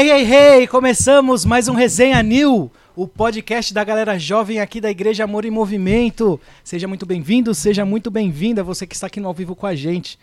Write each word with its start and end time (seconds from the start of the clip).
Hey, 0.00 0.12
hey, 0.12 0.32
hey! 0.32 0.66
Começamos 0.68 1.44
mais 1.44 1.66
um 1.66 1.74
Resenha 1.74 2.22
New, 2.22 2.70
o 2.94 3.08
podcast 3.08 3.74
da 3.74 3.82
galera 3.82 4.16
jovem 4.16 4.60
aqui 4.60 4.80
da 4.80 4.88
Igreja 4.88 5.24
Amor 5.24 5.44
em 5.44 5.50
Movimento. 5.50 6.40
Seja 6.62 6.86
muito 6.86 7.04
bem-vindo, 7.04 7.52
seja 7.52 7.84
muito 7.84 8.08
bem-vinda 8.08 8.62
você 8.62 8.86
que 8.86 8.94
está 8.94 9.08
aqui 9.08 9.18
no 9.18 9.26
ao 9.26 9.34
vivo 9.34 9.56
com 9.56 9.66
a 9.66 9.74
gente. 9.74 10.16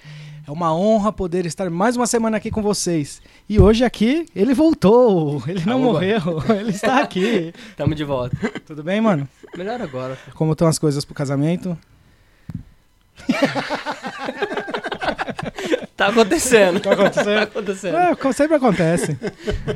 É 0.48 0.52
uma 0.52 0.74
honra 0.74 1.12
poder 1.12 1.46
estar 1.46 1.70
mais 1.70 1.98
uma 1.98 2.08
semana 2.08 2.38
aqui 2.38 2.50
com 2.50 2.62
vocês. 2.62 3.22
E 3.50 3.60
hoje 3.60 3.84
aqui, 3.84 4.26
ele 4.34 4.54
voltou, 4.54 5.44
ele 5.46 5.66
não 5.66 5.84
Alô. 5.84 5.92
morreu, 5.92 6.22
ele 6.58 6.70
está 6.70 7.02
aqui. 7.02 7.54
Tamo 7.76 7.94
de 7.94 8.06
volta. 8.06 8.38
Tudo 8.66 8.82
bem, 8.82 9.02
mano? 9.02 9.28
Melhor 9.58 9.82
agora. 9.82 10.18
Como 10.36 10.54
estão 10.54 10.70
as 10.70 10.80
coisas 10.80 11.04
pro 11.04 11.14
casamento? 11.14 11.78
Tá 15.96 16.08
acontecendo. 16.08 16.80
Tá 16.82 16.92
acontecendo? 16.92 17.38
Tá 17.38 17.44
acontecendo. 17.44 17.96
É, 17.98 18.34
sempre 18.34 18.56
acontece. 18.58 19.18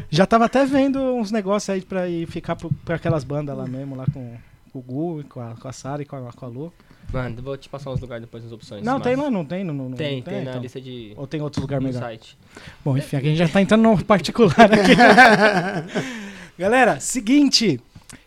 Já 0.09 0.25
tava 0.25 0.45
até 0.45 0.65
vendo 0.65 0.99
uns 0.99 1.31
negócios 1.31 1.70
aí 1.70 1.81
pra 1.81 2.09
ir 2.09 2.27
ficar 2.27 2.57
pra 2.84 2.95
aquelas 2.97 3.23
bandas 3.23 3.57
lá 3.57 3.65
mesmo, 3.65 3.95
lá 3.95 4.05
com, 4.13 4.34
com 4.73 4.79
o 4.79 4.81
Gu, 4.81 5.23
com 5.29 5.39
a, 5.39 5.55
com 5.55 5.67
a 5.67 5.71
Sara 5.71 6.01
e 6.01 6.05
com 6.05 6.15
a, 6.17 6.34
com 6.34 6.45
a 6.45 6.49
Lu. 6.49 6.73
Mano, 7.13 7.41
vou 7.41 7.57
te 7.57 7.70
passar 7.70 7.89
uns 7.89 7.99
lugares 8.01 8.21
depois 8.25 8.43
nas 8.43 8.51
opções. 8.51 8.84
Não, 8.84 8.95
mas- 8.95 9.03
tem 9.03 9.15
lá, 9.15 9.31
não 9.31 9.45
tem? 9.45 9.63
Não, 9.63 9.73
não, 9.73 9.91
Tem, 9.91 10.17
não 10.17 10.23
tem, 10.23 10.43
na 10.43 10.49
então? 10.51 10.61
lista 10.61 10.81
de. 10.81 11.13
Ou 11.15 11.25
tem 11.25 11.41
outro 11.41 11.62
lugar 11.62 11.79
melhor? 11.81 12.01
site. 12.01 12.37
Bom, 12.84 12.98
enfim, 12.98 13.15
a 13.15 13.21
gente 13.21 13.37
já 13.37 13.48
tá 13.48 13.62
entrando 13.62 13.81
no 13.81 14.03
particular 14.03 14.53
aqui. 14.59 14.95
Galera, 16.59 16.99
seguinte. 16.99 17.79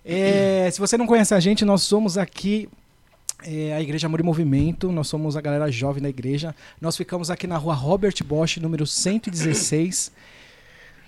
é, 0.05 0.69
se 0.73 0.81
você 0.81 0.97
não 0.97 1.07
conhece 1.07 1.35
a 1.35 1.41
gente, 1.41 1.65
nós 1.65 1.83
somos 1.83 2.17
aqui 2.17 2.69
é, 3.45 3.75
a 3.75 3.81
Igreja 3.81 4.07
Amor 4.07 4.21
e 4.21 4.23
Movimento. 4.23 4.91
Nós 4.93 5.09
somos 5.09 5.37
a 5.37 5.41
galera 5.41 5.71
jovem 5.71 6.03
da 6.03 6.09
igreja. 6.09 6.55
Nós 6.81 6.97
ficamos 6.97 7.31
aqui 7.31 7.47
na 7.47 7.57
rua 7.57 7.75
Robert 7.75 8.15
Bosch, 8.25 8.59
número 8.59 8.87
116. 8.87 10.13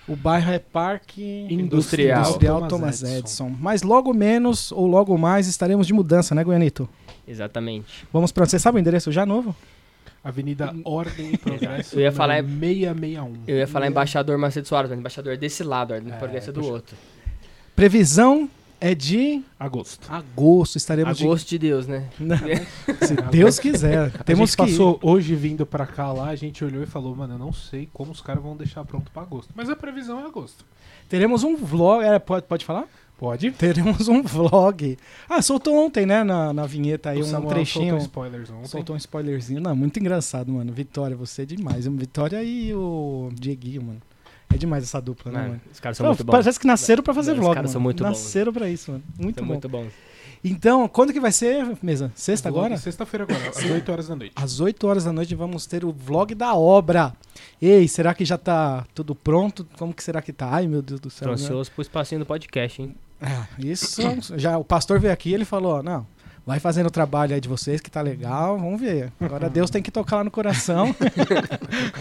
O 0.07 0.15
bairro 0.15 0.53
é 0.53 0.59
Parque 0.59 1.47
Industrial. 1.49 2.21
Industrial 2.21 2.69
Thomas 2.69 3.03
Edison. 3.03 3.49
Mas 3.59 3.83
logo 3.83 4.13
menos 4.13 4.71
ou 4.71 4.87
logo 4.87 5.17
mais 5.17 5.47
estaremos 5.49 5.87
de 5.87 5.95
mudança, 5.95 6.35
né, 6.35 6.45
Goianito? 6.45 6.89
Exatamente. 7.27 8.07
Vamos 8.13 8.31
pra. 8.31 8.45
Você 8.45 8.59
sabe 8.59 8.77
o 8.79 8.81
endereço 8.81 9.11
já 9.11 9.25
novo? 9.25 9.57
Avenida 10.23 10.75
Ordem 10.85 11.33
e 11.35 11.39
Progresso. 11.39 11.97
Eu 11.97 12.03
ia 12.03 12.13
falar- 12.13 12.43
número 12.43 12.61
661. 12.95 13.35
Eu 13.47 13.57
ia 13.57 13.67
falar 13.67 13.87
embaixador 13.89 14.37
Macedo 14.39 14.67
Soares, 14.69 14.91
mas 14.91 14.99
embaixador 14.99 15.37
desse 15.39 15.63
lado, 15.63 15.93
ordem 15.93 16.09
de 16.11 16.15
É, 16.15 16.19
progresso 16.19 16.51
é 16.51 16.53
do 16.53 16.61
puxa. 16.61 16.73
outro. 16.73 16.97
Previsão 17.77 18.49
é 18.81 18.95
de 18.95 19.43
Agosto. 19.59 20.13
agosto. 20.13 20.77
Estaremos 20.77 21.17
de 21.17 21.25
Agosto 21.25 21.49
de 21.49 21.59
Deus, 21.59 21.87
né? 21.87 22.09
Não, 22.19 22.37
Se 23.07 23.15
Deus 23.31 23.59
quiser. 23.59 24.13
A 24.19 24.25
Temos 24.25 24.51
gente 24.51 24.57
que 24.57 24.73
passou 24.73 24.99
hoje 25.03 25.35
vindo 25.35 25.65
pra 25.65 25.87
cá 25.87 26.13
lá, 26.13 26.29
a 26.29 26.37
gente 26.37 26.65
olhou 26.65 26.83
e 26.83 26.87
falou, 26.87 27.15
mano, 27.15 27.35
eu 27.35 27.39
não 27.39 27.53
sei 27.53 27.89
como 27.93 28.13
os 28.13 28.21
caras 28.21 28.43
vão 28.43 28.57
deixar 28.57 28.85
pronto 28.85 29.11
pra 29.11 29.23
agosto. 29.23 29.53
Mas 29.55 29.69
a 29.69 29.77
previsão 29.77 30.21
é 30.21 30.27
agosto. 30.27 30.65
Teremos 31.09 31.45
um 31.45 31.57
vlog. 31.57 32.05
é, 32.05 32.19
pode, 32.19 32.47
pode 32.47 32.65
falar? 32.65 32.87
Pode? 33.19 33.53
Teremos 33.53 34.09
um 34.09 34.23
vlog. 34.23 34.99
Ah, 35.29 35.41
soltou 35.41 35.75
ontem, 35.77 36.05
né? 36.05 36.25
Na, 36.25 36.53
na 36.53 36.67
vinheta 36.67 37.11
aí, 37.11 37.19
o 37.19 37.23
um 37.23 37.25
Samuel 37.25 37.55
trechinho. 37.55 38.01
soltou 38.01 38.07
spoilers 38.07 38.51
ontem. 38.51 38.69
Soltou 38.69 38.95
um 38.95 38.99
spoilerzinho. 38.99 39.61
Não, 39.61 39.75
muito 39.77 39.99
engraçado, 40.01 40.53
mano. 40.53 40.73
Vitória, 40.73 41.17
você 41.17 41.43
é 41.43 41.47
demais. 41.47 41.87
Vitória 41.87 42.43
e 42.43 42.75
o 42.75 43.31
Dieguinho, 43.33 43.83
mano. 43.83 44.03
É 44.53 44.57
demais 44.57 44.85
essa 44.85 45.01
dupla, 45.01 45.33
né, 45.33 45.39
Mano, 45.39 45.49
mano? 45.51 45.61
os 45.73 45.81
caras 45.81 45.97
são 45.97 46.05
Pô, 46.05 46.11
muito 46.11 46.25
bons. 46.25 46.31
Parece 46.33 46.61
que 46.61 46.67
nasceram 46.67 47.03
pra 47.03 47.13
fazer 47.15 47.33
Os 47.33 47.39
vlog, 47.39 47.55
caras 47.55 47.69
mano. 47.71 47.73
são 47.73 47.81
muito 47.81 48.03
bons. 48.05 48.11
nasceram 48.11 48.53
pra 48.53 48.69
isso, 48.69 48.93
mano. 48.93 49.05
Muito 49.19 49.37
São 49.39 49.47
bom. 49.47 49.53
muito 49.53 49.69
bons. 49.69 49.93
Então, 50.47 50.87
quando 50.89 51.13
que 51.13 51.19
vai 51.19 51.33
ser, 51.33 51.67
mesa? 51.83 52.13
Sexta 52.15 52.51
Vlog 52.51 52.67
agora? 52.67 52.79
Sexta-feira 52.81 53.25
agora, 53.25 53.49
às 53.49 53.65
8 53.65 53.91
horas 53.93 54.09
da 54.09 54.15
noite. 54.17 54.33
Às 54.37 54.61
8 54.61 54.87
horas 54.87 55.05
da 55.05 55.13
noite 55.13 55.35
vamos 55.35 55.67
ter 55.67 55.85
o 55.87 55.91
vlog 55.93 56.35
da 56.35 56.55
obra. 56.55 57.15
Ei, 57.63 57.89
será 57.89 58.13
que 58.15 58.25
já 58.27 58.37
tá 58.37 58.85
tudo 58.95 59.15
pronto? 59.15 59.67
Como 59.79 59.95
que 59.95 60.05
será 60.05 60.21
que 60.21 60.35
tá? 60.35 60.51
Ai, 60.53 60.67
meu 60.67 60.83
Deus 60.83 61.01
do 61.01 61.09
céu. 61.09 61.29
Tô 61.29 61.35
né? 61.35 61.35
ansioso 61.35 61.71
pro 61.73 61.81
espacinho 61.81 62.19
do 62.21 62.27
podcast, 62.27 62.83
hein? 62.83 62.95
Ah, 63.23 63.47
isso, 63.59 64.03
já 64.37 64.59
o 64.59 64.65
pastor 64.65 65.01
veio 65.01 65.15
aqui 65.15 65.31
e 65.31 65.35
ele 65.35 65.47
falou, 65.47 65.77
ó, 65.79 65.83
não, 65.83 66.07
vai 66.47 66.61
fazendo 66.61 66.87
o 66.87 66.91
trabalho 66.91 67.35
aí 67.35 67.41
de 67.41 67.49
vocês 67.49 67.81
que 67.81 67.91
tá 67.91 68.03
legal, 68.03 68.59
vamos 68.59 68.81
ver. 68.81 69.13
Agora 69.21 69.49
Deus 69.49 69.71
tem 69.71 69.83
que 69.83 69.91
tocar 69.91 70.17
lá 70.17 70.25
no 70.25 70.31
coração. 70.31 70.95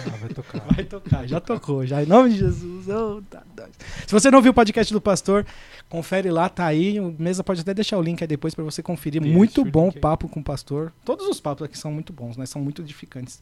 Ah, 0.06 0.18
vai 0.20 0.30
tocar. 0.30 0.60
vai 0.76 0.84
tocar, 0.86 1.28
já 1.28 1.40
tocou, 1.40 1.86
já 1.86 2.04
em 2.04 2.06
nome 2.06 2.32
de 2.32 2.38
Jesus. 2.40 2.88
ô, 2.88 3.22
tá 3.30 3.42
doido. 3.56 3.72
Se 4.06 4.12
você 4.12 4.30
não 4.30 4.42
viu 4.42 4.52
o 4.52 4.54
podcast 4.54 4.92
do 4.92 5.02
pastor, 5.02 5.46
confere 5.90 6.30
lá, 6.30 6.50
tá 6.50 6.66
aí. 6.66 7.00
O 7.00 7.16
Mesa 7.18 7.44
pode 7.44 7.62
até 7.62 7.74
deixar 7.74 7.98
o 7.98 8.02
link 8.02 8.22
aí 8.22 8.28
depois 8.28 8.54
pra 8.54 8.64
você 8.64 8.84
conferir. 8.84 9.22
Deixa 9.22 9.36
muito 9.36 9.64
bom 9.66 9.88
o 9.88 9.94
papo 10.00 10.28
com 10.28 10.40
o 10.40 10.44
pastor. 10.44 10.92
Todos 11.04 11.28
os 11.28 11.40
papos 11.40 11.66
aqui 11.66 11.78
são 11.78 11.92
muito 11.92 12.12
bons, 12.14 12.38
né? 12.38 12.46
São 12.46 12.62
muito 12.62 12.82
edificantes. 12.82 13.42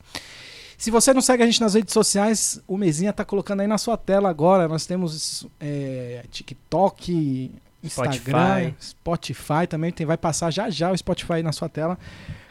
Se 0.78 0.90
você 0.90 1.14
não 1.14 1.22
segue 1.22 1.44
a 1.44 1.46
gente 1.46 1.62
nas 1.62 1.74
redes 1.74 1.94
sociais, 1.94 2.62
o 2.68 2.78
Mesinha 2.78 3.14
tá 3.14 3.24
colocando 3.24 3.62
aí 3.62 3.68
na 3.68 3.78
sua 3.78 3.98
tela 3.98 4.30
agora. 4.30 4.68
Nós 4.68 4.86
temos 4.86 5.48
é, 5.60 6.24
TikTok, 6.32 7.52
Instagram, 7.84 8.72
Spotify. 8.80 9.68
também. 9.68 9.92
Tem, 9.92 10.06
vai 10.06 10.18
passar 10.18 10.52
já 10.52 10.70
já 10.70 10.92
o 10.92 10.98
Spotify 10.98 11.34
aí 11.34 11.44
na 11.44 11.52
sua 11.52 11.68
tela. 11.70 11.98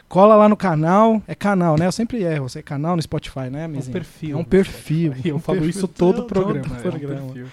Cola 0.09 0.35
lá 0.35 0.49
no 0.49 0.57
canal. 0.57 1.21
É 1.27 1.33
canal, 1.33 1.77
né? 1.77 1.85
Eu 1.87 1.91
sempre 1.91 2.21
erro. 2.21 2.49
Você 2.49 2.59
é 2.59 2.61
canal 2.61 2.95
no 2.97 3.01
Spotify, 3.01 3.49
né, 3.49 3.63
É 3.63 3.67
um 3.67 3.81
perfil. 3.91 4.37
É 4.37 4.39
um 4.39 4.43
perfil. 4.43 5.15
Eu 5.23 5.35
Um 5.37 5.39
falo 5.39 5.59
perfil 5.59 5.69
isso 5.69 5.87
todo 5.87 6.15
todo- 6.17 6.27
programa. 6.27 6.61
todo 6.65 6.75
é 6.75 6.77
um 6.77 6.81
programa. 6.81 7.25
perfil. 7.33 7.47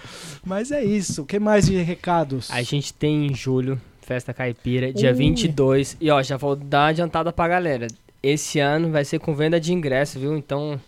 Mas 0.44 0.72
é 0.72 0.82
isso. 0.82 1.22
O 1.22 1.24
que 1.26 1.38
mais 1.38 1.66
de 1.66 1.76
recados? 1.82 2.50
A 2.50 2.60
gente 2.62 2.92
tem 2.92 3.26
em 3.28 3.34
julho, 3.34 3.80
Festa 4.02 4.34
Caipira, 4.34 4.92
dia 4.92 5.10
Ui. 5.10 5.14
22. 5.16 5.96
E 6.00 6.10
ó, 6.10 6.20
já 6.20 6.36
vou 6.36 6.56
dar 6.56 6.80
uma 6.84 6.88
adiantada 6.88 7.32
pra 7.32 7.46
galera. 7.46 7.86
Esse 8.20 8.58
ano 8.58 8.90
vai 8.90 9.04
ser 9.04 9.20
com 9.20 9.32
venda 9.36 9.60
de 9.60 9.72
ingresso, 9.72 10.18
viu? 10.18 10.36
Então, 10.36 10.80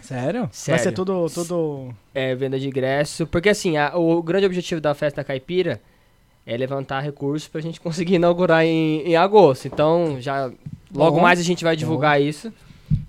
Sério? 0.00 0.42
Vai 0.42 0.48
Sério. 0.52 0.82
ser 0.84 0.92
tudo, 0.92 1.26
tudo... 1.28 1.92
é 2.14 2.36
venda 2.36 2.60
de 2.60 2.68
ingresso. 2.68 3.26
Porque 3.26 3.48
assim, 3.48 3.76
a- 3.76 3.96
o 3.96 4.22
grande 4.22 4.46
objetivo 4.46 4.80
da 4.80 4.94
Festa 4.94 5.24
Caipira 5.24 5.80
é 6.46 6.56
levantar 6.56 7.00
recursos 7.00 7.48
pra 7.48 7.60
gente 7.60 7.80
conseguir 7.80 8.14
inaugurar 8.14 8.64
em, 8.64 9.00
em 9.02 9.16
agosto. 9.16 9.66
Então, 9.66 10.16
já 10.20 10.50
logo 10.94 11.16
Bom. 11.16 11.22
mais 11.22 11.40
a 11.40 11.42
gente 11.42 11.64
vai 11.64 11.74
divulgar 11.76 12.20
isso. 12.22 12.52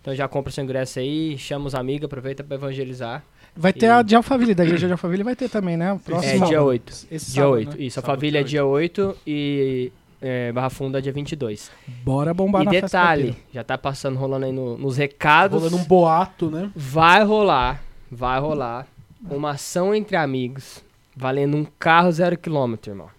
Então 0.02 0.16
já 0.16 0.28
compra 0.28 0.52
seu 0.52 0.64
ingresso 0.64 0.98
aí, 1.00 1.38
chama 1.38 1.68
os 1.68 1.76
amigos, 1.76 2.06
aproveita 2.06 2.44
pra 2.44 2.56
evangelizar. 2.56 3.24
Vai 3.56 3.72
ter 3.74 3.86
E- 3.88 3.90
a 3.90 4.02
de 4.02 4.16
Alphaville, 4.16 4.56
da 4.56 4.64
igreja 4.64 4.88
de 4.88 4.94
Alphaville 4.94 5.22
vai 5.24 5.36
ter 5.36 5.50
também, 5.50 5.76
né? 5.78 5.94
É 5.94 6.10
próximo 6.10 6.46
dia 6.48 6.64
8. 6.64 6.92
Esse 7.12 7.32
Dia 7.34 7.44
sábado, 7.44 7.52
8. 7.54 7.70
né? 7.78 7.84
Isso, 7.84 8.00
a 8.00 8.02
Sábado, 8.02 8.18
família 8.20 8.40
é 8.40 8.44
dia 8.44 8.50
dia 8.62 8.66
8 8.66 9.18
e 9.28 9.92
é, 10.22 10.52
Barra 10.52 10.70
Funda 10.70 11.02
dia 11.02 11.12
22. 11.12 11.70
Bora 12.04 12.34
bombar 12.34 12.62
e 12.64 12.66
na 12.66 12.72
festa 12.72 12.86
detalhe, 12.88 13.24
caipira. 13.24 13.46
já 13.54 13.64
tá 13.64 13.78
passando, 13.78 14.18
rolando 14.18 14.46
aí 14.46 14.52
no- 14.52 14.78
nos 14.78 14.98
recados. 14.98 15.60
Rolando 15.62 15.78
um 15.78 15.86
boato, 15.86 16.50
né? 16.50 16.72
Vai 16.76 17.24
rolar, 17.24 17.84
vai 18.12 18.40
rolar 18.40 18.88
uma 19.30 19.52
ação 19.52 19.94
entre 19.94 20.16
amigos 20.16 20.82
valendo 21.16 21.58
um 21.58 21.66
carro 21.78 22.12
zero 22.12 22.38
quilômetro, 22.38 22.92
irmão. 22.92 23.10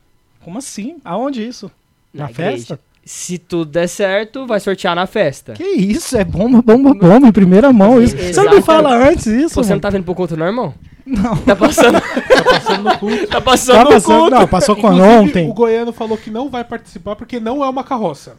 Como 0.49 0.59
assim? 0.61 0.97
Aonde 1.05 1.47
isso? 1.47 1.71
Na, 2.13 2.31
igreja. 2.31 2.53
festa? 2.57 2.81
Se 3.05 3.37
tudo 3.37 3.71
der 3.71 3.87
certo, 3.87 4.47
vai 4.47 4.59
sortear 4.59 4.95
na 4.97 5.07
festa. 5.07 5.53
Que 5.53 5.63
isso? 5.63 6.17
É 6.17 6.25
bomba, 6.25 6.63
bomba, 6.63 6.95
bomba 6.95 7.29
em 7.29 7.33
primeira 7.33 7.71
mão 7.71 8.03
isso. 8.03 8.17
Você 8.17 8.33
não 8.33 8.45
me 8.45 8.49
Exato. 8.57 8.63
fala 8.63 8.97
antes 9.11 9.27
isso, 9.27 9.55
Pô, 9.57 9.63
Você 9.63 9.75
não 9.75 9.81
tá 9.81 9.91
vindo 9.91 10.05
pro 10.05 10.15
culto 10.15 10.39
não, 10.39 10.47
irmão? 10.47 10.73
Não. 11.05 11.37
Tá 11.37 11.55
passando, 11.55 12.01
Tá 12.01 12.45
passando 12.51 12.83
no 12.83 12.99
culto. 12.99 13.27
tá 13.27 13.41
passando 13.43 13.77
Tá 13.77 13.85
no 13.85 13.91
passando, 13.91 14.19
culto. 14.21 14.31
não, 14.37 14.49
passou 14.49 14.79
Inclusive, 14.79 15.03
ontem. 15.07 15.51
O 15.51 15.53
goiano 15.53 15.93
falou 15.93 16.17
que 16.17 16.31
não 16.31 16.49
vai 16.49 16.65
participar 16.65 17.15
porque 17.15 17.39
não 17.39 17.63
é 17.63 17.69
uma 17.69 17.85
carroça. 17.85 18.35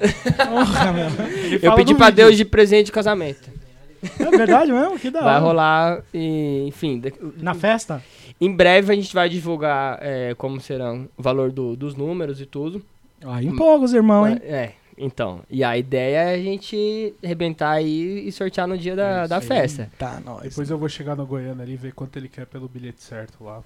Porra, 0.00 0.90
meu. 0.92 1.06
Ele 1.28 1.60
Eu 1.62 1.74
pedi 1.76 1.92
no 1.92 1.96
pra 1.98 2.06
vídeo. 2.06 2.24
Deus 2.24 2.36
de 2.36 2.44
presente 2.44 2.86
de 2.86 2.92
casamento. 2.92 3.48
É 4.18 4.36
verdade 4.36 4.72
mesmo? 4.72 4.98
Que 4.98 5.10
da 5.10 5.20
Vai 5.20 5.34
hora. 5.36 5.44
rolar 5.44 5.98
e, 6.12 6.64
enfim, 6.66 7.00
Na 7.38 7.54
festa? 7.54 8.02
Em 8.40 8.50
breve 8.54 8.92
a 8.92 8.96
gente 8.96 9.12
vai 9.14 9.28
divulgar 9.28 9.98
é, 10.02 10.34
como 10.34 10.60
serão 10.60 11.08
o 11.16 11.22
valor 11.22 11.50
do- 11.52 11.76
dos 11.76 11.94
números 11.94 12.40
e 12.40 12.46
tudo. 12.46 12.84
Ah, 13.24 13.42
empolga 13.42 13.84
os 13.84 13.92
irmãos, 13.94 14.26
hein? 14.28 14.38
É, 14.42 14.72
então. 14.98 15.40
E 15.48 15.62
a 15.62 15.76
ideia 15.78 16.30
é 16.30 16.34
a 16.34 16.38
gente 16.42 17.14
arrebentar 17.24 17.70
aí 17.70 18.26
e 18.26 18.32
sortear 18.32 18.66
no 18.66 18.76
dia 18.76 18.96
da, 18.96 19.20
Isso 19.20 19.28
da 19.30 19.40
festa. 19.40 19.90
Tá, 19.98 20.20
nós. 20.24 20.42
Depois 20.42 20.68
eu 20.70 20.76
vou 20.78 20.88
chegar 20.88 21.14
no 21.16 21.24
Goiânia 21.24 21.62
ali 21.62 21.74
e 21.74 21.76
ver 21.76 21.92
quanto 21.92 22.16
ele 22.16 22.28
quer 22.28 22.46
pelo 22.46 22.68
bilhete 22.68 23.02
certo 23.02 23.44
lá. 23.44 23.62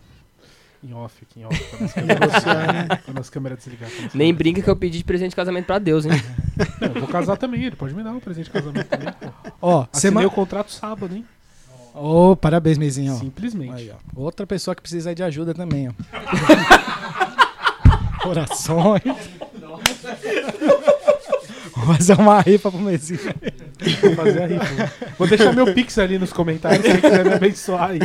Em 0.85 0.93
off, 0.93 1.17
aqui 1.23 1.41
em 1.41 1.45
off. 1.47 1.59
Quando 1.71 1.83
as 1.85 1.93
câmeras, 2.45 3.01
quando 3.05 3.19
as 3.19 3.31
câmeras 3.31 3.59
desligar. 3.59 3.89
quando 3.91 4.07
as 4.09 4.15
Nem 4.15 4.29
câmeras 4.29 4.37
brinca 4.39 4.63
que 4.63 4.69
eu 4.71 4.77
pedi 4.77 4.99
de 4.99 5.05
presente 5.05 5.31
de 5.31 5.37
casamento 5.37 5.65
pra 5.65 5.79
Deus, 5.79 6.05
hein? 6.05 6.13
Eu 6.81 7.01
vou 7.01 7.09
casar 7.09 7.37
também, 7.37 7.65
ele 7.65 7.77
pode 7.77 7.95
me 7.95 8.03
dar 8.03 8.13
um 8.13 8.21
presente 8.21 8.45
de 8.45 8.51
casamento 8.51 8.87
também. 8.87 9.09
pô. 9.13 9.27
Ó, 9.61 9.81
Assinei 9.93 10.11
semana... 10.11 10.27
o 10.29 10.31
contrato 10.31 10.71
sábado, 10.71 11.15
hein? 11.15 11.25
Ô, 11.99 12.37
parabéns, 12.37 12.77
Mezinho. 12.77 13.17
Simplesmente. 13.17 13.73
Aí. 13.73 13.91
Outra 14.15 14.47
pessoa 14.47 14.75
que 14.75 14.83
precisa 14.83 15.15
de 15.15 15.23
ajuda 15.23 15.55
também, 15.55 15.89
ó. 15.89 15.93
Corações. 18.23 19.03
Vou 21.75 21.95
fazer 21.95 22.13
uma 22.15 22.41
rifa 22.43 22.71
pro 22.71 22.81
Mezinho. 22.81 23.21
Vou 24.03 24.15
fazer 24.15 24.43
a 24.43 24.47
rifa. 24.47 24.93
Vou 25.19 25.27
deixar 25.27 25.55
meu 25.55 25.73
pix 25.73 25.99
ali 25.99 26.19
nos 26.19 26.35
comentários 26.35 26.85
se 26.85 26.93
você 26.93 27.01
quiser 27.01 27.25
me 27.25 27.33
abençoar 27.33 27.91
aí. 27.91 27.99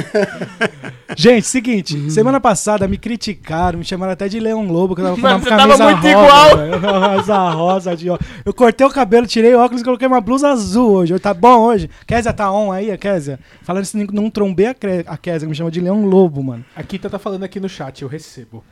Gente, 1.21 1.45
seguinte, 1.45 2.09
semana 2.09 2.39
passada 2.39 2.88
me 2.88 2.97
criticaram, 2.97 3.77
me 3.77 3.85
chamaram 3.85 4.13
até 4.13 4.27
de 4.27 4.39
Leão 4.39 4.65
Lobo, 4.65 4.95
que 4.95 5.01
eu 5.01 5.06
tava 5.06 5.15
com 5.15 5.21
Mano, 5.21 5.35
uma 5.35 5.44
você 5.44 5.50
camisa 5.50 5.77
tava 5.77 5.91
muito 5.91 6.03
rosa, 6.03 6.68
igual. 6.68 6.81
camisa 7.12 7.50
rosa 7.51 7.95
de 7.95 8.09
ó. 8.09 8.18
Eu 8.44 8.51
cortei 8.51 8.88
o 8.88 8.89
cabelo, 8.89 9.27
tirei 9.27 9.53
o 9.53 9.59
óculos 9.59 9.81
e 9.81 9.85
coloquei 9.85 10.07
uma 10.07 10.19
blusa 10.19 10.50
azul 10.50 10.89
hoje. 10.94 11.19
Tá 11.19 11.31
bom 11.31 11.59
hoje? 11.59 11.91
Kézia 12.07 12.33
tá 12.33 12.51
on 12.51 12.71
aí, 12.71 12.89
a 12.89 12.97
Kézia? 12.97 13.39
Falando 13.62 13.83
isso, 13.83 13.95
não 14.12 14.31
trombei 14.31 14.65
a, 14.65 14.75
a 15.06 15.15
Kézia, 15.15 15.41
que 15.41 15.50
me 15.51 15.56
chama 15.56 15.69
de 15.69 15.79
Leão 15.79 16.07
Lobo, 16.07 16.41
mano. 16.41 16.65
A 16.75 16.81
Kita 16.81 17.07
tá 17.07 17.19
falando 17.19 17.44
aqui 17.44 17.59
no 17.59 17.69
chat, 17.69 18.01
eu 18.01 18.07
recebo. 18.07 18.63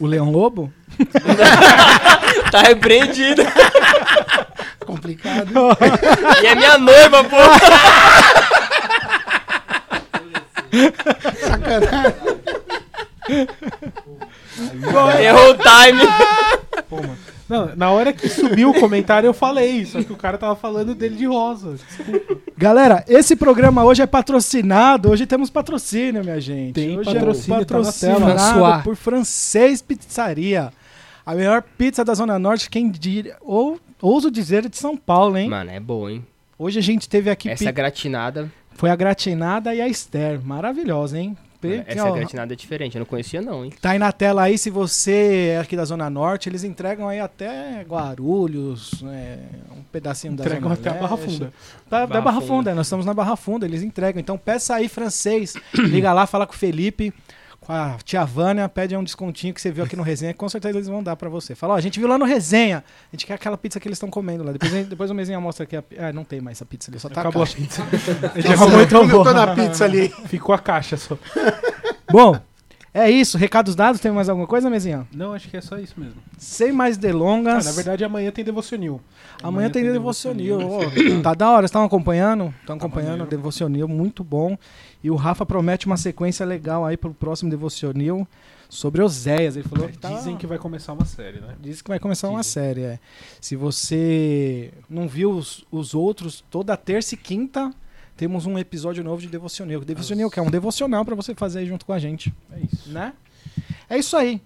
O 0.00 0.06
Leão 0.06 0.32
Lobo? 0.32 0.72
Tá 2.50 2.62
repreendido. 2.62 3.42
Complicado. 4.86 5.52
E 6.42 6.46
é 6.46 6.54
minha 6.54 6.78
noiva, 6.78 7.22
pô. 7.24 7.36
Sacanagem. 11.40 12.14
Errou 15.24 15.50
o 15.50 15.54
time. 15.54 16.82
Pô, 16.88 16.96
mano. 16.96 17.16
Não, 17.48 17.74
na 17.76 17.90
hora 17.90 18.12
que 18.12 18.28
subiu 18.28 18.70
o 18.70 18.74
comentário 18.78 19.26
eu 19.26 19.32
falei, 19.32 19.86
só 19.86 20.02
que 20.02 20.12
o 20.12 20.16
cara 20.16 20.36
tava 20.36 20.54
falando 20.54 20.94
dele 20.94 21.16
de 21.16 21.24
rosa. 21.24 21.76
Desculpa. 21.76 22.36
Galera, 22.58 23.02
esse 23.08 23.34
programa 23.34 23.84
hoje 23.84 24.02
é 24.02 24.06
patrocinado. 24.06 25.10
Hoje 25.10 25.24
temos 25.26 25.48
patrocínio, 25.48 26.22
minha 26.22 26.38
gente. 26.42 26.74
Tem 26.74 26.98
hoje 26.98 27.10
patrocínio, 27.14 27.62
é 27.62 27.64
tá 27.64 27.78
na 27.78 27.90
tela. 27.92 28.14
patrocinado 28.20 28.38
François. 28.38 28.82
por 28.84 28.96
Francês 28.96 29.80
Pizzaria. 29.80 30.70
A 31.24 31.34
melhor 31.34 31.62
pizza 31.62 32.04
da 32.04 32.12
Zona 32.12 32.38
Norte, 32.38 32.68
quem 32.68 32.90
diria, 32.90 33.36
ou 33.40 33.80
ouso 34.00 34.30
dizer, 34.30 34.66
é 34.66 34.68
de 34.68 34.76
São 34.76 34.94
Paulo, 34.96 35.38
hein? 35.38 35.48
Mano, 35.48 35.70
é 35.70 35.80
boa, 35.80 36.12
hein? 36.12 36.26
Hoje 36.58 36.78
a 36.78 36.82
gente 36.82 37.08
teve 37.08 37.30
aqui 37.30 37.48
Essa 37.48 37.64
pi- 37.66 37.72
gratinada. 37.72 38.50
Foi 38.78 38.88
a 38.88 38.96
gratinada 38.96 39.74
e 39.74 39.80
a 39.82 39.86
Esther, 39.88 40.40
maravilhosa, 40.42 41.18
hein? 41.18 41.36
Pe- 41.60 41.82
Essa 41.88 42.04
ó, 42.08 42.12
gratinada 42.12 42.52
é 42.52 42.56
diferente. 42.56 42.94
Eu 42.96 43.00
não 43.00 43.06
conhecia, 43.06 43.42
não, 43.42 43.64
hein? 43.64 43.72
Tá 43.82 43.90
aí 43.90 43.98
na 43.98 44.12
tela 44.12 44.42
aí, 44.42 44.56
se 44.56 44.70
você 44.70 45.54
é 45.54 45.58
aqui 45.58 45.76
da 45.76 45.84
Zona 45.84 46.08
Norte, 46.08 46.48
eles 46.48 46.62
entregam 46.62 47.08
aí 47.08 47.18
até 47.18 47.82
Guarulhos, 47.82 49.02
né, 49.02 49.38
um 49.76 49.82
pedacinho 49.90 50.34
da 50.34 50.44
Entregam 50.44 50.68
Zona 50.68 50.74
até 50.74 50.90
a 50.90 50.94
Barra 50.94 51.16
Leste. 51.16 51.32
Funda. 51.32 51.52
Da, 51.90 51.98
da 52.00 52.06
Barra 52.06 52.20
Barra 52.20 52.40
Funda. 52.40 52.46
Funda, 52.54 52.74
nós 52.76 52.86
estamos 52.86 53.04
na 53.04 53.12
Barra 53.12 53.34
Funda, 53.34 53.66
eles 53.66 53.82
entregam. 53.82 54.20
Então 54.20 54.38
peça 54.38 54.76
aí 54.76 54.88
francês, 54.88 55.54
liga 55.74 56.12
lá, 56.12 56.26
fala 56.28 56.46
com 56.46 56.52
o 56.54 56.56
Felipe, 56.56 57.12
a 57.68 57.98
tia 58.02 58.24
Vânia, 58.24 58.66
pede 58.66 58.96
um 58.96 59.04
descontinho 59.04 59.52
que 59.52 59.60
você 59.60 59.70
viu 59.70 59.84
aqui 59.84 59.94
no 59.94 60.02
resenha, 60.02 60.32
que 60.32 60.38
com 60.38 60.48
certeza 60.48 60.78
eles 60.78 60.88
vão 60.88 61.02
dar 61.02 61.16
pra 61.16 61.28
você. 61.28 61.54
Fala, 61.54 61.74
ó, 61.74 61.76
a 61.76 61.80
gente 61.80 61.98
viu 61.98 62.08
lá 62.08 62.16
no 62.16 62.24
resenha, 62.24 62.82
a 63.12 63.16
gente 63.16 63.26
quer 63.26 63.34
aquela 63.34 63.58
pizza 63.58 63.78
que 63.78 63.86
eles 63.86 63.96
estão 63.96 64.08
comendo 64.08 64.42
lá. 64.42 64.52
Depois, 64.52 64.86
depois 64.86 65.10
o 65.10 65.14
mesinha 65.14 65.38
mostra 65.38 65.64
aqui. 65.64 65.76
A, 65.76 65.84
ah, 65.98 66.12
não 66.12 66.24
tem 66.24 66.40
mais 66.40 66.56
essa 66.56 66.64
pizza 66.64 66.90
ali, 66.90 66.98
só 66.98 67.10
tá 67.10 67.20
Acabou 67.20 67.42
a 67.42 67.44
a 67.46 67.48
pizza. 67.48 67.84
Muito 67.84 68.94
Eu 68.94 69.08
bom. 69.08 69.22
tô 69.22 69.32
na 69.32 69.54
pizza 69.54 69.84
ali. 69.84 70.08
Ficou 70.26 70.54
a 70.54 70.58
caixa 70.58 70.96
só. 70.96 71.18
Bom, 72.10 72.40
é 72.94 73.10
isso. 73.10 73.36
Recados 73.38 73.74
dados, 73.74 74.00
tem 74.00 74.10
mais 74.10 74.28
alguma 74.28 74.46
coisa, 74.46 74.68
mesinha? 74.70 75.06
Não, 75.12 75.32
acho 75.34 75.48
que 75.48 75.56
é 75.56 75.60
só 75.60 75.78
isso 75.78 75.94
mesmo. 75.98 76.16
Sem 76.36 76.72
mais 76.72 76.96
Ah, 76.96 77.00
delongas. 77.00 77.64
na 77.66 77.72
verdade, 77.72 78.04
amanhã 78.04 78.30
tem 78.30 78.44
Devocionil. 78.44 79.00
Amanhã 79.42 79.70
tem 79.70 79.82
Devocionil. 79.84 80.58
ó. 80.60 80.80
tá 81.22 81.34
da 81.34 81.48
hora, 81.50 81.60
vocês 81.62 81.70
estão 81.70 81.84
acompanhando? 81.84 82.54
Estão 82.60 82.76
acompanhando 82.76 83.22
o. 83.24 83.26
Devocionil, 83.26 83.86
muito 83.88 84.24
bom. 84.24 84.56
E 85.02 85.10
o 85.10 85.14
Rafa 85.16 85.46
promete 85.46 85.86
uma 85.86 85.96
sequência 85.96 86.44
legal 86.44 86.84
aí 86.84 86.96
pro 86.96 87.14
próximo 87.14 87.50
Devocionil 87.50 88.26
sobre 88.68 89.00
Oséias. 89.02 89.56
Ele 89.56 89.66
falou 89.68 89.88
que 89.88 89.96
tá... 89.96 90.08
Dizem 90.10 90.36
que 90.36 90.46
vai 90.46 90.58
começar 90.58 90.92
uma 90.92 91.04
série, 91.04 91.40
né? 91.40 91.54
Diz 91.60 91.80
que 91.80 91.88
vai 91.88 91.98
começar 91.98 92.28
uma 92.28 92.40
Dizem. 92.40 92.52
série, 92.52 92.80
é. 92.82 92.98
Se 93.40 93.54
você 93.54 94.72
não 94.90 95.06
viu 95.08 95.30
os, 95.30 95.64
os 95.70 95.94
outros, 95.94 96.44
toda 96.50 96.76
terça 96.76 97.14
e 97.14 97.18
quinta 97.18 97.70
temos 98.18 98.46
um 98.46 98.58
episódio 98.58 99.02
novo 99.04 99.22
de 99.22 99.28
Devocionil. 99.28 99.80
Devocionil, 99.84 100.28
que 100.28 100.40
é 100.40 100.42
um 100.42 100.50
devocional 100.50 101.04
pra 101.04 101.14
você 101.14 101.36
fazer 101.36 101.60
aí 101.60 101.66
junto 101.66 101.86
com 101.86 101.92
a 101.92 102.00
gente, 102.00 102.34
É 102.52 102.58
isso. 102.60 102.90
né? 102.90 103.12
É 103.88 103.96
isso 103.96 104.16
aí. 104.16 104.42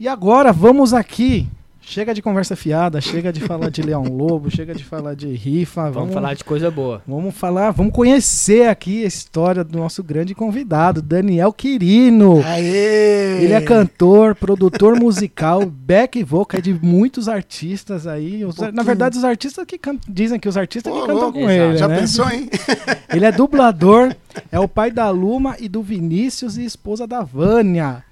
E 0.00 0.08
agora 0.08 0.52
vamos 0.52 0.92
aqui. 0.92 1.48
Chega 1.86 2.14
de 2.14 2.22
conversa 2.22 2.56
fiada, 2.56 3.00
chega 3.00 3.32
de 3.32 3.40
falar 3.40 3.70
de 3.70 3.82
Leão 3.82 4.02
Lobo, 4.08 4.50
chega 4.50 4.74
de 4.74 4.82
falar 4.82 5.14
de 5.14 5.28
rifa. 5.34 5.90
Vamos, 5.90 6.14
falar 6.14 6.34
de 6.34 6.42
coisa 6.42 6.70
boa. 6.70 7.02
Vamos 7.06 7.34
falar, 7.36 7.70
vamos 7.72 7.92
conhecer 7.92 8.68
aqui 8.68 9.04
a 9.04 9.06
história 9.06 9.62
do 9.62 9.78
nosso 9.78 10.02
grande 10.02 10.34
convidado, 10.34 11.00
Daniel 11.02 11.52
Quirino. 11.52 12.42
Aê! 12.44 13.44
Ele 13.44 13.52
é 13.52 13.60
cantor, 13.60 14.34
produtor 14.34 14.98
musical, 14.98 15.64
back 15.66 16.22
vocal 16.24 16.60
de 16.60 16.72
muitos 16.72 17.28
artistas 17.28 18.06
aí. 18.06 18.44
Os- 18.44 18.56
na 18.72 18.82
verdade, 18.82 19.18
os 19.18 19.24
artistas 19.24 19.64
que 19.66 19.76
can- 19.78 19.98
dizem 20.08 20.40
que 20.40 20.48
os 20.48 20.56
artistas 20.56 20.92
Pô, 20.92 21.00
que 21.02 21.06
cantam 21.06 21.22
louco. 21.24 21.38
com 21.38 21.50
Exato. 21.50 21.68
ele, 21.70 21.76
Já 21.78 21.88
né? 21.88 21.98
pensou, 22.00 22.30
hein? 22.30 22.48
Ele 23.12 23.24
é 23.26 23.30
dublador, 23.30 24.14
é 24.50 24.58
o 24.58 24.66
pai 24.66 24.90
da 24.90 25.10
Luma 25.10 25.54
e 25.60 25.68
do 25.68 25.82
Vinícius 25.82 26.56
e 26.56 26.64
esposa 26.64 27.06
da 27.06 27.22
Vânia. 27.22 28.02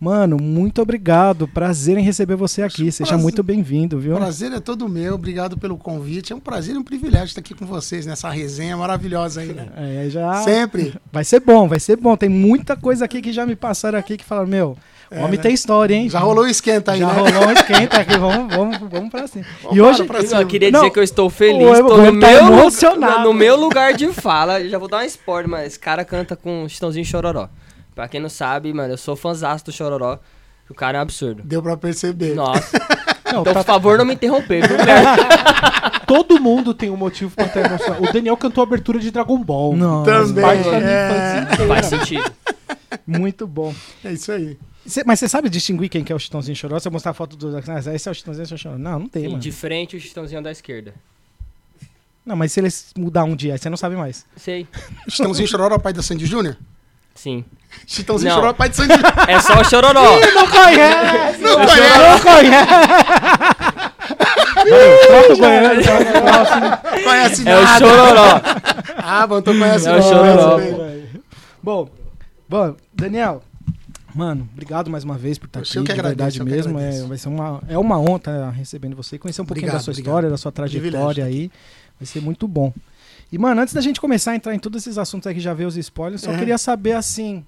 Mano, 0.00 0.38
muito 0.40 0.80
obrigado. 0.80 1.46
Prazer 1.46 1.98
em 1.98 2.02
receber 2.02 2.34
você 2.34 2.62
aqui. 2.62 2.90
Seja 2.90 3.08
Prazer. 3.10 3.22
muito 3.22 3.42
bem-vindo, 3.42 3.98
viu? 4.00 4.16
prazer 4.16 4.50
é 4.50 4.58
todo 4.58 4.88
meu. 4.88 5.14
Obrigado 5.14 5.58
pelo 5.58 5.76
convite. 5.76 6.32
É 6.32 6.36
um 6.36 6.40
prazer 6.40 6.74
e 6.74 6.78
um 6.78 6.82
privilégio 6.82 7.26
estar 7.26 7.40
aqui 7.40 7.54
com 7.54 7.66
vocês 7.66 8.06
nessa 8.06 8.30
resenha 8.30 8.76
maravilhosa 8.78 9.42
aí, 9.42 9.52
né? 9.52 9.66
É, 9.76 10.08
já 10.08 10.36
Sempre. 10.42 10.94
vai 11.12 11.22
ser 11.22 11.40
bom, 11.40 11.68
vai 11.68 11.78
ser 11.78 11.96
bom. 11.96 12.16
Tem 12.16 12.30
muita 12.30 12.76
coisa 12.76 13.04
aqui 13.04 13.20
que 13.20 13.30
já 13.30 13.44
me 13.44 13.54
passaram 13.54 13.98
aqui 13.98 14.16
que 14.16 14.24
falaram, 14.24 14.48
meu, 14.48 14.74
o 15.10 15.14
É, 15.14 15.18
homem 15.18 15.36
né? 15.36 15.42
tem 15.42 15.52
história, 15.52 15.94
hein? 15.94 16.08
Já 16.08 16.18
rolou 16.20 16.44
o 16.44 16.48
esquenta 16.48 16.92
aí, 16.92 17.00
Já 17.00 17.06
né? 17.12 17.12
rolou 17.20 17.48
um 17.48 17.52
esquenta 17.52 17.98
aqui, 18.00 18.16
vamos, 18.16 18.56
vamos, 18.56 18.78
vamos 18.90 19.10
pra 19.10 19.26
cima. 19.26 19.44
Vamos 19.62 19.76
e 19.76 19.80
hoje, 19.82 20.04
pra 20.04 20.20
Eu 20.20 20.26
cima. 20.26 20.44
queria 20.46 20.70
Não. 20.70 20.80
dizer 20.80 20.92
que 20.92 20.98
eu 20.98 21.02
estou 21.04 21.28
feliz. 21.28 21.62
O 21.68 21.72
Estou 21.74 21.98
no 22.10 22.18
tá 22.18 22.26
meu, 22.26 22.46
emocionado. 22.46 23.24
no 23.24 23.34
meu 23.34 23.54
lugar 23.54 23.92
de 23.92 24.06
fala. 24.14 24.66
Já 24.66 24.78
vou 24.78 24.88
dar 24.88 25.02
um 25.02 25.06
spoiler, 25.06 25.46
mas 25.50 25.66
esse 25.66 25.78
cara 25.78 26.06
canta 26.06 26.34
com 26.36 26.66
Chitãozinho 26.66 27.02
e 27.02 27.04
Chororó. 27.04 27.48
Pra 28.00 28.08
quem 28.08 28.18
não 28.18 28.30
sabe, 28.30 28.72
mano, 28.72 28.94
eu 28.94 28.96
sou 28.96 29.14
fãzaço 29.14 29.66
do 29.66 29.72
Chororó. 29.72 30.18
O 30.70 30.74
cara 30.74 30.96
é 30.96 31.00
um 31.00 31.02
absurdo. 31.02 31.42
Deu 31.44 31.62
pra 31.62 31.76
perceber. 31.76 32.34
Nossa. 32.34 32.78
Não, 33.30 33.42
Então, 33.42 33.44
tá- 33.52 33.60
por 33.60 33.64
favor, 33.66 33.98
não 33.98 34.06
me 34.06 34.14
interromper, 34.14 34.66
viu, 34.66 34.76
Guilherme? 34.78 35.22
todo 36.06 36.40
mundo 36.40 36.72
tem 36.72 36.88
um 36.90 36.96
motivo 36.96 37.30
pra 37.36 37.44
estar 37.44 37.60
emocionado. 37.60 38.02
O 38.08 38.10
Daniel 38.12 38.36
cantou 38.38 38.62
a 38.62 38.66
abertura 38.66 38.98
de 38.98 39.10
Dragon 39.10 39.38
Ball. 39.44 39.76
Não, 39.76 40.02
Também. 40.02 40.44
É. 40.82 41.46
Faz 41.68 41.86
sentido. 41.86 42.24
muito 43.06 43.46
bom. 43.46 43.72
É 44.02 44.12
isso 44.14 44.32
aí. 44.32 44.58
Cê- 44.86 45.04
mas 45.06 45.20
você 45.20 45.28
sabe 45.28 45.48
distinguir 45.50 45.90
quem 45.90 46.02
que 46.02 46.10
é 46.10 46.16
o 46.16 46.18
Chitãozinho 46.18 46.56
Choró? 46.56 46.78
Se 46.80 46.88
eu 46.88 46.92
mostrar 46.92 47.10
a 47.10 47.14
foto 47.14 47.36
do... 47.36 47.54
Ah, 47.58 47.94
esse 47.94 48.08
é 48.08 48.10
o 48.10 48.14
Chitãozinho 48.14 48.58
Choró. 48.58 48.78
Não, 48.78 48.98
não 49.00 49.08
tem, 49.08 49.22
Sim, 49.24 49.28
mano. 49.28 49.40
de 49.40 49.52
frente, 49.52 49.94
o 49.96 50.00
Chitãozinho 50.00 50.42
da 50.42 50.50
esquerda. 50.50 50.94
Não, 52.24 52.34
mas 52.34 52.50
se 52.52 52.58
eles 52.60 52.92
mudar 52.96 53.22
um 53.24 53.36
dia, 53.36 53.52
aí 53.52 53.58
você 53.58 53.68
não 53.70 53.76
sabe 53.76 53.94
mais. 53.94 54.24
Sei. 54.36 54.66
Chitãozinho 55.08 55.46
Chororó, 55.46 55.78
pai 55.78 55.92
da 55.92 56.02
Sandy 56.02 56.24
Júnior? 56.26 56.56
Sim. 57.14 57.44
Chitãozinho 57.86 58.30
Não. 58.30 58.36
Chororó, 58.36 58.52
pai 58.54 58.68
de 58.68 58.76
Júnior. 58.76 58.98
É 59.28 59.40
só 59.40 59.60
o 59.60 59.64
Chororó. 59.64 60.02
Não 60.34 60.46
conhece! 60.48 61.40
Não 61.42 61.54
conhece? 61.66 61.98
Não 61.98 62.20
conhece! 62.20 63.80
Troca 65.06 65.32
o 65.32 65.36
Goiânia, 65.36 65.82
troca 65.82 66.18
o 66.18 66.22
próximo. 66.22 67.04
Conhece 67.04 67.48
É 67.48 67.56
o 67.58 67.62
nada. 67.62 67.78
Chororó. 67.78 68.40
Ah, 68.98 69.26
bom, 69.26 69.38
então 69.38 69.58
conhece 69.58 69.86
É 69.88 69.90
o 69.90 69.94
nada, 69.94 70.02
Chororó, 70.08 70.56
velho. 70.56 71.22
Bom, 71.62 71.88
bom, 72.48 72.74
Daniel, 72.94 73.42
mano, 74.14 74.48
obrigado 74.52 74.90
mais 74.90 75.04
uma 75.04 75.16
vez 75.18 75.38
por 75.38 75.46
estar 75.46 75.60
Eu 75.60 75.62
aqui, 75.62 75.72
que 75.72 75.82
de 75.82 75.92
agradeço, 75.92 76.16
verdade 76.16 76.38
eu 76.38 76.44
que 76.46 76.50
mesmo. 76.50 76.78
É, 76.78 77.08
vai 77.08 77.18
ser 77.18 77.28
uma, 77.28 77.62
é 77.68 77.78
uma 77.78 77.98
honra 78.00 78.50
recebendo 78.50 78.96
você, 78.96 79.18
conhecer 79.18 79.42
um 79.42 79.44
pouquinho 79.44 79.66
Obrigado, 79.66 79.80
da 79.80 79.84
sua 79.84 79.92
obrigado. 79.92 80.10
história, 80.12 80.30
da 80.30 80.36
sua 80.36 80.50
trajetória 80.52 81.24
aí. 81.24 81.50
Vai 81.98 82.06
ser 82.06 82.20
muito 82.20 82.48
bom. 82.48 82.72
E, 83.32 83.38
mano, 83.38 83.60
antes 83.60 83.72
da 83.74 83.80
gente 83.80 84.00
começar 84.00 84.32
a 84.32 84.36
entrar 84.36 84.54
em 84.54 84.58
todos 84.58 84.82
esses 84.82 84.98
assuntos 84.98 85.26
aqui, 85.26 85.38
já 85.40 85.54
ver 85.54 85.66
os 85.66 85.76
spoilers, 85.76 86.22
só 86.22 86.30
Uhum. 86.30 86.38
queria 86.38 86.58
saber, 86.58 86.92
assim, 86.92 87.44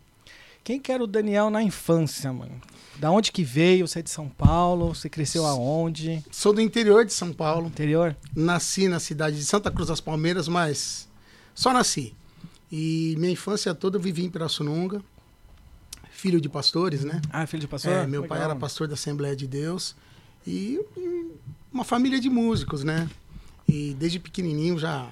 quem 0.62 0.78
que 0.80 0.92
era 0.92 1.02
o 1.02 1.06
Daniel 1.06 1.50
na 1.50 1.62
infância, 1.62 2.32
mano? 2.32 2.60
Da 2.98 3.10
onde 3.10 3.32
que 3.32 3.42
veio? 3.42 3.88
Você 3.88 3.98
é 3.98 4.02
de 4.02 4.10
São 4.10 4.28
Paulo? 4.28 4.94
Você 4.94 5.08
cresceu 5.08 5.44
aonde? 5.44 6.22
Sou 6.30 6.52
do 6.52 6.60
interior 6.60 7.04
de 7.04 7.12
São 7.12 7.32
Paulo. 7.32 7.66
Interior? 7.66 8.16
Nasci 8.36 8.86
na 8.86 9.00
cidade 9.00 9.36
de 9.36 9.44
Santa 9.44 9.70
Cruz 9.72 9.88
das 9.88 10.00
Palmeiras, 10.00 10.46
mas 10.46 11.08
só 11.54 11.72
nasci. 11.72 12.14
E 12.70 13.16
minha 13.18 13.32
infância 13.32 13.74
toda 13.74 13.96
eu 13.96 14.00
vivi 14.00 14.24
em 14.24 14.30
Pirassununga. 14.30 15.02
Filho 16.10 16.40
de 16.40 16.48
pastores, 16.48 17.02
né? 17.02 17.20
Ah, 17.30 17.44
filho 17.46 17.60
de 17.62 17.66
pastor? 17.66 17.92
É, 17.92 18.06
meu 18.06 18.22
pai 18.24 18.38
Legal. 18.38 18.50
era 18.52 18.58
pastor 18.60 18.86
da 18.86 18.94
Assembleia 18.94 19.34
de 19.34 19.48
Deus 19.48 19.96
e 20.46 20.78
uma 21.72 21.82
família 21.82 22.20
de 22.20 22.30
músicos, 22.30 22.84
né? 22.84 23.10
E 23.68 23.96
desde 23.98 24.20
pequenininho 24.20 24.78
já 24.78 25.08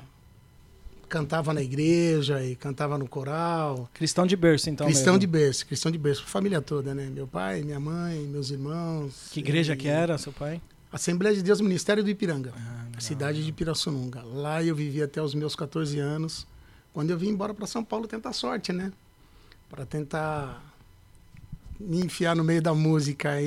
cantava 1.10 1.52
na 1.52 1.60
igreja 1.60 2.42
e 2.42 2.54
cantava 2.56 2.96
no 2.96 3.06
coral. 3.08 3.90
Cristão 3.92 4.26
de 4.26 4.36
berço, 4.36 4.70
então. 4.70 4.86
cristão 4.86 5.12
mesmo. 5.14 5.18
de 5.20 5.26
berço, 5.26 5.66
cristão 5.66 5.90
de 5.92 5.98
berço, 5.98 6.24
família 6.24 6.62
toda, 6.62 6.94
né? 6.94 7.10
Meu 7.12 7.26
pai, 7.26 7.62
minha 7.62 7.80
mãe, 7.80 8.20
meus 8.20 8.50
irmãos. 8.50 9.28
Que 9.32 9.40
igreja 9.40 9.74
e- 9.74 9.76
que 9.76 9.88
era, 9.88 10.16
seu 10.16 10.32
pai? 10.32 10.62
Assembleia 10.92 11.34
de 11.36 11.42
Deus 11.42 11.60
Ministério 11.60 12.02
do 12.02 12.08
Ipiranga, 12.10 12.52
Ah, 12.56 13.00
cidade 13.00 13.44
de 13.44 13.52
Pirassununga. 13.52 14.22
Lá 14.22 14.62
eu 14.62 14.74
vivi 14.74 15.02
até 15.02 15.20
os 15.22 15.34
meus 15.34 15.54
14 15.54 15.98
anos, 15.98 16.46
quando 16.92 17.10
eu 17.10 17.18
vim 17.18 17.28
embora 17.28 17.52
para 17.54 17.66
São 17.66 17.84
Paulo 17.84 18.06
tentar 18.08 18.32
sorte, 18.32 18.72
né? 18.72 18.92
Para 19.68 19.84
tentar 19.86 20.62
me 21.78 22.00
enfiar 22.04 22.34
no 22.36 22.42
meio 22.44 22.60
da 22.62 22.74
música 22.74 23.30
aí. 23.30 23.46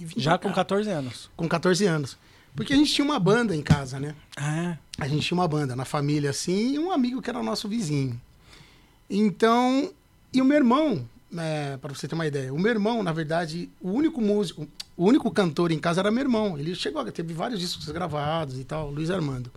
e 0.00 0.06
Já 0.16 0.36
com 0.38 0.48
cá. 0.48 0.56
14 0.56 0.90
anos. 0.90 1.30
com 1.36 1.48
14 1.48 1.86
anos. 1.86 2.16
Porque 2.54 2.72
a 2.72 2.76
gente 2.76 2.92
tinha 2.92 3.04
uma 3.04 3.18
banda 3.18 3.56
em 3.56 3.62
casa, 3.62 3.98
né? 3.98 4.14
Ah, 4.36 4.76
A 4.98 5.08
gente 5.08 5.26
tinha 5.26 5.38
uma 5.38 5.48
banda 5.48 5.74
na 5.74 5.84
família 5.84 6.30
assim 6.30 6.74
e 6.74 6.78
um 6.78 6.92
amigo 6.92 7.22
que 7.22 7.30
era 7.30 7.42
nosso 7.42 7.68
vizinho. 7.68 8.20
Então, 9.08 9.92
E 10.34 10.40
o 10.40 10.44
meu 10.44 10.56
irmão, 10.56 11.06
é, 11.36 11.76
para 11.76 11.94
você 11.94 12.08
ter 12.08 12.14
uma 12.14 12.26
ideia, 12.26 12.52
o 12.54 12.58
meu 12.58 12.70
irmão, 12.72 13.02
na 13.02 13.12
verdade, 13.12 13.68
o 13.80 13.90
único 13.90 14.20
músico, 14.20 14.66
o 14.96 15.04
único 15.04 15.30
cantor 15.30 15.70
em 15.70 15.78
casa 15.78 16.00
era 16.00 16.10
meu 16.10 16.22
irmão. 16.22 16.58
Ele 16.58 16.74
chegou, 16.74 17.04
teve 17.12 17.34
vários 17.34 17.60
discos 17.60 17.86
gravados 17.90 18.58
e 18.58 18.64
tal, 18.64 18.90
Luiz 18.90 19.10
Armando. 19.10 19.50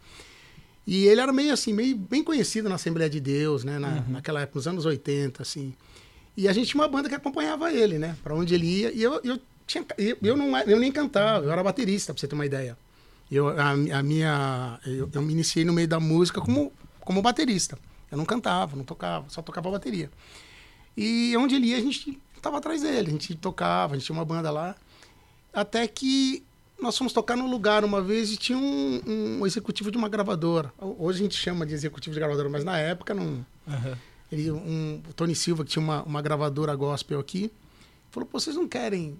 E 0.85 1.05
ele 1.07 1.19
era 1.21 1.31
meio 1.33 1.53
assim, 1.53 1.73
meio 1.73 1.95
bem 1.97 2.23
conhecido 2.23 2.67
na 2.69 2.75
Assembleia 2.75 3.09
de 3.09 3.19
Deus, 3.19 3.63
né? 3.63 3.79
Na, 3.79 4.01
Naquela 4.09 4.41
época, 4.41 4.59
nos 4.59 4.67
anos 4.67 4.85
80, 4.85 5.41
assim. 5.41 5.73
E 6.37 6.47
a 6.47 6.53
gente 6.53 6.67
tinha 6.69 6.81
uma 6.81 6.89
banda 6.89 7.07
que 7.09 7.15
acompanhava 7.15 7.71
ele, 7.73 7.97
né? 7.97 8.15
Para 8.21 8.35
onde 8.35 8.53
ele 8.53 8.67
ia. 8.67 8.91
E 8.91 9.01
eu, 9.01 9.19
eu, 9.23 9.39
tinha, 9.65 9.85
eu, 9.97 10.17
eu, 10.21 10.35
não, 10.37 10.57
eu 10.59 10.77
nem 10.79 10.91
cantava, 10.91 11.45
eu 11.45 11.51
era 11.51 11.63
baterista, 11.63 12.13
pra 12.13 12.19
você 12.19 12.27
ter 12.27 12.35
uma 12.35 12.45
ideia. 12.45 12.77
Eu, 13.31 13.49
a, 13.49 13.71
a 13.71 14.03
minha, 14.03 14.79
eu, 14.85 15.09
eu 15.11 15.21
me 15.21 15.33
iniciei 15.33 15.65
no 15.65 15.73
meio 15.73 15.87
da 15.87 15.99
música 15.99 16.39
como, 16.39 16.71
como 16.99 17.21
baterista. 17.21 17.77
Eu 18.11 18.17
não 18.17 18.25
cantava, 18.25 18.75
não 18.75 18.83
tocava, 18.83 19.27
só 19.29 19.41
tocava 19.41 19.71
bateria. 19.71 20.09
E 20.95 21.35
onde 21.37 21.55
ele 21.55 21.67
ia, 21.67 21.77
a 21.77 21.81
gente 21.81 22.19
tava 22.41 22.57
atrás 22.57 22.81
dele. 22.81 23.07
A 23.07 23.11
gente 23.11 23.35
tocava, 23.35 23.93
a 23.93 23.97
gente 23.97 24.05
tinha 24.05 24.17
uma 24.17 24.25
banda 24.25 24.51
lá. 24.51 24.75
Até 25.51 25.87
que 25.87 26.43
nós 26.79 26.97
fomos 26.97 27.13
tocar 27.13 27.35
num 27.35 27.49
lugar 27.49 27.83
uma 27.83 28.01
vez 28.01 28.31
e 28.31 28.37
tinha 28.37 28.57
um, 28.57 29.01
um 29.39 29.45
executivo 29.45 29.89
de 29.89 29.97
uma 29.97 30.07
gravadora. 30.07 30.71
Hoje 30.79 31.19
a 31.19 31.23
gente 31.23 31.35
chama 31.35 31.65
de 31.65 31.73
executivo 31.73 32.13
de 32.13 32.19
gravadora, 32.19 32.49
mas 32.49 32.63
na 32.63 32.77
época 32.77 33.13
não. 33.13 33.45
Ele, 34.31 34.51
um, 34.51 35.01
o 35.09 35.13
Tony 35.13 35.35
Silva, 35.35 35.63
que 35.63 35.71
tinha 35.71 35.83
uma, 35.83 36.03
uma 36.03 36.21
gravadora 36.21 36.75
gospel 36.75 37.19
aqui, 37.19 37.51
falou: 38.11 38.27
Pô, 38.27 38.39
vocês 38.39 38.55
não 38.55 38.67
querem 38.67 39.17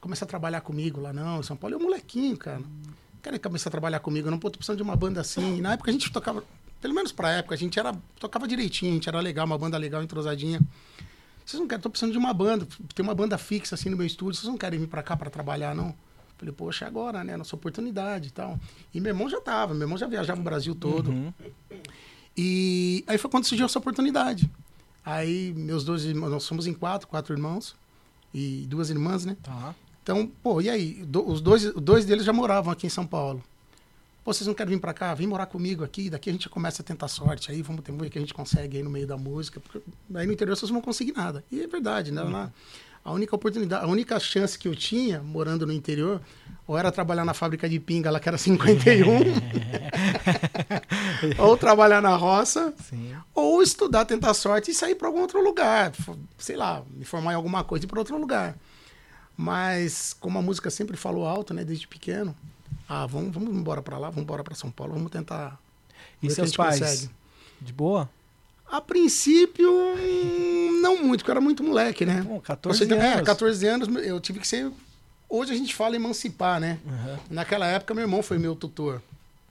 começar 0.00 0.24
a 0.24 0.28
trabalhar 0.28 0.60
comigo 0.60 1.00
lá, 1.00 1.12
não? 1.12 1.40
Em 1.40 1.42
São 1.42 1.56
Paulo 1.56 1.76
é 1.76 1.78
um 1.78 1.82
molequinho, 1.82 2.36
cara. 2.36 2.62
Querem 3.24 3.40
começar 3.40 3.70
a 3.70 3.72
trabalhar 3.72 4.00
comigo? 4.00 4.30
Não, 4.30 4.38
pô, 4.38 4.50
tô 4.50 4.58
precisando 4.58 4.76
de 4.76 4.82
uma 4.82 4.94
banda 4.94 5.18
assim. 5.18 5.56
E 5.56 5.60
na 5.62 5.72
época 5.72 5.90
a 5.90 5.92
gente 5.94 6.12
tocava, 6.12 6.44
pelo 6.78 6.92
menos 6.92 7.10
pra 7.10 7.32
época, 7.32 7.54
a 7.54 7.58
gente 7.58 7.78
era, 7.78 7.96
tocava 8.20 8.46
direitinho, 8.46 8.90
a 8.90 8.94
gente 8.96 9.08
era 9.08 9.18
legal, 9.18 9.46
uma 9.46 9.56
banda 9.56 9.78
legal, 9.78 10.02
entrosadinha. 10.02 10.60
Vocês 11.42 11.58
não 11.58 11.66
querem, 11.66 11.80
tô 11.80 11.88
precisando 11.88 12.12
de 12.12 12.18
uma 12.18 12.34
banda, 12.34 12.68
tem 12.94 13.02
uma 13.02 13.14
banda 13.14 13.38
fixa 13.38 13.76
assim 13.76 13.88
no 13.88 13.96
meu 13.96 14.06
estúdio, 14.06 14.38
vocês 14.38 14.50
não 14.50 14.58
querem 14.58 14.78
vir 14.78 14.88
pra 14.88 15.02
cá 15.02 15.16
pra 15.16 15.30
trabalhar, 15.30 15.74
não? 15.74 15.94
Falei, 16.36 16.52
poxa, 16.52 16.84
é 16.84 16.88
agora, 16.88 17.24
né? 17.24 17.34
Nossa 17.34 17.56
oportunidade 17.56 18.28
e 18.28 18.30
tal. 18.30 18.60
E 18.92 19.00
meu 19.00 19.10
irmão 19.10 19.26
já 19.30 19.40
tava, 19.40 19.72
meu 19.72 19.84
irmão 19.84 19.96
já 19.96 20.06
viajava 20.06 20.42
o 20.42 20.44
Brasil 20.44 20.74
todo. 20.74 21.10
Uhum. 21.10 21.32
E 22.36 23.04
aí 23.06 23.16
foi 23.16 23.30
quando 23.30 23.46
surgiu 23.46 23.64
essa 23.64 23.78
oportunidade. 23.78 24.50
Aí 25.02 25.54
meus 25.54 25.82
dois 25.82 26.04
irmãos, 26.04 26.28
nós 26.28 26.42
somos 26.42 26.66
em 26.66 26.74
quatro, 26.74 27.08
quatro 27.08 27.32
irmãos 27.32 27.74
e 28.34 28.66
duas 28.68 28.90
irmãs, 28.90 29.24
né? 29.24 29.34
Tá. 29.42 29.74
Então, 30.04 30.30
pô, 30.42 30.60
e 30.60 30.68
aí? 30.68 31.02
Do- 31.06 31.26
os 31.26 31.40
dois, 31.40 31.72
dois 31.72 32.04
deles 32.04 32.26
já 32.26 32.32
moravam 32.32 32.70
aqui 32.70 32.86
em 32.86 32.90
São 32.90 33.06
Paulo. 33.06 33.42
Pô, 34.22 34.32
vocês 34.34 34.46
não 34.46 34.52
querem 34.54 34.74
vir 34.74 34.80
pra 34.80 34.92
cá? 34.92 35.14
Vem 35.14 35.26
morar 35.26 35.46
comigo 35.46 35.82
aqui, 35.82 36.10
daqui 36.10 36.28
a 36.28 36.32
gente 36.32 36.46
começa 36.48 36.82
a 36.82 36.84
tentar 36.84 37.08
sorte. 37.08 37.50
Aí 37.50 37.62
vamos 37.62 37.82
ter 37.82 37.90
ver 37.92 38.06
o 38.06 38.10
que 38.10 38.18
a 38.18 38.20
gente 38.20 38.34
consegue 38.34 38.76
aí 38.76 38.82
no 38.82 38.90
meio 38.90 39.06
da 39.06 39.16
música. 39.16 39.60
Porque 39.60 39.80
aí 40.14 40.26
no 40.26 40.32
interior 40.32 40.54
vocês 40.56 40.70
não 40.70 40.76
vão 40.76 40.82
conseguir 40.84 41.12
nada. 41.12 41.42
E 41.50 41.62
é 41.62 41.66
verdade, 41.66 42.12
né? 42.12 42.22
Lá, 42.22 42.52
a 43.02 43.12
única 43.12 43.34
oportunidade, 43.34 43.82
a 43.84 43.88
única 43.88 44.20
chance 44.20 44.58
que 44.58 44.68
eu 44.68 44.74
tinha, 44.76 45.22
morando 45.22 45.66
no 45.66 45.72
interior, 45.72 46.20
ou 46.66 46.76
era 46.76 46.92
trabalhar 46.92 47.24
na 47.24 47.32
fábrica 47.34 47.66
de 47.68 47.78
pinga 47.80 48.10
lá, 48.10 48.18
que 48.20 48.28
era 48.28 48.38
51, 48.38 49.04
ou 51.38 51.56
trabalhar 51.56 52.00
na 52.00 52.16
roça, 52.16 52.72
Sim. 52.88 53.14
ou 53.34 53.62
estudar, 53.62 54.04
tentar 54.04 54.32
sorte 54.34 54.70
e 54.70 54.74
sair 54.74 54.94
para 54.94 55.08
algum 55.08 55.20
outro 55.20 55.42
lugar. 55.42 55.92
Sei 56.38 56.56
lá, 56.56 56.82
me 56.94 57.04
formar 57.04 57.32
em 57.32 57.36
alguma 57.36 57.62
coisa 57.64 57.84
e 57.84 57.86
ir 57.86 57.88
para 57.88 57.98
outro 57.98 58.16
lugar. 58.18 58.56
Mas, 59.36 60.14
como 60.20 60.38
a 60.38 60.42
música 60.42 60.70
sempre 60.70 60.96
falou 60.96 61.26
alto, 61.26 61.52
né, 61.52 61.64
desde 61.64 61.88
pequeno, 61.88 62.34
ah, 62.88 63.06
vamos, 63.06 63.32
vamos 63.34 63.54
embora 63.54 63.82
para 63.82 63.98
lá, 63.98 64.08
vamos 64.08 64.22
embora 64.22 64.44
para 64.44 64.54
São 64.54 64.70
Paulo, 64.70 64.94
vamos 64.94 65.10
tentar. 65.10 65.58
E 66.22 66.30
seus 66.30 66.54
pais? 66.56 66.78
consegue. 66.80 67.10
De 67.60 67.72
boa? 67.72 68.08
A 68.70 68.80
princípio, 68.80 69.70
hum, 69.70 70.80
não 70.80 71.02
muito, 71.02 71.20
porque 71.20 71.30
eu 71.30 71.34
era 71.34 71.40
muito 71.40 71.62
moleque, 71.62 72.06
né? 72.06 72.22
Pô, 72.26 72.40
14 72.40 72.78
Você 72.78 72.86
tem- 72.86 72.98
É, 72.98 73.14
anos. 73.14 73.26
14 73.26 73.66
anos 73.66 73.88
eu 74.04 74.20
tive 74.20 74.38
que 74.40 74.46
ser. 74.48 74.70
Hoje 75.28 75.52
a 75.52 75.56
gente 75.56 75.74
fala 75.74 75.96
emancipar, 75.96 76.60
né? 76.60 76.78
Uhum. 76.84 77.16
Naquela 77.30 77.66
época, 77.66 77.92
meu 77.94 78.02
irmão 78.04 78.22
foi 78.22 78.38
meu 78.38 78.54
tutor. 78.54 79.02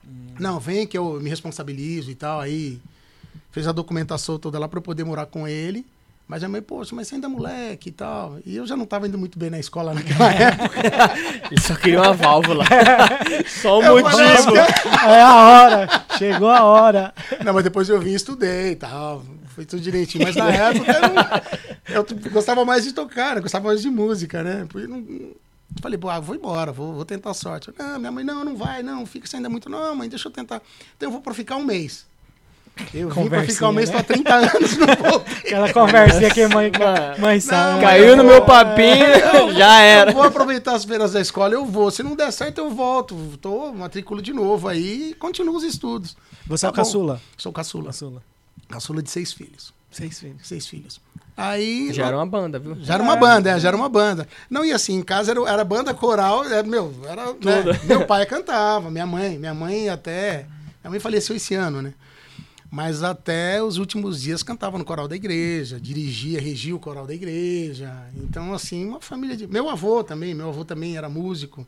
Hum. 0.06 0.34
Não, 0.38 0.58
vem 0.58 0.86
que 0.86 0.96
eu 0.96 1.20
me 1.20 1.28
responsabilizo 1.30 2.10
e 2.10 2.14
tal. 2.14 2.40
Aí 2.40 2.80
fez 3.50 3.66
a 3.66 3.72
documentação 3.72 4.38
toda 4.38 4.58
lá 4.58 4.68
para 4.68 4.78
eu 4.78 4.82
poder 4.82 5.04
morar 5.04 5.26
com 5.26 5.46
ele. 5.46 5.86
Mas 6.26 6.42
a 6.42 6.48
mãe, 6.48 6.62
poxa, 6.62 6.96
mas 6.96 7.06
você 7.06 7.16
ainda 7.16 7.26
é 7.26 7.30
moleque 7.30 7.90
e 7.90 7.92
tal. 7.92 8.38
E 8.46 8.56
eu 8.56 8.66
já 8.66 8.74
não 8.76 8.84
estava 8.84 9.06
indo 9.06 9.18
muito 9.18 9.38
bem 9.38 9.50
na 9.50 9.58
escola 9.58 9.92
naquela 9.92 10.32
época. 10.32 10.80
Ele 11.50 11.60
só 11.60 11.74
queria 11.76 12.00
uma 12.00 12.14
válvula. 12.14 12.64
só 13.60 13.78
um 13.78 13.82
Eu 13.82 14.00
motivo. 14.00 14.16
falei, 14.42 14.62
É 15.06 15.20
a 15.22 15.34
hora! 15.34 15.88
Chegou 16.18 16.48
a 16.48 16.64
hora! 16.64 17.14
Não, 17.44 17.52
mas 17.52 17.62
depois 17.64 17.88
eu 17.90 18.00
vim 18.00 18.12
e 18.12 18.14
estudei 18.14 18.70
e 18.72 18.76
tal. 18.76 19.22
Foi 19.48 19.66
tudo 19.66 19.82
direitinho. 19.82 20.24
Mas 20.24 20.34
na 20.34 20.48
época 20.50 20.92
eu, 21.88 22.02
não- 22.02 22.14
eu 22.24 22.30
gostava 22.30 22.64
mais 22.64 22.84
de 22.84 22.92
tocar, 22.92 23.34
né? 23.36 23.40
gostava 23.42 23.68
mais 23.68 23.82
de 23.82 23.90
música, 23.90 24.42
né? 24.42 24.66
Por- 24.68 24.88
não- 24.88 25.04
Falei, 25.82 25.98
pô, 25.98 26.08
ah, 26.08 26.20
vou 26.20 26.36
embora, 26.36 26.70
vou, 26.72 26.94
vou 26.94 27.04
tentar 27.04 27.30
a 27.32 27.34
sorte. 27.34 27.70
Não, 27.78 27.98
minha 27.98 28.10
mãe, 28.12 28.22
não, 28.24 28.44
não 28.44 28.56
vai, 28.56 28.80
não, 28.82 29.04
fica 29.04 29.26
você 29.26 29.36
ainda 29.36 29.48
é 29.48 29.50
muito. 29.50 29.68
Não, 29.68 29.94
mãe, 29.94 30.08
deixa 30.08 30.28
eu 30.28 30.32
tentar. 30.32 30.62
Então 30.96 31.08
eu 31.08 31.10
vou 31.12 31.20
pra 31.20 31.34
ficar 31.34 31.56
um 31.56 31.64
mês. 31.64 32.06
Eu 32.92 33.08
vim 33.08 33.28
pra 33.28 33.44
ficar 33.44 33.68
um 33.68 33.72
mês, 33.72 33.88
né? 33.90 33.98
há 33.98 34.02
30 34.02 34.34
anos, 34.34 34.76
não 34.76 34.86
voltei. 34.86 35.34
Aquela 35.46 35.72
conversinha 35.72 36.30
que 36.30 36.46
mãe, 36.48 36.72
mãe 37.18 37.38
sabe. 37.40 37.80
Caiu 37.82 38.16
no 38.16 38.24
meu 38.24 38.44
papinho, 38.44 39.52
já 39.56 39.80
era. 39.80 40.10
Eu 40.10 40.14
vou 40.14 40.24
aproveitar 40.24 40.74
as 40.74 40.84
feiras 40.84 41.12
da 41.12 41.20
escola, 41.20 41.54
eu 41.54 41.64
vou. 41.64 41.90
Se 41.90 42.02
não 42.02 42.16
der 42.16 42.32
certo, 42.32 42.58
eu 42.58 42.70
volto. 42.70 43.16
Tô 43.40 43.72
matriculo 43.72 44.20
de 44.20 44.32
novo 44.32 44.66
aí 44.68 45.10
e 45.10 45.14
continuo 45.14 45.54
os 45.56 45.62
estudos. 45.62 46.16
Você 46.46 46.66
é 46.66 46.68
o 46.68 46.72
Tá 46.72 46.76
bom. 46.78 46.84
caçula? 46.84 47.20
Sou 47.36 47.52
caçula. 47.52 47.86
Caçula. 47.86 48.22
Caçula 48.68 49.02
de 49.02 49.10
seis 49.10 49.32
filhos. 49.32 49.72
Seis 49.90 50.18
filhos. 50.18 50.36
Seis 50.42 50.66
filhos. 50.66 51.00
Aí. 51.36 51.92
Já 51.92 52.06
era 52.06 52.16
uma 52.16 52.26
banda, 52.26 52.58
viu? 52.58 52.76
Já 52.80 52.94
era 52.94 53.02
uma 53.02 53.16
banda, 53.16 53.50
é, 53.50 53.58
já 53.60 53.68
era 53.68 53.76
uma 53.76 53.88
banda. 53.88 54.26
Não, 54.50 54.64
e 54.64 54.72
assim, 54.72 54.94
em 54.96 55.02
casa 55.02 55.30
era, 55.32 55.40
era 55.48 55.64
banda 55.64 55.92
coral, 55.94 56.44
é, 56.44 56.62
meu, 56.62 56.92
era. 57.08 57.26
né, 57.26 57.80
meu 57.84 58.04
pai 58.06 58.24
cantava, 58.26 58.90
minha 58.90 59.06
mãe, 59.06 59.38
minha 59.38 59.54
mãe 59.54 59.88
até. 59.88 60.46
Minha 60.82 60.90
mãe 60.90 61.00
faleceu 61.00 61.34
esse 61.36 61.54
ano, 61.54 61.80
né? 61.82 61.92
Mas 62.74 63.04
até 63.04 63.62
os 63.62 63.78
últimos 63.78 64.20
dias 64.20 64.42
cantava 64.42 64.76
no 64.76 64.84
coral 64.84 65.06
da 65.06 65.14
igreja, 65.14 65.78
dirigia, 65.78 66.40
regia 66.40 66.74
o 66.74 66.80
coral 66.80 67.06
da 67.06 67.14
igreja. 67.14 67.94
Então, 68.16 68.52
assim, 68.52 68.84
uma 68.84 69.00
família 69.00 69.36
de. 69.36 69.46
Meu 69.46 69.70
avô 69.70 70.02
também, 70.02 70.34
meu 70.34 70.48
avô 70.48 70.64
também 70.64 70.96
era 70.96 71.08
músico. 71.08 71.64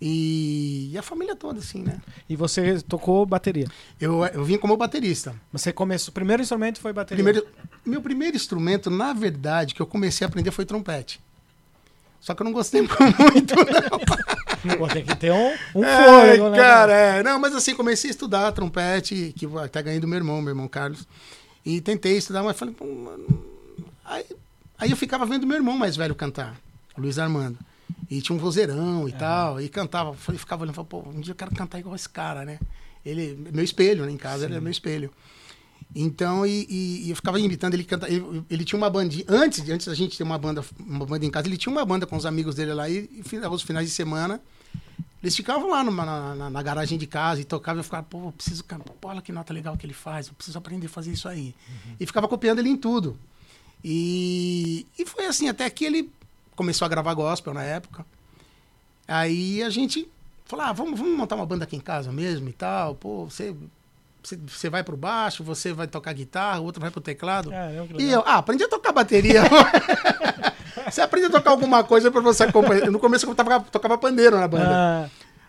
E, 0.00 0.90
e 0.92 0.96
a 0.96 1.02
família 1.02 1.34
toda, 1.34 1.58
assim, 1.58 1.82
né? 1.82 2.00
E 2.28 2.36
você 2.36 2.80
tocou 2.82 3.26
bateria. 3.26 3.66
Eu, 4.00 4.24
eu 4.26 4.44
vim 4.44 4.58
como 4.58 4.76
baterista. 4.76 5.34
Você 5.52 5.72
começou. 5.72 6.12
O 6.12 6.14
primeiro 6.14 6.40
instrumento 6.40 6.78
foi 6.78 6.92
bateria. 6.92 7.24
Primeiro, 7.24 7.48
meu 7.84 8.00
primeiro 8.00 8.36
instrumento, 8.36 8.88
na 8.90 9.12
verdade, 9.12 9.74
que 9.74 9.82
eu 9.82 9.86
comecei 9.88 10.24
a 10.24 10.28
aprender 10.28 10.52
foi 10.52 10.64
trompete. 10.64 11.20
Só 12.20 12.32
que 12.32 12.42
eu 12.42 12.44
não 12.44 12.52
gostei 12.52 12.82
muito, 12.86 13.56
não. 13.56 13.98
Pô, 14.78 14.86
tem 14.88 15.04
que 15.04 15.14
ter 15.16 15.32
um, 15.32 15.54
um 15.74 15.84
É, 15.84 16.04
fôlego, 16.04 16.50
né? 16.50 16.56
cara, 16.56 16.92
é. 16.92 17.22
Não, 17.22 17.38
mas 17.38 17.54
assim, 17.54 17.74
comecei 17.74 18.10
a 18.10 18.12
estudar 18.12 18.52
trompete, 18.52 19.32
que 19.36 19.46
eu 19.46 19.58
até 19.58 19.82
ganhei 19.82 20.00
do 20.00 20.06
meu 20.08 20.18
irmão, 20.18 20.40
meu 20.40 20.50
irmão 20.52 20.68
Carlos. 20.68 21.06
E 21.64 21.80
tentei 21.80 22.16
estudar, 22.16 22.42
mas 22.42 22.58
falei, 22.58 22.74
pô, 22.74 22.84
mano. 22.86 23.44
Aí, 24.04 24.24
aí 24.78 24.90
eu 24.90 24.96
ficava 24.96 25.24
vendo 25.26 25.46
meu 25.46 25.56
irmão 25.56 25.76
mais 25.76 25.96
velho 25.96 26.14
cantar, 26.14 26.56
o 26.96 27.00
Luiz 27.00 27.18
Armando. 27.18 27.58
E 28.10 28.20
tinha 28.20 28.36
um 28.36 28.38
vozeirão 28.38 29.08
e 29.08 29.12
tal, 29.12 29.60
e 29.60 29.68
cantava. 29.68 30.12
Falei, 30.14 30.38
ficava 30.38 30.62
olhando, 30.62 30.74
falei, 30.74 30.88
pô, 30.88 31.04
um 31.08 31.20
dia 31.20 31.32
eu 31.32 31.36
quero 31.36 31.54
cantar 31.54 31.78
igual 31.78 31.94
esse 31.94 32.08
cara, 32.08 32.44
né? 32.44 32.58
Ele, 33.04 33.36
meu 33.52 33.64
espelho, 33.64 34.04
né? 34.04 34.12
Em 34.12 34.16
casa, 34.16 34.44
ele 34.44 34.54
é 34.56 34.60
meu 34.60 34.70
espelho. 34.70 35.10
Então, 35.94 36.46
e, 36.46 36.66
e- 36.70 37.06
e 37.06 37.10
eu 37.10 37.16
ficava 37.16 37.38
imitando 37.38 37.74
ele 37.74 37.84
cantar. 37.84 38.10
Ele, 38.10 38.42
ele 38.48 38.64
tinha 38.64 38.78
uma 38.78 38.88
bandinha. 38.88 39.24
Antes, 39.28 39.68
antes 39.68 39.86
da 39.86 39.94
gente 39.94 40.16
ter 40.16 40.22
uma 40.24 40.38
banda, 40.38 40.64
uma 40.80 41.04
banda 41.04 41.24
em 41.26 41.30
casa, 41.30 41.46
ele 41.48 41.56
tinha 41.58 41.70
uma 41.72 41.84
banda 41.84 42.06
com 42.06 42.16
os 42.16 42.24
amigos 42.24 42.54
dele 42.54 42.72
lá 42.72 42.88
e, 42.88 43.10
e 43.14 43.44
aos 43.44 43.62
finais 43.62 43.86
de 43.88 43.92
semana. 43.94 44.40
Eles 45.22 45.36
ficavam 45.36 45.70
lá 45.70 45.84
numa- 45.84 46.04
na, 46.34 46.50
na- 46.50 46.62
garagem 46.62 46.98
de 46.98 47.06
casa 47.06 47.40
e 47.40 47.44
tocavam. 47.44 47.80
Eu 47.80 47.84
ficava, 47.84 48.02
pô, 48.04 48.28
eu 48.28 48.32
preciso. 48.32 48.64
Pô, 48.64 49.08
olha 49.08 49.20
que 49.22 49.30
nota 49.32 49.52
legal 49.52 49.76
que 49.76 49.84
ele 49.86 49.92
faz. 49.92 50.28
Eu 50.28 50.34
preciso 50.34 50.56
aprender 50.58 50.86
a 50.86 50.90
fazer 50.90 51.12
isso 51.12 51.28
aí. 51.28 51.54
E 52.00 52.06
ficava 52.06 52.26
copiando 52.26 52.58
ele 52.60 52.70
em 52.70 52.76
tudo. 52.76 53.16
E, 53.84 54.86
e 54.98 55.04
foi 55.04 55.26
assim, 55.26 55.48
até 55.48 55.68
que 55.68 55.84
ele 55.84 56.10
começou 56.56 56.86
a 56.86 56.88
gravar 56.88 57.12
gospel 57.14 57.52
na 57.52 57.62
época. 57.62 58.06
Aí 59.06 59.62
a 59.62 59.70
gente 59.70 60.08
falou, 60.46 60.64
ah, 60.64 60.72
vamos, 60.72 60.98
vamos 60.98 61.16
montar 61.16 61.36
uma 61.36 61.46
banda 61.46 61.64
aqui 61.64 61.76
em 61.76 61.80
casa 61.80 62.10
mesmo 62.12 62.48
e 62.48 62.52
tal. 62.52 62.94
Pô, 62.94 63.24
você, 63.26 63.54
você, 64.46 64.68
vai 64.70 64.82
pro 64.84 64.96
baixo, 64.96 65.42
você 65.42 65.72
vai 65.72 65.86
tocar 65.86 66.12
guitarra, 66.12 66.60
o 66.60 66.64
outro 66.64 66.80
vai 66.80 66.90
pro 66.90 67.00
teclado. 67.00 67.50
Caramba, 67.50 67.86
que 67.88 67.94
E 68.02 68.06
legal. 68.06 68.20
eu, 68.20 68.28
ah, 68.28 68.36
aprendi 68.38 68.64
a 68.64 68.68
tocar 68.68 68.92
bateria. 68.92 69.42
você 70.90 71.00
aprende 71.00 71.26
a 71.26 71.30
tocar 71.30 71.50
alguma 71.50 71.82
coisa 71.84 72.10
pra 72.10 72.20
você 72.20 72.44
acompanhar. 72.44 72.90
No 72.90 72.98
começo 72.98 73.26
eu 73.26 73.34
tocava, 73.34 73.64
tocava 73.70 73.98
pandeiro 73.98 74.38
na 74.38 74.48
banda. 74.48 74.70
Ah, 74.70 75.08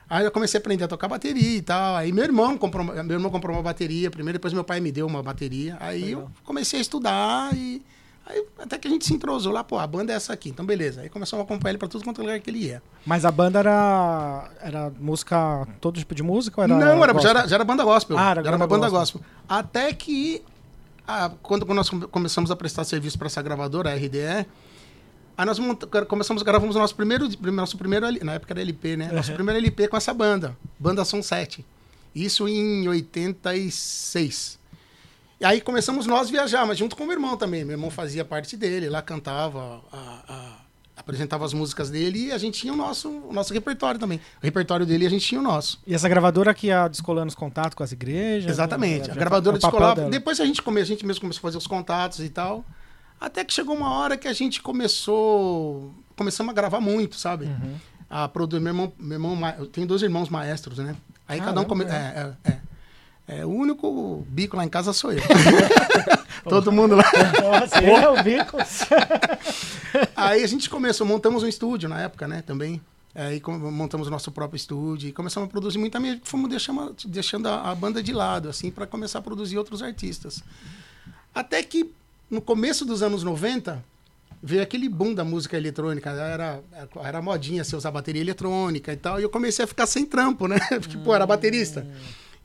Aí 0.10 0.26
eu 0.26 0.32
comecei 0.32 0.58
a 0.58 0.62
aprender 0.62 0.84
a 0.84 0.88
tocar 0.88 1.08
bateria 1.08 1.58
e 1.58 1.62
tal. 1.62 1.96
Aí 1.96 2.12
meu 2.12 2.24
irmão 2.24 2.58
comprou, 2.58 2.84
meu 2.86 3.12
irmão 3.16 3.32
comprou 3.32 3.56
uma 3.56 3.64
bateria 3.64 4.12
primeiro, 4.12 4.38
depois 4.38 4.54
meu 4.54 4.64
pai 4.64 4.80
me 4.80 4.92
deu 4.92 5.08
uma 5.08 5.24
bateria. 5.24 5.76
Aí 5.80 6.12
eu 6.12 6.30
comecei 6.44 6.78
a 6.80 6.82
estudar 6.82 7.54
e 7.56 7.82
aí 8.26 8.46
até 8.60 8.78
que 8.78 8.88
a 8.88 8.92
gente 8.92 9.06
se 9.06 9.14
entrosou 9.14 9.52
lá, 9.52 9.64
pô, 9.64 9.78
a 9.78 9.86
banda 9.88 10.14
é 10.14 10.16
essa 10.16 10.34
aqui. 10.34 10.50
Então 10.50 10.66
beleza. 10.66 11.02
Aí 11.02 11.10
começamos 11.10 11.42
a 11.42 11.46
acompanhar 11.46 11.72
ele 11.72 11.78
pra 11.78 11.88
tudo 11.88 12.04
quanto 12.04 12.22
lugar 12.22 12.40
que 12.40 12.50
ele 12.50 12.60
ia. 12.60 12.82
mas 13.06 13.26
a 13.26 13.32
banda 13.32 13.60
era. 13.60 14.50
Era 14.62 14.92
música. 15.00 15.68
Todo 15.82 15.98
tipo 16.00 16.14
de 16.16 16.24
música? 16.24 16.60
Ou 16.62 16.64
era 16.66 16.74
Não, 16.76 16.82
era, 17.04 17.08
já, 17.08 17.14
gospel? 17.14 17.30
era, 17.32 17.48
já 17.48 17.56
era 17.56 17.64
banda 17.66 17.84
gospel. 17.84 18.18
Ah, 18.18 18.32
era 18.32 18.42
já 18.44 18.48
era 18.50 18.58
uma 18.58 18.68
banda 18.68 18.88
banda 18.88 19.00
gospel. 19.00 19.22
Até 19.48 19.92
que 19.94 20.42
a- 21.08 21.32
quando 21.42 21.66
nós 21.74 21.90
come- 21.90 22.08
começamos 22.08 22.50
a 22.52 22.56
prestar 22.56 22.84
serviço 22.86 23.18
para 23.18 23.28
essa 23.28 23.42
gravadora, 23.42 23.90
a 23.92 23.96
RDE, 23.96 24.46
aí 25.38 25.46
nós 25.46 25.60
começamos, 26.08 26.44
gravamos 26.44 26.76
o 26.76 26.80
nosso 26.80 26.96
primeiro, 26.96 27.28
nosso 27.52 27.78
primeiro, 27.78 28.06
na 28.24 28.34
época 28.36 28.54
era 28.54 28.62
LP, 28.62 28.96
né? 28.96 29.12
Nosso 29.12 29.34
primeiro 29.34 29.60
LP 29.60 29.88
com 29.90 29.98
essa 29.98 30.14
banda, 30.14 30.56
Banda 30.80 31.04
Som 31.04 31.22
7. 31.22 31.66
Isso 32.16 32.48
em 32.48 32.88
86. 32.88 34.60
E 35.40 35.46
aí 35.46 35.60
começamos 35.62 36.06
nós 36.06 36.28
a 36.28 36.32
viajar, 36.32 36.66
mas 36.66 36.78
junto 36.78 36.96
com 36.96 37.04
o 37.04 37.08
meu 37.08 37.16
irmão 37.16 37.36
também. 37.36 37.64
Meu 37.66 37.74
irmão 37.74 37.90
fazia 37.90 38.24
parte 38.24 38.56
dele, 38.56 38.90
lá 38.90 39.02
cantava, 39.02 39.82
a- 39.92 40.24
a- 40.28 40.58
apresentava 40.96 41.44
as 41.44 41.54
músicas 41.54 41.90
dele 41.90 42.28
e 42.28 42.32
a 42.32 42.38
gente 42.38 42.62
tinha 42.62 42.72
o 42.72 42.76
nosso, 42.76 43.10
o 43.10 43.34
nosso 43.34 43.54
repertório 43.54 44.00
também. 44.00 44.20
O 44.42 44.46
repertório 44.46 44.86
dele 44.86 45.04
e 45.04 45.08
a 45.08 45.10
gente 45.10 45.26
tinha 45.26 45.42
o 45.42 45.44
nosso. 45.44 45.82
E 45.86 45.94
essa 45.94 46.08
gravadora 46.08 46.54
que 46.54 46.68
ia 46.68 46.88
descolando 46.88 47.28
os 47.30 47.36
contatos 47.36 47.76
com 47.76 47.84
as 47.84 47.92
igrejas? 47.92 48.50
Exatamente. 48.52 49.00
né? 49.08 49.12
A 49.12 49.14
Já- 49.16 49.20
gravadora 49.20 49.58
é 49.58 49.60
descolava. 49.60 50.10
Depois 50.10 50.40
a 50.40 50.46
gente, 50.46 50.62
come, 50.62 50.80
a 50.80 50.86
gente 50.86 51.06
mesmo 51.06 51.22
começou 51.22 51.40
a 51.40 51.42
fazer 51.42 51.58
os 51.58 51.68
contatos 51.68 52.20
e 52.20 52.30
tal. 52.30 52.64
Até 53.20 53.44
que 53.44 53.54
chegou 53.54 53.76
uma 53.76 53.90
hora 53.96 54.16
que 54.18 54.28
a 54.28 54.34
gente 54.34 54.62
começou. 54.62 55.94
Começamos 56.16 56.52
a 56.52 56.54
gravar 56.54 56.80
muito, 56.80 57.16
sabe? 57.18 57.46
Uhum. 57.46 57.76
A 58.10 58.28
produ... 58.28 58.62
meu 58.62 58.70
irmão, 58.72 58.94
meu 59.00 59.16
irmão, 59.16 59.38
eu 59.58 59.66
tenho 59.66 59.88
dois 59.88 60.02
irmãos 60.04 60.30
maestros, 60.30 60.78
né? 60.78 60.96
Aí 61.28 61.40
cada 61.42 61.60
um 61.60 61.66
come... 61.66 61.86
Caramba, 61.86 62.38
é, 62.46 62.52
é, 62.52 62.52
é. 62.54 62.60
É, 63.28 63.46
o 63.46 63.50
único 63.50 64.26
bico 64.30 64.58
lá 64.58 64.66
em 64.66 64.70
casa 64.70 64.92
sou 64.94 65.12
eu. 65.14 65.22
Todo 66.44 66.72
mundo 66.72 66.96
lá. 66.96 67.04
Nossa, 67.42 67.80
é 67.80 68.10
o 68.10 68.22
bico. 68.22 68.58
Aí 70.16 70.44
a 70.44 70.48
gente 70.48 70.70
começou, 70.70 71.06
montamos 71.08 71.44
um 71.44 71.48
estúdio 71.48 71.88
na 71.88 72.02
época, 72.02 72.28
né, 72.28 72.42
também. 72.42 72.82
Aí 73.16 73.40
com- 73.40 73.58
montamos 73.58 74.08
o 74.08 74.12
nosso 74.12 74.32
próprio 74.32 74.58
estúdio 74.58 75.08
e 75.08 75.12
começamos 75.14 75.48
a 75.48 75.52
produzir 75.52 75.78
muita 75.78 76.00
música. 76.00 76.22
Fomos 76.24 76.50
deixando, 76.50 76.96
deixando 77.06 77.48
a, 77.48 77.72
a 77.72 77.76
banda 77.76 78.02
de 78.02 78.12
lado, 78.12 78.50
assim, 78.50 78.72
para 78.72 78.88
começar 78.88 79.20
a 79.20 79.22
produzir 79.22 79.58
outros 79.58 79.82
artistas. 79.84 80.44
Até 81.34 81.62
que 81.64 81.94
no 82.30 82.42
começo 82.42 82.84
dos 82.86 83.04
anos 83.04 83.24
90 83.24 83.84
veio 84.42 84.64
aquele 84.64 84.90
boom 84.90 85.14
da 85.14 85.24
música 85.24 85.56
eletrônica. 85.56 86.10
Era, 86.10 86.60
era 87.04 87.22
modinha 87.22 87.64
você 87.64 87.76
usar 87.76 87.92
bateria 87.92 88.22
eletrônica 88.22 88.92
e 88.92 88.98
tal. 88.98 89.20
E 89.20 89.24
eu 89.24 89.30
comecei 89.30 89.64
a 89.64 89.68
ficar 89.68 89.86
sem 89.86 90.06
trampo, 90.06 90.48
né? 90.48 90.58
Porque, 90.82 90.98
pô, 90.98 91.14
era 91.16 91.26
baterista. 91.28 91.88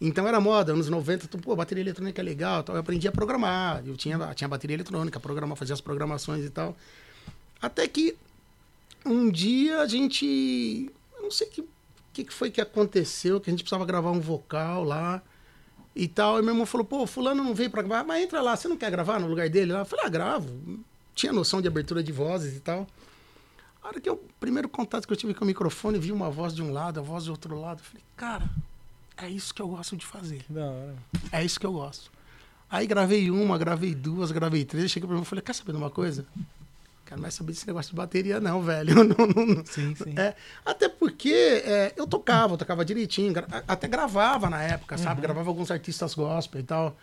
Então 0.00 0.28
era 0.28 0.40
moda, 0.40 0.72
anos 0.72 0.88
90, 0.88 1.26
tu, 1.26 1.38
pô, 1.38 1.56
bateria 1.56 1.82
eletrônica 1.82 2.20
é 2.20 2.24
legal. 2.24 2.62
Tal. 2.62 2.76
Eu 2.76 2.80
aprendi 2.80 3.08
a 3.08 3.12
programar. 3.12 3.82
Eu 3.84 3.96
tinha, 3.96 4.16
tinha 4.34 4.46
bateria 4.46 4.74
eletrônica, 4.74 5.18
programar, 5.18 5.56
fazia 5.56 5.74
as 5.74 5.80
programações 5.80 6.44
e 6.44 6.50
tal. 6.50 6.76
Até 7.60 7.88
que 7.88 8.16
um 9.04 9.30
dia 9.30 9.80
a 9.80 9.86
gente. 9.86 10.90
Eu 11.16 11.22
não 11.22 11.30
sei 11.30 11.48
que, 11.48 11.64
que, 12.12 12.24
que 12.24 12.32
foi 12.32 12.50
que 12.50 12.60
aconteceu, 12.60 13.40
que 13.40 13.50
a 13.50 13.52
gente 13.52 13.62
precisava 13.62 13.84
gravar 13.84 14.10
um 14.10 14.20
vocal 14.20 14.84
lá 14.84 15.22
e 15.94 16.06
tal. 16.06 16.38
E 16.38 16.42
meu 16.42 16.52
irmão 16.54 16.66
falou: 16.66 16.86
pô, 16.86 17.06
Fulano 17.06 17.42
não 17.42 17.54
veio 17.54 17.70
pra 17.70 17.82
gravar, 17.82 18.04
mas 18.04 18.22
entra 18.22 18.40
lá, 18.40 18.56
você 18.56 18.68
não 18.68 18.76
quer 18.76 18.90
gravar 18.90 19.18
no 19.18 19.26
lugar 19.26 19.48
dele? 19.48 19.72
lá? 19.72 19.80
Eu 19.80 19.84
falei: 19.84 20.06
ah, 20.06 20.08
gravo. 20.08 20.80
Tinha 21.14 21.32
noção 21.32 21.60
de 21.60 21.66
abertura 21.66 22.02
de 22.02 22.12
vozes 22.12 22.56
e 22.56 22.60
tal. 22.60 22.86
A 23.82 23.88
hora 23.88 24.00
que 24.00 24.08
eu, 24.08 24.14
o 24.14 24.30
primeiro 24.38 24.68
contato 24.68 25.06
que 25.06 25.12
eu 25.12 25.16
tive 25.16 25.34
com 25.34 25.44
o 25.44 25.46
microfone, 25.46 25.98
vi 25.98 26.12
uma 26.12 26.30
voz 26.30 26.54
de 26.54 26.62
um 26.62 26.72
lado, 26.72 27.00
a 27.00 27.02
voz 27.02 27.24
do 27.24 27.32
outro 27.32 27.60
lado. 27.60 27.80
Eu 27.80 27.84
falei: 27.84 28.04
cara, 28.16 28.48
é 29.20 29.28
isso 29.28 29.54
que 29.54 29.62
eu 29.62 29.68
gosto 29.68 29.96
de 29.96 30.06
fazer. 30.06 30.38
Que 30.42 30.52
da 30.52 30.66
hora. 30.66 30.94
É 31.32 31.44
isso 31.44 31.58
que 31.58 31.66
eu 31.66 31.72
gosto. 31.72 32.10
Aí 32.70 32.86
gravei 32.86 33.30
uma, 33.30 33.56
gravei 33.56 33.94
duas, 33.94 34.30
gravei 34.30 34.64
três. 34.64 34.90
Cheguei 34.90 35.06
meu 35.06 35.14
irmão 35.14 35.22
e 35.24 35.26
falei: 35.26 35.42
quer 35.42 35.54
saber 35.54 35.72
de 35.72 35.78
uma 35.78 35.90
coisa? 35.90 36.26
Quero 37.06 37.22
mais 37.22 37.32
saber 37.32 37.52
desse 37.52 37.66
negócio 37.66 37.90
de 37.90 37.96
bateria, 37.96 38.38
não, 38.38 38.62
velho. 38.62 38.94
Não, 39.02 39.04
não, 39.04 39.46
não. 39.46 39.64
Sim, 39.64 39.94
sim. 39.94 40.12
É, 40.14 40.34
até 40.62 40.90
porque 40.90 41.62
é, 41.64 41.94
eu 41.96 42.06
tocava, 42.06 42.52
eu 42.52 42.58
tocava 42.58 42.84
direitinho, 42.84 43.32
gra- 43.32 43.64
até 43.66 43.88
gravava 43.88 44.50
na 44.50 44.62
época, 44.62 44.98
sabe? 44.98 45.22
Gravava 45.22 45.48
alguns 45.48 45.70
artistas 45.70 46.12
gospel 46.12 46.60
e 46.60 46.64
tal. 46.64 46.94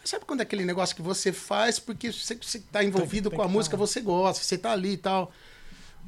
Mas 0.00 0.10
sabe 0.10 0.24
quando 0.24 0.40
é 0.40 0.42
aquele 0.42 0.64
negócio 0.64 0.96
que 0.96 1.02
você 1.02 1.32
faz 1.32 1.78
porque 1.78 2.12
você, 2.12 2.34
você 2.34 2.58
tá 2.58 2.82
envolvido 2.82 3.30
tem 3.30 3.36
com 3.38 3.44
a 3.44 3.48
música, 3.48 3.76
tá. 3.76 3.80
você 3.80 4.00
gosta, 4.00 4.42
você 4.42 4.58
tá 4.58 4.72
ali 4.72 4.94
e 4.94 4.96
tal. 4.96 5.30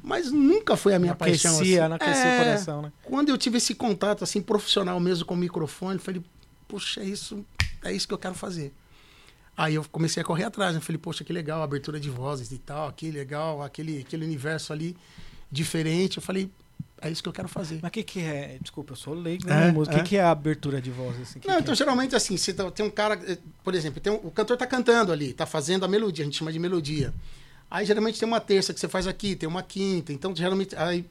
Mas 0.03 0.31
nunca 0.31 0.75
foi 0.75 0.95
a 0.95 0.99
minha 0.99 1.13
paixão. 1.15 1.55
aquecia, 1.55 1.81
assim. 1.81 1.89
não 1.89 1.95
aquecia 1.95 2.23
É, 2.23 2.35
o 2.35 2.43
coração, 2.45 2.81
né? 2.81 2.91
Quando 3.03 3.29
eu 3.29 3.37
tive 3.37 3.57
esse 3.57 3.75
contato 3.75 4.23
assim 4.23 4.41
profissional 4.41 4.99
mesmo 4.99 5.25
com 5.25 5.33
o 5.33 5.37
microfone, 5.37 5.95
eu 5.95 6.01
falei, 6.01 6.21
puxa, 6.67 7.01
é 7.01 7.05
isso, 7.05 7.45
é 7.83 7.93
isso 7.93 8.07
que 8.07 8.13
eu 8.13 8.17
quero 8.17 8.33
fazer. 8.35 8.73
Aí 9.55 9.75
eu 9.75 9.85
comecei 9.91 10.21
a 10.21 10.25
correr 10.25 10.45
atrás, 10.45 10.73
né? 10.73 10.81
Falei, 10.81 10.97
poxa, 10.97 11.23
que 11.23 11.31
legal, 11.31 11.61
abertura 11.61 11.99
de 11.99 12.09
vozes 12.09 12.51
e 12.51 12.57
tal, 12.57 12.91
que 12.93 13.11
legal, 13.11 13.61
aquele, 13.61 13.99
aquele 13.99 14.25
universo 14.25 14.73
ali 14.73 14.97
diferente. 15.51 16.17
Eu 16.17 16.23
falei, 16.23 16.49
é 16.99 17.09
isso 17.11 17.21
que 17.21 17.29
eu 17.29 17.33
quero 17.33 17.47
fazer. 17.47 17.77
Mas 17.81 17.89
o 17.89 17.91
que, 17.91 18.01
que 18.03 18.19
é? 18.21 18.57
Desculpa, 18.61 18.93
eu 18.93 18.97
sou 18.97 19.13
leigo, 19.13 19.47
É, 19.49 19.71
né? 19.71 19.73
O 19.77 19.83
que, 19.85 19.95
é. 19.97 20.03
que 20.03 20.17
é 20.17 20.21
a 20.23 20.31
abertura 20.31 20.81
de 20.81 20.89
voz? 20.89 21.19
Assim, 21.21 21.39
que 21.39 21.47
Não, 21.47 21.55
que 21.57 21.61
então 21.61 21.73
é? 21.73 21.75
geralmente 21.77 22.15
assim, 22.15 22.37
você 22.37 22.53
tá- 22.53 22.71
tem 22.71 22.85
um 22.85 22.89
cara, 22.89 23.19
eh, 23.27 23.37
por 23.63 23.75
exemplo, 23.75 23.99
tem 23.99 24.11
um- 24.11 24.25
o 24.27 24.31
cantor 24.31 24.57
tá 24.57 24.65
cantando 24.65 25.11
ali, 25.11 25.33
tá 25.33 25.45
fazendo 25.45 25.83
a 25.85 25.87
melodia, 25.87 26.23
a 26.23 26.25
gente 26.25 26.37
chama 26.37 26.51
de 26.51 26.57
melodia. 26.59 27.13
Aí 27.71 27.85
geralmente 27.85 28.19
tem 28.19 28.27
uma 28.27 28.41
terça 28.41 28.73
que 28.73 28.79
você 28.81 28.87
faz 28.89 29.07
aqui, 29.07 29.33
tem 29.35 29.47
uma 29.47 29.63
quinta, 29.63 30.11
então 30.11 30.35
geralmente 30.35 30.75
aí 30.75 31.05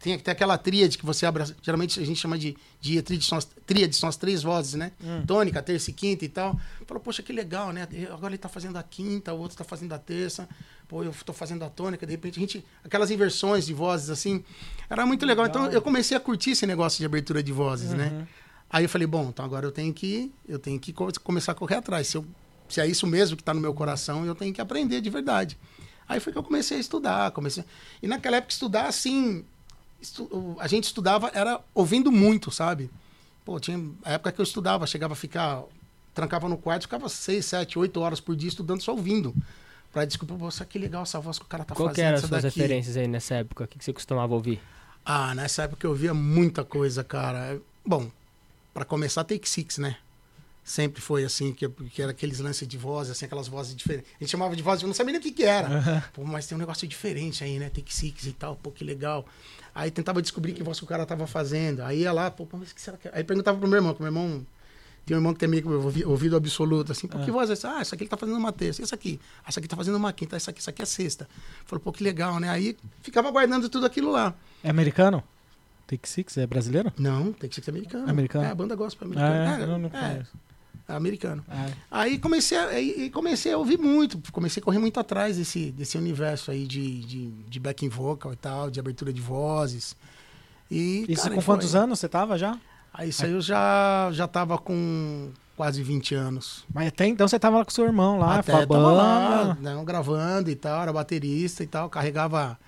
tem, 0.00 0.18
tem 0.18 0.32
aquela 0.32 0.58
tríade 0.58 0.98
que 0.98 1.06
você 1.06 1.24
abre, 1.24 1.42
geralmente 1.62 1.98
a 2.00 2.04
gente 2.04 2.20
chama 2.20 2.36
de, 2.36 2.54
de 2.80 3.00
tríade, 3.00 3.24
são 3.24 3.38
as, 3.38 3.44
tríade, 3.64 3.96
são 3.96 4.08
as 4.08 4.16
três 4.16 4.42
vozes, 4.42 4.74
né? 4.74 4.90
Tônica, 5.26 5.62
terça 5.62 5.88
e 5.90 5.94
quinta 5.94 6.24
e 6.24 6.28
tal. 6.28 6.58
Falou, 6.86 7.00
poxa, 7.02 7.22
que 7.22 7.32
legal, 7.32 7.72
né? 7.72 7.86
Agora 8.12 8.32
ele 8.32 8.38
tá 8.38 8.48
fazendo 8.48 8.76
a 8.76 8.82
quinta, 8.82 9.32
o 9.32 9.38
outro 9.38 9.56
tá 9.56 9.64
fazendo 9.64 9.92
a 9.94 9.98
terça, 9.98 10.48
pô, 10.88 11.02
eu 11.04 11.14
tô 11.24 11.32
fazendo 11.32 11.62
a 11.64 11.70
tônica, 11.70 12.04
de 12.04 12.12
repente 12.12 12.38
a 12.38 12.40
gente, 12.40 12.64
aquelas 12.84 13.10
inversões 13.10 13.64
de 13.64 13.72
vozes 13.72 14.10
assim, 14.10 14.44
era 14.90 15.06
muito 15.06 15.24
legal. 15.24 15.46
Então 15.46 15.66
eu 15.70 15.80
comecei 15.80 16.14
a 16.16 16.20
curtir 16.20 16.50
esse 16.50 16.66
negócio 16.66 16.98
de 16.98 17.06
abertura 17.06 17.40
de 17.42 17.52
vozes, 17.52 17.92
né? 17.94 18.26
Aí 18.68 18.84
eu 18.84 18.88
falei, 18.88 19.06
bom, 19.06 19.28
então 19.30 19.44
agora 19.44 19.64
eu 19.64 19.72
tenho 19.72 19.94
que, 19.94 20.30
eu 20.46 20.58
tenho 20.58 20.78
que 20.78 20.92
co- 20.92 21.08
começar 21.24 21.52
a 21.52 21.54
correr 21.54 21.76
atrás. 21.76 22.06
Se, 22.08 22.16
eu, 22.18 22.26
se 22.68 22.80
é 22.80 22.86
isso 22.86 23.06
mesmo 23.06 23.34
que 23.36 23.42
está 23.42 23.54
no 23.54 23.60
meu 23.60 23.72
coração, 23.72 24.26
eu 24.26 24.34
tenho 24.34 24.52
que 24.52 24.60
aprender 24.60 25.00
de 25.00 25.08
verdade. 25.08 25.56
Aí 26.10 26.18
foi 26.18 26.32
que 26.32 26.38
eu 26.38 26.42
comecei 26.42 26.76
a 26.76 26.80
estudar, 26.80 27.30
comecei. 27.30 27.64
E 28.02 28.08
naquela 28.08 28.38
época 28.38 28.52
estudar 28.52 28.86
assim, 28.86 29.44
estu- 30.02 30.56
a 30.58 30.66
gente 30.66 30.84
estudava 30.84 31.30
era 31.32 31.60
ouvindo 31.72 32.10
muito, 32.10 32.50
sabe? 32.50 32.90
Pô, 33.44 33.60
tinha 33.60 33.80
a 34.04 34.12
época 34.14 34.32
que 34.32 34.40
eu 34.40 34.42
estudava, 34.42 34.86
chegava 34.88 35.12
a 35.12 35.16
ficar, 35.16 35.62
trancava 36.12 36.48
no 36.48 36.58
quarto, 36.58 36.82
ficava 36.82 37.08
seis, 37.08 37.46
sete, 37.46 37.78
oito 37.78 38.00
horas 38.00 38.18
por 38.20 38.34
dia 38.34 38.48
estudando 38.48 38.82
só 38.82 38.90
ouvindo. 38.90 39.32
Pra 39.92 40.04
desculpa, 40.04 40.34
poxa, 40.34 40.64
que 40.64 40.78
legal 40.80 41.04
essa 41.04 41.20
voz 41.20 41.38
que 41.38 41.44
o 41.44 41.48
cara 41.48 41.64
tá 41.64 41.74
Qual 41.76 41.88
fazendo. 41.88 41.94
que 41.94 42.00
eram 42.08 42.14
as 42.16 42.20
suas 42.24 42.42
daqui. 42.42 42.58
referências 42.60 42.96
aí 42.96 43.06
nessa 43.06 43.34
época? 43.36 43.64
O 43.64 43.68
que 43.68 43.84
você 43.84 43.92
costumava 43.92 44.34
ouvir? 44.34 44.60
Ah, 45.04 45.32
nessa 45.34 45.62
época 45.62 45.86
eu 45.86 45.94
via 45.94 46.12
muita 46.12 46.64
coisa, 46.64 47.04
cara. 47.04 47.60
Bom, 47.86 48.10
pra 48.74 48.84
começar, 48.84 49.22
Take 49.24 49.48
Six, 49.48 49.78
né? 49.78 49.96
Sempre 50.62 51.00
foi 51.00 51.24
assim, 51.24 51.52
que, 51.52 51.68
que 51.68 52.00
era 52.02 52.12
aqueles 52.12 52.38
lances 52.38 52.68
de 52.68 52.76
voz, 52.78 53.10
assim, 53.10 53.24
aquelas 53.24 53.48
vozes 53.48 53.74
diferentes. 53.74 54.10
A 54.20 54.22
gente 54.24 54.30
chamava 54.30 54.54
de 54.54 54.62
voz, 54.62 54.80
eu 54.82 54.86
não 54.86 54.94
sabia 54.94 55.12
nem 55.12 55.20
o 55.20 55.22
que 55.22 55.32
que 55.32 55.42
era. 55.42 56.06
Pô, 56.12 56.22
mas 56.24 56.46
tem 56.46 56.54
um 56.54 56.58
negócio 56.60 56.86
diferente 56.86 57.42
aí, 57.42 57.58
né? 57.58 57.68
Take 57.70 57.92
Six 57.92 58.26
e 58.26 58.32
tal, 58.32 58.54
pô, 58.56 58.70
que 58.70 58.84
legal. 58.84 59.26
Aí 59.74 59.90
tentava 59.90 60.20
descobrir 60.22 60.52
que 60.52 60.62
voz 60.62 60.78
que 60.78 60.84
o 60.84 60.86
cara 60.86 61.04
tava 61.06 61.26
fazendo. 61.26 61.80
Aí 61.82 62.00
ia 62.02 62.12
lá, 62.12 62.30
pô, 62.30 62.46
mas 62.52 62.72
que 62.72 62.80
será 62.80 62.96
que 62.96 63.08
é? 63.08 63.12
Aí 63.14 63.24
perguntava 63.24 63.58
pro 63.58 63.66
meu 63.68 63.78
irmão, 63.78 63.94
que 63.94 64.00
meu 64.02 64.08
irmão 64.08 64.46
tem 65.06 65.16
um 65.16 65.18
irmão 65.20 65.32
que 65.32 65.40
tem 65.40 65.48
meio 65.48 65.62
que 65.62 65.68
ouvi- 65.68 66.04
ouvido 66.04 66.36
absoluto, 66.36 66.92
assim, 66.92 67.08
pô, 67.08 67.18
que 67.18 67.30
voz 67.32 67.48
é 67.50 67.54
essa? 67.54 67.76
Ah, 67.76 67.80
essa 67.80 67.94
aqui 67.96 68.04
ele 68.04 68.10
tá 68.10 68.16
fazendo 68.18 68.36
uma 68.36 68.52
terça, 68.52 68.82
essa 68.82 68.94
aqui, 68.94 69.18
essa 69.48 69.58
aqui 69.58 69.66
tá 69.66 69.74
fazendo 69.76 69.96
uma 69.96 70.12
quinta, 70.12 70.36
essa 70.36 70.50
aqui, 70.50 70.60
essa 70.60 70.70
aqui 70.70 70.82
é 70.82 70.84
sexta. 70.84 71.26
Falou, 71.64 71.80
pô, 71.82 71.90
que 71.90 72.04
legal, 72.04 72.38
né? 72.38 72.48
Aí 72.48 72.76
ficava 73.02 73.30
guardando 73.30 73.68
tudo 73.68 73.86
aquilo 73.86 74.12
lá. 74.12 74.34
É 74.62 74.70
americano? 74.70 75.24
Take 75.86 76.08
Six? 76.08 76.36
É 76.36 76.46
brasileiro? 76.46 76.92
Não, 76.96 77.32
tem 77.32 77.50
que 77.50 77.60
ser 77.60 77.70
americano. 77.70 78.08
Americano? 78.08 78.44
É, 78.44 78.48
a 78.50 78.54
banda 78.54 78.76
gospel 78.76 79.08
Ah, 79.16 79.26
americana. 79.26 79.56
é? 79.56 79.60
É, 79.60 79.64
Eu 79.64 79.78
não 79.78 79.88
é, 79.88 80.22
é 80.92 80.96
americano. 80.96 81.44
Ah, 81.48 81.66
Aí 81.90 82.18
comecei 82.18 82.56
a, 82.58 82.66
aí 82.66 83.10
comecei 83.10 83.52
a 83.52 83.58
ouvir 83.58 83.78
muito, 83.78 84.20
comecei 84.32 84.60
a 84.60 84.64
correr 84.64 84.78
muito 84.78 84.98
atrás 85.00 85.36
desse, 85.36 85.70
desse 85.70 85.96
universo 85.98 86.50
aí 86.50 86.66
de, 86.66 87.00
de, 87.04 87.30
de 87.30 87.60
backing 87.60 87.88
vocal 87.88 88.32
e 88.32 88.36
tal, 88.36 88.70
de 88.70 88.78
abertura 88.80 89.12
de 89.12 89.20
vozes. 89.20 89.96
E, 90.70 91.04
Isso 91.08 91.22
cara, 91.22 91.34
com 91.34 91.40
e 91.40 91.44
foi. 91.44 91.54
quantos 91.56 91.74
anos 91.74 91.98
você 91.98 92.08
tava 92.08 92.38
já? 92.38 92.58
Aí 92.92 93.08
isso 93.10 93.24
aí 93.24 93.32
eu 93.32 93.40
já, 93.40 94.08
já 94.12 94.26
tava 94.26 94.58
com 94.58 95.30
quase 95.56 95.82
20 95.82 96.14
anos. 96.14 96.64
Mas 96.72 96.88
até 96.88 97.06
então 97.06 97.26
você 97.28 97.38
tava 97.38 97.58
lá 97.58 97.64
com 97.64 97.70
seu 97.70 97.84
irmão 97.84 98.18
lá, 98.18 98.38
Até 98.38 98.52
a 98.52 98.66
tava 98.66 98.78
lá, 98.78 99.56
não, 99.60 99.84
gravando 99.84 100.50
e 100.50 100.56
tal, 100.56 100.82
era 100.82 100.92
baterista 100.92 101.62
e 101.62 101.66
tal, 101.66 101.88
carregava. 101.88 102.58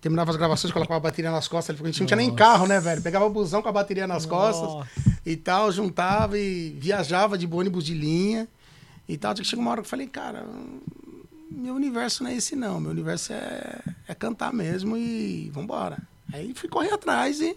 Terminava 0.00 0.32
as 0.32 0.36
gravações, 0.36 0.72
colocava 0.72 0.96
a 0.96 1.00
bateria 1.00 1.30
nas 1.30 1.46
costas. 1.46 1.80
A 1.80 1.86
gente 1.86 2.00
não 2.00 2.06
tinha 2.08 2.16
nem 2.16 2.34
carro, 2.34 2.66
né, 2.66 2.80
velho? 2.80 3.00
Pegava 3.00 3.24
o 3.24 3.30
busão 3.30 3.62
com 3.62 3.68
a 3.68 3.72
bateria 3.72 4.04
nas 4.06 4.26
costas 4.26 4.68
Nossa. 4.68 4.88
E 5.24 5.36
tal, 5.36 5.70
juntava 5.72 6.38
e 6.38 6.70
viajava 6.78 7.36
de 7.38 7.46
ônibus 7.46 7.84
de 7.84 7.94
linha 7.94 8.48
e 9.08 9.16
tal. 9.16 9.32
Até 9.32 9.42
que 9.42 9.48
chegou 9.48 9.62
uma 9.64 9.70
hora 9.70 9.80
que 9.82 9.86
eu 9.86 9.90
falei, 9.90 10.06
cara, 10.06 10.46
meu 11.50 11.74
universo 11.74 12.22
não 12.24 12.30
é 12.30 12.34
esse 12.36 12.56
não. 12.56 12.80
Meu 12.80 12.90
universo 12.90 13.32
é, 13.32 13.80
é 14.08 14.14
cantar 14.14 14.52
mesmo 14.52 14.96
e 14.96 15.50
vambora. 15.52 15.98
Aí 16.32 16.52
fui 16.54 16.68
correr 16.68 16.92
atrás 16.92 17.40
e 17.40 17.56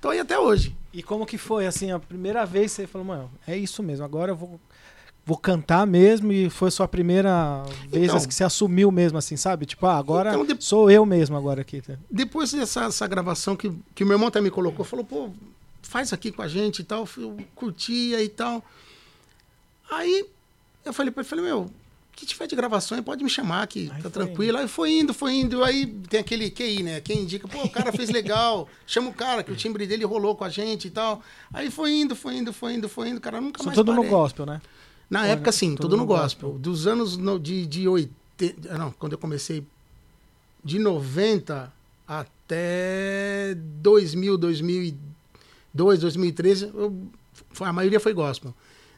tô 0.00 0.10
aí 0.10 0.20
até 0.20 0.38
hoje. 0.38 0.74
E 0.92 1.02
como 1.02 1.26
que 1.26 1.38
foi, 1.38 1.66
assim, 1.66 1.90
a 1.90 1.98
primeira 1.98 2.44
vez 2.46 2.70
que 2.72 2.76
você 2.82 2.86
falou, 2.86 3.06
mano, 3.06 3.30
é 3.46 3.56
isso 3.56 3.82
mesmo, 3.82 4.04
agora 4.04 4.32
eu 4.32 4.36
vou, 4.36 4.60
vou 5.24 5.36
cantar 5.38 5.86
mesmo 5.86 6.30
e 6.32 6.50
foi 6.50 6.70
sua 6.70 6.86
primeira 6.86 7.62
vez 7.88 8.04
Então. 8.04 8.16
assim, 8.16 8.28
que 8.28 8.34
você 8.34 8.44
assumiu 8.44 8.90
mesmo, 8.90 9.16
assim, 9.18 9.36
sabe? 9.36 9.64
Tipo, 9.66 9.86
ah, 9.86 9.96
agora 9.96 10.30
Então, 10.34 10.44
de- 10.44 10.62
sou 10.62 10.90
eu 10.90 11.04
mesmo 11.06 11.36
agora 11.36 11.62
aqui. 11.62 11.80
tá? 11.80 11.94
Depois 12.10 12.52
dessa 12.52 12.84
essa 12.84 13.06
gravação 13.06 13.56
que, 13.56 13.72
que 13.94 14.04
o 14.04 14.06
meu 14.06 14.14
irmão 14.16 14.28
até 14.28 14.40
me 14.40 14.50
colocou, 14.50 14.84
falou, 14.84 15.04
pô, 15.04 15.30
faz 15.92 16.12
aqui 16.12 16.32
com 16.32 16.42
a 16.42 16.48
gente 16.48 16.80
e 16.80 16.84
tal. 16.84 17.06
Eu 17.16 17.36
curtia 17.54 18.22
e 18.22 18.28
tal. 18.28 18.64
Aí 19.90 20.24
eu 20.84 20.92
falei 20.92 21.12
pra 21.12 21.20
ele, 21.22 21.28
falei, 21.28 21.44
meu, 21.44 21.70
que 22.16 22.24
tiver 22.26 22.46
de 22.46 22.56
gravação, 22.56 22.96
aí 22.96 23.02
pode 23.02 23.22
me 23.22 23.28
chamar, 23.30 23.66
que 23.66 23.90
Aí 23.94 24.02
tá 24.02 24.08
tranquilo. 24.10 24.56
Aí 24.58 24.66
foi 24.68 24.90
indo, 24.98 25.12
foi 25.12 25.34
indo. 25.34 25.62
Aí 25.62 25.86
tem 26.08 26.20
aquele 26.20 26.50
QI, 26.50 26.82
né? 26.82 27.00
Quem 27.00 27.20
indica, 27.20 27.46
pô, 27.46 27.62
o 27.64 27.68
cara 27.68 27.92
fez 27.92 28.08
legal. 28.10 28.68
Chama 28.86 29.10
o 29.10 29.14
cara, 29.14 29.42
que 29.42 29.52
o 29.52 29.56
timbre 29.56 29.86
dele 29.86 30.04
rolou 30.04 30.34
com 30.34 30.44
a 30.44 30.48
gente 30.48 30.88
e 30.88 30.90
tal. 30.90 31.22
Aí 31.52 31.70
foi 31.70 31.92
indo, 31.92 32.16
foi 32.16 32.36
indo, 32.36 32.52
foi 32.52 32.74
indo, 32.74 32.88
foi 32.88 33.08
indo. 33.10 33.20
Cara, 33.20 33.40
nunca 33.40 33.58
Isso 33.60 33.66
mais 33.66 33.76
tudo 33.76 33.92
no 33.92 33.98
parei. 33.98 34.10
gospel, 34.10 34.46
né? 34.46 34.60
Na 35.10 35.20
Olha, 35.22 35.28
época, 35.32 35.52
sim, 35.52 35.74
tudo 35.76 35.96
no 35.96 36.02
no 36.02 36.06
gospel. 36.06 36.50
gospel. 36.50 36.58
Dos 36.62 36.86
anos 36.86 37.16
no- 37.18 37.38
de, 37.38 37.66
de 37.66 37.86
80. 37.86 38.78
Não, 38.78 38.90
quando 38.92 39.12
eu 39.12 39.18
comecei. 39.18 39.62
De 40.64 40.78
90 40.78 41.70
até 42.06 43.54
2000, 43.82 44.38
2002, 45.74 46.00
2013, 46.00 46.64
eu, 46.74 46.94
a 47.60 47.72
maioria 47.72 48.00
foi 48.00 48.12
gospel. 48.12 48.54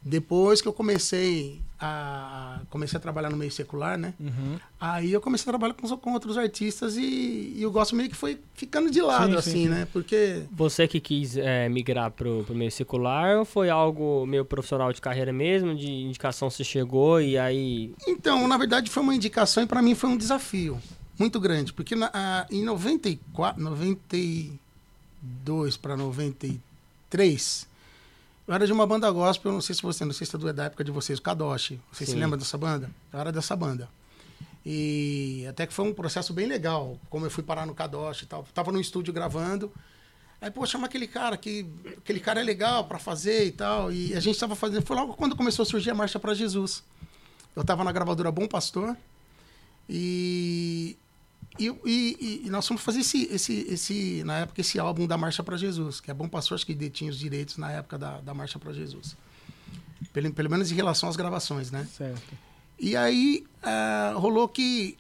Depois 0.07 0.61
que 0.61 0.69
eu 0.69 0.73
comecei 0.75 1.63
a, 1.81 2.61
comecei 2.69 2.99
a 2.99 3.01
trabalhar 3.01 3.31
no 3.31 3.39
meio 3.39 3.51
secular, 3.51 3.97
né? 3.97 4.13
Uhum. 4.21 4.59
Aí 4.79 5.11
eu 5.11 5.21
comecei 5.21 5.45
a 5.49 5.53
trabalhar 5.53 5.73
com, 5.73 5.89
com 5.97 6.13
outros 6.13 6.37
artistas 6.37 6.97
e, 6.99 7.55
e 7.57 7.65
o 7.65 7.71
gospel 7.71 7.97
meio 7.97 8.11
que 8.11 8.15
foi 8.17 8.39
ficando 8.55 8.91
de 8.91 9.01
lado, 9.01 9.25
Sim, 9.25 9.31
sim, 9.33 9.39
assim, 9.39 9.63
sim. 9.65 9.69
né? 9.69 9.89
Porque 9.91 10.43
Você 10.53 10.87
que 10.87 11.01
quis 11.01 11.39
é, 11.39 11.71
migrar 11.71 12.11
pro, 12.11 12.45
pro 12.45 12.55
meio 12.55 12.71
secular 12.71 13.39
ou 13.39 13.45
foi 13.47 13.71
algo 13.71 14.27
meio 14.27 14.45
profissional 14.45 14.93
de 14.93 15.01
carreira 15.01 15.33
mesmo? 15.33 15.75
De 15.75 15.91
indicação 15.91 16.51
você 16.51 16.63
chegou 16.65 17.19
e 17.23 17.39
aí. 17.39 17.95
Então, 18.07 18.47
na 18.47 18.59
verdade, 18.59 18.91
foi 18.91 19.03
uma 19.03 19.15
indicação 19.15 19.63
e 19.63 19.67
para 19.67 19.81
mim 19.81 19.95
foi 19.95 20.11
um 20.11 20.19
desafio 20.19 20.79
muito 21.19 21.41
grande, 21.41 21.73
porque 21.73 21.95
na, 21.97 22.11
a- 22.13 22.47
em 22.51 22.63
94, 22.63 23.63
92 25.45 25.77
para 25.77 25.97
93, 25.97 27.67
eu 28.47 28.55
era 28.55 28.67
de 28.67 28.73
uma 28.73 28.87
banda 28.87 29.11
gospel, 29.11 29.51
eu 29.51 29.55
não 29.55 29.61
sei 29.61 29.75
se 29.75 29.83
você, 29.83 30.05
não 30.05 30.13
sei 30.13 30.27
se 30.27 30.37
é 30.37 30.53
da 30.53 30.65
época 30.65 30.85
de 30.85 30.91
vocês, 30.91 31.19
o 31.19 31.23
Kadoshi. 31.23 31.81
Você 31.91 32.05
se 32.05 32.15
lembra 32.15 32.37
dessa 32.39 32.59
banda? 32.59 32.91
Eu 33.13 33.19
era 33.19 33.33
dessa 33.33 33.57
banda. 33.57 33.89
E 34.67 35.47
até 35.49 35.67
que 35.67 35.73
foi 35.73 35.87
um 35.87 35.95
processo 35.95 36.33
bem 36.33 36.47
legal, 36.47 36.99
como 37.09 37.27
eu 37.27 37.31
fui 37.31 37.43
parar 37.43 37.67
no 37.67 37.75
Kadoshi 37.75 38.25
e 38.25 38.27
tal. 38.27 38.47
Tava 38.55 38.71
no 38.71 38.81
estúdio 38.81 39.13
gravando. 39.15 39.73
Aí, 40.41 40.51
pô, 40.51 40.67
chama 40.67 40.87
aquele 40.87 41.07
cara, 41.07 41.39
que 41.39 41.67
aquele 41.97 42.21
cara 42.21 42.41
é 42.41 42.45
legal 42.45 42.85
para 42.85 42.99
fazer 42.99 43.47
e 43.47 43.53
tal. 43.53 43.91
E 43.91 44.15
a 44.15 44.21
gente 44.21 44.39
tava 44.39 44.55
fazendo, 44.55 44.85
foi 44.85 44.95
logo 44.95 45.15
quando 45.15 45.35
começou 45.35 45.63
a 45.63 45.67
surgir 45.67 45.91
a 45.91 45.95
Marcha 45.95 46.19
para 46.19 46.35
Jesus. 46.35 46.83
Eu 47.57 47.65
tava 47.65 47.83
na 47.83 47.93
gravadora 47.93 48.31
Bom 48.31 48.47
Pastor 48.47 48.95
e, 49.89 50.99
e, 51.59 51.69
e- 51.85 52.43
e 52.47 52.51
nós 52.51 52.67
fomos 52.67 52.83
fazer 52.83 53.01
esse, 53.01 53.25
esse, 53.33 53.53
esse, 53.69 54.23
na 54.25 54.39
época, 54.41 54.61
esse 54.61 54.79
álbum 54.79 55.07
da 55.07 55.17
Marcha 55.17 55.43
para 55.43 55.57
Jesus, 55.57 56.01
que 56.01 56.11
é 56.11 56.15
Bom 56.15 56.29
Pastor, 56.29 56.57
acho 56.57 56.67
que 56.67 56.75
detinha 56.75 57.11
os 57.11 57.19
direitos 57.19 57.57
na 57.57 57.71
época 57.71 57.97
da, 57.99 58.21
da 58.21 58.35
Marcha 58.35 58.59
para 58.59 58.73
Jesus. 58.73 59.17
Pelo, 60.13 60.33
pelo 60.33 60.51
menos 60.51 60.71
em 60.71 60.75
relação 60.75 61.09
às 61.09 61.17
gravações, 61.17 61.71
né? 61.71 61.87
Certo. 61.97 62.23
E 62.79 62.97
aí 62.97 63.45
ah, 63.63 64.15
rolou 64.17 64.49
que 64.49 64.97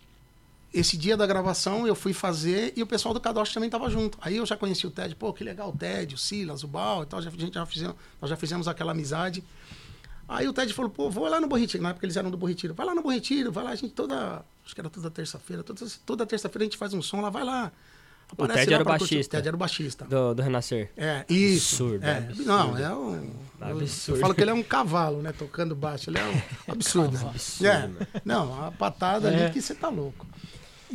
esse 0.72 0.96
dia 0.96 1.16
da 1.16 1.26
gravação 1.26 1.86
eu 1.86 1.94
fui 1.94 2.12
fazer 2.12 2.72
e 2.76 2.82
o 2.82 2.86
pessoal 2.86 3.14
do 3.14 3.20
Kadosh 3.20 3.52
também 3.52 3.68
estava 3.68 3.88
junto. 3.90 4.18
Aí 4.20 4.36
eu 4.36 4.46
já 4.46 4.56
conheci 4.56 4.86
o 4.86 4.90
Ted, 4.90 5.14
pô, 5.14 5.32
que 5.32 5.44
legal 5.44 5.70
o 5.70 5.72
Ted, 5.76 6.14
o 6.14 6.18
Silas, 6.18 6.64
o 6.64 6.68
Bal 6.68 7.02
e 7.04 7.06
tal, 7.06 7.20
já, 7.22 7.30
a 7.30 7.32
gente 7.32 7.54
já 7.54 7.64
fizemos, 7.66 7.94
nós 8.20 8.28
já 8.30 8.36
fizemos 8.36 8.66
aquela 8.66 8.92
amizade. 8.92 9.42
Aí 10.28 10.48
o 10.48 10.52
Ted 10.52 10.72
falou, 10.72 10.90
pô, 10.90 11.10
vou 11.10 11.28
lá 11.28 11.40
no 11.40 11.46
Borritiro, 11.46 11.82
na 11.82 11.90
época 11.90 12.06
eles 12.06 12.16
eram 12.16 12.30
do 12.30 12.36
Borritiro, 12.36 12.72
vai 12.74 12.86
lá 12.86 12.94
no 12.94 13.02
Borritiro, 13.02 13.52
vai 13.52 13.64
lá, 13.64 13.70
a 13.70 13.74
gente 13.74 13.92
toda, 13.92 14.42
acho 14.64 14.74
que 14.74 14.80
era 14.80 14.88
toda 14.88 15.10
terça-feira, 15.10 15.62
toda, 15.62 15.84
toda 16.06 16.24
terça-feira 16.26 16.62
a 16.62 16.66
gente 16.66 16.78
faz 16.78 16.94
um 16.94 17.02
som 17.02 17.20
lá, 17.20 17.28
vai 17.30 17.44
lá. 17.44 17.70
Aparece 18.32 18.60
Ted 18.60 18.70
lá 18.70 18.74
era 18.76 18.82
o 18.82 18.86
baixista. 18.86 19.36
O 19.36 19.38
Ted 19.38 19.48
era 19.48 19.56
o 19.56 19.58
baixista. 19.58 20.04
Do, 20.06 20.34
do 20.34 20.42
Renascer. 20.42 20.90
É, 20.96 21.24
isso. 21.28 21.84
Absurdo, 21.84 22.04
é. 22.06 22.16
absurdo. 22.18 22.44
Não, 22.46 22.78
é 22.78 22.94
um. 22.94 23.30
Absurdo. 23.60 24.16
Eu 24.16 24.20
falo 24.22 24.34
que 24.34 24.40
ele 24.40 24.50
é 24.50 24.54
um 24.54 24.62
cavalo, 24.62 25.20
né? 25.20 25.32
Tocando 25.32 25.74
baixo. 25.76 26.08
Ele 26.08 26.18
é 26.18 26.24
um 26.24 26.40
absurdo. 26.72 27.16
Absurdo, 27.18 27.66
É. 27.68 27.90
Não, 28.24 28.64
a 28.64 28.72
patada 28.72 29.30
É. 29.30 29.44
ali 29.44 29.52
que 29.52 29.60
você 29.60 29.74
tá 29.74 29.88
louco. 29.90 30.26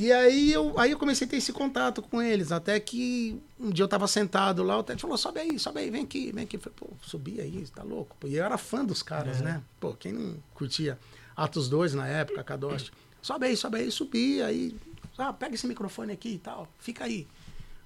E 0.02 0.14
aí 0.14 0.54
eu, 0.54 0.80
aí 0.80 0.92
eu 0.92 0.98
comecei 0.98 1.28
a 1.28 1.30
ter 1.30 1.36
esse 1.36 1.52
contato 1.52 2.02
com 2.02 2.22
eles, 2.22 2.54
até 2.54 2.80
que 2.80 3.38
um 3.60 3.70
dia 3.70 3.84
eu 3.84 3.88
tava 3.88 4.08
sentado 4.08 4.64
lá, 4.64 4.78
o 4.80 4.82
Ted 4.84 5.02
falou, 5.02 5.18
sobe 5.18 5.42
aí, 5.42 5.60
sobe 5.60 5.82
aí, 5.82 5.90
vem 5.90 6.04
aqui, 6.04 6.32
vem 6.32 6.46
aqui. 6.46 6.56
Eu 6.56 6.62
falei, 6.62 6.76
pô, 6.80 6.88
subi 7.02 7.42
aí, 7.42 7.66
tá 7.76 7.84
louco? 7.84 8.16
E 8.26 8.36
eu 8.38 8.46
era 8.46 8.58
fã 8.58 8.86
dos 8.86 9.04
caras, 9.04 9.42
né? 9.42 9.62
Pô, 9.78 9.94
quem 9.94 10.14
não 10.14 10.38
curtia 10.54 10.98
Atos 11.36 11.68
2 11.68 11.94
na 11.96 12.08
época, 12.08 12.42
Kadosh. 12.46 12.94
Sobe 13.22 13.48
aí, 13.48 13.58
sobe 13.58 13.78
aí, 13.80 13.92
subi, 13.92 14.42
aí, 14.42 14.74
ah, 15.18 15.34
pega 15.34 15.56
esse 15.56 15.68
microfone 15.68 16.14
aqui 16.14 16.36
e 16.36 16.40
tal, 16.40 16.66
fica 16.80 17.04
aí. 17.04 17.28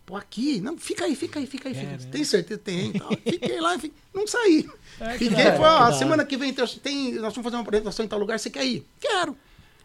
Pô, 0.06 0.16
aqui? 0.16 0.62
Não, 0.62 0.78
fica 0.78 1.06
aí, 1.06 1.16
fica 1.16 1.40
aí, 1.40 1.48
fica 1.48 1.70
aí. 1.70 1.76
É, 1.76 1.80
fica. 1.80 1.92
né? 1.94 2.10
Tem 2.12 2.24
certeza? 2.24 2.60
Tem. 2.64 2.92
Tal. 2.94 3.10
Fiquei 3.26 3.60
lá, 3.60 3.74
fiquei, 3.80 3.94
não 4.14 4.28
saí. 4.28 4.70
É, 5.00 5.14
que 5.18 5.30
Fiquei, 5.30 5.46
falei, 5.46 5.60
ó, 5.62 5.92
semana 5.94 6.24
que 6.26 6.38
vem 6.38 6.54
tem, 6.54 6.68
tem- 6.68 7.14
nós 7.16 7.34
vamos 7.34 7.44
fazer 7.44 7.56
uma 7.56 7.64
apresentação 7.64 8.06
em 8.06 8.08
tal 8.08 8.20
lugar, 8.20 8.38
você 8.40 8.52
quer 8.52 8.66
ir? 8.66 8.86
Quero. 9.00 9.36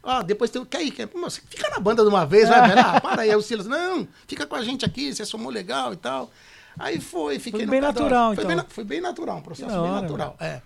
Ó, 0.03 0.23
depois 0.23 0.51
tem? 0.51 0.65
Quer? 0.65 1.07
Pô, 1.07 1.21
você 1.21 1.41
fica 1.49 1.69
na 1.71 1.79
banda 1.79 2.03
de 2.03 2.09
uma 2.09 2.25
vez, 2.25 2.49
vai, 2.49 2.69
velho. 2.69 2.81
Ah, 2.87 3.01
para 3.01 3.23
aí. 3.23 3.31
Aí 3.31 3.37
o 3.37 3.43
Silas, 3.43 3.67
não, 3.67 4.07
fica 4.27 4.47
com 4.47 4.55
a 4.55 4.63
gente 4.63 4.85
aqui, 4.85 5.13
você 5.13 5.25
somou 5.25 5.51
legal 5.51 5.93
e 5.93 5.97
tal. 5.97 6.31
Aí 6.79 7.01
foi, 7.01 7.39
fiquei 7.39 7.61
Foi 7.61 7.67
no 7.67 7.71
bem 7.73 7.81
natural, 7.81 8.35
foi 8.35 8.45
então. 8.45 8.57
Bem, 8.57 8.67
foi 8.69 8.85
bem 8.85 9.01
natural, 9.01 9.39
um 9.39 9.43
processo 9.43 9.71
da 9.71 9.83
bem 9.83 9.91
hora, 9.91 10.03
natural, 10.03 10.37
é. 10.39 10.63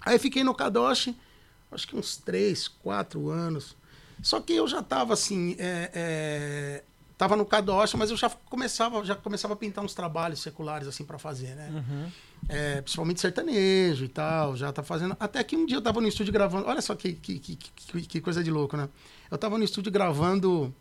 Aí 0.00 0.18
fiquei 0.18 0.44
no 0.44 0.54
Kadosh, 0.54 1.12
acho 1.72 1.88
que 1.88 1.96
uns 1.96 2.16
três, 2.16 2.68
quatro 2.68 3.28
anos. 3.28 3.76
Só 4.22 4.40
que 4.40 4.54
eu 4.54 4.68
já 4.68 4.82
tava 4.82 5.14
assim, 5.14 5.56
é, 5.58 5.90
é, 5.92 6.82
tava 7.18 7.34
no 7.36 7.44
Kadosh, 7.46 7.94
mas 7.94 8.10
eu 8.10 8.16
já 8.16 8.28
começava, 8.30 9.04
já 9.04 9.14
começava 9.14 9.54
a 9.54 9.56
pintar 9.56 9.84
uns 9.84 9.94
trabalhos 9.94 10.40
seculares 10.40 10.86
assim 10.88 11.04
para 11.04 11.18
fazer, 11.18 11.54
né? 11.54 11.70
Uhum. 11.72 12.10
É, 12.48 12.80
principalmente 12.82 13.20
sertanejo 13.20 14.04
e 14.04 14.08
tal, 14.08 14.56
já 14.56 14.72
tá 14.72 14.82
fazendo. 14.82 15.16
Até 15.18 15.42
que 15.42 15.56
um 15.56 15.64
dia 15.66 15.76
eu 15.78 15.82
tava 15.82 16.00
no 16.00 16.06
estúdio 16.08 16.32
gravando. 16.32 16.66
Olha 16.68 16.80
só 16.82 16.94
que, 16.94 17.14
que, 17.14 17.38
que, 17.38 17.56
que- 17.56 18.02
que 18.02 18.20
coisa 18.20 18.44
de 18.44 18.50
louco, 18.50 18.76
né? 18.76 18.88
Eu 19.30 19.38
tava 19.38 19.56
no 19.58 19.64
estúdio 19.64 19.90
gravando 19.90 20.72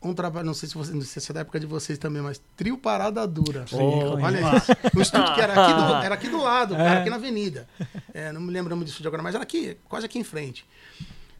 um 0.00 0.12
trabalho, 0.14 0.46
não 0.46 0.54
sei 0.54 0.68
se 0.68 0.74
você, 0.74 0.92
não 0.92 1.02
sei 1.02 1.22
se 1.22 1.30
é 1.30 1.34
da 1.34 1.40
época 1.40 1.60
de 1.60 1.66
vocês 1.66 1.96
também, 1.98 2.20
mas 2.22 2.40
Trio 2.56 2.76
Parada 2.76 3.24
Dura. 3.26 3.66
Sim, 3.68 3.76
olha 3.76 4.40
isso. 4.56 4.72
Um 4.96 5.00
estúdio 5.00 5.32
que 5.34 5.40
era 5.40 5.52
aqui 5.52 5.74
do, 5.74 5.94
era 6.04 6.14
aqui 6.16 6.28
do 6.28 6.42
lado, 6.42 6.74
É. 6.74 6.78
cara, 6.78 7.00
aqui 7.00 7.10
na 7.10 7.16
avenida. 7.16 7.68
É, 8.12 8.32
não 8.32 8.40
me 8.40 8.50
lembro 8.52 8.74
o 8.74 8.78
do 8.78 8.84
estúdio 8.84 9.08
agora, 9.08 9.22
mas 9.22 9.34
era 9.34 9.44
aqui, 9.44 9.76
quase 9.88 10.06
aqui 10.06 10.18
em 10.18 10.24
frente. 10.24 10.64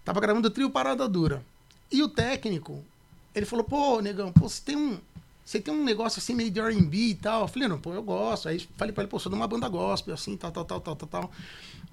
Tava 0.05 0.21
gravando 0.21 0.47
o 0.47 0.51
Trio 0.51 0.71
Parada 0.71 1.09
Dura. 1.09 1.43
E 1.91 2.03
o 2.03 2.09
técnico, 2.09 2.85
ele 3.35 3.47
falou, 3.47 3.65
pô, 3.65 4.01
negão, 4.01 4.33
pô, 4.33 4.49
você 4.49 4.63
tem 4.65 4.77
um. 4.77 4.99
Você 5.45 5.61
tem 5.61 5.75
um 5.75 5.83
negócio 5.83 6.21
assim 6.21 6.35
meio 6.35 6.51
de 6.51 6.61
R&B 6.61 6.97
e 6.97 7.15
tal. 7.17 7.43
Eu 7.43 7.49
falei, 7.49 7.67
não, 7.69 7.79
pô, 7.79 7.93
eu 7.93 8.03
gosto. 8.03 8.49
Aí 8.49 8.61
falei 8.77 8.93
pra 8.93 9.03
ele, 9.03 9.11
pô, 9.11 9.19
sou 9.19 9.31
de 9.31 9.37
uma 9.37 9.47
banda 9.49 9.69
gospel, 9.69 10.15
assim, 10.15 10.37
tal, 10.37 10.53
tal, 10.53 10.65
tal, 10.65 10.81
tal, 10.81 10.95
tal, 10.97 11.09
tal. 11.09 11.31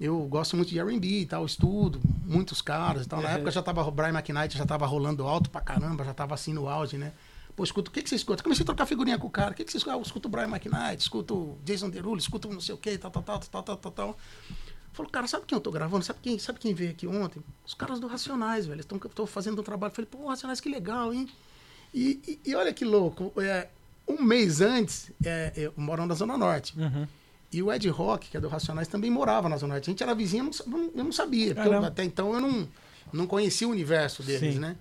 Eu 0.00 0.18
gosto 0.28 0.56
muito 0.56 0.68
de 0.70 0.78
R&B 0.78 1.06
e 1.20 1.26
tal, 1.26 1.44
estudo, 1.44 2.00
muitos 2.24 2.62
caras 2.62 3.04
e 3.04 3.08
tal. 3.08 3.20
Na 3.20 3.28
Uhum. 3.28 3.34
época 3.34 3.50
já 3.50 3.62
tava, 3.62 3.82
o 3.86 3.90
Brian 3.90 4.10
McKnight 4.10 4.56
já 4.56 4.64
tava 4.64 4.86
rolando 4.86 5.26
alto 5.26 5.50
pra 5.50 5.60
caramba, 5.60 6.04
já 6.04 6.14
tava 6.14 6.34
assim 6.34 6.52
no 6.52 6.68
auge, 6.68 6.96
né? 6.96 7.12
Pô, 7.56 7.64
escuta, 7.64 7.90
o 7.90 7.92
que, 7.92 8.00
que 8.02 8.08
você 8.08 8.14
escuta? 8.14 8.42
Comecei 8.42 8.62
a 8.62 8.66
trocar 8.66 8.86
figurinha 8.86 9.18
com 9.18 9.26
o 9.26 9.30
cara. 9.30 9.50
O 9.50 9.54
que, 9.54 9.64
que 9.64 9.70
você 9.72 9.78
escuta? 9.78 9.94
Ah, 9.96 9.98
eu 9.98 10.02
escuto 10.02 10.28
o 10.28 10.30
Brian 10.30 10.46
McKnight, 10.48 11.02
escuto 11.02 11.58
Jason 11.64 11.90
Derulo, 11.90 12.18
escuto 12.18 12.48
não 12.48 12.60
sei 12.60 12.74
o 12.74 12.78
que, 12.78 12.96
tal, 12.96 13.10
tal, 13.10 13.22
tal, 13.22 13.38
tal, 13.40 13.62
tal, 13.62 13.76
tal, 13.76 13.92
tal. 13.92 14.18
Falou, 14.92 15.10
cara, 15.10 15.26
sabe 15.26 15.44
quem 15.46 15.56
eu 15.56 15.60
tô 15.60 15.70
gravando? 15.70 16.04
Sabe 16.04 16.18
quem, 16.22 16.38
sabe 16.38 16.58
quem 16.58 16.74
veio 16.74 16.90
aqui 16.90 17.06
ontem? 17.06 17.42
Os 17.66 17.74
caras 17.74 18.00
do 18.00 18.06
Racionais, 18.06 18.66
velho. 18.66 18.80
Estão 18.80 18.98
tô 18.98 19.26
fazendo 19.26 19.60
um 19.60 19.64
trabalho. 19.64 19.92
Falei, 19.94 20.08
pô, 20.10 20.26
Racionais, 20.26 20.60
que 20.60 20.68
legal, 20.68 21.12
hein? 21.14 21.28
E, 21.94 22.20
e- 22.44 22.50
e 22.50 22.54
olha 22.54 22.72
que 22.72 22.84
louco. 22.84 23.32
É, 23.40 23.68
um 24.06 24.22
mês 24.22 24.60
antes, 24.60 25.10
é, 25.24 25.52
eu 25.56 25.72
moro 25.76 26.04
na 26.06 26.14
Zona 26.14 26.36
Norte. 26.36 26.78
Uhum. 26.78 27.06
E 27.52 27.62
o 27.62 27.72
Ed 27.72 27.88
Rock, 27.88 28.28
que 28.30 28.36
é 28.36 28.40
do 28.40 28.48
Racionais, 28.48 28.88
também 28.88 29.10
morava 29.10 29.48
na 29.48 29.56
Zona 29.56 29.74
Norte. 29.74 29.88
A 29.88 29.92
gente 29.92 30.02
era 30.02 30.14
vizinho, 30.14 30.50
eu 30.66 30.66
não, 30.70 30.90
eu 30.96 31.04
não 31.04 31.12
sabia. 31.12 31.54
porque 31.54 31.60
eu- 31.66 31.72
Caramba. 31.72 31.86
até 31.88 32.04
então 32.04 32.32
eu 32.34 32.40
não, 32.40 32.68
não 33.12 33.26
conhecia 33.26 33.66
o 33.66 33.70
universo 33.70 34.22
deles, 34.22 34.54
Sim. 34.54 34.60
né? 34.60 34.76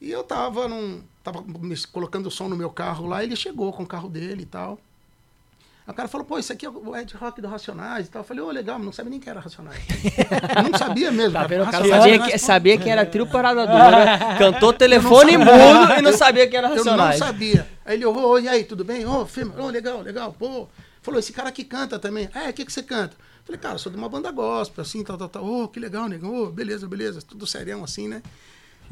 E 0.00 0.10
eu 0.10 0.24
tava, 0.24 0.66
num, 0.68 1.02
tava 1.22 1.44
colocando 1.92 2.26
o 2.26 2.30
som 2.30 2.48
no 2.48 2.56
meu 2.56 2.70
carro 2.70 3.06
lá, 3.06 3.22
ele 3.22 3.36
chegou 3.36 3.72
com 3.72 3.82
o 3.82 3.86
carro 3.86 4.08
dele 4.08 4.42
e 4.42 4.46
tal. 4.46 4.78
O 5.92 5.94
cara 5.94 6.08
falou, 6.08 6.26
pô, 6.26 6.38
isso 6.38 6.52
aqui 6.52 6.64
é 6.64 6.70
o 6.70 6.96
Ed 6.96 7.14
Rock 7.16 7.40
do 7.40 7.48
Racionais 7.48 8.06
e 8.06 8.10
tal. 8.10 8.22
Eu 8.22 8.24
falei, 8.24 8.42
ô, 8.42 8.50
legal, 8.50 8.78
mas 8.78 8.86
não 8.86 8.92
sabia 8.92 9.10
nem 9.10 9.20
que 9.20 9.28
era 9.28 9.40
Racionais. 9.40 9.78
não 10.70 10.78
sabia 10.78 11.12
mesmo. 11.12 11.32
Tá 11.32 11.46
vendo? 11.46 11.62
O 11.62 11.70
cara 11.70 11.78
Racionais, 11.78 12.02
sabia 12.02 12.18
que, 12.20 12.38
sabia 12.38 12.78
que 12.78 12.90
era 12.90 13.06
trio 13.06 13.26
parada 13.26 13.66
dura, 13.66 14.36
cantou 14.38 14.72
telefone 14.72 15.36
mudo 15.36 15.50
e 15.98 16.02
não 16.02 16.12
sabia 16.12 16.48
que 16.48 16.56
era 16.56 16.68
Eu 16.68 16.70
não 16.70 16.76
racionais. 16.76 17.18
sabia. 17.18 17.68
Aí 17.84 17.96
ele, 17.96 18.06
ô, 18.06 18.38
e 18.38 18.48
aí, 18.48 18.64
tudo 18.64 18.84
bem? 18.84 19.06
Ô, 19.06 19.26
firme, 19.26 19.52
ô, 19.58 19.68
legal, 19.68 20.00
legal, 20.00 20.34
pô. 20.38 20.66
Falou, 21.02 21.20
esse 21.20 21.32
cara 21.32 21.48
aqui 21.48 21.64
canta 21.64 21.98
também. 21.98 22.28
É, 22.34 22.48
o 22.48 22.52
que, 22.52 22.64
que 22.64 22.72
você 22.72 22.82
canta? 22.82 23.16
Falei, 23.44 23.60
cara, 23.60 23.74
eu 23.74 23.78
sou 23.78 23.90
de 23.90 23.98
uma 23.98 24.08
banda 24.08 24.30
gospel, 24.30 24.82
assim, 24.82 25.02
tal, 25.02 25.18
tal, 25.18 25.28
tal. 25.28 25.44
Ô, 25.44 25.68
que 25.68 25.80
legal, 25.80 26.08
negão. 26.08 26.34
Ô, 26.34 26.46
beleza, 26.46 26.86
beleza. 26.86 27.20
Tudo 27.20 27.46
serião, 27.46 27.82
assim, 27.82 28.08
né? 28.08 28.22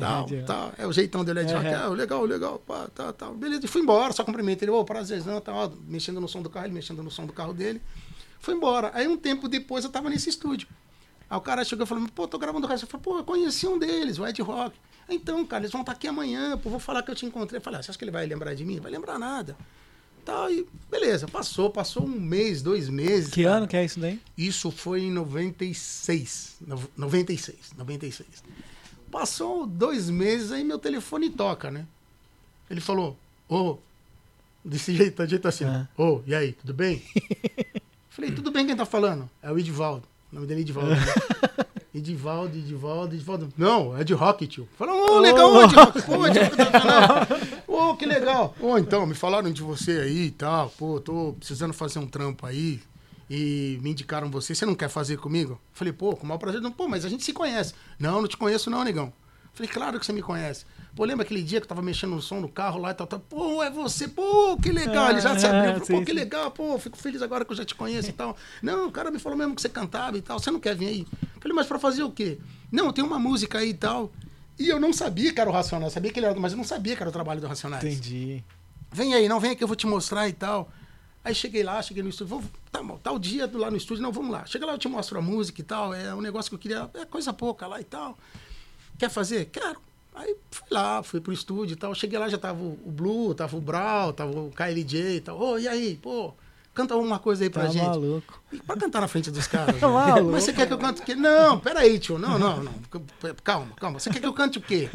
Tal, 0.00 0.26
tal. 0.46 0.72
É 0.78 0.86
o 0.86 0.92
jeitão 0.92 1.24
dele, 1.24 1.40
é 1.40 1.44
de 1.44 1.54
rock. 1.54 1.66
É. 1.66 1.86
Legal, 1.88 2.24
legal, 2.24 2.58
pá, 2.58 2.88
tá, 2.94 3.12
tá. 3.12 3.30
Beleza, 3.30 3.64
e 3.64 3.68
fui 3.68 3.82
embora, 3.82 4.12
só 4.12 4.24
cumprimentei 4.24 4.66
ele, 4.68 4.72
ô, 4.76 4.84
prazerzão, 4.84 5.40
tal, 5.40 5.54
ó, 5.56 5.70
mexendo 5.86 6.20
no 6.20 6.28
som 6.28 6.42
do 6.42 6.50
carro, 6.50 6.66
ele 6.66 6.74
mexendo 6.74 7.02
no 7.02 7.10
som 7.10 7.26
do 7.26 7.32
carro 7.32 7.52
dele. 7.52 7.80
Fui 8.40 8.54
embora. 8.54 8.90
Aí 8.94 9.06
um 9.06 9.16
tempo 9.16 9.48
depois 9.48 9.84
eu 9.84 9.90
tava 9.90 10.08
nesse 10.10 10.28
estúdio. 10.30 10.66
Aí 11.28 11.36
o 11.38 11.40
cara 11.40 11.64
chegou 11.64 11.84
e 11.84 11.86
falou, 11.86 12.08
pô, 12.14 12.26
tô 12.26 12.38
gravando 12.38 12.66
o 12.66 12.68
resto. 12.70 12.84
Eu 12.84 12.88
falei, 12.88 13.04
pô, 13.04 13.18
eu 13.18 13.24
conheci 13.24 13.66
um 13.66 13.78
deles, 13.78 14.18
o 14.18 14.26
Ed 14.26 14.40
Rock. 14.42 14.76
Então, 15.08 15.44
cara, 15.46 15.62
eles 15.62 15.72
vão 15.72 15.82
estar 15.82 15.92
aqui 15.92 16.08
amanhã, 16.08 16.56
pô, 16.56 16.70
vou 16.70 16.80
falar 16.80 17.02
que 17.02 17.10
eu 17.10 17.14
te 17.14 17.26
encontrei. 17.26 17.58
Eu 17.58 17.62
falei, 17.62 17.80
ah, 17.80 17.82
você 17.82 17.90
acha 17.90 17.98
que 17.98 18.04
ele 18.04 18.10
vai 18.10 18.24
lembrar 18.26 18.54
de 18.54 18.64
mim? 18.64 18.80
Vai 18.80 18.90
lembrar 18.90 19.18
nada. 19.18 19.56
Tal, 20.24 20.50
e 20.50 20.66
beleza, 20.90 21.26
passou, 21.26 21.70
passou 21.70 22.04
um 22.04 22.08
mês, 22.20 22.60
dois 22.62 22.88
meses. 22.88 23.32
Que 23.32 23.42
cara. 23.44 23.56
ano 23.56 23.66
que 23.66 23.76
é 23.76 23.84
isso 23.84 23.98
daí? 23.98 24.20
Isso 24.36 24.70
foi 24.70 25.02
em 25.02 25.10
96. 25.10 26.56
no- 26.60 26.82
96, 26.96 27.72
96. 27.76 28.28
Passou 29.10 29.66
dois 29.66 30.08
meses, 30.08 30.52
aí 30.52 30.62
meu 30.64 30.78
telefone 30.78 31.30
toca, 31.30 31.70
né? 31.70 31.86
Ele 32.70 32.80
falou, 32.80 33.16
ô, 33.48 33.76
desse 34.64 34.94
jeito, 34.96 35.22
de 35.24 35.30
jeito 35.30 35.48
assim, 35.48 35.64
Ah. 35.64 35.88
ô, 35.98 36.20
e 36.26 36.34
aí, 36.34 36.52
tudo 36.52 36.72
bem? 36.74 37.02
Falei, 38.10 38.30
tudo 38.32 38.50
bem, 38.50 38.66
quem 38.66 38.76
tá 38.76 38.84
falando? 38.86 39.28
É 39.42 39.50
o 39.50 39.58
Edivaldo. 39.58 40.04
O 40.30 40.34
nome 40.36 40.46
dele 40.46 40.60
é 40.60 40.62
Edivaldo. 40.62 40.90
né? 40.90 40.96
Edivaldo, 41.94 42.56
Edivaldo, 42.56 43.14
Edivaldo. 43.16 43.52
Não, 43.56 43.96
é 43.98 44.04
de 44.04 44.14
rock, 44.14 44.46
tio. 44.46 44.68
Falou, 44.78 45.16
ô, 45.16 45.18
legal, 45.18 45.52
ô, 45.52 45.66
de 45.66 45.74
rock. 45.74 46.02
Pô, 46.02 46.26
Ed 46.26 46.38
Rock 46.38 46.56
tá 46.56 46.66
falando. 46.80 47.62
Ô, 47.66 47.96
que 47.96 48.06
legal. 48.06 48.54
Ô, 48.60 48.78
então, 48.78 49.04
me 49.06 49.14
falaram 49.14 49.50
de 49.50 49.60
você 49.62 49.92
aí 50.00 50.26
e 50.26 50.30
tal. 50.30 50.70
Pô, 50.78 51.00
tô 51.00 51.34
precisando 51.38 51.72
fazer 51.72 51.98
um 51.98 52.06
trampo 52.06 52.46
aí. 52.46 52.80
E 53.32 53.78
me 53.80 53.90
indicaram 53.92 54.28
você. 54.28 54.54
Você 54.56 54.66
não 54.66 54.74
quer 54.74 54.88
fazer 54.88 55.16
comigo? 55.16 55.60
Falei, 55.72 55.92
pô, 55.92 56.16
com 56.16 56.24
o 56.24 56.26
maior 56.26 56.38
prazer. 56.38 56.60
Não, 56.60 56.72
pô, 56.72 56.88
mas 56.88 57.04
a 57.04 57.08
gente 57.08 57.22
se 57.22 57.32
conhece. 57.32 57.74
Não, 57.96 58.20
não 58.20 58.26
te 58.26 58.36
conheço 58.36 58.68
não, 58.68 58.82
negão. 58.82 59.12
Falei, 59.52 59.70
claro 59.70 60.00
que 60.00 60.06
você 60.06 60.12
me 60.12 60.20
conhece. 60.20 60.64
Pô, 60.96 61.04
lembra 61.04 61.24
aquele 61.24 61.42
dia 61.42 61.60
que 61.60 61.64
eu 61.64 61.68
tava 61.68 61.80
mexendo 61.82 62.10
no 62.16 62.20
som 62.22 62.40
do 62.40 62.48
carro 62.48 62.80
lá 62.80 62.90
e 62.90 62.94
tal, 62.94 63.06
tal? 63.06 63.20
Pô, 63.20 63.62
é 63.62 63.70
você. 63.70 64.08
Pô, 64.08 64.56
que 64.60 64.72
legal. 64.72 65.10
Ele 65.10 65.20
já 65.20 65.38
se 65.38 65.46
Ah, 65.46 65.50
abriu. 65.50 65.72
Falei, 65.74 65.86
sim, 65.86 65.92
pô, 65.92 66.00
que 66.04 66.10
sim. 66.10 66.16
legal. 66.18 66.50
Pô, 66.50 66.76
fico 66.78 66.96
feliz 66.96 67.22
agora 67.22 67.44
que 67.44 67.52
eu 67.52 67.56
já 67.56 67.64
te 67.64 67.74
conheço 67.76 68.10
e 68.10 68.12
tal. 68.12 68.36
Não, 68.60 68.88
o 68.88 68.90
cara 68.90 69.12
me 69.12 69.20
falou 69.20 69.38
mesmo 69.38 69.54
que 69.54 69.62
você 69.62 69.68
cantava 69.68 70.18
e 70.18 70.22
tal. 70.22 70.40
Você 70.40 70.50
não 70.50 70.58
quer 70.58 70.74
vir 70.74 70.86
aí? 70.88 71.06
Falei, 71.40 71.54
mas 71.54 71.66
pra 71.68 71.78
fazer 71.78 72.02
o 72.02 72.10
quê? 72.10 72.38
Não, 72.72 72.92
tem 72.92 73.04
uma 73.04 73.18
música 73.18 73.58
aí 73.58 73.70
e 73.70 73.74
tal. 73.74 74.10
E 74.58 74.68
eu 74.68 74.78
não 74.80 74.92
sabia 74.92 75.32
que 75.32 75.40
era 75.40 75.48
o 75.48 75.52
Racionais. 75.52 75.92
Sabia 75.92 76.12
que 76.12 76.18
ele 76.18 76.26
era, 76.26 76.38
mas 76.38 76.52
eu 76.52 76.58
não 76.58 76.64
sabia 76.64 76.96
que 76.96 77.02
era 77.02 77.08
o 77.08 77.12
trabalho 77.12 77.40
do 77.40 77.46
Racionais. 77.46 77.82
Entendi. 77.84 78.44
Vem 78.92 79.14
aí, 79.14 79.28
não, 79.28 79.38
vem 79.38 79.52
aqui, 79.52 79.62
eu 79.62 79.68
vou 79.68 79.76
te 79.76 79.86
mostrar 79.86 80.28
e 80.28 80.32
tal. 80.32 80.70
Aí 81.22 81.34
cheguei 81.34 81.62
lá, 81.62 81.82
cheguei 81.82 82.02
no 82.02 82.08
estúdio, 82.08 82.38
vou, 82.38 82.50
tá, 82.72 82.82
bom, 82.82 82.98
tal 83.02 83.18
dia 83.18 83.48
lá 83.52 83.70
no 83.70 83.76
estúdio, 83.76 84.02
não, 84.02 84.10
vamos 84.10 84.30
lá. 84.30 84.46
Chega 84.46 84.64
lá, 84.64 84.72
eu 84.72 84.78
te 84.78 84.88
mostro 84.88 85.18
a 85.18 85.22
música 85.22 85.60
e 85.60 85.64
tal, 85.64 85.92
é 85.92 86.14
um 86.14 86.20
negócio 86.20 86.48
que 86.50 86.54
eu 86.54 86.58
queria, 86.58 86.90
é 86.94 87.04
coisa 87.04 87.32
pouca 87.32 87.66
lá 87.66 87.78
e 87.80 87.84
tal. 87.84 88.16
Quer 88.98 89.10
fazer? 89.10 89.46
Quero. 89.46 89.78
Aí 90.14 90.34
fui 90.50 90.66
lá, 90.70 91.02
fui 91.02 91.20
pro 91.20 91.32
estúdio 91.32 91.74
e 91.74 91.76
tal. 91.76 91.94
Cheguei 91.94 92.18
lá, 92.18 92.28
já 92.28 92.36
tava 92.38 92.60
o 92.62 92.76
Blue, 92.86 93.34
tava 93.34 93.56
o 93.56 93.60
Brau, 93.60 94.12
tava 94.12 94.38
o 94.38 94.50
KLJ 94.50 95.16
e 95.16 95.20
tal. 95.20 95.38
Ô, 95.40 95.58
e 95.58 95.68
aí, 95.68 95.94
pô, 96.02 96.34
canta 96.74 96.96
uma 96.96 97.18
coisa 97.18 97.44
aí 97.44 97.50
pra 97.50 97.64
Tá 97.64 97.70
gente. 97.70 97.84
maluco. 97.86 98.42
E 98.52 98.58
pra 98.58 98.76
cantar 98.76 99.00
na 99.00 99.08
frente 99.08 99.30
dos 99.30 99.46
caras. 99.46 99.76
Tá 99.80 99.86
né? 99.88 99.92
maluco. 99.94 100.32
Mas 100.32 100.44
você 100.44 100.52
quer 100.52 100.66
que 100.66 100.72
eu 100.72 100.78
cante 100.78 101.00
o 101.00 101.04
quê? 101.04 101.14
Não, 101.14 101.60
peraí, 101.60 101.98
tio. 101.98 102.18
Não, 102.18 102.38
não, 102.38 102.62
não. 102.62 102.74
Calma, 103.44 103.68
calma. 103.76 103.98
Você 103.98 104.10
quer 104.10 104.20
que 104.20 104.26
eu 104.26 104.32
cante 104.34 104.58
o 104.58 104.62
quê? 104.62 104.90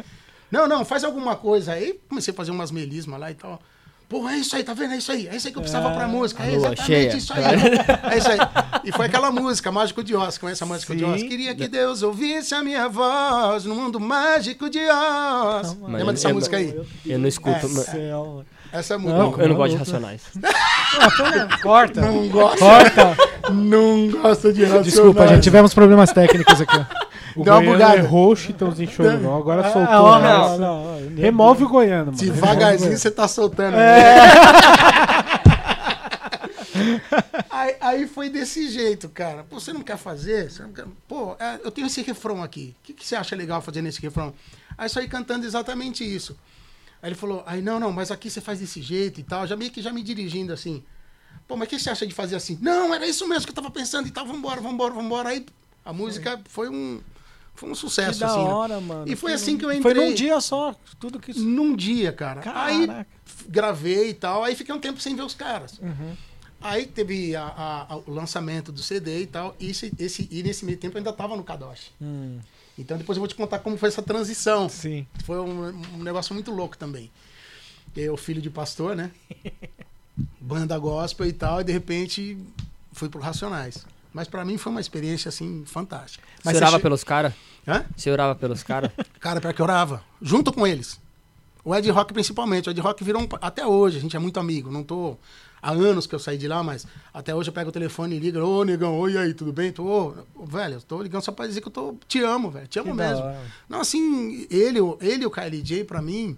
Não, 0.52 0.68
não, 0.68 0.84
faz 0.86 1.04
alguma 1.04 1.36
coisa. 1.36 1.74
Aí 1.74 2.00
comecei 2.10 2.34
a 2.34 2.38
fazer 2.38 2.52
umas 2.52 2.70
melismas 2.72 3.20
lá 3.20 3.32
e 3.32 3.36
tal. 3.36 3.60
Pô, 4.08 4.30
é 4.30 4.38
isso 4.38 4.56
aí, 4.56 4.64
tá 4.64 4.74
vendo? 4.74 4.94
É 4.94 4.98
isso 4.98 5.12
aí. 5.12 5.28
É 5.28 5.36
isso 5.36 5.48
aí 5.48 5.52
que 5.52 5.58
eu 5.58 5.62
precisava 5.64 5.90
pra 5.92 6.08
música. 6.08 6.44
É 6.44 6.54
exatamente 6.54 6.84
cheia. 6.86 7.16
isso 7.18 7.34
aí. 7.34 7.44
É 8.14 8.18
isso 8.18 8.30
aí. 8.30 8.38
E 8.84 8.92
foi 8.92 9.08
aquela 9.08 9.32
música, 9.32 9.72
Mágico 9.72 10.04
de 10.04 10.16
Oz. 10.16 10.38
Conhece 10.38 10.64
a 10.64 10.68
Mágico 10.68 10.96
de 10.96 11.04
Oz? 11.04 11.22
Sim. 11.22 11.28
Queria 11.28 11.56
que 11.56 11.68
Deus 11.68 12.04
ouvisse 12.04 12.54
a 12.54 12.62
minha 12.64 12.88
voz 12.88 13.66
no 13.66 13.74
mundo 13.74 14.00
mágico 14.00 14.70
de 14.70 14.80
Oz. 14.80 15.76
Lembra 15.88 16.14
dessa 16.14 16.30
eu- 16.30 16.36
música 16.36 16.58
aí? 16.58 16.80
Eu 17.06 17.18
não 17.20 17.28
escuto. 17.28 17.56
É, 17.66 17.70
mas- 17.70 17.86
Céu. 17.86 18.46
Essa 18.72 18.98
Não, 18.98 19.28
música. 19.28 19.42
eu 19.44 19.48
não 19.50 19.56
gosto 19.56 19.72
de 19.72 19.78
racionais. 19.78 20.22
Corta. 21.64 22.02
Não 22.02 22.28
gosta. 22.30 22.60
Corta. 22.60 23.18
Não 23.52 24.10
gosta 24.12 24.54
de 24.54 24.62
racionais. 24.64 24.86
Desculpa, 24.86 25.28
gente. 25.28 25.44
Tivemos 25.44 25.74
problemas 25.74 26.12
técnicos 26.12 26.62
aqui. 26.62 26.78
O 27.36 27.44
Deu 27.44 27.54
uma 27.54 27.60
Goiano 27.62 27.74
bugada. 27.74 27.98
errou 27.98 28.32
o 28.32 28.36
Chitãozinho 28.36 28.90
Chororó, 28.90 29.38
agora 29.38 29.64
soltou. 29.64 29.84
Ah, 29.94 30.02
ó, 30.04 30.20
né? 30.20 30.28
não, 30.28 30.58
não, 30.58 31.00
não. 31.02 31.16
Remove 31.18 31.64
o 31.66 31.70
Goiano, 31.70 32.06
mano. 32.14 32.18
Devagarzinho 32.18 32.98
você 32.98 33.12
tá 33.12 33.28
soltando. 33.28 33.76
É. 33.78 34.16
aí, 37.50 37.76
aí 37.82 38.08
foi 38.08 38.30
desse 38.30 38.70
jeito, 38.70 39.10
cara. 39.10 39.44
Pô, 39.44 39.60
você 39.60 39.74
não 39.74 39.82
quer 39.82 39.98
fazer? 39.98 40.52
Você 40.52 40.64
não 40.64 40.72
quer- 40.72 40.86
Pô, 41.08 41.36
é, 41.40 41.60
eu 41.64 41.72
tenho 41.72 41.88
esse 41.88 42.02
refrão 42.02 42.44
aqui. 42.44 42.76
O 42.82 42.86
que, 42.86 42.94
que 42.94 43.06
você 43.06 43.16
acha 43.16 43.36
legal 43.36 43.62
fazer 43.62 43.82
nesse 43.82 44.02
refrão? 44.02 44.34
Aí 44.78 44.90
saí 44.90 45.08
cantando 45.08 45.46
exatamente 45.46 46.04
isso. 46.04 46.36
Aí 47.02 47.10
ele 47.10 47.16
falou, 47.16 47.44
aí 47.46 47.62
não, 47.62 47.80
não, 47.80 47.92
mas 47.92 48.12
aqui 48.12 48.30
você 48.30 48.42
faz 48.42 48.60
desse 48.60 48.82
jeito 48.82 49.20
e 49.20 49.24
tal. 49.24 49.46
Já 49.46 49.56
meio 49.56 49.72
que 49.72 49.82
já 49.82 49.92
me 49.92 50.02
dirigindo 50.04 50.54
assim. 50.54 50.84
Pô, 51.48 51.56
mas 51.56 51.68
o 51.68 51.70
que 51.70 51.80
você 51.80 51.90
acha 51.90 52.08
de 52.08 52.14
fazer 52.14 52.36
assim? 52.36 52.58
Não, 52.62 52.94
era 52.94 53.06
isso 53.06 53.28
mesmo 53.28 53.46
que 53.46 53.52
eu 53.52 53.56
tava 53.56 53.70
pensando 53.70 54.08
e 54.08 54.12
tal. 54.12 54.26
Vambora, 54.26 54.60
vambora, 54.60 54.94
vambora. 54.94 55.30
Aí 55.30 55.46
a 55.84 55.94
música 55.94 56.40
foi 56.50 56.70
um, 56.70 57.00
foi 57.56 57.70
um 57.70 57.74
Que 57.74 57.78
sucesso, 57.80 58.20
da 58.20 58.28
assim. 58.28 58.44
né? 58.44 58.50
hora, 58.50 58.82
mano. 58.82 59.12
E 59.12 59.16
foi 59.16 59.32
Que- 59.32 59.36
assim 59.36 59.58
que 59.58 59.66
eu 59.66 59.70
Foi 59.70 59.78
entrei. 59.92 60.10
num 60.10 60.14
dia 60.14 60.40
só, 60.42 60.76
tudo 61.00 61.20
que... 61.20 61.38
Num 61.40 61.76
dia, 61.76 62.12
cara. 62.12 62.42
Aí 62.54 62.86
Caraca. 62.88 63.08
f- 63.26 63.46
gravei 63.50 64.10
e 64.10 64.14
tal, 64.14 64.44
aí 64.44 64.56
fiquei 64.56 64.74
um 64.76 64.80
tempo 64.80 65.00
sem 65.00 65.16
ver 65.16 65.24
os 65.24 65.34
caras. 65.34 65.80
Uhum. 65.80 66.16
Aí 66.62 66.86
teve 66.86 67.36
a- 67.36 67.44
a- 67.44 67.94
a- 67.94 67.98
o 67.98 68.12
lançamento 68.12 68.72
do 68.72 68.82
CD 68.82 69.22
e 69.22 69.28
tal, 69.28 69.56
e, 69.60 69.70
esse, 69.70 69.94
esse- 70.00 70.28
e 70.32 70.42
nesse 70.44 70.66
meio 70.66 70.78
tempo 70.78 70.96
eu 70.96 71.00
ainda 71.00 71.14
tava 71.14 71.36
no 71.38 71.44
Kadosh. 71.44 71.92
Hum, 72.02 72.40
Então 72.78 72.98
depois 72.98 73.16
eu 73.18 73.22
vou 73.22 73.28
te 73.28 73.36
contar 73.36 73.60
como 73.60 73.78
foi 73.78 73.88
essa 73.90 74.02
transição. 74.02 74.68
sim. 74.68 75.06
Foi 75.24 75.40
um, 75.40 75.68
um 75.96 76.04
negócio 76.04 76.34
muito 76.34 76.52
louco 76.52 76.78
também. 76.78 77.10
Eu, 77.96 78.18
filho 78.18 78.42
de 78.42 78.50
pastor, 78.50 78.96
né? 78.96 79.12
Banda 80.42 80.78
gospel 80.78 81.26
e 81.28 81.34
tal, 81.34 81.62
e 81.62 81.64
de 81.64 81.72
repente 81.72 82.38
fui 82.92 83.10
pro 83.10 83.20
Racionais. 83.22 83.86
Mas 84.16 84.30
pra 84.30 84.46
mim 84.46 84.58
foi 84.58 84.72
uma 84.72 84.80
experiência, 84.80 85.28
assim, 85.28 85.64
fantástica. 85.66 86.26
Você 86.42 86.52
você 86.52 86.56
orava 86.58 86.78
che- 86.78 86.82
pelos 86.84 87.04
caras? 87.04 87.34
Hã? 87.68 87.84
Você 87.98 88.10
orava 88.10 88.34
pelos 88.34 88.64
caras? 88.64 88.90
Cara, 89.20 89.42
pior 89.42 89.54
que 89.54 89.62
eu 89.62 89.66
orava. 89.66 90.02
Junto 90.22 90.54
com 90.54 90.66
eles. 90.66 90.98
O 91.66 91.76
Ed 91.76 91.90
Rock 91.92 92.14
principalmente. 92.14 92.70
O 92.70 92.72
Ed 92.72 92.80
Rock 92.80 93.04
virou 93.04 93.22
um... 93.22 93.28
Até 93.42 93.68
hoje, 93.68 93.98
a 93.98 94.00
gente 94.00 94.16
é 94.16 94.20
muito 94.20 94.40
amigo. 94.40 94.72
Não 94.72 94.84
tô... 94.84 95.18
Há 95.62 95.72
anos 95.72 96.08
que 96.08 96.16
eu 96.16 96.20
saí 96.20 96.38
de 96.38 96.48
lá, 96.48 96.64
mas 96.64 96.88
até 97.14 97.36
hoje 97.36 97.50
eu 97.50 97.54
pego 97.54 97.70
o 97.72 97.74
telefone 97.74 98.16
e 98.16 98.20
ligo. 98.20 98.40
Ô, 98.40 98.64
negão, 98.64 98.98
oi 99.00 99.18
aí, 99.18 99.34
tudo 99.34 99.52
bem? 99.52 99.70
Tô, 99.74 100.14
velho, 100.48 100.76
eu 100.76 100.82
tô 100.82 101.02
ligando 101.02 101.24
só 101.24 101.34
pra 101.34 101.46
dizer 101.48 101.60
que 101.60 101.68
eu 101.68 101.72
tô... 101.72 101.96
Te 102.08 102.22
amo, 102.22 102.50
velho. 102.52 102.68
Te 102.68 102.80
amo 102.80 102.92
Que 102.92 102.96
mesmo. 102.98 103.24
Não, 103.68 103.82
assim, 103.82 104.48
ele, 104.50 104.80
o- 104.80 104.98
ele 105.02 105.24
e 105.24 105.26
o 105.26 105.32
KLJ, 105.32 105.84
pra 105.84 106.02
mim, 106.02 106.38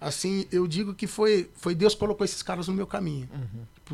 assim, 0.00 0.46
eu 0.52 0.66
digo 0.68 0.94
que 0.94 1.06
foi, 1.08 1.50
foi 1.56 1.74
Deus 1.74 1.94
que 1.94 2.00
colocou 2.00 2.24
esses 2.24 2.42
caras 2.42 2.68
no 2.68 2.74
meu 2.74 2.86
caminho. 2.86 3.28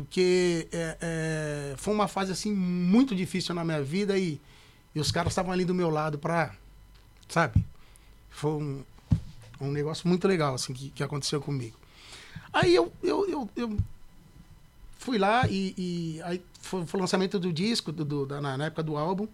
Porque 0.03 0.67
é, 0.71 0.97
é, 1.01 1.75
foi 1.77 1.93
uma 1.93 2.07
fase, 2.07 2.31
assim, 2.31 2.53
muito 2.53 3.15
difícil 3.15 3.53
na 3.55 3.63
minha 3.63 3.81
vida 3.81 4.17
e, 4.17 4.39
e 4.93 4.99
os 4.99 5.11
caras 5.11 5.31
estavam 5.31 5.51
ali 5.51 5.65
do 5.65 5.73
meu 5.73 5.89
lado 5.89 6.17
pra, 6.17 6.53
sabe? 7.27 7.63
Foi 8.29 8.51
um, 8.51 8.83
um 9.61 9.71
negócio 9.71 10.07
muito 10.07 10.27
legal, 10.27 10.55
assim, 10.55 10.73
que, 10.73 10.89
que 10.89 11.03
aconteceu 11.03 11.41
comigo. 11.41 11.77
Aí 12.51 12.73
eu, 12.73 12.91
eu, 13.03 13.29
eu, 13.29 13.49
eu 13.55 13.77
fui 14.97 15.17
lá 15.17 15.47
e, 15.47 15.73
e 15.77 16.21
aí 16.23 16.41
foi, 16.61 16.81
o 16.81 16.97
lançamento 16.97 17.39
do 17.39 17.51
disco, 17.53 17.91
do, 17.91 18.03
do- 18.05 18.25
da- 18.25 18.41
na, 18.41 18.65
época 18.65 18.83
do 18.83 18.97
álbum. 18.97 19.27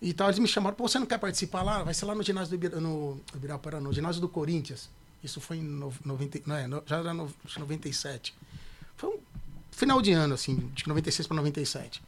E 0.00 0.12
tal, 0.12 0.28
eles 0.28 0.38
me 0.38 0.46
chamaram, 0.46 0.76
pô, 0.76 0.86
você 0.86 0.98
não 0.98 1.06
quer 1.06 1.18
participar 1.18 1.62
lá? 1.62 1.82
Vai 1.82 1.94
ser 1.94 2.04
lá 2.04 2.14
no 2.14 2.22
ginásio 2.22 2.58
do 2.58 2.80
no, 2.80 3.20
Ibirapuera, 3.34 3.80
no 3.80 3.92
ginásio 3.92 4.20
do 4.20 4.28
Corinthians. 4.28 4.90
Isso 5.24 5.40
foi 5.40 5.56
em 5.56 5.62
no, 5.62 5.92
90, 6.04 6.42
não, 6.46 6.54
é, 6.56 6.68
já 6.86 6.98
era 6.98 7.14
no, 7.14 7.24
acho 7.44 7.54
que 7.54 7.60
97. 7.60 8.34
Foi 8.96 9.10
um 9.10 9.18
final 9.76 10.00
de 10.00 10.10
ano, 10.12 10.34
assim, 10.34 10.56
de 10.74 10.88
96 10.88 11.28
para 11.28 11.36
97. 11.36 12.02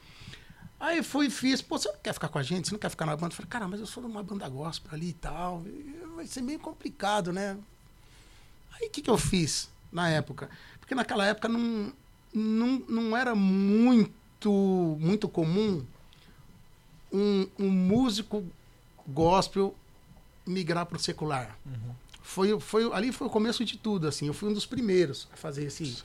Aí 0.80 1.02
fui 1.02 1.26
e 1.26 1.30
fiz, 1.30 1.60
pô, 1.60 1.76
você 1.76 1.88
não 1.88 1.98
quer 1.98 2.14
ficar 2.14 2.28
com 2.28 2.38
a 2.38 2.42
gente? 2.42 2.68
Você 2.68 2.72
não 2.72 2.78
quer 2.78 2.88
ficar 2.88 3.04
na 3.04 3.14
banda? 3.14 3.32
Eu 3.32 3.36
falei, 3.36 3.50
cara, 3.50 3.68
mas 3.68 3.78
eu 3.78 3.86
sou 3.86 4.02
de 4.02 4.08
uma 4.08 4.22
banda 4.22 4.48
gospel 4.48 4.90
ali 4.94 5.10
e 5.10 5.12
tal. 5.12 5.62
Vai 6.16 6.26
ser 6.26 6.40
meio 6.40 6.58
complicado, 6.58 7.30
né? 7.30 7.58
Aí 8.72 8.88
o 8.88 8.90
que, 8.90 9.02
que 9.02 9.10
eu 9.10 9.18
fiz 9.18 9.68
na 9.92 10.08
época? 10.08 10.48
Porque 10.80 10.94
naquela 10.94 11.26
época 11.26 11.48
não, 11.48 11.92
não, 12.32 12.78
não 12.88 13.16
era 13.16 13.34
muito, 13.34 14.96
muito 14.98 15.28
comum 15.28 15.84
um, 17.12 17.46
um 17.58 17.68
músico 17.68 18.44
gospel 19.06 19.74
migrar 20.46 20.86
para 20.86 20.96
o 20.96 21.00
secular. 21.00 21.58
Foi, 22.22 22.58
foi, 22.60 22.90
ali 22.94 23.12
foi 23.12 23.26
o 23.26 23.30
começo 23.30 23.62
de 23.64 23.76
tudo, 23.76 24.06
assim. 24.06 24.26
Eu 24.26 24.34
fui 24.34 24.48
um 24.48 24.54
dos 24.54 24.64
primeiros 24.64 25.28
a 25.32 25.36
fazer 25.36 25.64
esse, 25.64 26.02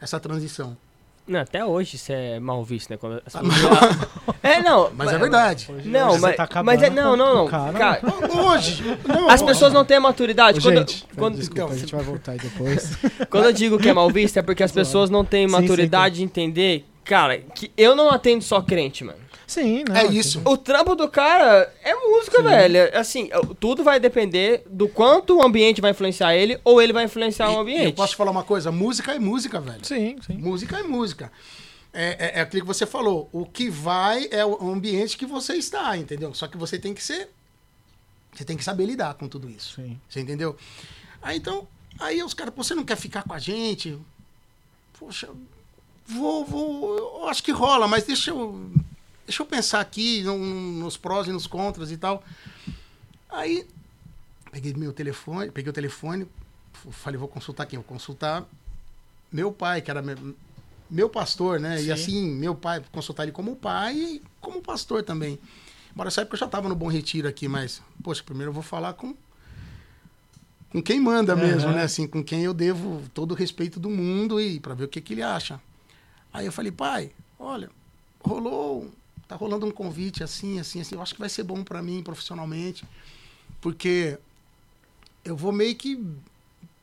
essa 0.00 0.18
transição. 0.18 0.76
Não, 1.26 1.40
até 1.40 1.64
hoje 1.64 1.96
isso 1.96 2.10
é 2.12 2.40
mal 2.40 2.64
visto, 2.64 2.90
né? 2.90 2.96
Quando 2.96 3.22
as 3.24 3.34
Ah, 3.36 3.40
pessoas- 3.40 4.36
é, 4.42 4.60
não. 4.60 4.90
Mas 4.96 5.12
é 5.12 5.18
verdade. 5.18 5.68
Não, 5.84 6.08
Hoje 6.08 6.16
você 6.16 6.20
mas, 6.26 6.36
tá 6.36 6.42
acabando 6.42 6.66
mas 6.66 6.82
é, 6.82 6.90
não, 6.90 7.16
não, 7.16 7.34
não. 7.36 7.48
cara. 7.48 7.72
Cara, 7.78 8.00
Hoje, 8.50 8.82
não, 9.06 9.30
as 9.30 9.40
pessoas 9.40 9.72
não 9.72 9.84
têm 9.84 9.98
a 9.98 10.00
maturidade. 10.00 10.58
Ô, 10.58 10.62
Quando, 10.62 10.78
gente, 10.78 11.06
quando, 11.16 11.36
desculpa, 11.36 11.72
a 11.72 11.76
gente 11.76 11.94
vai 11.94 12.04
voltar 12.04 12.32
aí 12.32 12.38
depois. 12.38 12.98
quando 13.30 13.44
eu 13.44 13.52
digo 13.52 13.78
que 13.78 13.88
é 13.88 13.92
mal 13.92 14.10
visto, 14.10 14.36
é 14.36 14.42
porque 14.42 14.62
as 14.64 14.72
pessoas 14.72 15.10
não 15.10 15.24
têm 15.24 15.46
Sim, 15.46 15.52
maturidade 15.52 16.16
de 16.16 16.24
entender, 16.24 16.84
cara, 17.04 17.38
que 17.38 17.70
eu 17.76 17.94
não 17.94 18.10
atendo 18.10 18.42
só 18.42 18.60
crente, 18.60 19.04
mano. 19.04 19.21
Sim, 19.52 19.84
não. 19.88 19.96
É 19.96 20.06
isso. 20.06 20.40
O 20.44 20.56
trampo 20.56 20.94
do 20.94 21.08
cara 21.08 21.72
é 21.82 21.94
música, 21.94 22.42
velho. 22.42 22.96
Assim, 22.98 23.28
tudo 23.60 23.84
vai 23.84 24.00
depender 24.00 24.62
do 24.66 24.88
quanto 24.88 25.36
o 25.38 25.42
ambiente 25.42 25.80
vai 25.80 25.90
influenciar 25.90 26.34
ele 26.34 26.58
ou 26.64 26.80
ele 26.80 26.92
vai 26.92 27.04
influenciar 27.04 27.48
o 27.48 27.52
E- 27.52 27.54
e 27.56 27.58
ambiente. 27.60 27.84
Eu 27.86 27.92
posso 27.92 28.16
falar 28.16 28.30
uma 28.30 28.44
coisa? 28.44 28.72
Música 28.72 29.12
é 29.12 29.18
música, 29.18 29.60
velho. 29.60 29.84
Sim, 29.84 30.16
sim. 30.26 30.34
Música 30.34 30.78
é 30.78 30.82
música. 30.82 31.30
É, 31.92 32.04
é, 32.36 32.38
é 32.38 32.40
aquilo 32.40 32.62
que 32.62 32.66
você 32.66 32.86
falou. 32.86 33.28
O 33.32 33.44
que 33.44 33.68
vai 33.68 34.26
é 34.30 34.44
o 34.46 34.70
ambiente 34.70 35.16
que 35.18 35.26
você 35.26 35.54
está, 35.54 35.96
entendeu? 35.96 36.32
Só 36.32 36.46
que 36.48 36.56
você 36.56 36.78
tem 36.78 36.94
que 36.94 37.02
ser. 37.04 37.28
Você 38.34 38.44
tem 38.44 38.56
que 38.56 38.64
saber 38.64 38.86
lidar 38.86 39.12
com 39.14 39.28
tudo 39.28 39.50
isso. 39.50 39.74
Sim. 39.76 40.00
Você 40.08 40.20
entendeu? 40.20 40.56
Aí 41.20 41.36
então, 41.36 41.68
aí 42.00 42.22
os 42.22 42.32
caras, 42.32 42.54
você 42.56 42.74
não 42.74 42.84
quer 42.84 42.96
ficar 42.96 43.22
com 43.24 43.34
a 43.34 43.38
gente? 43.38 43.98
poxa, 44.98 45.28
vou, 46.06 46.44
vou, 46.44 46.96
eu 46.96 47.28
acho 47.28 47.42
que 47.42 47.50
rola, 47.50 47.88
mas 47.88 48.04
deixa 48.04 48.30
eu, 48.30 48.70
deixa 49.32 49.42
eu 49.42 49.46
pensar 49.46 49.80
aqui 49.80 50.22
no- 50.22 50.36
nos 50.38 50.98
prós 50.98 51.26
e 51.26 51.32
nos 51.32 51.46
contras 51.46 51.90
e 51.90 51.96
tal. 51.96 52.22
Aí, 53.30 53.66
peguei 54.50 54.74
meu 54.74 54.92
telefone, 54.92 55.50
peguei 55.50 55.70
o 55.70 55.72
telefone, 55.72 56.28
falei, 56.90 57.18
vou 57.18 57.28
consultar 57.28 57.64
quem? 57.64 57.78
Vou 57.78 57.84
consultar 57.88 58.44
meu 59.32 59.50
pai, 59.50 59.80
que 59.80 59.90
era 59.90 60.02
meu, 60.02 60.36
meu 60.90 61.08
pastor, 61.08 61.58
né? 61.58 61.78
Sim. 61.78 61.86
E 61.86 61.92
assim, 61.92 62.30
meu 62.30 62.54
pai, 62.54 62.84
consultar 62.92 63.22
ele 63.22 63.32
como 63.32 63.56
pai 63.56 63.96
e 63.96 64.22
como 64.38 64.60
pastor 64.60 65.02
também. 65.02 65.38
Embora 65.94 66.08
essa 66.08 66.20
época 66.20 66.34
eu 66.36 66.40
já 66.40 66.46
estava 66.46 66.68
no 66.68 66.74
Bom 66.74 66.88
Retiro 66.88 67.26
aqui, 67.26 67.48
mas, 67.48 67.80
poxa, 68.04 68.22
primeiro 68.22 68.50
eu 68.50 68.54
vou 68.54 68.62
falar 68.62 68.92
com 68.92 69.14
com 70.70 70.82
quem 70.82 70.98
manda 70.98 71.36
mesmo, 71.36 71.68
Aham. 71.68 71.76
né? 71.78 71.82
Assim, 71.84 72.06
com 72.06 72.24
quem 72.24 72.44
eu 72.44 72.54
devo 72.54 73.02
todo 73.12 73.32
o 73.32 73.34
respeito 73.34 73.78
do 73.78 73.90
mundo 73.90 74.40
e 74.40 74.58
para 74.58 74.72
ver 74.74 74.84
o 74.84 74.88
que, 74.88 75.02
que 75.02 75.12
ele 75.12 75.22
acha. 75.22 75.60
Aí 76.32 76.46
eu 76.46 76.52
falei, 76.52 76.72
pai, 76.72 77.12
olha, 77.38 77.68
rolou, 78.24 78.90
tá 79.32 79.36
rolando 79.36 79.66
um 79.66 79.70
convite 79.70 80.22
assim, 80.22 80.60
assim, 80.60 80.80
assim. 80.80 80.94
Eu 80.94 81.02
acho 81.02 81.14
que 81.14 81.20
vai 81.20 81.28
ser 81.28 81.42
bom 81.42 81.64
para 81.64 81.82
mim 81.82 82.02
profissionalmente, 82.02 82.84
porque 83.60 84.18
eu 85.24 85.34
vou 85.34 85.52
meio 85.52 85.74
que 85.74 86.04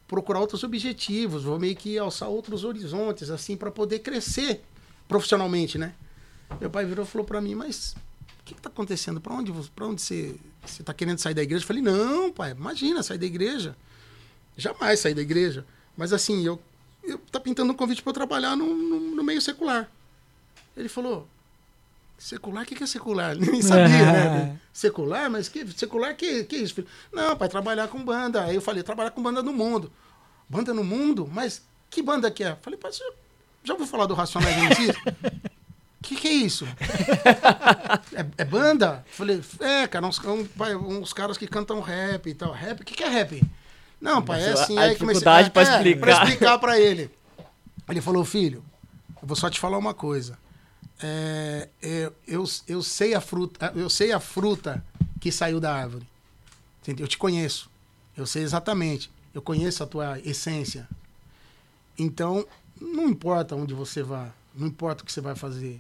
procurar 0.08 0.40
outros 0.40 0.64
objetivos, 0.64 1.44
vou 1.44 1.60
meio 1.60 1.76
que 1.76 1.98
alçar 1.98 2.28
outros 2.28 2.64
horizontes, 2.64 3.30
assim, 3.30 3.56
para 3.56 3.70
poder 3.70 4.00
crescer 4.00 4.64
profissionalmente, 5.08 5.78
né? 5.78 5.94
Meu 6.60 6.70
pai 6.70 6.86
virou 6.86 7.06
e 7.06 7.08
falou 7.08 7.26
para 7.26 7.40
mim, 7.40 7.54
mas 7.54 7.96
o 8.42 8.44
que, 8.46 8.56
que 8.56 8.62
tá 8.62 8.70
acontecendo? 8.70 9.22
Para 9.22 9.36
onde, 9.36 9.52
para 9.76 9.86
onde 9.86 10.02
você, 10.02 10.36
você 10.66 10.82
tá 10.82 10.94
querendo 10.94 11.20
sair 11.20 11.36
da 11.36 11.44
igreja? 11.44 11.64
Eu 11.64 11.68
falei, 11.68 11.84
não, 11.84 12.32
pai, 12.32 12.52
imagina, 12.52 13.04
sair 13.04 13.20
da 13.20 13.28
igreja. 13.28 13.76
Jamais 14.58 15.00
sair 15.00 15.14
da 15.14 15.22
igreja. 15.22 15.64
Mas 15.96 16.12
assim, 16.12 16.44
eu, 16.44 16.60
eu 17.04 17.20
tá 17.32 17.40
pintando 17.40 17.72
um 17.72 17.76
convite 17.76 18.02
para 18.02 18.14
trabalhar 18.14 18.56
no, 18.56 18.66
no, 18.66 19.00
no 19.16 19.24
meio 19.24 19.40
secular. 19.40 19.90
Ele 20.76 20.90
falou, 20.90 21.28
secular? 22.24 22.64
O 22.64 22.66
que, 22.66 22.76
que 22.76 22.84
é 22.84 22.88
secular? 22.88 23.36
Nem 23.40 23.62
sabia, 23.62 23.88
né? 23.88 24.60
Secular? 24.74 25.30
Mas 25.30 25.48
que 25.50 25.66
secular 25.76 26.16
que, 26.16 26.44
que 26.44 26.58
isso? 26.58 26.76
filho? 26.76 26.88
Não, 27.12 27.36
pai, 27.36 27.48
trabalhar 27.50 27.88
com 27.88 28.04
banda. 28.04 28.44
Aí 28.44 28.56
eu 28.56 28.62
falei, 28.62 28.84
trabalhar 28.84 29.12
com 29.12 29.22
banda 29.24 29.42
no 29.42 29.54
mundo. 29.54 29.92
Banda 30.48 30.74
no 30.74 30.84
mundo? 30.84 31.30
Mas 31.34 31.62
que 31.90 32.02
banda 32.02 32.30
que 32.30 32.44
é? 32.44 32.56
Falei, 32.62 32.78
pai, 32.80 32.92
você 32.92 33.04
já 33.64 33.74
ouviu 33.74 33.88
falar 33.88 34.06
do 34.06 34.14
Racionais 34.14 34.56
MCs? 34.58 34.96
O 34.96 35.02
que, 36.04 36.16
que 36.16 36.28
é 36.28 36.34
isso? 36.34 36.66
é, 38.14 38.26
é 38.38 38.46
banda? 38.46 39.04
Falei, 39.12 39.42
é, 39.60 39.88
cara, 39.88 40.06
uns, 40.08 40.20
um, 40.24 40.46
pai, 40.46 40.76
uns 40.76 41.14
caras 41.14 41.38
que 41.38 41.48
cantam 41.48 41.80
rap 41.82 42.28
e 42.30 42.34
tal. 42.34 42.52
Rap? 42.52 42.82
O 42.82 42.86
que, 42.86 42.94
que 42.96 43.04
é 43.04 43.08
rap? 43.10 43.44
Não, 44.00 44.22
pai, 44.22 44.42
é 44.44 44.50
Mas 44.52 44.60
a- 44.60 44.64
assim. 44.64 44.78
a 44.78 44.82
aí 44.82 44.96
comecei- 44.96 45.22
dificuldade 45.22 45.52
pra 45.52 45.62
é, 45.62 45.66
explicar. 45.76 46.00
Pra 46.00 46.14
explicar 46.24 46.60
pra 46.60 46.80
ele. 46.80 47.12
Ele 47.90 48.02
falou, 48.02 48.24
filho, 48.24 48.64
eu 49.22 49.28
vou 49.28 49.36
só 49.36 49.50
te 49.50 49.60
falar 49.60 49.78
uma 49.78 49.94
coisa. 49.94 50.38
É, 51.02 51.70
é, 51.82 52.12
eu, 52.28 52.44
eu 52.68 52.84
sei 52.84 53.14
a 53.14 53.22
fruta, 53.22 53.72
eu 53.76 53.90
sei 53.90 54.12
a 54.12 54.20
fruta 54.20 54.84
que 55.20 55.32
saiu 55.32 55.60
da 55.60 55.74
árvore. 55.74 56.06
Eu 56.88 57.08
te 57.08 57.18
conheço. 57.18 57.70
Eu 58.18 58.26
sei 58.26 58.44
exatamente. 58.44 59.10
Eu 59.34 59.42
conheço 59.42 59.84
a 59.84 59.88
tua 59.88 60.20
essência. 60.22 60.88
Então, 61.98 62.46
não 62.80 63.08
importa 63.08 63.56
onde 63.56 63.74
você 63.74 64.02
vá, 64.02 64.32
não 64.56 64.68
importa 64.68 65.04
o 65.04 65.06
que 65.06 65.12
você 65.12 65.22
vai 65.22 65.36
fazer. 65.36 65.80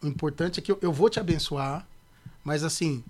O 0.00 0.06
importante 0.06 0.58
é 0.58 0.62
que 0.62 0.72
eu, 0.72 0.78
eu 0.80 0.92
vou 0.92 1.10
te 1.10 1.20
abençoar, 1.20 1.86
mas 2.42 2.64
assim, 2.64 3.04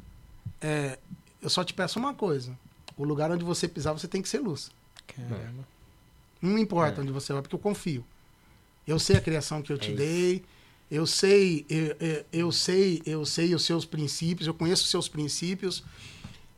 é, 0.61 0.99
eu 1.40 1.49
só 1.49 1.62
te 1.62 1.73
peço 1.73 1.99
uma 1.99 2.12
coisa. 2.14 2.59
O 2.97 3.05
lugar 3.05 3.31
onde 3.31 3.45
você 3.45 3.68
pisar, 3.68 3.92
você 3.92 4.09
tem 4.09 4.21
que 4.21 4.29
ser 4.29 4.40
luz. 4.40 4.71
Caramba. 5.07 5.66
Não 6.40 6.59
importa 6.59 7.01
É. 7.01 7.03
onde 7.03 7.12
você 7.12 7.33
vai, 7.33 7.40
porque 7.40 7.55
eu 7.55 7.61
confio. 7.61 8.05
Eu 8.87 8.99
sei 8.99 9.16
a 9.16 9.21
criação 9.21 9.62
que 9.62 9.73
eu 9.73 9.79
te 9.79 9.92
É 9.92 9.95
dei. 9.95 10.45
Eu 10.94 11.07
sei, 11.07 11.64
eu, 11.70 11.96
eu, 12.31 12.52
sei, 12.52 13.00
eu 13.07 13.24
sei 13.24 13.55
os 13.55 13.64
seus 13.64 13.87
princípios, 13.87 14.46
eu 14.46 14.52
conheço 14.52 14.85
os 14.85 14.90
seus 14.90 15.09
princípios. 15.09 15.83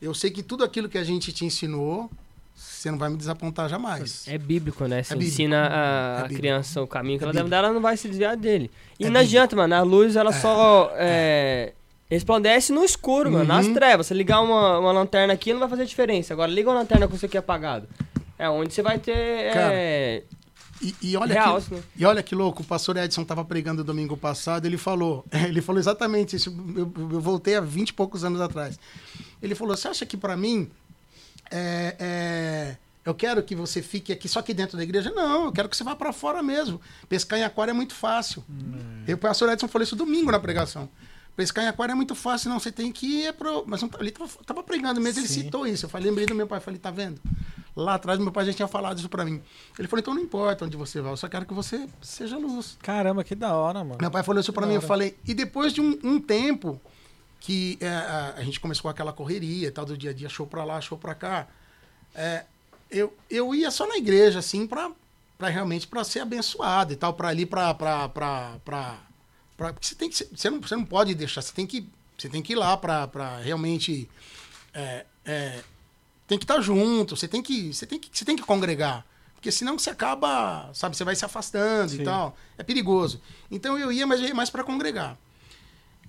Eu 0.01 0.13
sei 0.13 0.29
que 0.29 0.43
tudo 0.43 0.61
aquilo 0.65 0.89
que 0.89 0.97
a 0.97 1.05
gente 1.05 1.31
te 1.31 1.45
ensinou, 1.45 2.11
você 2.53 2.91
não 2.91 2.97
vai 2.97 3.09
me 3.09 3.15
desapontar 3.15 3.69
jamais. 3.69 4.27
É 4.27 4.37
bíblico, 4.37 4.85
né? 4.87 5.01
Você 5.03 5.13
É 5.13 5.15
bíblico. 5.15 5.33
ensina 5.33 5.57
a, 5.57 5.63
É 5.63 6.17
a 6.19 6.21
bíblico. 6.23 6.41
criança 6.41 6.81
o 6.81 6.87
caminho 6.87 7.17
que 7.17 7.23
É 7.23 7.27
ela 7.27 7.31
deve 7.33 7.43
bíblico. 7.45 7.61
dar, 7.61 7.65
ela 7.67 7.73
não 7.73 7.81
vai 7.81 7.95
se 7.95 8.09
desviar 8.09 8.35
dele. 8.35 8.69
E 8.99 9.05
É 9.05 9.09
não 9.09 9.21
adianta, 9.21 9.55
mano. 9.55 9.73
A 9.73 9.81
luz, 9.83 10.17
ela 10.17 10.31
É. 10.31 10.33
só 10.33 10.91
é, 10.97 11.71
resplandece 12.09 12.73
no 12.73 12.83
escuro, 12.83 13.31
mano. 13.31 13.45
Nas 13.45 13.67
Uhum. 13.67 13.73
trevas. 13.73 14.07
Você 14.07 14.13
ligar 14.13 14.41
uma, 14.41 14.79
uma 14.79 14.91
lanterna 14.91 15.33
aqui 15.33 15.53
não 15.53 15.61
vai 15.61 15.69
fazer 15.69 15.85
diferença. 15.85 16.33
Agora, 16.33 16.51
liga 16.51 16.69
uma 16.69 16.79
lanterna 16.79 17.07
com 17.07 17.15
isso 17.15 17.25
aqui 17.25 17.37
apagado. 17.37 17.87
É 18.37 18.49
onde 18.49 18.73
você 18.73 18.81
vai 18.81 18.99
ter... 18.99 19.53
Cara, 19.53 19.73
é, 19.73 20.23
E, 20.81 20.93
e 21.01 21.17
olha 21.17 21.33
real, 21.33 21.61
que, 21.61 21.73
né? 21.73 21.83
e 21.95 22.05
olha 22.05 22.21
que 22.21 22.35
louco, 22.35 22.61
o 22.61 22.65
pastor 22.65 22.97
Edson 22.97 23.21
estava 23.21 23.45
pregando 23.45 23.83
domingo 23.83 24.17
passado, 24.17 24.65
ele 24.65 24.77
falou, 24.77 25.25
ele 25.31 25.61
falou 25.61 25.79
exatamente 25.79 26.35
isso, 26.35 26.53
eu, 26.75 26.91
eu 27.11 27.21
voltei 27.21 27.55
há 27.55 27.61
20 27.61 27.89
e 27.89 27.93
poucos 27.93 28.23
anos 28.23 28.41
atrás. 28.41 28.77
Ele 29.41 29.55
falou, 29.55 29.75
você 29.75 29.87
acha 29.87 30.05
que 30.05 30.17
para 30.17 30.35
mim, 30.35 30.69
é, 31.49 31.95
é, 31.99 32.77
eu 33.05 33.13
quero 33.13 33.41
que 33.43 33.55
você 33.55 33.81
fique 33.81 34.11
aqui 34.11 34.27
só 34.27 34.39
aqui 34.39 34.53
dentro 34.53 34.75
da 34.75 34.83
igreja? 34.83 35.11
Não, 35.11 35.45
eu 35.45 35.51
quero 35.51 35.69
que 35.69 35.77
você 35.77 35.83
vá 35.83 35.95
para 35.95 36.11
fora 36.11 36.43
mesmo. 36.43 36.81
Pescar 37.07 37.39
em 37.39 37.43
aquário 37.43 37.71
é 37.71 37.73
muito 37.73 37.93
fácil. 37.93 38.43
E 39.07 39.13
o 39.13 39.17
pastor 39.17 39.49
Edson 39.49 39.67
falou 39.67 39.83
isso 39.83 39.95
domingo 39.95 40.31
na 40.31 40.39
pregação. 40.39 40.89
Pescar 41.35 41.65
em 41.65 41.67
aquário 41.67 41.91
é 41.91 41.95
muito 41.95 42.15
fácil, 42.15 42.49
não, 42.49 42.59
você 42.59 42.71
tem 42.71 42.91
que 42.91 43.25
ir 43.25 43.33
pro... 43.33 43.63
Mas 43.67 43.81
não, 43.81 43.89
ele 43.99 44.09
tava, 44.09 44.29
tava 44.45 44.63
pregando 44.63 45.01
mesmo, 45.01 45.19
ele 45.19 45.27
Sim. 45.27 45.43
citou 45.43 45.67
isso. 45.67 45.85
Eu 45.85 45.89
falei, 45.89 46.09
lembrei 46.09 46.25
do 46.25 46.33
meu 46.33 46.47
pai, 46.47 46.59
falei, 46.59 46.79
tá 46.79 46.89
vendo? 46.89 47.21
Lá 47.75 47.95
atrás 47.95 48.17
meu 48.19 48.31
pai 48.31 48.45
já 48.45 48.53
tinha 48.53 48.67
falado 48.69 48.97
isso 48.97 49.09
para 49.09 49.25
mim. 49.25 49.41
Ele 49.77 49.87
falou, 49.87 49.99
então 49.99 50.13
não 50.13 50.21
importa 50.21 50.63
onde 50.63 50.77
você 50.77 51.01
vai, 51.01 51.11
eu 51.11 51.17
só 51.17 51.27
quero 51.27 51.45
que 51.45 51.53
você 51.53 51.87
seja 52.01 52.37
luz. 52.37 52.77
Caramba, 52.81 53.23
que 53.23 53.35
da 53.35 53.53
hora, 53.53 53.79
mano. 53.83 53.97
Meu 53.99 54.09
pai 54.09 54.23
falou 54.23 54.39
isso 54.39 54.53
pra 54.53 54.61
Da 54.61 54.67
mim, 54.67 54.75
eu 54.75 54.79
hora. 54.79 54.87
falei. 54.87 55.17
E 55.27 55.33
depois 55.33 55.73
de 55.73 55.81
um, 55.81 55.99
um 56.03 56.19
tempo 56.21 56.79
que 57.39 57.77
é, 57.81 57.87
a, 58.37 58.41
gente 58.43 58.59
começou 58.61 58.83
com 58.83 58.89
aquela 58.89 59.11
correria 59.11 59.67
e 59.67 59.71
tal, 59.71 59.85
do 59.85 59.97
dia 59.97 60.11
a 60.11 60.13
dia, 60.13 60.29
show 60.29 60.47
pra 60.47 60.63
lá, 60.63 60.79
show 60.79 60.97
pra 60.97 61.13
cá, 61.13 61.47
é, 62.15 62.45
eu, 62.89 63.13
eu 63.29 63.53
ia 63.53 63.69
só 63.69 63.85
na 63.85 63.97
igreja, 63.97 64.39
assim, 64.39 64.65
pra, 64.65 64.89
pra 65.37 65.49
realmente 65.49 65.85
pra 65.85 66.03
ser 66.05 66.21
abençoado 66.21 66.93
e 66.93 66.95
tal, 66.95 67.13
pra 67.13 67.27
ali, 67.27 67.45
pra. 67.45 67.73
pra, 67.73 68.07
pra, 68.09 68.57
pra, 68.63 68.97
pra- 69.57 69.73
porque 69.73 69.85
você, 69.87 69.95
tem 69.95 70.09
que, 70.09 70.15
você, 70.15 70.49
não, 70.49 70.61
você 70.61 70.75
não 70.77 70.85
pode 70.85 71.13
deixar, 71.13 71.41
você 71.41 71.53
tem 71.53 71.67
que, 71.67 71.87
você 72.17 72.29
tem 72.29 72.41
que 72.41 72.53
ir 72.53 72.55
lá 72.55 72.77
pra, 72.77 73.05
pra 73.07 73.37
realmente. 73.39 74.09
é, 74.73 75.05
é, 75.25 75.61
tem 76.27 76.37
que 76.37 76.43
estar 76.43 76.59
junto, 76.61 77.15
você 77.15 77.27
tem 77.27 77.41
que, 77.41 77.73
você 77.73 77.85
tem 77.85 77.99
que, 77.99 78.09
você 78.11 78.25
tem 78.25 78.35
que 78.35 78.43
congregar. 78.43 79.05
Porque 79.35 79.51
senão 79.51 79.77
você 79.77 79.91
acaba, 79.91 80.71
sabe, 80.73 80.97
você 80.97 81.03
vai 81.03 81.15
se 81.15 81.23
afastando 81.23 81.91
Sim. 81.91 82.01
e 82.01 82.03
tal. 82.03 82.35
É 82.57 82.63
perigoso. 82.63 83.21
Então 83.51 83.77
eu 83.77 83.91
ia, 83.91 84.07
mas 84.07 84.19
eu 84.19 84.27
ia 84.27 84.33
mais 84.33 84.49
para 84.49 84.63
congregar. 84.63 85.17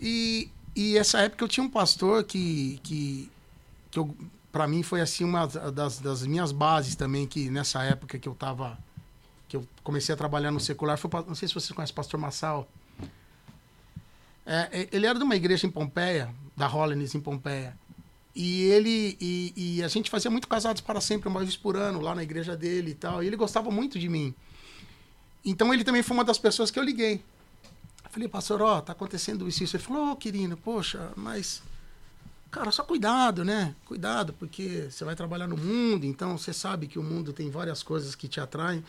E, 0.00 0.50
e 0.74 0.96
essa 0.96 1.20
época 1.20 1.44
eu 1.44 1.48
tinha 1.48 1.64
um 1.64 1.68
pastor 1.68 2.24
que, 2.24 2.81
que, 2.83 3.31
que 3.90 3.98
eu, 3.98 4.16
para 4.50 4.66
mim 4.66 4.83
foi 4.83 5.02
assim 5.02 5.22
uma 5.22 5.46
das, 5.46 5.98
das 5.98 6.26
minhas 6.26 6.50
bases 6.50 6.96
também, 6.96 7.26
que 7.26 7.50
nessa 7.50 7.83
época 7.83 8.18
que 8.18 8.26
eu 8.26 8.35
tava, 8.35 8.79
que 9.48 9.57
eu 9.57 9.68
comecei 9.85 10.14
a 10.14 10.16
trabalhar 10.16 10.50
no 10.50 10.59
secular, 10.59 10.96
foi, 10.96 11.11
não 11.26 11.35
sei 11.35 11.46
se 11.46 11.52
vocês 11.52 11.72
conhecem 11.72 11.92
o 11.92 11.96
pastor 11.96 12.18
Massal. 12.18 12.66
É, 14.46 14.68
é, 14.72 14.88
ele 14.92 15.07
era 15.07 15.18
de 15.18 15.24
uma 15.24 15.37
igreja 15.37 15.66
em 15.66 15.70
Pompeia, 15.70 16.33
da 16.57 16.66
Hollins 16.66 17.14
em 17.14 17.20
Pompeia. 17.20 17.76
E 18.38 18.64
ele 18.64 19.16
e, 19.18 19.53
e 19.79 19.83
a 19.83 19.88
gente 19.88 20.11
fazia 20.11 20.31
muito 20.31 20.46
casados 20.46 20.83
para 20.83 21.01
sempre, 21.01 21.27
uma 21.27 21.40
vez 21.40 21.57
por 21.57 21.75
ano, 21.75 22.03
lá 22.03 22.14
na 22.14 22.22
igreja 22.22 22.55
dele 22.55 22.90
e 22.90 22.94
tal. 22.94 23.22
E 23.22 23.27
ele 23.27 23.35
gostava 23.35 23.70
muito 23.70 23.99
de 23.99 24.11
mim. 24.11 24.35
Então 25.42 25.72
ele 25.72 25.83
também 25.83 26.03
foi 26.03 26.14
uma 26.14 26.25
das 26.25 26.37
pessoas 26.37 26.70
que 26.70 26.79
eu 26.79 26.83
liguei. 26.83 27.22
Eu 28.05 28.11
falei, 28.11 28.29
pastor, 28.29 28.61
ó, 28.61 28.83
tá 28.83 28.92
acontecendo 28.92 29.49
isso 29.49 29.62
e 29.62 29.64
isso. 29.64 29.77
Ele 29.77 29.83
falou, 29.83 30.12
ô, 30.12 30.16
querido, 30.16 30.55
poxa, 30.55 31.11
mas. 31.16 31.62
Cara, 32.51 32.70
só 32.70 32.85
cuidado, 32.85 33.42
né? 33.42 33.75
Cuidado, 33.87 34.35
porque 34.35 34.88
você 34.90 35.03
vai 35.03 35.16
trabalhar 35.16 35.46
no 35.46 35.57
mundo, 35.57 36.05
então 36.05 36.37
você 36.37 36.53
sabe 36.53 36.87
que 36.87 36.99
o 36.99 37.03
mundo 37.03 37.33
tem 37.33 37.51
várias 37.51 37.83
coisas 37.83 38.14
que 38.14 38.29
te 38.29 38.38
atraem. 38.38 38.85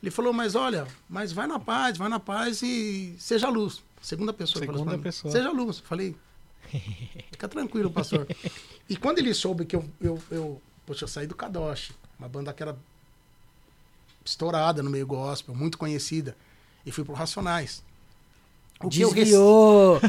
Ele 0.00 0.10
falou, 0.10 0.32
mas 0.32 0.54
olha, 0.54 0.86
mas 1.08 1.32
vai 1.32 1.48
na 1.48 1.58
paz, 1.58 1.98
vai 1.98 2.08
na 2.08 2.20
paz 2.20 2.62
e 2.62 3.16
seja 3.18 3.48
luz. 3.48 3.82
Segunda 4.00 4.32
pessoa. 4.32 4.64
Segunda 4.64 4.96
mim. 4.96 5.02
pessoa. 5.02 5.32
Seja 5.32 5.50
luz. 5.50 5.78
Eu 5.78 5.84
falei, 5.84 6.14
fica 7.30 7.48
tranquilo, 7.48 7.90
pastor. 7.90 8.26
e 8.88 8.96
quando 8.96 9.18
ele 9.18 9.32
soube 9.34 9.64
que 9.64 9.76
eu, 9.76 9.84
eu, 10.00 10.22
eu, 10.30 10.62
poxa, 10.86 11.04
eu 11.04 11.08
saí 11.08 11.26
do 11.26 11.34
Kadosh, 11.34 11.92
uma 12.18 12.28
banda 12.28 12.52
que 12.52 12.62
era 12.62 12.76
estourada 14.24 14.82
no 14.82 14.90
meio 14.90 15.06
gospel, 15.06 15.54
muito 15.54 15.76
conhecida, 15.78 16.36
e 16.84 16.90
fui 16.90 17.04
pro 17.04 17.14
Racionais. 17.14 17.82
O 18.82 18.88
que 18.88 19.00
eu 19.00 19.08
rece- 19.10 19.20
Desviou! 19.30 20.00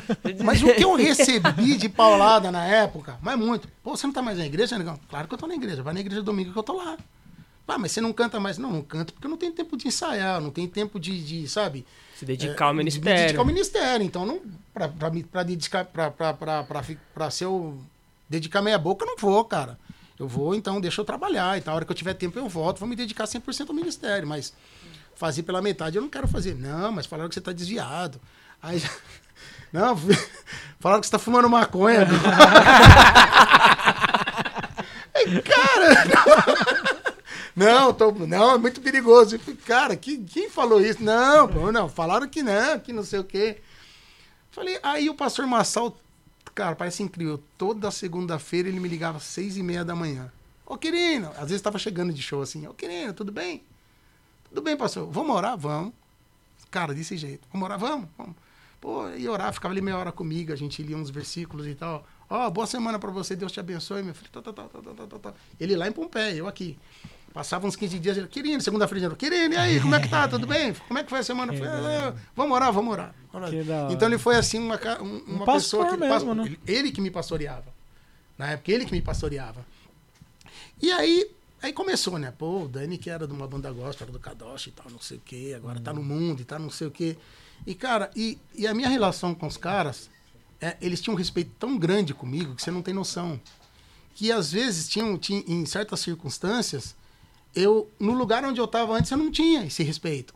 mas 0.43 0.61
o 0.61 0.73
que 0.73 0.83
eu 0.83 0.95
recebi 0.95 1.77
de 1.77 1.87
paulada 1.87 2.51
na 2.51 2.65
época, 2.65 3.17
mas 3.21 3.37
muito. 3.37 3.67
Pô, 3.83 3.95
você 3.95 4.07
não 4.07 4.13
tá 4.13 4.21
mais 4.21 4.37
na 4.37 4.45
igreja, 4.45 4.77
negão? 4.77 4.99
Claro 5.09 5.27
que 5.27 5.33
eu 5.33 5.37
tô 5.37 5.47
na 5.47 5.55
igreja. 5.55 5.83
Vai 5.83 5.93
na 5.93 5.99
igreja 5.99 6.21
domingo 6.21 6.51
que 6.51 6.57
eu 6.59 6.63
tô 6.63 6.73
lá. 6.73 6.97
Pá, 7.65 7.77
mas 7.77 7.91
você 7.91 8.01
não 8.01 8.11
canta 8.11 8.39
mais? 8.39 8.57
Não, 8.57 8.71
não 8.71 8.81
canto 8.81 9.13
porque 9.13 9.27
eu 9.27 9.29
não 9.29 9.37
tenho 9.37 9.51
tempo 9.53 9.77
de 9.77 9.87
ensaiar, 9.87 10.41
não 10.41 10.49
tenho 10.51 10.67
tempo 10.67 10.99
de, 10.99 11.23
de 11.23 11.47
sabe? 11.47 11.85
Se 12.17 12.25
dedicar 12.25 12.65
ao 12.65 12.71
É, 12.71 12.75
ministério. 12.75 13.21
dedicar 13.21 13.39
ao 13.41 13.45
ministério. 13.45 14.05
Então, 14.05 14.25
não, 14.25 14.41
pra, 14.73 14.87
pra, 14.87 15.11
pra 15.31 15.43
dedicar, 15.43 15.85
pra, 15.85 16.09
pra, 16.09 16.33
pra, 16.33 16.63
pra, 16.63 16.83
pra 17.13 17.29
ser 17.31 17.45
o. 17.45 17.77
Dedicar 18.29 18.61
meia 18.61 18.77
boca, 18.79 19.03
eu 19.05 19.07
não 19.09 19.17
vou, 19.17 19.43
cara. 19.45 19.77
Eu 20.17 20.27
vou, 20.27 20.55
então, 20.55 20.79
deixa 20.79 21.01
eu 21.01 21.05
trabalhar 21.05 21.57
e 21.57 21.61
tal. 21.61 21.73
A 21.73 21.75
hora 21.75 21.85
que 21.85 21.91
eu 21.91 21.95
tiver 21.95 22.13
tempo, 22.13 22.39
eu 22.39 22.47
volto, 22.47 22.79
vou 22.79 22.87
me 22.87 22.95
dedicar 22.95 23.25
100% 23.25 23.67
ao 23.69 23.75
ministério. 23.75 24.27
Mas 24.27 24.53
fazer 25.15 25.43
pela 25.43 25.61
metade. 25.61 25.97
Eu 25.97 26.01
não 26.01 26.09
quero 26.09 26.27
fazer. 26.27 26.55
Não, 26.55 26.91
mas 26.91 27.05
falaram 27.05 27.27
que 27.29 27.35
você 27.35 27.41
tá 27.41 27.51
desviado. 27.51 28.19
Aí, 28.63 28.81
não, 29.73 29.95
falaram 30.79 31.01
que 31.01 31.07
você 31.07 31.11
tá 31.11 31.19
fumando 31.19 31.49
maconha. 31.49 32.05
Cara, 35.43 36.05
não, 36.05 36.25
tô, 37.93 38.11
não, 38.11 38.55
é 38.55 38.57
muito 38.57 38.81
perigoso. 38.81 39.35
Eu 39.35 39.39
falei, 39.39 39.59
cara, 39.65 39.95
que, 39.95 40.17
quem 40.17 40.49
falou 40.49 40.81
isso? 40.81 41.01
Não, 41.01 41.47
não, 41.71 41.87
falaram 41.87 42.27
que 42.27 42.43
não, 42.43 42.79
que 42.79 42.91
não 42.91 43.03
sei 43.03 43.19
o 43.19 43.23
quê. 43.23 43.61
Falei, 44.51 44.77
aí 44.83 45.09
o 45.09 45.15
pastor 45.15 45.47
Massal, 45.47 45.97
cara, 46.53 46.75
parece 46.75 47.01
incrível. 47.01 47.41
Toda 47.57 47.89
segunda-feira 47.91 48.67
ele 48.67 48.79
me 48.79 48.89
ligava 48.89 49.17
às 49.17 49.23
seis 49.23 49.57
e 49.57 49.63
meia 49.63 49.85
da 49.85 49.95
manhã. 49.95 50.31
Ô, 50.65 50.77
Quirino, 50.77 51.31
às 51.37 51.49
vezes 51.49 51.61
tava 51.61 51.77
chegando 51.77 52.11
de 52.11 52.21
show 52.21 52.41
assim, 52.41 52.67
ô, 52.67 52.73
Quirino, 52.73 53.13
tudo 53.13 53.31
bem? 53.31 53.63
Tudo 54.49 54.61
bem, 54.61 54.75
pastor? 54.75 55.09
Vamos 55.11 55.35
orar? 55.35 55.57
Vamos. 55.57 55.93
Cara, 56.71 56.93
desse 56.93 57.15
jeito. 57.15 57.47
Vamos 57.51 57.65
orar? 57.65 57.79
Vamos. 57.79 58.09
vamos. 58.17 58.35
Pô, 58.81 59.09
e 59.09 59.27
orar, 59.27 59.53
ficava 59.53 59.73
ali 59.73 59.81
meia 59.81 59.97
hora 59.97 60.11
comigo, 60.11 60.53
a 60.53 60.55
gente 60.55 60.83
lia 60.83 60.95
uns 60.95 61.09
versículos 61.09 61.65
e 61.65 61.73
tal. 61.73 62.05
Ó, 62.29 62.47
oh, 62.47 62.51
boa 62.51 62.67
semana 62.67 62.99
para 62.99 63.11
você, 63.11 63.35
Deus 63.35 63.51
te 63.51 63.59
abençoe, 63.59 64.03
meu 64.03 64.13
filho. 64.13 64.29
Tá, 64.29 64.41
tá, 64.41 64.53
tá, 64.53 64.63
tá, 64.67 64.81
tá, 64.81 65.07
tá, 65.07 65.19
tá. 65.19 65.33
Ele 65.59 65.75
lá 65.75 65.87
em 65.87 65.91
Pompeia, 65.91 66.35
eu 66.35 66.47
aqui. 66.47 66.77
Passava 67.35 67.67
uns 67.67 67.75
15 67.75 67.99
dias, 67.99 68.17
ele, 68.17 68.61
segunda-feira, 68.61 69.13
querido, 69.13 69.55
e 69.55 69.57
aí, 69.57 69.81
como 69.81 69.93
é 69.93 69.99
que 69.99 70.07
tá? 70.07 70.25
Tudo 70.25 70.47
bem? 70.47 70.73
Como 70.73 70.97
é 70.97 71.03
que 71.03 71.09
foi 71.09 71.19
a 71.19 71.23
semana? 71.23 71.51
Falei, 71.51 71.67
ah, 71.69 72.15
vamos 72.33 72.55
orar, 72.55 72.71
vamos 72.71 72.93
orar. 72.93 73.13
Então 73.91 74.07
ele 74.07 74.17
foi 74.17 74.37
assim, 74.37 74.57
uma, 74.57 74.79
uma 75.01 75.43
um 75.43 75.45
pessoa 75.45 75.89
que. 75.89 75.97
Mesmo, 75.97 76.33
né? 76.33 76.45
ele, 76.45 76.59
ele 76.65 76.91
que 76.93 77.01
me 77.01 77.11
pastoreava. 77.11 77.65
Na 78.37 78.51
época, 78.51 78.71
ele 78.71 78.85
que 78.85 78.93
me 78.93 79.01
pastoreava. 79.01 79.65
E 80.81 80.89
aí, 80.93 81.29
aí 81.61 81.73
começou, 81.73 82.17
né? 82.17 82.33
Pô, 82.37 82.61
o 82.61 82.67
Dani, 82.69 82.97
que 82.97 83.09
era 83.09 83.27
de 83.27 83.33
uma 83.33 83.45
banda 83.45 83.69
gospel, 83.69 84.05
era 84.05 84.13
do 84.13 84.19
Kadosh 84.19 84.67
e 84.67 84.71
tal, 84.71 84.89
não 84.89 85.01
sei 85.01 85.17
o 85.17 85.21
quê, 85.25 85.53
agora 85.57 85.77
hum. 85.77 85.83
tá 85.83 85.91
no 85.91 86.01
mundo 86.01 86.41
e 86.41 86.45
tá 86.45 86.57
não 86.57 86.69
sei 86.69 86.87
o 86.87 86.91
quê. 86.91 87.17
E, 87.67 87.75
cara, 87.75 88.09
e, 88.15 88.37
e 88.55 88.65
a 88.65 88.73
minha 88.73 88.87
relação 88.87 89.35
com 89.35 89.45
os 89.45 89.57
caras, 89.57 90.09
é, 90.61 90.77
eles 90.79 91.01
tinham 91.01 91.15
um 91.15 91.17
respeito 91.17 91.51
tão 91.59 91.77
grande 91.77 92.13
comigo 92.13 92.55
que 92.55 92.63
você 92.63 92.71
não 92.71 92.81
tem 92.81 92.93
noção. 92.93 93.37
Que 94.13 94.31
às 94.31 94.53
vezes, 94.53 94.87
tinham, 94.87 95.17
tinham 95.17 95.43
em 95.45 95.65
certas 95.65 95.99
circunstâncias, 95.99 96.95
eu, 97.55 97.89
no 97.99 98.13
lugar 98.13 98.43
onde 98.43 98.59
eu 98.59 98.65
estava 98.65 98.93
antes, 98.93 99.09
eu 99.09 99.17
não 99.17 99.31
tinha 99.31 99.65
esse 99.65 99.81
respeito. 99.83 100.33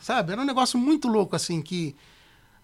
Sabe? 0.00 0.32
Era 0.32 0.42
um 0.42 0.44
negócio 0.44 0.78
muito 0.78 1.08
louco, 1.08 1.36
assim, 1.36 1.62
que. 1.62 1.94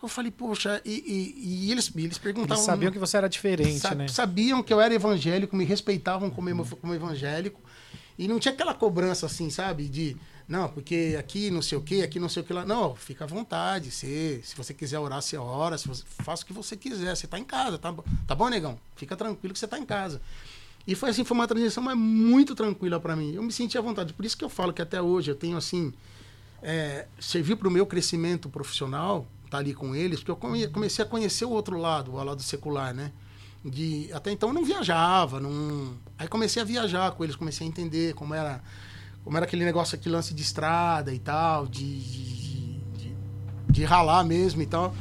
Eu 0.02 0.08
falei, 0.08 0.30
poxa, 0.30 0.82
e, 0.84 0.90
e, 0.90 1.66
e 1.66 1.72
eles, 1.72 1.90
eles 1.96 2.18
perguntavam. 2.18 2.56
Eles 2.56 2.66
sabiam 2.66 2.92
que 2.92 2.98
você 2.98 3.16
era 3.16 3.28
diferente, 3.28 3.80
sa 3.80 3.94
né? 3.94 4.06
Sabiam 4.06 4.62
que 4.62 4.72
eu 4.72 4.78
era 4.78 4.92
evangélico, 4.92 5.56
me 5.56 5.64
respeitavam 5.64 6.28
como, 6.28 6.66
como 6.76 6.94
evangélico. 6.94 7.58
E 8.18 8.28
não 8.28 8.38
tinha 8.38 8.52
aquela 8.52 8.74
cobrança, 8.74 9.24
assim, 9.26 9.48
sabe? 9.48 9.88
De, 9.88 10.14
não, 10.46 10.68
porque 10.68 11.16
aqui 11.18 11.50
não 11.50 11.62
sei 11.62 11.78
o 11.78 11.80
que, 11.80 12.02
aqui 12.02 12.20
não 12.20 12.28
sei 12.28 12.42
o 12.42 12.44
que 12.44 12.52
lá. 12.52 12.66
Não, 12.66 12.94
fica 12.94 13.24
à 13.24 13.26
vontade. 13.26 13.90
Se, 13.90 14.40
se 14.44 14.54
você 14.54 14.74
quiser 14.74 14.98
orar, 14.98 15.22
você 15.22 15.38
ora. 15.38 15.78
Se 15.78 15.88
você, 15.88 16.04
faça 16.06 16.42
o 16.42 16.46
que 16.46 16.52
você 16.52 16.76
quiser. 16.76 17.16
Você 17.16 17.24
está 17.24 17.38
em 17.38 17.44
casa, 17.44 17.78
tá, 17.78 17.92
tá 18.26 18.34
bom, 18.34 18.48
negão? 18.48 18.78
Fica 18.94 19.16
tranquilo 19.16 19.54
que 19.54 19.58
você 19.58 19.64
está 19.64 19.78
em 19.78 19.86
casa. 19.86 20.20
E 20.86 20.94
foi 20.94 21.10
assim, 21.10 21.24
foi 21.24 21.36
uma 21.36 21.46
transição 21.46 21.82
mas 21.82 21.96
muito 21.96 22.54
tranquila 22.54 23.00
para 23.00 23.16
mim. 23.16 23.32
Eu 23.32 23.42
me 23.42 23.52
senti 23.52 23.78
à 23.78 23.80
vontade. 23.80 24.12
Por 24.12 24.24
isso 24.24 24.36
que 24.36 24.44
eu 24.44 24.50
falo 24.50 24.72
que 24.72 24.82
até 24.82 25.00
hoje 25.00 25.30
eu 25.30 25.34
tenho 25.34 25.56
assim. 25.56 25.92
É, 26.62 27.06
servir 27.20 27.56
para 27.56 27.68
o 27.68 27.70
meu 27.70 27.84
crescimento 27.84 28.48
profissional, 28.48 29.26
estar 29.44 29.50
tá 29.50 29.58
ali 29.58 29.74
com 29.74 29.94
eles, 29.94 30.20
porque 30.20 30.30
eu 30.30 30.70
comecei 30.70 31.04
a 31.04 31.06
conhecer 31.06 31.44
o 31.44 31.50
outro 31.50 31.76
lado, 31.78 32.14
o 32.14 32.24
lado 32.24 32.42
secular, 32.42 32.94
né? 32.94 33.12
De, 33.62 34.10
até 34.14 34.30
então 34.30 34.48
eu 34.48 34.54
não 34.54 34.64
viajava, 34.64 35.40
não... 35.40 35.94
aí 36.18 36.26
comecei 36.26 36.60
a 36.62 36.64
viajar 36.64 37.12
com 37.12 37.22
eles, 37.22 37.36
comecei 37.36 37.66
a 37.66 37.68
entender 37.68 38.14
como 38.14 38.32
era, 38.32 38.62
como 39.22 39.36
era 39.36 39.44
aquele 39.44 39.64
negócio, 39.64 39.94
aquele 39.94 40.14
lance 40.14 40.32
de 40.32 40.42
estrada 40.42 41.12
e 41.12 41.18
tal, 41.18 41.66
de, 41.66 41.98
de, 42.00 42.80
de, 42.96 43.16
de 43.68 43.84
ralar 43.84 44.24
mesmo 44.24 44.62
e 44.62 44.66
tal. 44.66 44.94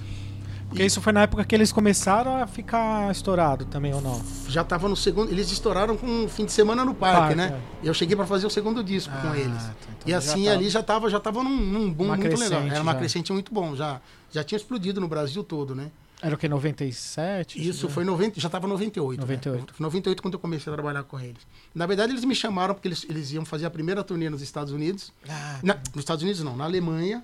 Porque 0.74 0.86
isso 0.86 1.02
foi 1.02 1.14
na 1.14 1.22
época 1.22 1.46
que 1.46 1.54
eles 1.54 1.72
começaram 1.72 2.42
a 2.42 2.48
ficar 2.48 3.12
estourado 3.12 3.66
também, 3.66 3.94
ou 3.94 4.02
não? 4.02 4.20
Já 4.48 4.64
tava 4.64 4.90
no 4.90 4.96
segundo. 4.96 5.32
Eles 5.32 5.52
estouraram 5.52 5.96
com 5.96 6.08
um 6.08 6.28
fim 6.28 6.46
de 6.46 6.52
semana 6.52 6.84
no 6.84 6.96
parque, 6.96 7.20
parque 7.20 7.36
né? 7.36 7.62
É. 7.84 7.90
Eu 7.90 7.94
cheguei 7.94 8.16
para 8.16 8.26
fazer 8.26 8.48
o 8.48 8.50
segundo 8.50 8.84
disco 8.84 9.14
ah, 9.16 9.22
com 9.22 9.36
eles. 9.36 9.64
Tá, 9.64 9.74
então 9.82 10.10
e 10.10 10.14
assim 10.14 10.46
já 10.46 10.52
ali 10.52 10.70
já 10.70 10.82
tava, 10.82 11.10
já 11.10 11.20
tava 11.20 11.44
num, 11.44 11.56
num 11.56 11.94
boom 11.94 12.08
muito 12.08 12.40
legal. 12.40 12.62
Era 12.64 12.82
uma 12.82 12.94
já. 12.94 12.98
crescente 12.98 13.32
muito 13.32 13.54
bom. 13.54 13.76
Já, 13.76 14.02
já 14.32 14.44
tinha 14.44 14.58
explodido 14.58 15.00
no 15.00 15.08
Brasil 15.08 15.44
todo, 15.44 15.76
né? 15.76 15.92
Era 16.24 16.36
o 16.36 16.38
que, 16.38 16.48
97? 16.48 17.68
Isso, 17.68 17.90
foi 17.90 18.06
90, 18.06 18.40
já 18.40 18.48
estava 18.48 18.66
98. 18.66 19.20
98. 19.20 19.60
Né? 19.60 19.68
98 19.78 20.22
quando 20.22 20.34
eu 20.36 20.40
comecei 20.40 20.72
a 20.72 20.74
trabalhar 20.74 21.04
com 21.04 21.20
eles. 21.20 21.46
Na 21.76 21.86
verdade, 21.86 22.14
eles 22.14 22.24
me 22.24 22.34
chamaram 22.34 22.74
porque 22.74 22.88
eles, 22.88 23.06
eles 23.10 23.34
iam 23.34 23.44
fazer 23.44 23.66
a 23.66 23.70
primeira 23.70 24.02
turnê 24.06 24.30
nos 24.30 24.42
Estados 24.42 24.72
Unidos. 24.72 25.12
Ah, 25.28 25.60
na, 25.62 25.74
nos 25.94 25.98
Estados 26.00 26.24
Unidos 26.24 26.42
não, 26.42 26.56
na 26.56 26.64
Alemanha. 26.64 27.22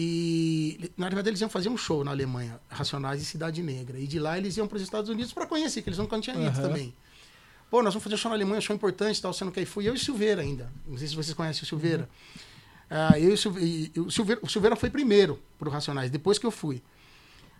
E, 0.00 0.92
na 0.96 1.06
verdade, 1.06 1.30
eles 1.30 1.40
iam 1.40 1.50
fazer 1.50 1.68
um 1.68 1.76
show 1.76 2.04
na 2.04 2.12
Alemanha, 2.12 2.60
Racionais 2.68 3.20
e 3.20 3.24
Cidade 3.24 3.60
Negra. 3.60 3.98
E 3.98 4.06
de 4.06 4.20
lá 4.20 4.38
eles 4.38 4.56
iam 4.56 4.68
para 4.68 4.76
os 4.76 4.82
Estados 4.82 5.10
Unidos 5.10 5.32
para 5.32 5.44
conhecer, 5.44 5.82
que 5.82 5.88
eles 5.88 5.98
nunca 5.98 6.20
tinham 6.20 6.40
ido 6.40 6.56
uhum. 6.56 6.62
também. 6.62 6.94
Pô, 7.68 7.82
nós 7.82 7.92
vamos 7.92 8.04
fazer 8.04 8.14
um 8.14 8.18
show 8.18 8.28
na 8.28 8.36
Alemanha, 8.36 8.58
um 8.58 8.60
show 8.60 8.76
importante 8.76 9.20
tal, 9.20 9.34
não 9.40 9.50
quer 9.50 9.62
ir? 9.62 9.66
Fui 9.66 9.88
eu 9.88 9.94
e 9.96 9.98
Silveira 9.98 10.40
ainda. 10.40 10.72
Não 10.86 10.96
sei 10.96 11.08
se 11.08 11.16
vocês 11.16 11.34
conhecem 11.34 11.64
o 11.64 11.66
Silveira. 11.66 12.08
Uhum. 12.30 12.38
Ah, 12.90 13.18
eu 13.18 13.30
e 13.30 13.32
o 13.32 13.36
Silveira, 13.36 13.90
Silveira, 14.08 14.40
o 14.44 14.48
Silveira 14.48 14.76
foi 14.76 14.88
primeiro 14.88 15.42
para 15.58 15.68
o 15.68 15.72
Racionais, 15.72 16.12
depois 16.12 16.38
que 16.38 16.46
eu 16.46 16.52
fui. 16.52 16.80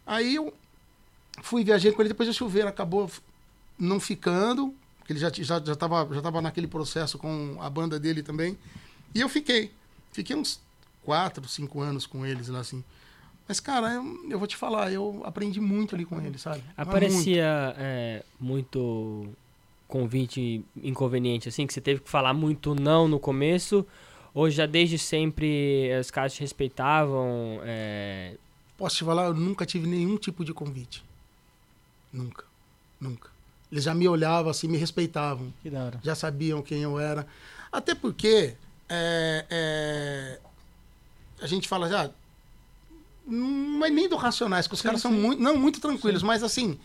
Aí 0.07 0.37
eu 0.37 0.55
fui, 1.43 1.65
viajei 1.65 1.91
com 1.91 2.01
ele, 2.01 2.11
depois 2.11 2.29
o 2.29 2.33
Silveira 2.33 2.69
acabou 2.69 3.11
não 3.77 3.99
ficando, 3.99 4.73
porque 5.01 5.13
ele 5.13 5.19
já 5.19 5.27
estava 5.27 5.61
já, 5.61 5.73
já 5.73 5.75
tava, 5.75 6.15
já 6.15 6.23
tava 6.23 6.41
naquele 6.41 6.69
processo 6.69 7.19
com 7.19 7.59
a 7.61 7.69
banda 7.69 7.99
dele 7.99 8.23
também. 8.23 8.57
E 9.13 9.21
eu 9.21 9.29
fiquei. 9.29 9.73
Fiquei 10.13 10.37
uns 10.37 10.61
quatro, 11.03 11.47
cinco 11.49 11.81
anos 11.81 12.07
com 12.07 12.25
eles 12.25 12.49
lá, 12.49 12.61
assim. 12.61 12.85
Mas, 13.47 13.61
cara, 13.61 13.95
eu, 13.95 14.31
eu 14.31 14.39
vou 14.39 14.47
te 14.47 14.57
falar, 14.57 14.93
eu 14.93 15.23
aprendi 15.25 15.61
muito 15.61 15.95
ali 15.95 16.05
com 16.05 16.21
eles, 16.21 16.43
sabe? 16.43 16.63
Aparecia 16.77 17.65
muito. 17.67 17.81
É, 17.81 18.23
muito 18.39 19.29
convite 19.87 20.63
inconveniente, 20.83 21.49
assim, 21.49 21.67
que 21.67 21.73
você 21.73 21.81
teve 21.81 22.01
que 22.01 22.11
falar 22.11 22.35
muito 22.35 22.75
não 22.75 23.09
no 23.09 23.19
começo, 23.19 23.87
ou 24.35 24.51
já 24.51 24.67
desde 24.67 24.99
sempre 24.99 25.91
os 25.99 26.11
caras 26.11 26.35
te 26.35 26.41
respeitavam? 26.41 27.61
É... 27.63 28.37
Posso 28.77 28.97
te 28.97 29.05
falar, 29.05 29.25
eu 29.25 29.35
nunca 29.35 29.65
tive 29.65 29.89
nenhum 29.89 30.19
tipo 30.19 30.45
de 30.45 30.53
convite. 30.53 31.03
Nunca. 32.13 32.45
Nunca. 33.01 33.31
Eles 33.73 33.85
já 33.85 33.95
me 33.95 34.07
olhavam 34.07 34.51
assim, 34.51 34.69
me 34.69 34.77
respeitavam. 34.77 35.53
Que 35.63 35.71
da 35.71 35.85
hora. 35.85 36.01
Já 36.03 36.15
sabiam 36.15 36.63
quem 36.63 36.83
eu 36.83 36.99
era. 36.99 37.27
Até 37.73 37.95
porque 37.95 38.55
é, 38.89 39.47
é, 39.51 40.41
a 41.41 41.47
gente 41.47 41.69
fala 41.69 41.89
já. 41.89 42.11
Não 43.27 43.85
é 43.85 43.91
nem 43.91 44.09
do 44.09 44.17
Racionais, 44.17 44.67
que 44.67 44.75
os 44.75 44.81
sim, 44.81 44.87
caras 44.87 45.01
sim. 45.01 45.09
são 45.09 45.13
muito, 45.13 45.43
não 45.43 45.57
muito 45.57 45.81
tranquilos, 45.81 46.21
sim. 46.21 46.27
mas 46.27 46.43
assim. 46.43 46.79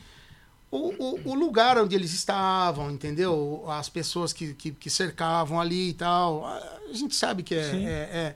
O, 0.70 0.90
o, 0.98 1.30
o, 1.30 1.36
lugar 1.36 1.78
onde 1.78 1.96
eles 1.96 2.12
estavam, 2.14 2.90
entendeu? 2.90 3.64
As 3.70 3.90
pessoas 3.90 4.34
que, 4.34 4.56
que, 4.56 4.72
que, 4.72 4.90
cercavam 4.90 5.62
ali 5.62 5.90
e 5.90 5.94
tal. 5.94 6.48
A 6.48 6.94
gente 6.94 7.16
sabe 7.16 7.44
que 7.44 7.54
é, 7.54 7.60
é, 7.60 7.92
é, 7.92 8.36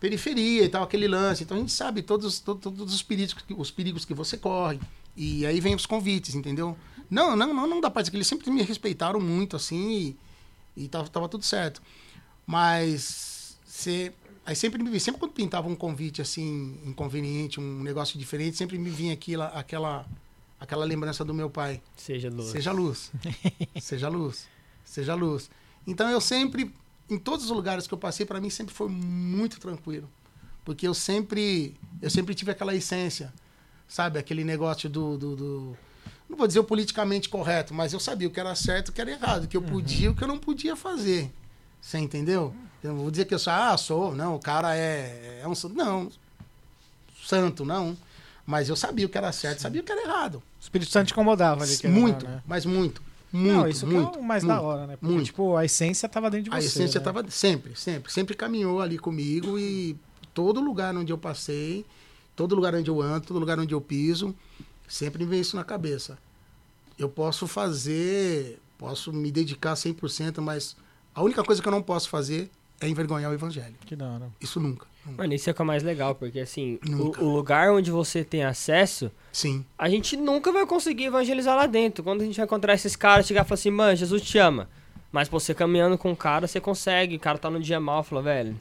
periferia 0.00 0.64
e 0.64 0.68
tal, 0.68 0.82
aquele 0.82 1.06
lance. 1.06 1.44
Então 1.44 1.56
a 1.56 1.60
gente 1.60 1.70
sabe 1.70 2.02
todos, 2.02 2.40
todos, 2.40 2.60
todos 2.60 2.92
os, 2.92 3.02
perigos, 3.04 3.36
os 3.56 3.70
perigos 3.70 4.04
que 4.04 4.12
você 4.12 4.36
corre. 4.36 4.80
E 5.16 5.46
aí 5.46 5.60
vem 5.60 5.76
os 5.76 5.86
convites, 5.86 6.34
entendeu? 6.34 6.76
Não, 7.08 7.36
não, 7.36 7.54
não, 7.54 7.66
não 7.68 7.80
dá 7.80 7.88
pra 7.88 8.02
dizer 8.02 8.10
que 8.10 8.16
eles 8.16 8.26
sempre 8.26 8.50
me 8.50 8.62
respeitaram 8.62 9.20
muito, 9.20 9.54
assim, 9.54 10.16
e, 10.76 10.84
e 10.84 10.88
tava, 10.88 11.08
tava 11.08 11.28
tudo 11.28 11.44
certo. 11.44 11.80
Mas 12.44 13.56
você 13.64 14.12
Aí 14.44 14.56
sempre 14.56 14.82
me 14.82 14.98
sempre 14.98 15.20
quando 15.20 15.32
pintava 15.32 15.68
um 15.68 15.76
convite 15.76 16.22
assim, 16.22 16.78
inconveniente, 16.84 17.60
um 17.60 17.82
negócio 17.82 18.18
diferente, 18.18 18.56
sempre 18.56 18.78
me 18.78 18.90
vinha 18.90 19.12
aquilo, 19.12 19.42
aquela 19.42 20.06
aquela 20.58 20.84
lembrança 20.84 21.24
do 21.24 21.32
meu 21.32 21.48
pai. 21.48 21.80
Seja 21.96 22.28
luz. 22.28 22.50
Seja 22.50 22.72
luz. 22.72 23.12
seja 23.80 24.08
luz. 24.08 24.48
Seja 24.84 25.14
luz. 25.14 25.50
Então 25.86 26.08
eu 26.08 26.20
sempre 26.20 26.74
em 27.08 27.18
todos 27.18 27.46
os 27.46 27.50
lugares 27.50 27.86
que 27.86 27.94
eu 27.94 27.98
passei 27.98 28.24
para 28.24 28.40
mim 28.40 28.50
sempre 28.50 28.74
foi 28.74 28.88
muito 28.88 29.58
tranquilo, 29.58 30.08
porque 30.64 30.86
eu 30.86 30.94
sempre 30.94 31.76
eu 32.00 32.08
sempre 32.10 32.34
tive 32.34 32.50
aquela 32.50 32.74
essência, 32.74 33.32
sabe, 33.88 34.18
aquele 34.18 34.44
negócio 34.44 34.88
do, 34.88 35.18
do, 35.18 35.36
do 35.36 35.76
não 36.28 36.36
vou 36.36 36.46
dizer 36.46 36.60
o 36.60 36.64
politicamente 36.64 37.28
correto, 37.28 37.74
mas 37.74 37.92
eu 37.92 37.98
sabia 37.98 38.28
o 38.28 38.30
que 38.30 38.38
era 38.38 38.54
certo, 38.54 38.90
o 38.90 38.92
que 38.92 39.00
era 39.00 39.10
errado, 39.10 39.44
o 39.44 39.48
que 39.48 39.56
eu 39.56 39.62
podia, 39.62 40.08
uhum. 40.08 40.14
o 40.14 40.16
que 40.16 40.22
eu 40.22 40.28
não 40.28 40.38
podia 40.38 40.76
fazer. 40.76 41.32
Você 41.80 41.98
entendeu? 41.98 42.54
Eu 42.82 42.96
vou 42.96 43.10
dizer 43.10 43.26
que 43.26 43.34
eu 43.34 43.38
sou, 43.38 43.52
ah, 43.52 43.76
sou, 43.76 44.14
não, 44.14 44.36
o 44.36 44.38
cara 44.38 44.74
é, 44.76 45.40
é 45.42 45.48
um 45.48 45.54
santo. 45.54 45.74
Não, 45.74 46.10
santo, 47.22 47.64
não. 47.64 47.96
Mas 48.46 48.68
eu 48.68 48.76
sabia 48.76 49.06
o 49.06 49.08
que 49.08 49.18
era 49.18 49.30
certo, 49.32 49.60
sabia 49.60 49.82
o 49.82 49.84
que 49.84 49.92
era 49.92 50.02
errado. 50.02 50.36
O 50.36 50.62
Espírito 50.62 50.90
Santo 50.90 51.08
te 51.08 51.12
incomodava 51.12 51.62
ali. 51.62 51.76
Muito, 51.88 52.26
né? 52.26 52.42
mas 52.46 52.64
muito. 52.64 53.02
Muito, 53.32 53.54
não, 53.54 53.68
isso 53.68 53.86
muito, 53.86 54.18
é 54.18 54.20
o 54.20 54.24
mais 54.24 54.42
muito, 54.42 54.56
da 54.56 54.60
hora, 54.60 54.86
né? 54.88 54.96
Porque, 54.96 55.14
muito. 55.14 55.26
tipo, 55.26 55.56
a 55.56 55.64
essência 55.64 56.06
estava 56.06 56.28
dentro 56.28 56.44
de 56.44 56.50
você. 56.50 56.56
A 56.56 56.60
essência 56.60 56.98
estava 56.98 57.22
né? 57.22 57.28
sempre, 57.30 57.76
sempre. 57.76 58.12
Sempre 58.12 58.34
caminhou 58.34 58.80
ali 58.80 58.98
comigo 58.98 59.56
e 59.56 59.96
todo 60.34 60.60
lugar 60.60 60.96
onde 60.96 61.12
eu 61.12 61.18
passei, 61.18 61.86
todo 62.34 62.56
lugar 62.56 62.74
onde 62.74 62.90
eu 62.90 63.00
ando, 63.00 63.26
todo 63.26 63.38
lugar 63.38 63.56
onde 63.60 63.72
eu 63.72 63.80
piso, 63.80 64.34
sempre 64.88 65.22
me 65.24 65.30
vem 65.30 65.40
isso 65.40 65.54
na 65.54 65.62
cabeça. 65.62 66.18
Eu 66.98 67.08
posso 67.08 67.46
fazer, 67.46 68.58
posso 68.76 69.12
me 69.12 69.30
dedicar 69.30 69.74
100%, 69.74 70.40
mas 70.40 70.76
a 71.14 71.22
única 71.22 71.44
coisa 71.44 71.62
que 71.62 71.68
eu 71.68 71.72
não 71.72 71.82
posso 71.82 72.08
fazer 72.08 72.50
é 72.80 72.88
envergonhar 72.88 73.30
o 73.30 73.34
evangelho. 73.34 73.74
Que 73.84 73.94
da 73.94 74.06
hora. 74.08 74.28
Isso 74.40 74.58
nunca. 74.58 74.86
nunca. 75.04 75.22
Mano, 75.22 75.34
isso 75.34 75.48
é 75.48 75.52
o 75.52 75.54
que 75.54 75.62
é 75.62 75.64
mais 75.64 75.82
legal, 75.82 76.14
porque 76.14 76.40
assim, 76.40 76.78
o, 76.88 77.24
o 77.24 77.28
lugar 77.36 77.70
onde 77.72 77.90
você 77.90 78.24
tem 78.24 78.42
acesso, 78.44 79.10
Sim. 79.32 79.64
a 79.78 79.88
gente 79.88 80.16
nunca 80.16 80.50
vai 80.50 80.64
conseguir 80.66 81.04
evangelizar 81.04 81.54
lá 81.56 81.66
dentro. 81.66 82.02
Quando 82.02 82.22
a 82.22 82.24
gente 82.24 82.36
vai 82.36 82.46
encontrar 82.46 82.74
esses 82.74 82.96
caras, 82.96 83.26
chegar 83.26 83.44
e 83.44 83.48
falar 83.48 83.54
assim, 83.54 83.70
mano, 83.70 83.96
Jesus 83.96 84.22
te 84.22 84.38
ama. 84.38 84.68
Mas 85.12 85.28
você 85.28 85.52
caminhando 85.52 85.98
com 85.98 86.12
o 86.12 86.16
cara, 86.16 86.46
você 86.46 86.60
consegue. 86.60 87.16
O 87.16 87.20
cara 87.20 87.36
tá 87.36 87.50
no 87.50 87.60
dia 87.60 87.80
mal, 87.80 88.02
fala, 88.02 88.22
velho, 88.22 88.58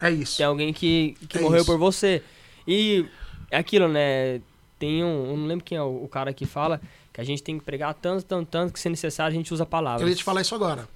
É 0.00 0.10
isso. 0.10 0.38
tem 0.38 0.46
alguém 0.46 0.72
que, 0.72 1.14
que 1.28 1.38
É 1.38 1.40
morreu 1.40 1.58
isso. 1.58 1.66
por 1.66 1.78
você. 1.78 2.22
E 2.66 3.04
é 3.50 3.58
aquilo, 3.58 3.86
né? 3.86 4.40
Tem 4.78 5.04
um. 5.04 5.30
Eu 5.30 5.36
não 5.36 5.46
lembro 5.46 5.64
quem 5.64 5.76
é 5.76 5.82
o, 5.82 6.04
o 6.04 6.08
cara 6.08 6.32
que 6.32 6.46
fala 6.46 6.80
que 7.12 7.20
a 7.20 7.24
gente 7.24 7.42
tem 7.42 7.58
que 7.58 7.64
pregar 7.64 7.92
tanto, 7.92 8.24
tanto, 8.24 8.48
tanto 8.48 8.72
que 8.72 8.80
se 8.80 8.88
necessário 8.88 9.32
a 9.32 9.36
gente 9.36 9.52
usa 9.52 9.66
palavras. 9.66 10.00
Eu 10.02 10.08
ia 10.08 10.14
te 10.14 10.24
falar 10.24 10.40
isso 10.40 10.54
agora. 10.54 10.88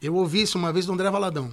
Eu 0.00 0.14
ouvi 0.14 0.42
isso 0.42 0.56
uma 0.56 0.72
vez 0.72 0.86
do 0.86 0.92
André 0.92 1.10
Valadão. 1.10 1.50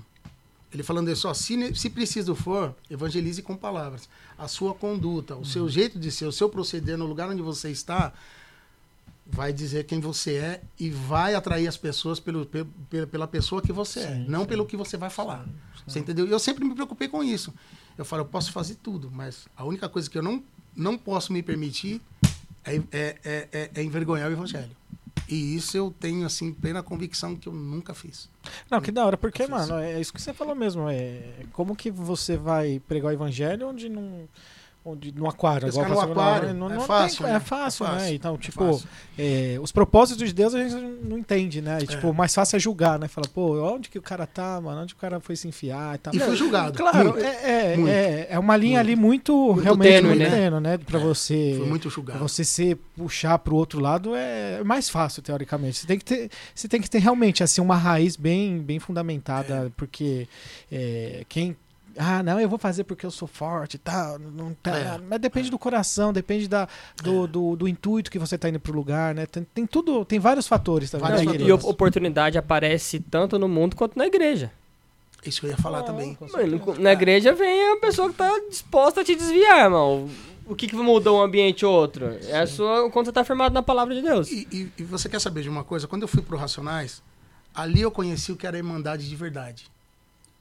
Ele 0.74 0.84
falando 0.84 1.09
isso, 1.09 1.28
ó, 1.30 1.34
se, 1.34 1.74
se 1.76 1.89
preciso 1.89 2.36
for, 2.36 2.76
evangelize 2.89 3.41
com 3.41 3.55
palavras. 3.55 4.09
A 4.38 4.47
sua 4.47 4.74
conduta, 4.74 5.34
o 5.36 5.39
Uhum. 5.39 5.45
seu 5.45 5.70
jeito 5.70 5.97
de 5.97 6.11
ser, 6.11 6.26
o 6.26 6.32
seu 6.32 6.49
proceder 6.49 6.97
no 6.97 7.05
lugar 7.05 7.30
onde 7.30 7.41
você 7.41 7.70
está, 7.72 8.11
vai 9.26 9.51
dizer 9.51 9.86
quem 9.86 9.99
você 9.99 10.36
é 10.36 10.61
e 10.80 10.89
vai 10.89 11.36
atrair 11.36 11.68
as 11.68 11.76
pessoas 11.78 12.20
pelo, 12.20 12.45
pe- 12.45 12.65
pe- 12.89 13.05
pela 13.05 13.28
pessoa 13.28 13.61
que 13.61 13.72
você 13.74 13.99
é, 14.01 14.15
Sim, 14.15 14.26
não 14.28 14.41
sim. 14.41 14.45
pelo 14.47 14.65
que 14.65 14.78
você 14.78 14.95
vai 14.97 15.09
falar. 15.09 15.45
Você 15.86 15.99
entendeu? 15.99 16.28
E 16.28 16.32
eu 16.32 16.39
sempre 16.39 16.63
me 16.65 16.74
preocupei 16.76 17.07
com 17.07 17.24
isso. 17.24 17.53
Eu 17.97 18.03
falo, 18.05 18.22
eu 18.22 18.26
posso 18.26 18.51
fazer 18.51 18.76
tudo, 18.76 19.09
mas 19.11 19.47
a 19.55 19.63
única 19.65 19.88
coisa 19.89 20.09
que 20.09 20.18
eu 20.18 20.24
não, 20.24 20.43
não 20.76 20.97
posso 20.97 21.32
me 21.34 21.41
permitir 21.41 22.01
é, 22.63 22.76
é, 22.76 23.15
é, 23.24 23.47
é- 23.51 23.72
é 23.74 23.84
envergonhar 23.84 24.30
o 24.30 24.34
evangelho. 24.34 24.72
E 25.28 25.56
isso 25.56 25.76
eu 25.76 25.94
tenho, 26.00 26.26
assim, 26.26 26.54
plena 26.54 26.82
convicção 26.82 27.36
que 27.36 27.48
eu 27.48 27.54
nunca 27.54 27.94
fiz. 27.94 28.30
Não, 28.72 28.80
que 28.80 28.92
da 28.92 29.06
hora, 29.06 29.18
porque, 29.18 29.46
mano, 29.46 29.76
é 29.76 30.00
isso 30.00 30.14
que 30.14 30.22
você 30.22 30.34
falou 30.34 30.56
mesmo. 30.56 30.90
É, 30.90 31.22
como 31.52 31.76
que 31.76 31.92
você 31.92 32.38
vai 32.38 32.82
pregar 32.88 33.12
o 33.12 33.14
evangelho 33.14 33.68
onde 33.68 33.90
não. 33.90 34.28
Onde, 34.90 35.12
no 35.12 35.28
aquário, 35.28 35.66
Pescar 35.68 35.90
igual 35.90 36.06
no 36.06 36.12
aquário, 36.14 36.54
não, 36.54 36.72
é 36.72 36.76
não 36.76 36.82
fácil, 36.82 37.24
tem- 37.24 37.28
né? 37.28 37.36
é 37.36 37.40
fácil, 37.42 37.86
É 37.86 37.90
né? 37.90 37.98
fácil, 38.00 38.16
Então, 38.16 38.36
é 38.36 38.38
tipo, 38.38 38.66
fácil. 38.66 38.88
é, 39.20 39.58
os 39.62 39.72
propósitos 39.74 40.26
de 40.26 40.34
Deus 40.34 40.56
a 40.56 40.64
gente 40.64 40.76
não 41.04 41.18
entende, 41.18 41.62
né? 41.62 41.80
E, 41.82 41.88
tipo, 41.88 42.08
o 42.10 42.14
mais 42.14 42.34
fácil 42.34 42.56
é 42.56 42.60
julgar, 42.60 42.98
né? 42.98 43.10
Fala, 43.10 43.28
pô, 43.28 43.60
onde 43.76 43.90
que 43.90 44.00
o 44.00 44.02
cara 44.02 44.26
tá, 44.26 44.62
mano? 44.62 44.82
Onde 44.84 44.94
o 44.94 44.98
cara 44.98 45.20
foi 45.20 45.36
se 45.36 45.46
enfiar 45.46 45.96
e 45.96 45.98
tal. 45.98 46.16
E 46.16 46.20
foi 46.20 46.36
julgado. 46.38 46.78
Claro, 46.78 47.10
muito. 47.12 47.20
é, 47.26 47.74
é, 47.74 47.76
muito. 47.78 47.92
é, 47.92 48.28
é 48.30 48.40
uma 48.40 48.56
linha 48.56 48.80
ali 48.80 48.96
muito, 48.96 49.52
realmente 49.54 49.90
tênue, 49.92 50.08
muito 50.10 50.20
né? 50.24 50.30
tênue, 50.30 50.60
né? 50.62 50.78
Pra 50.78 51.00
você. 51.00 51.56
Foi 51.58 51.68
muito 51.68 51.82
Pra 51.90 51.92
julgado. 51.96 52.20
você 52.20 52.46
ser 52.46 52.78
puxar 52.96 53.38
pro 53.40 53.56
outro 53.58 53.82
lado 53.82 54.14
é 54.16 54.64
mais 54.64 54.88
fácil 54.90 55.22
teoricamente. 55.22 55.80
Você 55.80 55.86
tem 55.88 55.98
que 56.00 56.06
ter, 56.06 56.30
você 56.56 56.68
tem 56.70 56.80
que 56.82 56.90
ter 56.90 57.00
realmente 57.00 57.44
assim 57.44 57.60
uma 57.60 57.76
raiz 57.76 58.16
bem, 58.16 58.60
bem 58.60 58.80
fundamentada, 58.80 59.70
porque 59.76 60.28
é, 60.72 61.26
quem 61.28 61.58
ah, 61.98 62.22
não, 62.24 62.39
eu 62.39 62.48
vou 62.48 62.60
fazer 62.60 62.84
porque 62.84 63.06
eu 63.06 63.12
sou 63.12 63.28
forte 63.28 63.76
e 63.76 63.78
tal. 63.78 64.18
Não 64.20 64.54
tá, 64.54 64.78
É, 64.78 64.98
mas 64.98 65.20
depende 65.20 65.50
do 65.50 65.58
coração, 65.60 66.14
depende 66.14 66.48
da, 66.48 66.68
do, 67.04 67.28
do, 67.28 67.56
do 67.56 67.68
intuito 67.68 68.10
que 68.12 68.20
você 68.20 68.38
tá 68.38 68.50
indo 68.50 68.60
pro 68.60 68.74
lugar, 68.74 69.14
né? 69.16 69.26
Tem, 69.26 69.43
tem 69.54 69.66
tudo, 69.66 70.06
tem 70.06 70.20
vários 70.20 70.48
fatores 70.48 70.89
também. 70.91 71.08
Vários 71.08 71.26
né, 71.26 71.38
Não, 71.38 71.48
e, 71.48 71.52
oportunidade 71.52 72.38
aparece 72.38 73.00
tanto 73.00 73.38
no 73.39 73.48
mundo 73.48 73.76
quanto 73.76 73.98
na 73.98 74.06
igreja. 74.06 74.52
Isso 75.26 75.41
que 75.41 75.48
eu 75.48 75.52
ia 75.52 75.58
falar 75.58 75.84
também. 75.84 76.18
Mano, 76.32 76.76
na 76.80 76.93
igreja 76.93 77.34
vem 77.34 77.74
a 77.74 77.78
pessoa 77.78 78.10
que 78.10 78.16
tá 78.16 78.32
disposta 78.50 79.02
a 79.02 79.04
te 79.04 79.16
desviar, 79.16 79.66
irmão. 79.66 80.08
O 80.45 80.56
que, 80.56 80.68
que 80.68 80.76
mudou 80.76 81.18
um 81.18 81.22
ambiente 81.22 81.66
ou 81.66 81.74
outro? 81.74 82.06
É 82.30 82.39
a 82.39 82.48
sua, 82.48 82.89
quando 82.89 83.08
você 83.08 83.12
tá 83.12 83.24
firmado 83.26 83.54
na 83.54 83.62
palavra 83.62 83.93
de 83.93 84.02
Deus. 84.02 84.32
E, 84.32 84.48
e- 84.52 84.72
e 84.78 84.84
você 84.84 85.10
quer 85.10 85.20
saber 85.20 85.41
de 85.41 85.50
uma 85.50 85.64
coisa? 85.64 85.88
Quando 85.88 86.04
eu 86.04 86.08
fui 86.08 86.22
pro 86.22 86.38
Racionais, 86.38 87.02
ali 87.54 87.82
eu 87.82 87.91
conheci 87.91 88.32
o 88.32 88.38
que 88.38 88.48
era 88.48 88.56
a 88.56 88.60
Irmandade 88.60 89.10
de 89.10 89.16
verdade. 89.16 89.66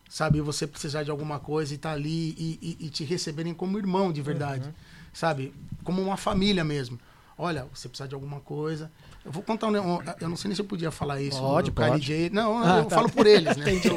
Sabe, 0.08 0.40
você 0.40 0.66
precisar 0.66 1.02
de 1.02 1.10
alguma 1.10 1.38
coisa 1.40 1.74
e 1.74 1.78
tá 1.78 1.90
ali 1.92 2.34
e, 2.38 2.76
e- 2.80 2.86
e 2.86 2.90
te 2.90 3.02
receberem 3.04 3.52
como 3.52 3.76
irmão 3.78 4.12
de 4.12 4.22
verdade. 4.22 4.72
Sabe, 5.12 5.52
como 5.82 6.00
uma 6.02 6.16
família 6.16 6.62
mesmo. 6.64 6.98
Olha, 7.38 7.66
você 7.74 7.88
precisa 7.88 8.08
de 8.08 8.14
alguma 8.14 8.40
coisa. 8.40 8.90
Eu 9.24 9.32
vou 9.32 9.42
contar 9.42 9.66
um. 9.66 10.00
Eu 10.20 10.28
não 10.28 10.36
sei 10.36 10.48
nem 10.48 10.54
se 10.54 10.60
eu 10.62 10.64
podia 10.66 10.90
falar 10.90 11.20
isso. 11.20 11.38
Pode, 11.40 11.70
pode. 11.70 11.90
KLJ. 11.90 12.30
Não, 12.30 12.62
Ah, 12.62 12.78
eu 12.78 12.84
tá. 12.86 12.94
falo 12.96 13.10
por 13.10 13.26
eles, 13.26 13.56
né? 13.56 13.64
Eu- 13.84 13.96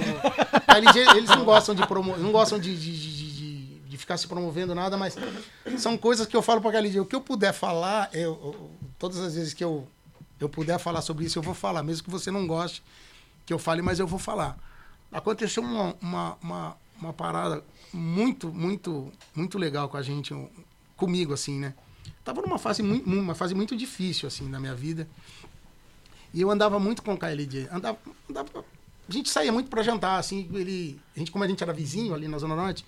KLJ, 0.81 1.17
eles 1.17 1.29
não 1.29 1.45
gostam 1.45 1.73
de 1.75 1.85
promo, 1.87 2.17
não 2.17 2.31
gostam 2.31 2.59
de, 2.59 2.75
de, 2.77 2.91
de, 2.99 3.31
de- 3.35 3.79
de 3.89 3.97
ficar 3.97 4.17
se 4.17 4.27
promovendo 4.27 4.73
nada, 4.75 4.97
mas 4.97 5.15
são 5.77 5.97
coisas 5.97 6.25
que 6.27 6.35
eu 6.35 6.41
falo 6.41 6.59
para 6.61 6.71
KLJ. 6.71 6.99
O 7.01 7.05
que 7.05 7.15
eu 7.15 7.21
puder 7.21 7.53
falar, 7.53 8.09
eu, 8.13 8.31
eu- 8.43 8.71
todas 8.97 9.19
as 9.19 9.35
vezes 9.35 9.53
que 9.53 9.63
eu, 9.63 9.87
eu 10.39 10.49
puder 10.49 10.77
falar 10.79 11.01
sobre 11.01 11.25
isso, 11.25 11.37
eu 11.39 11.43
vou 11.43 11.53
falar, 11.53 11.81
mesmo 11.83 12.03
que 12.03 12.09
você 12.09 12.29
não 12.31 12.45
goste 12.47 12.81
que 13.45 13.53
eu 13.53 13.59
fale, 13.59 13.81
mas 13.81 13.99
eu 13.99 14.07
vou 14.07 14.19
falar. 14.19 14.57
Aconteceu 15.11 15.63
uma, 15.63 15.95
uma, 16.01 16.37
uma, 16.41 16.77
uma 17.01 17.13
parada 17.13 17.63
muito, 17.93 18.51
muito, 18.53 19.11
muito 19.35 19.57
legal 19.57 19.89
com 19.89 19.97
a 19.97 20.01
gente, 20.01 20.33
comigo, 20.95 21.33
assim, 21.33 21.59
né? 21.59 21.73
Tava 22.23 22.41
numa 22.41 22.59
fase, 22.59 22.83
muito, 22.83 23.09
uma 23.09 23.33
fase 23.33 23.55
muito 23.55 23.75
difícil, 23.75 24.27
assim, 24.27 24.47
na 24.47 24.59
minha 24.59 24.75
vida. 24.75 25.07
E 26.33 26.41
eu 26.41 26.51
andava 26.51 26.79
muito 26.79 27.01
com 27.01 27.13
o 27.13 27.17
KLJ. 27.17 27.69
Andava, 27.71 27.97
andava, 28.29 28.65
a 29.07 29.11
gente 29.11 29.29
saía 29.29 29.51
muito 29.51 29.69
para 29.69 29.81
jantar, 29.81 30.19
assim, 30.19 30.47
ele, 30.53 31.01
a 31.15 31.19
gente, 31.19 31.31
como 31.31 31.43
a 31.43 31.47
gente 31.47 31.63
era 31.63 31.73
vizinho 31.73 32.13
ali 32.13 32.27
na 32.27 32.37
Zona 32.37 32.55
Norte, 32.55 32.85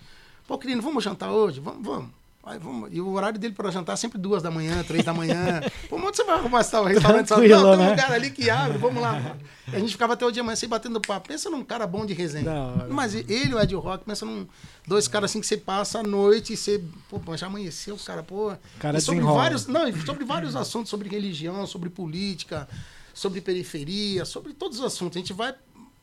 pô, 0.48 0.58
querido, 0.58 0.82
vamos 0.82 1.04
jantar 1.04 1.32
hoje? 1.32 1.60
Vamos, 1.60 1.84
vamos. 1.84 2.21
Aí, 2.44 2.58
vamos. 2.58 2.90
E 2.92 3.00
o 3.00 3.12
horário 3.12 3.40
dele 3.40 3.54
para 3.54 3.70
jantar 3.70 3.94
é 3.94 3.96
sempre 3.96 4.18
duas 4.18 4.42
da 4.42 4.50
manhã, 4.50 4.84
três 4.84 5.06
da 5.06 5.14
manhã. 5.14 5.62
Pô, 5.88 5.98
onde 5.98 6.18
você 6.18 6.24
vai 6.24 6.36
arrumar 6.36 6.62
esse 6.62 6.72
tal 6.72 6.84
restaurante? 6.86 7.30
Não, 7.30 7.40
tem 7.40 7.54
um 7.54 7.78
né? 7.78 7.90
lugar 7.92 8.12
ali 8.12 8.32
que 8.32 8.50
abre, 8.50 8.80
vamos 8.80 9.00
lá. 9.00 9.38
E 9.72 9.76
a 9.76 9.80
gente 9.80 9.92
ficava 9.92 10.14
até 10.14 10.26
o 10.26 10.32
dia 10.32 10.42
amanhecer 10.42 10.68
batendo 10.68 11.00
papo. 11.00 11.28
Pensa 11.28 11.52
num 11.52 11.64
cara 11.64 11.86
bom 11.86 12.04
de 12.04 12.14
resenha. 12.14 12.52
Hora. 12.52 12.88
Mas 12.90 13.14
ele, 13.14 13.54
o 13.54 13.60
Ed 13.60 13.76
Rock, 13.76 14.06
pensa 14.06 14.26
num 14.26 14.48
dois 14.88 15.08
caras 15.08 15.30
assim 15.30 15.40
que 15.40 15.46
você 15.46 15.56
passa 15.56 16.00
a 16.00 16.04
noite 16.04 16.54
e 16.54 16.58
você, 16.58 16.84
pô, 17.10 17.38
já 17.38 17.46
amanheceu, 17.46 17.96
cara, 18.04 18.24
pô. 18.24 18.54
Cara 18.80 18.98
e 18.98 19.02
sobre 19.02 19.20
desenrola. 19.20 19.44
vários, 19.44 19.68
não, 19.68 19.96
sobre 20.04 20.26
vários 20.26 20.56
assuntos, 20.56 20.90
sobre 20.90 21.08
religião, 21.10 21.68
sobre 21.68 21.92
política, 21.92 22.68
sobre 23.14 23.40
periferia, 23.40 24.26
sobre 24.26 24.54
todos 24.54 24.80
os 24.80 24.86
assuntos. 24.86 25.16
A 25.16 25.20
gente 25.20 25.34
vai, 25.34 25.54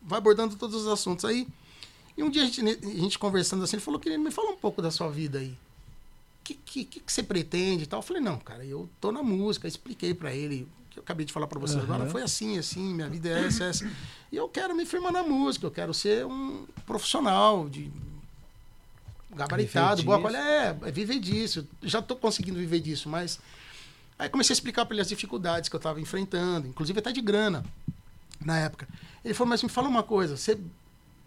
vai 0.01 0.19
abordando 0.19 0.55
todos 0.55 0.83
os 0.83 0.87
assuntos 0.87 1.25
aí. 1.25 1.49
E 2.17 2.23
um 2.23 2.31
dia 2.31 2.43
a 2.43 2.47
gente, 2.47 2.61
a 2.61 3.01
gente 3.01 3.19
conversando 3.19 3.65
assim, 3.65 3.75
ele 3.75 3.83
falou, 3.83 3.99
querido, 3.99 4.23
me 4.23 4.31
fala 4.31 4.53
um 4.53 4.57
pouco 4.57 4.81
da 4.81 4.93
sua 4.93 5.11
vida 5.11 5.41
aí. 5.41 5.57
O 6.49 6.51
que, 6.51 6.55
que, 6.55 6.85
que, 6.85 7.01
que 7.01 7.13
você 7.13 7.23
pretende 7.23 7.85
e 7.85 7.87
tal? 7.87 7.99
Eu 7.99 8.03
falei, 8.03 8.23
não, 8.23 8.39
cara, 8.39 8.65
eu 8.65 8.89
tô 8.99 9.13
na 9.13 9.23
música, 9.23 9.69
expliquei 9.69 10.15
pra 10.15 10.35
ele 10.35 10.63
o 10.63 10.91
que 10.91 10.99
eu 10.99 11.03
acabei 11.03 11.27
de 11.27 11.33
falar 11.33 11.47
pra 11.47 11.59
você 11.59 11.75
Aham. 11.75 11.83
agora, 11.83 12.07
foi 12.07 12.23
assim, 12.23 12.57
assim, 12.57 12.95
minha 12.95 13.07
vida 13.07 13.29
é 13.29 13.47
essa, 13.47 13.65
essa. 13.65 13.87
E 14.33 14.37
eu 14.37 14.49
quero 14.49 14.75
me 14.75 14.87
firmar 14.87 15.13
na 15.13 15.23
música, 15.23 15.67
eu 15.67 15.71
quero 15.71 15.93
ser 15.93 16.25
um 16.25 16.67
profissional 16.87 17.69
de 17.69 17.91
gabaritado, 19.31 20.03
boa 20.03 20.19
qualidade, 20.19 20.85
é, 20.85 20.89
é 20.89 20.91
viver 20.91 21.19
disso. 21.19 21.69
Já 21.83 22.01
tô 22.01 22.17
conseguindo 22.17 22.59
viver 22.59 22.81
disso, 22.81 23.11
mas 23.11 23.39
aí 24.19 24.31
comecei 24.31 24.55
a 24.55 24.57
explicar 24.57 24.87
para 24.87 24.95
ele 24.95 25.03
as 25.03 25.09
dificuldades 25.09 25.69
que 25.69 25.77
eu 25.77 25.79
estava 25.79 26.01
enfrentando, 26.01 26.67
inclusive 26.67 26.99
até 26.99 27.13
de 27.13 27.21
grana 27.21 27.63
na 28.41 28.59
época. 28.59 28.89
Ele 29.23 29.35
falou, 29.35 29.51
mas 29.51 29.63
me 29.63 29.69
fala 29.69 29.87
uma 29.87 30.03
coisa, 30.03 30.35
você 30.35 30.59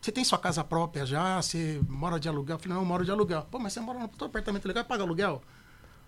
você 0.02 0.12
tem 0.12 0.24
sua 0.24 0.39
casa 0.39 0.64
própria 0.64 1.06
já? 1.06 1.39
Você 1.39 1.80
mora 1.88 2.20
de 2.20 2.28
aluguel? 2.28 2.56
Eu 2.56 2.60
falei, 2.60 2.74
não, 2.74 2.82
eu 2.82 2.88
moro 2.88 3.06
de 3.06 3.12
aluguel. 3.12 3.47
Pô, 3.52 3.60
mas 3.60 3.74
você 3.74 3.80
mora 3.80 3.99
no 3.99 4.08
teu 4.08 4.26
apartamento 4.26 4.68
legal 4.68 4.84
e 4.84 4.88
paga 4.88 5.04
aluguel? 5.04 5.43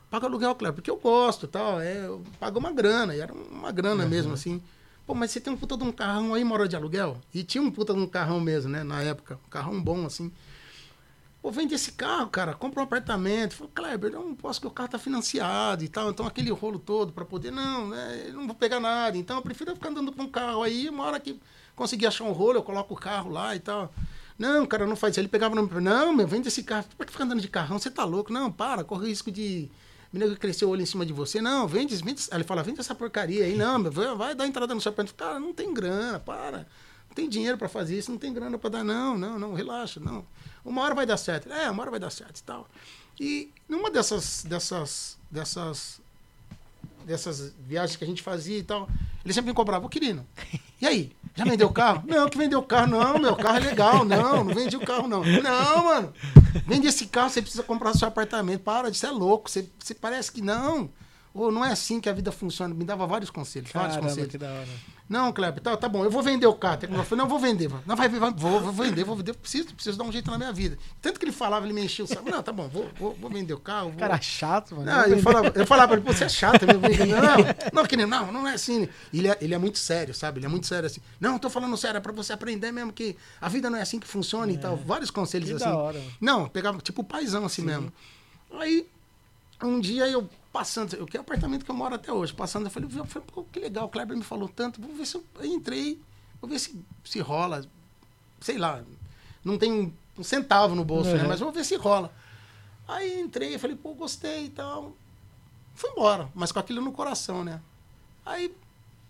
Paga 0.09 0.25
aluguel, 0.25 0.55
claro, 0.55 0.73
porque 0.73 0.89
eu 0.89 0.97
gosto 0.97 1.47
tal. 1.47 1.79
É, 1.79 2.05
eu 2.05 2.23
pago 2.39 2.57
uma 2.57 2.71
grana, 2.71 3.15
e 3.15 3.19
era 3.19 3.31
uma 3.31 3.71
grana 3.71 4.03
mesmo, 4.05 4.33
assim. 4.33 4.61
Pô, 5.05 5.13
mas 5.13 5.29
você 5.29 5.39
tem 5.39 5.53
um 5.53 5.57
puta 5.57 5.77
de 5.77 5.83
um 5.83 5.91
carrão 5.91 6.33
aí, 6.33 6.43
mora 6.43 6.67
de 6.67 6.75
aluguel? 6.75 7.17
E 7.33 7.43
tinha 7.43 7.61
um 7.61 7.69
puta 7.69 7.93
de 7.93 7.99
um 7.99 8.07
carrão 8.07 8.39
mesmo, 8.39 8.71
né, 8.71 8.83
na 8.83 9.01
época. 9.03 9.39
Um 9.45 9.49
carrão 9.49 9.79
bom, 9.79 10.07
assim. 10.07 10.31
Pô, 11.39 11.51
vende 11.51 11.75
esse 11.75 11.91
carro, 11.91 12.29
cara, 12.29 12.55
compra 12.55 12.79
um 12.79 12.83
apartamento. 12.83 13.53
Falei, 13.53 13.73
Kleber, 13.75 14.13
eu 14.13 14.23
não 14.23 14.33
posso, 14.33 14.59
porque 14.59 14.71
o 14.71 14.75
carro 14.75 14.89
tá 14.89 14.97
financiado 14.97 15.83
e 15.83 15.87
tal. 15.87 16.09
Então, 16.09 16.25
aquele 16.25 16.49
rolo 16.51 16.79
todo 16.79 17.11
para 17.11 17.25
poder, 17.25 17.51
não, 17.51 17.89
né, 17.89 18.25
eu 18.29 18.33
não 18.33 18.47
vou 18.47 18.55
pegar 18.55 18.79
nada. 18.79 19.17
Então, 19.17 19.35
eu 19.35 19.41
prefiro 19.43 19.75
ficar 19.75 19.89
andando 19.89 20.11
com 20.11 20.23
um 20.23 20.29
carro 20.29 20.63
aí. 20.63 20.89
Uma 20.89 21.03
hora 21.03 21.19
que 21.19 21.39
conseguir 21.75 22.07
achar 22.07 22.23
um 22.23 22.31
rolo, 22.31 22.59
eu 22.59 22.63
coloco 22.63 22.93
o 22.93 22.97
carro 22.97 23.29
lá 23.29 23.55
e 23.55 23.59
tal. 23.59 23.93
Não, 24.37 24.65
cara, 24.65 24.85
não 24.85 24.95
faz 24.95 25.13
isso. 25.13 25.19
Ele 25.19 25.27
pegava 25.27 25.55
no 25.55 25.81
não, 25.81 26.13
meu, 26.13 26.27
vende 26.27 26.47
esse 26.47 26.63
carro. 26.63 26.85
Por 26.97 27.05
que 27.05 27.11
ficar 27.11 27.25
andando 27.25 27.41
de 27.41 27.47
carrão? 27.47 27.77
Você 27.77 27.89
tá 27.89 28.03
louco? 28.03 28.33
Não, 28.33 28.51
para, 28.51 28.83
corre 28.83 29.05
o 29.05 29.07
risco 29.07 29.31
de. 29.31 29.69
Menino 30.11 30.33
que 30.33 30.39
cresceu 30.39 30.67
o 30.67 30.71
olho 30.71 30.81
em 30.81 30.85
cima 30.85 31.05
de 31.05 31.13
você. 31.13 31.41
Não, 31.41 31.67
vende, 31.67 31.95
vende. 31.95 32.23
Ele 32.31 32.43
fala, 32.43 32.61
vende 32.61 32.79
essa 32.79 32.93
porcaria 32.93 33.45
aí. 33.45 33.55
Não, 33.55 33.79
meu, 33.79 33.91
vai, 33.91 34.35
dar 34.35 34.45
entrada 34.45 34.73
no 34.75 34.81
seu 34.81 34.91
apartamento. 34.91 35.15
Cara, 35.15 35.39
não 35.39 35.53
tem 35.53 35.73
grana, 35.73 36.19
para. 36.19 36.67
Não 37.07 37.15
tem 37.15 37.27
dinheiro 37.27 37.57
para 37.57 37.69
fazer 37.69 37.97
isso, 37.97 38.11
não 38.11 38.17
tem 38.17 38.33
grana 38.33 38.57
para 38.57 38.69
dar. 38.69 38.83
Não, 38.83 39.17
não, 39.17 39.39
não, 39.39 39.53
relaxa, 39.53 39.99
não. 39.99 40.25
Uma 40.63 40.81
hora 40.83 40.93
vai 40.93 41.05
dar 41.05 41.17
certo. 41.17 41.51
É, 41.51 41.69
uma 41.69 41.81
hora 41.81 41.91
vai 41.91 41.99
dar 41.99 42.09
certo 42.09 42.37
e 42.37 42.43
tal. 42.43 42.67
E 43.19 43.51
numa 43.67 43.89
dessas, 43.89 44.43
dessas, 44.43 45.17
dessas, 45.29 46.01
dessas 47.05 47.53
viagens 47.59 47.95
que 47.95 48.03
a 48.03 48.07
gente 48.07 48.21
fazia 48.21 48.57
e 48.57 48.63
tal, 48.63 48.87
ele 49.23 49.33
sempre 49.33 49.51
me 49.51 49.55
cobrava, 49.55 49.85
ô 49.85 49.89
querido, 49.89 50.25
e 50.81 50.85
aí? 50.85 51.11
Já 51.35 51.45
vendeu 51.45 51.67
o 51.67 51.73
carro? 51.73 52.03
Não, 52.07 52.29
que 52.29 52.37
vendeu 52.37 52.59
o 52.59 52.63
carro, 52.63 52.87
não, 52.87 53.17
meu 53.17 53.35
carro 53.35 53.57
é 53.57 53.61
legal, 53.61 54.05
não, 54.05 54.43
não 54.43 54.53
vendi 54.53 54.77
o 54.77 54.81
carro, 54.85 55.07
não. 55.07 55.23
Não, 55.23 55.85
mano, 55.85 56.13
vende 56.67 56.87
esse 56.87 57.07
carro, 57.07 57.29
você 57.29 57.41
precisa 57.41 57.63
comprar 57.63 57.93
seu 57.93 58.07
apartamento. 58.07 58.61
Para, 58.61 58.89
isso 58.89 59.05
é 59.05 59.09
louco, 59.09 59.49
você, 59.49 59.67
você 59.79 59.95
parece 59.95 60.31
que 60.31 60.41
não. 60.41 60.91
Ou 61.33 61.51
não 61.51 61.65
é 61.65 61.71
assim 61.71 61.99
que 61.99 62.07
a 62.07 62.13
vida 62.13 62.31
funciona. 62.31 62.73
Me 62.73 62.85
dava 62.85 63.07
vários 63.07 63.31
conselhos, 63.31 63.71
vários 63.71 63.95
Caramba, 63.95 64.09
conselhos. 64.09 64.31
que 64.31 64.37
da 64.37 64.51
hora. 64.51 64.67
Não, 65.09 65.33
Kleber, 65.33 65.61
tá, 65.61 65.75
tá 65.75 65.89
bom, 65.89 66.03
eu 66.03 66.09
vou 66.09 66.21
vender 66.21 66.45
o 66.45 66.53
carro. 66.53 66.79
Eu 66.83 67.03
falei, 67.03 67.23
não, 67.23 67.29
vou 67.29 67.39
vender. 67.39 67.69
Não, 67.85 67.95
vai, 67.95 68.07
vai 68.07 68.31
vou, 68.31 68.61
vou 68.61 68.71
vender, 68.71 69.03
vou 69.03 69.15
vender, 69.15 69.33
preciso, 69.33 69.73
preciso 69.73 69.97
dar 69.97 70.05
um 70.05 70.11
jeito 70.11 70.31
na 70.31 70.37
minha 70.37 70.53
vida. 70.53 70.77
Tanto 71.01 71.19
que 71.19 71.25
ele 71.25 71.31
falava, 71.31 71.65
ele 71.65 71.73
me 71.73 71.83
enchia 71.83 72.05
o 72.05 72.07
saco. 72.07 72.29
Não, 72.29 72.41
tá 72.41 72.51
bom, 72.51 72.67
vou, 72.67 72.89
vou, 72.97 73.13
vou 73.19 73.29
vender 73.29 73.53
o 73.53 73.59
carro. 73.59 73.89
Vou... 73.89 73.99
Cara 73.99 74.19
chato, 74.21 74.75
mano. 74.75 74.85
Não, 74.85 75.05
eu 75.05 75.19
falava, 75.19 75.51
eu 75.55 75.67
falava 75.67 75.87
pra 75.89 75.97
ele, 75.97 76.05
você 76.05 76.23
é 76.23 76.29
chato. 76.29 76.65
Não, 76.65 77.83
não, 77.83 78.07
não, 78.07 78.31
não 78.31 78.47
é 78.47 78.53
assim. 78.53 78.87
Ele 79.13 79.27
é, 79.27 79.37
ele 79.41 79.53
é 79.53 79.57
muito 79.57 79.79
sério, 79.79 80.13
sabe? 80.13 80.39
Ele 80.39 80.45
é 80.45 80.49
muito 80.49 80.67
sério 80.67 80.85
assim. 80.85 81.01
Não, 81.19 81.37
tô 81.37 81.49
falando 81.49 81.75
sério, 81.77 81.97
é 81.97 82.01
pra 82.01 82.11
você 82.11 82.31
aprender 82.31 82.71
mesmo 82.71 82.93
que 82.93 83.15
a 83.41 83.49
vida 83.49 83.69
não 83.69 83.77
é 83.77 83.81
assim 83.81 83.99
que 83.99 84.07
funciona 84.07 84.51
é. 84.51 84.55
e 84.55 84.57
tal. 84.57 84.77
Vários 84.77 85.11
conselhos 85.11 85.49
que 85.49 85.55
assim. 85.55 85.65
Da 85.65 85.77
hora. 85.77 86.01
Não, 86.21 86.47
pegava 86.47 86.79
tipo 86.79 87.01
o 87.01 87.03
paizão 87.05 87.45
assim 87.45 87.61
Sim. 87.61 87.67
mesmo. 87.67 87.93
Aí, 88.59 88.87
um 89.65 89.79
dia 89.79 90.07
eu 90.07 90.29
passando, 90.51 90.95
eu 90.95 91.05
que 91.05 91.17
é 91.17 91.19
o 91.19 91.23
apartamento 91.23 91.65
que 91.65 91.71
eu 91.71 91.75
moro 91.75 91.95
até 91.95 92.11
hoje, 92.11 92.33
passando, 92.33 92.65
eu 92.65 92.71
falei, 92.71 92.87
eu 92.95 93.05
falei 93.05 93.27
pô, 93.33 93.43
que 93.43 93.59
legal, 93.59 93.85
o 93.85 93.89
Kleber 93.89 94.15
me 94.15 94.23
falou 94.23 94.47
tanto, 94.47 94.79
vou 94.79 94.93
ver 94.93 95.05
se 95.05 95.15
eu, 95.15 95.23
eu 95.39 95.45
entrei, 95.45 95.99
vou 96.39 96.49
ver 96.49 96.59
se, 96.59 96.79
se 97.03 97.19
rola, 97.19 97.65
sei 98.39 98.57
lá, 98.57 98.83
não 99.43 99.57
tem 99.57 99.71
um, 99.71 100.23
centavo 100.23 100.75
no 100.75 100.85
bolso, 100.85 101.09
né, 101.09 101.15
uhum. 101.15 101.21
né, 101.23 101.27
mas 101.27 101.39
vou 101.39 101.51
ver 101.51 101.65
se 101.65 101.75
rola. 101.75 102.13
Aí 102.87 103.19
entrei, 103.19 103.57
falei, 103.57 103.75
pô, 103.75 103.93
gostei 103.93 104.45
e 104.45 104.49
tal, 104.49 104.95
fui 105.73 105.89
embora, 105.89 106.29
mas 106.35 106.51
com 106.51 106.59
aquilo 106.59 106.81
no 106.81 106.91
coração, 106.91 107.43
né. 107.43 107.59
Aí 108.25 108.55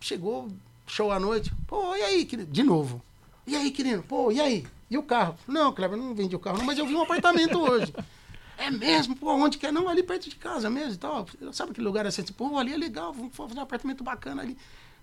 chegou, 0.00 0.48
show 0.86 1.12
à 1.12 1.20
noite, 1.20 1.52
pô, 1.66 1.94
e 1.94 2.02
aí, 2.02 2.24
querido? 2.24 2.50
De 2.50 2.62
novo. 2.62 3.02
E 3.46 3.54
aí, 3.54 3.70
querido? 3.70 4.02
Pô, 4.02 4.32
e 4.32 4.40
aí? 4.40 4.66
E 4.90 4.96
o 4.96 5.02
carro? 5.02 5.36
Não, 5.46 5.72
Kleber, 5.72 5.98
não 5.98 6.14
vendi 6.14 6.34
o 6.34 6.38
carro, 6.38 6.58
não, 6.58 6.64
mas 6.64 6.78
eu 6.78 6.86
vi 6.86 6.94
um 6.94 7.02
apartamento 7.02 7.58
hoje. 7.58 7.92
É 8.56 8.70
mesmo? 8.70 9.16
Pô, 9.16 9.32
onde 9.34 9.58
que 9.58 9.66
é? 9.66 9.72
Não, 9.72 9.88
ali 9.88 10.02
perto 10.02 10.28
de 10.28 10.36
casa 10.36 10.70
mesmo 10.70 10.94
e 10.94 10.96
tal. 10.96 11.26
Sabe 11.52 11.72
aquele 11.72 11.86
lugar 11.86 12.06
assim? 12.06 12.22
Tipo, 12.22 12.48
pô, 12.48 12.58
ali 12.58 12.72
é 12.72 12.76
legal, 12.76 13.12
vamos 13.12 13.34
fazer 13.34 13.58
um 13.58 13.62
apartamento 13.62 14.04
bacana 14.04 14.42
ali. 14.42 14.56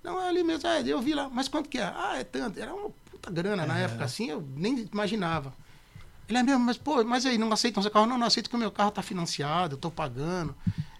Não, 0.03 0.19
é 0.19 0.29
ali 0.29 0.43
mesmo. 0.43 0.67
É, 0.67 0.81
eu 0.85 1.01
vi 1.01 1.13
lá. 1.13 1.29
Mas 1.29 1.47
quanto 1.47 1.69
que 1.69 1.77
é? 1.77 1.83
Ah, 1.83 2.17
é 2.17 2.23
tanto. 2.23 2.59
Era 2.59 2.73
uma 2.73 2.89
puta 3.09 3.29
grana 3.29 3.63
é. 3.63 3.65
na 3.65 3.77
época, 3.77 4.03
assim, 4.03 4.29
eu 4.29 4.41
nem 4.55 4.87
imaginava. 4.91 5.53
Ele 6.27 6.37
é 6.37 6.43
mesmo, 6.43 6.63
mas, 6.63 6.77
pô, 6.77 7.03
mas 7.03 7.25
aí, 7.25 7.37
não 7.37 7.51
aceitam 7.51 7.83
seu 7.83 7.91
carro? 7.91 8.05
Não, 8.05 8.17
não 8.17 8.25
aceito 8.25 8.49
que 8.49 8.55
o 8.55 8.59
meu 8.59 8.71
carro 8.71 8.91
tá 8.91 9.01
financiado, 9.01 9.75
eu 9.75 9.77
tô 9.77 9.91
pagando. 9.91 10.55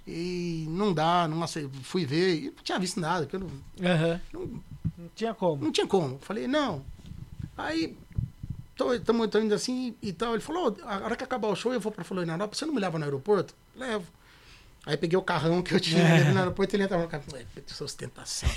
E 0.05 0.65
não 0.69 0.93
dá, 0.93 1.27
não 1.27 1.41
aceito. 1.41 1.71
Fui 1.83 2.05
ver, 2.05 2.35
e 2.35 2.45
não 2.47 2.63
tinha 2.63 2.77
visto 2.77 2.99
nada. 2.99 3.25
Que 3.25 3.35
eu 3.35 3.39
não, 3.39 3.47
uhum. 3.47 4.19
não, 4.33 4.61
não 4.97 5.09
tinha 5.15 5.33
como. 5.33 5.63
Não 5.63 5.71
tinha 5.71 5.87
como. 5.87 6.19
Falei, 6.19 6.47
não. 6.47 6.83
Aí 7.57 7.97
estamos 8.93 9.29
indo 9.35 9.53
assim 9.53 9.95
e 10.01 10.11
tal. 10.13 10.33
Ele 10.33 10.41
falou, 10.41 10.77
a 10.83 10.97
hora 10.97 11.15
que 11.15 11.23
acabar 11.23 11.47
o 11.47 11.55
show, 11.55 11.73
eu 11.73 11.79
vou 11.79 11.91
para 11.91 12.03
Florianópolis, 12.03 12.57
você 12.59 12.65
não 12.65 12.73
me 12.73 12.79
leva 12.79 12.97
no 12.97 13.05
aeroporto? 13.05 13.53
Levo. 13.75 14.07
Aí 14.83 14.97
peguei 14.97 15.17
o 15.17 15.21
carrão 15.21 15.61
que 15.61 15.75
eu 15.75 15.79
tinha 15.79 16.01
é. 16.01 16.31
no 16.31 16.39
aeroporto 16.39 16.73
e 16.73 16.77
ele 16.77 16.85
entrava 16.85 17.03
no 17.03 17.09
carro. 17.09 17.23
Sustentação. 17.67 18.49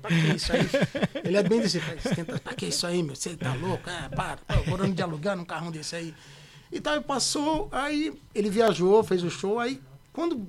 pra 0.00 0.10
que 0.10 0.36
isso 0.36 0.52
aí? 0.52 0.68
Ele 1.24 1.36
é 1.36 1.42
bem 1.42 1.60
desse. 1.60 1.80
Pra 2.44 2.54
que 2.54 2.66
isso 2.66 2.86
aí, 2.86 3.02
meu? 3.02 3.16
Você 3.16 3.34
tá 3.36 3.54
louco? 3.54 3.88
É, 3.88 4.10
para. 4.10 4.36
Pô, 4.36 4.70
morando 4.70 4.94
de 4.94 5.02
alugar 5.02 5.34
num 5.34 5.46
carrão 5.46 5.70
desse 5.70 5.96
aí. 5.96 6.14
E 6.70 6.80
tal, 6.80 6.96
e 6.96 7.00
passou, 7.00 7.68
aí 7.72 8.18
ele 8.34 8.48
viajou, 8.48 9.02
fez 9.02 9.22
o 9.22 9.30
show, 9.30 9.58
aí 9.58 9.80
quando 10.12 10.48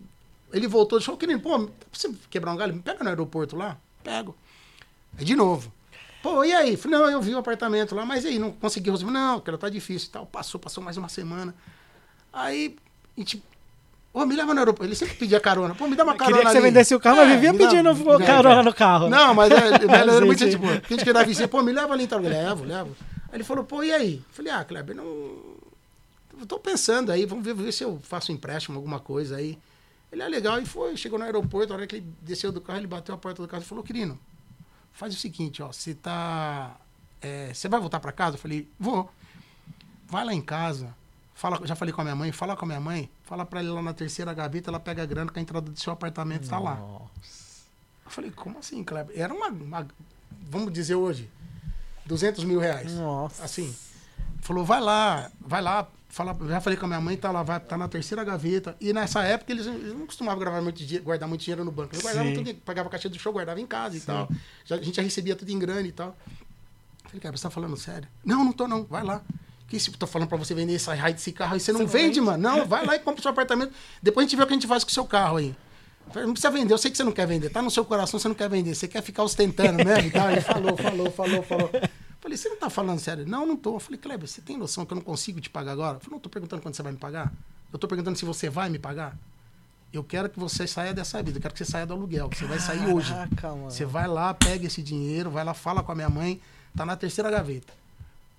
ele 0.54 0.68
voltou 0.68 1.00
do 1.00 1.04
show, 1.04 1.18
querendo, 1.18 1.42
pô, 1.42 1.70
você 1.92 2.14
quebrar 2.30 2.54
um 2.54 2.56
galho, 2.56 2.74
me 2.74 2.82
pega 2.82 3.04
no 3.04 3.10
aeroporto 3.10 3.56
lá? 3.56 3.78
Pego. 4.04 4.36
Aí 5.18 5.26
de 5.26 5.36
novo. 5.36 5.73
Pô, 6.24 6.42
e 6.46 6.54
aí? 6.54 6.78
Falei, 6.78 6.98
não, 6.98 7.10
eu 7.10 7.22
vi 7.22 7.36
o 7.36 7.38
apartamento 7.38 7.94
lá, 7.94 8.06
mas 8.06 8.26
aí, 8.26 8.40
não 8.40 8.50
consegui 8.54 8.90
resolver. 8.90 9.12
Não, 9.12 9.42
cara, 9.42 9.58
tá 9.58 9.68
difícil 9.68 10.08
e 10.08 10.12
tal. 10.12 10.26
Passou, 10.26 10.58
passou 10.58 10.82
mais 10.82 10.96
uma 10.96 11.10
semana. 11.10 11.54
Aí, 12.32 12.78
a 13.18 13.20
gente. 13.20 13.44
Ô, 14.14 14.26
me 14.26 14.34
leva 14.34 14.54
no 14.54 14.60
aeroporto. 14.62 14.86
Ele 14.86 14.96
sempre 14.96 15.16
pedia 15.16 15.38
carona. 15.42 15.76
Pô, 15.76 15.86
me 15.86 15.98
dá 15.98 16.06
uma 16.06 16.16
carona. 16.16 16.38
Queria 16.38 16.46
que 16.46 16.52
você 16.54 16.60
ali. 16.60 16.68
vendesse 16.68 16.96
o 16.96 17.00
carro, 17.00 17.20
é, 17.20 17.26
mas 17.26 17.34
vivia 17.34 17.54
pedindo 17.54 17.94
dá, 17.94 18.26
carona 18.26 18.62
é, 18.62 18.64
no 18.64 18.74
carro. 18.74 19.10
Não, 19.10 19.34
mas 19.34 19.52
é, 19.52 19.56
era 19.92 20.26
muito 20.26 20.50
tipo, 20.50 20.66
a 20.66 20.76
gente 20.76 21.04
queria 21.04 21.26
vizinha, 21.26 21.48
pô, 21.50 21.62
me 21.62 21.74
leva 21.74 21.94
ali 21.94 22.06
então. 22.06 22.22
Levo, 22.22 22.64
levo. 22.64 22.96
Aí 23.30 23.36
ele 23.36 23.44
falou, 23.44 23.66
pô, 23.66 23.84
e 23.84 23.92
aí? 23.92 24.24
Falei, 24.32 24.54
ah, 24.54 24.64
Kleber, 24.64 24.96
não. 24.96 25.04
Eu 26.40 26.46
tô 26.48 26.58
pensando 26.58 27.12
aí, 27.12 27.26
vamos 27.26 27.44
ver, 27.44 27.54
ver 27.54 27.74
se 27.74 27.84
eu 27.84 28.00
faço 28.02 28.32
um 28.32 28.36
empréstimo, 28.36 28.78
alguma 28.78 29.02
coisa 29.02 29.36
aí. 29.36 29.58
Ele 30.10 30.22
é 30.22 30.28
legal 30.30 30.58
e 30.62 30.66
foi, 30.66 30.96
chegou 30.96 31.20
no 31.20 31.26
aeroporto, 31.26 31.74
a 31.74 31.76
hora 31.76 31.86
que 31.86 31.98
ele 31.98 32.06
desceu 32.22 32.50
do 32.50 32.62
carro, 32.62 32.80
ele 32.80 32.88
bateu 32.88 33.14
a 33.14 33.18
porta 33.18 33.42
do 33.42 33.48
carro 33.48 33.62
e 33.62 33.66
falou, 33.66 33.84
querido, 33.84 34.18
faz 34.94 35.14
o 35.14 35.18
seguinte, 35.18 35.62
ó, 35.62 35.72
você 35.72 35.94
tá. 35.94 36.76
É, 37.22 37.54
você 37.54 37.68
vai 37.68 37.80
voltar 37.80 38.00
para 38.00 38.12
casa? 38.12 38.36
Eu 38.36 38.40
falei, 38.40 38.68
vou. 38.80 39.12
Vai 40.08 40.24
lá 40.24 40.34
em 40.34 40.42
casa. 40.42 40.96
Fala, 41.34 41.60
já 41.66 41.76
falei 41.76 41.94
com 41.94 42.02
a 42.02 42.04
minha 42.04 42.16
mãe, 42.16 42.32
fala 42.32 42.56
com 42.56 42.64
a 42.64 42.68
minha 42.68 42.80
mãe, 42.80 43.10
fala 43.24 43.44
para 43.44 43.60
ela 43.60 43.74
lá 43.74 43.82
na 43.82 43.94
terceira 43.94 44.34
gaveta, 44.34 44.70
ela 44.70 44.80
pega 44.80 45.02
a 45.02 45.06
grana 45.06 45.32
que 45.32 45.40
a 45.40 45.42
entrada 45.42 45.70
do 45.70 45.80
seu 45.80 45.92
apartamento 45.92 46.44
está 46.44 46.60
lá. 46.60 46.80
Eu 46.80 48.12
falei, 48.12 48.32
como 48.32 48.60
assim, 48.60 48.84
Kleber? 48.84 49.20
Era 49.20 49.34
uma, 49.34 49.48
uma, 49.48 49.88
vamos 50.48 50.72
dizer 50.72 50.96
hoje, 50.96 51.30
200 52.06 52.44
mil 52.44 52.60
reais. 52.60 52.94
Nossa. 52.94 53.44
Assim. 53.44 53.76
Falou, 54.42 54.64
vai 54.64 54.80
lá, 54.80 55.32
vai 55.40 55.62
lá, 55.62 55.88
fala, 56.14 56.38
já 56.48 56.62
falei 56.62 56.78
com 56.78 56.86
a 56.86 56.88
minha 56.88 57.02
mãe, 57.02 57.18
tá 57.18 57.32
lá, 57.32 57.42
vai, 57.42 57.60
tá 57.60 57.76
na 57.76 57.88
terceira 57.88 58.24
gaveta. 58.24 58.78
E 58.80 58.94
nessa 58.94 59.24
época 59.24 59.52
eles, 59.52 59.66
eles 59.66 59.94
não 59.94 60.06
costumavam 60.06 60.40
gravar 60.40 60.62
muito 60.62 60.78
dinheiro, 60.78 61.04
guardar 61.04 61.28
muito 61.28 61.42
dinheiro 61.42 61.66
no 61.66 61.72
banco. 61.72 61.96
Eles 61.96 62.04
guardavam 62.04 62.34
tudo, 62.34 62.54
pagava 62.64 62.88
a 62.88 62.92
caixa 62.92 63.10
do 63.10 63.18
show, 63.18 63.34
guardava 63.34 63.60
em 63.60 63.66
casa 63.66 63.96
Sim. 63.96 63.98
e 63.98 64.02
tal. 64.02 64.30
Já, 64.64 64.76
a 64.76 64.82
gente 64.82 64.96
já 64.96 65.02
recebia 65.02 65.36
tudo 65.36 65.50
em 65.50 65.58
grana 65.58 65.82
e 65.82 65.92
tal. 65.92 66.16
falei, 67.06 67.20
cara, 67.20 67.36
você 67.36 67.44
tá 67.44 67.50
falando 67.50 67.76
sério? 67.76 68.08
Não, 68.24 68.46
não 68.46 68.54
tô 68.54 68.68
não, 68.68 68.84
vai 68.84 69.04
lá. 69.04 69.24
Que 69.68 69.80
se 69.80 69.90
tô 69.92 70.06
falando 70.06 70.28
pra 70.28 70.38
você 70.38 70.54
vender 70.54 70.74
esse 70.74 70.88
raio 70.94 71.16
desse 71.16 71.32
carro 71.32 71.56
aí, 71.56 71.60
você 71.60 71.72
não 71.72 71.80
você 71.80 71.98
vende, 71.98 72.06
vende, 72.06 72.22
mano. 72.22 72.44
Não, 72.44 72.66
vai 72.66 72.86
lá 72.86 72.96
e 72.96 73.00
compra 73.00 73.20
o 73.20 73.22
seu 73.24 73.32
apartamento. 73.32 73.74
Depois 74.02 74.24
a 74.24 74.30
gente 74.30 74.38
vê 74.38 74.44
o 74.44 74.46
que 74.46 74.54
a 74.54 74.56
gente 74.56 74.68
faz 74.68 74.84
com 74.84 74.92
o 74.92 74.94
seu 74.94 75.06
carro 75.06 75.38
aí. 75.38 75.56
Falei, 76.12 76.28
não 76.28 76.34
precisa 76.34 76.52
vender, 76.52 76.72
eu 76.72 76.78
sei 76.78 76.92
que 76.92 76.98
você 76.98 77.04
não 77.04 77.12
quer 77.12 77.26
vender. 77.26 77.50
Tá 77.50 77.60
no 77.60 77.72
seu 77.72 77.84
coração, 77.84 78.20
você 78.20 78.28
não 78.28 78.36
quer 78.36 78.50
vender. 78.50 78.76
Você 78.76 78.88
quer 78.88 79.02
ficar 79.02 79.24
ostentando 79.24 79.84
mesmo 79.84 80.10
e 80.10 80.12
tal. 80.12 80.30
Ele 80.30 80.42
falou, 80.42 80.78
falou, 80.78 81.10
falou, 81.10 81.42
falou. 81.42 81.72
Falei, 82.24 82.38
você 82.38 82.48
não 82.48 82.56
tá 82.56 82.70
falando 82.70 83.00
sério? 83.00 83.28
Não, 83.28 83.46
não 83.46 83.58
tô. 83.58 83.76
Eu 83.76 83.82
falei, 83.82 84.00
Kleber, 84.00 84.26
você 84.26 84.42
tem 84.42 84.56
noção 84.56 84.86
que 84.86 84.94
eu 84.94 84.96
não 84.96 85.02
consigo 85.02 85.42
te 85.42 85.50
pagar 85.50 85.74
agora? 85.74 85.98
Eu 85.98 86.00
falei, 86.00 86.14
não, 86.14 86.20
tô 86.22 86.30
perguntando 86.30 86.62
quando 86.62 86.74
você 86.74 86.82
vai 86.82 86.94
me 86.94 86.98
pagar. 86.98 87.34
Eu 87.74 87.78
tô 87.78 87.86
perguntando 87.86 88.18
se 88.18 88.24
você 88.24 88.50
vai 88.50 88.70
me 88.70 88.80
pagar. 88.80 89.18
Eu 89.92 90.06
quero 90.06 90.30
que 90.30 90.40
você 90.40 90.66
saia 90.66 90.94
dessa 90.94 91.22
vida, 91.22 91.38
eu 91.38 91.42
quero 91.42 91.54
que 91.54 91.58
você 91.58 91.70
saia 91.70 91.86
do 91.86 91.94
aluguel. 91.94 92.30
Você 92.34 92.46
vai 92.46 92.62
sair 92.62 92.88
hoje. 92.94 93.12
Mano. 93.12 93.70
Você 93.70 93.84
vai 93.84 94.08
lá, 94.08 94.34
pega 94.34 94.66
esse 94.68 94.82
dinheiro, 94.82 95.30
vai 95.30 95.44
lá, 95.44 95.54
fala 95.54 95.84
com 95.84 95.92
a 95.92 95.96
minha 95.96 96.10
mãe, 96.10 96.40
tá 96.74 96.86
na 96.86 96.96
terceira 96.96 97.30
gaveta. 97.30 97.74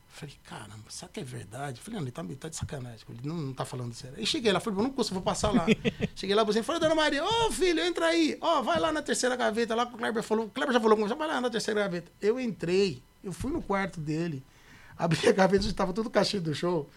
Falei, 0.08 0.34
caramba, 0.44 0.84
será 0.88 1.12
que 1.12 1.20
é 1.20 1.24
verdade? 1.24 1.78
Falei, 1.82 2.00
não, 2.00 2.06
ele 2.06 2.10
tá, 2.10 2.24
tá 2.40 2.48
de 2.48 2.56
sacanagem, 2.56 3.00
ele 3.10 3.20
não, 3.22 3.36
não 3.36 3.52
tá 3.52 3.66
falando 3.66 3.92
sério. 3.92 4.16
Aí 4.16 4.24
cheguei 4.24 4.50
lá, 4.50 4.60
falei, 4.60 4.82
não 4.82 4.90
custa, 4.90 5.12
vou 5.12 5.22
passar 5.22 5.52
lá. 5.52 5.66
cheguei 6.16 6.34
lá, 6.34 6.42
você 6.42 6.62
falou, 6.62 6.80
dona 6.80 6.94
Maria, 6.94 7.22
ô 7.22 7.28
oh, 7.28 7.52
filho, 7.52 7.80
entra 7.80 8.06
aí, 8.06 8.38
ó, 8.40 8.60
oh, 8.60 8.62
vai 8.62 8.80
lá 8.80 8.90
na 8.90 9.02
terceira 9.02 9.36
gaveta, 9.36 9.74
lá 9.74 9.84
que 9.84 9.94
o 9.94 9.98
Kleber 9.98 10.22
falou, 10.22 10.46
o 10.46 10.48
Kleber 10.48 10.72
já 10.72 10.80
falou, 10.80 10.96
vai 11.06 11.28
lá 11.28 11.38
na 11.38 11.50
terceira 11.50 11.80
gaveta. 11.80 12.10
Eu 12.22 12.40
entrei, 12.40 13.02
eu 13.24 13.32
fui 13.32 13.50
no 13.50 13.62
quarto 13.62 14.00
dele, 14.00 14.42
abri 14.96 15.28
a 15.28 15.32
gaveta, 15.32 15.66
estava 15.66 15.92
tudo 15.92 16.10
caixinho 16.10 16.42
do 16.42 16.54
show. 16.54 16.88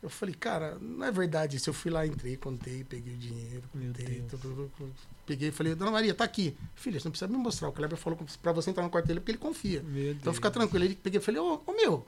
Eu 0.00 0.08
falei, 0.08 0.34
cara, 0.34 0.78
não 0.80 1.04
é 1.04 1.10
verdade 1.10 1.56
isso. 1.56 1.68
Eu 1.70 1.74
fui 1.74 1.90
lá, 1.90 2.06
entrei, 2.06 2.36
contei, 2.36 2.84
peguei 2.84 3.14
o 3.14 3.16
dinheiro, 3.16 3.64
contei, 3.72 4.22
tudo, 4.30 4.70
peguei 5.26 5.50
falei, 5.50 5.74
Dona 5.74 5.90
Maria, 5.90 6.14
tá 6.14 6.22
aqui. 6.22 6.56
Filha, 6.76 7.00
você 7.00 7.08
não 7.08 7.10
precisa 7.10 7.28
me 7.28 7.36
mostrar. 7.36 7.68
O 7.68 7.72
Kleber 7.72 7.98
falou 7.98 8.16
pra 8.40 8.52
você 8.52 8.70
entrar 8.70 8.84
no 8.84 8.90
quarto 8.90 9.06
dele 9.06 9.18
porque 9.18 9.32
ele 9.32 9.38
confia. 9.38 9.82
Meu 9.82 10.12
então 10.12 10.24
Deus. 10.24 10.36
fica 10.36 10.52
tranquilo. 10.52 10.84
Ele 10.84 10.94
peguei 10.94 11.18
e 11.18 11.22
falei, 11.22 11.40
ô, 11.40 11.60
ô 11.66 11.72
meu, 11.72 12.06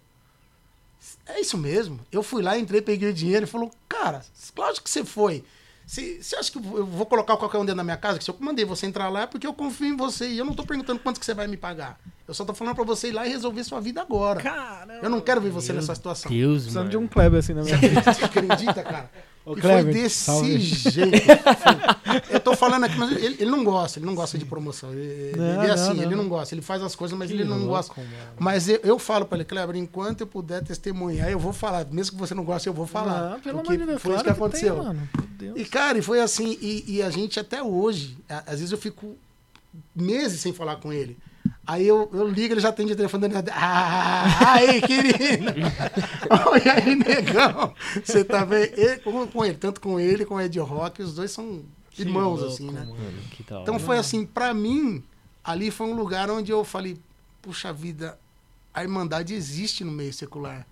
é 1.26 1.40
isso 1.40 1.58
mesmo. 1.58 1.98
Eu 2.12 2.22
fui 2.22 2.42
lá, 2.42 2.56
entrei, 2.56 2.80
peguei 2.80 3.08
o 3.08 3.12
dinheiro 3.12 3.44
e 3.44 3.48
falou, 3.48 3.72
cara, 3.88 4.24
claro 4.54 4.80
que 4.80 4.88
você 4.88 5.04
foi. 5.04 5.44
Você, 5.90 6.22
você 6.22 6.36
acha 6.36 6.52
que 6.52 6.58
eu 6.58 6.86
vou 6.86 7.04
colocar 7.04 7.36
qualquer 7.36 7.58
um 7.58 7.62
dentro 7.62 7.78
da 7.78 7.82
minha 7.82 7.96
casa? 7.96 8.16
Que 8.16 8.22
se 8.22 8.30
eu 8.30 8.36
mandei 8.38 8.64
você 8.64 8.86
entrar 8.86 9.08
lá 9.08 9.22
é 9.22 9.26
porque 9.26 9.44
eu 9.44 9.52
confio 9.52 9.88
em 9.88 9.96
você 9.96 10.28
e 10.28 10.38
eu 10.38 10.44
não 10.44 10.54
tô 10.54 10.62
perguntando 10.62 11.00
quanto 11.00 11.18
que 11.18 11.26
você 11.26 11.34
vai 11.34 11.48
me 11.48 11.56
pagar. 11.56 11.98
Eu 12.28 12.32
só 12.32 12.44
tô 12.44 12.54
falando 12.54 12.76
pra 12.76 12.84
você 12.84 13.08
ir 13.08 13.12
lá 13.12 13.26
e 13.26 13.30
resolver 13.30 13.64
sua 13.64 13.80
vida 13.80 14.00
agora. 14.00 14.40
Caramba. 14.40 15.00
Eu 15.02 15.10
não 15.10 15.20
quero 15.20 15.40
ver 15.40 15.50
você 15.50 15.72
nessa 15.72 15.92
situação. 15.92 16.30
Deus, 16.30 16.62
Precisando 16.62 16.90
de 16.90 16.96
um 16.96 17.08
Kleber 17.08 17.40
assim 17.40 17.54
na 17.54 17.64
minha 17.64 17.76
vida. 17.76 18.02
Você 18.04 18.24
acredita, 18.24 18.84
cara? 18.84 19.10
Ô, 19.44 19.56
e 19.56 19.60
Kleber, 19.60 19.84
foi 19.84 19.92
desse 19.92 20.16
salve. 20.16 20.58
jeito. 20.58 21.16
eu 22.30 22.40
tô 22.40 22.54
falando 22.54 22.84
aqui, 22.84 22.96
mas 22.98 23.10
ele, 23.12 23.36
ele, 23.40 23.50
não 23.50 23.64
gosta, 23.64 23.98
ele 23.98 24.06
não 24.06 24.14
gosta 24.14 24.36
de 24.36 24.44
promoção. 24.44 24.92
Ele, 24.92 25.32
não, 25.36 25.62
ele 25.62 25.70
é 25.70 25.74
assim, 25.74 25.94
não, 25.94 26.02
ele 26.02 26.14
não 26.14 26.28
gosta. 26.28 26.54
Ele 26.54 26.62
faz 26.62 26.82
as 26.82 26.94
coisas, 26.94 27.16
mas 27.18 27.28
que 27.28 27.34
ele 27.34 27.44
não 27.44 27.56
louco, 27.56 27.72
gosta. 27.72 27.94
Mano. 27.96 28.10
Mas 28.38 28.68
eu, 28.68 28.80
eu 28.82 28.98
falo 28.98 29.24
pra 29.24 29.38
ele, 29.38 29.44
Kleber, 29.44 29.76
enquanto 29.76 30.20
eu 30.20 30.26
puder 30.26 30.62
testemunhar, 30.62 31.30
eu 31.30 31.38
vou 31.38 31.52
falar. 31.52 31.86
Mesmo 31.90 32.12
que 32.12 32.18
você 32.18 32.34
não 32.34 32.44
goste, 32.44 32.68
eu 32.68 32.74
vou 32.74 32.86
falar. 32.86 33.30
Não, 33.30 33.40
pelo 33.40 33.60
amor 33.60 33.76
de 33.76 33.86
Deus, 33.86 34.02
foi 34.02 34.12
claro 34.12 34.16
isso 34.16 34.24
que, 34.24 34.34
que 34.34 34.44
aconteceu. 34.44 34.74
Tem, 34.74 34.84
mano. 34.84 35.08
E, 35.56 35.64
cara, 35.64 35.98
e 35.98 36.02
foi 36.02 36.20
assim, 36.20 36.58
e, 36.60 36.96
e 36.96 37.02
a 37.02 37.08
gente 37.08 37.40
até 37.40 37.62
hoje, 37.62 38.18
às 38.28 38.58
vezes 38.58 38.72
eu 38.72 38.78
fico 38.78 39.16
meses 39.94 40.40
sem 40.40 40.52
falar 40.52 40.76
com 40.76 40.92
ele. 40.92 41.16
Aí 41.66 41.86
eu, 41.86 42.10
eu 42.12 42.26
ligo, 42.28 42.54
ele 42.54 42.60
já 42.60 42.70
atende 42.70 42.92
o 42.92 42.96
telefone 42.96 43.28
dele. 43.28 43.50
Ah, 43.52 44.54
aí, 44.54 44.80
querido! 44.80 45.52
Olha 46.50 46.72
aí, 46.74 46.96
negão! 46.96 47.74
Você 48.02 48.24
tá 48.24 48.44
vendo? 48.44 48.72
Ele, 48.76 48.96
com, 48.98 49.26
com 49.28 49.44
ele, 49.44 49.54
tanto 49.54 49.80
com 49.80 50.00
ele 50.00 50.24
com 50.24 50.34
o 50.34 50.40
Ed 50.40 50.58
Rock, 50.58 51.02
os 51.02 51.14
dois 51.14 51.30
são 51.30 51.62
que 51.90 52.02
irmãos, 52.02 52.40
louco, 52.40 52.54
assim, 52.54 52.70
né? 52.70 52.80
Mano, 52.84 53.62
então 53.62 53.78
foi 53.78 53.98
assim, 53.98 54.24
para 54.24 54.52
mim, 54.54 55.02
ali 55.44 55.70
foi 55.70 55.86
um 55.86 55.94
lugar 55.94 56.30
onde 56.30 56.50
eu 56.50 56.64
falei, 56.64 56.98
puxa 57.42 57.72
vida, 57.72 58.18
a 58.74 58.82
Irmandade 58.82 59.34
existe 59.34 59.84
no 59.84 59.92
meio 59.92 60.12
secular. 60.12 60.66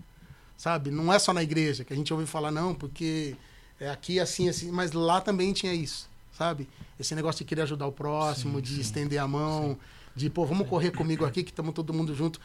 Sabe? 0.57 0.91
Não 0.91 1.13
é 1.13 1.17
só 1.19 1.31
na 1.31 1.41
igreja 1.41 1.85
que 1.85 1.93
a 1.93 1.95
gente 1.95 2.11
ouve 2.13 2.25
falar, 2.25 2.51
não, 2.51 2.75
porque 2.75 3.35
é 3.79 3.89
aqui 3.89 4.19
assim, 4.19 4.49
assim, 4.49 4.69
mas 4.71 4.91
lá 4.91 5.21
também 5.21 5.53
tinha 5.53 5.73
isso. 5.73 6.09
sabe? 6.33 6.67
Esse 6.99 7.13
negócio 7.15 7.39
de 7.39 7.45
querer 7.45 7.61
ajudar 7.61 7.85
o 7.87 7.91
próximo, 7.91 8.61
de 8.61 8.79
estender 8.79 9.19
a 9.19 9.27
mão, 9.27 9.77
de, 10.19 10.29
pô, 10.29 10.45
vamos 10.45 10.67
correr 10.67 10.91
comigo 10.91 11.23
aqui 11.25 11.43
que 11.43 11.51
estamos 11.51 11.73
todo 11.73 11.93
mundo 11.93 12.13
junto. 12.13 12.39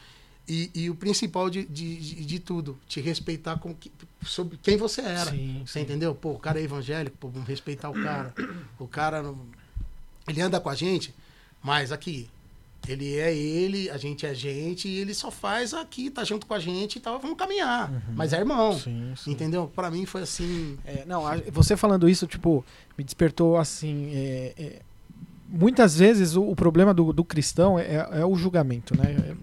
E, 0.47 0.69
e 0.75 0.89
o 0.91 0.95
principal 0.95 1.49
de, 1.49 1.65
de, 1.65 1.95
de, 1.97 2.25
de 2.25 2.39
tudo, 2.39 2.77
te 2.87 3.01
respeitar 3.01 3.57
com 3.57 3.73
que, 3.73 3.91
sobre 4.23 4.57
quem 4.61 4.77
você 4.77 5.01
era. 5.01 5.31
Sim, 5.31 5.63
você 5.65 5.79
sim. 5.79 5.81
entendeu? 5.81 6.13
Pô, 6.15 6.31
o 6.33 6.39
cara 6.39 6.59
é 6.59 6.63
evangélico, 6.63 7.17
pô, 7.19 7.27
vamos 7.29 7.47
respeitar 7.47 7.89
o 7.89 7.93
cara. 7.93 8.33
O 8.79 8.87
cara, 8.87 9.21
não- 9.23 9.37
ele 10.27 10.41
anda 10.41 10.59
com 10.59 10.69
a 10.69 10.75
gente, 10.75 11.13
mas 11.63 11.91
aqui, 11.91 12.29
ele 12.87 13.17
é 13.17 13.35
ele, 13.35 13.89
a 13.89 13.97
gente 13.97 14.23
é 14.27 14.35
gente, 14.35 14.87
e 14.87 14.99
ele 14.99 15.15
só 15.15 15.31
faz 15.31 15.73
aqui, 15.73 16.11
tá 16.11 16.23
junto 16.23 16.45
com 16.45 16.53
a 16.53 16.59
gente 16.59 16.97
e 16.97 16.99
tal, 16.99 17.19
vamos 17.19 17.37
caminhar. 17.37 17.91
Mas 18.13 18.31
é 18.31 18.37
irmão. 18.37 18.73
Uhum. 18.73 18.79
Sim, 18.79 19.13
sim. 19.17 19.31
Entendeu? 19.31 19.71
Pra 19.75 19.89
mim 19.89 20.05
foi 20.05 20.21
assim. 20.21 20.77
É, 20.85 21.03
não, 21.05 21.25
a- 21.25 21.37
você 21.51 21.75
falando 21.75 22.07
isso, 22.07 22.27
tipo, 22.27 22.63
me 22.95 23.03
despertou 23.03 23.57
assim. 23.57 24.11
é, 24.13 24.53
é, 24.57 24.81
muitas 25.47 25.97
vezes 25.97 26.35
o, 26.35 26.43
o 26.43 26.55
problema 26.55 26.93
do, 26.93 27.11
do 27.13 27.23
cristão 27.23 27.77
é, 27.79 28.07
é 28.13 28.25
o 28.25 28.35
julgamento, 28.35 28.95
né? 28.97 29.15
É- 29.31 29.35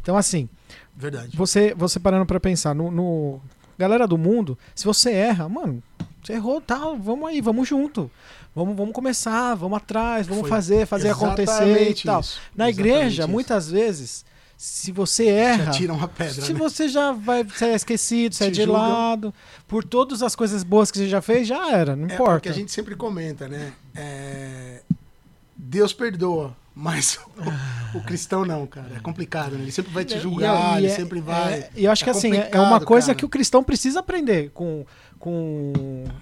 Então, 0.00 0.16
assim, 0.16 0.48
Verdade. 0.94 1.36
você, 1.36 1.74
você 1.74 2.00
parando 2.00 2.26
pra 2.26 2.40
pensar, 2.40 2.74
no, 2.74 2.90
no- 2.90 3.40
Galera 3.78 4.06
do 4.08 4.16
mundo, 4.16 4.58
se 4.74 4.86
você 4.86 5.10
erra, 5.12 5.48
mano, 5.50 5.82
você 6.22 6.32
errou, 6.32 6.62
tá, 6.62 6.78
vamos 6.98 7.28
aí, 7.28 7.42
vamos 7.42 7.68
junto. 7.68 8.10
Vamos, 8.54 8.74
vamos 8.74 8.94
começar, 8.94 9.54
vamos 9.54 9.76
atrás, 9.76 10.26
vamos 10.26 10.40
Foi 10.42 10.48
fazer, 10.50 10.86
fazer 10.86 11.10
acontecer 11.10 11.90
e 11.90 11.94
tal. 12.02 12.20
isso. 12.22 12.40
Na 12.56 12.70
igreja, 12.70 13.24
isso. 13.24 13.30
muitas 13.30 13.70
vezes, 13.70 14.24
se 14.56 14.90
você 14.92 15.26
erra. 15.26 15.70
Já 15.74 15.92
uma 15.92 16.08
pedra. 16.08 16.40
Se 16.42 16.54
né? 16.54 16.58
você 16.58 16.88
já 16.88 17.12
vai 17.12 17.46
ser 17.54 17.74
esquecido, 17.74 18.34
ser 18.34 18.46
Te 18.46 18.52
de 18.52 18.62
julgam. 18.64 18.80
lado, 18.82 19.34
por 19.68 19.84
todas 19.84 20.22
as 20.22 20.34
coisas 20.34 20.64
boas 20.64 20.90
que 20.90 20.96
você 20.96 21.06
já 21.06 21.20
fez, 21.20 21.46
já 21.46 21.70
era, 21.70 21.94
não 21.94 22.08
É 22.08 22.14
importa. 22.14 22.32
porque 22.36 22.48
a 22.48 22.52
gente 22.52 22.72
sempre 22.72 22.96
comenta, 22.96 23.46
né? 23.46 23.74
É, 23.94 24.80
Deus 25.56 25.92
perdoa, 25.92 26.54
mas 26.74 27.18
o, 27.94 27.98
o 27.98 28.02
cristão 28.02 28.44
não, 28.44 28.66
cara. 28.66 28.92
É 28.96 29.00
complicado, 29.00 29.52
né? 29.52 29.62
Ele 29.62 29.72
sempre 29.72 29.92
vai 29.92 30.04
te 30.04 30.18
julgar, 30.18 30.74
E 30.74 30.84
ele 30.84 30.86
é- 30.92 30.96
sempre 30.96 31.20
vai. 31.20 31.54
é- 31.54 31.70
E 31.74 31.84
eu 31.84 31.90
acho 31.92 32.04
que 32.04 32.10
É 32.10 32.12
assim, 32.12 32.34
é- 32.36 32.50
é 32.52 32.60
uma 32.60 32.80
coisa 32.80 33.08
cara. 33.08 33.18
que 33.18 33.24
o 33.24 33.28
cristão 33.28 33.62
precisa 33.64 34.00
aprender 34.00 34.50
com, 34.52 34.84
com, 35.18 35.72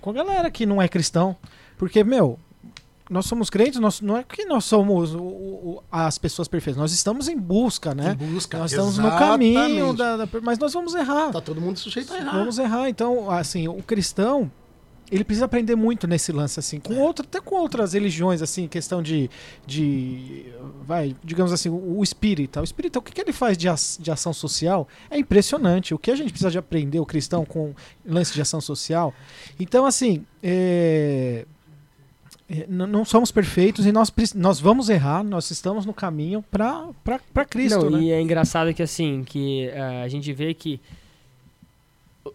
com 0.01 0.11
a 0.11 0.13
galera 0.13 0.51
que 0.51 0.65
não 0.65 0.81
é 0.81 0.89
cristão. 0.89 1.37
Porque, 1.77 2.05
meu, 2.05 2.39
nós 3.11 3.27
somos 3.27 3.51
crentes, 3.51 3.81
nós, 3.81 4.01
não 4.01 4.17
é 4.17 4.23
que 4.23 4.45
nós 4.47 4.65
somos 4.65 5.15
o- 5.15 5.19
o- 5.23 5.83
as 5.91 6.17
pessoas 6.17 6.47
perfeitas, 6.49 6.81
nós 6.81 6.93
estamos 6.93 7.29
em 7.29 7.37
busca, 7.37 7.95
né? 7.95 8.17
Em 8.21 8.33
busca. 8.35 8.57
Nós 8.59 8.71
estamos 8.71 8.97
no 8.99 9.11
caminho, 9.11 9.89
Exatamente. 9.93 9.97
da, 9.99 10.17
da- 10.19 10.29
mas 10.43 10.59
nós 10.59 10.73
vamos 10.73 10.95
errar. 10.95 11.33
Tá 11.33 11.41
todo 11.41 11.61
mundo 11.61 11.79
sujeito 11.79 12.13
a 12.15 12.19
errar. 12.19 12.39
Vamos 12.39 12.59
errar. 12.59 12.89
Então, 12.89 13.29
assim, 13.31 13.67
o 13.69 13.83
cristão, 13.83 14.51
ele 15.11 15.23
precisa 15.23 15.45
aprender 15.45 15.77
muito 15.77 16.07
nesse 16.07 16.33
lance, 16.33 16.59
assim, 16.59 16.81
com 16.81 16.99
outro, 16.99 17.25
até 17.29 17.41
com 17.41 17.57
outras 17.57 17.93
religiões, 17.93 18.41
assim, 18.41 18.67
questão 18.67 19.03
de, 19.03 19.31
de 19.67 20.47
vai, 20.87 21.15
digamos 21.23 21.53
assim, 21.53 21.69
o, 21.69 21.99
o 21.99 22.03
espírita. 22.03 22.61
O 22.61 22.65
espírita, 22.65 22.99
o 22.99 23.03
que, 23.03 23.13
que 23.13 23.21
ele 23.21 23.33
faz 23.33 23.57
de, 23.57 23.69
ac- 23.69 23.99
de 24.01 24.11
ação 24.11 24.33
social 24.33 24.89
é 25.11 25.19
impressionante. 25.19 25.95
O 25.95 25.99
que 25.99 26.11
a 26.11 26.17
gente 26.17 26.31
precisa 26.31 26.51
de 26.51 26.59
aprender, 26.59 26.99
o 27.01 27.07
cristão, 27.07 27.45
com 27.45 27.75
lance 28.05 28.33
de 28.33 28.41
ação 28.41 28.61
social. 28.61 29.13
Então, 29.61 29.85
assim, 29.87 30.25
é, 30.43 31.47
é, 32.49 32.67
não 32.69 33.05
somos 33.05 33.31
perfeitos 33.31 33.87
e 33.87 33.93
nós, 33.93 34.13
nós 34.35 34.61
vamos 34.61 34.89
errar, 34.89 35.23
nós 35.23 35.51
estamos 35.51 35.87
no 35.87 35.95
caminho 35.95 36.43
para 36.51 37.45
Cristo, 37.49 37.91
Não, 37.91 37.91
né? 37.91 38.01
E 38.01 38.11
é 38.11 38.21
engraçado 38.21 38.73
que 38.75 38.83
assim, 38.83 39.23
que 39.25 39.69
eh, 39.69 40.03
a 40.03 40.09
gente 40.09 40.33
vê 40.33 40.53
que 40.53 40.81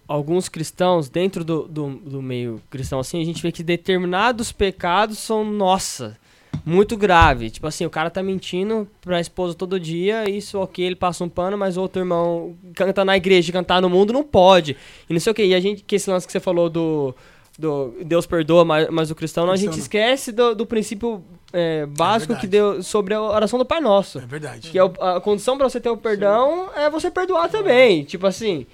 alguns 0.07 0.47
cristãos, 0.49 1.09
dentro 1.09 1.43
do, 1.43 1.67
do, 1.67 1.89
do 1.89 2.21
meio 2.21 2.61
cristão, 2.69 2.99
assim, 2.99 3.21
a 3.21 3.25
gente 3.25 3.41
vê 3.41 3.51
que 3.51 3.63
determinados 3.63 4.51
pecados 4.51 5.17
são, 5.19 5.43
nossa, 5.43 6.17
muito 6.65 6.95
grave. 6.97 7.49
Tipo 7.49 7.67
assim, 7.67 7.85
o 7.85 7.89
cara 7.89 8.09
tá 8.09 8.21
mentindo 8.21 8.87
pra 9.01 9.19
esposa 9.19 9.53
todo 9.55 9.79
dia, 9.79 10.29
isso 10.29 10.59
ok, 10.59 10.83
ele 10.85 10.95
passa 10.95 11.23
um 11.23 11.29
pano, 11.29 11.57
mas 11.57 11.77
outro 11.77 12.01
irmão 12.01 12.55
canta 12.75 13.03
na 13.05 13.15
igreja, 13.17 13.51
cantar 13.51 13.81
no 13.81 13.89
mundo, 13.89 14.13
não 14.13 14.23
pode. 14.23 14.75
E 15.09 15.13
não 15.13 15.19
sei 15.19 15.31
o 15.31 15.33
que. 15.35 15.43
E 15.45 15.55
a 15.55 15.59
gente, 15.59 15.83
que 15.83 15.95
esse 15.95 16.09
lance 16.09 16.25
que 16.27 16.31
você 16.33 16.39
falou 16.39 16.69
do. 16.69 17.15
Do 17.57 17.93
Deus 18.05 18.25
perdoa, 18.25 18.63
mas, 18.63 18.87
mas 18.89 19.11
o 19.11 19.15
cristão 19.15 19.45
não, 19.45 19.51
a 19.51 19.57
gente 19.57 19.71
não. 19.71 19.77
esquece 19.79 20.31
do, 20.31 20.55
do 20.55 20.65
princípio 20.65 21.21
eh, 21.51 21.85
básico 21.87 22.33
que 22.35 22.47
verdade. 22.47 22.75
deu 22.77 22.81
sobre 22.83 23.13
a 23.13 23.21
oração 23.21 23.59
do 23.59 23.65
Pai 23.65 23.81
Nosso. 23.81 24.17
É 24.19 24.25
verdade. 24.25 24.69
Que 24.71 24.77
é 24.79 24.83
o- 24.85 24.93
a 25.01 25.19
condição 25.19 25.57
pra 25.57 25.67
você 25.69 25.77
ter 25.77 25.89
o 25.89 25.97
perdão 25.97 26.69
é 26.73 26.89
você 26.89 27.11
perdoar 27.11 27.49
também. 27.49 28.05
Tipo 28.05 28.27
assim. 28.27 28.65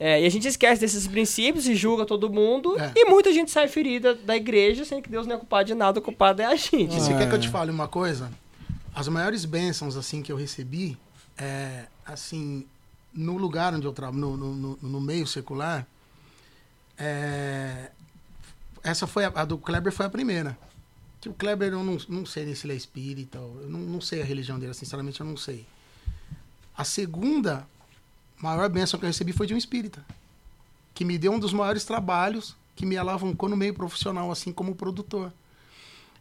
É, 0.00 0.22
e 0.22 0.26
a 0.26 0.30
gente 0.30 0.46
esquece 0.46 0.80
desses 0.80 1.06
princípios 1.08 1.66
e 1.66 1.74
julga 1.74 2.06
todo 2.06 2.30
mundo. 2.30 2.78
É. 2.78 2.92
E 2.94 3.04
muita 3.06 3.32
gente 3.32 3.50
sai 3.50 3.66
ferida 3.68 4.14
da 4.14 4.36
igreja, 4.36 4.84
sendo 4.84 5.02
que 5.02 5.08
Deus 5.10 5.26
não 5.26 5.34
é 5.36 5.38
culpado 5.38 5.66
de 5.66 5.74
nada, 5.74 5.98
o 5.98 6.02
culpado 6.02 6.40
é 6.40 6.44
a 6.44 6.54
gente. 6.54 6.96
E 6.96 7.00
você 7.00 7.12
Ah, 7.12 7.18
quer 7.18 7.26
que 7.28 7.34
eu 7.34 7.38
é. 7.38 7.40
te 7.40 7.48
fale 7.48 7.70
uma 7.70 7.88
coisa? 7.88 8.30
As 8.94 9.08
maiores 9.08 9.44
bênçãos 9.44 9.96
assim 9.96 10.22
que 10.22 10.30
eu 10.32 10.36
recebi, 10.36 10.96
é, 11.36 11.86
assim, 12.06 12.64
no 13.12 13.36
lugar 13.36 13.74
onde 13.74 13.86
eu 13.86 13.92
trabalho, 13.92 14.18
no, 14.36 14.36
no, 14.36 14.78
no- 14.80 15.00
meio 15.00 15.26
secular, 15.26 15.86
é, 16.96 17.90
essa 18.82 19.06
foi 19.06 19.24
a, 19.24 19.32
a 19.34 19.44
do 19.44 19.58
Kleber 19.58 19.92
foi 19.92 20.06
a 20.06 20.10
primeira. 20.10 20.58
Que 21.20 21.28
o 21.28 21.34
Kleber 21.34 21.72
eu 21.72 21.82
não, 21.82 21.98
não 22.08 22.24
sei 22.26 22.44
nem 22.44 22.54
se 22.54 22.66
ele 22.66 22.74
é 22.74 22.76
espírita, 22.76 23.38
eu 23.38 23.66
não, 23.68 23.80
não 23.80 24.00
sei 24.00 24.22
a 24.22 24.24
religião 24.24 24.58
dele, 24.58 24.74
sinceramente 24.74 25.20
eu 25.20 25.26
não 25.26 25.36
sei. 25.36 25.66
A 26.76 26.84
segunda 26.84 27.66
maior 28.40 28.68
bênção 28.68 28.98
que 28.98 29.04
eu 29.04 29.08
recebi 29.08 29.32
foi 29.32 29.46
de 29.46 29.54
um 29.54 29.56
espírita, 29.56 30.04
que 30.94 31.04
me 31.04 31.18
deu 31.18 31.32
um 31.32 31.38
dos 31.38 31.52
maiores 31.52 31.84
trabalhos 31.84 32.56
que 32.76 32.86
me 32.86 32.96
alavancou 32.96 33.48
no 33.48 33.56
meio 33.56 33.74
profissional, 33.74 34.30
assim 34.30 34.52
como 34.52 34.74
produtor. 34.74 35.32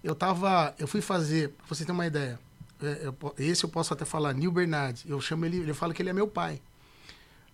Eu 0.03 0.15
tava. 0.15 0.73
Eu 0.79 0.87
fui 0.87 1.01
fazer, 1.01 1.49
pra 1.49 1.67
você 1.67 1.85
ter 1.85 1.91
uma 1.91 2.05
ideia. 2.07 2.39
é, 2.81 3.01
eu 3.07 3.15
esse 3.37 3.63
eu 3.63 3.69
posso 3.69 3.93
até 3.93 4.05
falar, 4.05 4.33
Neil 4.33 4.51
Bernard. 4.51 5.03
Eu 5.07 5.19
chamo 5.21 5.45
ele, 5.45 5.69
eu 5.69 5.75
falo 5.75 5.93
que 5.93 6.01
ele 6.01 6.09
é 6.09 6.13
meu 6.13 6.27
pai. 6.27 6.59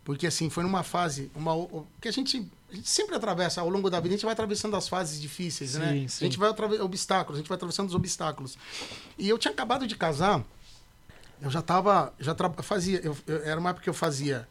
Porque 0.06 0.28
assim, 0.28 0.50
foi 0.50 0.64
numa 0.64 0.84
fase, 0.84 1.32
uma, 1.34 1.54
que 2.02 2.10
a 2.10 2.12
gente, 2.12 2.46
a 2.72 2.76
gente 2.76 2.90
sempre 2.90 3.16
atravessa, 3.16 3.62
ao 3.62 3.70
longo 3.70 3.90
da 3.90 4.00
vida, 4.02 4.14
a 4.14 4.18
gente 4.18 4.26
vai 4.26 4.34
atravessando 4.34 4.76
as 4.76 4.90
fases 4.90 5.20
difíceis, 5.22 5.76
né? 5.76 5.92
Sim, 5.94 6.06
A 6.06 6.10
sim. 6.10 6.26
gente 6.26 6.38
vai 6.38 6.50
atravessando 6.50 6.84
obstáculos, 6.86 7.38
a 7.38 7.42
gente 7.42 7.48
vai 7.48 7.56
atravessando 7.56 7.88
os 7.88 7.96
obstáculos. 7.96 8.58
E 9.18 9.30
eu 9.30 9.38
tinha 9.38 9.54
acabado 9.54 9.88
de 9.88 9.96
casar, 9.96 10.44
eu 11.42 11.50
já 11.50 11.62
tava, 11.62 12.14
já 12.20 12.36
fazia, 12.64 13.00
eu, 13.02 13.16
eu- 13.26 13.44
era 13.46 13.58
uma 13.58 13.70
época 13.70 13.84
que 13.86 13.90
eu 13.90 13.94
fazia 13.94 14.46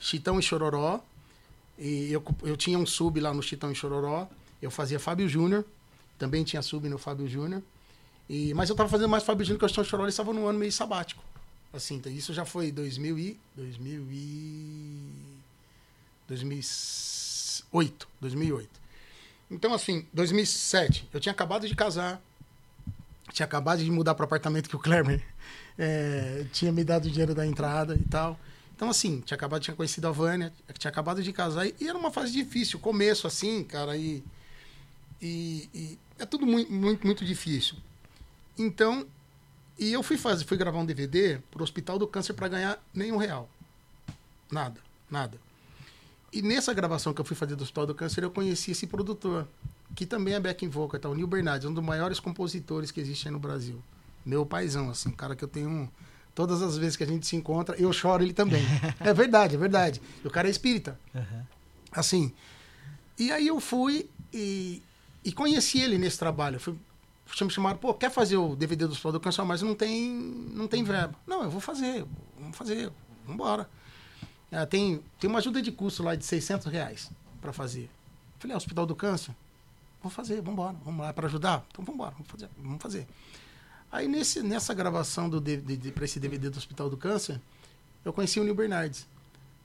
Chitão 0.00 0.38
e 0.38 0.42
Chororó, 0.42 1.00
e 1.78 2.12
eu, 2.12 2.22
eu 2.42 2.56
tinha 2.56 2.78
um 2.78 2.86
sub 2.86 3.20
lá 3.20 3.32
no 3.32 3.42
Chitão 3.42 3.70
e 3.70 3.74
Chororó, 3.74 4.28
eu 4.60 4.70
fazia 4.70 4.98
Fábio 4.98 5.28
Júnior, 5.28 5.64
também 6.18 6.42
tinha 6.44 6.62
sub 6.62 6.88
no 6.88 6.98
Fábio 6.98 7.28
Júnior, 7.28 7.62
e, 8.28 8.52
mas 8.54 8.68
eu 8.68 8.76
tava 8.76 8.88
fazendo 8.88 9.08
mais 9.08 9.22
Fábio 9.22 9.44
Júnior 9.44 9.60
que 9.60 9.64
o 9.64 9.68
Chitão 9.68 9.84
e 9.84 9.86
Chororó, 9.86 10.08
estavam 10.08 10.34
no 10.34 10.46
ano 10.46 10.58
meio 10.58 10.72
sabático. 10.72 11.22
Assim, 11.72 11.96
então 11.96 12.10
isso 12.10 12.32
já 12.32 12.44
foi 12.44 12.72
2000 12.72 13.18
e, 13.18 13.40
2000 13.54 14.06
e 14.10 14.98
2008, 16.28 18.08
2008. 18.20 18.70
Então 19.50 19.72
assim, 19.72 20.06
2007, 20.12 21.08
eu 21.12 21.20
tinha 21.20 21.32
acabado 21.32 21.66
de 21.66 21.74
casar, 21.74 22.20
tinha 23.32 23.44
acabado 23.44 23.82
de 23.82 23.90
mudar 23.90 24.14
para 24.14 24.24
apartamento 24.24 24.68
que 24.68 24.76
o 24.76 24.78
Kleber 24.78 25.22
eh, 25.78 26.46
tinha 26.52 26.72
me 26.72 26.84
dado 26.84 27.06
o 27.06 27.10
dinheiro 27.10 27.34
da 27.34 27.46
entrada 27.46 27.94
e 27.94 28.04
tal. 28.04 28.38
Então, 28.78 28.88
assim, 28.88 29.20
tinha 29.22 29.34
acabado, 29.34 29.60
tinha 29.60 29.74
conhecido 29.74 30.06
a 30.06 30.12
Vânia, 30.12 30.52
tinha 30.78 30.88
acabado 30.88 31.20
de 31.20 31.32
casar, 31.32 31.66
e, 31.66 31.74
era 31.80 31.98
uma 31.98 32.12
fase 32.12 32.30
difícil, 32.30 32.78
começo 32.78 33.26
assim, 33.26 33.64
cara, 33.64 33.96
e, 33.96 34.22
e, 35.20 35.68
e 35.74 35.98
é 36.16 36.24
tudo 36.24 36.46
muito, 36.46 36.72
muito, 36.72 37.04
muito 37.04 37.24
difícil. 37.24 37.74
Então, 38.56 39.04
e 39.76 39.92
eu 39.92 40.00
fui 40.00 40.16
fazer, 40.16 40.44
fui 40.44 40.56
gravar 40.56 40.78
um 40.78 40.86
DVD 40.86 41.40
pro 41.50 41.64
Hospital 41.64 41.98
do 41.98 42.06
Câncer 42.06 42.34
para 42.34 42.46
ganhar 42.46 42.78
nenhum 42.94 43.16
real. 43.16 43.50
Nada, 44.48 44.80
nada. 45.10 45.40
E 46.32 46.40
nessa 46.40 46.72
gravação 46.72 47.12
que 47.12 47.20
eu 47.20 47.24
fui 47.24 47.34
fazer 47.34 47.56
do 47.56 47.64
Hospital 47.64 47.86
do 47.86 47.96
Câncer, 47.96 48.22
eu 48.22 48.30
conheci 48.30 48.70
esse 48.70 48.86
produtor, 48.86 49.48
que 49.96 50.06
também 50.06 50.34
é 50.34 50.38
backing 50.38 50.68
vocal, 50.68 51.00
tá? 51.00 51.08
o 51.08 51.16
Neil 51.16 51.26
Bernardes, 51.26 51.68
um 51.68 51.74
dos 51.74 51.82
maiores 51.82 52.20
compositores 52.20 52.92
que 52.92 53.00
existe 53.00 53.26
aí 53.26 53.32
no 53.32 53.40
Brasil. 53.40 53.82
Meu 54.24 54.46
paizão, 54.46 54.88
assim, 54.88 55.08
um 55.08 55.16
cara 55.16 55.34
que 55.34 55.42
eu 55.42 55.48
tenho 55.48 55.90
todas 56.38 56.62
as 56.62 56.78
vezes 56.78 56.96
que 56.96 57.02
a 57.02 57.06
gente 57.06 57.26
se 57.26 57.34
encontra, 57.34 57.74
eu 57.80 57.92
choro 57.92 58.22
ele 58.22 58.32
também. 58.32 58.62
é 59.00 59.12
verdade, 59.12 59.56
é 59.56 59.58
verdade. 59.58 60.00
E 60.22 60.28
o 60.28 60.30
cara 60.30 60.46
é 60.46 60.50
espírita. 60.52 60.96
Assim. 61.90 62.32
E 63.18 63.32
aí 63.32 63.48
eu 63.48 63.58
fui 63.58 64.08
e, 64.32 64.80
e 65.24 65.32
conheci 65.32 65.80
ele 65.80 65.98
nesse 65.98 66.16
trabalho. 66.16 66.60
Fui, 66.60 66.78
me 67.40 67.50
chamaram, 67.50 67.76
pô, 67.76 67.92
quer 67.92 68.08
fazer 68.08 68.36
o 68.36 68.54
DVD 68.54 68.86
do 68.86 68.92
Hospital 68.92 69.10
do 69.10 69.18
Câncer, 69.18 69.42
mas 69.42 69.62
não 69.62 69.74
tem, 69.74 70.12
não 70.54 70.68
tem 70.68 70.84
verba. 70.84 71.18
Não, 71.26 71.42
eu 71.42 71.50
vou 71.50 71.60
fazer, 71.60 72.06
vamos 72.38 72.56
fazer, 72.56 72.84
vamos 73.24 73.34
embora. 73.34 73.68
Ah, 74.52 74.64
tem, 74.64 75.02
tem 75.18 75.28
uma 75.28 75.40
ajuda 75.40 75.60
de 75.60 75.72
custo 75.72 76.04
lá 76.04 76.14
de 76.14 76.24
600 76.24 76.68
reais 76.68 77.10
para 77.40 77.52
fazer. 77.52 77.90
Falei, 78.38 78.54
é, 78.54 78.56
Hospital 78.56 78.86
do 78.86 78.94
Câncer? 78.94 79.34
Vou 80.00 80.08
fazer, 80.08 80.36
vamos 80.36 80.52
embora, 80.52 80.76
vamos 80.84 81.00
lá 81.00 81.12
para 81.12 81.26
ajudar? 81.26 81.66
Então 81.72 81.84
vamos 81.84 81.96
embora, 81.96 82.12
vamos 82.12 82.30
fazer, 82.30 82.48
vamos 82.56 82.80
fazer. 82.80 83.08
Aí 83.90 84.06
nesse, 84.06 84.42
nessa 84.42 84.74
gravação 84.74 85.28
do 85.28 85.40
DVD, 85.40 85.90
para 85.90 86.04
esse 86.04 86.20
DVD 86.20 86.50
do 86.50 86.58
Hospital 86.58 86.90
do 86.90 86.96
Câncer, 86.96 87.40
eu 88.04 88.12
conheci 88.12 88.38
o 88.38 88.42
Neil 88.44 88.54
Bernardes. 88.54 89.06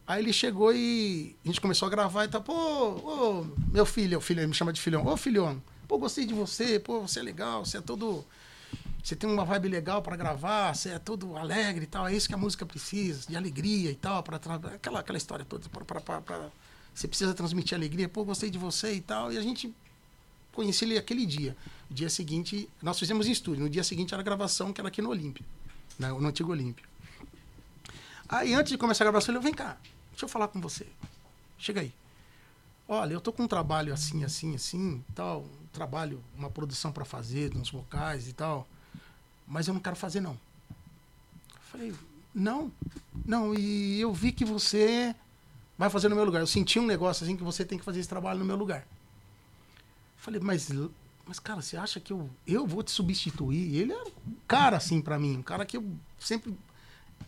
Aí 0.07 0.21
ele 0.21 0.33
chegou 0.33 0.73
e 0.73 1.35
a 1.43 1.47
gente 1.47 1.61
começou 1.61 1.87
a 1.87 1.91
gravar 1.91 2.25
e 2.25 2.27
tá, 2.27 2.39
pô, 2.39 2.53
ô, 2.53 3.45
meu 3.71 3.85
filho, 3.85 4.17
o 4.17 4.21
filho, 4.21 4.39
ele 4.41 4.47
me 4.47 4.53
chama 4.53 4.73
de 4.73 4.81
filhão, 4.81 5.05
ô 5.05 5.15
filhão, 5.15 5.61
pô, 5.87 5.97
gostei 5.97 6.25
de 6.25 6.33
você, 6.33 6.79
pô, 6.79 7.01
você 7.01 7.19
é 7.19 7.23
legal, 7.23 7.65
você 7.65 7.77
é 7.77 7.81
todo. 7.81 8.25
Você 9.01 9.15
tem 9.17 9.29
uma 9.29 9.43
vibe 9.43 9.67
legal 9.67 10.01
para 10.01 10.15
gravar, 10.15 10.73
você 10.73 10.89
é 10.91 10.99
todo 10.99 11.35
alegre 11.35 11.83
e 11.83 11.87
tal. 11.87 12.07
É 12.07 12.15
isso 12.15 12.27
que 12.27 12.33
a 12.33 12.37
música 12.37 12.65
precisa, 12.65 13.27
de 13.27 13.35
alegria 13.35 13.91
e 13.91 13.95
tal, 13.95 14.23
para 14.23 14.37
aquela, 14.37 14.99
aquela 14.99 15.17
história 15.17 15.43
toda. 15.43 15.67
Pra- 15.69 16.49
você 16.93 17.07
precisa 17.07 17.33
transmitir 17.33 17.75
alegria. 17.77 18.07
Pô, 18.07 18.23
gostei 18.23 18.49
de 18.49 18.57
você 18.57 18.93
e 18.93 19.01
tal. 19.01 19.31
E 19.33 19.37
a 19.37 19.41
gente 19.41 19.73
conheci 20.53 20.85
ele 20.85 20.97
aquele 20.97 21.25
dia. 21.25 21.55
No 21.89 21.95
dia 21.95 22.09
seguinte, 22.09 22.69
nós 22.81 22.97
fizemos 22.97 23.27
em 23.27 23.31
estúdio. 23.31 23.63
No 23.63 23.69
dia 23.69 23.83
seguinte 23.83 24.13
era 24.13 24.21
a 24.21 24.23
gravação, 24.23 24.71
que 24.71 24.79
era 24.79 24.87
aqui 24.87 25.01
no 25.01 25.09
Olímpio, 25.09 25.43
né, 25.99 26.09
no 26.09 26.27
antigo 26.27 26.51
Olímpio. 26.51 26.85
Aí, 28.29 28.53
antes 28.53 28.71
de 28.71 28.77
começar 28.77 29.03
a 29.03 29.05
gravação, 29.05 29.33
ele 29.33 29.41
falou: 29.41 29.43
vem 29.43 29.53
cá, 29.53 29.77
deixa 30.11 30.25
eu 30.25 30.29
falar 30.29 30.47
com 30.47 30.61
você. 30.61 30.87
Chega 31.57 31.81
aí. 31.81 31.93
Olha, 32.87 33.13
eu 33.13 33.21
tô 33.21 33.31
com 33.31 33.43
um 33.43 33.47
trabalho 33.47 33.93
assim, 33.93 34.23
assim, 34.23 34.55
assim, 34.55 35.03
tal. 35.13 35.41
Um 35.41 35.67
trabalho, 35.71 36.23
uma 36.37 36.49
produção 36.49 36.91
para 36.91 37.05
fazer, 37.05 37.55
uns 37.55 37.69
vocais 37.69 38.27
e 38.27 38.33
tal. 38.33 38.67
Mas 39.47 39.67
eu 39.67 39.73
não 39.73 39.81
quero 39.81 39.95
fazer, 39.95 40.21
não. 40.21 40.33
Eu 40.33 41.61
falei: 41.71 41.93
não, 42.33 42.71
não. 43.25 43.53
E 43.53 43.99
eu 43.99 44.13
vi 44.13 44.31
que 44.31 44.45
você 44.45 45.15
vai 45.77 45.89
fazer 45.89 46.09
no 46.09 46.15
meu 46.15 46.25
lugar. 46.25 46.39
Eu 46.39 46.47
senti 46.47 46.79
um 46.79 46.85
negócio 46.85 47.23
assim 47.23 47.37
que 47.37 47.43
você 47.43 47.63
tem 47.63 47.77
que 47.77 47.85
fazer 47.85 47.99
esse 47.99 48.09
trabalho 48.09 48.39
no 48.39 48.45
meu 48.45 48.55
lugar. 48.55 48.87
Falei: 50.23 50.39
mas, 50.39 50.69
mas 51.25 51.37
cara, 51.37 51.61
você 51.61 51.75
acha 51.75 51.99
que 51.99 52.13
eu, 52.13 52.29
eu 52.47 52.65
vou 52.65 52.81
te 52.81 52.91
substituir? 52.91 53.75
Ele 53.75 53.91
é 53.91 54.01
um 54.01 54.33
cara 54.47 54.77
assim 54.77 55.01
para 55.01 55.19
mim, 55.19 55.35
um 55.35 55.43
cara 55.43 55.65
que 55.65 55.75
eu 55.75 55.85
sempre 56.17 56.57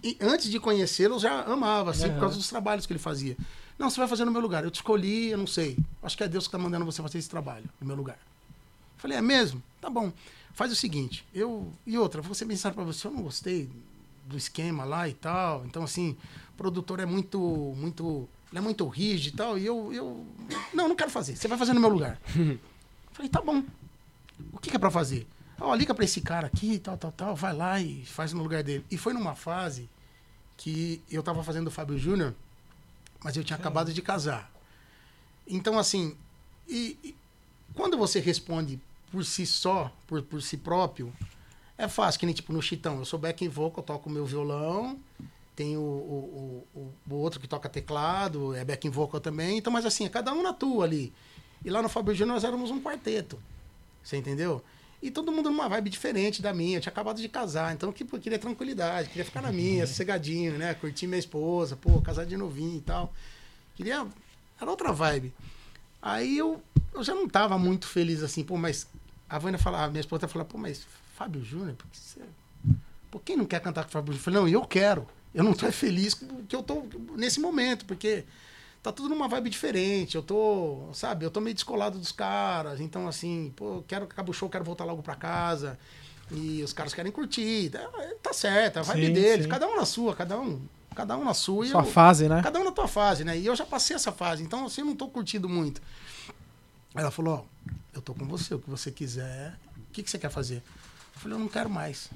e 0.01 0.17
antes 0.21 0.49
de 0.49 0.59
conhecê-lo, 0.59 1.15
eu 1.15 1.19
já 1.19 1.41
amava, 1.41 1.91
assim, 1.91 2.09
por 2.09 2.19
causa 2.19 2.35
dos 2.35 2.47
trabalhos 2.47 2.85
que 2.85 2.93
ele 2.93 2.99
fazia. 2.99 3.35
Não, 3.77 3.89
você 3.89 3.99
vai 3.99 4.07
fazer 4.07 4.23
no 4.23 4.31
meu 4.31 4.41
lugar. 4.41 4.63
Eu 4.63 4.71
te 4.71 4.75
escolhi, 4.75 5.31
eu 5.31 5.37
não 5.37 5.47
sei. 5.47 5.77
Acho 6.01 6.15
que 6.15 6.23
é 6.23 6.27
Deus 6.27 6.45
que 6.45 6.49
está 6.49 6.57
mandando 6.57 6.85
você 6.85 7.01
fazer 7.01 7.17
esse 7.17 7.29
trabalho 7.29 7.65
no 7.81 7.87
meu 7.87 7.95
lugar. 7.95 8.17
Falei, 8.97 9.17
é 9.17 9.21
mesmo? 9.21 9.61
Tá 9.81 9.89
bom. 9.89 10.13
Faz 10.53 10.71
o 10.71 10.75
seguinte, 10.75 11.25
eu. 11.33 11.71
E 11.85 11.97
outra, 11.97 12.21
vou 12.21 12.33
ser 12.33 12.45
bem 12.45 12.57
pra 12.57 12.83
você, 12.83 13.07
eu 13.07 13.11
não 13.11 13.23
gostei 13.23 13.69
do 14.25 14.37
esquema 14.37 14.85
lá 14.85 15.09
e 15.09 15.13
tal. 15.13 15.65
Então, 15.65 15.83
assim, 15.83 16.15
o 16.53 16.57
produtor 16.57 16.99
é 16.99 17.05
muito. 17.05 17.39
muito. 17.75 18.29
Ele 18.51 18.59
é 18.59 18.61
muito 18.61 18.87
rígido 18.87 19.33
e 19.33 19.37
tal. 19.37 19.57
E 19.57 19.65
eu. 19.65 19.91
eu 19.91 20.25
não, 20.73 20.87
não 20.87 20.95
quero 20.95 21.09
fazer. 21.09 21.35
Você 21.35 21.47
vai 21.47 21.57
fazer 21.57 21.73
no 21.73 21.81
meu 21.81 21.89
lugar. 21.89 22.19
Falei, 23.15 23.29
tá 23.29 23.39
bom. 23.39 23.63
O 24.51 24.59
que, 24.59 24.69
que 24.69 24.75
é 24.75 24.79
pra 24.79 24.91
fazer? 24.91 25.25
Ó, 25.57 25.73
liga 25.73 25.95
pra 25.95 26.03
esse 26.03 26.19
cara 26.19 26.47
aqui, 26.47 26.77
tal, 26.77 26.97
tal, 26.97 27.13
tal, 27.13 27.33
vai 27.33 27.53
lá 27.53 27.79
e 27.79 28.05
faz 28.05 28.33
no 28.33 28.43
lugar 28.43 28.61
dele. 28.61 28.85
E 28.91 28.97
foi 28.97 29.13
numa 29.13 29.33
fase 29.33 29.89
que 30.57 31.01
eu 31.09 31.23
tava 31.23 31.41
fazendo 31.41 31.67
o 31.67 31.71
Fábio 31.71 31.97
Júnior, 31.97 32.35
mas 33.23 33.37
eu 33.37 33.43
tinha 33.43 33.55
acabado 33.55 33.93
de 33.93 34.01
casar. 34.01 34.51
Então, 35.47 35.79
assim, 35.79 36.17
e, 36.67 36.97
e 37.01 37.15
quando 37.73 37.97
você 37.97 38.19
responde 38.19 38.81
por 39.09 39.23
si 39.23 39.45
só, 39.45 39.93
por, 40.05 40.21
por 40.21 40.41
si 40.41 40.57
próprio, 40.57 41.13
é 41.77 41.87
fácil, 41.87 42.19
que 42.19 42.25
nem 42.25 42.35
tipo 42.35 42.51
no 42.51 42.61
Chitão. 42.61 42.97
Eu 42.99 43.05
sou 43.05 43.17
back 43.17 43.47
vocal, 43.47 43.79
eu 43.81 43.83
toco 43.83 44.09
meu 44.09 44.25
violão, 44.25 44.99
tem 45.55 45.77
o, 45.77 45.81
o, 45.81 46.67
o, 46.75 46.93
o 47.09 47.15
outro 47.15 47.39
que 47.39 47.47
toca 47.47 47.69
teclado, 47.69 48.53
é 48.53 48.65
back 48.65 48.89
vocal 48.89 49.21
também. 49.21 49.57
Então, 49.57 49.71
mas 49.71 49.85
assim, 49.85 50.05
cada 50.09 50.33
um 50.33 50.43
na 50.43 50.51
tua 50.51 50.83
ali. 50.83 51.13
E 51.65 51.69
lá 51.71 51.81
no 51.81 51.89
Fábio 51.89 52.13
Júnior 52.13 52.35
nós 52.35 52.43
éramos 52.43 52.69
um 52.69 52.79
quarteto. 52.79 53.39
Você 54.03 54.15
entendeu? 54.15 54.63
E 55.01 55.09
todo 55.09 55.31
mundo 55.31 55.49
numa 55.49 55.67
vibe 55.67 55.89
diferente 55.89 56.39
da 56.39 56.53
minha. 56.53 56.77
Eu 56.77 56.81
tinha 56.81 56.91
acabado 56.91 57.19
de 57.19 57.27
casar, 57.27 57.73
então 57.73 57.89
eu 57.89 58.19
queria 58.19 58.37
tranquilidade, 58.37 59.09
queria 59.09 59.25
ficar 59.25 59.41
na 59.41 59.51
minha, 59.51 59.87
sossegadinho, 59.87 60.59
né? 60.59 60.75
Curtir 60.75 61.07
minha 61.07 61.17
esposa, 61.17 61.75
pô, 61.75 61.99
casar 62.01 62.27
de 62.27 62.37
novinho 62.37 62.77
e 62.77 62.81
tal. 62.81 63.11
Queria. 63.73 64.05
Era 64.61 64.69
outra 64.69 64.93
vibe. 64.93 65.33
Aí 65.99 66.37
eu, 66.37 66.61
eu 66.93 67.03
já 67.03 67.15
não 67.15 67.27
tava 67.27 67.57
muito 67.57 67.87
feliz 67.87 68.21
assim, 68.21 68.43
pô, 68.43 68.57
mas 68.57 68.87
a 69.27 69.39
Vânia 69.39 69.57
falava, 69.57 69.89
minha 69.89 70.01
esposa 70.01 70.27
falava, 70.27 70.47
pô, 70.47 70.59
mas 70.59 70.85
Fábio 71.15 71.43
Júnior, 71.43 71.75
por 71.75 71.87
que 71.87 71.97
você. 71.97 72.21
Pô, 73.09 73.19
quem 73.19 73.35
não 73.35 73.45
quer 73.45 73.59
cantar 73.59 73.83
com 73.83 73.89
o 73.89 73.91
Fábio 73.91 74.13
Júnior? 74.13 74.19
Eu 74.19 74.23
falei, 74.23 74.39
não, 74.39 74.47
eu 74.47 74.67
quero. 74.67 75.07
Eu 75.33 75.43
não 75.43 75.53
tô 75.53 75.69
feliz 75.71 76.13
que 76.13 76.55
eu 76.55 76.61
tô 76.61 76.85
nesse 77.17 77.39
momento, 77.39 77.85
porque 77.85 78.23
tá 78.85 78.91
tudo 78.91 79.09
numa 79.09 79.27
vibe 79.27 79.49
diferente. 79.49 80.13
Eu 80.15 80.21
tô, 80.21 80.89
sabe, 80.93 81.25
eu 81.25 81.31
tô 81.31 81.41
meio 81.41 81.55
descolado 81.55 81.97
dos 81.97 82.11
caras. 82.11 82.79
Então, 82.79 83.07
assim, 83.07 83.51
pô, 83.55 83.83
quero 83.87 84.05
que 84.05 84.13
acabe 84.13 84.29
o 84.29 84.33
show, 84.33 84.47
quero 84.47 84.63
voltar 84.63 84.85
logo 84.85 85.01
pra 85.01 85.15
casa. 85.15 85.79
E 86.31 86.61
os 86.61 86.71
caras 86.71 86.93
querem 86.93 87.11
curtir. 87.11 87.71
Tá, 87.71 87.89
tá 88.21 88.31
certo, 88.31 88.77
é 88.77 88.79
a 88.81 88.83
vibe 88.83 89.07
Sim, 89.07 89.13
deles. 89.13 89.45
sim. 89.45 89.49
Cada 89.49 89.67
um 89.67 89.75
na 89.75 89.85
sua, 89.85 90.15
cada 90.15 90.39
um, 90.39 90.61
cada 90.95 91.17
um 91.17 91.23
na 91.23 91.33
sua. 91.33 91.65
Sua 91.65 91.81
eu- 91.81 91.85
fase, 91.85 92.29
né? 92.29 92.41
Cada 92.43 92.59
um 92.59 92.63
na 92.63 92.71
tua 92.71 92.87
fase, 92.87 93.23
né? 93.23 93.35
E 93.35 93.45
eu 93.47 93.55
já 93.55 93.65
passei 93.65 93.95
essa 93.95 94.11
fase, 94.11 94.43
então 94.43 94.65
assim, 94.67 94.81
eu 94.81 94.85
não 94.87 94.95
tô 94.95 95.07
curtindo 95.07 95.49
muito. 95.49 95.81
Ela 96.93 97.09
falou, 97.09 97.43
ó, 97.43 97.71
eu 97.91 98.01
tô 98.03 98.13
com 98.13 98.25
você, 98.27 98.53
o 98.53 98.59
que 98.59 98.69
você 98.69 98.91
quiser. 98.91 99.55
O 99.89 99.93
que, 99.93 100.03
que 100.03 100.11
você 100.11 100.19
quer 100.19 100.29
fazer? 100.29 100.57
Eu 101.15 101.19
falei, 101.21 101.35
eu 101.35 101.39
não 101.39 101.47
quero 101.47 101.69
mais. 101.71 102.09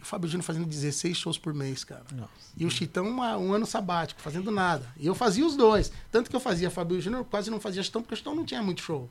O 0.00 0.04
Fábio 0.04 0.28
Júnior 0.28 0.44
fazendo 0.44 0.66
16 0.66 1.16
shows 1.16 1.36
por 1.38 1.52
mês, 1.52 1.82
cara. 1.84 2.04
Nossa. 2.12 2.30
E 2.56 2.64
o 2.64 2.70
Chitão 2.70 3.08
uma- 3.08 3.36
um 3.36 3.52
ano 3.52 3.66
sabático, 3.66 4.20
fazendo 4.20 4.50
nada. 4.50 4.86
E 4.96 5.06
eu 5.06 5.14
fazia 5.14 5.44
os 5.44 5.56
dois. 5.56 5.90
Tanto 6.10 6.30
que 6.30 6.36
eu 6.36 6.40
fazia 6.40 6.70
Fábio 6.70 7.00
Júnior, 7.00 7.20
eu 7.22 7.24
quase 7.24 7.50
não 7.50 7.58
fazia 7.60 7.82
Chitão, 7.82 8.00
porque 8.00 8.14
o 8.14 8.16
Chitão 8.16 8.34
não 8.34 8.44
tinha 8.44 8.62
muito 8.62 8.80
show. 8.80 9.10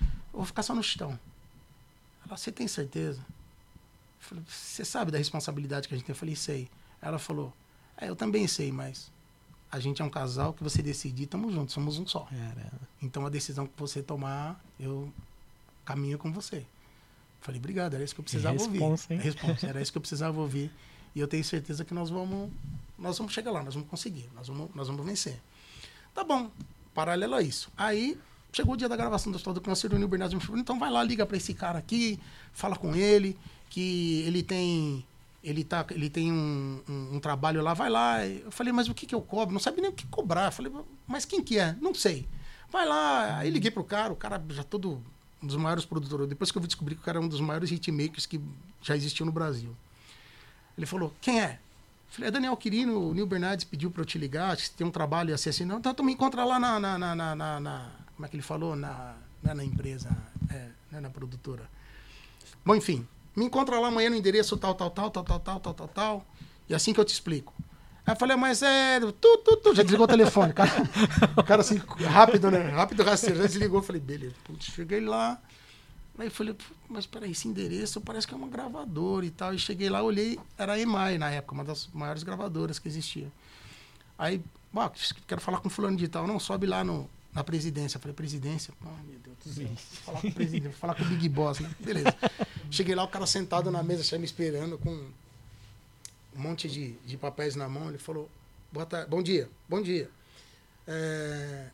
Eu 0.00 0.08
vou 0.38 0.44
ficar 0.44 0.62
só 0.62 0.74
no 0.74 0.82
Chitão. 0.82 1.18
Ela, 2.26 2.36
você 2.36 2.52
tem 2.52 2.68
certeza? 2.68 3.20
Você 4.46 4.84
sabe 4.84 5.10
da 5.10 5.18
responsabilidade 5.18 5.88
que 5.88 5.94
a 5.94 5.96
gente 5.96 6.06
tem? 6.06 6.12
Eu 6.12 6.18
falei, 6.18 6.36
sei. 6.36 6.68
Ela 7.00 7.18
falou, 7.18 7.52
é, 7.96 8.08
eu 8.08 8.16
também 8.16 8.46
sei, 8.46 8.70
mas 8.70 9.10
a 9.70 9.78
gente 9.78 10.02
é 10.02 10.04
um 10.04 10.10
casal 10.10 10.52
que 10.52 10.62
você 10.62 10.82
decidir, 10.82 11.26
tamo 11.26 11.50
junto, 11.50 11.72
somos 11.72 11.98
um 11.98 12.06
só. 12.06 12.20
Caramba. 12.24 12.80
Então 13.02 13.24
a 13.26 13.28
decisão 13.30 13.66
que 13.66 13.72
você 13.78 14.02
tomar, 14.02 14.62
eu 14.78 15.12
caminho 15.84 16.18
com 16.18 16.32
você. 16.32 16.64
Falei, 17.48 17.60
obrigado, 17.60 17.94
era 17.94 18.04
isso 18.04 18.14
que 18.14 18.20
eu 18.20 18.24
precisava 18.24 18.58
responsa, 18.58 19.10
hein? 19.10 19.18
ouvir. 19.18 19.24
Responsa, 19.24 19.66
era 19.66 19.80
isso 19.80 19.90
que 19.90 19.96
eu 19.96 20.02
precisava 20.02 20.38
ouvir. 20.38 20.70
E 21.14 21.20
eu 21.20 21.26
tenho 21.26 21.42
certeza 21.42 21.82
que 21.82 21.94
nós 21.94 22.10
vamos, 22.10 22.50
nós 22.98 23.16
vamos 23.16 23.32
chegar 23.32 23.50
lá, 23.50 23.62
nós 23.62 23.72
vamos 23.72 23.88
conseguir, 23.88 24.28
nós 24.34 24.48
vamos, 24.48 24.68
nós 24.74 24.86
vamos 24.86 25.06
vencer. 25.06 25.40
Tá 26.14 26.22
bom, 26.22 26.50
paralelo 26.92 27.34
a 27.34 27.40
isso. 27.40 27.72
Aí 27.74 28.20
chegou 28.52 28.74
o 28.74 28.76
dia 28.76 28.86
da 28.86 28.94
gravação 28.94 29.32
do 29.32 29.36
Hospital 29.36 29.54
do 29.54 29.62
Câncer, 29.62 29.90
o 29.94 29.96
Nil 29.96 30.08
Bernardo 30.08 30.34
me 30.36 30.42
falou, 30.42 30.60
então 30.60 30.78
vai 30.78 30.90
lá, 30.90 31.02
liga 31.02 31.24
para 31.24 31.38
esse 31.38 31.54
cara 31.54 31.78
aqui, 31.78 32.20
fala 32.52 32.76
com 32.76 32.94
ele, 32.94 33.34
que 33.70 34.20
ele 34.26 34.42
tem 34.42 35.02
ele, 35.42 35.64
tá, 35.64 35.86
ele 35.90 36.10
tem 36.10 36.30
um, 36.30 36.82
um, 36.86 37.16
um 37.16 37.18
trabalho 37.18 37.62
lá, 37.62 37.72
vai 37.72 37.88
lá. 37.88 38.26
Eu 38.26 38.50
falei, 38.50 38.74
mas 38.74 38.90
o 38.90 38.94
que, 38.94 39.06
que 39.06 39.14
eu 39.14 39.22
cobro? 39.22 39.54
Não 39.54 39.60
sabia 39.60 39.80
nem 39.80 39.90
o 39.90 39.94
que 39.94 40.06
cobrar. 40.08 40.48
Eu 40.48 40.52
falei, 40.52 40.70
mas 41.06 41.24
quem 41.24 41.42
que 41.42 41.58
é? 41.58 41.74
Não 41.80 41.94
sei. 41.94 42.28
Vai 42.68 42.86
lá. 42.86 43.38
Aí 43.38 43.48
liguei 43.48 43.70
pro 43.70 43.84
cara, 43.84 44.12
o 44.12 44.16
cara 44.16 44.44
já 44.50 44.62
todo 44.62 45.02
um 45.42 45.46
dos 45.46 45.56
maiores 45.56 45.84
produtores. 45.84 46.28
Depois 46.28 46.50
que 46.50 46.58
eu 46.58 46.62
descobri 46.62 46.94
que 46.94 47.00
o 47.00 47.04
cara 47.04 47.18
é 47.18 47.20
um 47.20 47.28
dos 47.28 47.40
maiores 47.40 47.70
hitmakers 47.70 48.26
que 48.26 48.40
já 48.82 48.96
existiu 48.96 49.24
no 49.26 49.32
Brasil. 49.32 49.74
Ele 50.76 50.86
falou, 50.86 51.12
quem 51.20 51.40
é? 51.40 51.52
Eu 52.08 52.14
falei, 52.14 52.28
é 52.28 52.30
Daniel 52.30 52.56
Quirino, 52.56 53.08
o 53.10 53.14
Nil 53.14 53.26
Bernardes 53.26 53.64
pediu 53.64 53.90
para 53.90 54.02
eu 54.02 54.06
te 54.06 54.16
ligar, 54.18 54.52
acho 54.52 54.70
que 54.70 54.76
tem 54.76 54.86
um 54.86 54.90
trabalho 54.90 55.34
assim, 55.34 55.50
assim. 55.50 55.64
Não, 55.64 55.78
então 55.78 55.92
tu 55.94 56.02
me 56.02 56.12
encontra 56.12 56.44
lá 56.44 56.58
na, 56.58 56.80
na, 56.80 56.98
na, 56.98 57.14
na, 57.14 57.34
na- 57.36 57.60
na- 57.60 57.90
Como 58.16 58.26
é 58.26 58.28
que 58.28 58.36
ele 58.36 58.42
falou? 58.42 58.74
Na, 58.74 59.14
é 59.44 59.54
na 59.54 59.64
empresa, 59.64 60.10
é, 60.50 60.68
não 60.90 60.98
é 60.98 61.02
na 61.02 61.10
produtora. 61.10 61.68
Bom, 62.64 62.74
enfim, 62.74 63.06
me 63.36 63.44
encontra 63.44 63.78
lá 63.78 63.88
amanhã 63.88 64.10
no 64.10 64.16
endereço 64.16 64.56
tal, 64.56 64.74
tal, 64.74 64.90
tal, 64.90 65.10
tal, 65.10 65.24
tal, 65.24 65.40
tal, 65.40 65.60
tal, 65.60 65.74
tal, 65.74 65.88
tal. 65.88 66.26
E 66.68 66.74
assim 66.74 66.92
que 66.92 67.00
eu 67.00 67.04
te 67.04 67.12
explico. 67.12 67.52
Aí 68.08 68.12
eu 68.14 68.16
falei, 68.16 68.36
mas 68.38 68.62
é. 68.62 69.00
Tu, 69.00 69.12
tu, 69.44 69.56
tu, 69.58 69.74
já 69.74 69.82
desligou 69.82 70.04
o 70.06 70.08
telefone, 70.08 70.54
cara. 70.54 70.70
O 71.36 71.44
cara 71.44 71.60
assim, 71.60 71.76
rápido, 72.06 72.50
né? 72.50 72.70
Rápido, 72.70 73.02
rasteiro. 73.02 73.36
Já 73.36 73.46
desligou. 73.46 73.80
Eu 73.80 73.82
falei, 73.82 74.00
beleza. 74.00 74.34
Putz, 74.44 74.64
cheguei 74.72 75.00
lá. 75.00 75.38
Aí 76.18 76.30
falei, 76.30 76.54
"Pô, 76.54 76.64
mas 76.88 77.04
peraí, 77.04 77.32
esse 77.32 77.46
endereço 77.46 78.00
parece 78.00 78.26
que 78.26 78.32
é 78.32 78.36
uma 78.36 78.48
gravadora 78.48 79.26
e 79.26 79.30
tal. 79.30 79.52
E 79.52 79.58
cheguei 79.58 79.90
lá, 79.90 80.02
olhei, 80.02 80.38
era 80.56 80.72
a 80.72 80.78
EMAI 80.80 81.18
na 81.18 81.30
época, 81.30 81.52
uma 81.54 81.62
das 81.64 81.86
maiores 81.92 82.22
gravadoras 82.22 82.78
que 82.78 82.88
existia. 82.88 83.28
Aí, 84.18 84.42
"Bom, 84.72 84.90
quero 85.26 85.40
falar 85.42 85.58
com 85.60 85.68
fulano 85.68 85.96
de 85.98 86.08
tal. 86.08 86.26
Não, 86.26 86.40
sobe 86.40 86.66
lá 86.66 86.82
no, 86.82 87.08
na 87.34 87.44
presidência. 87.44 87.98
Eu 87.98 88.00
falei, 88.00 88.14
presidência? 88.14 88.72
Ai, 88.86 89.04
meu 89.06 89.18
Deus 89.20 89.36
do 89.44 89.52
céu. 89.52 89.66
Vou 89.68 89.76
falar 90.06 90.20
com 90.22 90.28
o 90.28 90.32
presidente, 90.32 90.62
vou 90.62 90.72
falar 90.78 90.94
com 90.94 91.02
o 91.02 91.06
Big 91.06 91.28
Boss, 91.28 91.60
né? 91.60 91.70
Beleza. 91.78 92.14
Cheguei 92.70 92.94
lá, 92.94 93.04
o 93.04 93.08
cara 93.08 93.26
sentado 93.26 93.70
na 93.70 93.82
mesa, 93.82 94.02
já 94.02 94.18
me 94.18 94.24
esperando 94.24 94.78
com 94.78 95.10
um 96.38 96.42
monte 96.42 96.68
de, 96.68 96.92
de 97.04 97.16
papéis 97.16 97.56
na 97.56 97.68
mão. 97.68 97.88
Ele 97.88 97.98
falou, 97.98 98.30
Boa 98.70 98.84
tarde, 98.84 99.08
bom 99.08 99.22
dia, 99.22 99.48
bom 99.66 99.80
dia. 99.80 100.10
É, 100.86 101.68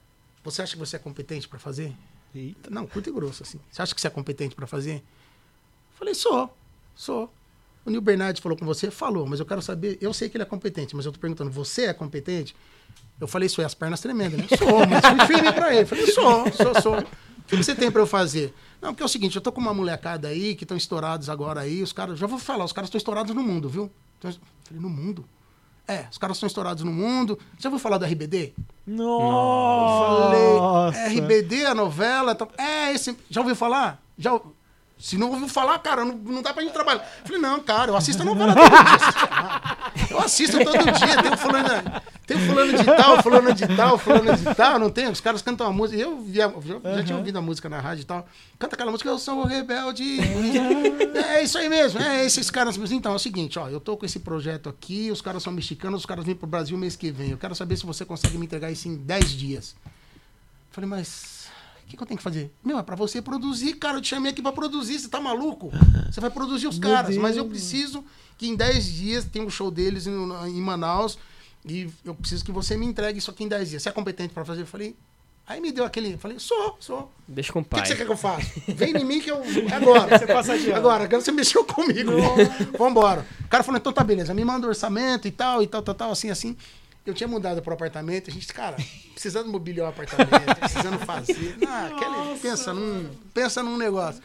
você 0.44 0.62
acha 0.62 0.74
que 0.74 0.78
você 0.78 0.94
é 0.94 0.98
competente 0.98 1.48
para 1.48 1.58
fazer? 1.58 1.92
Eita. 2.32 2.70
Não, 2.70 2.86
curto 2.86 3.10
e 3.10 3.12
grosso, 3.12 3.42
assim. 3.42 3.58
Você 3.68 3.82
acha 3.82 3.92
que 3.92 4.00
você 4.00 4.06
é 4.06 4.10
competente 4.10 4.54
para 4.54 4.64
fazer? 4.64 4.96
Eu 4.96 5.98
falei, 5.98 6.14
sou, 6.14 6.56
sou. 6.94 7.32
O 7.84 7.90
Nil 7.90 8.00
Bernardes 8.00 8.40
falou 8.40 8.56
com 8.56 8.64
você? 8.64 8.92
Falou, 8.92 9.26
mas 9.26 9.40
eu 9.40 9.46
quero 9.46 9.60
saber, 9.60 9.98
eu 10.00 10.14
sei 10.14 10.28
que 10.28 10.36
ele 10.36 10.42
é 10.42 10.46
competente, 10.46 10.94
mas 10.94 11.04
eu 11.04 11.10
tô 11.10 11.18
perguntando, 11.18 11.50
você 11.50 11.86
é 11.86 11.92
competente? 11.92 12.54
Eu 13.20 13.26
falei, 13.26 13.48
sou, 13.48 13.62
e 13.62 13.66
as 13.66 13.74
pernas 13.74 14.00
tremendas, 14.00 14.38
né? 14.38 14.46
Sou, 14.56 14.86
mas 14.86 15.04
fui 15.04 15.26
firme 15.26 15.52
pra 15.52 15.74
ele. 15.74 15.86
Falei, 15.86 16.06
sou, 16.06 16.52
sou, 16.52 16.80
sou. 16.80 16.98
O 16.98 17.46
que 17.46 17.56
você 17.56 17.74
tem 17.74 17.90
pra 17.90 18.00
eu 18.00 18.06
fazer? 18.06 18.54
Não, 18.80 18.92
porque 18.92 19.02
é 19.02 19.06
o 19.06 19.08
seguinte, 19.08 19.34
eu 19.34 19.42
tô 19.42 19.50
com 19.50 19.60
uma 19.60 19.74
molecada 19.74 20.28
aí 20.28 20.54
que 20.54 20.62
estão 20.64 20.76
estourados 20.76 21.28
agora 21.28 21.60
aí, 21.60 21.82
os 21.82 21.92
caras, 21.92 22.18
já 22.18 22.26
vou 22.26 22.38
falar, 22.38 22.64
os 22.64 22.72
caras 22.72 22.86
estão 22.86 22.98
estourados 22.98 23.34
no 23.34 23.42
mundo, 23.42 23.68
viu? 23.68 23.90
Então, 24.18 24.30
eu 24.30 24.36
falei, 24.64 24.82
no 24.82 24.90
mundo? 24.90 25.24
É, 25.86 26.06
os 26.10 26.16
caras 26.18 26.38
são 26.38 26.46
estourados 26.46 26.82
no 26.82 26.90
mundo. 26.92 27.38
Já 27.58 27.68
ouviu 27.68 27.78
falar 27.78 27.98
do 27.98 28.06
RBD? 28.06 28.54
Nossa. 28.86 30.98
Falei, 30.98 31.18
RBD, 31.18 31.66
a 31.66 31.74
novela. 31.74 32.34
tá- 32.34 32.48
É, 32.58 32.92
esse. 32.92 33.14
Já 33.28 33.40
ouviu 33.42 33.54
falar? 33.56 34.02
Já. 34.16 34.38
Se 34.98 35.18
não 35.18 35.30
ouviu 35.30 35.48
falar, 35.48 35.78
cara, 35.80 36.04
não, 36.04 36.14
não 36.14 36.40
dá 36.40 36.54
pra 36.54 36.62
gente 36.62 36.72
trabalhar. 36.72 37.04
Falei, 37.24 37.40
não, 37.40 37.60
cara, 37.60 37.90
eu 37.90 37.96
assisto 37.96 38.22
a 38.22 38.24
novela 38.24 38.54
todo 38.54 38.70
dia. 38.70 40.08
Eu 40.10 40.18
assisto 40.20 40.58
todo 40.64 40.84
dia. 40.92 41.22
Tem 41.22 41.32
o 41.32 41.36
fulano, 41.36 42.02
tem 42.26 42.38
fulano 42.38 42.78
de 42.78 42.84
tal, 42.84 43.22
fulano 43.22 43.52
de 43.52 43.66
tal, 43.76 43.98
fulano 43.98 44.36
de 44.36 44.54
tal, 44.54 44.78
não 44.78 44.90
tem? 44.90 45.08
Os 45.08 45.20
caras 45.20 45.42
cantam 45.42 45.66
a 45.66 45.72
música. 45.72 46.00
Eu 46.00 46.20
via, 46.20 46.52
já, 46.64 46.96
já 46.96 47.04
tinha 47.04 47.18
ouvido 47.18 47.38
a 47.38 47.42
música 47.42 47.68
na 47.68 47.80
rádio 47.80 48.02
e 48.02 48.04
tal. 48.04 48.26
Canta 48.58 48.76
aquela 48.76 48.90
música, 48.90 49.10
eu 49.10 49.18
sou 49.18 49.40
o 49.40 49.44
rebelde. 49.46 50.20
É 51.14 51.42
isso 51.42 51.58
aí 51.58 51.68
mesmo, 51.68 52.00
é 52.00 52.24
esses 52.24 52.50
caras. 52.50 52.76
Então, 52.90 53.12
é 53.12 53.16
o 53.16 53.18
seguinte, 53.18 53.58
ó, 53.58 53.68
eu 53.68 53.80
tô 53.80 53.96
com 53.96 54.06
esse 54.06 54.20
projeto 54.20 54.68
aqui, 54.68 55.10
os 55.10 55.20
caras 55.20 55.42
são 55.42 55.52
mexicanos, 55.52 56.00
os 56.00 56.06
caras 56.06 56.24
vêm 56.24 56.34
pro 56.34 56.46
Brasil 56.46 56.78
mês 56.78 56.96
que 56.96 57.10
vem. 57.10 57.30
Eu 57.30 57.38
quero 57.38 57.54
saber 57.54 57.76
se 57.76 57.84
você 57.84 58.04
consegue 58.04 58.38
me 58.38 58.46
entregar 58.46 58.70
isso 58.70 58.88
em 58.88 58.96
10 58.96 59.30
dias. 59.30 59.76
Falei, 60.70 60.88
mas 60.88 61.33
o 61.84 61.86
que, 61.86 61.96
que 61.96 62.02
eu 62.02 62.06
tenho 62.06 62.18
que 62.18 62.24
fazer? 62.24 62.50
Meu, 62.64 62.78
é 62.78 62.82
pra 62.82 62.96
você 62.96 63.20
produzir, 63.22 63.74
cara. 63.74 63.98
Eu 63.98 64.00
te 64.00 64.08
chamei 64.08 64.32
aqui 64.32 64.40
pra 64.42 64.52
produzir, 64.52 64.98
você 64.98 65.08
tá 65.08 65.20
maluco? 65.20 65.70
Você 66.10 66.20
vai 66.20 66.30
produzir 66.30 66.66
os 66.66 66.78
Meu 66.78 66.90
caras, 66.90 67.16
mas 67.16 67.36
eu 67.36 67.44
Deus. 67.44 67.52
preciso 67.56 68.04
que 68.38 68.48
em 68.48 68.56
10 68.56 68.84
dias 68.92 69.24
tem 69.24 69.42
um 69.42 69.50
show 69.50 69.70
deles 69.70 70.06
em, 70.06 70.12
em 70.12 70.60
Manaus 70.60 71.18
e 71.64 71.88
eu 72.04 72.14
preciso 72.14 72.44
que 72.44 72.50
você 72.52 72.76
me 72.76 72.84
entregue 72.86 73.18
isso 73.18 73.30
aqui 73.30 73.44
em 73.44 73.48
10 73.48 73.70
dias. 73.70 73.82
Você 73.82 73.88
é 73.88 73.92
competente 73.92 74.32
pra 74.34 74.44
fazer? 74.44 74.62
Eu 74.62 74.66
falei. 74.66 74.96
Aí 75.46 75.60
me 75.60 75.70
deu 75.70 75.84
aquele. 75.84 76.16
Falei, 76.16 76.38
sou, 76.38 76.76
sou. 76.80 77.12
Deixa 77.28 77.52
com 77.52 77.58
o 77.58 77.62
O 77.62 77.64
que, 77.64 77.70
pai. 77.70 77.82
que 77.82 77.88
você 77.88 77.96
quer 77.96 78.06
que 78.06 78.12
eu 78.12 78.16
faça? 78.16 78.46
Vem 78.74 78.96
em 78.96 79.04
mim 79.04 79.20
que 79.20 79.30
eu. 79.30 79.42
Agora. 79.74 80.18
Você 80.18 80.26
passa 80.26 80.58
de. 80.58 80.72
Agora, 80.72 81.04
agora 81.04 81.20
você 81.22 81.30
mexeu 81.32 81.62
comigo. 81.66 82.12
Vambora. 82.78 83.26
O 83.44 83.48
cara 83.48 83.62
falou, 83.62 83.78
então 83.78 83.92
tá 83.92 84.02
beleza, 84.02 84.32
me 84.32 84.42
manda 84.42 84.66
o 84.66 84.70
orçamento 84.70 85.28
e 85.28 85.30
tal, 85.30 85.62
e 85.62 85.66
tal, 85.66 85.82
tal, 85.82 85.94
tal, 85.94 86.10
assim, 86.12 86.30
assim. 86.30 86.56
Eu 87.06 87.12
tinha 87.12 87.28
mudado 87.28 87.60
pro 87.60 87.74
apartamento, 87.74 88.30
a 88.30 88.32
gente, 88.32 88.46
cara, 88.46 88.76
precisando 89.12 89.50
mobiliar 89.50 89.86
o 89.86 89.90
apartamento, 89.90 90.54
precisando 90.58 90.98
fazer. 91.00 91.56
Ah, 91.68 91.90
aquele, 91.92 92.38
pensa, 92.38 92.72
num, 92.72 93.10
pensa 93.34 93.62
num 93.62 93.76
negócio. 93.76 94.22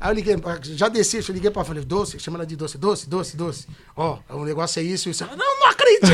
Aí 0.00 0.10
eu 0.10 0.14
liguei, 0.14 0.36
já 0.62 0.88
desci, 0.88 1.16
eu 1.26 1.34
liguei 1.34 1.50
pra 1.50 1.64
falei, 1.64 1.82
doce, 1.84 2.20
chama 2.20 2.36
ela 2.36 2.46
de 2.46 2.54
doce, 2.54 2.76
doce, 2.78 3.08
doce, 3.08 3.36
doce. 3.36 3.66
Ó, 3.96 4.18
o 4.28 4.44
negócio 4.44 4.78
é 4.78 4.82
isso, 4.82 5.08
isso. 5.08 5.24
Ela, 5.24 5.34
Não, 5.36 5.58
não 5.60 5.68
acredito! 5.68 6.06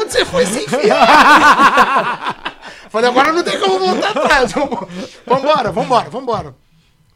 Onde 0.00 0.12
você 0.12 0.24
foi 0.24 0.46
se 0.46 0.64
enfiar? 0.64 2.58
Falei, 2.90 3.08
agora 3.08 3.32
não 3.32 3.42
tem 3.42 3.58
como 3.58 3.78
voltar 3.78 4.10
atrás. 4.10 4.52
Vambora, 5.26 5.70
vambora, 5.72 6.10
vambora. 6.10 6.54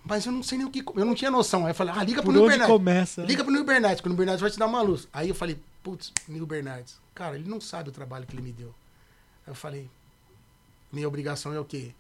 Mas 0.05 0.25
eu 0.25 0.33
não 0.33 0.43
sei 0.43 0.57
nem 0.57 0.67
o 0.67 0.71
que. 0.71 0.83
Eu 0.95 1.05
não 1.05 1.15
tinha 1.15 1.31
noção. 1.31 1.65
Aí 1.67 1.71
eu 1.73 1.75
falei, 1.75 1.93
ah, 1.97 2.03
liga 2.05 2.23
pro 2.23 2.27
Por 2.27 2.33
Nil 2.33 2.43
onde 2.45 2.51
Bernardes. 2.51 2.75
começa? 2.77 3.23
Liga 3.23 3.43
pro 3.45 3.53
Nil 3.53 3.65
Bernardes, 3.65 4.01
que 4.01 4.07
o 4.07 4.09
Nil 4.09 4.17
Bernardes 4.17 4.41
vai 4.41 4.51
te 4.51 4.59
dar 4.59 4.67
uma 4.67 4.81
luz. 4.81 5.07
Aí 5.13 5.29
eu 5.29 5.35
falei, 5.35 5.59
putz, 5.83 6.13
Nil 6.29 6.47
Bernardes. 6.47 6.95
Cara, 7.17 7.35
ele 7.35 7.49
não 7.49 7.63
sabe 7.63 7.89
o 7.89 7.93
trabalho 7.93 8.27
que 8.27 8.35
ele 8.35 8.43
me 8.43 8.53
deu. 8.53 8.69
Aí 9.47 9.51
eu 9.51 9.55
falei, 9.55 9.91
minha 10.93 11.09
obrigação 11.09 11.55
é 11.55 11.59
o 11.59 11.65
quê? 11.65 11.95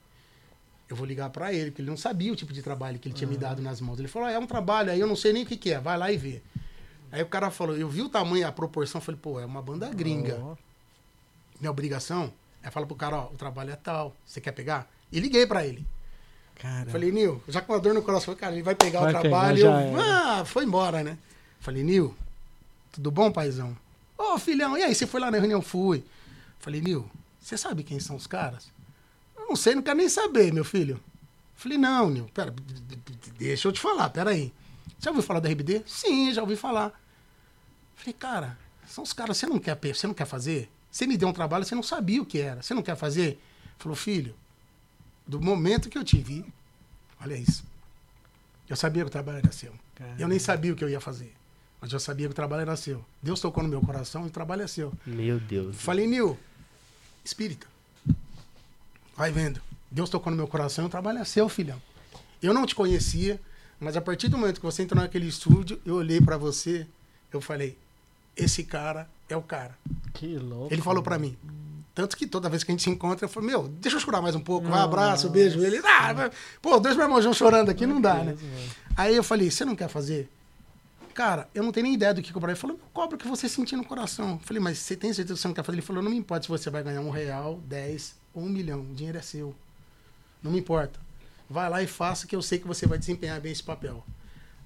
Eu 0.88 0.94
vou 0.94 1.06
ligar 1.06 1.30
pra 1.30 1.54
ele, 1.54 1.70
porque 1.70 1.80
ele 1.80 1.88
não 1.88 1.96
sabia 1.96 2.30
o 2.30 2.36
tipo 2.36 2.52
de 2.52 2.62
trabalho 2.62 2.98
que 2.98 3.08
ele 3.08 3.14
tinha 3.14 3.26
me 3.26 3.36
dado 3.36 3.62
nas 3.62 3.80
mãos. 3.80 3.98
Ele 3.98 4.08
falou, 4.08 4.28
ah, 4.28 4.32
é 4.32 4.38
um 4.38 4.46
trabalho, 4.46 4.92
aí 4.92 5.00
eu 5.00 5.06
não 5.06 5.16
sei 5.16 5.32
nem 5.32 5.42
o 5.42 5.46
que, 5.46 5.56
que 5.56 5.72
é, 5.72 5.80
vai 5.80 5.96
lá 5.96 6.12
e 6.12 6.18
vê. 6.18 6.42
Aí 7.10 7.22
o 7.22 7.26
cara 7.26 7.50
falou, 7.50 7.74
eu 7.74 7.88
vi 7.88 8.02
o 8.02 8.10
tamanho, 8.10 8.46
a 8.46 8.52
proporção, 8.52 9.00
falei, 9.00 9.18
pô, 9.20 9.40
é 9.40 9.46
uma 9.46 9.62
banda 9.62 9.88
gringa. 9.88 10.38
Minha 11.58 11.70
obrigação 11.70 12.30
é 12.62 12.70
falar 12.70 12.86
pro 12.86 12.94
cara, 12.94 13.16
ó, 13.16 13.24
o 13.28 13.36
trabalho 13.36 13.70
é 13.70 13.76
tal, 13.76 14.14
você 14.24 14.38
quer 14.38 14.52
pegar? 14.52 14.86
E 15.10 15.18
liguei 15.18 15.46
pra 15.46 15.66
ele. 15.66 15.86
Cara. 16.56 16.90
Falei, 16.90 17.10
Nil, 17.10 17.42
já 17.48 17.62
com 17.62 17.72
a 17.72 17.78
dor 17.78 17.94
no 17.94 18.02
coração, 18.02 18.26
falei, 18.26 18.40
cara, 18.40 18.52
ele 18.52 18.62
vai 18.62 18.74
pegar 18.74 19.00
Vai 19.00 19.14
o 19.14 19.18
trabalho. 19.18 19.56
já 19.56 19.82
eu, 19.82 19.98
ah, 19.98 20.44
foi 20.44 20.64
embora, 20.64 21.02
né? 21.02 21.16
Falei, 21.58 21.82
Nil, 21.82 22.14
tudo 22.92 23.10
bom, 23.10 23.32
paizão? 23.32 23.76
Ô, 24.16 24.38
filhão, 24.38 24.76
e 24.76 24.82
aí, 24.82 24.94
você 24.94 25.06
foi 25.06 25.20
lá 25.20 25.30
na 25.30 25.38
reunião? 25.38 25.60
Fui. 25.60 26.04
Falei, 26.58 26.80
Nil, 26.80 27.08
você 27.40 27.56
sabe 27.56 27.82
quem 27.82 28.00
são 28.00 28.16
os 28.16 28.26
caras? 28.26 28.68
Não 29.36 29.54
sei, 29.54 29.74
não 29.74 29.82
quero 29.82 29.98
nem 29.98 30.08
saber, 30.08 30.52
meu 30.52 30.64
filho. 30.64 31.00
Falei, 31.54 31.78
não, 31.78 32.10
Nil, 32.10 32.30
pera, 32.34 32.54
deixa 33.38 33.68
eu 33.68 33.72
te 33.72 33.80
falar, 33.80 34.10
pera 34.10 34.30
aí. 34.30 34.52
Já 34.98 35.10
ouviu 35.10 35.22
falar 35.22 35.40
da 35.40 35.48
RBD? 35.48 35.82
Sim, 35.86 36.32
já 36.32 36.42
ouvi 36.42 36.56
falar. 36.56 36.92
Falei, 37.94 38.12
cara, 38.12 38.58
são 38.86 39.04
os 39.04 39.12
caras, 39.12 39.36
você 39.36 39.46
não 39.46 39.58
quer, 39.58 39.78
você 39.78 40.06
não 40.06 40.14
quer 40.14 40.26
fazer? 40.26 40.70
Você 40.90 41.06
me 41.06 41.16
deu 41.16 41.28
um 41.28 41.32
trabalho, 41.32 41.64
você 41.64 41.74
não 41.74 41.82
sabia 41.82 42.22
o 42.22 42.26
que 42.26 42.38
era. 42.38 42.62
Você 42.62 42.72
não 42.72 42.82
quer 42.82 42.96
fazer? 42.96 43.38
Falou, 43.78 43.94
filho, 43.94 44.34
do 45.26 45.40
momento 45.40 45.90
que 45.90 45.98
eu 45.98 46.04
te 46.04 46.18
vi, 46.18 46.44
olha 47.20 47.36
isso. 47.36 47.64
Eu 48.68 48.76
sabia 48.76 49.02
que 49.02 49.08
o 49.08 49.12
trabalho 49.12 49.38
era 49.38 49.52
seu. 49.52 49.72
Eu 50.18 50.26
nem 50.26 50.38
sabia 50.38 50.72
o 50.72 50.76
que 50.76 50.82
eu 50.82 50.88
ia 50.88 51.00
fazer. 51.00 51.35
Mas 51.80 51.92
eu 51.92 52.00
sabia 52.00 52.26
que 52.26 52.32
o 52.32 52.34
trabalho 52.34 52.62
era 52.62 52.76
seu. 52.76 53.04
Deus 53.22 53.40
tocou 53.40 53.62
no 53.62 53.68
meu 53.68 53.80
coração 53.80 54.24
e 54.24 54.28
o 54.28 54.30
trabalho 54.30 54.62
é 54.62 54.66
seu. 54.66 54.92
Meu 55.06 55.38
Deus. 55.38 55.76
Falei, 55.76 56.06
Nil, 56.06 56.38
espírita. 57.24 57.66
Vai 59.16 59.30
vendo. 59.30 59.60
Deus 59.90 60.10
tocou 60.10 60.30
no 60.30 60.36
meu 60.36 60.48
coração 60.48 60.84
e 60.84 60.88
o 60.88 60.90
trabalho 60.90 61.18
é 61.18 61.24
seu, 61.24 61.48
filhão. 61.48 61.80
Eu 62.42 62.52
não 62.52 62.66
te 62.66 62.74
conhecia, 62.74 63.40
mas 63.78 63.96
a 63.96 64.00
partir 64.00 64.28
do 64.28 64.36
momento 64.36 64.60
que 64.60 64.66
você 64.66 64.82
entrou 64.82 65.02
naquele 65.02 65.26
estúdio, 65.26 65.80
eu 65.84 65.94
olhei 65.94 66.20
pra 66.20 66.36
você, 66.36 66.86
eu 67.32 67.40
falei, 67.40 67.78
esse 68.36 68.64
cara 68.64 69.08
é 69.28 69.36
o 69.36 69.42
cara. 69.42 69.76
Que 70.12 70.38
louco. 70.38 70.72
Ele 70.72 70.82
falou 70.82 71.02
pra 71.02 71.18
mim. 71.18 71.36
Tanto 71.94 72.14
que 72.14 72.26
toda 72.26 72.50
vez 72.50 72.62
que 72.62 72.70
a 72.70 72.74
gente 72.74 72.82
se 72.82 72.90
encontra, 72.90 73.24
eu 73.24 73.28
falo, 73.28 73.46
meu, 73.46 73.68
deixa 73.68 73.96
eu 73.96 74.00
chorar 74.00 74.20
mais 74.20 74.34
um 74.34 74.40
pouco, 74.40 74.68
vai, 74.68 74.80
abraço, 74.80 75.30
beijo. 75.30 75.64
Ele, 75.64 75.78
ah, 75.78 76.30
pô, 76.60 76.78
dois 76.78 76.94
marmojão 76.94 77.32
chorando 77.32 77.70
aqui, 77.70 77.86
não 77.86 78.00
dá, 78.00 78.22
né? 78.22 78.36
Aí 78.94 79.16
eu 79.16 79.24
falei, 79.24 79.50
você 79.50 79.64
não 79.64 79.74
quer 79.74 79.88
fazer? 79.88 80.28
Cara, 81.16 81.48
eu 81.54 81.62
não 81.62 81.72
tenho 81.72 81.84
nem 81.84 81.94
ideia 81.94 82.12
do 82.12 82.20
que 82.20 82.30
cobrar. 82.30 82.52
Ele 82.52 82.60
falou, 82.60 82.78
cobra 82.92 83.16
o 83.16 83.18
que 83.18 83.26
você 83.26 83.48
sentir 83.48 83.74
no 83.74 83.84
coração. 83.86 84.32
Eu 84.32 84.38
falei, 84.40 84.62
mas 84.62 84.76
você 84.78 84.94
tem 84.94 85.10
certeza 85.14 85.34
que 85.34 85.40
você 85.40 85.48
não 85.48 85.54
quer 85.54 85.64
fazer? 85.64 85.76
Ele 85.78 85.86
falou, 85.86 86.02
não 86.02 86.10
me 86.10 86.16
importa 86.18 86.42
se 86.42 86.48
você 86.50 86.68
vai 86.68 86.82
ganhar 86.82 87.00
um 87.00 87.08
real, 87.08 87.58
dez 87.66 88.14
ou 88.34 88.42
um 88.42 88.48
milhão. 88.50 88.82
O 88.82 88.94
dinheiro 88.94 89.16
é 89.16 89.22
seu. 89.22 89.54
Não 90.42 90.50
me 90.52 90.58
importa. 90.58 91.00
Vai 91.48 91.70
lá 91.70 91.82
e 91.82 91.86
faça 91.86 92.26
que 92.26 92.36
eu 92.36 92.42
sei 92.42 92.58
que 92.58 92.66
você 92.66 92.86
vai 92.86 92.98
desempenhar 92.98 93.40
bem 93.40 93.50
esse 93.50 93.62
papel. 93.62 94.04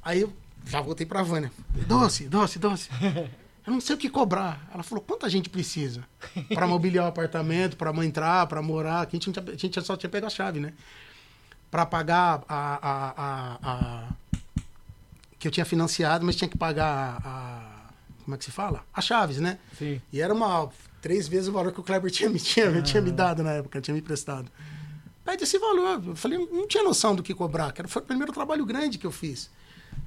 Aí 0.03 0.23
eu 0.23 0.33
já 0.67 0.81
voltei 0.81 1.07
pra 1.07 1.23
Vânia. 1.23 1.53
Doce, 1.87 2.25
doce, 2.29 2.59
doce. 2.59 2.91
Eu 3.67 3.75
não 3.75 3.81
sei 3.81 3.95
o 3.95 3.99
que 3.99 4.09
cobrar. 4.09 4.67
Ela 4.73 4.83
falou, 4.83 5.05
quanta 5.05 5.29
gente 5.29 5.51
precisa? 5.51 6.03
Pra 6.55 6.67
mobiliar 6.67 7.05
o 7.05 7.09
apartamento, 7.09 7.77
mãe 7.95 8.09
entrar, 8.09 8.47
pra 8.47 8.63
morar. 8.63 9.07
Que 9.07 9.17
a, 9.17 9.21
gente 9.21 9.31
tinha- 9.31 9.53
a 9.53 9.57
gente 9.57 9.83
só 9.83 9.97
tinha 9.99 10.09
pego 10.11 10.27
a 10.27 10.31
chave, 10.31 10.59
né? 10.59 10.73
Pra 11.71 11.85
pagar 11.85 12.43
a, 12.49 12.75
a, 12.89 13.11
a, 13.11 13.59
a- 13.63 14.09
Que 15.41 15.49
eu 15.49 15.51
tinha 15.53 15.65
financiado, 15.67 16.25
mas 16.25 16.37
tinha 16.37 16.49
que 16.49 16.57
pagar 16.57 17.21
a... 17.25 17.29
a- 17.29 17.91
Como 18.25 18.35
é 18.37 18.39
que 18.39 18.45
se 18.45 18.53
fala? 18.53 18.85
As 18.95 19.05
chaves, 19.05 19.39
né? 19.39 19.59
Sim. 19.77 20.01
E 20.13 20.21
era 20.21 20.33
uma... 20.33 20.69
Três 21.03 21.27
vezes 21.27 21.49
o 21.49 21.53
valor 21.53 21.73
que 21.73 21.81
o 21.81 21.83
Kleber 21.83 22.11
tinha, 22.11 22.29
me- 22.31 22.39
tinha, 22.39 22.81
tinha 22.83 23.01
me 23.03 23.11
dado 23.11 23.43
na 23.43 23.53
época, 23.53 23.81
tinha 23.81 23.95
me 23.95 24.01
emprestado. 24.01 24.49
Pede 25.25 25.45
esse 25.45 25.59
valor. 25.59 26.03
Eu 26.07 26.15
falei, 26.15 26.39
não 26.39 26.69
tinha 26.69 26.85
noção 26.85 27.15
do 27.17 27.23
que 27.23 27.35
cobrar, 27.35 27.73
que 27.73 27.83
foi 27.89 28.03
o 28.03 28.05
primeiro 28.05 28.33
trabalho 28.33 28.65
grande 28.67 28.99
que 28.99 29.07
eu 29.07 29.11
fiz. 29.13 29.51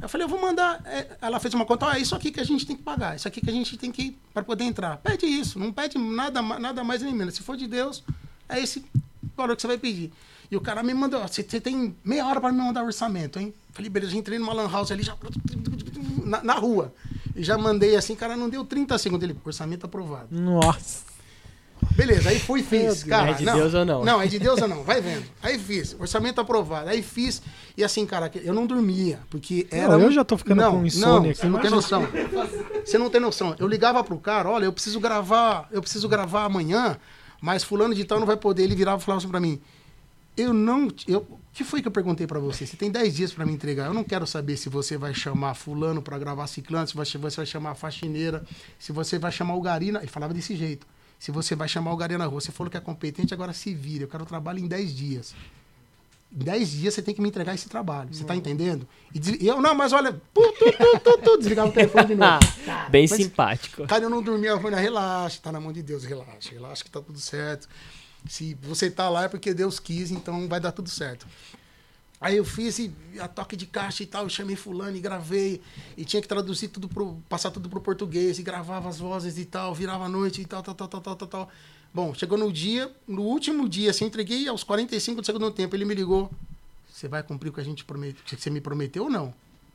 Eu 0.01 0.07
falei, 0.07 0.25
eu 0.25 0.29
vou 0.29 0.39
mandar. 0.39 0.81
é, 0.85 1.17
Ela 1.21 1.39
fez 1.39 1.53
uma 1.53 1.65
conta, 1.65 1.87
ó, 1.87 1.91
é 1.93 1.99
isso 1.99 2.15
aqui 2.15 2.31
que 2.31 2.39
a 2.39 2.43
gente 2.43 2.65
tem 2.65 2.75
que 2.75 2.83
pagar, 2.83 3.15
isso 3.15 3.27
aqui 3.27 3.41
que 3.41 3.49
a 3.49 3.53
gente 3.53 3.75
tem 3.77 3.91
que 3.91 4.15
para 4.33 4.43
poder 4.43 4.63
entrar. 4.65 4.97
Pede 4.97 5.25
isso, 5.25 5.57
não 5.57 5.71
pede 5.73 5.97
nada, 5.97 6.41
nada 6.41 6.83
mais 6.83 7.01
nem 7.01 7.13
menos. 7.13 7.33
Se 7.35 7.41
for 7.41 7.57
de 7.57 7.67
Deus, 7.67 8.03
é 8.47 8.59
esse 8.59 8.85
valor 9.35 9.55
que 9.55 9.61
você 9.63 9.67
vai 9.67 9.77
pedir. 9.79 10.11
E 10.53 10.55
o 10.55 10.61
cara 10.61 10.83
me 10.83 10.93
mandou, 10.93 11.19
ó, 11.19 11.27
você 11.27 11.41
tem 11.41 11.95
meia 12.05 12.27
hora 12.27 12.39
para 12.39 12.51
me 12.51 12.59
mandar 12.59 12.83
o 12.83 12.85
orçamento, 12.85 13.39
hein? 13.39 13.51
Falei, 13.71 13.89
beleza, 13.89 14.15
entrei 14.15 14.37
numa 14.37 14.53
lan 14.53 14.69
house 14.69 14.91
ali, 14.91 15.01
já 15.01 15.17
na, 16.23 16.43
na 16.43 16.53
rua. 16.53 16.93
E 17.35 17.43
já 17.43 17.57
mandei 17.57 17.95
assim, 17.95 18.13
cara, 18.15 18.37
não 18.37 18.47
deu 18.47 18.63
30 18.63 18.95
segundos. 18.99 19.27
Ele, 19.27 19.35
orçamento 19.43 19.87
aprovado. 19.87 20.27
Nossa. 20.29 21.05
Beleza, 21.95 22.29
aí 22.29 22.39
fui 22.39 22.59
e 22.59 22.63
fiz. 22.63 23.03
Cara, 23.03 23.31
É 23.31 23.33
de 23.33 23.45
Deus 23.45 23.73
ou 23.73 23.83
não? 23.83 24.05
Não, 24.05 24.21
é 24.21 24.27
de 24.27 24.37
Deus 24.37 24.61
ou 24.61 24.67
não. 24.67 24.83
Vai 24.83 25.01
vendo. 25.01 25.25
Aí 25.41 25.57
fiz. 25.57 25.95
Orçamento 25.99 26.39
aprovado. 26.39 26.87
Aí 26.87 27.01
fiz. 27.01 27.41
E 27.75 27.83
assim, 27.83 28.05
cara, 28.05 28.31
eu 28.35 28.53
não 28.53 28.67
dormia. 28.67 29.21
Porque 29.31 29.65
era. 29.71 29.93
eu 29.93 30.07
um- 30.07 30.11
já 30.11 30.23
tô 30.23 30.37
ficando 30.37 30.61
não, 30.61 30.77
com 30.77 30.85
insônia 30.85 31.07
Não, 31.19 31.29
aqui, 31.31 31.39
você 31.39 31.49
não 31.49 31.59
tem 31.59 31.71
noção. 31.71 32.07
Você 32.85 32.97
não 32.99 33.09
tem 33.09 33.19
noção. 33.19 33.55
Eu 33.57 33.67
ligava 33.67 34.03
pro 34.03 34.19
cara, 34.19 34.47
olha, 34.47 34.65
eu 34.65 34.73
preciso 34.73 34.99
gravar, 34.99 35.67
eu 35.71 35.81
preciso 35.81 36.07
gravar 36.07 36.45
amanhã, 36.45 36.95
mas 37.41 37.63
fulano 37.63 37.95
de 37.95 38.05
tal 38.05 38.19
não 38.19 38.27
vai 38.27 38.37
poder. 38.37 38.61
Ele 38.61 38.75
virava 38.75 39.01
e 39.01 39.03
falava 39.03 39.17
assim 39.17 39.29
pra 39.31 39.39
mim. 39.39 39.59
Eu 40.35 40.53
não. 40.53 40.87
Eu, 41.07 41.19
o 41.19 41.39
que 41.53 41.63
foi 41.63 41.81
que 41.81 41.87
eu 41.87 41.91
perguntei 41.91 42.25
pra 42.25 42.39
você? 42.39 42.65
Você 42.65 42.75
tem 42.75 42.89
10 42.89 43.15
dias 43.15 43.33
pra 43.33 43.45
me 43.45 43.53
entregar. 43.53 43.85
Eu 43.85 43.93
não 43.93 44.03
quero 44.03 44.25
saber 44.25 44.57
se 44.57 44.69
você 44.69 44.97
vai 44.97 45.13
chamar 45.13 45.53
fulano 45.53 46.01
pra 46.01 46.17
gravar 46.17 46.47
ciclano, 46.47 46.87
se 46.87 46.95
você 46.95 47.17
vai 47.19 47.45
chamar 47.45 47.71
a 47.71 47.75
faxineira, 47.75 48.43
se 48.79 48.91
você 48.91 49.19
vai 49.19 49.31
chamar 49.31 49.55
o 49.55 49.61
Garina. 49.61 49.99
Ele 49.99 50.07
falava 50.07 50.33
desse 50.33 50.55
jeito. 50.55 50.87
Se 51.19 51.31
você 51.31 51.55
vai 51.55 51.67
chamar 51.67 51.93
o 51.93 51.97
Garina 51.97 52.19
na 52.19 52.25
rua. 52.25 52.41
Você 52.41 52.51
falou 52.51 52.69
que 52.71 52.77
é 52.77 52.79
competente, 52.81 53.33
agora 53.33 53.53
se 53.53 53.73
vira. 53.73 54.05
Eu 54.05 54.07
quero 54.07 54.25
trabalho 54.25 54.59
em 54.59 54.67
10 54.67 54.95
dias. 54.95 55.35
Em 56.35 56.43
10 56.43 56.71
dias 56.71 56.93
você 56.95 57.01
tem 57.03 57.13
que 57.13 57.21
me 57.21 57.29
entregar 57.29 57.53
esse 57.53 57.69
trabalho. 57.69 58.09
Você 58.11 58.23
tá 58.23 58.35
entendendo? 58.35 58.87
E 59.13 59.19
des- 59.19 59.39
e 59.39 59.45
eu, 59.47 59.61
não, 59.61 59.75
mas 59.75 59.93
olha. 59.93 60.11
tu, 60.33 60.53
tu, 60.53 60.99
tu, 60.99 61.17
tu, 61.19 61.37
desligava 61.37 61.69
o 61.69 61.71
telefone 61.71 62.07
de 62.07 62.15
novo. 62.15 62.39
Bem 62.89 63.07
Mas- 63.07 63.21
simpático. 63.21 63.85
Cara, 63.85 64.03
eu 64.05 64.09
não 64.09 64.21
dormia, 64.23 64.49
eu 64.49 64.59
falei, 64.59 64.79
relaxa, 64.79 65.39
tá 65.43 65.51
na 65.51 65.59
mão 65.59 65.71
de 65.71 65.83
Deus, 65.83 66.03
relaxa, 66.03 66.49
relaxa 66.51 66.83
que 66.83 66.89
tá 66.89 66.99
tudo 66.99 67.19
certo. 67.19 67.69
Se 68.27 68.55
você 68.61 68.89
tá 68.89 69.09
lá 69.09 69.23
é 69.23 69.27
porque 69.27 69.53
Deus 69.53 69.79
quis, 69.79 70.11
então 70.11 70.47
vai 70.47 70.59
dar 70.59 70.71
tudo 70.71 70.89
certo. 70.89 71.27
Aí 72.23 72.37
eu 72.37 72.45
fiz 72.45 72.79
e, 72.79 72.89
a 73.19 73.27
toque 73.27 73.53
de 73.57 73.65
caixa 73.65 74.01
e 74.01 74.05
tal, 74.05 74.29
chamei 74.29 74.55
fulano 74.55 74.95
e 74.95 75.01
gravei. 75.01 75.61
E 75.97 76.05
tinha 76.05 76.21
que 76.21 76.27
traduzir 76.27 76.69
tudo 76.69 76.87
pro. 76.87 77.17
passar 77.27 77.51
tudo 77.51 77.67
pro 77.67 77.81
português, 77.81 78.39
e 78.39 78.43
gravava 78.43 78.87
as 78.87 78.97
vozes 78.97 79.37
e 79.37 79.43
tal, 79.43 79.75
virava 79.75 80.05
a 80.05 80.09
noite 80.09 80.41
e 80.41 80.45
tal, 80.45 80.63
tal, 80.63 80.73
tal, 80.73 80.87
tal, 80.87 81.01
tal, 81.01 81.15
tal, 81.17 81.27
tal. 81.27 81.49
Bom, 81.93 82.13
chegou 82.13 82.37
no 82.37 82.49
dia, 82.51 82.89
no 83.05 83.23
último 83.23 83.67
dia, 83.67 83.91
assim, 83.91 84.05
entreguei 84.05 84.47
aos 84.47 84.63
45 84.63 85.21
do 85.21 85.25
segundo 85.25 85.51
tempo, 85.51 85.75
ele 85.75 85.83
me 85.83 85.93
ligou. 85.93 86.31
Você 86.89 87.09
vai 87.09 87.21
cumprir 87.21 87.49
o 87.49 87.53
que 87.53 87.59
a 87.59 87.63
gente 87.63 87.83
promete, 87.83 88.23
que 88.23 88.41
você 88.41 88.49
me 88.49 88.61
prometeu 88.61 89.03
ou 89.03 89.09
não? 89.09 89.33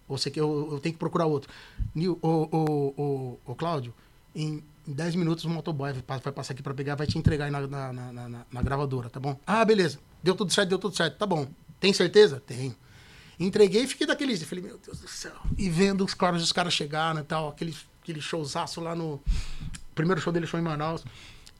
Ou 0.08 0.16
você 0.16 0.30
quer, 0.30 0.40
eu, 0.40 0.70
eu 0.72 0.80
tenho 0.80 0.94
que 0.94 0.98
procurar 0.98 1.26
outro. 1.26 1.52
O, 1.94 2.18
o, 2.22 2.94
o, 2.96 3.38
o 3.44 3.54
Cláudio, 3.54 3.92
em 4.34 4.62
em 4.88 4.92
10 4.92 5.16
minutos 5.16 5.44
o 5.44 5.50
motoboy 5.50 5.92
vai, 5.92 6.32
passar 6.32 6.54
aqui 6.54 6.62
para 6.62 6.72
pegar, 6.72 6.94
vai 6.94 7.06
te 7.06 7.18
entregar 7.18 7.44
aí 7.44 7.50
na, 7.50 7.66
na, 7.66 7.92
na, 7.92 8.28
na, 8.50 8.62
gravadora, 8.62 9.10
tá 9.10 9.20
bom? 9.20 9.38
Ah, 9.46 9.62
beleza. 9.62 9.98
Deu 10.22 10.34
tudo 10.34 10.50
certo, 10.50 10.70
deu 10.70 10.78
tudo 10.78 10.96
certo. 10.96 11.18
Tá 11.18 11.26
bom. 11.26 11.46
Tem 11.78 11.92
certeza? 11.92 12.42
Tenho. 12.46 12.74
Entreguei 13.38 13.82
e 13.82 13.86
fiquei 13.86 14.06
daquele. 14.06 14.34
Falei, 14.38 14.64
meu 14.64 14.78
Deus 14.78 15.00
do 15.00 15.08
céu. 15.08 15.34
E 15.58 15.68
vendo 15.68 16.04
os 16.04 16.14
caras, 16.14 16.42
os 16.42 16.52
caras 16.52 16.72
chegaram 16.72 17.20
e 17.20 17.24
tal, 17.24 17.50
aquele, 17.50 17.76
aquele 18.02 18.20
showzaço 18.20 18.80
lá 18.80 18.94
no. 18.94 19.20
Primeiro 19.94 20.22
show 20.22 20.32
dele 20.32 20.46
foi 20.46 20.60
em 20.60 20.62
Manaus. 20.62 21.04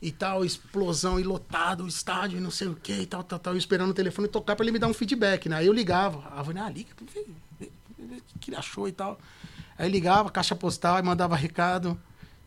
E 0.00 0.10
tal, 0.10 0.44
explosão 0.44 1.20
e 1.20 1.22
lotado 1.22 1.84
o 1.84 1.88
estádio 1.88 2.38
e 2.38 2.40
não 2.40 2.50
sei 2.50 2.68
o 2.68 2.74
que 2.74 2.92
e 2.92 3.06
tal, 3.06 3.22
tal, 3.22 3.38
tal. 3.38 3.52
Eu 3.52 3.58
esperando 3.58 3.90
o 3.90 3.94
telefone 3.94 4.26
tocar 4.26 4.56
pra 4.56 4.64
ele 4.64 4.72
me 4.72 4.78
dar 4.78 4.86
um 4.86 4.94
feedback, 4.94 5.50
né? 5.50 5.56
Aí 5.56 5.66
eu 5.66 5.72
ligava. 5.72 6.26
A 6.34 6.42
Vânia, 6.42 6.64
ah, 6.64 6.70
liga, 6.70 6.90
o 6.98 7.04
que 8.40 8.50
ele 8.50 8.56
achou 8.56 8.88
e 8.88 8.92
tal. 8.92 9.18
Aí 9.76 9.90
ligava, 9.90 10.30
caixa 10.30 10.56
postal, 10.56 10.96
aí 10.96 11.02
mandava 11.02 11.36
recado. 11.36 12.00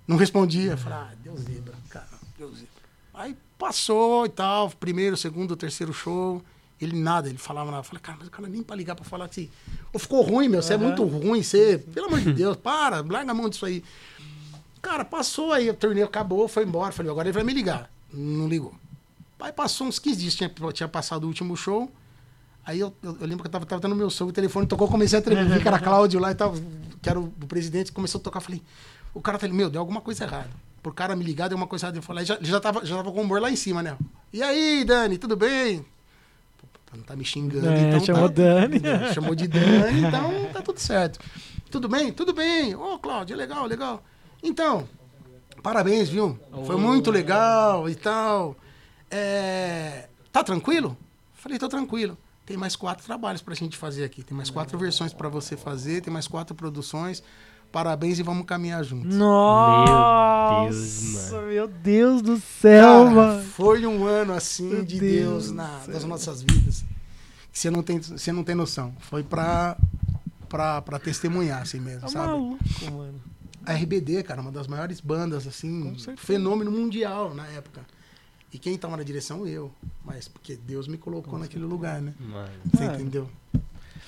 Não 0.07 0.17
respondia. 0.17 0.75
Falei, 0.77 0.97
ah, 0.97 1.11
Deus 1.23 1.39
zebra, 1.41 1.73
cara, 1.89 2.07
Deus 2.37 2.51
zebra. 2.55 2.69
Aí 3.13 3.37
passou 3.57 4.25
e 4.25 4.29
tal, 4.29 4.69
primeiro, 4.71 5.15
segundo, 5.15 5.55
terceiro 5.55 5.93
show. 5.93 6.41
Ele 6.79 6.99
nada, 6.99 7.29
ele 7.29 7.37
falava 7.37 7.69
nada. 7.69 7.81
Eu 7.81 7.83
falei, 7.83 8.01
cara, 8.01 8.17
mas 8.19 8.27
o 8.27 8.31
cara 8.31 8.47
nem 8.47 8.63
pra 8.63 8.75
ligar 8.75 8.95
pra 8.95 9.05
falar 9.05 9.25
assim. 9.25 9.49
Ou 9.93 9.99
ficou 9.99 10.21
ruim, 10.23 10.47
meu, 10.47 10.61
você 10.61 10.73
uhum. 10.73 10.81
é 10.81 10.83
muito 10.87 11.03
ruim, 11.03 11.43
você. 11.43 11.77
Pelo 11.77 12.07
amor 12.07 12.19
de 12.19 12.33
Deus, 12.33 12.57
para, 12.57 13.01
larga 13.01 13.31
a 13.31 13.35
mão 13.35 13.47
disso 13.47 13.65
aí. 13.65 13.83
Cara, 14.81 15.05
passou 15.05 15.53
aí, 15.53 15.69
o 15.69 15.73
torneio 15.75 16.07
acabou, 16.07 16.47
foi 16.47 16.63
embora. 16.63 16.91
Falei, 16.91 17.11
agora 17.11 17.27
ele 17.27 17.33
vai 17.33 17.43
me 17.43 17.53
ligar. 17.53 17.91
Não 18.11 18.47
ligou. 18.47 18.73
Aí 19.39 19.51
passou 19.51 19.87
uns 19.87 19.99
15 19.99 20.19
dias, 20.19 20.35
tinha, 20.35 20.51
tinha 20.73 20.89
passado 20.89 21.23
o 21.23 21.27
último 21.27 21.55
show. 21.55 21.91
Aí 22.65 22.79
eu, 22.79 22.93
eu, 23.01 23.17
eu 23.19 23.27
lembro 23.27 23.43
que 23.43 23.47
eu 23.47 23.51
tava, 23.51 23.65
tava 23.65 23.87
no 23.87 23.95
meu 23.95 24.09
show, 24.09 24.27
o 24.27 24.31
telefone 24.31 24.67
tocou, 24.67 24.87
comecei 24.87 25.17
a 25.17 25.21
tremer, 25.21 25.47
vi 25.47 25.61
que 25.61 25.67
era 25.67 25.79
Cláudio 25.79 26.19
lá 26.19 26.31
e 26.31 26.35
tal, 26.35 26.53
que 27.01 27.09
era 27.09 27.19
o, 27.19 27.25
o 27.25 27.47
presidente, 27.47 27.91
começou 27.91 28.19
a 28.19 28.23
tocar. 28.23 28.39
Falei, 28.39 28.61
o 29.13 29.21
cara 29.21 29.37
falou, 29.39 29.55
meu, 29.55 29.69
deu 29.69 29.81
alguma 29.81 30.01
coisa 30.01 30.23
errada. 30.23 30.49
Por 30.81 30.93
cara 30.93 31.15
me 31.15 31.23
ligar, 31.23 31.47
deu 31.47 31.57
uma 31.57 31.67
coisa 31.67 31.85
errada. 31.85 31.97
Eu 31.97 32.03
falei, 32.03 32.25
já, 32.25 32.37
já, 32.41 32.59
tava, 32.59 32.85
já 32.85 32.97
tava 32.97 33.11
com 33.11 33.19
o 33.19 33.23
humor 33.23 33.41
lá 33.41 33.51
em 33.51 33.55
cima, 33.55 33.83
né? 33.83 33.97
E 34.33 34.41
aí, 34.41 34.83
Dani, 34.83 35.17
tudo 35.17 35.35
bem? 35.35 35.85
não 36.95 37.03
tá 37.03 37.15
me 37.15 37.23
xingando. 37.23 37.69
É, 37.69 37.87
então 37.87 37.99
chamou 38.01 38.29
tá, 38.29 38.35
Dani. 38.35 38.81
Chamou 39.13 39.35
de 39.35 39.47
Dani, 39.47 40.01
então 40.03 40.45
tá 40.51 40.61
tudo 40.61 40.79
certo. 40.79 41.19
Tudo 41.69 41.87
bem? 41.87 42.11
Tudo 42.11 42.33
bem. 42.33 42.75
Ô, 42.75 42.95
oh, 42.95 42.99
Cláudio, 42.99 43.35
legal, 43.35 43.65
legal. 43.65 44.03
Então, 44.43 44.87
parabéns, 45.63 46.09
viu? 46.09 46.37
Foi 46.65 46.75
muito 46.75 47.09
legal 47.09 47.89
e 47.89 47.95
tal. 47.95 48.57
É... 49.09 50.09
Tá 50.31 50.43
tranquilo? 50.43 50.97
Falei, 51.33 51.57
tô 51.57 51.69
tranquilo. 51.69 52.17
Tem 52.45 52.57
mais 52.57 52.75
quatro 52.75 53.05
trabalhos 53.05 53.41
pra 53.41 53.55
gente 53.55 53.77
fazer 53.77 54.03
aqui. 54.03 54.23
Tem 54.23 54.35
mais 54.35 54.49
quatro 54.49 54.77
versões 54.77 55.13
para 55.13 55.29
você 55.29 55.55
fazer, 55.55 56.01
tem 56.01 56.11
mais 56.11 56.27
quatro 56.27 56.53
produções. 56.53 57.23
Parabéns 57.71 58.19
e 58.19 58.23
vamos 58.23 58.45
caminhar 58.45 58.83
juntos. 58.83 59.15
Nossa, 59.15 60.61
meu 60.61 60.69
Deus, 60.69 61.31
mano. 61.31 61.47
Meu 61.47 61.67
Deus 61.67 62.21
do 62.21 62.37
céu, 62.37 63.05
Cara, 63.05 63.09
mano. 63.11 63.43
Foi 63.43 63.85
um 63.85 64.05
ano 64.05 64.33
assim 64.33 64.67
meu 64.69 64.83
de 64.83 64.99
Deus, 64.99 65.45
Deus 65.45 65.51
na, 65.51 65.81
nas 65.87 66.03
nossas 66.03 66.41
vidas. 66.41 66.83
Que 67.51 67.59
você 67.59 67.69
não 67.69 67.81
tem, 67.81 67.99
você 67.99 68.31
não 68.31 68.43
tem 68.43 68.55
noção. 68.55 68.93
Foi 68.99 69.23
pra, 69.23 69.77
pra, 70.49 70.81
pra 70.81 70.99
testemunhar 70.99 71.61
assim 71.61 71.79
mesmo, 71.79 72.01
tá 72.01 72.07
sabe? 72.09 72.27
Maluco, 72.27 72.91
mano. 72.91 73.21
A 73.65 73.73
RBD, 73.73 74.23
cara, 74.23 74.41
uma 74.41 74.51
das 74.51 74.67
maiores 74.67 74.99
bandas, 74.99 75.45
assim, 75.45 75.95
fenômeno 76.17 76.71
mundial 76.71 77.33
na 77.33 77.45
época. 77.47 77.81
E 78.51 78.57
quem 78.59 78.77
tava 78.77 78.97
na 78.97 79.03
direção, 79.03 79.47
eu. 79.47 79.71
Mas 80.03 80.27
porque 80.27 80.57
Deus 80.57 80.87
me 80.87 80.97
colocou 80.97 81.31
Com 81.33 81.37
naquele 81.37 81.61
certeza. 81.63 81.73
lugar, 81.73 82.01
né? 82.01 82.13
Mano. 82.19 82.49
Você 82.73 82.83
entendeu? 82.85 83.29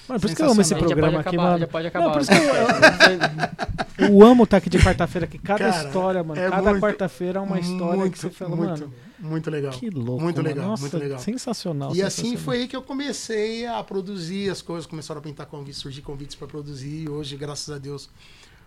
Mano, 0.07 0.19
por 0.19 0.27
isso 0.27 0.35
que 0.35 0.41
eu 0.41 0.51
amo 0.51 0.61
esse 0.61 0.75
programa 0.75 1.19
aqui, 1.21 1.29
acabar, 1.29 1.51
mano. 1.51 1.67
Pode 1.67 1.87
acabar. 1.87 2.05
Não, 2.05 2.11
por 2.11 2.21
isso 2.21 2.31
que 2.31 2.37
eu, 4.03 4.07
eu, 4.07 4.23
amo 4.23 4.43
estar 4.43 4.57
aqui 4.57 4.69
de 4.69 4.79
quarta-feira, 4.79 5.27
que 5.27 5.37
cada 5.37 5.71
Cara, 5.71 5.85
história, 5.85 6.23
mano, 6.23 6.41
é 6.41 6.49
cada 6.49 6.79
quarta-feira 6.79 7.39
é 7.39 7.41
uma 7.41 7.59
história 7.59 7.99
muito, 7.99 8.13
que 8.13 8.19
você 8.19 8.29
fala, 8.29 8.55
muito, 8.55 8.81
mano. 8.81 8.93
Muito 9.19 9.49
legal. 9.49 9.71
Que 9.71 9.89
louco. 9.89 10.21
Muito 10.21 10.37
mano. 10.37 10.49
legal, 10.49 10.67
Nossa, 10.67 10.81
muito 10.81 10.97
legal. 10.97 11.19
Sensacional. 11.19 11.91
E 11.91 11.95
sensacional. 11.95 12.33
assim 12.33 12.37
foi 12.37 12.57
aí 12.57 12.67
que 12.67 12.75
eu 12.75 12.81
comecei 12.81 13.65
a 13.65 13.81
produzir 13.81 14.49
as 14.49 14.61
coisas, 14.61 14.85
começaram 14.85 15.19
a 15.19 15.23
pintar 15.23 15.45
convites, 15.45 15.79
surgir 15.79 16.01
convites 16.01 16.35
para 16.35 16.47
produzir. 16.47 17.03
E 17.03 17.09
hoje, 17.09 17.37
graças 17.37 17.73
a 17.73 17.77
Deus, 17.77 18.09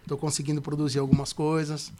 estou 0.02 0.16
conseguindo 0.16 0.62
produzir 0.62 0.98
algumas 0.98 1.34
coisas. 1.34 1.92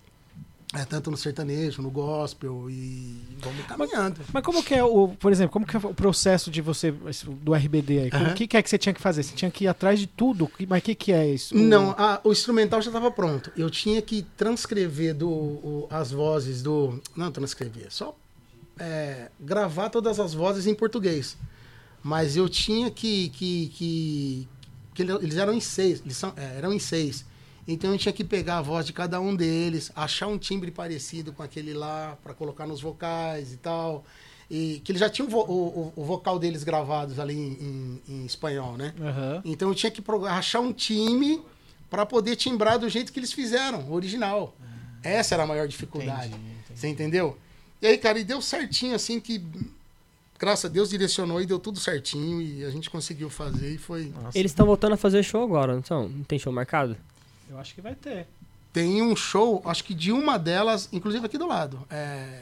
É, 0.75 0.85
tanto 0.85 1.11
no 1.13 1.17
sertanejo, 1.17 1.81
no 1.81 1.91
gospel 1.91 2.69
e 2.69 3.17
vamos 3.39 3.65
caminhando. 3.67 4.17
Mas, 4.19 4.31
mas, 4.33 4.43
como 4.43 4.63
que 4.65 4.75
é 4.75 4.83
o, 4.83 5.09
por 5.09 5.31
exemplo, 5.31 5.53
como 5.53 5.65
que 5.65 5.77
é 5.77 5.79
o 5.79 5.95
processo 5.95 6.51
de 6.51 6.61
você 6.61 6.91
do 6.91 7.55
RBD 7.55 8.01
aí? 8.01 8.09
O 8.31 8.35
que, 8.35 8.49
que, 8.49 8.57
é 8.57 8.63
que 8.63 8.69
você 8.69 8.77
tinha 8.77 8.93
que 8.93 9.01
fazer? 9.01 9.23
Você 9.23 9.35
tinha 9.35 9.51
que 9.51 9.65
ir 9.65 9.69
atrás 9.69 9.99
de 10.01 10.09
tudo? 10.09 10.51
Mas 10.69 10.81
o 10.81 10.83
que, 10.83 10.95
que 10.95 11.13
é 11.13 11.29
isso? 11.29 11.57
Não, 11.57 11.93
a, 11.97 12.21
o 12.25 12.33
instrumental 12.33 12.83
já 12.83 12.89
estava 12.89 13.11
pronto. 13.13 13.53
Eu 13.57 13.71
tinha 13.71 14.03
que 14.03 14.27
transcrever 14.37 15.15
do, 15.15 15.29
o, 15.29 15.87
as 15.89 16.11
vozes 16.11 16.63
do. 16.63 17.01
Não 17.15 17.31
transcrever, 17.31 17.87
só 17.91 18.17
é, 18.79 19.31
gravar 19.41 19.89
todas 19.89 20.21
as 20.21 20.35
vozes 20.35 20.67
em 20.67 20.75
português. 20.75 21.37
Mas 22.03 22.37
eu 22.37 22.49
tinha 22.49 22.91
que. 22.91 23.31
que, 23.31 23.69
que, 23.69 24.49
que 24.95 25.03
eles 25.03 25.37
eram 25.37 25.53
em 25.53 25.61
seis. 25.61 26.01
Eles 26.05 26.17
são, 26.17 26.33
é, 26.37 26.59
eram 26.59 26.73
em 26.73 26.79
seis. 26.79 27.25
Então 27.67 27.93
eu 27.93 27.99
tinha 27.99 28.13
que 28.13 28.23
pegar 28.23 28.59
a 28.59 28.63
voz 28.63 28.87
de 28.87 28.93
cada 28.93 29.21
um 29.21 29.35
deles, 29.35 29.91
achar 29.95 30.29
um 30.29 30.39
timbre 30.39 30.71
parecido 30.71 31.33
com 31.33 31.43
aquele 31.43 31.75
lá 31.75 32.17
para 32.23 32.33
colocar 32.33 32.67
nos 32.67 32.81
vocais 32.81 33.53
e 33.53 33.57
tal. 33.57 34.05
E 34.49 34.81
que 34.85 34.93
eles 34.93 35.01
já 35.01 35.11
tinham 35.11 35.29
o, 35.29 35.41
o, 35.41 35.93
o 35.97 36.05
vocal 36.05 36.39
deles 36.39 36.63
gravados 36.63 37.19
ali 37.19 37.35
em, 37.35 37.53
em, 37.61 38.03
em 38.09 38.27
espanhol, 38.27 38.77
né? 38.77 38.95
Uhum. 38.99 39.43
Então 39.45 39.69
eu 39.69 39.75
tinha 39.75 39.91
que 39.91 40.01
achar 40.29 40.61
um 40.61 40.73
time 40.73 41.43
para 41.91 42.07
poder 42.07 42.37
timbrar 42.37 42.79
do 42.79 42.89
jeito 42.89 43.13
que 43.13 43.19
eles 43.19 43.33
fizeram, 43.33 43.91
original. 43.91 44.55
Uhum. 44.61 44.67
Essa 45.03 45.35
era 45.35 45.43
a 45.43 45.47
maior 45.47 45.67
dificuldade. 45.67 46.29
Entendi, 46.29 46.45
entendi. 46.45 46.81
Você 46.81 46.89
entendeu? 46.89 47.37
E 47.83 47.87
aí, 47.89 47.99
cara, 47.99 48.19
e 48.21 48.25
deu 48.25 48.41
certinho, 48.41 48.95
assim, 48.95 49.19
que 49.19 49.45
graças 50.39 50.67
a 50.67 50.73
Deus 50.73 50.91
direcionou 50.91 51.41
e 51.41 51.47
deu 51.47 51.59
tudo 51.59 51.81
certinho 51.81 52.41
e 52.41 52.65
a 52.65 52.71
gente 52.71 52.89
conseguiu 52.89 53.29
fazer 53.29 53.75
e 53.75 53.79
foi. 53.79 54.13
Nossa. 54.23 54.39
Eles 54.39 54.53
estão 54.53 54.65
voltando 54.65 54.93
a 54.93 54.97
fazer 54.97 55.23
show 55.25 55.43
agora, 55.43 55.75
não 55.75 55.85
são? 55.85 56.09
Não 56.09 56.25
tem 56.25 56.39
show 56.39 56.53
marcado? 56.53 56.97
Eu 57.49 57.59
acho 57.59 57.75
que 57.75 57.81
vai 57.81 57.95
ter. 57.95 58.27
Tem 58.73 59.01
um 59.03 59.17
show, 59.17 59.63
acho 59.65 59.83
que 59.85 59.95
de 59.95 60.13
uma 60.13 60.39
delas, 60.39 60.89
inclusive 60.93 61.25
aqui 61.25 61.39
do 61.39 61.47
lado. 61.47 61.81
É, 61.91 62.41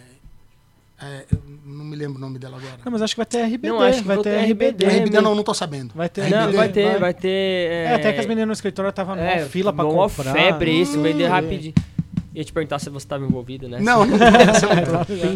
é, 1.00 1.24
não 1.64 1.84
me 1.84 1.94
lembro 1.96 2.16
o 2.16 2.20
nome 2.20 2.38
dela 2.38 2.57
agora. 2.57 2.78
Não, 2.84 2.92
mas 2.92 3.02
acho 3.02 3.14
que 3.14 3.18
vai 3.18 3.26
ter 3.26 3.42
RBD. 3.42 3.68
Não, 3.68 3.80
acho 3.80 4.02
que 4.02 4.09
vai 4.09 4.18
ter 4.18 4.38
RBD. 4.38 4.86
RBD 4.86 5.20
não, 5.20 5.34
não 5.34 5.42
tô 5.42 5.55
sabendo. 5.55 5.92
Vai 5.94 6.09
ter 6.09 6.28
Não, 6.30 6.52
vai 6.52 6.68
ter, 6.68 6.90
vai, 6.90 6.98
vai 6.98 7.14
ter. 7.14 7.28
É... 7.28 7.84
é, 7.84 7.94
até 7.94 8.12
que 8.12 8.20
as 8.20 8.26
meninas 8.26 8.46
no 8.46 8.52
escritório 8.52 8.88
estavam 8.88 9.14
numa 9.14 9.26
é, 9.26 9.44
fila 9.44 9.72
pra 9.72 9.84
comprar. 9.84 10.32
febre 10.32 10.80
isso, 10.80 11.00
vender 11.00 11.26
rapidinho. 11.26 11.74
Ia 12.35 12.43
te 12.43 12.53
perguntar 12.53 12.80
se 12.80 12.91
você 12.91 13.05
estava 13.07 13.24
envolvido, 13.24 13.68
né? 13.68 13.78
Não, 13.80 14.05
não, 14.05 14.16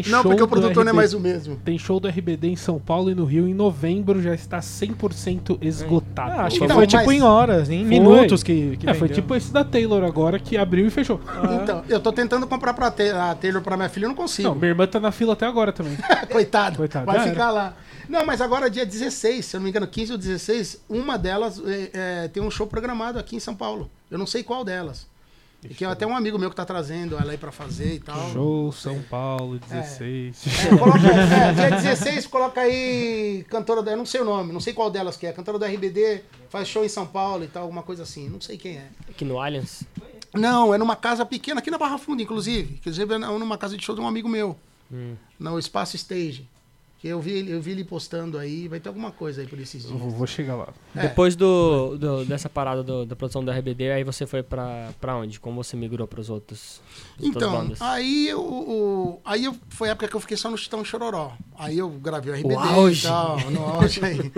não 0.09 0.23
porque 0.23 0.43
o 0.43 0.47
produtor 0.47 0.83
não 0.83 0.91
é 0.91 0.93
mais 0.93 1.13
o 1.13 1.19
mesmo. 1.19 1.55
Tem 1.63 1.77
show 1.77 1.97
do 1.97 2.09
RBD 2.09 2.49
em 2.49 2.55
São 2.57 2.77
Paulo 2.77 3.09
e 3.09 3.15
no 3.15 3.23
Rio 3.23 3.47
em 3.47 3.53
novembro 3.53 4.21
já 4.21 4.33
está 4.33 4.59
100% 4.59 5.59
esgotado. 5.61 6.31
Ah, 6.31 6.45
acho 6.45 6.57
que 6.57 6.65
então, 6.65 6.75
foi 6.75 6.87
tipo 6.87 7.09
em 7.09 7.21
horas, 7.21 7.69
em 7.69 7.79
foi. 7.79 7.87
minutos 7.87 8.43
que, 8.43 8.75
que 8.75 8.89
é, 8.89 8.93
foi 8.93 9.07
tipo 9.07 9.33
esse 9.33 9.53
da 9.53 9.63
Taylor 9.63 10.03
agora 10.03 10.37
que 10.37 10.57
abriu 10.57 10.85
e 10.87 10.89
fechou. 10.89 11.21
Ah. 11.25 11.59
Então, 11.63 11.83
eu 11.87 12.01
tô 12.01 12.11
tentando 12.11 12.45
comprar 12.45 12.73
pra 12.73 12.87
a 12.87 13.35
Taylor 13.35 13.61
pra 13.61 13.77
minha 13.77 13.87
filha, 13.87 14.03
eu 14.03 14.09
não 14.09 14.15
consigo. 14.15 14.49
Não, 14.49 14.55
minha 14.55 14.71
irmã 14.71 14.85
tá 14.85 14.99
na 14.99 15.13
fila 15.13 15.33
até 15.33 15.45
agora 15.45 15.71
também. 15.71 15.95
Coitado, 16.29 16.75
Coitado, 16.75 17.05
vai 17.05 17.29
ficar 17.29 17.43
era. 17.43 17.51
lá. 17.51 17.73
Não, 18.09 18.25
mas 18.25 18.41
agora 18.41 18.69
dia 18.69 18.85
16, 18.85 19.45
se 19.45 19.55
eu 19.55 19.59
não 19.59 19.63
me 19.63 19.69
engano, 19.69 19.87
15 19.87 20.11
ou 20.11 20.17
16, 20.17 20.83
uma 20.89 21.17
delas 21.17 21.61
é, 21.65 21.89
é, 21.93 22.27
tem 22.27 22.43
um 22.43 22.51
show 22.51 22.67
programado 22.67 23.17
aqui 23.17 23.37
em 23.37 23.39
São 23.39 23.55
Paulo. 23.55 23.89
Eu 24.11 24.17
não 24.17 24.25
sei 24.25 24.43
qual 24.43 24.65
delas. 24.65 25.07
E 25.63 25.73
que 25.73 25.83
é 25.83 25.87
até 25.87 26.07
um 26.07 26.15
amigo 26.15 26.39
meu 26.39 26.49
que 26.49 26.55
tá 26.55 26.63
trazendo 26.65 27.17
ela 27.17 27.31
aí 27.31 27.37
pra 27.37 27.51
fazer 27.51 27.95
e 27.95 27.99
tal. 27.99 28.31
Show 28.31 28.71
São. 28.71 29.01
Paulo, 29.03 29.59
16. 29.59 30.45
É, 30.47 30.73
é, 30.73 30.77
coloca, 30.77 30.99
é, 30.99 31.53
dia 31.53 31.69
16, 31.95 32.27
coloca 32.27 32.61
aí 32.61 33.45
cantora, 33.49 33.81
eu 33.91 33.97
não 33.97 34.05
sei 34.05 34.21
o 34.21 34.25
nome, 34.25 34.53
não 34.53 34.61
sei 34.61 34.73
qual 34.73 34.89
delas 34.89 35.17
que 35.17 35.27
é. 35.27 35.33
Cantora 35.33 35.59
do 35.59 35.65
RBD, 35.65 36.21
faz 36.49 36.67
show 36.67 36.85
em 36.85 36.89
São 36.89 37.05
Paulo 37.05 37.43
e 37.43 37.47
tal, 37.47 37.63
alguma 37.63 37.83
coisa 37.83 38.03
assim. 38.03 38.29
Não 38.29 38.39
sei 38.39 38.57
quem 38.57 38.77
é. 38.77 38.87
Aqui 39.09 39.25
no 39.25 39.39
Allianz? 39.39 39.83
Não, 40.33 40.73
é 40.73 40.77
numa 40.77 40.95
casa 40.95 41.25
pequena, 41.25 41.59
aqui 41.59 41.71
na 41.71 41.77
Barra 41.77 41.97
Funda, 41.97 42.23
inclusive. 42.23 42.75
Inclusive, 42.75 43.13
é 43.13 43.17
numa 43.17 43.57
casa 43.57 43.75
de 43.75 43.83
show 43.83 43.95
de 43.95 44.01
um 44.01 44.07
amigo 44.07 44.29
meu. 44.29 44.57
Hum. 44.91 45.15
No 45.37 45.59
Espaço 45.59 45.95
Stage. 45.95 46.47
Que 46.99 47.07
eu 47.07 47.21
vi, 47.21 47.31
ele- 47.31 47.51
eu 47.53 47.61
vi 47.61 47.71
ele 47.71 47.85
postando 47.85 48.37
aí, 48.37 48.67
vai 48.67 48.77
ter 48.77 48.89
alguma 48.89 49.09
coisa 49.09 49.39
aí 49.39 49.47
por 49.47 49.57
esses 49.57 49.83
dias. 49.85 49.97
vou, 49.97 50.09
vou 50.09 50.27
chegar 50.27 50.55
lá. 50.57 50.67
É. 50.93 51.03
Depois 51.03 51.33
do, 51.33 51.97
do- 51.97 52.25
dessa 52.25 52.49
parada 52.49 52.83
do- 52.83 53.05
da 53.05 53.15
produção 53.15 53.41
do 53.41 53.49
RBD, 53.49 53.89
aí 53.91 54.03
você 54.03 54.27
foi 54.27 54.43
pra, 54.43 54.89
pra 54.99 55.15
onde? 55.15 55.39
Como 55.39 55.63
você 55.63 55.77
migrou 55.77 56.05
pros 56.05 56.29
outros 56.29 56.81
Então, 57.17 57.71
aí 57.79 58.27
eu, 58.27 58.41
o- 58.41 59.21
aí 59.23 59.45
eu, 59.45 59.55
foi 59.69 59.87
a 59.87 59.91
época 59.91 60.09
que 60.09 60.15
eu 60.15 60.19
fiquei 60.19 60.35
só 60.35 60.49
no 60.51 60.57
Chitão 60.57 60.83
Chororó. 60.83 61.31
Aí 61.57 61.77
eu 61.77 61.89
gravei 61.89 62.33
o 62.33 62.35
RBD 62.35 62.53
O 62.55 62.59
auge. 62.59 63.05
e 63.05 63.09
tal, 63.09 63.39
no 63.49 63.63
auge 63.63 64.01
aí. 64.03 64.31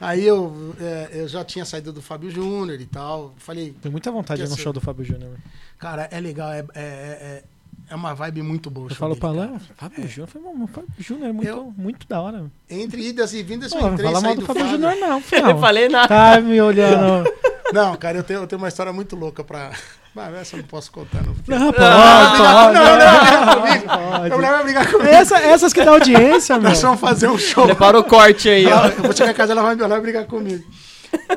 Aí 0.00 0.26
eu, 0.26 0.74
é, 0.80 1.10
eu 1.12 1.28
já 1.28 1.44
tinha 1.44 1.64
saído 1.64 1.92
do 1.92 2.02
Fábio 2.02 2.28
Júnior 2.28 2.80
e 2.80 2.86
tal. 2.86 3.34
Falei, 3.38 3.72
Tenho 3.80 3.92
muita 3.92 4.10
vontade 4.10 4.42
de 4.42 4.48
ir 4.48 4.50
no 4.50 4.56
show 4.56 4.72
do 4.72 4.80
Fábio 4.80 5.04
Júnior. 5.04 5.36
cara, 5.78 6.08
é 6.10 6.18
legal, 6.18 6.50
é, 6.52 6.64
é, 6.74 7.44
é, 7.90 7.92
é 7.92 7.96
uma 7.96 8.14
vibe 8.14 8.42
muito 8.42 8.70
boa. 8.70 8.88
Eu 8.90 8.94
falo 8.94 9.14
dele, 9.14 9.20
pra 9.20 9.30
lá, 9.30 9.50
Fábio 9.76 10.08
Júnior, 10.08 10.18
eu 10.18 10.26
falei, 10.28 10.48
"Mano, 10.52 10.66
Fábio 10.68 10.88
Júnior 10.98 11.28
é 11.28 11.32
muito, 11.32 11.48
Eu- 11.48 11.74
muito 11.76 12.08
da 12.08 12.20
hora. 12.20 12.44
Entre 12.68 13.02
idas 13.08 13.32
e 13.34 13.42
vindas, 13.42 13.70
Pô, 13.72 13.78
eu 13.78 13.82
não 13.82 13.92
entrei 13.94 14.08
e 14.08 14.12
fala 14.12 14.20
mal 14.24 14.34
do 14.34 14.40
do 14.40 14.46
Fábio 14.46 14.62
Fábio. 14.62 14.76
Júnior, 14.78 14.96
não, 15.00 15.16
Eu 15.16 15.20
filho. 15.22 15.42
não 15.46 15.58
falei 15.60 15.88
nada. 15.88 16.08
Tá 16.08 16.40
me 16.40 16.60
olhando. 16.60 17.30
Não, 17.72 17.94
cara, 17.96 18.18
eu 18.18 18.24
tenho, 18.24 18.40
eu 18.40 18.46
tenho 18.46 18.60
uma 18.60 18.68
história 18.68 18.92
muito 18.92 19.14
louca 19.14 19.44
pra. 19.44 19.70
Mas 20.12 20.34
essa 20.34 20.56
eu 20.56 20.60
não 20.62 20.66
posso 20.66 20.90
contar, 20.90 21.22
não. 21.24 21.32
porque- 21.34 21.52
Não, 21.52 21.72
pode, 21.72 21.78
não, 21.78 22.64
pode. 22.64 22.74
não, 22.74 23.46
não, 23.46 23.54
comigo. 23.62 23.84
pode. 23.86 24.32
A 24.32 24.36
mulher 24.36 24.50
vai 24.50 24.62
brigar 24.64 24.90
comigo. 24.90 25.08
Essa- 25.08 25.38
essas 25.38 25.72
que 25.72 25.84
dá 25.84 25.92
audiência, 25.92 26.58
meu. 26.58 26.70
Nós 26.70 26.82
vamos 26.82 26.98
fazer 27.00 27.28
um 27.28 27.38
show. 27.38 27.66
Prepara 27.66 27.96
o 27.96 28.02
corte 28.02 28.48
aí. 28.48 28.64
Ela- 28.66 28.88
eu 28.88 29.02
vou 29.04 29.12
chegar 29.12 29.30
em 29.30 29.34
casa 29.34 29.52
ela 29.52 29.62
vai, 29.62 29.74
ela 29.74 29.86
vai 29.88 30.00
brigar 30.00 30.24
comigo. 30.26 30.64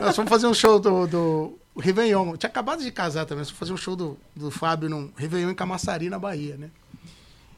Nós 0.01 0.15
vamos 0.15 0.29
fazer 0.29 0.47
um 0.47 0.53
show 0.55 0.79
do, 0.79 1.05
do 1.05 1.59
Réveillon. 1.77 2.31
Eu 2.31 2.37
tinha 2.37 2.49
acabado 2.49 2.83
de 2.83 2.91
casar 2.91 3.25
também. 3.25 3.43
Vamos 3.43 3.57
fazer 3.57 3.73
um 3.73 3.77
show 3.77 3.95
do, 3.95 4.17
do 4.35 4.51
Fábio 4.51 4.89
num 4.89 5.11
Réveillon 5.15 5.49
em 5.51 5.55
Camaçari, 5.55 6.09
na 6.09 6.19
Bahia, 6.19 6.57
né? 6.57 6.69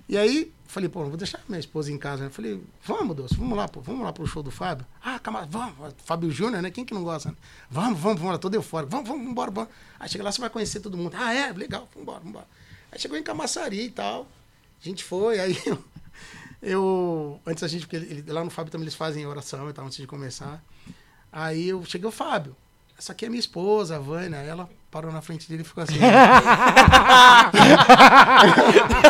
E 0.08 0.16
aí, 0.18 0.54
falei, 0.68 0.88
pô, 0.88 1.02
não 1.02 1.08
vou 1.10 1.18
deixar 1.18 1.42
minha 1.50 1.60
esposa 1.60 1.92
em 1.92 1.98
casa. 1.98 2.26
né? 2.26 2.30
Falei, 2.30 2.62
vamos, 2.84 3.16
Doce, 3.16 3.36
vamos 3.36 3.58
lá, 3.58 3.68
pô, 3.68 3.82
vamos 3.82 4.04
lá 4.04 4.14
pro 4.14 4.26
show 4.28 4.44
do 4.44 4.52
Fábio. 4.52 4.86
Ah, 5.04 5.18
Cama, 5.18 5.48
vamos, 5.50 5.74
Fábio 6.06 6.30
Júnior, 6.30 6.62
né? 6.62 6.70
Quem 6.70 6.86
que 6.86 6.94
não 6.94 7.04
gosta? 7.04 7.30
Né? 7.30 7.36
Vamos, 7.72 8.00
vamos, 8.00 8.20
vamos 8.20 8.34
lá, 8.34 8.38
todo 8.38 8.54
eufórico. 8.54 8.92
Vamos, 8.92 9.10
vamos, 9.10 9.26
embora, 9.28 9.50
vamos. 9.50 9.70
Aí 10.00 10.08
chega 10.08 10.24
lá, 10.24 10.32
você 10.32 10.40
vai 10.40 10.50
conhecer 10.52 10.80
todo 10.80 10.96
mundo. 10.96 11.16
Ah, 11.18 11.34
é? 11.34 11.52
Legal, 11.52 11.90
vambora, 11.96 12.20
vambora. 12.20 12.48
Aí 12.92 13.00
chegou 13.00 13.18
em 13.18 13.24
Camaçari 13.24 13.82
e 13.86 13.90
tal. 13.90 14.28
A 14.80 14.86
gente 14.88 15.04
foi, 15.04 15.40
aí 15.40 15.58
eu, 15.66 15.84
eu 16.62 17.40
antes 17.46 17.64
a 17.64 17.68
gente, 17.68 17.82
porque 17.88 17.96
ele- 17.96 18.32
lá 18.32 18.44
no 18.44 18.52
Fábio 18.52 18.72
também 18.72 18.84
eles 18.86 18.94
fazem 18.96 19.26
oração 19.26 19.68
e 19.70 19.74
tal, 19.74 19.86
antes 19.86 19.98
de 19.98 20.06
começar. 20.06 20.64
Aí 21.32 21.70
eu 21.70 21.84
cheguei, 21.84 22.08
o 22.08 22.12
Fábio, 22.12 22.56
essa 22.98 23.12
aqui 23.12 23.26
é 23.26 23.30
minha 23.30 23.40
esposa, 23.40 23.98
a 23.98 24.00
Vânia. 24.00 24.38
Ela 24.38 24.70
parou 24.90 25.12
na 25.12 25.22
frente 25.22 25.50
dele 25.50 25.64
e 25.64 25.66
ficou 25.66 25.84
assim. 25.84 26.00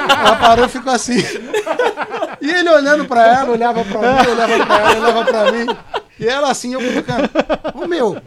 ela 0.10 0.36
parou 0.38 0.66
e 0.66 0.70
ficou 0.70 0.92
assim. 0.92 1.24
E 2.42 2.50
ele 2.50 2.70
olhando 2.70 3.06
pra 3.06 3.28
ela, 3.28 3.52
olhava 3.52 3.86
pra 3.86 4.00
mim, 4.02 4.30
olhava 4.32 4.66
pra 4.66 4.80
ela, 4.80 5.00
olhava 5.00 5.26
pra 5.26 5.52
mim. 5.52 5.66
E 6.20 6.28
ela 6.28 6.50
assim, 6.50 6.74
eu 6.74 6.82
cutucando. 6.82 7.30
Ô 7.74 7.88
meu! 7.88 8.18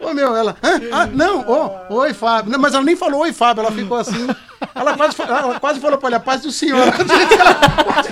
Ô 0.00 0.14
meu, 0.14 0.34
ela. 0.34 0.56
Hã? 0.62 0.80
Ah, 0.92 1.06
não, 1.06 1.44
ô, 1.48 1.96
oi, 1.96 2.14
Fábio. 2.14 2.50
Não, 2.50 2.58
mas 2.58 2.72
ela 2.72 2.82
nem 2.82 2.96
falou 2.96 3.20
oi, 3.20 3.32
Fábio, 3.32 3.62
ela 3.62 3.72
ficou 3.72 3.98
assim. 3.98 4.28
Ela 4.74 4.96
quase, 4.96 5.22
ela 5.22 5.60
quase 5.60 5.80
falou 5.80 5.98
pra 5.98 6.16
a 6.16 6.20
paz 6.20 6.42
do 6.42 6.50
senhor. 6.50 6.78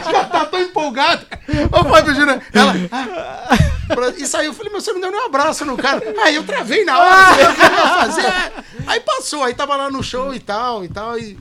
ela 0.06 0.24
tá 0.24 0.47
tão 0.47 0.60
empolgada. 0.60 1.26
Ô, 1.72 1.85
Fábio 1.89 2.14
Júnior. 2.14 2.43
Ela. 2.52 2.74
ah. 2.93 3.78
E 4.16 4.26
saiu, 4.26 4.51
eu 4.51 4.55
falei, 4.55 4.70
meu, 4.70 4.80
você 4.80 4.93
não 4.93 5.01
deu 5.01 5.10
nem 5.10 5.20
um 5.20 5.26
abraço 5.26 5.64
no 5.64 5.76
cara. 5.76 6.02
Aí 6.22 6.35
eu 6.35 6.44
travei 6.44 6.85
na 6.85 6.98
hora, 6.98 7.55
fazer. 7.55 8.26
Aí 8.86 9.01
passou, 9.01 9.43
aí 9.43 9.55
tava 9.55 9.76
lá 9.76 9.90
no 9.90 10.02
show 10.02 10.35
e 10.35 10.40
tal, 10.40 10.85
e 10.85 10.89
tal, 10.89 11.18
e, 11.18 11.39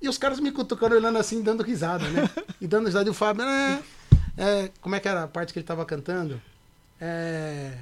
e 0.00 0.08
os 0.08 0.16
caras 0.16 0.38
me 0.38 0.52
cutucando, 0.52 0.94
olhando 0.94 1.18
assim, 1.18 1.42
dando 1.42 1.62
risada, 1.62 2.06
né? 2.08 2.30
E 2.60 2.66
dando 2.66 2.86
risada, 2.86 3.08
e 3.08 3.10
o 3.10 3.14
Fábio, 3.14 3.42
é, 3.42 3.78
é, 4.38 4.70
como 4.80 4.94
é 4.94 5.00
que 5.00 5.08
era 5.08 5.24
a 5.24 5.28
parte 5.28 5.52
que 5.52 5.58
ele 5.58 5.66
tava 5.66 5.84
cantando? 5.84 6.40
É, 7.00 7.72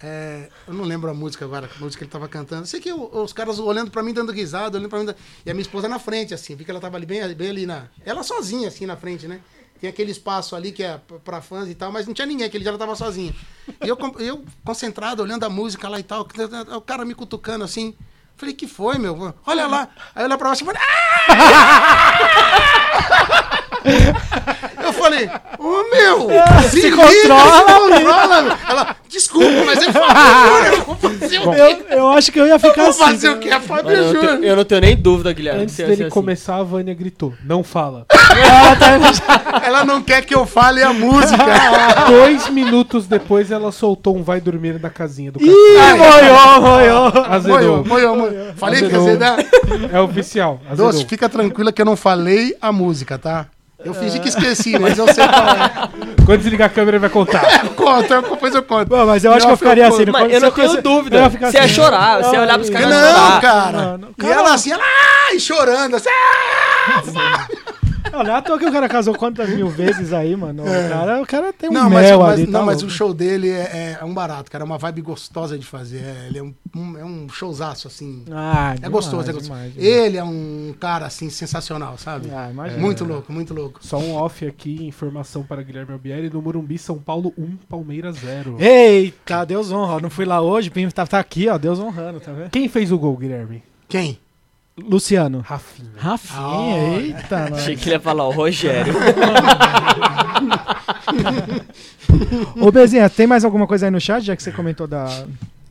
é, 0.00 0.48
eu 0.66 0.74
não 0.74 0.84
lembro 0.84 1.10
a 1.10 1.14
música 1.14 1.44
agora, 1.44 1.68
a 1.74 1.78
música 1.80 1.98
que 1.98 2.04
ele 2.04 2.10
tava 2.12 2.28
cantando. 2.28 2.66
Sei 2.66 2.80
que 2.80 2.92
o- 2.92 3.22
os 3.22 3.32
caras 3.32 3.58
olhando 3.58 3.90
pra 3.90 4.02
mim, 4.02 4.12
dando 4.12 4.30
risada, 4.32 4.78
olhando 4.78 4.90
pra 4.90 4.98
mim, 5.00 5.06
e 5.44 5.50
a 5.50 5.54
minha 5.54 5.62
esposa 5.62 5.88
na 5.88 5.98
frente, 5.98 6.32
assim, 6.34 6.54
vi 6.54 6.64
que 6.64 6.70
ela 6.70 6.80
tava 6.80 6.96
ali 6.96 7.06
bem, 7.06 7.34
bem 7.34 7.50
ali 7.50 7.66
na... 7.66 7.84
Ela 8.04 8.22
sozinha, 8.22 8.68
assim, 8.68 8.86
na 8.86 8.96
frente, 8.96 9.26
né? 9.26 9.40
Tem 9.80 9.88
aquele 9.88 10.10
espaço 10.10 10.56
ali 10.56 10.72
que 10.72 10.82
é 10.82 11.00
pra 11.24 11.40
fãs 11.40 11.68
e 11.68 11.74
tal, 11.74 11.92
mas 11.92 12.04
não 12.06 12.12
tinha 12.12 12.26
ninguém, 12.26 12.44
aquele 12.46 12.64
dia 12.64 12.70
ela 12.70 12.78
tava 12.78 12.96
sozinha. 12.96 13.32
E 13.84 13.88
eu, 13.88 13.96
eu 14.18 14.44
concentrado, 14.64 15.22
olhando 15.22 15.44
a 15.44 15.48
música 15.50 15.88
lá 15.88 16.00
e 16.00 16.02
tal, 16.02 16.26
o 16.76 16.80
cara 16.80 17.04
me 17.04 17.14
cutucando 17.14 17.64
assim. 17.64 17.94
Falei, 18.36 18.54
que 18.54 18.66
foi, 18.68 18.98
meu? 18.98 19.34
Olha 19.46 19.66
lá. 19.66 19.88
Aí 20.14 20.22
eu 20.22 20.26
olhei 20.26 20.36
pra 20.38 20.48
baixo 20.48 20.62
e 20.62 20.66
falei, 20.66 20.80
"Ah!" 20.80 22.08
Eu 24.76 24.77
falei, 24.98 25.30
ô 25.58 25.90
meu, 25.90 26.28
se, 26.62 26.68
se 26.68 26.80
liga, 26.90 26.96
controla, 26.96 27.52
se 27.52 27.64
controla, 28.04 28.42
meu. 28.42 28.56
Ela, 28.68 28.96
desculpa, 29.08 29.64
mas 29.66 29.82
é 29.82 29.92
Fábio 29.92 30.74
eu 30.78 30.84
vou 30.84 30.96
fazer 30.96 31.38
o 31.38 31.54
Eu, 31.54 31.76
quê? 31.76 31.84
eu 31.90 32.08
acho 32.08 32.32
que 32.32 32.40
eu 32.40 32.46
ia 32.46 32.58
ficar 32.58 32.74
Vou 32.82 32.90
assim. 32.90 32.98
fazer 33.04 33.28
o 33.30 33.38
quê? 33.38 33.48
É 33.48 33.60
Fábio 33.60 33.84
Mano, 33.84 33.96
eu, 33.96 34.04
não 34.04 34.12
Júnior. 34.14 34.32
tenho, 34.36 34.44
eu 34.44 34.56
não 34.56 34.64
tenho 34.64 34.80
nem 34.80 34.96
dúvida, 34.96 35.32
Guilherme. 35.32 35.62
Antes 35.62 35.76
que 35.76 35.82
ia 35.82 35.88
dele 35.88 36.02
assim. 36.04 36.10
começar, 36.10 36.56
a 36.56 36.62
Vânia 36.62 36.94
gritou: 36.94 37.32
Não 37.44 37.62
fala. 37.64 38.06
Ela 39.64 39.84
não 39.84 40.02
quer 40.02 40.24
que 40.24 40.34
eu 40.34 40.46
fale 40.46 40.82
a 40.82 40.92
música. 40.92 41.44
Dois 42.08 42.48
minutos 42.48 43.06
depois, 43.06 43.50
ela 43.50 43.72
soltou 43.72 44.16
um 44.16 44.22
vai 44.22 44.40
dormir 44.40 44.80
na 44.80 44.90
casinha 44.90 45.32
do 45.32 45.40
Ih, 45.42 45.46
café. 45.76 45.94
moiou, 45.96 46.60
moiou. 46.60 47.24
Azedou. 47.28 47.58
Moiou, 47.58 47.84
moiou, 47.84 48.16
moiou. 48.16 48.46
Falei 48.56 48.80
que 48.82 48.92
ia 48.92 48.98
Azedou. 48.98 49.08
ser 49.08 49.16
da... 49.16 49.36
É 49.92 50.00
oficial. 50.00 50.60
Azedou. 50.66 50.92
Doce, 50.92 51.04
fica 51.06 51.28
tranquila 51.28 51.72
que 51.72 51.80
eu 51.82 51.86
não 51.86 51.96
falei 51.96 52.56
a 52.60 52.70
música, 52.72 53.18
tá? 53.18 53.46
Eu 53.84 53.94
fingi 53.94 54.18
que 54.18 54.28
esqueci, 54.28 54.76
mas 54.78 54.98
eu 54.98 55.06
sei 55.14 55.26
qual 55.28 55.48
é. 55.48 55.88
Quando 56.26 56.40
desligar 56.40 56.66
a 56.66 56.70
câmera, 56.70 56.96
ele 56.96 57.00
vai 57.00 57.10
contar. 57.10 57.42
Eu 57.64 57.70
conto, 57.70 58.12
eu- 58.12 58.22
depois 58.22 58.54
eu 58.54 58.62
conto. 58.62 58.88
Bom, 58.88 59.06
mas 59.06 59.24
eu 59.24 59.32
acho 59.32 59.40
Não, 59.40 59.46
que 59.46 59.52
eu 59.52 59.56
ficaria 59.56 59.84
eu- 59.84 59.94
assim. 59.94 60.04
Mas 60.10 60.32
eu 60.32 60.40
não 60.40 60.50
tenho 60.50 60.68
você- 60.68 60.82
dúvida. 60.82 61.28
Você 61.28 61.56
ia 61.56 61.64
assim. 61.64 61.74
chorar, 61.74 62.22
você 62.22 62.34
ia 62.36 62.42
olhar 62.42 62.58
pros 62.58 62.68
caras 62.70 62.90
Não, 62.90 63.00
chorar. 63.14 63.40
cara. 63.40 64.00
E 64.10 64.14
cara- 64.20 64.34
ela 64.34 64.52
assim, 64.54 64.72
ela 64.72 64.82
ai, 65.30 65.38
chorando, 65.38 65.96
assim, 65.96 66.08
ah, 66.10 67.46
Não, 68.12 68.22
não 68.24 68.30
é 68.30 68.34
à 68.34 68.42
toa 68.42 68.58
que 68.58 68.66
o 68.66 68.72
cara 68.72 68.88
casou 68.88 69.14
quantas 69.14 69.48
mil 69.50 69.68
vezes 69.68 70.12
aí, 70.12 70.34
mano. 70.36 70.62
O, 70.62 70.66
cara, 70.66 71.22
o 71.22 71.26
cara 71.26 71.52
tem 71.52 71.70
um 71.70 71.72
Não, 71.72 71.90
mas, 71.90 72.06
mel 72.06 72.18
mas- 72.20 72.32
ali. 72.34 72.46
não, 72.46 72.60
tá 72.60 72.66
mas 72.66 72.78
o 72.78 72.80
louco. 72.82 72.92
show 72.96 73.14
dele 73.14 73.50
é, 73.50 73.98
é 74.00 74.04
um 74.04 74.12
barato, 74.14 74.50
cara. 74.50 74.64
É 74.64 74.66
uma 74.66 74.78
vibe 74.78 75.02
gostosa 75.02 75.58
de 75.58 75.66
fazer. 75.66 75.98
É, 75.98 76.26
ele 76.28 76.38
é 76.38 76.42
um, 76.42 76.54
um- 76.74 76.98
é 76.98 77.04
um 77.04 77.28
showzaço, 77.28 77.86
assim. 77.88 78.24
Ah, 78.30 78.70
É 78.72 78.74
demais, 78.76 78.92
gostoso, 78.92 79.22
é 79.30 79.32
gostoso. 79.32 79.44
demais, 79.44 79.72
demais. 79.74 79.88
Ele 79.92 80.16
é 80.16 80.24
um 80.24 80.74
cara, 80.80 81.06
assim, 81.06 81.28
sensacional, 81.30 81.96
sabe? 81.98 82.30
Ah, 82.32 82.48
imagina. 82.50 82.80
Muito 82.80 83.04
louco, 83.04 83.32
muito 83.32 83.52
louco. 83.54 83.78
Só 83.82 83.98
um 83.98 84.14
off 84.14 84.46
aqui, 84.46 84.86
informação 84.86 85.42
para 85.42 85.62
Guilherme 85.62 85.92
Albieri. 85.92 86.30
No 86.30 86.40
Morumbi, 86.42 86.78
São 86.78 86.98
Paulo 86.98 87.32
1, 87.38 87.56
Palmeiras 87.68 88.16
0. 88.18 88.56
Eita, 88.60 89.44
Deus 89.44 89.70
honra. 89.72 90.00
Não 90.00 90.10
fui 90.10 90.24
lá 90.24 90.40
hoje, 90.40 90.70
Pim 90.70 90.88
tá, 90.88 91.06
tá 91.06 91.18
aqui, 91.18 91.48
ó. 91.48 91.58
Deus 91.58 91.78
honrando, 91.78 92.20
tá 92.20 92.32
vendo? 92.32 92.50
Quem 92.50 92.68
fez 92.68 92.90
o 92.92 92.98
gol, 92.98 93.16
Guilherme? 93.16 93.62
Quem? 93.88 94.18
Luciano. 94.82 95.40
Rafinha. 95.40 95.88
Rafinha, 95.96 96.38
Ah, 96.40 97.00
eita, 97.00 97.44
Achei 97.54 97.74
nós. 97.74 97.82
que 97.82 97.88
ele 97.88 97.96
ia 97.96 98.00
falar 98.00 98.26
o 98.26 98.30
Rogério. 98.30 98.94
Ô, 102.60 102.70
Bezinha, 102.70 103.08
tem 103.10 103.26
mais 103.26 103.44
alguma 103.44 103.66
coisa 103.66 103.86
aí 103.86 103.90
no 103.90 104.00
chat, 104.00 104.22
já 104.24 104.36
que 104.36 104.42
você 104.42 104.52
comentou 104.52 104.86
da. 104.86 105.04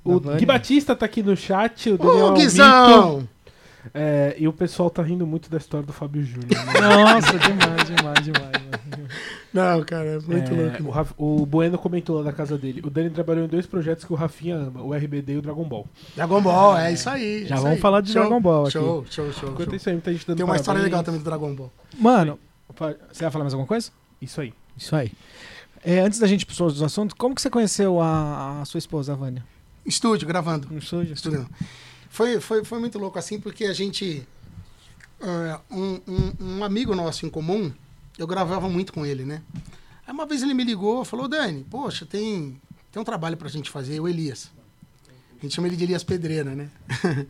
O 0.03 0.13
da 0.19 0.25
Vânia? 0.25 0.39
Gui 0.39 0.45
Batista 0.45 0.95
tá 0.95 1.05
aqui 1.05 1.21
no 1.23 1.35
chat. 1.35 1.89
O 1.91 1.97
Daniel 1.97 2.25
Ô. 2.27 2.34
Guizão! 2.34 3.27
É, 3.93 4.35
e 4.38 4.47
o 4.47 4.53
pessoal 4.53 4.89
tá 4.89 5.01
rindo 5.01 5.25
muito 5.25 5.49
da 5.49 5.57
história 5.57 5.85
do 5.85 5.93
Fábio 5.93 6.21
Júnior. 6.23 6.49
né? 6.49 6.79
Nossa, 6.81 7.39
demais, 7.39 7.84
demais, 7.85 8.23
demais. 8.25 8.51
mano. 8.51 9.07
Não, 9.57 9.84
cara, 9.84 10.05
é 10.09 10.19
muito 10.19 10.51
É, 10.53 10.55
louco. 10.55 10.84
o, 10.84 10.89
Raf- 10.91 11.13
o 11.17 11.45
Bueno 11.45 11.77
comentou 11.77 12.17
lá 12.17 12.23
da 12.23 12.31
casa 12.34 12.57
dele. 12.57 12.81
O 12.85 12.89
Dani 12.89 13.09
trabalhou 13.09 13.45
em 13.45 13.47
dois 13.47 13.65
projetos 13.65 14.03
que 14.05 14.13
o 14.13 14.15
Rafinha 14.15 14.55
ama: 14.55 14.81
o 14.81 14.93
RBD 14.93 15.34
e 15.34 15.38
o 15.38 15.41
Dragon 15.41 15.63
Ball. 15.67 15.88
Dragon 16.15 16.41
Ball, 16.41 16.77
é 16.77 16.93
isso 16.93 17.09
aí. 17.09 17.45
Já 17.45 17.55
isso 17.55 17.63
vamos 17.63 17.75
aí. 17.77 17.81
falar 17.81 18.01
de 18.01 18.11
Show, 18.11 18.21
Dragon 18.21 18.41
Ball 18.41 18.63
aqui. 18.63 18.71
Show, 18.73 19.05
show, 19.09 19.31
show. 19.34 19.49
Enquanto 19.51 19.69
show. 19.69 19.75
isso 19.75 19.89
aí, 19.89 19.95
muita 19.95 20.11
gente 20.13 20.27
dando 20.27 20.38
Tem 20.38 20.45
uma 20.45 20.55
história 20.55 20.79
parabéns. 20.79 20.91
legal 20.91 21.03
também 21.03 21.19
do 21.19 21.23
Dragon 21.23 21.53
Ball. 21.55 21.73
Mano, 21.99 22.39
você 23.11 23.23
vai 23.23 23.31
falar 23.31 23.43
mais 23.45 23.53
alguma 23.53 23.67
coisa? 23.67 23.91
Isso 24.21 24.39
aí. 24.41 24.53
Isso 24.77 24.95
aí. 24.95 25.11
É, 25.84 25.99
antes 25.99 26.19
da 26.19 26.27
gente 26.27 26.41
ir 26.41 26.45
para 26.45 26.65
os 26.65 26.81
assuntos, 26.84 27.15
como 27.17 27.34
que 27.35 27.41
você 27.41 27.49
conheceu 27.49 28.01
a, 28.01 28.61
a 28.61 28.65
sua 28.65 28.77
esposa, 28.77 29.13
a 29.13 29.15
Vânia? 29.15 29.43
Estúdio, 29.85 30.27
gravando. 30.27 30.67
No 30.69 30.79
estúdio? 30.79 31.13
Estúdio. 31.13 31.47
Foi, 32.09 32.39
foi, 32.41 32.63
foi 32.65 32.79
muito 32.79 32.97
louco 32.99 33.17
assim, 33.17 33.39
porque 33.39 33.63
a 33.65 33.73
gente. 33.73 34.27
é, 35.21 35.59
um, 35.71 35.99
um, 36.07 36.34
um 36.57 36.63
amigo 36.63 36.93
nosso 36.95 37.25
em 37.25 37.29
comum, 37.29 37.71
eu 38.18 38.27
gravava 38.27 38.68
muito 38.68 38.91
com 38.91 39.06
ele, 39.06 39.23
né? 39.23 39.41
Aí 40.06 40.14
uma 40.14 40.26
vez 40.26 40.41
ele 40.41 40.53
me 40.53 40.64
ligou 40.64 41.06
falou: 41.06 41.27
Dani, 41.27 41.65
poxa, 41.69 42.06
tem, 42.06 42.60
tem 42.91 43.02
um 43.02 43.06
trabalho 43.06 43.38
pra 43.38 43.49
gente 43.49 43.69
fazer, 43.69 43.99
o 43.99 44.07
Elias. 44.07 44.52
A 45.38 45.41
gente 45.41 45.53
chama 45.53 45.68
ele 45.68 45.76
de 45.76 45.84
Elias 45.84 46.03
Pedreira, 46.03 46.56
né? 46.56 46.69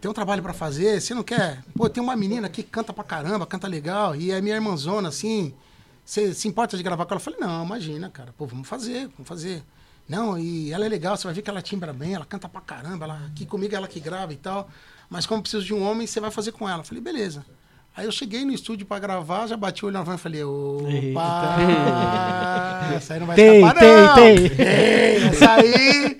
tem 0.00 0.10
um 0.10 0.14
trabalho 0.14 0.42
pra 0.42 0.54
fazer, 0.54 1.00
você 1.00 1.12
não 1.12 1.22
quer? 1.22 1.62
Pô, 1.74 1.88
tem 1.88 2.02
uma 2.02 2.16
menina 2.16 2.48
que 2.48 2.62
canta 2.62 2.92
pra 2.92 3.04
caramba, 3.04 3.46
canta 3.46 3.66
legal, 3.66 4.16
e 4.16 4.30
é 4.30 4.40
minha 4.40 4.54
irmãzona, 4.54 5.08
assim. 5.08 5.52
Você 6.04 6.32
se 6.32 6.46
importa 6.46 6.76
de 6.76 6.82
gravar 6.82 7.04
com 7.04 7.12
ela? 7.12 7.20
Eu 7.20 7.24
falei, 7.24 7.40
não, 7.40 7.64
imagina, 7.64 8.08
cara. 8.08 8.32
Pô, 8.38 8.46
vamos 8.46 8.68
fazer, 8.68 9.08
vamos 9.08 9.28
fazer. 9.28 9.62
Não, 10.08 10.38
e 10.38 10.72
ela 10.72 10.86
é 10.86 10.88
legal, 10.88 11.16
você 11.16 11.24
vai 11.24 11.34
ver 11.34 11.42
que 11.42 11.50
ela 11.50 11.60
timbra 11.60 11.92
bem, 11.92 12.14
ela 12.14 12.24
canta 12.24 12.48
pra 12.48 12.60
caramba, 12.60 13.04
ela, 13.04 13.26
aqui 13.26 13.44
comigo 13.44 13.74
é 13.74 13.76
ela 13.76 13.88
que 13.88 13.98
grava 13.98 14.32
e 14.32 14.36
tal. 14.36 14.70
Mas 15.10 15.26
como 15.26 15.42
preciso 15.42 15.64
de 15.64 15.74
um 15.74 15.82
homem, 15.82 16.06
você 16.06 16.20
vai 16.20 16.30
fazer 16.30 16.52
com 16.52 16.68
ela. 16.68 16.80
Eu 16.80 16.84
falei, 16.84 17.02
beleza. 17.02 17.44
Aí 17.96 18.04
eu 18.04 18.12
cheguei 18.12 18.44
no 18.44 18.52
estúdio 18.52 18.86
pra 18.86 18.98
gravar, 18.98 19.46
já 19.46 19.56
bati 19.56 19.82
o 19.82 19.86
olho 19.88 19.94
na 19.94 20.02
van 20.02 20.16
e 20.16 20.18
falei, 20.18 20.44
opa, 20.44 21.56
essa 22.94 23.14
aí 23.14 23.20
não 23.20 23.26
vai 23.26 23.36
Tem, 23.36 23.56
escapar 23.56 23.80
tem, 23.80 23.96
não. 23.96 24.14
tem. 24.14 24.48
Tem, 24.50 25.28
essa 25.28 25.50
aí... 25.52 26.18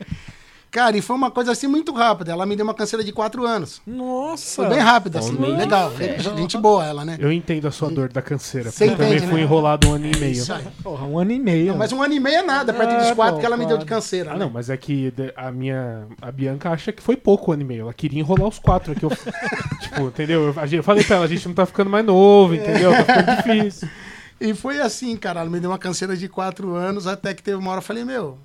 Cara, 0.77 0.95
e 0.95 1.01
foi 1.01 1.17
uma 1.17 1.31
coisa 1.31 1.53
assim 1.53 1.67
muito 1.67 1.91
rápida. 1.91 2.33
Ela 2.33 2.45
me 2.45 2.55
deu 2.55 2.63
uma 2.63 2.75
canseira 2.75 3.03
de 3.03 3.11
quatro 3.11 3.47
anos. 3.47 3.81
Nossa. 3.87 4.57
Foi 4.63 4.69
bem 4.69 4.79
rápida, 4.79 5.21
assim. 5.21 5.35
De 5.35 5.41
Legal. 5.41 5.91
ferro. 5.91 6.37
Gente 6.37 6.59
boa 6.59 6.85
ela, 6.85 7.03
né? 7.03 7.17
Eu 7.19 7.33
entendo 7.33 7.67
a 7.67 7.71
sua 7.71 7.89
dor 7.89 8.11
da 8.11 8.21
canseira. 8.21 8.71
Você 8.71 8.85
eu 8.85 8.91
também 8.91 9.15
entende, 9.15 9.27
fui 9.27 9.37
né? 9.37 9.45
enrolado 9.45 9.89
um 9.89 9.95
ano 9.95 10.05
e 10.05 10.15
meio. 10.19 10.33
Isso 10.33 10.53
aí. 10.53 10.63
Porra, 10.83 11.07
um 11.07 11.19
ano 11.19 11.33
e 11.33 11.39
meio. 11.39 11.69
Não, 11.69 11.79
mas 11.79 11.93
um 11.93 12.03
ano 12.03 12.13
e 12.13 12.21
meio 12.21 12.41
é 12.41 12.43
nada, 12.43 12.75
perto 12.75 12.93
É, 12.93 12.99
dos 12.99 13.13
quatro 13.13 13.37
pô, 13.37 13.41
que 13.41 13.47
ela 13.47 13.57
me 13.57 13.63
deu 13.63 13.69
claro. 13.77 13.85
de 13.85 13.89
canseira. 13.89 14.33
Ah, 14.33 14.35
né? 14.35 14.41
não, 14.41 14.51
mas 14.51 14.69
é 14.69 14.77
que 14.77 15.15
a 15.35 15.51
minha. 15.51 16.09
A 16.21 16.31
Bianca 16.31 16.69
acha 16.69 16.93
que 16.93 17.03
foi 17.03 17.17
pouco 17.17 17.51
um 17.51 17.55
ano 17.55 17.63
e 17.63 17.65
meio. 17.65 17.81
Ela 17.81 17.95
queria 17.95 18.21
enrolar 18.21 18.47
os 18.47 18.59
quatro. 18.59 18.93
É 18.93 18.95
que 18.95 19.05
eu, 19.07 19.11
tipo, 19.81 20.03
entendeu? 20.03 20.55
Eu 20.71 20.83
falei 20.83 21.03
pra 21.05 21.17
ela, 21.17 21.25
a 21.25 21.29
gente 21.29 21.49
não 21.49 21.55
tá 21.55 21.65
ficando 21.65 21.89
mais 21.89 22.05
novo, 22.05 22.55
entendeu? 22.55 22.91
Tá 22.93 23.03
ficando 23.03 23.37
difícil. 23.37 23.89
E 24.39 24.53
foi 24.53 24.79
assim, 24.79 25.17
cara. 25.17 25.41
Ela 25.41 25.49
me 25.49 25.59
deu 25.59 25.71
uma 25.71 25.79
canseira 25.79 26.15
de 26.15 26.29
quatro 26.29 26.75
anos, 26.75 27.07
até 27.07 27.33
que 27.33 27.43
teve 27.43 27.57
uma 27.57 27.71
hora 27.71 27.79
eu 27.79 27.83
falei, 27.83 28.05
meu, 28.05 28.37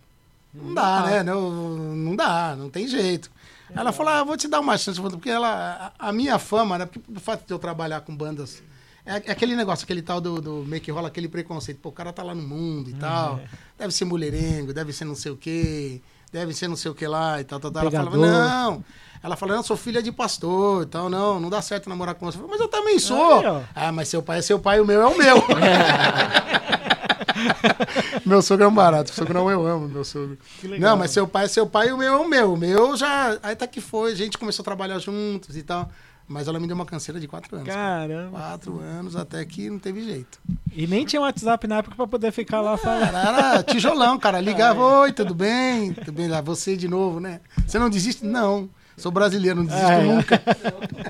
não 0.54 0.74
dá, 0.74 1.02
né? 1.04 1.24
Não, 1.24 1.50
não 1.50 2.16
dá, 2.16 2.56
não 2.58 2.70
tem 2.70 2.88
jeito. 2.88 3.32
Aí 3.70 3.78
Ela 3.78 3.92
falou, 3.92 4.12
ah, 4.12 4.24
vou 4.24 4.36
te 4.36 4.48
dar 4.48 4.60
uma 4.60 4.78
chance, 4.78 5.00
porque 5.00 5.30
ela, 5.30 5.94
a, 5.98 6.10
a 6.10 6.12
minha 6.12 6.38
fama, 6.38 6.78
né? 6.78 6.86
Porque 6.86 7.00
o 7.10 7.20
fato 7.20 7.46
de 7.46 7.54
eu 7.54 7.60
trabalhar 7.60 8.02
com 8.02 8.16
bandas. 8.16 8.62
É, 9.06 9.14
é 9.14 9.32
aquele 9.32 9.56
negócio, 9.56 9.84
aquele 9.84 10.02
tal 10.02 10.22
do, 10.22 10.42
do 10.42 10.66
meio 10.68 10.82
que 10.82 10.92
rola 10.92 11.08
aquele 11.08 11.28
preconceito. 11.28 11.80
Pô, 11.80 11.90
o 11.90 11.92
cara 11.92 12.14
tá 12.14 12.22
lá 12.22 12.36
no 12.36 12.44
mundo 12.44 12.90
e 12.90 12.94
tal. 12.94 13.40
Deve 13.78 13.94
ser 13.94 14.06
mulherengo, 14.06 14.74
deve 14.74 14.94
ser 14.94 15.06
não 15.06 15.16
sei 15.16 15.32
o 15.32 15.38
quê, 15.38 16.02
deve 16.32 16.54
ser 16.54 16.68
não 16.68 16.76
sei 16.76 16.92
o 16.92 16.96
que 16.96 17.08
lá 17.08 17.42
e 17.42 17.44
tal, 17.44 17.60
tal, 17.60 17.72
tal. 17.72 17.82
Ela 17.84 17.92
falava, 17.92 18.18
não. 18.18 18.84
Ela 19.24 19.36
falou, 19.36 19.56
não, 19.56 19.64
sou 19.64 19.78
filha 19.78 20.02
de 20.02 20.12
pastor 20.12 20.84
e 20.84 20.86
tal, 20.88 21.10
não, 21.10 21.40
não 21.40 21.50
dá 21.50 21.62
certo 21.62 21.90
namorar 21.90 22.16
com 22.16 22.26
você. 22.26 22.38
Eu 22.38 22.42
falei, 22.42 22.58
mas 22.58 22.62
eu 22.62 22.68
também 22.68 23.00
sou. 23.00 23.40
Aí, 23.40 23.66
ah, 23.76 23.92
mas 23.92 24.08
seu 24.08 24.22
pai 24.22 24.40
é 24.40 24.42
seu 24.42 24.60
pai, 24.60 24.80
o 24.80 24.86
meu 24.86 25.02
é 25.02 25.06
o 25.08 25.18
meu. 25.18 25.38
meu 28.26 28.42
sogro 28.42 28.66
é 28.66 28.68
um 28.68 28.74
barato, 28.74 29.12
o 29.12 29.16
sogro 29.16 29.34
não 29.34 29.50
eu 29.50 29.66
amo, 29.66 29.88
meu 29.88 30.04
sogro. 30.04 30.38
legal. 30.64 30.92
Não, 30.92 30.98
mas 30.98 31.12
seu 31.12 31.28
pai 31.28 31.46
é 31.46 31.48
seu 31.48 31.66
pai 31.68 31.90
e 31.90 31.92
o 31.92 31.98
meu 31.98 32.14
é 32.14 32.18
o 32.18 32.28
meu. 32.28 32.54
O 32.54 32.58
meu 32.58 32.96
já. 32.98 33.38
Aí 33.44 33.56
tá 33.56 33.68
que 33.68 33.82
foi, 33.82 34.12
a 34.12 34.16
gente 34.16 34.38
começou 34.38 34.64
a 34.64 34.66
trabalhar 34.66 35.00
juntos 35.00 35.56
e 35.56 35.64
tal. 35.64 35.90
Mas 36.28 36.48
ela 36.48 36.60
me 36.62 36.68
deu 36.68 36.76
uma 36.76 36.86
canseira 36.86 37.20
de 37.20 37.28
quatro 37.28 37.54
anos. 37.58 37.68
Caramba. 37.68 38.30
Quatro 38.40 38.80
anos 38.80 39.18
até 39.18 39.44
que 39.44 39.70
não 39.70 39.78
teve 39.80 40.02
jeito. 40.02 40.40
E 40.72 40.88
nem 40.88 41.04
tinha 41.06 41.22
WhatsApp 41.22 41.68
na 41.68 41.80
época 41.80 41.96
pra 41.96 42.08
poder 42.08 42.32
ficar 42.32 42.62
lá 42.62 42.78
falando. 42.78 43.12
Cara, 43.12 43.38
era 43.54 43.64
tijolão, 43.64 44.18
cara. 44.18 44.40
Ligava, 44.42 44.82
oi, 44.82 45.12
tudo 45.12 45.36
bem? 45.36 45.92
Tudo 45.92 46.14
bem 46.14 46.30
lá, 46.30 46.40
você 46.40 46.78
de 46.78 46.88
novo, 46.88 47.20
né? 47.20 47.42
Você 47.68 47.78
não 47.78 47.90
desiste? 47.90 48.26
Não. 48.26 48.70
Sou 48.96 49.12
brasileiro, 49.12 49.58
não 49.58 49.66
desisto 49.66 49.92
É. 49.92 50.04
nunca. 50.04 50.42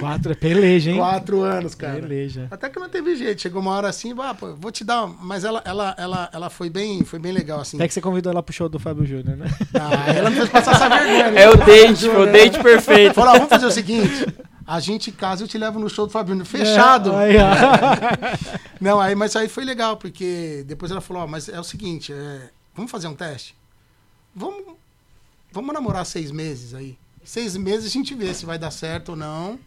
Quatro 0.00 0.32
é 0.32 0.34
peleja, 0.34 0.90
hein? 0.90 0.96
Quatro 0.96 1.42
anos, 1.42 1.74
cara. 1.74 2.00
Peleja. 2.00 2.48
Até 2.50 2.68
que 2.68 2.78
não 2.78 2.88
teve 2.88 3.16
jeito. 3.16 3.40
Chegou 3.40 3.60
uma 3.62 3.72
hora 3.72 3.88
assim, 3.88 4.14
ah, 4.18 4.34
pô, 4.34 4.54
vou 4.54 4.70
te 4.70 4.84
dar. 4.84 5.06
Mas 5.06 5.44
ela, 5.44 5.62
ela, 5.64 5.94
ela, 5.98 6.30
ela 6.32 6.50
foi 6.50 6.68
bem, 6.70 7.04
foi 7.04 7.18
bem 7.18 7.32
legal, 7.32 7.60
assim. 7.60 7.76
Até 7.76 7.88
que 7.88 7.94
você 7.94 8.00
convidou 8.00 8.32
ela 8.32 8.42
pro 8.42 8.52
show 8.54 8.68
do 8.68 8.78
Fábio 8.78 9.06
Júnior, 9.06 9.36
né? 9.36 9.46
Ah, 9.74 10.12
ela 10.12 10.30
me 10.30 10.36
fez 10.36 10.48
passar 10.48 10.74
essa 10.74 10.88
vergonha. 10.88 11.30
né? 11.30 11.42
É 11.42 11.48
o 11.48 11.56
date, 11.56 12.08
foi 12.08 12.28
o 12.28 12.32
date 12.32 12.62
perfeito. 12.62 13.14
Falou, 13.14 13.30
ó, 13.30 13.34
vamos 13.34 13.48
fazer 13.48 13.66
o 13.66 13.70
seguinte. 13.70 14.26
A 14.66 14.80
gente 14.80 15.10
casa, 15.10 15.44
eu 15.44 15.48
te 15.48 15.56
levo 15.56 15.78
no 15.78 15.88
show 15.88 16.06
do 16.06 16.12
Fabinho. 16.12 16.44
Fechado. 16.44 17.12
É, 17.14 17.24
aí. 17.24 17.36
Não, 18.80 19.00
aí, 19.00 19.14
mas 19.14 19.34
aí 19.34 19.48
foi 19.48 19.64
legal, 19.64 19.96
porque 19.96 20.62
depois 20.66 20.90
ela 20.92 21.00
falou, 21.00 21.22
ó, 21.22 21.26
mas 21.26 21.48
é 21.48 21.58
o 21.58 21.64
seguinte, 21.64 22.12
é, 22.12 22.50
vamos 22.74 22.90
fazer 22.90 23.08
um 23.08 23.14
teste? 23.14 23.56
Vamos, 24.34 24.62
vamos 25.50 25.72
namorar 25.72 26.04
seis 26.04 26.30
meses 26.30 26.74
aí. 26.74 26.98
Seis 27.24 27.56
meses 27.56 27.86
a 27.86 27.90
gente 27.90 28.14
vê 28.14 28.32
se 28.32 28.46
vai 28.46 28.58
dar 28.58 28.70
certo 28.70 29.10
ou 29.10 29.16
não. 29.16 29.58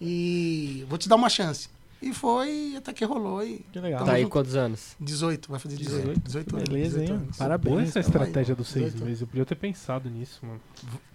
E 0.00 0.84
vou 0.88 0.98
te 0.98 1.08
dar 1.08 1.16
uma 1.16 1.28
chance. 1.28 1.68
E 2.02 2.14
foi, 2.14 2.72
até 2.78 2.94
que 2.94 3.04
rolou. 3.04 3.44
E 3.44 3.62
Que 3.70 3.78
legal. 3.78 4.02
Tá 4.06 4.12
aí 4.12 4.22
junto. 4.22 4.32
quantos 4.32 4.56
anos? 4.56 4.96
18, 4.98 5.50
vai 5.50 5.60
fazer 5.60 5.76
18. 5.76 6.18
18, 6.24 6.56
anos. 6.56 6.68
Beleza, 6.70 6.98
18 7.00 7.10
hein? 7.12 7.16
anos. 7.24 7.36
Parabéns. 7.36 7.72
Boa 7.74 7.82
essa 7.82 8.00
estratégia 8.00 8.54
dos 8.54 8.68
seis 8.68 8.86
18. 8.94 9.04
meses. 9.04 9.20
Eu 9.20 9.26
podia 9.26 9.44
ter 9.44 9.54
pensado 9.56 10.08
nisso, 10.08 10.40
mano. 10.42 10.58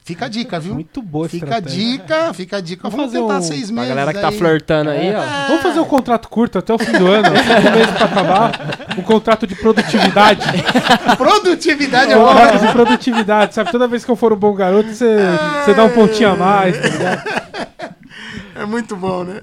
Fica 0.04 0.26
a 0.26 0.30
dica, 0.30 0.60
viu? 0.60 0.76
Muito 0.76 1.02
boa 1.02 1.26
a 1.26 1.30
Fica 1.30 1.48
a 1.48 1.58
estratégia. 1.58 1.92
dica, 1.98 2.34
fica 2.36 2.58
a 2.58 2.62
dica. 2.62 2.88
Vamos 2.88 3.12
Vamos 3.12 3.14
fazer 3.14 3.24
tentar 3.24 3.40
um- 3.40 3.42
seis 3.42 3.66
Pra 3.72 3.74
meses. 3.82 3.90
galera 3.90 4.14
que 4.14 4.22
tá 4.22 4.30
aí. 4.30 4.38
flertando 4.38 4.90
aí, 4.92 5.16
ó. 5.16 5.24
É. 5.24 5.48
Vamos 5.48 5.64
fazer 5.64 5.80
um 5.80 5.86
contrato 5.86 6.30
curto 6.30 6.60
até 6.60 6.72
o 6.72 6.78
fim 6.78 6.92
do 6.92 7.08
ano, 7.08 7.30
cinco 7.30 7.72
meses 7.76 7.92
pra 7.98 8.06
acabar. 8.06 8.96
Um 8.96 9.02
contrato 9.02 9.48
de 9.48 9.56
produtividade. 9.56 10.46
Produtividade 11.18 12.12
é 12.12 12.16
contrato 12.16 12.60
de 12.64 12.72
produtividade, 12.72 13.56
sabe? 13.56 13.72
Toda 13.72 13.88
vez 13.88 14.06
que 14.06 14.12
eu 14.12 14.16
for 14.16 14.32
um 14.32 14.36
bom 14.38 14.54
garoto, 14.54 14.94
você, 14.94 15.18
você 15.66 15.74
dá 15.74 15.84
um 15.84 15.90
pontinho 15.90 16.30
a 16.30 16.36
mais, 16.36 16.80
tá 16.80 16.88
ligado? 16.90 17.46
É 18.54 18.66
muito 18.66 18.96
bom, 18.96 19.24
né? 19.24 19.42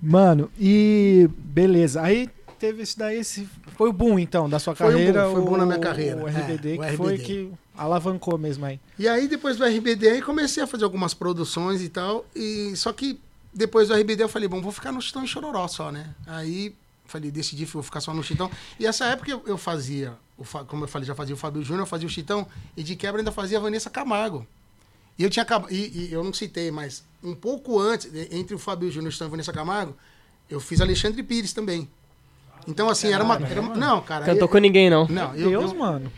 Mano, 0.00 0.50
e 0.58 1.28
beleza. 1.38 2.02
Aí 2.02 2.28
teve 2.58 2.82
isso 2.82 2.98
daí, 2.98 3.18
esse 3.18 3.48
foi 3.76 3.88
o 3.88 3.92
boom 3.92 4.18
então 4.18 4.48
da 4.48 4.58
sua 4.58 4.74
Foi 4.74 4.86
o 4.86 4.90
boom, 4.90 4.96
carreira. 4.98 5.30
foi 5.30 5.40
o 5.40 5.44
boom 5.44 5.56
na 5.56 5.66
minha 5.66 5.78
carreira. 5.78 6.22
O 6.22 6.26
RBD, 6.26 6.76
É, 6.76 6.78
o 6.78 6.80
que 6.90 6.96
foi 6.96 7.14
RBD. 7.14 7.24
que 7.24 7.52
alavancou 7.76 8.38
mesmo 8.38 8.64
aí. 8.64 8.78
E 8.98 9.08
aí, 9.08 9.26
depois 9.28 9.56
do 9.56 9.64
RBD, 9.64 10.08
aí 10.08 10.22
comecei 10.22 10.62
a 10.62 10.66
fazer 10.66 10.84
algumas 10.84 11.12
produções 11.14 11.82
e 11.82 11.88
tal. 11.88 12.24
E 12.34 12.74
só 12.76 12.92
que 12.92 13.18
depois 13.52 13.88
do 13.88 13.94
RBD 13.94 14.22
eu 14.22 14.28
falei, 14.28 14.48
bom, 14.48 14.60
vou 14.60 14.72
ficar 14.72 14.92
no 14.92 15.00
Chitão 15.02 15.24
e 15.24 15.28
Chororó 15.28 15.66
só, 15.68 15.90
né? 15.92 16.14
Aí 16.26 16.74
falei, 17.06 17.30
decidi, 17.30 17.64
vou 17.66 17.82
ficar 17.82 18.00
só 18.00 18.12
no 18.14 18.22
Chitão. 18.22 18.50
E 18.78 18.86
essa 18.86 19.04
época 19.06 19.30
eu, 19.30 19.42
eu 19.46 19.58
fazia, 19.58 20.14
o 20.38 20.44
como 20.66 20.84
eu 20.84 20.88
falei, 20.88 21.06
já 21.06 21.14
fazia 21.14 21.34
o 21.34 21.38
Fábio 21.38 21.62
Júnior, 21.62 21.82
eu 21.82 21.86
fazia 21.86 22.06
o 22.06 22.10
Chitão, 22.10 22.46
e 22.76 22.82
de 22.82 22.96
quebra 22.96 23.20
ainda 23.20 23.30
fazia 23.30 23.58
a 23.58 23.60
Vanessa 23.60 23.90
Camargo. 23.90 24.46
E 25.16 25.22
eu 25.22 25.30
tinha 25.30 25.42
acabado, 25.44 25.72
e, 25.72 26.08
e 26.08 26.12
eu 26.12 26.24
não 26.24 26.32
citei, 26.32 26.70
mas 26.72 27.04
um 27.24 27.34
pouco 27.34 27.78
antes, 27.80 28.08
entre 28.30 28.54
o 28.54 28.58
Fábio 28.58 28.90
Júnior, 28.90 29.12
o 29.12 29.22
e 29.22 29.24
a 29.24 29.28
Vanessa 29.28 29.52
Camargo, 29.52 29.96
eu 30.48 30.60
fiz 30.60 30.80
Alexandre 30.80 31.22
Pires 31.22 31.52
também. 31.52 31.88
Então, 32.66 32.88
assim, 32.88 33.12
era 33.12 33.22
uma. 33.22 33.34
Era 33.36 33.60
uma 33.60 33.74
não, 33.74 34.00
cara. 34.00 34.24
Cantou 34.24 34.44
eu, 34.44 34.48
com 34.48 34.58
ninguém, 34.58 34.88
não. 34.88 35.06
Não, 35.08 35.34
eu, 35.34 35.50
Deus, 35.50 35.72
eu- 35.72 35.78
mano. 35.78 36.10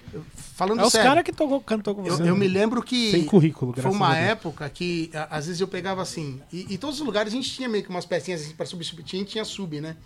falando 0.55 0.81
É 0.81 0.85
os 0.85 0.93
sério. 0.93 1.09
caras 1.09 1.25
que 1.25 1.33
tocou, 1.33 1.61
cantou 1.61 1.93
com 1.95 2.07
Eu, 2.07 2.17
você. 2.17 2.29
eu 2.31 2.37
me 2.37 2.47
lembro 2.47 2.83
que. 2.83 3.11
Sem 3.11 3.25
currículo, 3.25 3.73
Foi 3.75 3.91
uma 3.91 4.11
a 4.11 4.15
Deus. 4.15 4.27
época 4.31 4.69
que, 4.71 5.11
a- 5.13 5.37
às 5.39 5.47
vezes, 5.47 5.61
eu 5.61 5.67
pegava 5.67 6.03
assim. 6.03 6.41
E 6.53 6.73
em 6.73 6.77
todos 6.77 7.01
os 7.01 7.07
lugares 7.07 7.33
a 7.33 7.37
gente 7.37 7.51
tinha 7.51 7.69
meio 7.69 7.83
que 7.83 7.91
umas 7.91 8.07
pecinhas 8.07 8.43
assim, 8.43 8.53
para 8.53 8.65
substituir, 8.67 9.25
tinha 9.25 9.45
sub, 9.45 9.81
né? 9.81 9.97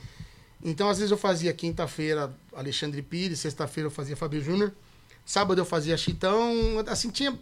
Então, 0.65 0.89
às 0.89 0.97
vezes, 0.99 1.11
eu 1.11 1.19
fazia 1.19 1.53
quinta-feira 1.53 2.33
Alexandre 2.55 3.03
Pires, 3.03 3.39
sexta-feira 3.41 3.87
eu 3.89 3.91
fazia 3.91 4.17
Fábio 4.17 4.43
Júnior, 4.43 4.73
sábado 5.27 5.61
eu 5.61 5.65
fazia 5.67 5.95
Chitão. 5.97 6.53
Assim, 6.87 7.11
tinha 7.11 7.39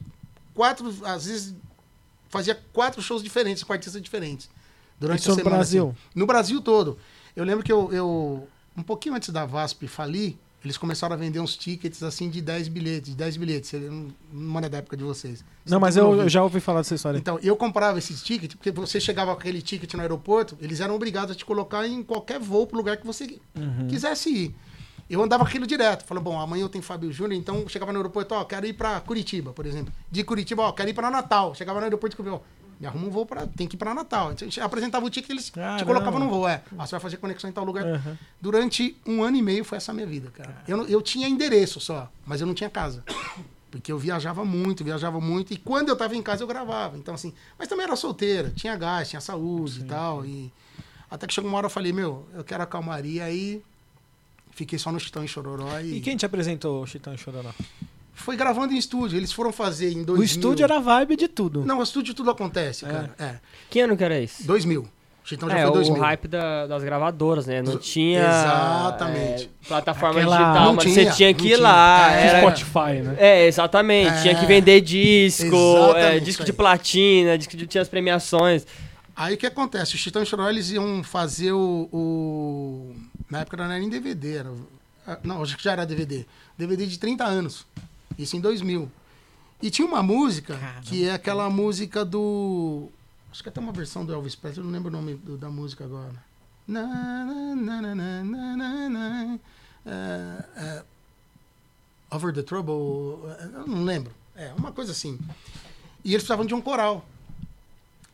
quatro. 0.55 0.93
Às 1.05 1.26
vezes, 1.26 1.55
fazia 2.28 2.59
quatro 2.72 3.00
shows 3.02 3.22
diferentes 3.22 3.62
com 3.62 3.72
artistas 3.72 4.00
diferentes. 4.02 4.48
Durante 5.00 5.20
Isso 5.20 5.30
a 5.30 5.34
no 5.34 5.38
semana. 5.38 5.56
Brasil? 5.56 5.88
assim. 5.88 5.98
No 6.18 6.26
Brasil 6.26 6.60
todo. 6.60 6.98
Eu 7.36 7.44
lembro 7.44 7.64
que 7.64 7.72
eu, 7.72 7.92
eu. 7.92 8.48
Um 8.76 8.82
pouquinho 8.82 9.14
antes 9.14 9.30
da 9.30 9.44
VASP 9.46 9.86
falir, 9.88 10.36
eles 10.64 10.76
começaram 10.76 11.14
a 11.14 11.16
vender 11.16 11.38
uns 11.40 11.56
tickets 11.56 12.02
assim 12.02 12.28
de 12.28 12.40
10 12.40 12.66
bilhetes, 12.68 13.10
de 13.10 13.16
10 13.16 13.36
bilhetes. 13.36 13.72
Não, 14.32 14.59
é 14.60 14.68
da 14.68 14.78
época 14.78 14.96
de 14.96 15.05
vocês. 15.05 15.44
Não, 15.66 15.78
mas 15.78 15.94
Vocês 15.94 16.05
eu, 16.06 16.22
eu 16.22 16.28
já 16.28 16.42
ouvi 16.42 16.59
falar 16.60 16.80
dessa 16.80 16.94
história. 16.96 17.16
então, 17.18 17.38
eu 17.42 17.56
comprava 17.56 17.98
esses 17.98 18.22
tickets, 18.22 18.55
porque 18.56 18.70
você 18.72 19.00
chegava 19.00 19.32
com 19.34 19.40
aquele 19.40 19.62
ticket 19.62 19.94
no 19.94 20.00
aeroporto, 20.00 20.56
eles 20.60 20.80
eram 20.80 20.94
obrigados 20.96 21.32
a 21.32 21.38
te 21.38 21.44
colocar 21.44 21.86
em 21.86 22.02
qualquer 22.02 22.40
voo 22.40 22.66
pro 22.66 22.76
lugar 22.76 22.96
que 22.96 23.06
você 23.06 23.38
Uhum. 23.56 23.86
quisesse 23.88 24.30
ir. 24.30 24.56
Eu 25.09 25.22
andava 25.22 25.43
aquilo 25.44 25.66
direto. 25.66 26.05
Falei, 26.05 26.22
bom, 26.22 26.39
amanhã 26.39 26.62
eu 26.62 26.68
tenho 26.68 26.85
Fábio 26.85 27.10
Júnior, 27.10 27.39
então 27.39 27.66
chegava 27.68 27.93
no 27.93 27.98
aeroporto, 27.98 28.35
ó, 28.35 28.44
quero 28.44 28.66
ir 28.66 28.74
pra 28.74 29.01
Curitiba, 29.01 29.52
por 29.52 29.64
exemplo. 29.64 29.93
De 30.10 30.22
Curitiba, 30.22 30.62
ó, 30.62 30.72
quero 30.72 30.90
ir 30.90 30.94
pra 30.94 31.10
Natal. 31.10 31.55
Chegava 31.55 31.78
no 31.78 31.85
aeroporto 31.85 32.22
e 32.22 32.28
ó, 32.28 32.40
me 32.78 32.86
arruma 32.86 33.06
um 33.06 33.10
voo 33.10 33.26
pra. 33.26 33.47
Tem 33.47 33.66
que 33.66 33.74
ir 33.74 33.78
pra 33.78 33.94
Natal. 33.94 34.32
Então, 34.32 34.47
a 34.47 34.51
gente 34.51 34.60
apresentava 34.60 35.05
o 35.05 35.10
ticket, 35.10 35.30
eles 35.30 35.47
te 35.47 35.52
Caramba. 35.52 35.85
colocavam 35.85 36.20
no 36.20 36.28
voo. 36.28 36.47
É, 36.47 36.62
ah, 36.78 36.86
você 36.86 36.93
vai 36.93 37.01
fazer 37.01 37.16
conexão 37.16 37.51
em 37.51 37.52
tal 37.52 37.64
lugar. 37.64 37.85
Uhum. 37.85 38.16
Durante 38.40 38.97
um 39.06 39.22
ano 39.22 39.36
e 39.36 39.43
meio 39.43 39.64
foi 39.64 39.78
essa 39.78 39.93
a 39.93 39.94
minha 39.94 40.06
vida, 40.06 40.30
cara. 40.30 40.62
Eu, 40.66 40.86
eu 40.86 41.02
tinha 41.02 41.28
endereço 41.28 41.80
só, 41.80 42.10
mas 42.24 42.40
eu 42.40 42.47
não 42.47 42.55
tinha 42.55 42.70
casa. 42.70 43.02
Porque 43.70 43.93
eu 43.93 43.98
viajava 43.98 44.44
muito, 44.44 44.85
viajava 44.85 45.20
muito. 45.20 45.52
E 45.52 45.56
quando 45.56 45.89
eu 45.89 45.97
tava 45.97 46.16
em 46.16 46.22
casa, 46.22 46.43
eu 46.43 46.47
gravava. 46.47 46.97
Então, 46.97 47.14
assim. 47.14 47.35
Mas 47.59 47.68
também 47.68 47.85
era 47.85 47.97
solteira, 47.97 48.51
tinha 48.51 48.74
gás, 48.76 49.09
tinha 49.09 49.20
saúde 49.20 49.80
e 49.80 49.85
tal. 49.85 50.24
E 50.24 50.52
até 51.10 51.26
que 51.26 51.35
chegou 51.35 51.51
uma 51.51 51.59
hora 51.59 51.66
eu 51.66 51.70
falei, 51.70 51.93
meu, 51.93 52.26
eu 52.35 52.44
quero 52.44 52.62
a 52.62 52.66
calmaria. 52.66 53.24
Aí 53.24 53.62
fiquei 54.59 54.78
só 54.78 54.90
no 54.90 54.98
Chitão 55.01 55.24
e 55.24 55.28
Chororó. 55.28 55.78
E, 55.80 55.97
E 55.97 56.01
quem 56.01 56.16
te 56.16 56.26
apresentou 56.26 56.82
o 56.82 56.86
Chitão 56.86 57.14
e 57.14 57.18
Chororó? 57.18 57.51
foi 58.14 58.36
gravando 58.36 58.72
em 58.74 58.76
estúdio. 58.76 59.16
Eles 59.16 59.32
foram 59.32 59.52
fazer 59.52 59.90
em 59.93 60.02
2000. 60.02 60.16
O 60.20 60.24
estúdio 60.24 60.64
era 60.64 60.76
a 60.76 60.80
vibe 60.80 61.16
de 61.16 61.28
tudo. 61.28 61.64
Não, 61.64 61.78
o 61.78 61.82
estúdio 61.82 62.12
tudo 62.14 62.30
acontece, 62.30 62.85
É. 62.85 62.89
cara. 62.89 63.14
É. 63.18 63.35
Que 63.70 63.80
ano 63.80 63.97
que 63.97 64.02
era 64.02 64.18
isso? 64.20 64.44
2000. 64.47 64.89
Chitão 65.24 65.48
já 65.48 65.59
é, 65.59 65.62
foi 65.62 65.70
o 65.70 65.74
2000. 65.74 66.02
hype 66.02 66.26
da- 66.26 66.66
das 66.66 66.82
gravadoras, 66.82 67.47
né? 67.47 67.60
Não 67.62 67.76
tinha 67.76 68.20
Exatamente. 68.20 69.44
é, 69.62 69.68
plataforma 69.68 70.20
Aquela- 70.20 70.36
digital, 70.39 70.64
Não 70.64 70.74
mas 70.74 70.85
tinha, 70.85 70.94
você 71.10 71.16
tinha 71.16 71.35
que 71.35 71.44
ir 71.44 71.55
tinha. 71.56 71.59
lá. 71.60 72.12
É. 72.14 72.26
Era, 72.26 72.39
Spotify, 72.40 73.02
né? 73.05 73.16
é, 73.18 73.47
exatamente. 73.47 74.09
É. 74.10 74.22
Tinha 74.22 74.35
que 74.35 74.47
vender 74.47 74.80
disco, 74.80 75.56
é, 75.97 76.18
disco 76.18 76.44
de 76.44 76.52
platina, 76.52 77.36
disco 77.36 77.56
de 77.56 77.66
tinha 77.66 77.82
as 77.82 77.89
premiações. 77.89 78.66
Aí 79.14 79.35
o 79.35 79.36
que 79.36 79.47
acontece? 79.47 79.94
O 79.94 79.98
Chitão 79.98 80.22
e 80.22 80.26
Chororó, 80.26 80.48
eles 80.48 80.70
iam 80.70 81.02
fazer 81.05 81.52
o, 81.52 81.89
o- 81.93 82.94
Na 83.30 83.40
época 83.40 83.56
não 83.56 83.64
era 83.64 83.78
nem 83.78 83.88
DVD, 83.88 84.36
era... 84.36 84.52
ah, 85.06 85.18
Não, 85.22 85.42
acho 85.42 85.56
que 85.56 85.62
já 85.64 85.72
era 85.72 85.84
DVD. 85.86 86.24
DVD 86.56 86.86
de 86.86 86.98
30 86.98 87.24
anos. 87.24 87.66
Isso 88.18 88.36
em 88.36 88.40
2000. 88.40 88.90
E 89.60 89.70
tinha 89.70 89.86
uma 89.86 90.02
música, 90.02 90.59
que 90.82 91.05
é 91.05 91.12
aquela 91.12 91.50
música 91.50 92.05
do... 92.05 92.88
Acho 93.30 93.42
que 93.42 93.48
até 93.48 93.60
uma 93.60 93.72
versão 93.72 94.05
do 94.05 94.12
Elvis 94.12 94.34
Presley, 94.34 94.60
eu 94.60 94.64
não 94.64 94.72
lembro 94.72 94.88
o 94.88 94.92
nome 94.92 95.14
do- 95.16 95.36
da 95.36 95.50
música 95.50 95.84
agora. 95.84 96.14
Na, 96.66 96.82
na, 96.86 97.55
na, 97.55 97.82
na, 97.82 97.94
na, 97.94 98.22
na, 98.24 98.56
na, 98.56 98.88
na. 98.88 99.38
É, 99.86 100.44
é, 100.56 100.84
Over 102.10 102.32
the 102.32 102.42
Trouble, 102.42 103.28
é, 103.30 103.44
eu 103.60 103.66
não 103.66 103.84
lembro. 103.84 104.12
É, 104.34 104.52
uma 104.55 104.72
coisa 104.72 104.92
assim. 104.92 105.18
E 106.05 106.10
eles 106.10 106.22
precisavam 106.22 106.46
de 106.46 106.55
um 106.55 106.60
coral. 106.60 107.05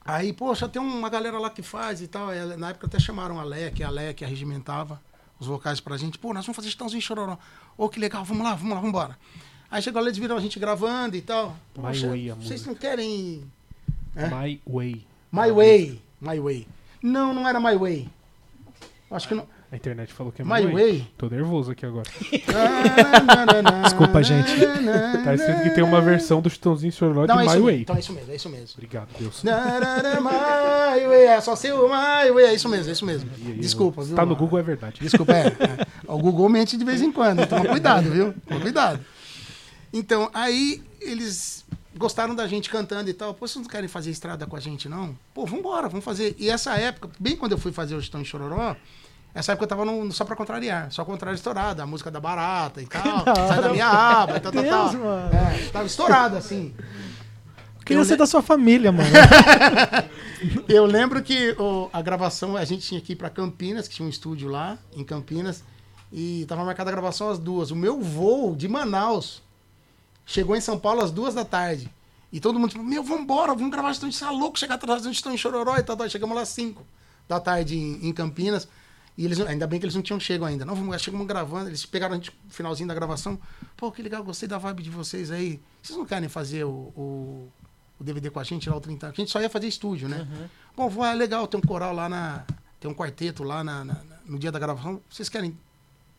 Aí, 0.05 0.33
poxa, 0.33 0.69
tem 0.69 0.83
uma 0.83 1.09
galera 1.09 1.39
lá 1.39 1.49
que 1.49 1.63
faz 1.63 2.03
e 2.03 2.07
tal. 2.07 2.29
Na 2.59 2.71
época 2.71 2.87
até 2.87 2.99
chamaram 2.99 3.41
a 3.41 3.45
Leia, 3.45 3.71
que 3.71 3.83
a 3.83 3.89
Leia 3.89 4.13
que 4.13 4.25
arregimentava 4.25 5.01
os 5.41 5.47
vocais 5.47 5.81
pra 5.81 5.97
gente. 5.97 6.19
Pô, 6.19 6.35
nós 6.35 6.45
vamos 6.45 6.57
fazer 6.57 6.69
Chitãozinho 6.71 6.99
e 6.99 7.03
Chororó. 7.03 7.39
Ô, 7.77 7.89
que 7.89 7.99
legal, 7.99 8.23
vamos 8.25 8.45
lá, 8.45 8.55
vamos 8.55 8.71
lá, 8.71 8.77
vamos 8.77 8.91
embora. 8.91 9.19
Aí 9.71 9.83
chegou 9.83 10.01
lá, 10.01 10.09
eles 10.09 10.19
viram 10.19 10.37
a 10.37 10.41
gente 10.41 10.59
gravando 10.59 11.17
e 11.17 11.23
tal. 11.23 11.51
My 11.77 11.83
Poxa, 11.83 12.09
Way, 12.09 12.31
a 12.31 12.35
vocês 12.35 12.67
não 12.67 12.75
querem... 12.75 13.51
É? 14.15 14.29
My 14.29 14.61
Way. 14.67 15.07
My 15.33 15.51
Way. 15.51 16.03
My 16.21 16.39
Way. 16.39 16.69
Não, 17.03 17.35
não 17.35 17.49
era 17.49 17.59
My 17.59 17.77
Way. 17.77 18.09
Acho 19.11 19.29
que 19.29 19.35
não. 19.35 19.49
A 19.73 19.77
internet 19.77 20.13
falou 20.13 20.33
que 20.33 20.43
é 20.43 20.45
My 20.45 20.67
Way. 20.73 21.09
Tô 21.19 21.29
nervoso 21.29 21.73
aqui 21.73 21.85
agora. 21.85 22.09
Desculpa, 23.83 24.23
gente. 24.23 24.53
Tá 25.25 25.35
escrito 25.35 25.63
que 25.63 25.71
tem 25.71 25.83
uma 25.83 26.01
versão 26.01 26.41
do 26.41 26.49
Chitãozinho 26.49 26.93
Chororó 26.93 27.27
de 27.27 27.33
é 27.33 27.35
My 27.35 27.43
isso 27.43 27.51
mesmo. 27.53 27.67
Way. 27.67 27.81
Então 27.81 27.97
é 27.97 27.99
isso 27.99 28.13
mesmo, 28.13 28.33
é 28.33 28.37
isso 28.37 28.49
mesmo. 28.49 28.69
Obrigado, 28.75 29.09
Deus. 29.19 29.43
My 29.43 31.07
Way. 31.09 31.25
É 31.27 31.41
só 31.41 31.57
seu 31.57 31.89
My 31.89 32.31
Way. 32.33 32.45
É 32.45 32.55
isso 32.55 32.69
mesmo, 32.69 32.89
é 32.89 32.93
isso 32.93 33.05
mesmo. 33.05 33.31
Aí, 33.35 33.55
Desculpa. 33.55 34.03
viu? 34.03 34.15
Tá 34.15 34.25
no 34.25 34.37
Google, 34.37 34.59
é 34.59 34.63
verdade. 34.63 35.01
Desculpa, 35.01 35.33
é. 35.33 35.47
é. 35.59 35.87
O 36.07 36.19
Google 36.19 36.49
mente 36.49 36.77
de 36.77 36.85
vez 36.85 37.03
em 37.03 37.11
quando, 37.11 37.43
então 37.43 37.65
cuidado, 37.65 38.11
viu? 38.11 38.35
Toma 38.47 38.61
cuidado. 38.61 39.01
Então, 39.93 40.31
aí 40.35 40.83
eles 41.01 41.65
gostaram 41.97 42.35
da 42.35 42.47
gente 42.47 42.69
cantando 42.69 43.09
e 43.09 43.15
tal. 43.15 43.35
Pô, 43.35 43.47
vocês 43.47 43.63
não 43.63 43.71
querem 43.71 43.89
fazer 43.89 44.11
estrada 44.11 44.47
com 44.47 44.57
a 44.57 44.61
gente, 44.61 44.89
não? 44.89 45.17
Pô, 45.33 45.47
vambora, 45.47 45.89
vamos 45.89 46.05
fazer. 46.05 46.35
E 46.39 46.51
essa 46.51 46.75
época, 46.77 47.11
bem 47.19 47.37
quando 47.37 47.53
eu 47.53 47.59
fui 47.59 47.73
fazer 47.73 47.95
o 47.95 48.03
Chitão 48.03 48.21
em 48.21 48.25
Chororó, 48.25 48.77
essa 49.35 49.53
época 49.53 49.65
eu 49.65 49.69
tava 49.69 49.85
no, 49.85 50.11
Só 50.13 50.25
Pra 50.25 50.37
Contrariar, 50.37 50.91
Só 50.93 51.05
Contrariar 51.05 51.35
estourada, 51.35 51.83
a 51.83 51.87
música 51.87 52.11
da 52.11 52.21
Barata 52.21 52.81
e 52.81 52.87
tal, 52.89 53.25
da 53.25 53.35
sai 53.49 53.61
da 53.61 53.69
minha 53.71 53.89
aba 53.89 54.37
e 54.37 54.41
tal, 54.41 54.53
tal, 54.53 54.63
Deus, 54.63 54.75
tal. 54.93 54.95
mano. 54.95 55.31
É, 55.35 55.69
tava 55.71 55.87
estourada, 55.87 56.39
assim. 56.39 56.75
Queria 57.85 58.03
ser 58.05 58.13
le- 58.13 58.19
da 58.19 58.27
sua 58.27 58.41
família, 58.43 58.91
mano. 58.93 59.11
Eu 60.69 60.85
lembro 60.87 61.23
que 61.23 61.55
a 61.93 62.03
gravação, 62.03 62.57
a 62.57 62.65
gente 62.65 62.87
tinha 62.87 63.01
que 63.01 63.13
ir 63.13 63.17
pra 63.17 63.31
Campinas, 63.31 63.89
que 63.89 63.95
tinha 63.95 64.07
um 64.07 64.11
estúdio 64.11 64.49
lá, 64.49 64.79
em 64.95 65.03
Campinas, 65.05 65.63
e 66.13 66.45
tava 66.49 66.65
marcada 66.65 66.91
a 66.91 66.93
gravação 66.93 67.31
às 67.31 67.39
duas. 67.39 67.71
O 67.71 67.77
meu 67.77 68.01
voo 68.01 68.55
de 68.55 68.69
Manaus 68.69 69.43
chegou 70.25 70.55
em 70.57 70.61
São 70.61 70.79
Paulo 70.79 71.03
às 71.03 71.11
duas 71.11 71.35
da 71.35 71.45
tarde. 71.45 71.91
E 72.33 72.41
todo 72.41 72.59
mundo 72.59 72.71
tipo, 72.71 72.83
meu, 72.85 73.03
vambora, 73.03 73.55
vamos 73.55 73.71
gravar 73.71 73.91
isso, 73.93 74.11
você 74.11 74.25
é 74.25 74.31
louco 74.31 74.59
chegar 74.59 74.75
atrás, 74.75 75.05
onde 75.07 75.15
estão 75.17 75.33
em 75.33 75.37
Chororó 75.39 75.77
e 75.77 75.83
tal, 75.83 75.97
tal. 75.97 76.09
Chegamos 76.09 76.35
lá 76.35 76.43
às 76.43 76.49
cinco 76.49 76.83
da 77.29 77.39
tarde 77.41 77.77
em, 77.79 78.09
em 78.09 78.13
Campinas. 78.13 78.67
E 79.17 79.25
eles, 79.25 79.41
ainda 79.41 79.67
bem 79.67 79.79
que 79.79 79.87
eles 79.87 79.95
não 79.95 80.03
tinham 80.03 80.19
chego 80.19 80.45
ainda. 80.45 80.65
Não, 80.65 80.75
vamos, 80.75 81.01
chegamos 81.01 81.27
gravando, 81.27 81.69
eles 81.69 81.87
pegaram 81.87 82.15
a 82.15 82.17
gente 82.17 82.33
no 82.45 82.51
finalzinho 82.51 82.89
da 82.89 82.95
gravação. 82.95 83.39
Pô, 83.77 83.93
que 83.93 84.03
legal, 84.03 84.25
gostei 84.25 84.49
da 84.49 84.59
vibe 84.59 84.83
de 84.83 84.91
vocês 84.91 85.31
aí. 85.31 85.61
Vocês 85.81 85.97
não 85.97 86.05
querem 86.05 86.29
fazer 86.29 86.65
o, 86.65 86.71
o, 86.97 87.49
o 88.01 88.03
DVD 88.05 88.29
com 88.31 88.41
a 88.41 88.45
gente 88.45 88.69
lá, 88.69 88.77
o 88.77 88.81
30 88.81 89.07
anos? 89.07 89.19
A 89.19 89.23
gente 89.23 89.31
só 89.31 89.41
ia 89.41 89.49
fazer 89.49 89.69
estúdio, 89.69 90.09
né? 90.09 90.27
Bom, 90.77 90.89
vou, 90.89 91.05
é 91.05 91.15
legal, 91.15 91.47
tem 91.47 91.59
um 91.59 91.63
coral 91.63 91.95
lá 91.95 92.09
na. 92.09 92.45
Tem 92.81 92.91
um 92.91 92.95
quarteto 92.95 93.45
lá 93.45 93.63
na, 93.63 93.85
na- 93.85 94.01
no 94.27 94.39
dia 94.39 94.51
da 94.51 94.59
gravação. 94.59 95.01
Vocês 95.09 95.29
querem 95.29 95.57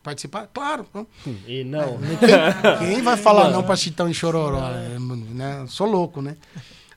participar? 0.02 0.46
Claro. 0.46 0.86
E 1.46 1.64
não. 1.64 1.98
Quem 2.78 3.02
vai 3.04 3.16
falar 3.18 3.50
não 3.50 3.62
pra 3.62 3.76
Chitão 3.76 4.08
e 4.08 4.14
Chororó? 4.14 4.70
É, 4.70 4.98
né? 4.98 5.66
Sou 5.68 5.86
louco, 5.86 6.22
né? 6.22 6.36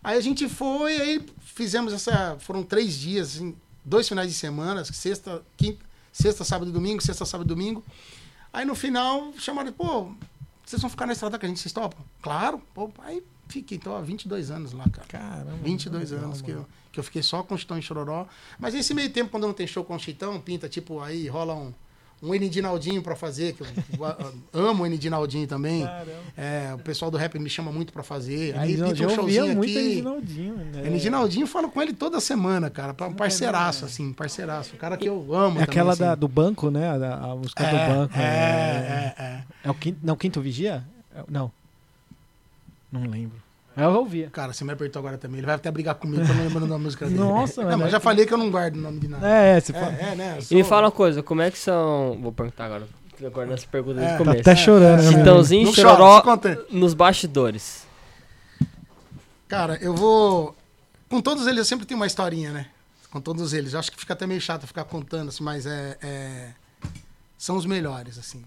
Aí 0.02 0.18
a 0.18 0.22
gente 0.22 0.48
foi, 0.48 0.96
aí 0.96 1.26
fizemos 1.42 1.92
essa. 1.92 2.38
Foram 2.40 2.64
três 2.64 2.94
dias, 2.98 3.36
assim, 3.36 3.54
dois 3.84 4.08
finais 4.08 4.30
de 4.30 4.34
semana, 4.34 4.84
sexta, 4.86 5.42
quinta, 5.58 5.80
sexta, 6.20 6.44
sábado 6.44 6.70
e 6.70 6.74
domingo, 6.74 7.02
sexta, 7.02 7.26
sábado 7.26 7.48
e 7.48 7.50
domingo. 7.50 7.84
Aí 8.52 8.66
no 8.66 8.76
final 8.76 9.32
chamaram, 9.38 9.72
pô, 9.72 10.12
vocês 10.66 10.82
vão 10.82 10.90
ficar 10.90 11.06
na 11.06 11.14
estrada 11.14 11.40
com 11.40 11.46
a 11.46 11.50
gente, 11.50 11.60
vocês 11.60 11.72
topam? 11.72 12.04
Claro, 12.22 12.62
pô, 12.74 12.92
aí 13.00 13.24
fiquei, 13.48 13.78
então, 13.78 13.96
há 13.96 14.02
22 14.02 14.52
anos 14.52 14.74
lá, 14.74 14.84
cara. 14.90 15.08
Caramba. 15.08 15.58
22 15.64 16.12
legal, 16.12 16.26
anos 16.26 16.42
que 16.42 16.52
eu, 16.52 16.68
que 16.92 17.00
eu 17.00 17.04
fiquei 17.04 17.24
só 17.24 17.42
com 17.42 17.58
Chitão 17.58 17.78
e 17.78 17.82
Chororó. 17.82 18.28
Mas 18.60 18.76
esse 18.76 18.94
meio 18.94 19.10
tempo, 19.12 19.32
quando 19.32 19.48
não 19.48 19.54
tem 19.54 19.66
show 19.66 19.84
com 19.84 19.96
o 19.96 20.00
Chitão, 20.00 20.40
pinta, 20.42 20.68
tipo, 20.68 21.00
aí 21.00 21.28
rola 21.28 21.56
um, 21.56 21.74
um 22.22 22.36
Enidinaldinho 22.36 23.02
pra 23.02 23.16
fazer, 23.16 23.54
que 23.54 23.62
eu, 23.62 23.68
amo 24.54 24.84
o 24.84 24.86
Enidinaldinho 24.86 25.48
também. 25.48 25.88
É, 26.38 26.72
o 26.74 26.80
pessoal 26.80 27.10
do 27.10 27.18
rap 27.18 27.38
me 27.40 27.50
chama 27.50 27.72
muito 27.72 27.94
pra 27.94 28.04
fazer. 28.04 28.58
Aí 28.58 28.76
pinta 28.76 28.90
um 28.92 28.96
showzinho 29.16 29.56
muito 29.56 29.62
aqui. 29.70 29.78
Enidinaldinho. 29.78 30.56
né? 30.56 30.88
Enidinaldinho, 30.88 31.44
eu 31.44 31.48
falo 31.48 31.70
com 31.70 31.82
ele 31.82 31.94
toda 31.94 32.20
semana, 32.20 32.70
cara. 32.70 32.96
Um 33.08 33.14
parceiraço, 33.14 33.86
assim, 33.86 34.12
parceiraço. 34.14 34.76
Um 34.76 34.78
cara 34.78 34.98
que 34.98 35.08
eu 35.08 35.34
amo 35.34 35.60
É 35.60 35.64
aquela 35.64 35.94
também, 35.94 36.08
da, 36.08 36.12
assim. 36.14 36.20
do 36.20 36.28
banco, 36.28 36.70
né? 36.70 36.90
A, 36.90 37.16
a 37.32 37.36
música 37.36 37.64
é, 37.64 37.72
do 37.72 37.94
banco. 37.96 38.18
É, 38.18 38.22
é, 39.18 39.24
é. 39.24 39.44
É 39.64 39.72
o 39.72 39.74
quinto, 39.74 40.00
não, 40.04 40.16
quinto 40.16 40.42
vigia? 40.42 40.84
É- 41.16 41.24
Não. 41.30 41.52
Não 42.92 43.04
lembro. 43.04 43.38
Eu 43.78 43.92
ouvia. 43.92 44.30
Cara, 44.30 44.52
você 44.52 44.64
me 44.66 44.72
apertou 44.74 45.00
agora 45.00 45.18
também. 45.18 45.38
Ele 45.40 45.46
vai 45.46 45.56
até 45.56 45.72
brigar 45.72 45.96
comigo, 45.96 46.22
eu 46.24 46.28
não 46.36 46.44
lembro 46.44 46.68
da 46.68 46.78
música 46.78 47.06
dele. 47.06 47.18
Nossa, 47.20 47.62
Não, 47.62 47.70
mano, 47.70 47.80
mas 47.84 47.88
é 47.88 47.92
já 47.92 47.98
que- 48.00 48.04
falei 48.04 48.26
que 48.26 48.34
eu 48.34 48.38
não 48.38 48.50
guardo 48.52 48.76
o 48.76 48.80
nome 48.82 49.00
de 49.00 49.08
nada. 49.08 49.26
É, 49.30 49.58
é, 49.58 49.60
você 49.62 49.72
fala. 49.72 49.94
é, 49.94 50.12
é, 50.12 50.16
né? 50.16 50.34
eu 50.36 50.40
E 50.40 50.42
sou- 50.44 50.58
me 50.58 50.64
fala 50.64 50.88
uma 50.88 50.92
coisa, 50.92 51.24
como 51.24 51.42
é 51.42 51.50
que 51.50 51.58
são. 51.58 52.18
Vou 52.22 52.32
perguntar 52.34 52.66
agora. 52.66 52.88
Agora 53.26 53.48
nessa 53.48 53.68
pergunta 53.68 54.00
É, 54.00 54.06
desde 54.06 54.16
o 54.16 54.18
tá 54.18 54.24
começo. 54.26 54.44
Tá 54.44 54.52
até 54.52 54.62
chorando, 54.62 54.98
né, 55.02 55.08
amigo? 55.08 55.20
Chitãozinho 55.20 55.64
Não 55.66 55.72
e 55.72 55.76
chora, 55.76 55.88
Chororó 55.90 56.18
se 56.18 56.24
conta. 56.24 56.66
nos 56.72 56.94
bastidores. 56.94 57.88
Cara, 59.48 59.78
eu 59.82 59.96
vou. 59.96 60.56
Com 61.10 61.22
todos 61.22 61.48
eles 61.48 61.58
eu 61.60 61.66
sempre 61.66 61.86
tenho 61.86 62.00
uma 62.00 62.06
historinha, 62.08 62.52
né? 62.52 62.68
Com 63.12 63.20
todos 63.20 63.54
eles. 63.54 63.74
Eu 63.74 63.80
acho 63.80 63.92
que 63.92 64.00
fica 64.00 64.14
até 64.14 64.28
meio 64.28 64.40
chato 64.40 64.68
ficar 64.68 64.84
contando, 64.84 65.30
assim, 65.30 65.44
mas 65.44 65.66
é. 65.66 65.98
é- 66.02 66.50
São 67.38 67.56
os 67.58 67.66
melhores, 67.66 68.18
assim. 68.18 68.44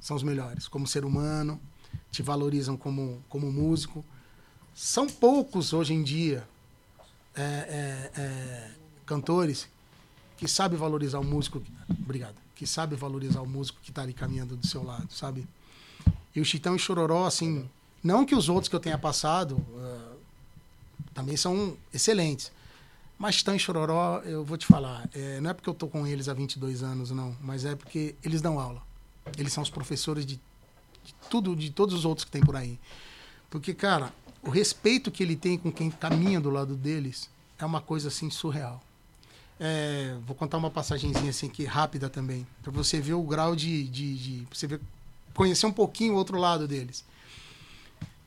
São 0.00 0.16
os 0.16 0.22
melhores. 0.22 0.66
Como 0.68 0.86
ser 0.86 1.04
humano, 1.04 1.60
te 2.10 2.22
valorizam 2.22 2.76
como, 2.76 3.22
como 3.28 3.50
músico. 3.52 4.04
São 4.74 5.06
poucos 5.06 5.72
hoje 5.72 5.94
em 5.94 6.02
dia 6.02 6.46
é, 7.36 7.42
é, 7.42 8.20
é, 8.20 8.70
cantores 9.06 9.68
que 10.36 10.48
sabem 10.48 10.78
valorizar 10.78 11.20
o 11.20 11.24
músico. 11.24 11.62
Obrigado. 11.88 12.34
Que 12.56 12.66
sabe 12.66 12.96
valorizar 12.96 13.40
o 13.40 13.46
músico 13.46 13.78
que 13.82 13.90
está 13.90 14.02
ali 14.02 14.12
caminhando 14.12 14.56
do 14.56 14.66
seu 14.66 14.82
lado, 14.82 15.12
sabe? 15.12 15.46
E 16.34 16.40
o 16.40 16.44
Chitão 16.44 16.74
e 16.74 16.78
Chororó, 16.78 17.26
assim, 17.26 17.68
não 18.02 18.26
que 18.26 18.34
os 18.34 18.48
outros 18.48 18.68
que 18.68 18.74
eu 18.74 18.80
tenha 18.80 18.98
passado 18.98 19.64
ah, 19.78 20.12
também 21.14 21.36
são 21.36 21.76
excelentes. 21.92 22.50
Mas 23.16 23.36
Chitão 23.36 23.54
e 23.54 23.58
Chororó, 23.58 24.20
eu 24.24 24.44
vou 24.44 24.56
te 24.56 24.66
falar, 24.66 25.08
é, 25.14 25.40
não 25.40 25.50
é 25.50 25.54
porque 25.54 25.68
eu 25.68 25.74
tô 25.74 25.86
com 25.86 26.04
eles 26.04 26.28
há 26.28 26.34
22 26.34 26.82
anos, 26.82 27.12
não, 27.12 27.36
mas 27.40 27.64
é 27.64 27.76
porque 27.76 28.16
eles 28.24 28.42
dão 28.42 28.58
aula. 28.58 28.82
Eles 29.38 29.52
são 29.52 29.62
os 29.62 29.70
professores 29.70 30.26
de, 30.26 30.34
de 30.34 31.14
tudo, 31.30 31.54
de 31.54 31.70
todos 31.70 31.94
os 31.94 32.04
outros 32.04 32.24
que 32.24 32.30
tem 32.30 32.42
por 32.42 32.56
aí. 32.56 32.78
Porque, 33.48 33.72
cara, 33.72 34.12
o 34.46 34.50
respeito 34.50 35.10
que 35.10 35.22
ele 35.22 35.36
tem 35.36 35.56
com 35.56 35.72
quem 35.72 35.90
caminha 35.90 36.40
do 36.40 36.50
lado 36.50 36.74
deles 36.74 37.30
é 37.58 37.64
uma 37.64 37.80
coisa 37.80 38.08
assim 38.08 38.30
surreal. 38.30 38.82
É, 39.58 40.16
vou 40.26 40.34
contar 40.34 40.58
uma 40.58 40.70
passagenzinha 40.70 41.30
assim 41.30 41.46
aqui 41.46 41.64
rápida 41.64 42.10
também, 42.10 42.46
para 42.62 42.72
você 42.72 43.00
ver 43.00 43.14
o 43.14 43.22
grau 43.22 43.54
de, 43.54 43.84
de, 43.84 44.16
de 44.16 44.48
você 44.52 44.66
ver, 44.66 44.80
conhecer 45.32 45.66
um 45.66 45.72
pouquinho 45.72 46.14
o 46.14 46.16
outro 46.16 46.36
lado 46.36 46.66
deles. 46.68 47.04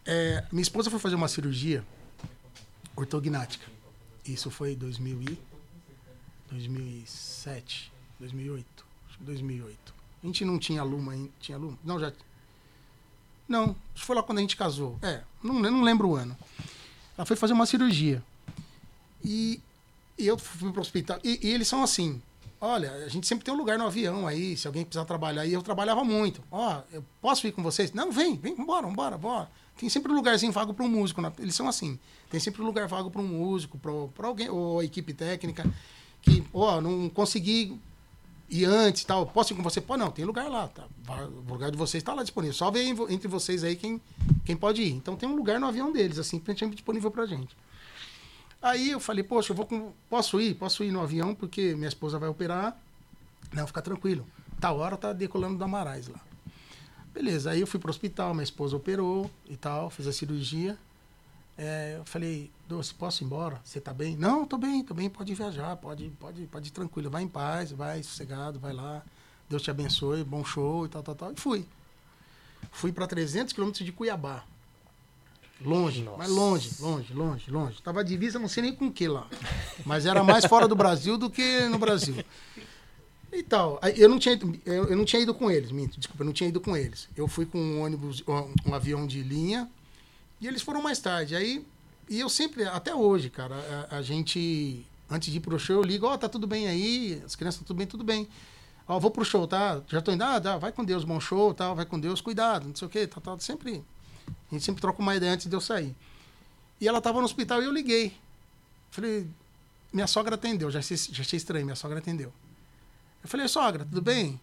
É, 0.06 0.44
minha 0.52 0.62
esposa 0.62 0.90
foi 0.90 1.00
fazer 1.00 1.16
uma 1.16 1.28
cirurgia 1.28 1.86
ortognática. 2.96 3.66
Isso 4.26 4.50
foi 4.50 4.74
em 4.74 4.76
2000 4.76 5.22
e 5.22 5.40
2007, 6.50 7.92
2008, 8.20 8.86
acho 9.10 9.18
que 9.18 9.24
2008. 9.26 9.94
A 10.24 10.26
gente 10.26 10.46
não 10.46 10.58
tinha 10.58 10.82
Luma 10.82 11.14
tinha 11.40 11.58
Luma? 11.58 11.78
Não, 11.84 12.00
já 12.00 12.12
Não, 13.48 13.76
que 13.96 14.04
foi 14.04 14.16
lá 14.16 14.24
quando 14.24 14.40
a 14.40 14.42
gente 14.42 14.58
casou. 14.58 14.98
É, 15.02 15.22
não, 15.44 15.56
não 15.60 15.82
lembro 15.82 16.10
o 16.10 16.16
ano. 16.16 16.36
Ela 17.18 17.26
foi 17.26 17.36
fazer 17.36 17.54
uma 17.54 17.66
cirurgia. 17.66 18.22
E, 19.24 19.60
e 20.18 20.28
eu 20.28 20.38
fui 20.38 20.72
pro 20.72 20.82
hospital. 20.82 21.20
E, 21.24 21.40
e 21.42 21.50
eles 21.54 21.68
são 21.68 21.82
assim: 21.82 22.22
olha, 22.60 22.92
a 22.92 23.10
gente 23.10 23.28
sempre 23.28 23.46
tem 23.46 23.54
um 23.54 23.58
lugar 23.58 23.78
no 23.78 23.86
avião 23.86 24.28
aí, 24.28 24.56
se 24.58 24.68
alguém 24.68 24.84
precisar 24.84 25.06
trabalhar. 25.06 25.46
E 25.46 25.54
eu 25.54 25.62
trabalhava 25.62 26.04
muito. 26.04 26.42
Ó, 26.52 26.82
eu 26.92 27.04
posso 27.22 27.48
ir 27.48 27.52
com 27.52 27.64
vocês? 27.64 27.92
Não, 27.94 28.12
vem, 28.12 28.36
vem, 28.36 28.56
vambora, 28.56 28.86
vambora, 28.86 29.18
bora. 29.18 29.50
Tem 29.78 29.90
sempre 29.90 30.12
um 30.12 30.16
lugarzinho 30.16 30.52
vago 30.52 30.74
para 30.74 30.84
um 30.84 30.90
músico. 30.90 31.22
né? 31.22 31.32
Eles 31.40 31.56
são 31.56 31.68
assim: 31.68 32.00
tem 32.30 32.40
sempre 32.40 32.62
um 32.62 32.66
lugar 32.66 32.88
vago 32.88 33.10
para 33.10 33.22
um 33.22 33.28
músico, 33.28 33.78
para 33.78 34.28
alguém, 34.28 34.50
ou 34.50 34.80
a 34.80 34.86
equipe 34.86 35.14
técnica, 35.14 35.66
que, 36.22 36.44
ó, 36.54 36.82
não 36.82 37.10
consegui 37.10 37.80
ir 38.50 38.66
antes 38.66 39.04
tal. 39.04 39.26
Posso 39.26 39.54
ir 39.54 39.56
com 39.56 39.64
você? 39.64 39.82
Pô, 39.82 39.98
não, 39.98 40.12
tem 40.12 40.26
lugar 40.26 40.50
lá. 40.50 40.68
Tá? 40.68 40.86
O 41.26 41.52
lugar 41.52 41.72
de 41.72 41.78
vocês 41.78 42.02
está 42.02 42.14
lá 42.14 42.24
disponível. 42.24 42.54
Só 42.54 42.72
vê 42.72 42.84
entre 42.84 43.28
vocês 43.28 43.64
aí 43.64 43.76
quem, 43.76 44.02
quem 44.46 44.56
pode 44.56 44.82
ir. 44.82 44.92
Então 44.92 45.16
tem 45.16 45.28
um 45.28 45.36
lugar 45.36 45.60
no 45.60 45.68
avião 45.68 45.92
deles, 45.92 46.18
assim, 46.18 46.42
disponível 46.72 47.12
pra 47.12 47.26
gente. 47.26 47.56
Aí 48.62 48.92
eu 48.92 49.00
falei, 49.00 49.24
poxa, 49.24 49.52
eu 49.52 49.56
vou 49.56 49.66
com... 49.66 49.92
posso 50.10 50.42
ir? 50.42 50.56
Posso 50.56 50.84
ir 50.84 50.92
no 50.92 51.02
avião, 51.02 51.36
porque 51.36 51.76
minha 51.76 51.88
esposa 51.88 52.18
vai 52.18 52.30
operar. 52.30 52.80
Não, 53.54 53.68
fica 53.68 53.82
tranquilo. 53.82 54.26
Tal 54.60 54.78
hora 54.78 54.98
tá 54.98 55.14
decolando 55.14 55.58
da 55.58 55.68
Marais 55.68 56.08
lá. 56.08 56.20
Beleza, 57.14 57.52
aí 57.52 57.62
eu 57.62 57.68
fui 57.68 57.80
pro 57.80 57.90
hospital, 57.90 58.34
minha 58.34 58.44
esposa 58.44 58.76
operou 58.76 59.30
e 59.50 59.56
tal, 59.56 59.90
fez 59.90 60.08
a 60.08 60.14
cirurgia. 60.14 60.78
É, 61.58 61.96
eu 61.98 62.06
falei, 62.06 62.52
Doce, 62.68 62.94
posso 62.94 63.24
ir 63.24 63.26
embora? 63.26 63.60
Você 63.64 63.82
tá 63.82 63.92
bem? 63.94 64.16
Não, 64.16 64.46
tô 64.46 64.58
bem, 64.58 64.84
tô 64.84 64.94
bem, 64.94 65.10
pode 65.10 65.34
viajar, 65.34 65.76
pode, 65.78 66.10
pode, 66.20 66.46
pode 66.46 66.68
ir 66.68 66.72
tranquilo, 66.72 67.10
vai 67.10 67.24
em 67.24 67.28
paz, 67.28 67.72
vai 67.72 68.04
sossegado, 68.04 68.60
vai 68.60 68.74
lá. 68.74 69.04
Deus 69.50 69.64
te 69.64 69.72
abençoe, 69.72 70.24
bom 70.24 70.44
show 70.44 70.86
e 70.86 70.90
tal, 70.90 71.02
tal, 71.02 71.16
tal. 71.16 71.34
E 71.34 71.36
fui. 71.40 71.66
Fui 72.72 72.92
para 72.92 73.08
300 73.08 73.54
quilômetros 73.54 73.84
de 73.84 73.92
Cuiabá. 73.92 74.44
Longe, 75.60 76.04
Nossa. 76.04 76.18
mas 76.20 76.30
longe, 76.30 76.72
longe, 76.80 77.14
longe, 77.14 77.50
longe. 77.50 77.82
Tava 77.82 78.04
divisa, 78.04 78.38
não 78.38 78.48
sei 78.48 78.62
nem 78.62 78.76
com 78.76 78.88
o 78.88 78.92
que 78.92 79.08
lá. 79.08 79.28
Mas 79.86 80.06
era 80.06 80.24
mais 80.24 80.46
fora 80.46 80.68
do 80.68 80.76
Brasil 80.76 81.18
do 81.18 81.30
que 81.30 81.62
no 81.70 81.80
Brasil. 81.80 82.24
E 83.34 83.42
tal. 83.42 83.80
Eu 83.96 84.08
não 84.08 84.20
tinha, 84.20 84.40
eu 84.66 84.96
não 84.96 85.04
tinha 85.04 85.22
ido 85.22 85.34
com 85.34 85.50
eles, 85.50 85.72
minto, 85.72 86.00
desculpa, 86.00 86.22
eu 86.22 86.26
não 86.26 86.34
tinha 86.34 86.50
ido 86.50 86.62
com 86.62 86.78
eles. 86.78 87.10
Eu 87.16 87.28
fui 87.28 87.46
com 87.46 87.58
um 87.58 87.82
ônibus, 87.82 88.24
um, 88.28 88.70
um 88.70 88.74
avião 88.76 89.08
de 89.08 89.24
linha, 89.24 89.70
e 90.40 90.48
eles 90.48 90.62
foram 90.62 90.82
mais 90.82 91.00
tarde. 91.00 91.36
Aí, 91.36 91.66
e 92.10 92.20
eu 92.20 92.30
sempre, 92.30 92.64
até 92.64 92.94
hoje, 92.94 93.30
cara, 93.30 93.56
a, 93.90 93.98
a 93.98 94.02
gente, 94.02 94.86
antes 95.10 95.32
de 95.32 95.38
ir 95.38 95.42
pro 95.42 95.60
show, 95.60 95.78
eu 95.78 95.84
ligo, 95.84 96.06
ó, 96.06 96.18
tá 96.18 96.30
tudo 96.30 96.48
bem 96.48 96.68
aí, 96.68 97.22
as 97.26 97.36
crianças 97.36 97.62
tá 97.62 97.68
tudo 97.68 97.78
bem, 97.78 97.88
tudo 97.88 98.04
bem. 98.04 98.28
Ó, 98.88 99.00
vou 99.00 99.12
pro 99.12 99.26
show, 99.26 99.46
tá? 99.46 99.82
Já 99.88 100.02
tô 100.02 100.12
indo, 100.12 100.24
ah, 100.24 100.40
dá, 100.40 100.58
vai 100.58 100.72
com 100.72 100.84
Deus, 100.84 101.04
bom 101.04 101.20
show, 101.20 101.54
tal, 101.54 101.76
vai 101.76 101.86
com 101.86 102.00
Deus, 102.00 102.22
cuidado, 102.22 102.68
não 102.68 102.76
sei 102.76 102.88
o 102.88 102.90
quê, 102.90 103.06
tal, 103.06 103.22
tal, 103.22 103.40
sempre, 103.40 103.84
a 104.50 104.56
gente 104.56 104.64
sempre 104.64 104.82
troca 104.82 105.02
uma 105.02 105.16
ideia 105.16 105.34
antes 105.34 105.48
de 105.48 105.56
eu 105.56 105.62
sair. 105.62 105.94
E 106.80 106.88
ela 106.88 107.02
tava 107.02 107.20
no 107.20 107.26
hospital 107.26 107.62
e 107.62 107.66
eu 107.66 107.72
liguei. 107.72 108.16
Falei, 108.92 109.28
minha 109.92 110.08
sogra 110.08 110.36
atendeu, 110.36 110.72
já 110.72 110.80
achei, 110.80 110.96
já 110.96 111.22
achei 111.22 111.38
estranho, 111.38 111.66
minha 111.66 111.76
sogra 111.76 112.00
atendeu. 112.00 112.32
Eu 113.24 113.30
falei, 113.30 113.48
sogra, 113.48 113.84
tudo 113.84 114.02
bem? 114.02 114.40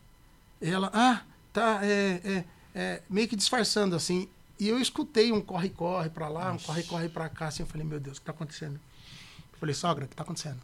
E 0.60 0.68
ela, 0.68 0.90
ah, 0.92 1.22
tá, 1.52 1.80
é, 1.82 2.20
é, 2.24 2.44
é, 2.74 3.02
meio 3.08 3.28
que 3.28 3.36
disfarçando 3.36 3.94
assim. 3.96 4.28
E 4.58 4.68
eu 4.68 4.78
escutei 4.78 5.32
um 5.32 5.40
corre-corre 5.40 6.08
pra 6.08 6.28
lá, 6.28 6.52
um 6.52 6.58
corre-corre 6.58 7.08
pra 7.08 7.28
cá, 7.28 7.48
assim. 7.48 7.62
Eu 7.62 7.66
falei, 7.66 7.86
meu 7.86 7.98
Deus, 7.98 8.18
o 8.18 8.20
que 8.20 8.26
tá 8.26 8.32
acontecendo? 8.32 8.74
Eu 9.52 9.58
falei, 9.58 9.74
sogra, 9.74 10.04
o 10.04 10.08
que 10.08 10.14
tá 10.14 10.22
acontecendo? 10.22 10.60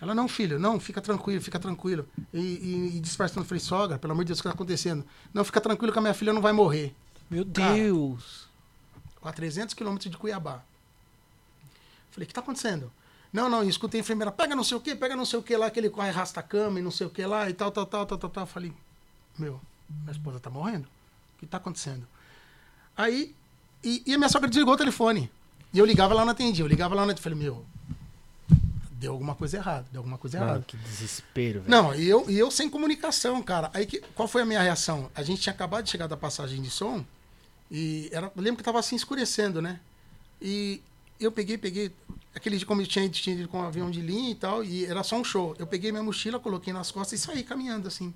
Ela, 0.00 0.14
não, 0.14 0.28
filho, 0.28 0.58
não, 0.58 0.78
fica 0.78 1.00
tranquilo, 1.00 1.40
fica 1.40 1.58
tranquilo. 1.58 2.06
E, 2.32 2.38
e, 2.38 2.96
e 2.96 3.00
disfarçando, 3.00 3.40
eu 3.40 3.48
falei, 3.48 3.60
sogra, 3.60 3.98
pelo 3.98 4.12
amor 4.12 4.24
de 4.24 4.28
Deus, 4.28 4.38
o 4.38 4.42
que 4.42 4.48
tá 4.48 4.54
acontecendo? 4.54 5.04
Não, 5.32 5.42
fica 5.44 5.60
tranquilo 5.60 5.92
que 5.92 5.98
a 5.98 6.02
minha 6.02 6.12
filha 6.14 6.32
não 6.32 6.42
vai 6.42 6.52
morrer. 6.52 6.94
Meu 7.30 7.44
Cara. 7.46 7.74
Deus. 7.74 8.48
a 9.22 9.32
300 9.32 9.74
quilômetros 9.74 10.10
de 10.10 10.16
Cuiabá. 10.16 10.62
Falei, 12.10 12.24
o 12.24 12.28
que 12.28 12.34
tá 12.34 12.40
acontecendo? 12.40 12.92
Não, 13.32 13.48
não, 13.48 13.62
escutei 13.64 14.00
a 14.00 14.02
enfermeira, 14.02 14.30
pega 14.30 14.54
não 14.54 14.64
sei 14.64 14.76
o 14.76 14.80
que, 14.80 14.94
pega 14.94 15.16
não 15.16 15.24
sei 15.24 15.38
o 15.38 15.42
que 15.42 15.56
lá, 15.56 15.70
que 15.70 15.80
ele 15.80 15.90
corre, 15.90 16.08
arrasta 16.08 16.40
a 16.40 16.42
cama 16.42 16.78
e 16.78 16.82
não 16.82 16.90
sei 16.90 17.06
o 17.06 17.10
que 17.10 17.24
lá, 17.24 17.50
e 17.50 17.54
tal, 17.54 17.70
tal, 17.70 17.86
tal, 17.86 18.06
tal, 18.06 18.18
tal, 18.18 18.30
tal. 18.30 18.46
Falei, 18.46 18.72
meu, 19.38 19.60
minha 19.88 20.12
esposa 20.12 20.38
tá 20.38 20.48
morrendo? 20.48 20.84
O 20.84 21.38
que 21.38 21.46
tá 21.46 21.56
acontecendo? 21.56 22.06
Aí, 22.96 23.34
e, 23.82 24.02
e 24.06 24.14
a 24.14 24.18
minha 24.18 24.28
sogra 24.28 24.48
desligou 24.48 24.74
o 24.74 24.76
telefone. 24.76 25.30
E 25.72 25.78
eu 25.78 25.84
ligava 25.84 26.14
lá, 26.14 26.24
não 26.24 26.32
atendia. 26.32 26.64
Eu 26.64 26.68
ligava 26.68 26.94
lá, 26.94 27.02
não 27.02 27.10
atendia. 27.10 27.22
Falei, 27.22 27.38
meu, 27.38 27.64
deu 28.92 29.12
alguma 29.12 29.34
coisa 29.34 29.56
errada, 29.58 29.86
deu 29.92 30.00
alguma 30.00 30.18
coisa 30.18 30.38
errada. 30.38 30.52
Mano, 30.52 30.64
que 30.66 30.76
desespero, 30.76 31.60
velho. 31.60 31.70
Não, 31.70 31.94
e 31.94 32.08
eu, 32.08 32.28
e 32.28 32.38
eu 32.38 32.50
sem 32.50 32.68
comunicação, 32.68 33.42
cara. 33.42 33.70
Aí 33.74 33.86
que, 33.86 34.00
qual 34.14 34.26
foi 34.26 34.42
a 34.42 34.46
minha 34.46 34.60
reação? 34.60 35.10
A 35.14 35.22
gente 35.22 35.42
tinha 35.42 35.52
acabado 35.52 35.84
de 35.84 35.90
chegar 35.90 36.06
da 36.06 36.16
passagem 36.16 36.62
de 36.62 36.70
som 36.70 37.04
e 37.70 38.08
era, 38.12 38.32
eu 38.34 38.42
lembro 38.42 38.58
que 38.58 38.62
tava 38.62 38.78
assim 38.78 38.96
escurecendo, 38.96 39.60
né? 39.60 39.80
E 40.40 40.80
eu 41.18 41.32
peguei, 41.32 41.58
peguei 41.58 41.92
aquele 42.34 42.56
dia 42.56 42.66
como 42.66 42.80
eu 42.80 42.86
tinha 42.86 43.08
tinha 43.08 43.36
ido 43.36 43.48
com 43.48 43.58
um 43.58 43.64
avião 43.64 43.90
de 43.90 44.00
linha 44.00 44.30
e 44.30 44.34
tal, 44.34 44.64
e 44.64 44.84
era 44.84 45.02
só 45.02 45.16
um 45.16 45.24
show. 45.24 45.54
Eu 45.58 45.66
peguei 45.66 45.90
minha 45.90 46.02
mochila, 46.02 46.38
coloquei 46.38 46.72
nas 46.72 46.90
costas 46.90 47.20
e 47.20 47.22
saí 47.22 47.42
caminhando 47.42 47.88
assim. 47.88 48.14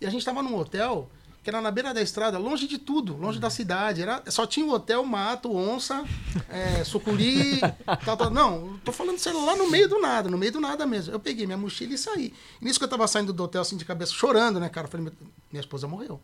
E 0.00 0.06
a 0.06 0.10
gente 0.10 0.24
tava 0.24 0.42
num 0.42 0.56
hotel 0.56 1.10
que 1.42 1.48
era 1.50 1.60
na 1.60 1.70
beira 1.70 1.94
da 1.94 2.02
estrada, 2.02 2.36
longe 2.38 2.66
de 2.66 2.78
tudo, 2.78 3.16
longe 3.16 3.38
da 3.38 3.48
cidade. 3.48 4.02
Era, 4.02 4.22
só 4.28 4.46
tinha 4.46 4.66
o 4.66 4.70
hotel, 4.72 5.04
mato, 5.04 5.54
onça, 5.54 6.04
é, 6.48 6.84
sucuri, 6.84 7.60
tal, 8.04 8.16
tal. 8.16 8.30
Não, 8.30 8.78
tô 8.84 8.92
falando 8.92 9.18
sério, 9.18 9.44
lá 9.44 9.56
no 9.56 9.70
meio 9.70 9.88
do 9.88 10.00
nada, 10.00 10.28
no 10.28 10.36
meio 10.36 10.52
do 10.52 10.60
nada 10.60 10.86
mesmo. 10.86 11.12
Eu 11.14 11.20
peguei 11.20 11.46
minha 11.46 11.56
mochila 11.58 11.94
e 11.94 11.98
saí. 11.98 12.34
E 12.60 12.64
nisso 12.64 12.78
que 12.78 12.84
eu 12.84 12.88
tava 12.88 13.06
saindo 13.08 13.32
do 13.32 13.42
hotel, 13.44 13.62
assim, 13.62 13.76
de 13.76 13.84
cabeça, 13.84 14.12
chorando, 14.12 14.60
né, 14.60 14.68
cara? 14.68 14.86
Falei, 14.88 15.04
"Meu- 15.04 15.14
minha 15.50 15.60
esposa 15.60 15.86
morreu. 15.88 16.20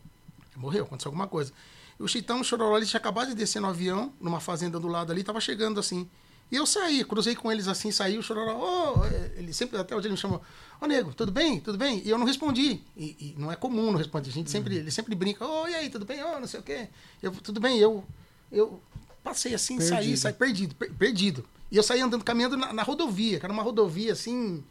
Morreu, 0.55 0.83
aconteceu 0.83 1.09
alguma 1.09 1.27
coisa. 1.27 1.51
E 1.99 2.03
o 2.03 2.07
Chitão, 2.07 2.43
Chororó, 2.43 2.77
ele 2.77 2.85
tinha 2.85 2.99
acabado 2.99 3.29
de 3.29 3.35
descer 3.35 3.61
no 3.61 3.67
avião, 3.67 4.13
numa 4.21 4.39
fazenda 4.39 4.79
do 4.79 4.87
lado 4.87 5.11
ali, 5.11 5.23
tava 5.23 5.39
chegando 5.41 5.79
assim. 5.79 6.07
E 6.51 6.55
eu 6.57 6.65
saí, 6.65 7.03
cruzei 7.03 7.35
com 7.35 7.51
eles 7.51 7.67
assim, 7.67 7.89
saí, 7.91 8.17
o 8.17 8.21
Chororó, 8.21 9.03
é, 9.05 9.31
ele 9.39 9.51
sempre, 9.51 9.77
até 9.79 9.95
hoje 9.95 10.07
ele 10.07 10.13
me 10.13 10.17
chamou, 10.19 10.41
ô 10.81 10.85
nego, 10.85 11.13
tudo 11.13 11.31
bem? 11.31 11.59
Tudo 11.59 11.77
bem? 11.77 12.01
E 12.05 12.09
eu 12.09 12.17
não 12.17 12.25
respondi. 12.25 12.81
E, 12.95 13.15
e 13.19 13.35
não 13.37 13.51
é 13.51 13.55
comum 13.55 13.91
não 13.91 13.97
responder. 13.97 14.29
A 14.29 14.33
gente 14.33 14.49
sempre, 14.51 14.75
ele 14.77 14.91
sempre 14.91 15.15
brinca, 15.15 15.45
ô, 15.45 15.67
e 15.67 15.75
aí, 15.75 15.89
tudo 15.89 16.05
bem? 16.05 16.23
Ô, 16.23 16.39
não 16.39 16.47
sei 16.47 16.59
o 16.59 16.63
quê. 16.63 16.87
Eu, 17.21 17.31
tudo 17.31 17.59
bem, 17.59 17.77
eu, 17.77 18.03
eu 18.51 18.81
passei 19.23 19.53
assim, 19.53 19.79
saí, 19.79 19.89
Perdido. 19.97 20.17
saí, 20.17 20.33
perdido, 20.33 20.75
per- 20.75 20.93
perdido. 20.93 21.45
E 21.71 21.77
eu 21.77 21.83
saí 21.83 21.99
andando, 22.01 22.23
caminhando 22.23 22.55
na, 22.57 22.71
na 22.71 22.83
rodovia, 22.83 23.39
que 23.39 23.45
era 23.45 23.53
uma 23.53 23.63
rodovia 23.63 24.13
assim. 24.13 24.63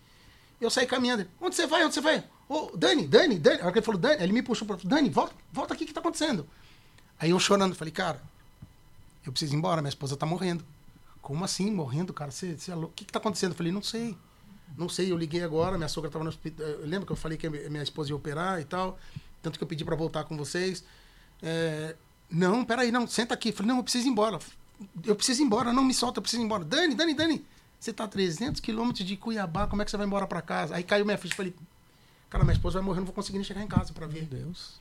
Eu 0.60 0.70
saí 0.70 0.86
caminhando. 0.86 1.26
Onde 1.40 1.54
você 1.56 1.66
vai? 1.66 1.84
Onde 1.84 1.94
você 1.94 2.00
vai? 2.00 2.24
Ô, 2.48 2.70
Dani, 2.76 3.06
Dani, 3.06 3.38
Dani. 3.38 3.60
A 3.60 3.64
hora 3.64 3.72
que 3.72 3.78
ele 3.78 3.86
falou, 3.86 4.00
Dani, 4.00 4.22
ele 4.22 4.32
me 4.32 4.42
puxou 4.42 4.66
para 4.66 4.76
Dani, 4.84 5.10
volta, 5.10 5.34
volta 5.52 5.74
aqui, 5.74 5.84
o 5.84 5.86
que 5.86 5.92
tá 5.92 6.00
acontecendo? 6.00 6.46
Aí 7.18 7.30
eu 7.30 7.38
chorando, 7.40 7.74
falei, 7.74 7.92
cara, 7.92 8.22
eu 9.26 9.32
preciso 9.32 9.54
ir 9.54 9.56
embora, 9.56 9.80
minha 9.82 9.88
esposa 9.88 10.16
tá 10.16 10.26
morrendo. 10.26 10.64
Como 11.20 11.42
assim, 11.44 11.70
morrendo, 11.70 12.12
cara? 12.12 12.30
Você, 12.30 12.56
você 12.56 12.70
é 12.70 12.74
louco? 12.74 12.92
O 12.92 12.94
que, 12.94 13.04
que 13.04 13.12
tá 13.12 13.18
acontecendo? 13.18 13.52
Eu 13.52 13.56
falei, 13.56 13.72
não 13.72 13.82
sei. 13.82 14.16
Não 14.76 14.88
sei, 14.88 15.12
eu 15.12 15.16
liguei 15.16 15.42
agora, 15.42 15.76
minha 15.76 15.88
sogra 15.88 16.10
tava 16.10 16.24
no 16.24 16.30
hospital. 16.30 16.66
Eu 16.66 16.86
lembro 16.86 17.06
que 17.06 17.12
eu 17.12 17.16
falei 17.16 17.38
que 17.38 17.46
a 17.46 17.50
minha 17.50 17.82
esposa 17.82 18.10
ia 18.10 18.16
operar 18.16 18.60
e 18.60 18.64
tal. 18.64 18.98
Tanto 19.42 19.58
que 19.58 19.64
eu 19.64 19.68
pedi 19.68 19.84
para 19.84 19.94
voltar 19.94 20.24
com 20.24 20.36
vocês. 20.36 20.84
É, 21.42 21.94
não, 22.30 22.64
peraí, 22.64 22.90
não, 22.90 23.06
senta 23.06 23.34
aqui. 23.34 23.50
Eu 23.50 23.52
falei, 23.52 23.68
não, 23.68 23.78
eu 23.78 23.82
preciso 23.82 24.06
ir 24.06 24.10
embora. 24.10 24.38
Eu 25.04 25.14
preciso 25.14 25.42
ir 25.42 25.44
embora, 25.44 25.72
não 25.72 25.84
me 25.84 25.94
solta, 25.94 26.18
eu 26.18 26.22
preciso 26.22 26.42
ir 26.42 26.46
embora. 26.46 26.64
Dani, 26.64 26.94
Dani, 26.94 27.14
Dani, 27.14 27.44
você 27.78 27.92
tá 27.92 28.04
a 28.04 28.08
300 28.08 28.60
quilômetros 28.60 29.06
de 29.06 29.16
Cuiabá, 29.16 29.66
como 29.66 29.82
é 29.82 29.84
que 29.84 29.90
você 29.90 29.96
vai 29.96 30.06
embora 30.06 30.26
para 30.26 30.42
casa? 30.42 30.74
Aí 30.74 30.82
caiu 30.82 31.04
minha 31.04 31.18
ficha, 31.18 31.34
falei, 31.34 31.54
cara, 32.28 32.42
minha 32.42 32.54
esposa 32.54 32.78
vai 32.78 32.86
morrer, 32.86 33.00
não 33.00 33.06
vou 33.06 33.14
conseguir 33.14 33.38
nem 33.38 33.44
chegar 33.44 33.62
em 33.62 33.68
casa 33.68 33.92
para 33.92 34.06
ver. 34.06 34.26
Meu 34.30 34.40
Deus. 34.40 34.80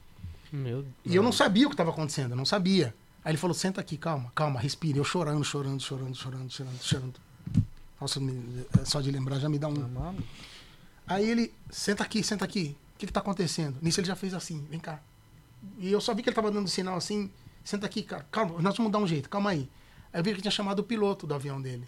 Meu 0.52 0.86
E 1.04 1.16
eu 1.16 1.22
não 1.22 1.32
sabia 1.32 1.66
o 1.66 1.70
que 1.70 1.74
estava 1.74 1.90
acontecendo, 1.90 2.32
eu 2.32 2.38
não 2.38 2.46
sabia. 2.46 2.96
Aí 3.24 3.32
ele 3.32 3.38
falou, 3.38 3.54
senta 3.54 3.82
aqui, 3.82 3.98
calma, 3.98 4.32
calma, 4.36 4.60
respira. 4.60 4.98
Eu 4.98 5.04
chorando, 5.04 5.44
chorando, 5.44 5.82
chorando, 5.82 6.16
chorando, 6.16 6.52
chorando, 6.52 6.82
chorando. 6.82 7.14
Nossa, 8.00 8.20
é 8.82 8.86
só 8.86 9.02
de 9.02 9.12
lembrar 9.12 9.40
já 9.40 9.50
me 9.50 9.58
dá 9.58 9.68
um... 9.68 10.18
Aí 11.08 11.30
ele, 11.30 11.54
senta 11.70 12.04
aqui, 12.04 12.24
senta 12.24 12.46
aqui. 12.46 12.76
O 12.96 13.00
que, 13.00 13.08
que 13.08 13.14
tá 13.14 13.20
acontecendo? 13.20 13.78
Nisso 13.82 14.00
ele 14.00 14.08
já 14.08 14.16
fez 14.16 14.34
assim, 14.34 14.66
vem 14.70 14.80
cá. 14.80 15.00
E 15.78 15.92
eu 15.92 16.00
só 16.02 16.14
vi 16.14 16.22
que 16.22 16.30
ele 16.30 16.36
tava 16.36 16.52
dando 16.52 16.68
sinal 16.70 16.96
assim, 16.96 17.30
senta 17.64 17.86
aqui, 17.86 18.04
cara, 18.04 18.26
calma, 18.32 18.62
nós 18.62 18.76
vamos 18.78 18.92
dar 18.92 19.00
um 19.00 19.08
jeito, 19.08 19.30
calma 19.30 19.52
aí. 19.52 19.70
Aí 20.12 20.20
eu 20.20 20.24
vi 20.24 20.34
que 20.34 20.42
tinha 20.42 20.52
chamado 20.52 20.80
o 20.80 20.84
piloto 20.84 21.26
do 21.26 21.34
avião 21.34 21.62
dele. 21.62 21.88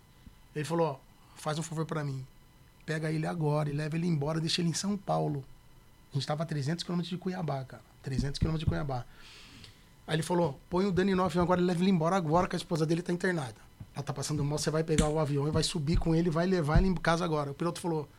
Ele 0.56 0.65
falou, 0.65 0.88
ó, 0.88 0.98
faz 1.36 1.60
um 1.60 1.64
favor 1.64 1.86
pra 1.86 2.03
mim. 2.03 2.26
Pega 2.86 3.11
ele 3.11 3.26
agora 3.26 3.69
e 3.69 3.73
leva 3.73 3.95
ele 3.95 4.07
embora, 4.07 4.40
deixa 4.40 4.61
ele 4.61 4.69
em 4.69 4.73
São 4.73 4.98
Paulo. 4.98 5.44
A 6.11 6.15
gente 6.15 6.26
tava 6.26 6.44
a 6.44 6.45
300 6.45 6.84
quilômetros 6.84 7.10
de 7.10 7.18
Cuiabá, 7.18 7.64
cara. 7.64 7.84
300 8.03 8.40
quilômetros 8.40 8.64
de 8.64 8.69
Cuiabá. 8.69 9.06
Aí 10.07 10.15
ele 10.15 10.23
falou, 10.23 10.60
põe 10.69 10.86
o 10.86 10.91
Dani 10.91 11.15
no 11.15 11.23
avião 11.23 11.44
agora 11.44 11.60
e 11.60 11.64
leva 11.64 11.82
ele 11.82 11.91
embora 11.91 12.15
agora 12.15 12.48
que 12.48 12.56
a 12.56 12.57
esposa 12.57 12.86
dele 12.86 13.02
tá 13.02 13.11
internada. 13.11 13.65
Ela 13.96 14.04
tá 14.04 14.14
passando 14.14 14.44
mal, 14.44 14.58
você 14.58 14.70
vai 14.70 14.84
pegar 14.84 15.08
o 15.08 15.18
avião 15.18 15.48
e 15.48 15.52
vai 15.52 15.64
subir 15.64 15.98
com 15.98 16.14
ele, 16.14 16.30
vai 16.30 16.46
levar 16.46 16.80
ele 16.80 16.88
em 16.88 16.96
casa 16.96 17.24
agora. 17.24 17.52
O 17.52 17.54
piloto 17.54 17.80
falou, 17.80 18.10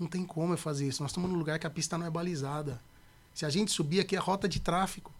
não 0.00 0.06
tem 0.06 0.24
como 0.24 0.54
eu 0.54 0.56
fazer 0.58 0.88
isso. 0.88 1.02
Nós 1.02 1.10
estamos 1.10 1.30
num 1.30 1.36
lugar 1.36 1.58
que 1.58 1.66
a 1.66 1.70
pista 1.70 1.98
não 1.98 2.06
é 2.06 2.10
balizada. 2.10 2.80
Se 3.34 3.44
a 3.44 3.50
gente 3.50 3.70
subir 3.70 4.00
aqui 4.00 4.16
é 4.16 4.18
rota 4.18 4.48
de 4.48 4.58
tráfico. 4.58 5.12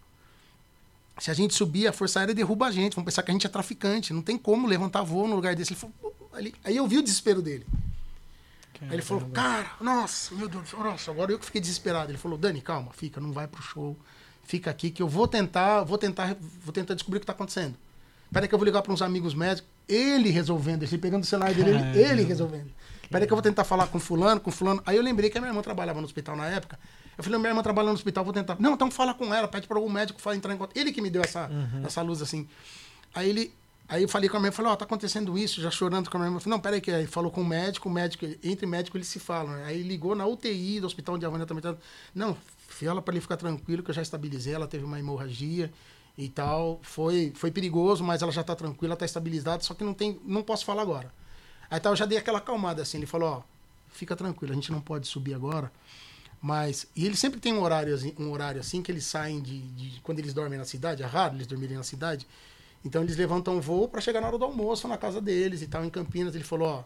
Se 1.19 1.31
a 1.31 1.35
gente 1.35 1.55
subir, 1.55 1.87
a 1.87 1.93
Força 1.93 2.21
Aérea 2.21 2.35
derruba 2.35 2.67
a 2.67 2.71
gente. 2.71 2.97
Vão 2.97 3.05
pensar 3.05 3.23
que 3.23 3.31
a 3.31 3.35
gente 3.35 3.47
é 3.47 3.51
traficante. 3.51 4.15
Não 4.15 4.23
tem 4.23 4.39
como 4.39 4.67
levantar 4.67 5.03
voo 5.03 5.29
no 5.29 5.37
lugar 5.37 5.55
desse. 5.55 5.75
Ele 5.75 5.81
falou, 5.81 5.95
aí 6.65 6.77
eu 6.77 6.87
vi 6.87 6.99
o 6.99 7.03
desespero 7.03 7.43
dele. 7.43 7.67
Aí 8.81 8.95
ele 8.95 9.03
falou, 9.03 9.29
cara, 9.31 9.71
nossa, 9.81 10.35
meu 10.35 10.49
Deus, 10.49 10.73
nossa, 10.73 11.11
agora 11.11 11.31
eu 11.31 11.39
que 11.39 11.45
fiquei 11.45 11.61
desesperado. 11.61 12.11
Ele 12.11 12.19
falou, 12.19 12.37
Dani, 12.37 12.61
calma, 12.61 12.91
fica, 12.93 13.21
não 13.21 13.31
vai 13.31 13.47
pro 13.47 13.63
show. 13.63 13.97
Fica 14.43 14.71
aqui 14.71 14.91
que 14.91 15.03
eu 15.03 15.09
vou 15.09 15.29
tentar, 15.29 15.85
vou 15.85 15.97
tentar, 15.97 16.37
vou 16.65 16.73
tentar 16.73 16.95
descobrir 16.95 17.19
o 17.19 17.21
que 17.21 17.27
tá 17.27 17.33
acontecendo. 17.33 17.77
Peraí 18.33 18.49
que 18.49 18.55
eu 18.55 18.59
vou 18.59 18.65
ligar 18.65 18.83
para 18.83 18.93
uns 18.93 19.03
amigos 19.03 19.35
médicos, 19.35 19.71
ele 19.89 20.31
resolvendo, 20.31 20.83
ele 20.83 20.99
pegando 20.99 21.23
o 21.23 21.27
celular 21.27 21.53
dele, 21.55 21.71
ele, 21.71 21.99
ele 21.99 22.23
resolvendo. 22.25 22.71
Peraí 23.11 23.27
que 23.27 23.33
eu 23.33 23.37
vou 23.37 23.43
tentar 23.43 23.65
falar 23.65 23.87
com 23.89 24.01
fulano, 24.01 24.41
com 24.41 24.51
fulano. 24.51 24.83
Aí 24.87 24.97
eu 24.97 25.03
lembrei 25.03 25.29
que 25.29 25.37
a 25.37 25.41
minha 25.41 25.51
irmã 25.51 25.61
trabalhava 25.61 26.01
no 26.01 26.07
hospital 26.07 26.35
na 26.35 26.47
época. 26.47 26.79
Eu 27.17 27.23
falei, 27.23 27.39
minha 27.39 27.51
irmã 27.51 27.63
trabalha 27.63 27.89
no 27.89 27.95
hospital, 27.95 28.25
vou 28.25 28.33
tentar. 28.33 28.57
Não, 28.59 28.73
então 28.73 28.91
fala 28.91 29.13
com 29.13 29.35
ela, 29.35 29.47
pede 29.47 29.67
para 29.69 29.77
algum 29.77 29.91
médico 29.91 30.21
falar, 30.21 30.37
entrar 30.37 30.55
em 30.55 30.57
contato. 30.57 30.77
Ele 30.77 30.93
que 30.93 31.03
me 31.03 31.11
deu 31.11 31.23
essa, 31.23 31.51
essa 31.85 32.01
luz 32.01 32.23
assim. 32.23 32.49
Aí 33.15 33.29
ele, 33.29 33.53
aí 33.87 34.03
eu 34.03 34.09
falei 34.09 34.31
com 34.31 34.39
a 34.39 34.41
minha 34.41 34.49
irmã, 34.49 34.57
falei, 34.57 34.73
ó, 34.73 34.77
tá 34.77 34.87
acontecendo 34.87 35.37
isso, 35.37 35.61
já 35.61 35.71
chorando 35.71 36.09
com 36.09 36.17
a 36.17 36.21
minha 36.21 36.29
irmã. 36.29 36.37
Eu 36.39 36.41
falei, 36.41 36.57
não, 36.57 36.61
peraí 36.63 36.81
que 36.81 36.91
aí 36.91 37.07
falou 37.07 37.31
com 37.31 37.43
o 37.43 37.45
médico, 37.45 37.87
o 37.87 37.93
médico, 37.93 38.25
entre 38.43 38.67
médico 38.67 38.97
eles 38.97 39.09
se 39.09 39.19
falam. 39.19 39.53
né? 39.53 39.65
Aí 39.67 39.83
ligou 39.83 40.15
na 40.15 40.27
UTI 40.27 40.81
do 40.81 40.87
hospital 40.87 41.17
onde 41.17 41.27
a 41.27 41.29
Vânia 41.29 41.45
também 41.45 41.63
tá. 41.63 41.77
Não, 42.15 42.35
fala 42.67 43.03
para 43.03 43.13
ele 43.13 43.21
ficar 43.21 43.37
tranquilo 43.37 43.83
que 43.83 43.91
eu 43.91 43.95
já 43.95 44.01
estabilizei, 44.01 44.55
ela 44.55 44.67
teve 44.67 44.85
uma 44.85 44.99
hemorragia 44.99 45.71
e 46.17 46.29
tal. 46.29 46.79
Foi, 46.83 47.33
foi 47.35 47.51
perigoso, 47.51 48.05
mas 48.05 48.23
ela 48.23 48.33
já 48.33 48.43
tá 48.45 48.55
tranquila, 48.55 48.97
tá 48.97 49.05
estabilizada, 49.05 49.63
só 49.63 49.75
que 49.75 49.85
não 49.85 49.95
tem, 49.95 50.21
não 50.25 50.43
posso 50.43 50.65
falar 50.65 50.83
agora. 50.83 51.13
Aí 51.71 51.81
tá, 51.81 51.89
eu 51.91 51.97
já 51.97 52.07
dei 52.07 52.19
aquela 52.19 52.39
acalmada 52.39 52.83
assim, 52.83 52.99
ele 52.99 53.07
falou, 53.07 53.29
ó, 53.31 53.43
fica 53.91 54.15
tranquilo, 54.17 54.53
a 54.53 54.55
gente 54.57 54.71
não 54.73 54.81
pode 54.81 55.07
subir 55.07 55.35
agora. 55.35 55.73
Mas, 56.41 56.87
e 56.97 57.07
ele 57.07 57.17
sempre 57.17 57.39
tem 57.41 57.53
um 57.55 57.63
horário, 57.63 57.95
assim- 57.95 58.15
um 58.19 58.31
horário 58.33 58.61
assim 58.61 58.83
que 58.83 58.91
eles 58.91 59.05
saem 59.05 59.41
de, 59.41 59.61
de- 59.61 60.01
Quando 60.01 60.19
eles 60.19 60.35
dormem 60.35 60.59
na 60.59 60.65
cidade, 60.65 61.03
é 61.03 61.07
raro 61.07 61.37
eles 61.37 61.47
dormirem 61.47 61.77
na 61.77 61.85
cidade. 61.85 62.27
Então 62.85 63.03
eles 63.03 63.17
levantam 63.17 63.61
voo 63.61 63.89
para 63.89 64.01
chegar 64.01 64.21
na 64.21 64.27
hora 64.27 64.39
do 64.39 64.45
almoço 64.45 64.89
na 64.89 64.99
casa 64.99 65.21
deles 65.21 65.63
e 65.63 65.69
tal, 65.69 65.85
em 65.85 65.91
Campinas. 65.91 66.35
Ele 66.35 66.43
falou, 66.45 66.69
ó, 66.69 66.85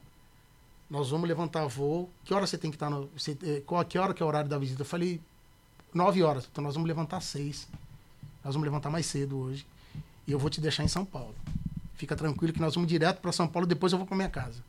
nós 0.91 1.09
vamos 1.11 1.27
levantar 1.27 1.67
voo. 1.67 2.11
Que 2.25 2.35
hora 2.35 2.47
você 2.47 2.59
tem 2.59 2.71
que 2.71 2.77
estar 2.77 2.91
no. 2.91 3.09
Você, 3.17 3.37
eh, 3.43 3.63
qual, 3.67 3.83
que 3.85 3.99
hora 3.99 4.13
que 4.15 4.23
é 4.23 4.27
o 4.27 4.29
horário 4.29 4.49
da 4.49 4.59
visita? 4.59 4.83
Eu 4.83 4.87
falei, 4.87 5.21
nove 5.95 6.23
horas. 6.23 6.47
Então 6.51 6.63
nós 6.63 6.75
vamos 6.75 6.87
levantar 6.87 7.21
seis. 7.23 7.67
Nós 8.47 8.55
vamos 8.55 8.65
levantar 8.65 8.91
mais 8.91 9.07
cedo 9.07 9.37
hoje. 9.39 9.67
E 10.27 10.31
eu 10.33 10.39
vou 10.39 10.49
te 10.49 10.61
deixar 10.61 10.85
em 10.85 10.89
São 10.89 11.05
Paulo. 11.05 11.35
Fica 11.97 12.15
tranquilo 12.15 12.53
que 12.53 12.61
nós 12.61 12.75
vamos 12.75 12.89
direto 12.89 13.21
para 13.21 13.33
São 13.33 13.49
Paulo, 13.49 13.67
depois 13.67 13.93
eu 13.93 13.99
vou 13.99 14.07
para 14.07 14.17
minha 14.17 14.29
casa. 14.29 14.61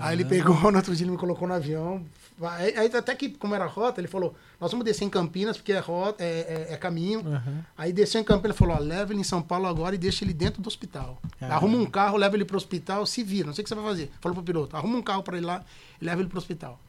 Aí 0.00 0.16
ele 0.16 0.24
pegou, 0.24 0.56
no 0.72 0.76
outro 0.78 0.96
dia 0.96 1.04
ele 1.04 1.12
me 1.12 1.18
colocou 1.18 1.46
no 1.46 1.52
avião. 1.54 2.04
Aí, 2.40 2.76
aí 2.76 2.96
até 2.96 3.14
que, 3.14 3.28
como 3.28 3.54
era 3.54 3.66
rota, 3.66 4.00
ele 4.00 4.08
falou: 4.08 4.34
Nós 4.58 4.70
vamos 4.70 4.84
descer 4.84 5.04
em 5.04 5.10
Campinas, 5.10 5.56
porque 5.58 5.72
é, 5.72 5.78
rota, 5.78 6.24
é, 6.24 6.66
é- 6.70 6.72
é 6.72 6.76
caminho. 6.76 7.20
Aham. 7.20 7.64
Aí 7.76 7.92
desceu 7.92 8.20
em 8.20 8.24
Campinas, 8.24 8.56
ele 8.56 8.58
falou: 8.58 8.76
ó, 8.76 8.78
leva 8.80 9.12
ele 9.12 9.20
em 9.20 9.24
São 9.24 9.42
Paulo 9.42 9.66
agora 9.66 9.94
e 9.94 9.98
deixa 9.98 10.24
ele 10.24 10.32
dentro 10.32 10.62
do 10.62 10.66
hospital. 10.66 11.20
Caramba. 11.38 11.56
Arruma 11.56 11.76
um 11.78 11.86
carro, 11.86 12.16
leva 12.16 12.34
ele 12.34 12.44
pro 12.46 12.56
hospital, 12.56 13.04
se 13.04 13.22
vira, 13.22 13.46
não 13.48 13.54
sei 13.54 13.60
o 13.62 13.64
que 13.64 13.68
você 13.68 13.74
vai 13.74 13.84
fazer. 13.84 14.10
Falou 14.22 14.34
pro 14.34 14.42
piloto: 14.44 14.74
arruma 14.76 14.96
um 14.96 15.02
carro 15.02 15.22
para 15.22 15.36
ele 15.36 15.46
lá 15.46 15.62
e 16.00 16.04
leva 16.04 16.22
ele 16.22 16.28
pro 16.28 16.38
hospital. 16.38 16.80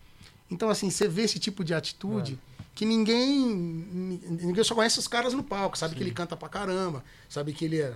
Então, 0.50 0.70
assim, 0.70 0.90
você 0.90 1.08
vê 1.08 1.24
esse 1.24 1.38
tipo 1.38 1.64
de 1.64 1.74
atitude 1.74 2.40
que 2.76 2.86
ninguém. 2.86 3.46
Ninguém 4.42 4.64
só 4.64 4.76
conhece 4.76 5.00
os 5.00 5.08
caras 5.08 5.34
no 5.34 5.44
palco, 5.44 5.78
sabe 5.78 5.96
que 5.96 6.04
ele 6.04 6.12
canta 6.12 6.36
pra 6.36 6.50
caramba, 6.50 7.04
sabe 7.30 7.54
que 7.54 7.66
ele 7.66 7.82
é 7.82 7.94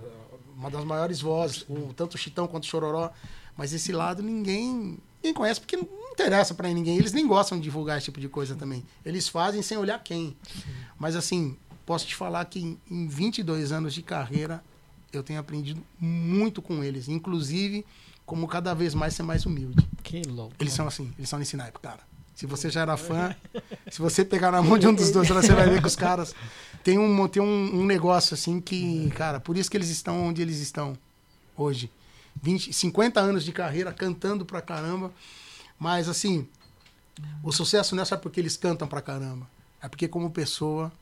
uma 0.56 0.70
das 0.70 0.84
maiores 0.84 1.20
vozes, 1.20 1.64
o, 1.68 1.92
tanto 1.94 2.14
o 2.14 2.18
Chitão 2.18 2.46
quanto 2.46 2.64
o 2.64 2.66
Chororó. 2.66 3.12
Mas 3.56 3.72
esse 3.72 3.90
lado 3.92 4.22
ninguém, 4.22 4.98
ninguém 5.16 5.34
conhece, 5.34 5.60
porque 5.60 5.76
não 5.76 5.88
interessa 6.12 6.54
pra 6.54 6.68
ninguém. 6.68 6.96
Eles 6.96 7.12
nem 7.12 7.26
gostam 7.26 7.58
de 7.58 7.64
divulgar 7.64 7.98
esse 7.98 8.06
tipo 8.06 8.20
de 8.20 8.28
coisa 8.28 8.54
também. 8.54 8.84
Eles 9.04 9.28
fazem 9.28 9.62
sem 9.62 9.76
olhar 9.76 10.02
quem. 10.02 10.36
Mas 10.98 11.16
assim, 11.16 11.56
posso 11.84 12.06
te 12.06 12.14
falar 12.14 12.44
que 12.44 12.60
em, 12.60 12.80
em 12.90 13.08
22 13.08 13.72
anos 13.72 13.94
de 13.94 14.02
carreira, 14.02 14.62
eu 15.12 15.22
tenho 15.22 15.40
aprendido 15.40 15.82
muito 15.98 16.62
com 16.62 16.84
eles. 16.84 17.08
Inclusive, 17.08 17.84
como 18.24 18.46
cada 18.46 18.74
vez 18.74 18.94
mais 18.94 19.14
ser 19.14 19.22
mais 19.22 19.44
humilde. 19.46 19.84
Que 20.02 20.22
louco. 20.22 20.54
Eles 20.60 20.72
são 20.72 20.86
assim, 20.86 21.12
eles 21.18 21.28
são 21.28 21.38
nesse 21.38 21.56
naipe, 21.56 21.78
cara. 21.80 22.00
Se 22.38 22.46
você 22.46 22.70
já 22.70 22.82
era 22.82 22.96
fã, 22.96 23.34
se 23.90 23.98
você 23.98 24.24
pegar 24.24 24.52
na 24.52 24.62
mão 24.62 24.78
de 24.78 24.86
um 24.86 24.94
dos 24.94 25.10
dois, 25.10 25.26
você 25.26 25.52
vai 25.52 25.68
ver 25.68 25.80
que 25.80 25.88
os 25.88 25.96
caras 25.96 26.32
têm 26.84 26.96
um, 26.96 27.26
tem 27.26 27.42
um, 27.42 27.80
um 27.80 27.84
negócio 27.84 28.32
assim 28.34 28.60
que, 28.60 29.10
cara, 29.16 29.40
por 29.40 29.56
isso 29.56 29.68
que 29.68 29.76
eles 29.76 29.88
estão 29.88 30.24
onde 30.28 30.40
eles 30.40 30.60
estão 30.60 30.96
hoje. 31.56 31.90
20, 32.40 32.72
50 32.72 33.18
anos 33.18 33.44
de 33.44 33.50
carreira 33.50 33.92
cantando 33.92 34.44
pra 34.46 34.60
caramba. 34.62 35.10
Mas 35.80 36.08
assim, 36.08 36.46
o 37.42 37.50
sucesso 37.50 37.96
não 37.96 38.04
é 38.04 38.06
só 38.06 38.16
porque 38.16 38.38
eles 38.38 38.56
cantam 38.56 38.86
pra 38.86 39.00
caramba. 39.02 39.44
É 39.82 39.88
porque 39.88 40.06
como 40.06 40.30
pessoa. 40.30 40.92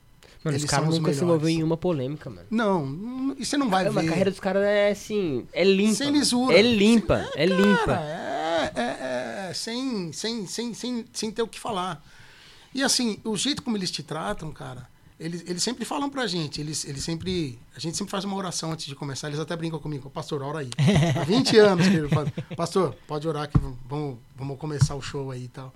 Mano, 0.43 0.57
os 0.57 0.63
Eles 0.63 0.71
caras 0.71 0.89
os 0.89 0.99
nunca 0.99 1.13
se 1.13 1.23
envolveram 1.23 1.59
em 1.61 1.63
uma 1.63 1.77
polêmica, 1.77 2.31
mano. 2.31 2.47
Não, 2.51 3.35
você 3.39 3.59
não 3.59 3.69
vai 3.69 3.83
Caramba, 3.85 4.01
ver. 4.01 4.07
a 4.07 4.11
carreira 4.11 4.31
dos 4.31 4.41
caras 4.41 4.63
é 4.63 4.91
assim, 4.91 5.47
é 5.53 5.65
limpa. 5.65 5.95
Sem 5.97 6.11
lisura. 6.13 6.57
É 6.59 6.63
limpa, 6.63 7.27
é, 7.35 7.47
Cara, 7.47 7.61
limpa. 7.61 7.93
é, 7.93 8.73
é- 8.75 8.83
é 8.83 9.16
sem, 9.55 10.13
sem, 10.13 10.47
sem, 10.47 10.75
sem, 10.75 11.05
sem 11.13 11.31
ter 11.31 11.43
o 11.43 11.49
que 11.49 11.59
falar. 11.59 12.05
E 12.75 12.83
assim, 12.83 13.19
o 13.25 13.37
jeito 13.37 13.63
como 13.63 13.77
eles 13.77 13.91
te 13.91 14.03
tratam, 14.03 14.53
cara, 14.53 14.89
eles, 15.19 15.43
eles 15.47 15.63
sempre 15.63 15.85
falam 15.85 16.11
pra 16.11 16.27
gente, 16.27 16.61
eles, 16.61 16.85
eles 16.85 17.03
sempre. 17.03 17.59
A 17.75 17.79
gente 17.79 17.97
sempre 17.97 18.11
faz 18.11 18.25
uma 18.25 18.37
oração 18.37 18.73
antes 18.73 18.85
de 18.85 18.95
começar, 18.95 19.29
eles 19.29 19.41
até 19.41 19.57
brincam 19.57 19.79
comigo, 19.79 20.11
pastor, 20.11 20.43
ora 20.43 20.59
aí. 20.59 20.71
Há 21.19 21.25
20 21.25 21.57
anos 21.59 21.89
que 21.89 21.95
ele 21.95 22.09
fala, 22.09 22.31
pastor, 22.55 22.95
pode 23.07 23.27
orar 23.27 23.49
que 23.49 23.59
vamos, 23.89 24.19
vamos 24.37 24.59
começar 24.59 24.95
o 24.95 25.01
show 25.01 25.31
aí 25.31 25.45
e 25.45 25.49
tal. 25.49 25.73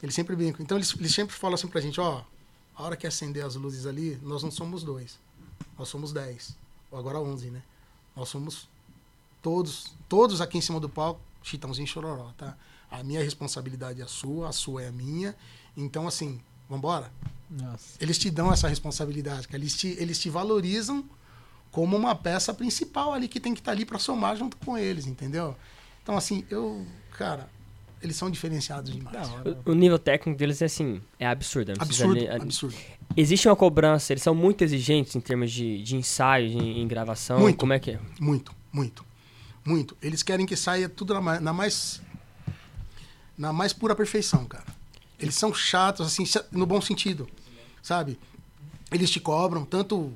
Eles 0.00 0.14
sempre 0.14 0.36
brincam. 0.36 0.62
Então 0.62 0.78
eles, 0.78 0.94
eles 0.96 1.12
sempre 1.12 1.34
falam 1.34 1.54
assim 1.54 1.66
pra 1.66 1.80
gente, 1.80 2.00
ó, 2.00 2.22
a 2.76 2.82
hora 2.82 2.96
que 2.96 3.06
acender 3.06 3.44
as 3.44 3.56
luzes 3.56 3.86
ali, 3.86 4.18
nós 4.22 4.42
não 4.42 4.50
somos 4.50 4.84
dois. 4.84 5.18
Nós 5.76 5.88
somos 5.88 6.12
dez. 6.12 6.56
Ou 6.90 6.98
agora 6.98 7.18
onze, 7.18 7.50
né? 7.50 7.62
Nós 8.14 8.28
somos 8.28 8.68
todos, 9.42 9.94
todos 10.08 10.40
aqui 10.40 10.58
em 10.58 10.60
cima 10.60 10.78
do 10.78 10.88
palco, 10.88 11.20
Chitãozinho 11.42 11.86
e 11.86 11.88
Chororó, 11.88 12.32
tá? 12.36 12.56
A 12.90 13.02
minha 13.02 13.22
responsabilidade 13.22 14.00
é 14.00 14.04
a 14.04 14.08
sua, 14.08 14.48
a 14.48 14.52
sua 14.52 14.82
é 14.82 14.88
a 14.88 14.92
minha. 14.92 15.34
Então, 15.76 16.06
assim, 16.08 16.40
vambora? 16.68 17.10
Nossa. 17.50 17.96
Eles 18.00 18.18
te 18.18 18.30
dão 18.30 18.52
essa 18.52 18.68
responsabilidade, 18.68 19.46
cara. 19.48 19.58
Eles 19.62 19.76
te, 19.76 19.88
eles 19.98 20.18
te 20.18 20.28
valorizam 20.30 21.04
como 21.70 21.96
uma 21.96 22.14
peça 22.14 22.54
principal 22.54 23.12
ali 23.12 23.28
que 23.28 23.38
tem 23.38 23.54
que 23.54 23.60
estar 23.60 23.72
ali 23.72 23.84
para 23.84 23.98
somar 23.98 24.36
junto 24.36 24.56
com 24.58 24.76
eles, 24.78 25.06
entendeu? 25.06 25.54
Então, 26.02 26.16
assim, 26.16 26.44
eu, 26.50 26.86
cara, 27.12 27.48
eles 28.00 28.16
são 28.16 28.30
diferenciados 28.30 28.92
demais. 28.92 29.16
O, 29.66 29.72
o 29.72 29.74
nível 29.74 29.98
técnico 29.98 30.38
deles 30.38 30.62
é 30.62 30.66
assim, 30.66 31.00
é 31.18 31.26
absurdo. 31.26 31.72
precisa 31.74 32.04
Absurdo, 32.04 32.14
nem- 32.20 32.28
absurdo. 32.30 32.76
Existe 33.16 33.48
uma 33.48 33.56
cobrança, 33.56 34.12
eles 34.12 34.22
são 34.22 34.34
muito 34.34 34.62
exigentes 34.64 35.14
em 35.16 35.20
termos 35.20 35.50
de, 35.52 35.82
de 35.82 35.96
ensaio, 35.96 36.48
de- 36.48 36.58
em 36.58 36.86
gravação. 36.88 37.38
Muito. 37.40 37.58
Como 37.58 37.72
é 37.72 37.78
que 37.78 37.92
é? 37.92 38.00
Muito, 38.20 38.52
muito, 38.72 39.04
muito. 39.64 39.96
Eles 40.02 40.22
querem 40.22 40.46
que 40.46 40.56
saia 40.56 40.88
tudo 40.88 41.14
na, 41.20 41.40
na 41.40 41.52
mais 41.52 42.00
na 43.36 43.52
mais 43.52 43.72
pura 43.72 43.94
perfeição, 43.94 44.44
cara. 44.44 44.64
Eles 45.18 45.34
são 45.34 45.52
chatos, 45.54 46.06
assim, 46.06 46.24
no 46.52 46.66
bom 46.66 46.80
sentido, 46.80 47.28
sabe? 47.82 48.18
Eles 48.92 49.10
te 49.10 49.18
cobram 49.20 49.64
tanto 49.64 50.12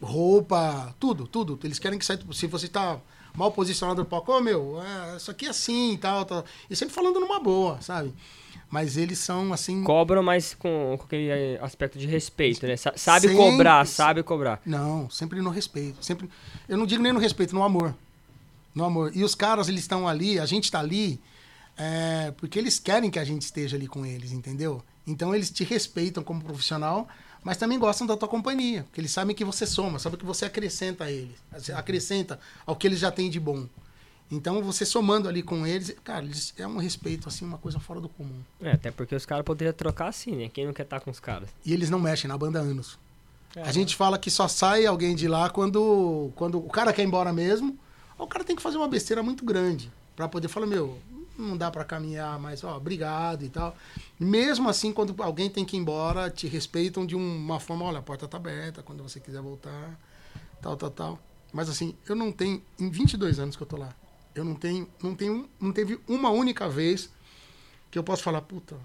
roupa, 0.00 0.94
tudo, 0.98 1.26
tudo. 1.26 1.58
Eles 1.64 1.78
querem 1.78 1.98
que 1.98 2.04
saia. 2.04 2.20
Se 2.32 2.46
você 2.46 2.68
tá 2.68 2.98
mal 3.34 3.50
posicionado 3.52 4.00
no 4.02 4.06
palco, 4.06 4.32
ô 4.32 4.40
meu, 4.40 4.80
é, 4.82 5.16
isso 5.16 5.30
aqui 5.30 5.46
é 5.46 5.50
assim 5.50 5.92
e 5.94 5.98
tal, 5.98 6.24
tal. 6.24 6.44
E 6.68 6.76
sempre 6.76 6.94
falando 6.94 7.20
numa 7.20 7.40
boa, 7.40 7.80
sabe? 7.80 8.12
Mas 8.70 8.96
eles 8.96 9.18
são 9.18 9.52
assim. 9.52 9.82
Cobram, 9.84 10.22
mas 10.22 10.54
com, 10.54 10.94
com 10.98 11.04
aquele 11.04 11.28
eh, 11.28 11.58
aspecto 11.62 11.98
de 11.98 12.06
respeito, 12.06 12.66
né? 12.66 12.76
Sa- 12.76 12.94
Sabe 12.96 13.28
Sempre- 13.28 13.36
cobrar, 13.36 13.86
sabe 13.86 14.22
cobrar. 14.22 14.60
Não, 14.64 15.10
sempre 15.10 15.40
no 15.42 15.50
respeito. 15.50 16.02
Sempre, 16.04 16.28
eu 16.68 16.78
não 16.78 16.86
digo 16.86 17.02
nem 17.02 17.12
no 17.12 17.18
respeito, 17.20 17.54
no 17.54 17.62
amor. 17.62 17.94
No 18.74 18.84
amor. 18.84 19.12
E 19.14 19.22
os 19.22 19.34
caras, 19.34 19.68
eles 19.68 19.82
estão 19.82 20.08
ali, 20.08 20.38
a 20.38 20.46
gente 20.46 20.64
está 20.64 20.80
ali, 20.80 21.20
é, 21.76 22.32
porque 22.36 22.58
eles 22.58 22.78
querem 22.78 23.10
que 23.10 23.18
a 23.18 23.24
gente 23.24 23.42
esteja 23.42 23.76
ali 23.76 23.86
com 23.86 24.04
eles, 24.04 24.32
entendeu? 24.32 24.82
Então 25.06 25.34
eles 25.34 25.50
te 25.50 25.64
respeitam 25.64 26.22
como 26.22 26.42
profissional, 26.42 27.08
mas 27.42 27.56
também 27.56 27.78
gostam 27.78 28.06
da 28.06 28.16
tua 28.16 28.28
companhia, 28.28 28.84
porque 28.84 29.00
eles 29.00 29.10
sabem 29.10 29.34
que 29.34 29.44
você 29.44 29.66
soma, 29.66 29.98
sabem 29.98 30.18
que 30.18 30.24
você 30.24 30.44
acrescenta 30.44 31.04
a 31.04 31.10
eles, 31.10 31.36
acrescenta 31.74 32.38
ao 32.64 32.76
que 32.76 32.86
eles 32.86 32.98
já 32.98 33.10
têm 33.10 33.28
de 33.28 33.40
bom. 33.40 33.66
Então 34.30 34.62
você 34.62 34.86
somando 34.86 35.28
ali 35.28 35.42
com 35.42 35.66
eles, 35.66 35.94
cara, 36.02 36.24
eles, 36.24 36.54
é 36.56 36.66
um 36.66 36.78
respeito, 36.78 37.28
assim, 37.28 37.44
uma 37.44 37.58
coisa 37.58 37.78
fora 37.78 38.00
do 38.00 38.08
comum. 38.08 38.40
É, 38.62 38.72
até 38.72 38.90
porque 38.90 39.14
os 39.14 39.26
caras 39.26 39.44
poderiam 39.44 39.74
trocar 39.74 40.08
assim, 40.08 40.34
né? 40.36 40.48
Quem 40.48 40.64
não 40.64 40.72
quer 40.72 40.84
estar 40.84 41.00
com 41.00 41.10
os 41.10 41.20
caras? 41.20 41.50
E 41.66 41.72
eles 41.72 41.90
não 41.90 41.98
mexem 41.98 42.28
na 42.28 42.38
banda 42.38 42.58
há 42.58 42.62
anos. 42.62 42.98
É, 43.54 43.62
A 43.62 43.72
gente 43.72 43.94
fala 43.94 44.18
que 44.18 44.30
só 44.30 44.48
sai 44.48 44.86
alguém 44.86 45.14
de 45.14 45.28
lá 45.28 45.50
quando, 45.50 46.32
quando 46.34 46.56
o 46.58 46.70
cara 46.70 46.94
quer 46.94 47.02
ir 47.02 47.06
embora 47.06 47.30
mesmo, 47.30 47.78
ou 48.16 48.24
o 48.24 48.28
cara 48.28 48.42
tem 48.42 48.56
que 48.56 48.62
fazer 48.62 48.78
uma 48.78 48.88
besteira 48.88 49.22
muito 49.22 49.44
grande 49.44 49.92
pra 50.16 50.26
poder 50.26 50.48
falar, 50.48 50.66
meu, 50.66 50.98
não 51.38 51.56
dá 51.56 51.70
pra 51.70 51.84
caminhar 51.84 52.38
mais, 52.38 52.62
ó, 52.64 52.76
obrigado 52.76 53.44
e 53.44 53.48
tal. 53.48 53.76
Mesmo 54.18 54.68
assim, 54.68 54.92
quando 54.92 55.14
alguém 55.22 55.48
tem 55.50 55.64
que 55.64 55.76
ir 55.76 55.80
embora, 55.80 56.30
te 56.30 56.46
respeitam 56.46 57.06
de 57.06 57.14
uma 57.14 57.58
forma, 57.60 57.84
olha, 57.84 57.98
a 57.98 58.02
porta 58.02 58.28
tá 58.28 58.36
aberta, 58.36 58.82
quando 58.82 59.02
você 59.02 59.20
quiser 59.20 59.40
voltar, 59.40 59.98
tal, 60.60 60.76
tal, 60.76 60.90
tal. 60.90 61.18
Mas 61.52 61.68
assim, 61.68 61.94
eu 62.08 62.14
não 62.14 62.32
tenho, 62.32 62.62
em 62.78 62.90
22 62.90 63.38
anos 63.38 63.56
que 63.56 63.62
eu 63.62 63.66
tô 63.66 63.76
lá, 63.76 63.94
eu 64.34 64.44
não 64.44 64.54
tenho, 64.54 64.88
não 65.02 65.14
tenho, 65.14 65.48
não 65.60 65.72
teve 65.72 66.00
uma 66.08 66.30
única 66.30 66.68
vez 66.68 67.10
que 67.90 67.98
eu 67.98 68.02
posso 68.02 68.22
falar, 68.22 68.40
puta, 68.40 68.76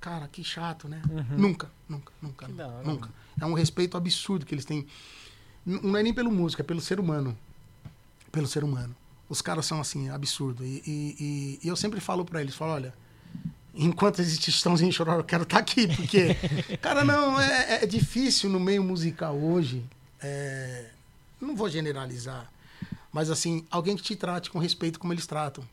cara, 0.00 0.26
que 0.26 0.42
chato, 0.42 0.88
né? 0.88 1.00
Nunca, 1.36 1.70
nunca, 1.88 2.12
nunca, 2.20 2.48
da 2.48 2.66
hora, 2.66 2.84
nunca. 2.84 3.10
É 3.40 3.46
um 3.46 3.54
respeito 3.54 3.96
absurdo 3.96 4.44
que 4.44 4.54
eles 4.54 4.64
têm. 4.64 4.86
Não 5.64 5.96
é 5.96 6.02
nem 6.02 6.12
pelo 6.12 6.30
músico, 6.30 6.62
é 6.62 6.64
pelo 6.64 6.80
ser 6.80 6.98
humano. 6.98 7.36
Pelo 8.32 8.46
ser 8.46 8.64
humano. 8.64 8.94
Os 9.30 9.40
caras 9.40 9.64
são 9.64 9.80
assim, 9.80 10.10
absurdo. 10.10 10.62
E, 10.64 10.82
e- 10.86 11.58
e- 11.62 11.68
eu 11.68 11.74
sempre 11.76 12.00
falo 12.00 12.24
pra 12.24 12.40
eles, 12.42 12.54
falo, 12.54 12.72
olha, 12.72 12.92
enquanto 13.74 14.20
existe 14.20 14.50
Estãozinho 14.50 14.92
Chororó, 14.92 15.20
eu 15.20 15.24
quero 15.24 15.44
estar 15.44 15.58
aqui, 15.58 15.86
porque, 15.96 16.34
cara, 16.82 17.04
não, 17.04 17.40
é, 17.40 17.84
é 17.84 17.86
difícil 17.86 18.50
no 18.50 18.58
meio 18.60 18.82
musical 18.82 19.36
hoje. 19.38 19.82
é, 20.20 20.90
não 21.40 21.56
vou 21.56 21.70
generalizar, 21.70 22.52
mas 23.10 23.30
assim, 23.30 23.64
alguém 23.70 23.96
que 23.96 24.02
te 24.02 24.14
trate 24.14 24.50
com 24.50 24.58
respeito 24.58 24.98
como 25.00 25.12
eles 25.12 25.26
tratam. 25.26 25.64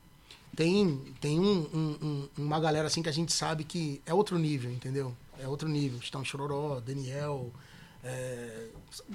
Tem, 0.56 1.02
tem 1.20 1.38
um- 1.40 1.68
um- 1.74 1.98
um- 2.02 2.30
uma 2.46 2.60
galera 2.60 2.88
assim 2.88 3.02
que 3.04 3.10
a 3.10 3.12
gente 3.12 3.34
sabe 3.34 3.64
que 3.66 4.02
é 4.06 4.14
outro 4.14 4.40
nível, 4.40 4.72
entendeu? 4.72 5.14
É 5.40 5.48
outro 5.48 5.68
nível. 5.68 6.00
Estão 6.00 6.24
Chororó, 6.24 6.80
Daniel, 6.80 7.52
é, 8.08 8.68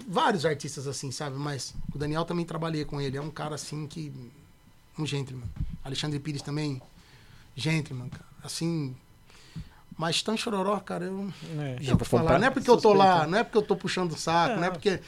vários 0.09 0.44
artistas 0.47 0.86
assim, 0.86 1.10
sabe? 1.10 1.36
Mas 1.36 1.74
o 1.94 1.98
Daniel 1.98 2.24
também 2.24 2.44
trabalhei 2.44 2.85
com 2.85 3.01
ele. 3.01 3.16
É 3.16 3.20
um 3.20 3.31
cara 3.31 3.55
assim 3.55 3.86
que. 3.86 4.12
Um 4.98 5.06
gentleman. 5.06 5.47
Alexandre 5.85 6.19
Pires 6.19 6.43
também, 6.43 6.81
gentleman, 7.56 8.09
cara. 8.09 8.24
Assim. 8.44 8.94
Mas 9.97 10.23
tão 10.23 10.36
chororó, 10.36 10.78
cara, 10.81 11.05
eu. 11.06 11.32
É. 11.59 11.77
Deixa 11.77 11.93
eu 11.93 11.98
falar. 12.01 12.39
Não 12.39 12.47
é 12.47 12.51
porque 12.51 12.69
eu 12.70 12.77
tô 12.77 12.93
lá, 12.93 13.27
não 13.27 13.39
é 13.39 13.44
porque 13.44 13.59
eu 13.59 13.62
tô 13.62 13.77
puxando 13.77 14.12
o 14.12 14.16
saco, 14.19 14.56
não 14.56 14.64
é 14.64 14.66
É. 14.69 14.70
porque. 14.70 15.01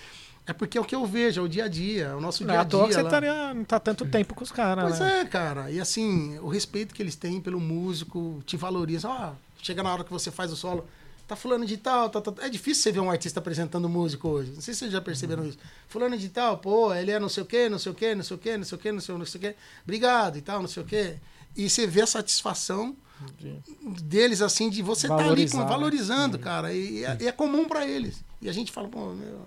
É 0.47 0.53
porque 0.53 0.77
é 0.77 0.81
o 0.81 0.85
que 0.85 0.95
eu 0.95 1.07
vejo, 1.07 1.41
é 1.41 1.43
o 1.45 1.49
dia 1.49 1.65
a 1.65 1.69
dia, 1.69 2.05
é 2.09 2.15
o 2.15 2.21
nosso 2.21 2.45
Não 2.45 2.53
é 2.53 2.59
dia 2.59 2.61
a 2.61 2.65
dia. 2.65 2.79
você 2.95 3.01
lá. 3.01 3.09
estaria, 3.09 3.55
não 3.55 3.65
tá 3.65 3.81
tanto 3.81 4.05
tempo 4.05 4.35
com 4.35 4.45
os 4.45 4.53
caras, 4.53 4.85
Pois 4.85 5.01
né? 5.01 5.21
é, 5.21 5.25
cara. 5.25 5.71
E 5.71 5.81
assim, 5.81 6.39
o 6.41 6.49
respeito 6.49 6.95
que 6.95 7.01
eles 7.03 7.17
têm 7.17 7.41
pelo 7.41 7.59
músico, 7.59 8.43
te 8.45 8.55
valoriza. 8.55 9.09
Ó, 9.09 9.33
chega 9.63 9.83
na 9.83 9.91
hora 9.91 10.05
que 10.05 10.13
você 10.13 10.31
faz 10.31 10.53
o 10.53 10.57
solo, 10.57 10.87
tá 11.27 11.35
fulano 11.37 11.65
de 11.65 11.77
tal, 11.77 12.11
tá, 12.11 12.21
tá, 12.21 12.33
tá. 12.33 12.45
É 12.45 12.49
difícil 12.49 12.83
você 12.83 12.93
ver 12.93 13.01
um 13.01 13.11
artista 13.11 13.41
apresentando 13.41 13.89
músico 13.89 14.29
hoje. 14.29 14.53
Não 14.53 14.61
sei 14.61 14.75
se 14.75 14.81
vocês 14.81 14.93
já 14.93 15.01
perceberam 15.01 15.47
isso. 15.47 15.59
Fulano 15.89 16.17
de 16.17 16.29
tal, 16.29 16.59
pô, 16.59 16.93
ele 16.95 17.11
é 17.11 17.19
não 17.19 17.29
sei 17.29 17.43
o 17.43 17.47
quê, 17.47 17.69
não 17.69 17.79
sei 17.79 17.93
o 17.93 17.95
quê, 17.95 18.15
não 18.15 18.23
sei 18.23 18.35
o 18.37 18.39
quê, 18.39 18.57
não 18.57 18.65
sei 18.65 18.77
o 18.77 18.81
quê, 18.81 18.93
não 18.93 19.01
sei, 19.01 19.19
não 19.19 19.27
sei 19.27 19.39
o 19.39 19.41
quê. 19.43 19.57
Obrigado 19.83 20.37
e 20.39 20.43
tal, 20.43 20.61
não 20.61 20.69
sei 20.69 20.83
o 20.83 20.87
quê. 20.87 21.17
E 21.57 21.69
você 21.71 21.87
vê 21.87 22.03
a 22.03 22.07
satisfação 22.07 22.97
deles, 24.03 24.43
assim, 24.43 24.69
de 24.69 24.83
você 24.83 25.07
estar 25.07 25.17
tá 25.19 25.25
ali 25.31 25.49
com- 25.49 25.59
né? 25.59 25.65
valorizando, 25.65 26.39
cara. 26.39 26.73
E, 26.73 27.05
é, 27.05 27.19
e 27.21 27.27
é 27.29 27.33
comum 27.33 27.67
pra 27.67 27.87
eles. 27.87 28.23
E 28.43 28.49
a 28.49 28.53
gente 28.53 28.73
fala, 28.73 28.89
pô, 28.89 29.13
meu, 29.13 29.47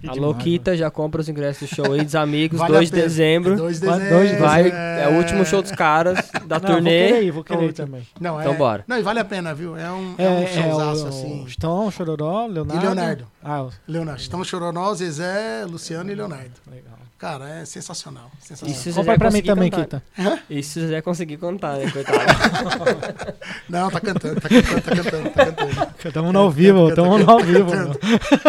Que 0.00 0.08
Alô, 0.08 0.28
demais, 0.28 0.42
Kita, 0.44 0.76
já 0.76 0.90
compra 0.90 1.20
os 1.20 1.28
ingressos 1.28 1.68
do 1.68 1.74
show 1.74 1.92
aí 1.92 2.04
dos 2.04 2.14
amigos, 2.14 2.58
vale 2.58 2.72
2 2.74 2.92
a 2.92 2.94
de 2.94 3.02
dezembro. 3.02 3.56
2 3.56 3.80
de 3.80 3.86
Quando- 3.86 3.98
dezembro. 4.00 4.28
de 4.28 4.34
Vai, 4.36 4.68
é... 4.70 5.02
é 5.04 5.08
o 5.08 5.16
último 5.16 5.44
show 5.44 5.60
dos 5.60 5.72
caras 5.72 6.30
da 6.46 6.60
Não, 6.60 6.66
vou 6.68 6.76
turnê. 6.76 6.90
querer 7.08 7.22
ir, 7.24 7.30
vou 7.32 7.42
querer 7.42 7.62
ir 7.62 7.66
Outro. 7.66 7.84
também. 7.86 8.06
Não, 8.20 8.38
é, 8.40 8.44
Então 8.44 8.54
bora. 8.54 8.84
Não, 8.86 8.96
e 8.96 9.02
vale 9.02 9.18
a 9.18 9.24
pena, 9.24 9.52
viu? 9.54 9.76
É 9.76 9.90
um, 9.90 10.14
é, 10.16 10.24
É, 10.24 10.28
um 10.30 10.42
é, 10.42 10.46
showzaço, 10.46 11.04
o, 11.04 11.08
assim. 11.08 11.42
o 11.44 11.48
Stão, 11.48 11.90
Chororó, 11.90 12.46
Leonardo. 12.46 12.80
E 12.80 12.86
Leonardo. 12.86 13.26
Ah, 13.42 13.62
o- 13.64 13.70
Leonardo. 13.88 14.22
Então, 14.24 14.44
Chororó, 14.44 14.94
Zezé, 14.94 15.64
Luciano 15.68 16.10
e 16.12 16.14
Leonardo. 16.14 16.52
legal. 16.70 16.94
Cara, 17.18 17.48
é 17.48 17.64
sensacional. 17.64 18.30
E 18.38 18.46
sensacional. 18.46 18.76
se 18.80 18.92
Compra 18.92 19.18
pra 19.18 19.30
mim 19.32 19.42
também, 19.42 19.68
cantar. 19.68 20.02
Kita. 20.14 20.42
E 20.48 20.62
se 20.62 20.78
o 20.78 20.82
Zezé 20.82 21.02
conseguir 21.02 21.36
contar, 21.36 21.76
né, 21.76 21.90
coitado. 21.90 22.18
Não, 23.68 23.90
tá 23.90 24.00
cantando, 24.00 24.40
tá 24.40 24.48
cantando, 24.48 24.82
tá 24.82 24.94
cantando, 24.94 25.30
tá 25.30 25.46
cantando. 25.46 25.94
Estamos 26.04 26.32
no 26.32 26.38
ao 26.38 26.48
vivo, 26.48 26.88
estamos 26.88 27.24
no 27.24 27.28
ao 27.28 27.40
vivo. 27.40 27.70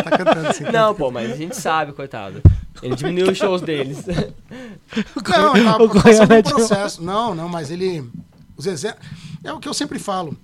Tá 0.04 0.18
cantando, 0.18 0.54
sim. 0.54 0.66
Não, 0.66 0.94
pô, 0.94 1.10
mas 1.10 1.32
a 1.32 1.36
gente 1.36 1.56
sabe, 1.56 1.94
coitado. 1.94 2.44
Ele 2.84 2.96
diminuiu 2.96 3.32
os 3.32 3.38
shows 3.40 3.62
deles. 3.64 4.06
Não, 5.28 5.56
ele 5.56 5.66
tava 5.66 5.90
passando 5.90 6.36
um 6.36 6.44
processo. 6.44 7.04
Não, 7.04 7.34
não, 7.36 7.50
mas 7.50 7.72
ele. 7.72 8.08
O 8.56 8.62
Zezé. 8.62 8.96
É 9.44 9.52
o 9.52 9.60
que 9.60 9.68
eu 9.68 9.74
sempre 9.74 9.98
falo. 9.98 10.38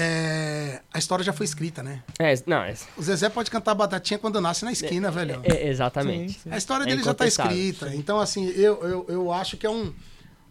É, 0.00 0.80
a 0.92 0.98
história 0.98 1.24
já 1.24 1.32
foi 1.32 1.44
escrita, 1.44 1.82
né? 1.82 2.02
É, 2.18 2.34
não, 2.46 2.58
é, 2.62 2.74
O 2.96 3.02
Zezé 3.02 3.28
pode 3.28 3.50
cantar 3.50 3.74
batatinha 3.74 4.18
quando 4.18 4.40
nasce 4.40 4.64
na 4.64 4.72
esquina, 4.72 5.10
velho. 5.10 5.40
é- 5.42 5.68
exatamente. 5.68 6.34
Sim, 6.34 6.38
sim. 6.44 6.50
A 6.50 6.56
história 6.56 6.84
É 6.84 6.86
dele 6.86 7.02
já 7.02 7.14
tá 7.14 7.24
incontestável, 7.24 7.56
escrita. 7.56 7.94
Então, 7.96 8.20
assim, 8.20 8.46
eu, 8.50 8.82
eu, 8.86 9.06
eu 9.08 9.32
acho 9.32 9.56
que 9.56 9.66
é 9.66 9.70
um, 9.70 9.92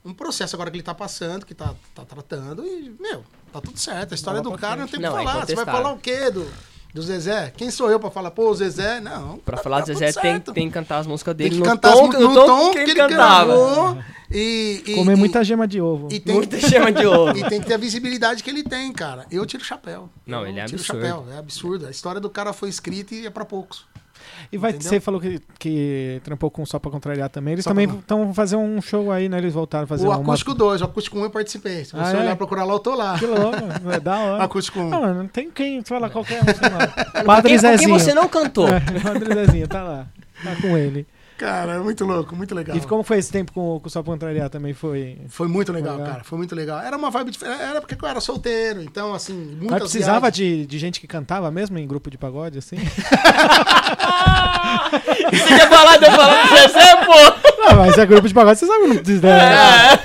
um 0.06 0.14
processo 0.14 0.56
agora 0.56 0.70
que 0.72 0.78
ele 0.78 0.84
tá 0.84 0.94
passando, 0.95 1.45
que 1.45 1.53
tá, 1.53 1.74
tá 1.94 2.03
tratando, 2.06 2.65
e, 2.65 2.95
meu, 2.99 3.24
tá 3.52 3.61
tudo 3.61 3.80
certo. 3.80 4.11
A 4.11 4.15
história 4.15 4.41
Bola 4.41 4.56
do 4.56 4.61
cara 4.61 4.82
não 4.82 4.88
tem 4.88 4.98
o 4.99 5.02
que 5.02 5.07
é 5.07 5.11
falar. 5.11 5.45
Você 5.45 5.56
vai 5.56 5.65
falar 5.65 5.91
o 5.91 5.98
quê 5.98 6.30
do, 6.32 6.52
do 6.94 7.02
Zezé? 7.02 7.52
Quem 7.57 7.72
sou 7.72 7.90
eu 7.90 7.99
pra 7.99 8.11
falar, 8.11 8.32
pô, 8.32 8.49
o 8.49 8.53
Zezé? 8.56 8.99
Não. 8.99 9.38
Pra 9.40 9.57
tá- 9.57 9.64
falar 9.64 9.80
tá 9.80 9.86
Zezé, 9.88 10.11
tem, 10.14 10.40
tem 10.40 10.68
que 10.68 10.74
cantar 10.74 10.99
as 10.99 11.07
músicas 11.07 11.36
Tem 11.36 11.45
dele 11.49 11.56
que 11.56 11.60
no 11.60 11.65
cantar 11.65 11.91
tom, 11.94 12.10
as- 12.11 12.20
no 12.20 12.34
tom 12.45 12.72
que 12.72 12.80
ele 12.80 12.95
cantava. 12.95 13.45
gravou. 13.53 13.98
E, 14.32 14.82
e, 14.88 14.95
Comer 14.95 15.14
e- 15.14 15.15
muita 15.15 15.44
gema 15.44 15.68
de 15.68 15.80
ovo. 15.80 16.07
e 16.11 16.20
tem, 16.20 16.36
Muita 16.36 16.60
chama 16.60 16.91
de 16.91 17.06
ouro. 17.06 17.38
e 17.38 17.44
tem 17.48 17.60
que 17.61 17.68
ter 17.68 17.76
a 17.76 17.78
visibilidade 17.78 18.44
que 18.44 18.49
ele 18.49 18.64
tem, 18.64 18.91
cara. 18.91 19.26
Eu 19.32 19.45
tiro 19.45 19.61
o 19.61 19.65
chapéu. 19.65 20.10
Não, 20.26 20.41
Eu 20.41 20.48
ele 20.48 20.60
é 20.60 20.65
tiro 20.65 20.78
o 20.78 20.82
absurdo. 20.82 21.02
chapéu. 21.06 21.26
É 21.32 21.38
absurdo. 21.38 21.88
A 21.88 21.91
história 21.91 22.20
do 22.22 22.30
cara 22.30 22.52
foi 22.53 22.70
escrita 22.70 23.14
e 23.14 23.26
é 23.28 23.30
pra 23.30 23.45
poucos. 23.45 23.86
E 24.53 24.57
vai, 24.57 24.69
Entendeu? 24.69 24.89
você 24.89 24.99
falou 24.99 25.19
que, 25.19 25.41
que 25.57 26.21
trampou 26.23 26.51
com 26.51 26.63
Só 26.63 26.77
Pra 26.77 26.91
Contrariar 26.91 27.27
também. 27.27 27.53
Eles 27.53 27.63
Só 27.63 27.71
também 27.71 27.88
pra- 27.88 27.97
estão 27.97 28.31
fazendo 28.35 28.61
um 28.61 28.80
show 28.81 29.11
aí, 29.11 29.27
né? 29.27 29.39
Eles 29.39 29.53
voltaram 29.53 29.85
a 29.85 29.88
fazer 29.88 30.05
o 30.05 30.11
uma... 30.11 30.21
Acústico 30.21 30.53
2, 30.53 30.81
o 30.81 30.85
Acústico 30.85 31.17
1 31.17 31.23
eu 31.23 31.30
participei. 31.31 31.84
Se 31.85 31.91
você 31.93 31.97
Ah, 31.97 32.11
é? 32.11 32.19
olhar 32.21 32.35
procurar 32.35 32.63
lá, 32.63 32.73
eu 32.73 32.80
tô 32.80 32.93
lá. 32.95 33.17
Que 33.17 33.25
louco, 33.25 33.57
é 33.91 33.99
da 33.99 34.17
hora. 34.19 34.43
Acústico 34.45 34.80
1. 34.80 34.89
Não, 34.89 35.01
mano, 35.01 35.13
não 35.23 35.27
tem 35.27 35.49
quem 35.49 35.84
falar 35.84 36.09
qualquer 36.11 36.41
um. 36.41 36.45
sei 36.45 36.69
lá. 36.69 37.23
Padre 37.23 37.57
Zezinho. 37.57 37.89
você 37.99 38.13
não 38.13 38.27
cantou? 38.30 38.67
É, 38.69 38.80
Padre 38.99 39.34
Zezinho, 39.34 39.67
tá 39.67 39.81
lá. 39.81 40.07
Tá 40.43 40.55
com 40.61 40.77
ele. 40.77 41.07
Cara, 41.44 41.74
é 41.74 41.80
muito 41.80 42.06
louco, 42.06 42.34
muito 42.38 42.56
legal. 42.56 42.78
E 42.78 42.80
como 42.82 43.03
foi 43.03 43.18
esse 43.18 43.30
tempo 43.30 43.52
com, 43.52 43.78
com 43.78 43.88
o 43.88 43.90
Só 43.90 44.02
Pra 44.02 44.14
Contrariar 44.14 44.49
também? 44.49 44.74
Foi... 44.74 45.18
Foi 45.28 45.45
muito 45.45 45.74
legal, 45.74 45.98
Legal. 45.98 46.11
cara. 46.11 46.24
Foi 46.24 46.38
muito 46.38 46.56
legal. 46.56 46.80
Era 46.80 46.95
uma 46.95 47.10
vibe 47.11 47.32
diferente. 47.32 47.61
Era 47.61 47.82
porque 47.82 47.98
eu 48.02 48.07
era 48.07 48.22
solteiro, 48.22 48.82
então, 48.82 49.14
assim, 49.14 49.34
muitas 49.34 49.70
Mas 49.72 49.82
precisava 49.91 50.32
viagens. 50.32 50.60
de, 50.61 50.65
de 50.65 50.80
gente 50.80 51.02
que 51.02 51.07
cantava 51.07 51.52
mesmo 51.52 51.78
em 51.78 51.86
grupo 51.86 52.10
de 52.10 52.18
pagode, 52.18 52.60
assim? 52.60 52.78
Você 55.34 55.48
tinha 55.48 55.68
falado, 55.68 56.03
eu 56.03 56.11
falando 56.11 56.49
do 56.49 56.56
Zezé, 56.56 56.95
pô! 57.06 57.61
Não, 57.61 57.76
mas 57.76 57.98
é 57.98 58.06
grupo 58.06 58.28
de 58.28 58.34
pagode, 58.34 58.60
você 58.60 58.65
sabe 58.65 58.99
que 58.99 59.11
não 59.11 59.22
né? 59.22 59.98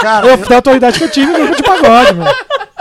Cara, 0.00 0.26
Eu, 0.26 0.36
da 0.38 0.56
autoridade 0.56 0.98
que 0.98 1.04
eu 1.04 1.10
tive, 1.10 1.32
grupo 1.32 1.54
de 1.56 1.62
pagode, 1.62 2.14
mano. 2.14 2.34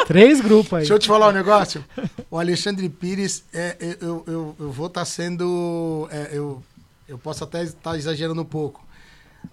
Três 0.07 0.41
grupos 0.41 0.73
aí. 0.73 0.79
Deixa 0.79 0.93
eu 0.95 0.99
te 0.99 1.07
falar 1.07 1.27
um 1.27 1.31
negócio. 1.31 1.85
O 2.31 2.39
Alexandre 2.39 2.89
Pires, 2.89 3.43
é, 3.53 3.75
é, 3.79 3.97
eu, 4.01 4.23
eu, 4.25 4.55
eu 4.59 4.71
vou 4.71 4.87
estar 4.87 5.05
sendo. 5.05 6.07
é, 6.11 6.29
eu, 6.31 6.63
eu 7.09 7.17
posso 7.17 7.43
até 7.43 7.63
estar 7.63 7.97
exagerando 7.97 8.41
um 8.41 8.45
pouco. 8.45 8.85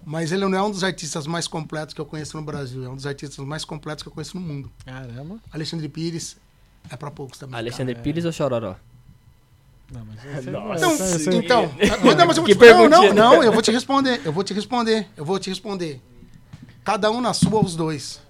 Mas 0.05 0.31
ele 0.31 0.45
não 0.47 0.57
é 0.57 0.61
um 0.61 0.69
dos 0.71 0.83
artistas 0.83 1.25
mais 1.27 1.47
completos 1.47 1.93
que 1.93 1.99
eu 2.01 2.05
conheço 2.05 2.35
no 2.37 2.43
Brasil. 2.43 2.83
É 2.85 2.89
um 2.89 2.95
dos 2.95 3.05
artistas 3.05 3.43
mais 3.45 3.63
completos 3.65 4.03
que 4.03 4.09
eu 4.09 4.13
conheço 4.13 4.37
no 4.39 4.45
mundo. 4.45 4.71
Caramba. 4.85 5.37
Alexandre 5.51 5.87
Pires 5.89 6.37
é 6.89 6.95
pra 6.95 7.09
poucos 7.09 7.37
também. 7.39 7.57
Alexandre 7.57 7.93
cara. 7.93 8.03
Pires 8.03 8.25
ou 8.25 8.31
Chororó? 8.31 8.75
Não, 9.91 10.05
mas 10.05 10.45
Nossa. 10.45 10.75
Então, 10.77 10.93
esse- 10.93 11.15
esse- 11.15 11.35
então 11.35 11.71
mas 12.03 12.15
não, 12.17 12.27
mas 12.27 12.37
eu 12.37 12.43
vou 12.43 12.53
te, 12.53 12.59
não, 12.59 12.89
não, 12.89 13.13
não, 13.13 13.43
eu 13.43 13.53
vou 13.53 13.61
te 13.61 13.71
responder. 13.71 14.21
Eu 14.25 14.33
vou 14.33 14.43
te 14.43 14.53
responder. 14.53 15.07
Eu 15.15 15.23
vou 15.23 15.39
te 15.39 15.49
responder. 15.49 16.01
Cada 16.83 17.09
um 17.09 17.21
na 17.21 17.33
sua, 17.33 17.63
os 17.63 17.73
dois. 17.75 18.21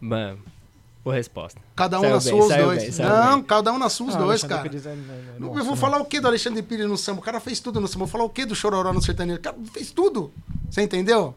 Mano, 0.00 0.40
boa 1.04 1.16
resposta. 1.16 1.60
Cada 1.74 1.98
um 1.98 2.02
Saiu 2.02 2.12
na 2.14 2.18
bem, 2.20 2.28
sua, 2.30 2.40
os 2.40 2.48
dois. 2.64 2.96
bem, 2.98 3.06
não, 3.06 3.34
bem. 3.36 3.42
cada 3.44 3.72
um 3.72 3.78
na 3.78 3.88
sua, 3.88 4.08
os 4.08 4.14
Ah, 4.14 4.18
dois, 4.18 4.30
Alexandre 4.44 4.56
cara. 4.56 4.68
Pires 4.68 4.86
é- 4.86 4.90
é- 4.90 4.92
é- 4.92 5.36
eu 5.40 5.64
vou 5.64 5.74
né? 5.74 5.76
falar 5.76 5.98
o 6.00 6.04
que 6.04 6.20
do 6.20 6.28
Alexandre 6.28 6.62
Pires 6.62 6.86
no 6.86 6.96
samba? 6.96 7.20
O 7.20 7.22
cara 7.22 7.40
fez 7.40 7.60
tudo 7.60 7.80
no 7.80 7.86
samba. 7.88 8.04
Eu 8.04 8.06
vou 8.06 8.12
falar 8.12 8.24
o 8.24 8.28
que 8.30 8.44
do 8.44 8.54
Chororó 8.54 8.92
no 8.92 9.02
sertanejo? 9.02 9.38
O 9.38 9.42
cara 9.42 9.56
fez 9.72 9.90
tudo. 9.90 10.32
Você 10.70 10.82
entendeu? 10.82 11.34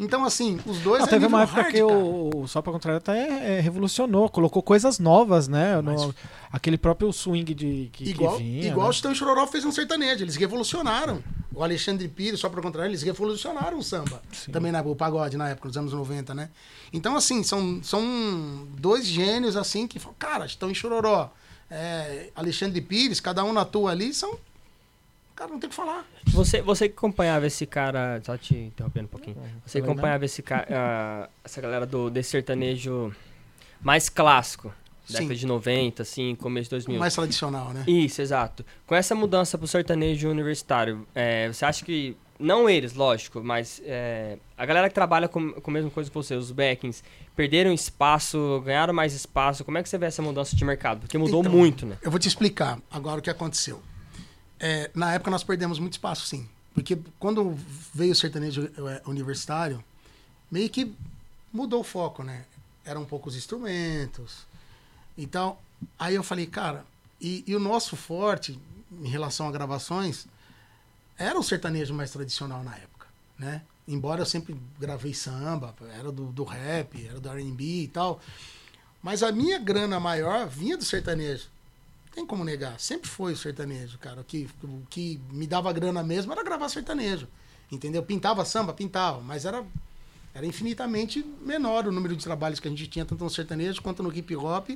Então, 0.00 0.24
assim, 0.24 0.58
os 0.64 0.78
dois 0.78 1.02
é 1.04 1.06
teve 1.06 1.26
uma 1.26 1.42
época 1.42 1.60
hard, 1.60 1.74
que 1.74 1.82
o, 1.82 2.30
o 2.34 2.48
Só 2.48 2.62
Pra 2.62 2.72
Contrariar 2.72 2.98
até 3.02 3.58
é, 3.58 3.60
revolucionou, 3.60 4.30
colocou 4.30 4.62
coisas 4.62 4.98
novas, 4.98 5.46
né? 5.46 5.76
No- 5.82 5.92
Mas- 5.92 6.14
aquele 6.50 6.78
próprio 6.78 7.12
swing 7.12 7.52
de, 7.52 7.90
que, 7.92 8.04
que 8.04 8.10
Igual, 8.10 8.38
vinha. 8.38 8.68
igual 8.68 8.86
né? 8.86 8.90
o 8.90 8.92
Chitão 8.94 9.14
Chororó 9.14 9.46
fez 9.46 9.62
um 9.64 9.70
sertanejo. 9.70 10.24
Eles 10.24 10.36
revolucionaram. 10.36 11.22
O 11.54 11.62
Alexandre 11.62 12.08
Pires, 12.08 12.40
só 12.40 12.48
para 12.48 12.62
contrário, 12.62 12.88
eles 12.90 13.02
revolucionaram 13.02 13.78
o 13.78 13.82
samba. 13.82 14.22
Sim. 14.32 14.50
Também 14.52 14.72
na, 14.72 14.80
o 14.80 14.96
pagode 14.96 15.36
na 15.36 15.50
época, 15.50 15.68
nos 15.68 15.76
anos 15.76 15.92
90, 15.92 16.32
né? 16.34 16.48
Então, 16.92 17.14
assim, 17.14 17.42
são, 17.42 17.80
são 17.82 18.66
dois 18.78 19.04
gênios, 19.04 19.54
assim, 19.54 19.86
que 19.86 19.98
falam, 19.98 20.16
cara, 20.18 20.48
Chitão 20.48 20.70
e 20.70 20.74
Chororó, 20.74 21.30
é, 21.70 22.30
Alexandre 22.34 22.80
Pires, 22.80 23.20
cada 23.20 23.44
um 23.44 23.52
na 23.52 23.64
tua 23.66 23.90
ali, 23.90 24.14
são. 24.14 24.38
Cara, 25.40 25.52
não 25.52 25.58
tem 25.58 25.68
o 25.68 25.70
que 25.70 25.76
falar. 25.76 26.04
Você, 26.26 26.60
você 26.60 26.86
que 26.86 26.94
acompanhava 26.94 27.46
esse 27.46 27.64
cara, 27.64 28.20
só 28.22 28.36
te 28.36 28.54
interrompendo 28.54 29.06
um 29.06 29.08
pouquinho. 29.08 29.38
Você 29.64 29.80
que 29.80 29.88
acompanhava 29.88 30.22
esse 30.26 30.42
cara, 30.42 31.30
essa 31.42 31.62
galera 31.62 31.86
do 31.86 32.10
desse 32.10 32.28
sertanejo 32.28 33.10
mais 33.80 34.10
clássico, 34.10 34.70
Sim. 35.06 35.14
década 35.14 35.34
de 35.34 35.46
90, 35.46 36.02
assim, 36.02 36.34
começo 36.34 36.64
de 36.64 36.70
2000. 36.72 36.98
Mais 36.98 37.14
tradicional, 37.14 37.70
né? 37.72 37.84
Isso, 37.86 38.20
exato. 38.20 38.66
Com 38.86 38.94
essa 38.94 39.14
mudança 39.14 39.56
pro 39.56 39.66
sertanejo 39.66 40.28
universitário, 40.28 41.08
é, 41.14 41.48
você 41.48 41.64
acha 41.64 41.86
que, 41.86 42.14
não 42.38 42.68
eles, 42.68 42.92
lógico, 42.92 43.42
mas 43.42 43.80
é, 43.86 44.36
a 44.58 44.66
galera 44.66 44.90
que 44.90 44.94
trabalha 44.94 45.26
com, 45.26 45.52
com 45.52 45.70
a 45.70 45.72
mesma 45.72 45.90
coisa 45.90 46.10
que 46.10 46.14
você, 46.14 46.34
os 46.34 46.50
backings, 46.50 47.02
perderam 47.34 47.72
espaço, 47.72 48.62
ganharam 48.62 48.92
mais 48.92 49.14
espaço, 49.14 49.64
como 49.64 49.78
é 49.78 49.82
que 49.82 49.88
você 49.88 49.96
vê 49.96 50.04
essa 50.04 50.20
mudança 50.20 50.54
de 50.54 50.62
mercado? 50.66 51.00
Porque 51.00 51.16
mudou 51.16 51.40
Então, 51.40 51.50
muito, 51.50 51.86
né? 51.86 51.96
Eu 52.02 52.10
vou 52.10 52.20
te 52.20 52.28
explicar 52.28 52.78
agora 52.90 53.20
o 53.20 53.22
que 53.22 53.30
aconteceu. 53.30 53.80
É, 54.60 54.90
na 54.94 55.14
época 55.14 55.30
nós 55.30 55.42
perdemos 55.42 55.78
muito 55.78 55.94
espaço, 55.94 56.26
sim. 56.26 56.48
Porque 56.74 56.98
quando 57.18 57.56
veio 57.94 58.12
o 58.12 58.14
sertanejo 58.14 58.70
é, 58.88 59.02
universitário, 59.08 59.82
meio 60.50 60.68
que 60.68 60.94
mudou 61.52 61.80
o 61.80 61.84
foco, 61.84 62.22
né? 62.22 62.44
Eram 62.84 63.04
poucos 63.04 63.34
instrumentos. 63.34 64.46
Então, 65.16 65.58
aí 65.98 66.14
eu 66.14 66.22
falei, 66.22 66.46
cara, 66.46 66.84
e, 67.20 67.42
e 67.46 67.56
o 67.56 67.60
nosso 67.60 67.96
forte 67.96 68.58
em 68.92 69.08
relação 69.08 69.48
a 69.48 69.52
gravações 69.52 70.26
era 71.16 71.38
o 71.38 71.42
sertanejo 71.42 71.92
mais 71.94 72.10
tradicional 72.10 72.62
na 72.62 72.76
época, 72.76 73.06
né? 73.38 73.62
Embora 73.86 74.22
eu 74.22 74.26
sempre 74.26 74.56
gravei 74.78 75.12
samba, 75.12 75.74
era 75.98 76.12
do, 76.12 76.26
do 76.26 76.44
rap, 76.44 77.06
era 77.06 77.18
do 77.18 77.28
R&B 77.28 77.64
e 77.64 77.88
tal. 77.88 78.20
Mas 79.02 79.22
a 79.22 79.32
minha 79.32 79.58
grana 79.58 79.98
maior 79.98 80.46
vinha 80.46 80.76
do 80.76 80.84
sertanejo. 80.84 81.48
Tem 82.12 82.26
como 82.26 82.44
negar. 82.44 82.78
Sempre 82.80 83.08
foi 83.08 83.32
o 83.32 83.36
sertanejo, 83.36 83.98
cara. 83.98 84.20
O 84.20 84.24
que, 84.24 84.48
o 84.62 84.82
que 84.90 85.20
me 85.30 85.46
dava 85.46 85.72
grana 85.72 86.02
mesmo 86.02 86.32
era 86.32 86.42
gravar 86.42 86.68
sertanejo. 86.68 87.28
Entendeu? 87.70 88.02
Pintava 88.02 88.44
samba, 88.44 88.72
pintava. 88.72 89.20
Mas 89.20 89.44
era, 89.44 89.64
era 90.34 90.44
infinitamente 90.44 91.24
menor 91.40 91.86
o 91.86 91.92
número 91.92 92.16
de 92.16 92.24
trabalhos 92.24 92.58
que 92.58 92.66
a 92.66 92.70
gente 92.70 92.86
tinha, 92.88 93.04
tanto 93.04 93.22
no 93.22 93.30
sertanejo 93.30 93.80
quanto 93.80 94.02
no 94.02 94.12
hip 94.14 94.34
hop. 94.34 94.70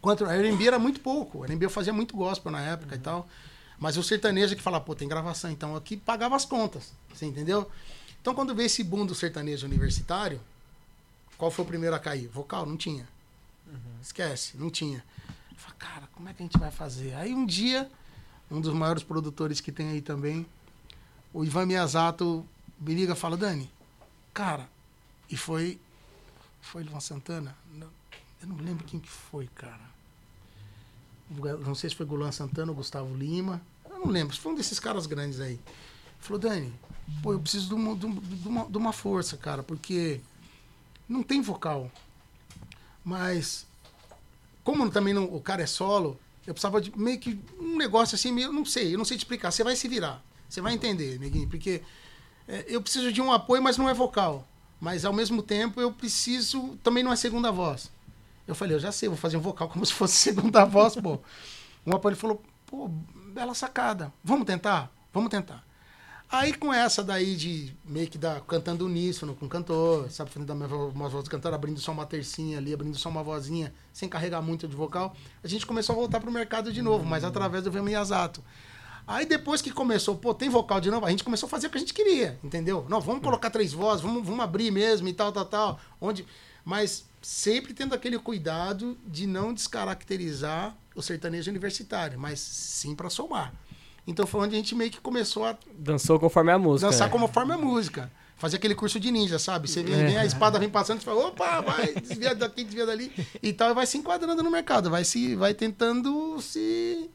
Quanto 0.00 0.24
a 0.24 0.34
R&B 0.34 0.66
era 0.66 0.78
muito 0.78 1.00
pouco. 1.00 1.42
A 1.42 1.46
R&B 1.46 1.66
eu 1.66 1.70
fazia 1.70 1.92
muito 1.92 2.16
gospel 2.16 2.50
na 2.50 2.60
época 2.60 2.96
e 2.96 2.98
tal. 2.98 3.28
Mas 3.78 3.96
o 3.96 4.02
sertanejo 4.02 4.56
que 4.56 4.62
fala, 4.62 4.80
pô, 4.80 4.94
tem 4.94 5.06
gravação. 5.06 5.50
Então 5.50 5.76
aqui 5.76 5.96
pagava 5.96 6.34
as 6.34 6.44
contas. 6.44 6.92
Você 7.14 7.24
entendeu? 7.24 7.70
Então 8.20 8.34
quando 8.34 8.54
veio 8.54 8.66
esse 8.66 8.82
boom 8.82 9.06
do 9.06 9.14
sertanejo 9.14 9.66
universitário, 9.66 10.40
qual 11.38 11.50
foi 11.50 11.64
o 11.64 11.68
primeiro 11.68 11.94
a 11.94 11.98
cair? 11.98 12.26
Vocal, 12.28 12.66
não 12.66 12.76
tinha. 12.76 13.06
Esquece, 14.02 14.56
não 14.56 14.70
tinha. 14.70 15.04
Eu 15.56 15.60
falei, 15.62 15.76
cara, 15.78 16.08
como 16.12 16.28
é 16.28 16.34
que 16.34 16.42
a 16.42 16.46
gente 16.46 16.58
vai 16.58 16.70
fazer? 16.70 17.14
Aí 17.14 17.34
um 17.34 17.46
dia, 17.46 17.90
um 18.50 18.60
dos 18.60 18.72
maiores 18.74 19.02
produtores 19.02 19.60
que 19.60 19.72
tem 19.72 19.88
aí 19.90 20.00
também, 20.00 20.46
o 21.32 21.44
Ivan 21.44 21.66
Miyazato 21.66 22.46
me 22.78 22.94
liga 22.94 23.12
e 23.14 23.16
fala, 23.16 23.36
Dani, 23.36 23.70
cara, 24.34 24.68
e 25.30 25.36
foi. 25.36 25.80
Foi 26.60 26.82
Ivan 26.82 27.00
Santana? 27.00 27.56
Eu 28.42 28.48
não 28.48 28.56
lembro 28.56 28.84
quem 28.84 29.00
que 29.00 29.08
foi, 29.08 29.46
cara. 29.54 29.80
não 31.64 31.74
sei 31.74 31.90
se 31.90 31.96
foi 31.96 32.06
Gulan 32.06 32.30
Santana 32.32 32.70
ou 32.70 32.76
Gustavo 32.76 33.14
Lima, 33.16 33.60
eu 33.90 33.98
não 34.00 34.06
lembro, 34.08 34.36
foi 34.36 34.52
um 34.52 34.54
desses 34.54 34.78
caras 34.78 35.06
grandes 35.06 35.40
aí. 35.40 35.58
Falou, 36.20 36.38
Dani, 36.38 36.72
pô, 37.22 37.32
eu 37.32 37.40
preciso 37.40 37.68
de 37.68 37.74
uma- 37.74 37.96
de 37.96 38.06
uma, 38.48 38.64
de 38.66 38.76
uma 38.78 38.92
força, 38.92 39.36
cara, 39.36 39.62
porque 39.62 40.20
não 41.08 41.22
tem 41.22 41.40
vocal. 41.40 41.90
Mas, 43.04 43.66
como 44.66 44.90
também 44.90 45.14
não, 45.14 45.32
o 45.32 45.40
cara 45.40 45.62
é 45.62 45.66
solo, 45.66 46.18
eu 46.44 46.52
precisava 46.52 46.80
de 46.80 46.90
meio 46.98 47.20
que 47.20 47.38
um 47.56 47.76
negócio 47.76 48.16
assim, 48.16 48.32
meio, 48.32 48.52
não 48.52 48.64
sei, 48.64 48.92
eu 48.92 48.98
não 48.98 49.04
sei 49.04 49.16
te 49.16 49.20
explicar. 49.20 49.52
Você 49.52 49.62
vai 49.62 49.76
se 49.76 49.86
virar, 49.86 50.20
você 50.48 50.60
vai 50.60 50.74
entender, 50.74 51.20
neguinho, 51.20 51.48
porque 51.48 51.82
é, 52.48 52.64
eu 52.66 52.82
preciso 52.82 53.12
de 53.12 53.22
um 53.22 53.30
apoio, 53.30 53.62
mas 53.62 53.78
não 53.78 53.88
é 53.88 53.94
vocal. 53.94 54.44
Mas 54.80 55.04
ao 55.04 55.12
mesmo 55.12 55.40
tempo 55.40 55.80
eu 55.80 55.92
preciso, 55.92 56.76
também 56.82 57.04
não 57.04 57.12
é 57.12 57.16
segunda 57.16 57.52
voz. 57.52 57.92
Eu 58.44 58.56
falei, 58.56 58.74
eu 58.74 58.80
já 58.80 58.90
sei, 58.90 59.08
vou 59.08 59.16
fazer 59.16 59.36
um 59.36 59.40
vocal 59.40 59.68
como 59.68 59.86
se 59.86 59.92
fosse 59.92 60.14
segunda 60.18 60.64
voz, 60.64 60.96
pô. 60.96 61.20
Um 61.86 61.94
apoio 61.94 62.14
ele 62.14 62.20
falou, 62.20 62.42
pô, 62.66 62.88
bela 63.32 63.54
sacada, 63.54 64.12
vamos 64.24 64.46
tentar? 64.46 64.92
Vamos 65.12 65.30
tentar. 65.30 65.64
Aí 66.28 66.52
com 66.52 66.74
essa 66.74 67.04
daí 67.04 67.36
de 67.36 67.72
meio 67.84 68.08
que 68.08 68.18
da, 68.18 68.40
cantando 68.40 68.84
uníssono 68.84 69.34
com 69.34 69.46
o 69.46 69.48
cantor, 69.48 70.10
sabe, 70.10 70.30
fazendo 70.30 70.52
uma, 70.52 70.66
uma 70.66 71.08
voz 71.08 71.22
do 71.24 71.30
cantor, 71.30 71.54
abrindo 71.54 71.78
só 71.78 71.92
uma 71.92 72.04
tercinha 72.04 72.58
ali, 72.58 72.74
abrindo 72.74 72.96
só 72.98 73.08
uma 73.08 73.22
vozinha, 73.22 73.72
sem 73.92 74.08
carregar 74.08 74.42
muito 74.42 74.66
de 74.66 74.74
vocal, 74.74 75.14
a 75.42 75.46
gente 75.46 75.64
começou 75.64 75.94
a 75.94 75.96
voltar 75.96 76.20
pro 76.20 76.30
mercado 76.32 76.72
de 76.72 76.82
novo, 76.82 77.04
mas 77.04 77.22
através 77.22 77.62
do 77.62 77.70
Vemiyazato. 77.70 78.42
Aí 79.06 79.24
depois 79.24 79.62
que 79.62 79.70
começou, 79.70 80.16
pô, 80.16 80.34
tem 80.34 80.48
vocal 80.48 80.80
de 80.80 80.90
novo, 80.90 81.06
a 81.06 81.10
gente 81.10 81.22
começou 81.22 81.46
a 81.46 81.50
fazer 81.50 81.68
o 81.68 81.70
que 81.70 81.76
a 81.76 81.80
gente 81.80 81.94
queria, 81.94 82.40
entendeu? 82.42 82.84
Não, 82.88 83.00
vamos 83.00 83.22
colocar 83.22 83.50
três 83.50 83.72
vozes, 83.72 84.02
vamos, 84.02 84.26
vamos 84.26 84.40
abrir 84.40 84.72
mesmo 84.72 85.06
e 85.06 85.12
tal, 85.12 85.30
tal, 85.30 85.44
tal. 85.44 85.80
Onde, 86.00 86.26
mas 86.64 87.06
sempre 87.22 87.72
tendo 87.72 87.94
aquele 87.94 88.18
cuidado 88.18 88.98
de 89.06 89.28
não 89.28 89.54
descaracterizar 89.54 90.76
o 90.92 91.00
sertanejo 91.00 91.48
universitário, 91.48 92.18
mas 92.18 92.40
sim 92.40 92.96
para 92.96 93.08
somar. 93.08 93.54
Então 94.06 94.26
foi 94.26 94.40
onde 94.42 94.54
a 94.54 94.58
gente 94.58 94.74
meio 94.74 94.90
que 94.90 95.00
começou 95.00 95.44
a 95.44 95.56
Dançou 95.76 96.18
conforme 96.20 96.52
a 96.52 96.58
música. 96.58 96.90
dançar 96.90 97.10
como 97.10 97.26
forma 97.26 97.54
a 97.54 97.58
música. 97.58 98.10
Fazer 98.36 98.58
aquele 98.58 98.74
curso 98.74 99.00
de 99.00 99.10
ninja, 99.10 99.38
sabe? 99.38 99.66
Você 99.68 99.82
vem, 99.82 99.96
vem 99.96 100.18
a 100.18 100.24
espada 100.24 100.58
vem 100.58 100.68
passando, 100.68 100.98
você 100.98 101.06
fala, 101.06 101.26
opa, 101.28 101.62
vai, 101.62 101.94
desvia 101.94 102.34
daqui, 102.34 102.64
desvia 102.64 102.84
dali 102.84 103.10
e 103.42 103.52
tal, 103.52 103.70
e 103.70 103.74
vai 103.74 103.86
se 103.86 103.96
enquadrando 103.96 104.42
no 104.42 104.50
mercado, 104.50 104.90
vai 104.90 105.04
se 105.04 105.34
vai 105.34 105.54
tentando 105.54 106.38
se 106.42 107.08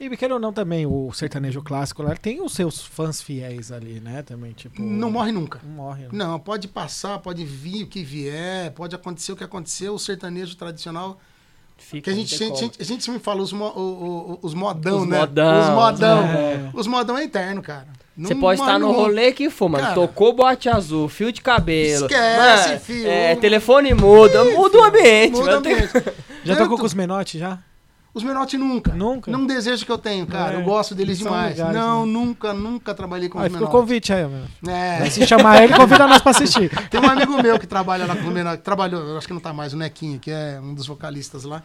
E 0.00 0.14
queira 0.16 0.34
ou 0.34 0.40
não 0.40 0.52
também, 0.52 0.84
o 0.84 1.12
sertanejo 1.12 1.62
clássico 1.62 2.02
lá 2.02 2.16
tem 2.16 2.42
os 2.42 2.52
seus 2.52 2.84
fãs 2.84 3.22
fiéis 3.22 3.70
ali, 3.70 4.00
né? 4.00 4.22
Também, 4.22 4.52
tipo. 4.52 4.82
não 4.82 5.08
morre 5.10 5.30
nunca. 5.30 5.60
Não 5.62 5.70
morre. 5.70 6.02
né? 6.02 6.08
Não, 6.10 6.38
pode 6.40 6.66
passar, 6.66 7.20
pode 7.20 7.44
vir 7.44 7.84
o 7.84 7.86
que 7.86 8.02
vier, 8.02 8.72
pode 8.72 8.92
acontecer 8.94 9.30
o 9.32 9.36
que 9.36 9.44
aconteceu, 9.44 9.94
o 9.94 9.98
sertanejo 10.00 10.56
tradicional 10.56 11.20
Fica, 11.78 12.04
Que 12.04 12.10
a 12.10 12.14
gente, 12.14 12.36
gente, 12.36 12.52
como. 12.60 12.72
a 12.80 12.84
gente 12.84 13.04
sempre 13.04 13.20
fala 13.20 13.42
os, 13.42 13.52
mo- 13.52 13.72
o- 13.76 14.38
o- 14.42 14.46
os 14.46 14.54
modão, 14.54 15.02
Os 15.02 15.06
né? 15.08 15.18
modão, 15.20 15.60
os 15.60 15.68
modão. 15.74 16.18
é. 16.24 16.70
Os 16.74 16.86
modão 16.86 17.18
é 17.18 17.24
eterno, 17.24 17.62
cara. 17.62 17.86
Você 18.18 18.34
pode 18.34 18.58
estar 18.60 18.78
no 18.78 18.90
rolê 18.92 19.30
que 19.30 19.50
for, 19.50 19.68
mano. 19.68 19.84
Cara. 19.84 19.94
Tocou 19.94 20.32
bote 20.32 20.68
azul, 20.70 21.06
fio 21.06 21.30
de 21.30 21.42
cabelo. 21.42 22.06
Esquece, 22.06 22.68
mano, 22.68 22.80
fio. 22.80 23.06
É, 23.08 23.36
telefone 23.36 23.92
muda, 23.94 24.42
muda 24.42 24.78
o 24.78 24.84
ambiente. 24.84 25.32
Muda 25.36 25.52
o 25.52 25.56
ambiente. 25.58 25.90
Já 26.42 26.56
tocou 26.56 26.78
com 26.78 26.86
os 26.86 26.94
menotes 26.94 27.38
já? 27.38 27.58
Os 28.16 28.22
Menotti 28.22 28.56
nunca. 28.56 28.94
Nunca? 28.94 29.30
Não 29.30 29.46
desejo 29.46 29.84
que 29.84 29.92
eu 29.92 29.98
tenho, 29.98 30.26
cara. 30.26 30.54
É, 30.54 30.56
eu 30.56 30.62
gosto 30.64 30.94
deles 30.94 31.18
demais. 31.18 31.58
legais, 31.58 31.74
não, 31.76 32.06
né? 32.06 32.12
nunca, 32.12 32.54
nunca 32.54 32.94
trabalhei 32.94 33.28
com 33.28 33.38
Ah, 33.38 33.44
os 33.44 33.52
Menotti. 33.52 33.70
convite 33.70 34.10
aí, 34.10 34.26
meu. 34.26 34.72
É. 34.74 35.10
Se 35.10 35.26
chamar 35.26 35.62
ele, 35.62 35.74
convida 35.74 36.06
nós 36.06 36.22
pra 36.22 36.30
assistir. 36.30 36.70
Tem 36.88 36.98
um 36.98 37.04
amigo 37.10 37.36
meu 37.42 37.58
que 37.58 37.66
trabalha 37.66 38.06
lá 38.06 38.16
com 38.16 38.26
os 38.26 38.32
Menotti. 38.32 38.62
Trabalhou, 38.62 39.18
acho 39.18 39.26
que 39.26 39.34
não 39.34 39.40
tá 39.40 39.52
mais, 39.52 39.74
o 39.74 39.76
Nequinho, 39.76 40.18
que 40.18 40.30
é 40.30 40.58
um 40.58 40.72
dos 40.72 40.86
vocalistas 40.86 41.44
lá. 41.44 41.62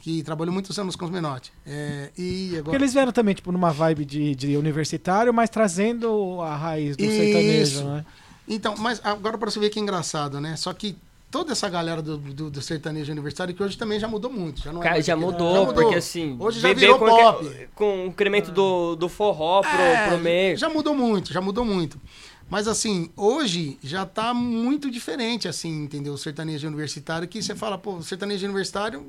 Que 0.00 0.20
trabalhou 0.24 0.52
muitos 0.52 0.76
anos 0.80 0.96
com 0.96 1.04
os 1.04 1.10
Menotti. 1.12 1.52
É, 1.64 2.10
e 2.18 2.46
Porque 2.48 2.58
agora. 2.58 2.76
eles 2.78 2.92
vieram 2.92 3.12
também, 3.12 3.32
tipo, 3.36 3.52
numa 3.52 3.70
vibe 3.70 4.04
de, 4.04 4.34
de 4.34 4.56
universitário, 4.56 5.32
mas 5.32 5.48
trazendo 5.48 6.40
a 6.42 6.56
raiz 6.56 6.96
do 6.96 7.04
Isso. 7.04 7.12
sertanejo, 7.16 7.84
né? 7.84 8.04
Então, 8.48 8.74
mas 8.78 9.00
agora 9.04 9.38
pra 9.38 9.48
você 9.48 9.60
ver 9.60 9.70
que 9.70 9.78
é 9.78 9.82
engraçado, 9.82 10.40
né? 10.40 10.56
Só 10.56 10.72
que 10.74 10.96
toda 11.34 11.50
essa 11.50 11.68
galera 11.68 12.00
do, 12.00 12.16
do, 12.16 12.48
do 12.48 12.62
sertanejo 12.62 13.10
universitário, 13.10 13.52
que 13.52 13.60
hoje 13.60 13.76
também 13.76 13.98
já 13.98 14.06
mudou 14.06 14.30
muito. 14.30 14.60
Já, 14.62 14.72
não 14.72 14.78
é 14.80 14.82
Cara, 14.84 14.94
mais 14.94 15.04
já 15.04 15.16
mudou, 15.16 15.74
porque 15.74 15.96
assim. 15.96 16.36
Hoje 16.38 16.60
já 16.60 16.72
virou 16.72 16.96
com, 16.96 17.06
pop. 17.06 17.68
com 17.74 18.04
o 18.04 18.06
incremento 18.06 18.52
do, 18.52 18.94
do 18.94 19.08
forró 19.08 19.60
pro, 19.60 19.70
É, 19.70 20.06
pro 20.08 20.18
meio. 20.18 20.56
Já 20.56 20.68
mudou 20.68 20.94
muito, 20.94 21.32
já 21.32 21.40
mudou 21.40 21.64
muito. 21.64 22.00
Mas 22.48 22.68
assim, 22.68 23.10
hoje 23.16 23.76
já 23.82 24.06
tá 24.06 24.32
muito 24.32 24.88
diferente, 24.92 25.48
assim, 25.48 25.82
entendeu? 25.82 26.12
O 26.12 26.18
sertanejo 26.18 26.68
universitário, 26.68 27.26
que 27.26 27.42
você 27.42 27.56
fala, 27.56 27.76
pô, 27.76 27.94
o 27.94 28.02
sertanejo 28.04 28.44
universitário 28.44 29.04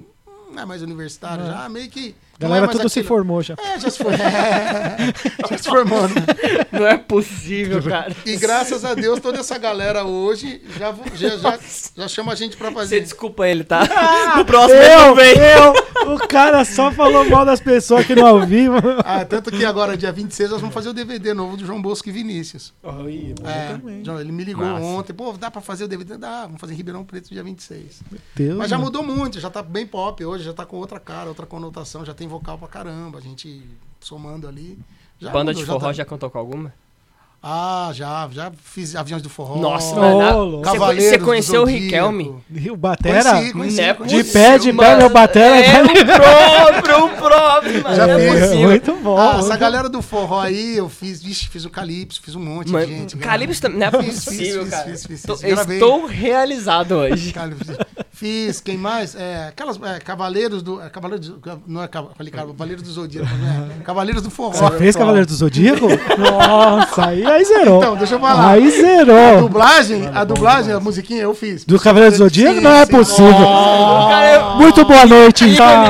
não 0.51 0.63
é 0.63 0.65
mais 0.65 0.81
universitário, 0.81 1.43
É. 1.45 1.47
já 1.51 1.69
meio 1.69 1.91
que. 1.91 2.15
A 2.39 2.43
não 2.43 2.49
galera 2.49 2.65
é 2.65 2.69
tudo 2.69 2.89
se 2.89 2.99
aquilo. 2.99 3.07
formou 3.15 3.41
já. 3.41 3.55
É, 3.57 3.79
já 3.79 3.89
se. 3.89 4.03
É, 4.03 4.07
já 5.49 5.57
se 5.57 5.69
formou, 5.69 6.01
né? 6.09 6.15
Não 6.71 6.85
é 6.85 6.97
possível, 6.97 7.81
cara. 7.81 8.13
E 8.25 8.35
graças 8.35 8.83
a 8.83 8.93
Deus, 8.93 9.19
toda 9.21 9.39
essa 9.39 9.57
galera 9.57 10.03
hoje 10.03 10.61
já, 10.77 10.93
já, 11.15 11.37
já, 11.37 11.59
já 11.95 12.07
chama 12.07 12.33
a 12.33 12.35
gente 12.35 12.57
pra 12.57 12.69
Você 12.69 12.75
fazer. 12.75 13.01
desculpa 13.01 13.47
ele, 13.47 13.63
tá? 13.63 13.81
No 14.35 14.43
próximo 14.45 14.79
Eu, 14.81 15.15
vem. 15.15 15.33
eu, 15.37 16.13
o 16.13 16.27
cara 16.27 16.65
só 16.65 16.91
falou 16.91 17.29
mal 17.29 17.45
das 17.45 17.61
pessoas 17.61 18.01
aqui 18.01 18.13
no 18.15 18.25
ao 18.25 18.45
vivo. 18.45 18.75
Ah, 19.05 19.23
tanto 19.23 19.49
que 19.49 19.63
agora, 19.63 19.95
dia 19.95 20.11
26, 20.11 20.49
nós 20.51 20.59
vamos 20.59 20.73
fazer 20.73 20.89
o 20.89 20.93
DVD 20.93 21.33
novo 21.33 21.55
do 21.55 21.65
João 21.65 21.81
Bosco 21.81 22.09
e 22.09 22.11
Vinícius. 22.11 22.73
Oi, 22.83 23.33
É, 23.45 24.03
João, 24.03 24.19
ele 24.19 24.31
me 24.33 24.43
ligou 24.43 24.65
Massa. 24.65 24.85
ontem, 24.85 25.13
pô, 25.13 25.31
dá 25.33 25.49
pra 25.49 25.61
fazer 25.61 25.85
o 25.85 25.87
DVD? 25.87 26.17
Dá, 26.17 26.41
vamos 26.43 26.59
fazer 26.59 26.73
em 26.73 26.77
Ribeirão 26.77 27.05
Preto 27.05 27.29
dia 27.29 27.43
26. 27.43 28.01
Deus, 28.35 28.57
Mas 28.57 28.69
já 28.69 28.77
mudou 28.77 29.03
muito, 29.03 29.39
já 29.39 29.49
tá 29.49 29.61
bem 29.63 29.85
pop 29.87 30.23
hoje, 30.25 30.43
já 30.43 30.53
tá 30.53 30.65
com 30.65 30.77
outra 30.77 30.99
cara, 30.99 31.29
outra 31.29 31.45
conotação, 31.45 32.03
já 32.03 32.13
tem 32.13 32.24
vocal 32.27 32.57
pra 32.57 32.67
caramba, 32.67 33.17
a 33.17 33.21
gente 33.21 33.63
somando 33.99 34.47
ali. 34.47 34.79
Já 35.19 35.31
Banda 35.31 35.51
mudou, 35.51 35.63
de 35.63 35.65
forró 35.65 35.79
tá- 35.87 35.93
já 35.93 36.05
cantou 36.05 36.29
com 36.29 36.37
alguma? 36.37 36.73
Ah, 37.47 37.91
já, 37.93 38.27
já 38.31 38.51
fiz 38.63 38.95
Aviões 38.95 39.21
do 39.21 39.29
Forró. 39.29 39.57
Nossa, 39.61 39.95
mano. 39.95 40.61
Cavaleiros 40.61 41.05
você 41.05 41.19
conheceu 41.19 41.61
o. 41.61 41.65
Riquelme? 41.65 42.35
O 42.71 42.75
Batera? 42.75 43.33
Conheci, 43.33 43.53
conheci, 43.53 43.81
é 43.81 43.93
conheci. 43.93 44.23
De 44.23 44.31
pé, 44.31 44.57
de 44.57 44.73
pé, 44.73 44.95
meu 44.95 45.09
Batera. 45.11 45.55
É 45.59 45.83
o 45.83 46.81
próprio, 46.81 47.05
o 47.05 47.09
próprio, 47.09 47.83
mano. 47.83 47.95
Já 47.95 48.07
não 48.07 48.17
é 48.17 48.31
fiz. 48.31 48.39
possível. 48.41 48.69
Muito 48.69 48.95
bom. 48.95 49.17
Ah, 49.19 49.37
essa 49.37 49.55
galera 49.57 49.87
do 49.87 50.01
forró 50.01 50.39
aí, 50.39 50.75
eu 50.75 50.89
fiz, 50.89 51.21
vixe, 51.21 51.47
fiz 51.47 51.65
o 51.65 51.69
Calypso, 51.69 52.19
fiz 52.19 52.33
um 52.33 52.39
monte 52.39 52.71
Mano, 52.71 52.87
de 52.87 52.91
gente. 52.93 53.17
Calypso 53.17 53.61
também. 53.61 53.77
Não 53.77 53.87
é 53.99 54.03
Fiz, 54.03 54.25
possível, 54.25 54.63
fiz, 54.63 54.71
cara. 54.71 54.83
fiz, 54.85 55.05
fiz, 55.05 55.21
Tô- 55.21 55.37
fiz. 55.37 55.53
Gravei. 55.53 55.75
estou 55.77 56.05
realizado 56.07 56.93
hoje. 56.95 57.31
Fiz, 58.11 58.61
quem 58.61 58.77
mais? 58.77 59.13
É, 59.13 59.47
aquelas 59.49 59.77
é, 59.83 59.99
Cavaleiros 59.99 60.63
do. 60.63 60.81
É, 60.81 60.89
Cavaleiros 60.89 61.27
do. 61.27 61.41
Não 61.67 61.83
é 61.83 61.87
Cavaleiros 61.87 62.81
do 62.81 62.89
Zodíaco, 62.89 63.27
não 63.35 63.75
é? 63.75 63.83
Cavaleiros 63.83 64.23
do 64.23 64.29
Forró. 64.29 64.53
Você 64.69 64.77
fez 64.77 64.95
Cavaleiro 64.95 65.27
do 65.27 65.33
Zodíaco? 65.35 65.85
Nossa, 66.17 67.07
aí, 67.07 67.25
aí 67.35 67.45
zerou. 67.45 67.77
Então, 67.79 67.95
deixa 67.95 68.15
eu 68.15 68.19
falar. 68.19 68.49
Aí 68.51 68.67
A 68.67 68.71
zerou. 68.71 69.41
dublagem, 69.41 70.09
a 70.13 70.23
dublagem, 70.23 70.73
a 70.73 70.79
musiquinha 70.79 71.21
eu 71.23 71.33
fiz. 71.35 71.63
Do 71.65 71.79
Cavaleiro 71.79 72.13
do 72.15 72.17
Zodíaco? 72.17 72.61
Não 72.61 72.71
é 72.73 72.85
possível. 72.85 73.35
Muito 74.57 74.85
boa 74.85 75.05
noite. 75.05 75.55
Tá, 75.55 75.83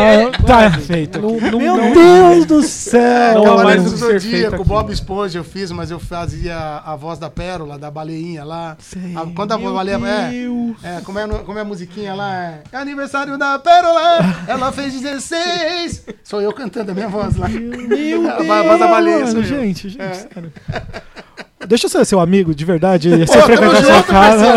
tá 0.45 0.72
feito. 0.80 1.19
Meu 1.22 1.93
Deus 1.93 2.45
do 2.45 2.63
céu. 2.63 3.43
Mas 3.63 3.84
do 3.84 3.89
Zodíaco. 3.97 4.63
Bob 4.63 4.91
Esponja 4.91 5.39
eu 5.39 5.43
fiz, 5.43 5.72
mas 5.72 5.91
eu 5.91 5.99
fazia 5.99 6.57
a 6.85 6.95
voz 6.95 7.19
da 7.19 7.30
Pérola, 7.30 7.77
da 7.77 7.89
baleinha 7.91 8.43
lá. 8.43 8.76
Sei. 8.80 9.15
A- 9.15 9.26
quando 9.35 9.51
a 9.51 9.57
baleia. 9.57 9.95
É, 9.95 10.30
Deus. 10.30 10.76
é, 10.84 11.01
como, 11.03 11.19
é, 11.19 11.27
como 11.27 11.57
é 11.57 11.61
a 11.61 11.65
musiquinha 11.65 12.13
lá? 12.13 12.35
É, 12.35 12.61
"É 12.72 12.77
aniversário 12.77 13.38
da 13.38 13.57
Pérola, 13.59 14.19
ela 14.47 14.72
fez 14.72 14.93
16. 14.99 16.03
Sou 16.23 16.41
eu 16.41 16.51
cantando 16.53 16.91
a 16.91 16.93
minha 16.93 17.07
voz 17.07 17.35
lá. 17.38 17.47
Meu 17.47 18.30
A 18.55 18.63
voz 18.63 18.80
da 18.80 18.88
baleia, 18.88 19.26
Deus, 19.26 19.45
gente, 19.47 19.89
gente, 19.89 20.01
É. 20.01 20.13
sério. 20.13 20.51
Deixa 21.67 21.85
eu 21.85 21.89
ser 21.89 22.05
seu 22.05 22.19
amigo, 22.19 22.53
de 22.53 22.65
verdade. 22.65 23.09
Você 23.25 23.37
Pô, 23.37 23.43
frequenta 23.45 23.75
tamo 23.75 23.89
a 23.89 23.93
sua 23.93 24.03
casa. 24.03 24.53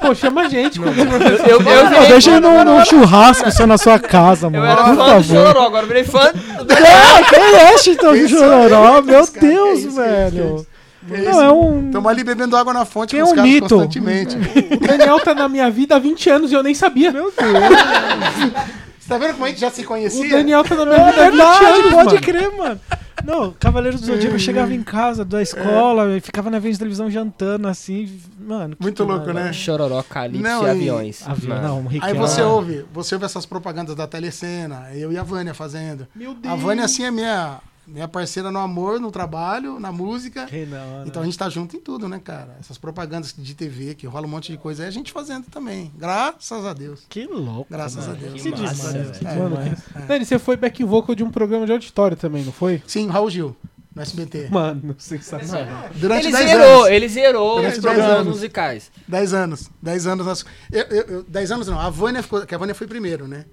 Pô, 0.00 0.14
chama 0.14 0.42
a 0.42 0.48
gente. 0.48 0.78
como 0.78 0.90
Eu, 0.90 1.46
eu, 1.48 1.58
Pô, 1.58 1.70
virei, 1.70 2.08
deixa 2.08 2.30
eu 2.30 2.36
ir 2.36 2.40
num, 2.40 2.64
num 2.64 2.84
churrasco 2.84 3.50
seu 3.50 3.66
na 3.66 3.76
sua 3.78 3.98
casa, 3.98 4.46
eu 4.46 4.50
mano. 4.50 4.64
era 4.64 4.76
por 4.76 4.84
fã 4.84 4.92
do 4.92 4.98
favor. 5.04 5.24
Chororó, 5.24 5.66
agora 5.66 5.82
eu 5.84 5.88
virei 5.88 6.04
fã 6.04 6.30
do... 6.32 6.72
É, 6.72 7.22
quem 7.28 7.42
é 7.54 7.74
Ashton 7.74 8.12
Que 8.12 8.18
isso, 8.18 8.36
Chororó? 8.38 9.02
Meu 9.02 9.26
Que? 9.26 9.40
Deus, 9.40 9.68
Que 9.70 9.78
isso, 9.78 9.80
que 9.80 9.86
isso, 9.88 9.96
velho. 9.96 10.66
Que 11.08 11.18
Não, 11.18 11.30
isso? 11.30 11.40
é 11.40 11.50
um. 11.52 11.90
Tamo 11.92 12.08
ali 12.08 12.24
bebendo 12.24 12.56
água 12.56 12.72
na 12.72 12.84
fonte 12.84 13.10
Quem 13.16 13.20
com 13.20 13.26
é 13.26 13.28
os 13.28 13.32
um 13.32 13.36
caras 13.36 13.50
mito? 13.50 13.68
constantemente. 13.76 14.36
O 14.36 14.86
Daniel 14.86 15.20
tá 15.20 15.34
na 15.34 15.48
minha 15.48 15.70
vida 15.70 15.94
há 15.96 15.98
20 15.98 16.30
anos 16.30 16.52
e 16.52 16.54
eu 16.54 16.62
nem 16.62 16.74
sabia. 16.74 17.12
Meu 17.12 17.24
Deus. 17.36 18.52
Você 19.06 19.08
tá 19.08 19.18
vendo 19.18 19.32
como 19.34 19.44
a 19.44 19.48
gente 19.48 19.60
já 19.60 19.70
se 19.70 19.82
O 19.82 19.86
conhecia? 19.86 20.28
Daniel 20.30 20.64
tá 20.64 20.74
na 20.74 20.84
minha 20.84 20.96
É 20.96 21.12
vida 21.12 21.22
há 21.22 21.30
20 21.30 21.36
verdade, 21.36 21.64
anos, 21.78 21.92
pode 21.94 22.06
mano. 22.14 22.20
crer, 22.20 22.56
mano. 22.56 22.80
Não, 23.24 23.52
Cavaleiro 23.52 23.98
do 23.98 24.04
Zodíaco, 24.04 24.38
chegava 24.38 24.74
em 24.74 24.82
casa 24.82 25.24
da 25.24 25.40
escola, 25.42 26.16
e 26.16 26.20
ficava 26.20 26.50
na 26.50 26.60
frente 26.60 26.74
da 26.74 26.78
televisão 26.80 27.08
jantando 27.10 27.66
assim, 27.68 28.20
mano. 28.38 28.76
Muito 28.80 28.96
que 29.04 29.08
louco, 29.08 29.26
maravilha. 29.26 29.46
né? 29.46 29.52
Chororó, 29.52 30.02
Calypso 30.02 30.42
Não, 30.42 30.66
e 30.66 30.70
aviões. 30.70 31.26
Avião, 31.26 31.56
Mano. 31.56 31.68
não, 31.68 31.80
um 31.82 31.88
Aí 32.02 32.14
você 32.14 32.42
ouve, 32.42 32.84
você 32.92 33.14
ouve 33.14 33.24
essas 33.24 33.46
propagandas 33.46 33.94
da 33.94 34.06
telecena, 34.08 34.88
eu 34.92 35.12
e 35.12 35.18
a 35.18 35.22
Vânia 35.22 35.54
fazendo. 35.54 36.06
Meu 36.14 36.34
Deus. 36.34 36.52
A 36.52 36.56
Vânia, 36.56 36.84
assim, 36.84 37.04
é 37.04 37.10
minha. 37.10 37.58
Minha 37.86 38.08
parceira 38.08 38.50
no 38.50 38.58
amor, 38.58 38.98
no 39.00 39.10
trabalho, 39.12 39.78
na 39.78 39.92
música. 39.92 40.46
Que 40.46 40.66
da 40.66 40.82
hora. 40.82 41.04
Então 41.08 41.22
a 41.22 41.24
gente 41.24 41.38
tá 41.38 41.48
junto 41.48 41.76
em 41.76 41.80
tudo, 41.80 42.08
né, 42.08 42.20
cara? 42.22 42.56
Essas 42.58 42.76
propagandas 42.76 43.34
de 43.36 43.54
TV 43.54 43.94
que 43.94 44.06
rola 44.06 44.26
um 44.26 44.30
monte 44.30 44.50
de 44.50 44.58
coisa 44.58 44.82
aí, 44.82 44.88
a 44.88 44.92
gente 44.92 45.12
fazendo 45.12 45.44
também. 45.46 45.92
Graças 45.96 46.64
a 46.64 46.72
Deus. 46.74 47.04
Que 47.08 47.26
louco. 47.26 47.66
Graças 47.70 48.06
mano. 48.06 48.18
a 48.18 48.20
Deus. 48.28 48.42
Que 48.42 48.50
Graças 48.50 48.78
massa, 48.78 48.92
Deus. 48.92 49.22
É, 49.22 49.34
Mano, 49.36 49.56
mas- 49.56 49.80
que- 49.82 49.98
Dani, 50.08 50.24
você 50.24 50.38
foi 50.38 50.56
back 50.56 50.82
vocal 50.84 51.14
de 51.14 51.22
um 51.22 51.30
programa 51.30 51.64
de 51.64 51.72
auditório 51.72 52.16
também, 52.16 52.42
não 52.44 52.52
foi? 52.52 52.82
Sim, 52.88 53.06
Raul 53.08 53.30
Gil, 53.30 53.56
no 53.94 54.02
SBT. 54.02 54.48
Mano, 54.50 54.94
sensacional. 54.98 55.88
Durante 55.94 56.26
Ele 56.26 56.32
10 56.36 56.50
zerou, 56.50 56.74
anos. 56.80 56.88
ele 56.90 57.08
zerou 57.08 57.56
Durante 57.58 57.76
os 57.76 57.82
10 57.82 57.94
programas 57.94 58.20
anos. 58.20 58.34
musicais. 58.34 58.90
10 59.06 59.32
anos. 59.32 59.70
10 59.80 60.06
anos. 60.08 60.26
Nós, 60.26 60.44
eu, 60.72 60.82
eu, 60.86 61.02
eu- 61.06 61.22
10 61.22 61.52
anos 61.52 61.68
não. 61.68 61.78
A 61.78 61.88
Vânia 61.88 62.22
ficou. 62.22 62.44
Que 62.44 62.54
a 62.54 62.58
Vânia 62.58 62.74
foi 62.74 62.86
primeiro, 62.88 63.28
né? 63.28 63.44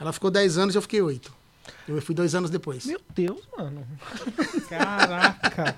Ela 0.00 0.12
ficou 0.12 0.30
10 0.30 0.56
anos 0.58 0.74
e 0.74 0.78
eu 0.78 0.82
fiquei 0.82 1.00
8. 1.02 1.32
Eu 1.88 2.00
fui 2.02 2.14
dois 2.14 2.34
anos 2.34 2.50
depois. 2.50 2.84
Meu 2.86 3.00
Deus, 3.14 3.40
mano. 3.56 3.86
Caraca. 4.68 5.76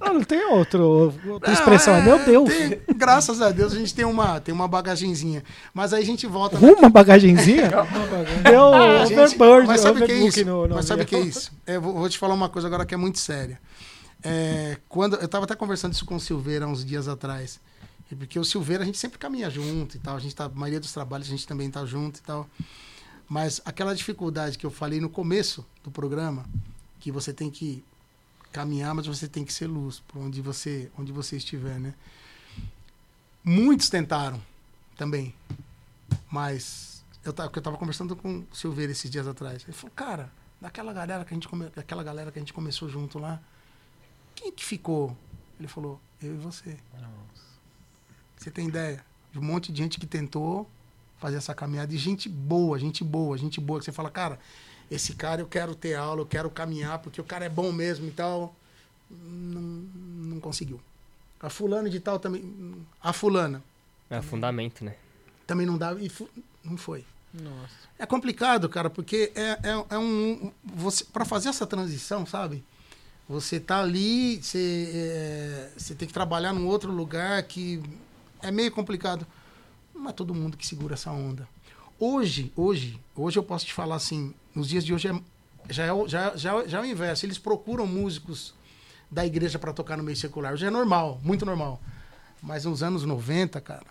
Ah, 0.00 0.12
não 0.12 0.22
tem 0.22 0.44
outro, 0.46 1.14
outra 1.26 1.50
Não, 1.52 1.58
expressão. 1.58 1.94
É, 1.94 1.98
é, 2.00 2.02
meu 2.02 2.18
Deus. 2.24 2.48
tem- 2.48 2.80
graças 2.96 3.40
a 3.40 3.50
Deus 3.50 3.72
a 3.72 3.76
gente 3.78 3.94
tem 3.94 4.04
uma, 4.04 4.40
tem 4.40 4.54
uma 4.54 4.68
bagagenzinha. 4.68 5.42
Mas 5.72 5.92
aí 5.92 6.02
a 6.02 6.06
gente 6.06 6.26
volta. 6.26 6.56
Uma 6.74 6.90
bagagenzinha? 6.90 7.70
Deu 8.42 8.62
overboard, 9.04 9.66
mas 9.66 9.80
sabe 9.80 10.02
o 10.02 10.06
que 10.06 10.12
é 10.12 10.16
isso? 10.26 10.44
no- 10.44 10.66
no 10.68 10.74
mas 10.74 10.84
sabe 10.86 11.02
o 11.02 11.06
que 11.06 11.16
é 11.16 11.20
isso? 11.20 11.52
É, 11.66 11.78
vou, 11.78 11.94
vou 11.94 12.08
te 12.08 12.18
falar 12.18 12.34
uma 12.34 12.48
coisa 12.48 12.66
agora 12.68 12.84
que 12.84 12.94
é 12.94 12.96
muito 12.96 13.18
séria. 13.18 13.58
É, 14.22 14.76
quando 14.88 15.16
eu 15.16 15.28
tava 15.28 15.44
até 15.44 15.54
conversando 15.54 15.92
isso 15.92 16.04
com 16.04 16.16
o 16.16 16.20
Silveira 16.20 16.66
uns 16.66 16.84
dias 16.84 17.08
atrás. 17.08 17.60
Porque 18.16 18.38
o 18.38 18.44
Silveira 18.44 18.82
a 18.84 18.86
gente 18.86 18.98
sempre 18.98 19.18
caminha 19.18 19.50
junto 19.50 19.96
e 19.96 19.98
tal. 19.98 20.16
A 20.16 20.20
gente 20.20 20.34
tá, 20.36 20.44
a 20.44 20.48
maioria 20.48 20.78
dos 20.78 20.92
trabalhos 20.92 21.26
a 21.26 21.30
gente 21.30 21.46
também 21.46 21.68
tá 21.70 21.84
junto 21.84 22.18
e 22.18 22.22
tal. 22.22 22.46
Mas 23.28 23.60
aquela 23.64 23.94
dificuldade 23.94 24.58
que 24.58 24.66
eu 24.66 24.70
falei 24.70 25.00
no 25.00 25.08
começo 25.08 25.64
do 25.82 25.90
programa, 25.90 26.44
que 27.00 27.10
você 27.10 27.32
tem 27.32 27.50
que 27.50 27.82
caminhar, 28.52 28.94
mas 28.94 29.06
você 29.06 29.26
tem 29.26 29.44
que 29.44 29.52
ser 29.52 29.66
luz 29.66 30.00
por 30.06 30.18
onde 30.20 30.40
você, 30.40 30.90
onde 30.98 31.10
você 31.10 31.36
estiver, 31.36 31.80
né? 31.80 31.94
Muitos 33.42 33.90
tentaram 33.90 34.40
também, 34.96 35.34
mas 36.30 37.04
eu 37.24 37.32
tava, 37.32 37.50
eu 37.54 37.62
tava 37.62 37.76
conversando 37.76 38.14
com 38.14 38.44
o 38.50 38.56
Silveira 38.56 38.92
esses 38.92 39.10
dias 39.10 39.26
atrás. 39.26 39.64
Ele 39.64 39.72
falou, 39.72 39.92
cara, 39.94 40.32
daquela 40.60 40.92
galera 40.92 41.24
que 41.24 41.32
a 41.32 41.36
gente 41.36 41.48
come, 41.48 41.68
daquela 41.70 42.02
galera 42.02 42.30
que 42.30 42.38
a 42.38 42.42
gente 42.42 42.52
começou 42.52 42.88
junto 42.88 43.18
lá, 43.18 43.40
quem 44.34 44.52
que 44.52 44.64
ficou? 44.64 45.16
Ele 45.58 45.68
falou, 45.68 46.00
eu 46.22 46.34
e 46.34 46.38
você. 46.38 46.78
Você 48.36 48.50
tem 48.50 48.68
ideia? 48.68 49.04
De 49.32 49.38
um 49.38 49.42
monte 49.42 49.72
de 49.72 49.82
gente 49.82 49.98
que 49.98 50.06
tentou 50.06 50.68
fazer 51.24 51.36
essa 51.38 51.54
caminhada 51.54 51.94
e 51.94 51.96
gente 51.96 52.28
boa, 52.28 52.78
gente 52.78 53.02
boa, 53.02 53.38
gente 53.38 53.58
boa, 53.58 53.78
que 53.78 53.86
você 53.86 53.92
fala, 53.92 54.10
cara, 54.10 54.38
esse 54.90 55.14
cara 55.14 55.40
eu 55.40 55.46
quero 55.46 55.74
ter 55.74 55.94
aula, 55.94 56.20
eu 56.20 56.26
quero 56.26 56.50
caminhar, 56.50 56.98
porque 56.98 57.18
o 57.18 57.24
cara 57.24 57.46
é 57.46 57.48
bom 57.48 57.72
mesmo 57.72 58.06
e 58.06 58.10
tal. 58.10 58.54
Não, 59.10 59.62
não 60.32 60.38
conseguiu. 60.38 60.78
A 61.40 61.48
fulana 61.48 61.88
de 61.88 61.98
tal 61.98 62.18
também. 62.18 62.44
A 63.02 63.10
fulana 63.14 63.62
É 64.10 64.20
fundamento, 64.20 64.84
né? 64.84 64.96
também 65.46 65.64
não 65.66 65.78
dava 65.78 65.98
e 66.02 66.10
fu- 66.10 66.28
não 66.62 66.76
foi. 66.76 67.06
Nossa. 67.32 67.74
É 67.98 68.04
complicado, 68.04 68.68
cara, 68.68 68.90
porque 68.90 69.32
é, 69.34 69.58
é, 69.62 69.84
é 69.94 69.98
um. 69.98 70.52
Você, 70.62 71.04
para 71.04 71.24
fazer 71.24 71.48
essa 71.48 71.66
transição, 71.66 72.26
sabe? 72.26 72.62
Você 73.26 73.58
tá 73.58 73.80
ali, 73.80 74.42
você, 74.42 74.90
é, 74.94 75.70
você 75.74 75.94
tem 75.94 76.06
que 76.06 76.12
trabalhar 76.12 76.52
num 76.52 76.66
outro 76.66 76.92
lugar 76.92 77.42
que 77.44 77.82
é 78.42 78.50
meio 78.50 78.70
complicado. 78.70 79.26
Não 79.94 80.08
é 80.08 80.12
todo 80.12 80.34
mundo 80.34 80.56
que 80.56 80.66
segura 80.66 80.94
essa 80.94 81.10
onda. 81.10 81.48
Hoje, 81.98 82.52
hoje, 82.56 82.98
hoje 83.14 83.38
eu 83.38 83.42
posso 83.42 83.64
te 83.66 83.72
falar 83.72 83.94
assim, 83.96 84.34
nos 84.54 84.68
dias 84.68 84.84
de 84.84 84.92
hoje 84.92 85.08
é, 85.08 85.14
já, 85.72 85.84
é, 85.84 85.92
o- 85.92 86.08
já, 86.08 86.36
já, 86.36 86.66
já 86.66 86.78
é 86.78 86.80
o 86.82 86.84
inverso. 86.84 87.24
Eles 87.24 87.38
procuram 87.38 87.86
músicos 87.86 88.52
da 89.10 89.24
igreja 89.24 89.58
para 89.58 89.72
tocar 89.72 89.96
no 89.96 90.02
meio 90.02 90.16
secular. 90.16 90.52
Hoje 90.52 90.66
é 90.66 90.70
normal, 90.70 91.20
muito 91.22 91.46
normal. 91.46 91.80
Mas 92.42 92.64
nos 92.64 92.82
anos 92.82 93.04
90, 93.04 93.60
cara, 93.60 93.86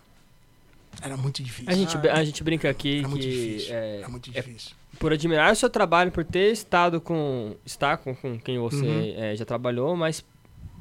era 1.01 1.15
muito 1.17 1.41
difícil. 1.41 1.71
A 1.71 1.75
gente, 1.75 1.97
a 2.09 2.23
gente 2.23 2.43
brinca 2.43 2.69
aqui 2.69 2.99
Era 2.99 3.07
muito 3.07 3.23
que 3.23 3.29
difícil. 3.31 3.73
é, 3.75 3.97
era 3.99 4.09
muito 4.09 4.29
é 4.29 4.33
difícil. 4.41 4.71
por 4.99 5.11
admirar 5.13 5.51
o 5.51 5.55
seu 5.55 5.69
trabalho, 5.69 6.11
por 6.11 6.23
ter 6.25 6.51
estado 6.51 6.99
com. 7.01 7.55
estar 7.65 7.97
com, 7.97 8.13
com 8.13 8.37
quem 8.39 8.59
você 8.59 8.85
Uhum. 8.85 9.13
é, 9.17 9.35
já 9.35 9.45
trabalhou, 9.45 9.95
mas 9.95 10.23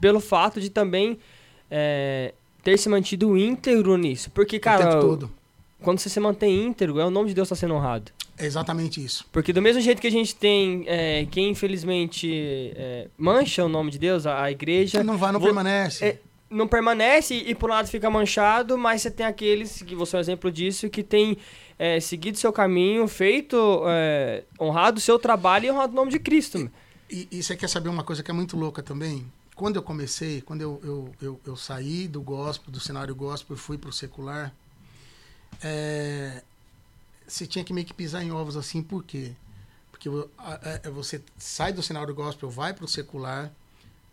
pelo 0.01 0.20
fato 0.20 0.61
de 0.61 0.69
também 0.69 1.19
é, 1.70 2.35
ter 2.63 2.79
se 2.79 2.89
mantido 2.89 3.37
íntegro 3.37 3.97
nisso. 3.97 4.31
Porque, 4.31 4.57
o 4.57 4.61
cara, 4.61 4.87
tempo 4.89 5.01
todo. 5.01 5.31
quando 5.83 5.99
você 5.99 6.09
se 6.09 6.21
mantém 6.21 6.65
íntegro, 6.67 6.99
é 7.01 7.05
o 7.05 7.11
nome 7.11 7.29
de 7.29 7.35
Deus 7.35 7.47
está 7.47 7.57
sendo 7.57 7.75
honrado. 7.75 8.13
É 8.39 8.47
exatamente 8.47 9.05
isso. 9.05 9.27
Porque 9.31 9.53
do 9.53 9.61
mesmo 9.61 9.81
jeito 9.83 10.01
que 10.01 10.07
a 10.07 10.11
gente 10.11 10.35
tem 10.35 10.85
é, 10.87 11.27
quem 11.31 11.51
infelizmente 11.51 12.73
é, 12.75 13.09
mancha 13.17 13.65
o 13.65 13.69
nome 13.69 13.91
de 13.91 13.99
Deus, 13.99 14.27
a, 14.27 14.43
a 14.45 14.51
igreja, 14.51 15.05
não 15.05 15.17
vai, 15.19 15.31
não 15.33 15.39
vou- 15.39 15.49
permanece. 15.49 16.05
é, 16.05 16.19
não 16.51 16.67
permanece 16.67 17.35
e 17.35 17.55
por 17.55 17.71
um 17.71 17.73
lado 17.73 17.89
fica 17.89 18.11
manchado, 18.11 18.77
mas 18.79 19.03
você 19.03 19.11
tem 19.11 19.25
aqueles, 19.27 19.83
que 19.83 19.95
você 19.95 20.17
é 20.17 20.19
um 20.19 20.21
exemplo 20.21 20.51
disso, 20.51 20.89
que 20.91 21.03
tem 21.03 21.37
é, 21.79 21.99
seguido 22.01 22.37
seu 22.39 22.53
caminho, 22.53 23.07
feito, 23.09 23.57
é, 23.87 24.45
honrado 24.61 24.99
o 24.99 25.01
seu 25.01 25.19
trabalho 25.19 25.67
e 25.67 25.71
honrado 25.71 25.93
o 25.93 25.97
nome 25.97 26.11
de 26.11 26.19
Cristo. 26.19 26.71
E, 27.11 27.29
e 27.31 27.43
você 27.43 27.55
quer 27.57 27.69
saber 27.69 27.89
uma 27.91 28.03
coisa 28.03 28.23
que 28.23 28.31
é 28.31 28.35
muito 28.35 28.57
louca 28.57 28.83
também? 28.83 29.25
Quando 29.55 29.77
eu 29.77 29.83
comecei, 29.83 30.41
quando 30.41 30.62
eu, 30.62 30.81
eu, 30.83 31.15
eu, 31.20 31.41
eu 31.45 31.57
saí 31.57 32.09
do 32.09 32.20
gospel, 32.23 32.73
do 32.73 32.81
cenário 32.81 33.15
gospel 33.15 33.55
e 33.57 33.59
fui 33.59 33.77
pro 33.77 33.93
secular, 33.93 34.53
é, 35.62 36.43
você 37.27 37.47
tinha 37.47 37.65
que 37.65 37.73
meio 37.73 37.87
que 37.87 37.95
pisar 37.95 38.23
em 38.23 38.33
ovos 38.33 38.57
assim, 38.57 38.83
por 38.83 39.05
quê? 39.05 39.33
Porque 39.91 40.09
a- 40.39 40.81
a- 40.87 40.91
você 40.91 41.23
sai 41.39 41.73
do 41.73 41.83
cenário 41.83 42.15
gospel, 42.15 42.51
vai 42.51 42.73
pro 42.73 42.89
secular, 42.89 43.51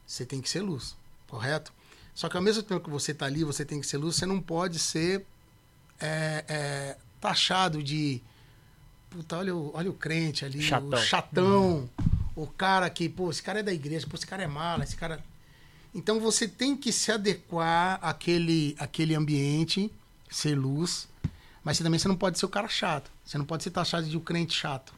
você 0.06 0.26
tem 0.26 0.41
que 0.41 0.49
ser 0.49 0.61
luz, 0.61 0.95
correto? 1.28 1.72
Só 2.14 2.28
que 2.28 2.36
ao 2.36 2.44
mesmo 2.44 2.61
tempo 2.64 2.84
que 2.84 2.90
você 2.90 3.14
tá 3.14 3.26
ali, 3.26 3.44
você 3.44 3.64
tem 3.64 3.80
que 3.80 3.88
ser 3.88 3.98
luz, 3.98 4.18
você 4.18 4.26
não 4.26 4.41
pode 4.41 4.78
ser 4.78 5.26
é, 5.99 6.44
é, 6.48 6.98
taxado 7.20 7.82
de 7.82 8.22
puta, 9.10 9.38
olha 9.38 9.56
o, 9.56 9.72
olha 9.74 9.90
o 9.90 9.94
crente 9.94 10.44
ali, 10.45 10.61
Chatão. 10.61 10.90
o 10.90 10.98
chatão, 10.98 11.90
o 12.36 12.45
cara 12.45 12.90
que, 12.90 13.07
pô, 13.10 13.30
esse 13.32 13.41
cara 13.41 13.60
é 13.60 13.64
da 13.64 13.74
igreja, 13.74 14.06
pô, 14.07 14.16
esse 14.16 14.28
cara 14.28 14.44
é 14.44 14.48
mala, 14.48 14.84
esse 14.84 14.95
cara. 14.95 15.24
Então 15.94 16.20
você 16.20 16.48
tem 16.48 16.76
que 16.78 16.91
se 16.91 17.11
adequar 17.11 17.99
àquele, 18.02 18.76
àquele 18.80 19.16
ambiente, 19.16 19.91
ser 20.30 20.56
luz, 20.56 21.07
mas 21.64 21.78
você 21.78 21.84
também 21.84 21.99
você 21.99 22.07
não 22.07 22.16
pode 22.16 22.38
ser 22.38 22.45
o 22.45 22.49
cara 22.49 22.68
chato. 22.68 23.11
Você 23.26 23.38
não 23.38 23.45
pode 23.45 23.64
ser 23.64 23.72
taxado 23.72 24.07
de 24.07 24.16
um 24.16 24.20
crente 24.20 24.53
chato. 24.56 24.94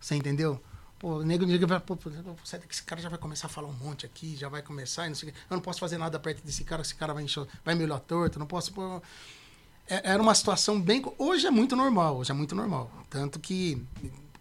Você 0.00 0.14
entendeu? 0.14 0.62
Pô, 0.98 1.18
o 1.18 1.22
nego, 1.22 1.44
o 1.44 1.46
nego 1.46 1.66
vai, 1.66 1.78
pô, 1.80 1.96
você- 2.44 2.60
esse 2.70 2.82
cara 2.82 3.00
já 3.00 3.08
vai 3.08 3.18
começar 3.18 3.46
a 3.46 3.50
falar 3.50 3.68
um 3.68 3.72
monte 3.72 4.04
aqui, 4.06 4.36
já 4.36 4.48
vai 4.48 4.62
começar 4.62 5.06
e 5.06 5.08
não 5.08 5.14
sei 5.16 5.28
o 5.28 5.32
quê. 5.32 5.38
Eu 5.50 5.56
não 5.56 5.62
posso 5.62 5.78
fazer 5.80 5.98
nada 5.98 6.18
perto 6.18 6.44
desse 6.44 6.64
cara, 6.64 6.82
esse 6.82 6.94
cara 6.94 7.12
vai, 7.14 7.22
encher, 7.24 7.46
vai 7.64 7.74
me 7.74 7.84
olhar 7.84 8.00
torto, 8.00 8.38
não 8.38 8.46
posso. 8.46 8.72
Pô, 8.72 9.00
é- 9.88 10.10
era 10.12 10.22
uma 10.22 10.34
situação 10.34 10.80
bem. 10.80 11.02
Hoje 11.18 11.46
é 11.46 11.50
muito 11.50 11.74
normal, 11.76 12.16
hoje 12.16 12.30
é 12.30 12.34
muito 12.34 12.54
normal. 12.54 12.90
Tanto 13.10 13.38
que 13.38 13.80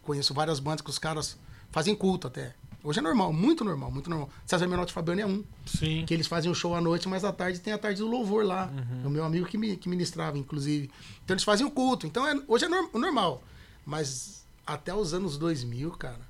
conheço 0.01 0.33
várias 0.33 0.59
bandas 0.59 0.81
que 0.81 0.89
os 0.89 0.97
caras 0.99 1.37
fazem 1.71 1.95
culto 1.95 2.27
até. 2.27 2.55
Hoje 2.87 2.99
é 2.99 3.01
normal, 3.01 3.33
muito 3.33 3.65
normal, 3.65 3.91
muito 3.91 4.09
normal. 4.09 4.29
César 4.45 4.65
Menotti 4.65 4.91
e 4.91 4.93
Fabiano 4.93 5.19
é 5.21 5.25
um. 5.25 5.43
Sim. 5.65 6.05
Que 6.07 6.13
eles 6.13 6.25
fazem 6.25 6.49
o 6.49 6.55
show 6.55 6.73
à 6.73 6.79
noite, 6.79 7.09
mas 7.09 7.25
à 7.25 7.33
tarde 7.33 7.59
tem 7.59 7.73
a 7.73 7.77
tarde 7.77 7.99
do 7.99 8.07
louvor 8.07 8.45
lá. 8.45 8.71
Uhum. 8.71 9.01
É 9.03 9.07
o 9.07 9.09
meu 9.09 9.25
amigo 9.25 9.45
que, 9.45 9.57
me, 9.57 9.75
que 9.75 9.89
ministrava, 9.89 10.37
inclusive. 10.37 10.89
Então 11.25 11.33
eles 11.33 11.43
fazem 11.43 11.65
o 11.65 11.71
culto. 11.71 12.07
Então 12.07 12.25
é- 12.25 12.41
hoje 12.47 12.63
é 12.63 12.69
nor- 12.69 12.89
normal. 12.93 13.43
Mas 13.85 14.45
até 14.65 14.93
os 14.93 15.13
anos 15.13 15.37
2000, 15.37 15.91
cara, 15.91 16.21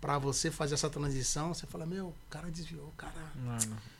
pra 0.00 0.18
você 0.18 0.50
fazer 0.50 0.74
essa 0.74 0.88
transição, 0.88 1.52
você 1.52 1.66
fala, 1.66 1.84
meu, 1.84 2.06
o 2.06 2.14
cara 2.30 2.50
desviou, 2.50 2.86
o 2.86 2.92
cara. 2.96 3.12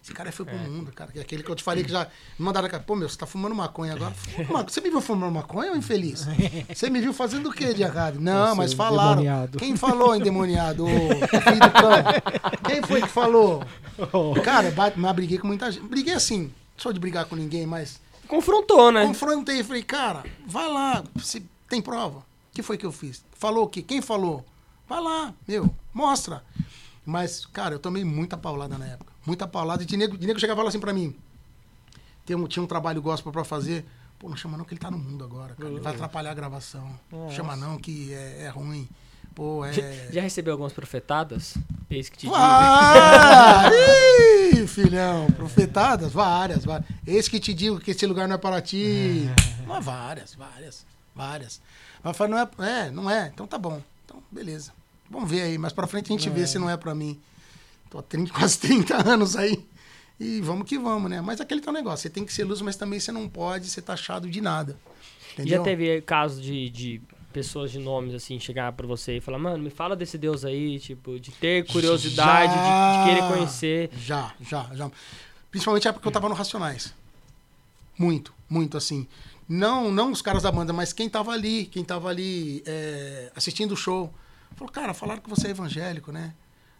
Esse 0.03 0.15
cara 0.15 0.33
foi 0.33 0.47
pro 0.47 0.57
mundo, 0.57 0.91
cara. 0.93 1.13
Que 1.13 1.19
é 1.19 1.23
Aquele 1.23 1.43
que 1.43 1.51
eu 1.51 1.55
te 1.55 1.63
falei 1.63 1.85
que 1.85 1.91
já 1.91 2.05
me 2.39 2.45
mandaram 2.47 2.69
cara, 2.71 2.83
pô, 2.83 2.97
meu, 2.97 3.09
você 3.09 3.19
tá 3.19 3.27
fumando 3.27 3.55
maconha 3.55 3.93
agora? 3.95 4.15
Fuma 4.15 4.45
maconha. 4.45 4.69
Você 4.69 4.81
me 4.81 4.89
viu 4.91 5.01
fumando 5.03 5.33
maconha 5.33 5.71
ou 5.73 5.77
infeliz? 5.77 6.27
Você 6.75 6.89
me 6.89 7.01
viu 7.01 7.13
fazendo 7.13 7.51
o 7.51 7.53
que 7.53 7.75
de 7.75 7.83
errado? 7.83 8.19
Não, 8.19 8.55
mas 8.57 8.73
falaram. 8.73 9.21
endemoniado. 9.21 9.59
Quem 9.59 9.77
falou, 9.77 10.17
endemoniado? 10.17 10.87
Filho 10.87 11.61
do 11.61 11.71
cão. 11.73 12.61
Quem 12.67 12.83
foi 12.83 13.03
que 13.03 13.09
falou? 13.09 13.63
Cara, 14.43 14.71
ba- 14.71 14.93
mas 14.97 15.15
briguei 15.15 15.39
com 15.39 15.47
muita 15.47 15.71
gente. 15.71 15.87
Briguei 15.87 16.15
assim, 16.15 16.45
não 16.45 16.51
sou 16.79 16.93
de 16.93 16.99
brigar 16.99 17.27
com 17.27 17.37
ninguém, 17.37 17.67
mas 17.67 18.01
Confrontou, 18.27 18.91
né? 18.91 19.05
confrontei. 19.07 19.63
Falei, 19.63 19.83
cara, 19.83 20.23
vai 20.47 20.67
lá, 20.69 21.05
se 21.23 21.45
tem 21.69 21.83
prova. 21.83 22.19
O 22.21 22.25
que 22.55 22.63
foi 22.63 22.79
que 22.79 22.87
eu 22.87 22.93
fiz? 22.93 23.23
Falou 23.35 23.65
o 23.65 23.69
quê? 23.69 23.83
Quem 23.83 24.01
falou? 24.01 24.45
Vai 24.91 25.01
lá, 25.01 25.33
meu, 25.47 25.73
mostra. 25.95 26.43
Mas, 27.07 27.47
cara, 27.47 27.77
eu 27.77 27.79
tomei 27.79 28.03
muita 28.05 28.37
paulada 28.37 28.77
na 28.77 28.87
época. 28.89 29.13
Muita 29.25 29.47
paulada. 29.47 29.85
De 29.85 29.97
nego, 29.97 30.19
de 30.19 30.27
nego 30.27 30.41
chegava 30.41 30.55
e 30.55 30.59
falava 30.59 30.69
assim 30.69 30.81
pra 30.81 30.93
mim. 30.93 31.15
Tem 32.27 32.35
um, 32.35 32.45
tinha 32.49 32.61
um 32.61 32.67
trabalho 32.67 33.01
gospel 33.01 33.31
pra 33.31 33.45
fazer. 33.45 33.87
Pô, 34.19 34.29
não 34.29 34.37
chama 34.37 34.59
não 34.59 34.65
que 34.65 34.75
ele 34.75 34.81
tá 34.81 34.91
no 34.91 34.99
mundo 34.99 35.23
agora, 35.23 35.55
cara. 35.55 35.71
Ele 35.71 35.79
vai 35.79 35.95
atrapalhar 35.95 36.33
a 36.33 36.35
gravação. 36.35 36.99
Não 37.09 37.31
chama 37.31 37.55
não 37.55 37.79
que 37.79 38.13
é, 38.13 38.43
é 38.43 38.49
ruim. 38.49 38.89
Pô, 39.33 39.65
é... 39.65 39.73
Já 40.11 40.23
recebeu 40.23 40.55
algumas 40.55 40.73
profetadas? 40.73 41.57
Eis 41.89 42.09
que 42.09 42.19
te 42.19 42.21
digo. 42.23 42.35
Ah, 42.37 43.71
ih, 44.53 44.67
filhão, 44.67 45.29
profetadas, 45.29 46.13
várias, 46.13 46.65
várias. 46.65 46.91
Eis 47.07 47.29
que 47.29 47.39
te 47.39 47.55
digo 47.55 47.79
que 47.79 47.93
esse 47.93 48.05
lugar 48.07 48.27
não 48.27 48.35
é 48.35 48.39
para 48.39 48.61
ti. 48.61 49.31
Mas 49.69 49.85
várias, 49.85 50.35
várias, 50.35 50.85
várias. 51.15 51.61
Mas 52.03 52.19
não 52.19 52.39
é, 52.39 52.49
é, 52.59 52.91
não 52.91 53.09
é. 53.09 53.31
Então 53.33 53.47
tá 53.47 53.57
bom. 53.57 53.81
Então, 54.05 54.21
beleza. 54.33 54.80
Vamos 55.11 55.29
ver 55.29 55.43
aí. 55.43 55.59
Mais 55.59 55.73
pra 55.73 55.87
frente 55.87 56.07
a 56.13 56.17
gente 56.17 56.31
vê 56.31 56.47
se 56.47 56.59
não 56.59 56.71
é 56.71 56.77
pra 56.77 56.95
mim. 56.95 57.21
Tô 57.91 57.99
há 57.99 58.03
30, 58.03 58.33
quase 58.33 58.59
30 58.59 59.11
anos 59.11 59.37
aí. 59.37 59.63
E 60.19 60.41
vamos 60.41 60.69
que 60.69 60.79
vamos, 60.79 61.11
né? 61.11 61.21
Mas 61.21 61.41
aquele 61.41 61.61
teu 61.61 61.73
negócio, 61.73 62.03
você 62.03 62.11
tem 62.11 62.25
que 62.25 62.33
ser 62.33 62.45
luz, 62.45 62.61
mas 62.61 62.77
também 62.77 63.01
você 63.01 63.11
não 63.11 63.29
pode 63.29 63.69
ser 63.69 63.83
taxado 63.83 64.29
de 64.29 64.41
nada. 64.41 64.79
Entendeu? 65.33 65.59
Já 65.59 65.65
teve 65.65 66.01
casos 66.03 66.43
de, 66.43 66.69
de 66.69 67.01
pessoas 67.33 67.73
de 67.73 67.79
nomes, 67.79 68.15
assim, 68.15 68.39
chegar 68.39 68.73
pra 68.73 68.87
você 68.87 69.17
e 69.17 69.21
falar, 69.21 69.39
mano, 69.39 69.63
me 69.63 69.71
fala 69.71 69.97
desse 69.97 70.19
Deus 70.19 70.45
aí, 70.45 70.79
tipo, 70.79 71.19
de 71.19 71.31
ter 71.33 71.67
curiosidade, 71.67 72.53
de, 72.53 72.59
de 72.59 73.15
querer 73.15 73.33
conhecer. 73.33 73.91
Já, 73.97 74.35
já, 74.41 74.69
já. 74.75 74.91
Principalmente 75.51 75.89
a 75.89 75.91
época 75.91 76.03
que 76.03 76.09
eu 76.09 76.13
tava 76.13 76.29
no 76.29 76.35
Racionais. 76.35 76.95
Muito, 77.99 78.33
muito 78.49 78.77
assim. 78.77 79.07
Não, 79.49 79.91
não 79.91 80.13
os 80.13 80.23
caras 80.23 80.43
da 80.43 80.53
banda, 80.53 80.73
mas 80.73 80.93
quem 80.93 81.09
tava 81.09 81.33
ali, 81.33 81.67
quem 81.67 81.83
tava 81.83 82.09
ali 82.09 82.63
é, 82.67 83.33
assistindo 83.35 83.73
o 83.73 83.77
show. 83.77 84.13
Falou, 84.61 84.71
cara, 84.71 84.93
falaram 84.93 85.23
que 85.23 85.31
você 85.31 85.47
é 85.47 85.51
evangélico, 85.53 86.13
né? 86.13 86.35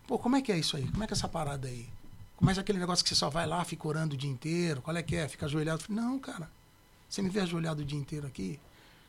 Pô, 0.07 0.19
como 0.19 0.37
é 0.37 0.43
que 0.43 0.53
é 0.53 0.59
isso 0.59 0.77
aí? 0.77 0.87
Como 0.89 1.03
é 1.03 1.07
que 1.07 1.15
é 1.15 1.17
essa 1.17 1.27
parada 1.27 1.67
aí? 1.67 1.89
Como 2.37 2.51
é 2.51 2.53
aquele 2.55 2.79
negócio 2.79 3.03
que 3.03 3.09
você 3.09 3.15
só 3.15 3.31
vai 3.31 3.47
lá, 3.47 3.65
fica 3.65 3.89
orando 3.89 4.15
o 4.15 4.19
dia 4.19 4.29
inteiro? 4.31 4.83
Qual 4.83 4.95
é 4.95 5.03
que 5.03 5.17
é? 5.17 5.27
Fica 5.27 5.47
ajoelhado? 5.47 5.81
Eu 5.81 5.87
falei, 5.87 6.03
não, 6.03 6.19
cara. 6.19 6.47
Você 7.09 7.23
me 7.23 7.31
vê 7.31 7.41
ajoelhado 7.41 7.81
o 7.81 7.85
dia 7.85 7.99
inteiro 7.99 8.27
aqui? 8.27 8.61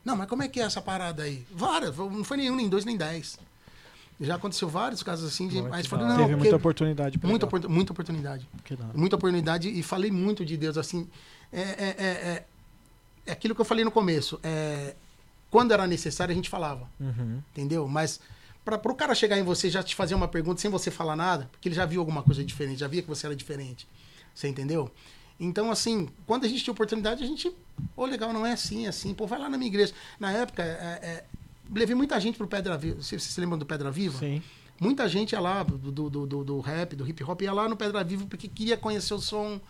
Não, 0.02 0.16
mas 0.16 0.26
como 0.26 0.42
é 0.42 0.48
que 0.48 0.58
é 0.58 0.62
essa 0.64 0.80
parada 0.80 1.22
aí? 1.22 1.46
Várias, 1.50 1.94
não 1.98 2.24
foi 2.24 2.38
nenhum, 2.38 2.56
nem 2.56 2.66
dois, 2.66 2.86
nem 2.86 2.96
dez. 2.96 3.38
Já 4.18 4.36
aconteceu 4.36 4.70
vários 4.70 5.02
casos 5.02 5.28
assim, 5.30 5.48
de, 5.48 5.60
mas 5.60 5.86
falei, 5.86 6.06
não, 6.06 6.16
Teve 6.16 6.36
muita 6.36 6.56
oportunidade. 6.56 7.20
muita, 7.22 7.44
opor- 7.44 7.68
muita 7.68 7.92
oportunidade. 7.92 8.48
Muita 8.94 9.16
oportunidade 9.16 9.68
e 9.68 9.82
falei 9.82 10.10
muito 10.10 10.46
de 10.46 10.56
Deus, 10.56 10.78
assim. 10.78 11.06
É, 11.52 11.60
é, 11.60 11.64
é, 11.98 12.06
é, 12.06 12.44
é 13.26 13.32
aquilo 13.32 13.54
que 13.54 13.60
eu 13.60 13.64
falei 13.66 13.84
no 13.84 13.90
começo. 13.90 14.40
É, 14.42 14.94
quando 15.50 15.72
era 15.72 15.86
necessário, 15.86 16.32
a 16.32 16.34
gente 16.34 16.48
falava, 16.48 16.88
Uhum. 16.98 17.42
entendeu? 17.52 17.86
Mas 17.86 18.18
para 18.64 18.76
o 18.90 18.94
cara 18.94 19.14
chegar 19.14 19.38
em 19.38 19.42
você 19.42 19.66
e 19.68 19.70
já 19.70 19.82
te 19.82 19.94
fazer 19.94 20.14
uma 20.14 20.28
pergunta 20.28 20.60
sem 20.60 20.70
você 20.70 20.90
falar 20.90 21.16
nada, 21.16 21.48
porque 21.50 21.68
ele 21.68 21.74
já 21.74 21.84
viu 21.84 22.00
alguma 22.00 22.22
coisa 22.22 22.44
diferente, 22.44 22.78
já 22.80 22.86
via 22.88 23.02
que 23.02 23.08
você 23.08 23.26
era 23.26 23.34
diferente. 23.34 23.88
Você 24.34 24.48
entendeu? 24.48 24.90
Então, 25.40 25.70
assim, 25.70 26.08
quando 26.26 26.44
a 26.44 26.48
gente 26.48 26.62
tinha 26.62 26.72
oportunidade, 26.72 27.24
a 27.24 27.26
gente, 27.26 27.52
pô, 27.96 28.06
legal, 28.06 28.32
não 28.32 28.46
é 28.46 28.52
assim, 28.52 28.86
é 28.86 28.88
assim. 28.88 29.12
Pô, 29.12 29.26
vai 29.26 29.38
lá 29.38 29.48
na 29.48 29.58
minha 29.58 29.68
igreja. 29.68 29.92
Na 30.20 30.30
época, 30.30 30.62
é, 30.62 30.66
é, 31.02 31.24
levei 31.74 31.94
muita 31.96 32.18
gente 32.20 32.38
pro 32.38 32.46
Pedra 32.46 32.78
Viva. 32.78 33.02
Vocês 33.02 33.22
se 33.22 33.40
lembram 33.40 33.58
do 33.58 33.66
Pedra 33.66 33.90
Viva? 33.90 34.18
Sim. 34.20 34.40
Muita 34.80 35.08
gente 35.08 35.32
ia 35.32 35.40
lá, 35.40 35.62
do, 35.64 35.76
do, 35.78 36.10
do, 36.10 36.26
do- 36.26 36.44
do 36.44 36.60
rap, 36.60 36.94
do 36.94 37.06
hip 37.08 37.22
hop, 37.24 37.40
ia 37.42 37.52
lá 37.52 37.68
no 37.68 37.76
Pedra 37.76 38.04
Viva 38.04 38.24
porque 38.26 38.46
queria 38.48 38.76
conhecer 38.76 39.14
o 39.14 39.18
som, 39.20 39.60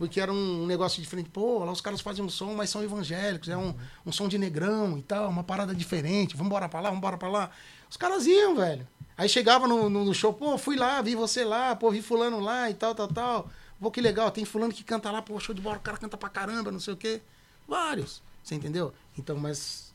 porque 0.00 0.18
era 0.18 0.32
um 0.32 0.64
negócio 0.64 1.02
diferente. 1.02 1.28
Pô, 1.28 1.62
lá 1.62 1.70
os 1.70 1.82
caras 1.82 2.00
fazem 2.00 2.24
um 2.24 2.28
som, 2.30 2.54
mas 2.54 2.70
são 2.70 2.82
evangélicos, 2.82 3.50
é 3.50 3.56
um, 3.58 3.74
um 4.06 4.10
som 4.10 4.26
de 4.28 4.38
negrão 4.38 4.96
e 4.96 5.02
tal, 5.02 5.28
uma 5.28 5.44
parada 5.44 5.74
diferente. 5.74 6.38
Vambora 6.38 6.70
pra 6.70 6.80
lá, 6.80 6.90
vambora 6.90 7.18
pra 7.18 7.28
lá. 7.28 7.50
Os 7.90 7.98
caras 7.98 8.24
iam, 8.24 8.56
velho. 8.56 8.88
Aí 9.14 9.28
chegava 9.28 9.68
no, 9.68 9.90
no, 9.90 10.14
show, 10.14 10.32
pô, 10.32 10.56
fui 10.56 10.74
lá, 10.74 11.02
vi 11.02 11.14
você 11.14 11.44
lá, 11.44 11.76
pô, 11.76 11.90
vi 11.90 12.00
fulano 12.00 12.40
lá 12.40 12.70
e 12.70 12.74
tal, 12.74 12.94
tal, 12.94 13.08
tal. 13.08 13.50
Pô, 13.78 13.90
que 13.90 14.00
legal, 14.00 14.30
tem 14.30 14.46
fulano 14.46 14.72
que 14.72 14.82
canta 14.82 15.10
lá, 15.10 15.20
pô, 15.20 15.38
show 15.38 15.54
de 15.54 15.60
bola, 15.60 15.76
o 15.76 15.80
cara 15.80 15.98
canta 15.98 16.16
pra 16.16 16.30
caramba, 16.30 16.72
não 16.72 16.80
sei 16.80 16.94
o 16.94 16.96
quê. 16.96 17.20
Vários, 17.68 18.22
você 18.42 18.54
entendeu? 18.54 18.94
Então, 19.18 19.36
mas 19.36 19.92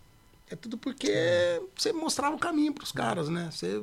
é 0.52 0.56
tudo 0.56 0.77
porque 0.77 1.60
você 1.76 1.91
mostrava 1.91 2.36
o 2.36 2.40
caminho 2.40 2.76
pros 2.76 2.91
caras, 2.91 3.27
né? 3.27 3.49
Você 3.52 3.82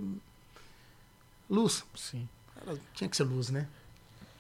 Luz. 1.50 1.84
Sim. 1.96 2.28
Cara, 2.54 2.78
tinha 2.94 3.10
que 3.10 3.16
ser 3.16 3.24
luz, 3.24 3.50
né? 3.50 3.68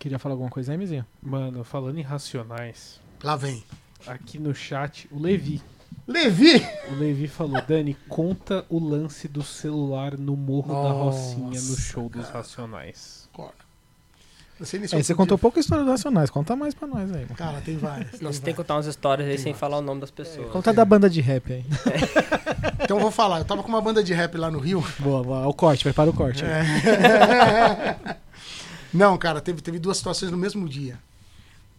Queria 0.02 0.18
falar 0.18 0.32
alguma 0.32 0.50
coisa 0.50 0.72
aí, 0.72 0.78
Mizinho? 0.78 1.06
Mano, 1.22 1.62
falando 1.62 1.96
em 1.96 2.02
racionais, 2.02 3.00
Lá 3.22 3.36
vem. 3.36 3.62
aqui 4.04 4.36
no 4.36 4.52
chat, 4.52 5.06
o 5.12 5.18
Levi. 5.20 5.62
Levi! 6.08 6.60
O 6.90 6.94
Levi 6.96 7.28
falou, 7.28 7.62
Dani, 7.62 7.96
conta 8.08 8.64
o 8.68 8.80
lance 8.80 9.28
do 9.28 9.44
celular 9.44 10.18
no 10.18 10.34
Morro 10.36 10.74
da 10.74 10.88
Nossa, 10.88 11.18
Rocinha 11.36 11.60
no 11.60 11.76
show 11.76 12.08
dos 12.08 12.28
Racionais. 12.30 13.28
Corta. 13.32 13.62
É, 14.60 14.64
você 14.64 14.78
podia- 14.78 15.14
contou 15.14 15.38
pouca 15.38 15.60
história 15.60 15.84
dos 15.84 15.92
Nacionais. 15.92 16.30
Conta 16.30 16.56
mais 16.56 16.74
pra 16.74 16.88
nós 16.88 17.12
aí. 17.14 17.24
Cara, 17.36 17.60
tem 17.60 17.76
várias. 17.76 18.20
Não, 18.20 18.32
você 18.32 18.40
tem 18.40 18.52
que 18.52 18.52
várias. 18.52 18.56
contar 18.56 18.74
umas 18.74 18.86
histórias 18.86 19.26
aí 19.28 19.34
Tem 19.34 19.42
sem 19.44 19.52
várias. 19.52 19.60
falar 19.60 19.78
o 19.78 19.82
nome 19.82 20.00
das 20.00 20.10
pessoas. 20.10 20.50
Conta 20.50 20.72
da 20.72 20.84
banda 20.84 21.08
de 21.08 21.20
rap 21.20 21.52
aí. 21.52 21.64
Então 22.84 22.96
eu 22.96 23.00
vou 23.02 23.12
falar. 23.12 23.38
Eu 23.38 23.44
tava 23.44 23.62
com 23.62 23.68
uma 23.68 23.80
banda 23.80 24.02
de 24.02 24.12
rap 24.12 24.36
lá 24.36 24.50
no 24.50 24.58
Rio. 24.58 24.84
Boa, 24.98 25.22
boa. 25.22 25.46
O 25.46 25.54
corte, 25.54 25.84
prepara 25.84 26.10
o 26.10 26.12
corte. 26.12 26.44
aí. 26.44 26.50
Não, 28.92 29.16
cara, 29.18 29.40
teve, 29.40 29.60
teve 29.62 29.78
duas 29.78 29.96
situações 29.96 30.30
no 30.30 30.36
mesmo 30.38 30.68
dia. 30.68 30.98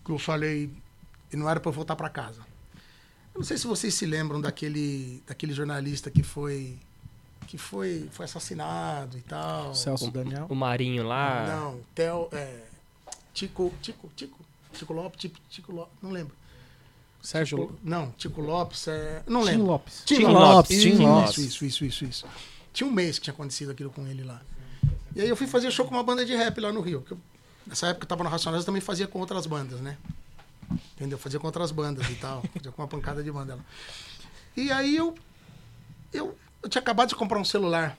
Que 0.05 0.11
eu 0.11 0.19
falei, 0.19 0.69
e 1.31 1.37
não 1.37 1.49
era 1.49 1.59
pra 1.59 1.69
eu 1.69 1.73
voltar 1.73 1.95
pra 1.95 2.09
casa. 2.09 2.41
Eu 3.33 3.39
não 3.39 3.43
sei 3.43 3.57
se 3.57 3.65
vocês 3.65 3.93
se 3.93 4.05
lembram 4.05 4.39
daquele, 4.41 5.21
daquele 5.27 5.53
jornalista 5.53 6.11
que 6.11 6.21
foi 6.23 6.77
que 7.47 7.57
foi, 7.57 8.09
foi 8.11 8.25
assassinado 8.25 9.17
e 9.17 9.21
tal. 9.21 9.75
Celso 9.75 10.09
Daniel. 10.09 10.47
O 10.49 10.55
Marinho 10.55 11.03
lá. 11.03 11.45
Não, 11.47 11.79
Theo, 11.93 12.27
é, 12.31 12.61
Tico, 13.33 13.71
Tico, 13.81 14.09
Tico, 14.15 14.39
Tico 14.71 14.93
Lopes, 14.93 15.19
Tico, 15.19 15.35
Tico 15.49 15.71
Lopes, 15.71 15.93
não 16.01 16.09
lembro. 16.11 16.33
Sérgio 17.21 17.57
Tico- 17.59 17.79
não, 17.83 18.11
Tico 18.17 18.41
Lopes, 18.41 18.87
é, 18.87 19.23
não 19.27 19.41
Tim 19.41 19.45
lembro. 19.47 19.65
Lopes. 19.67 20.03
Tim 20.05 20.15
Tim 20.15 20.23
Lopes. 20.23 20.39
Lopes, 20.41 20.81
Tim 20.81 20.89
Isso, 20.89 21.01
Lopes. 21.03 21.37
Isso, 21.37 21.65
isso, 21.65 21.85
isso, 21.85 22.05
isso. 22.05 22.25
Tinha 22.73 22.87
um 22.87 22.91
mês 22.91 23.17
que 23.19 23.25
tinha 23.25 23.33
acontecido 23.33 23.71
aquilo 23.71 23.89
com 23.91 24.05
ele 24.07 24.23
lá. 24.23 24.41
E 25.15 25.21
aí 25.21 25.29
eu 25.29 25.35
fui 25.35 25.47
fazer 25.47 25.69
show 25.71 25.85
com 25.85 25.93
uma 25.93 26.03
banda 26.03 26.25
de 26.25 26.35
rap 26.35 26.59
lá 26.59 26.71
no 26.71 26.81
Rio. 26.81 27.01
porque 27.01 27.13
eu- 27.13 27.19
nessa 27.67 27.87
época 27.87 28.05
eu 28.05 28.07
tava 28.09 28.23
no 28.23 28.29
Racionais, 28.29 28.63
eu 28.63 28.65
também 28.65 28.81
fazia 28.81 29.07
com 29.07 29.19
outras 29.19 29.45
bandas, 29.45 29.79
né? 29.79 29.97
Entendeu? 30.95 31.17
Fazia 31.17 31.39
com 31.39 31.47
outras 31.47 31.71
bandas 31.71 32.09
e 32.09 32.15
tal. 32.15 32.41
Fazia 32.53 32.71
com 32.71 32.81
uma 32.81 32.87
pancada 32.87 33.23
de 33.23 33.31
banda 33.31 33.55
lá. 33.55 33.61
E 34.55 34.71
aí 34.71 34.95
eu, 34.95 35.15
eu, 36.11 36.37
eu 36.61 36.69
tinha 36.69 36.81
acabado 36.81 37.09
de 37.09 37.15
comprar 37.15 37.39
um 37.39 37.45
celular. 37.45 37.97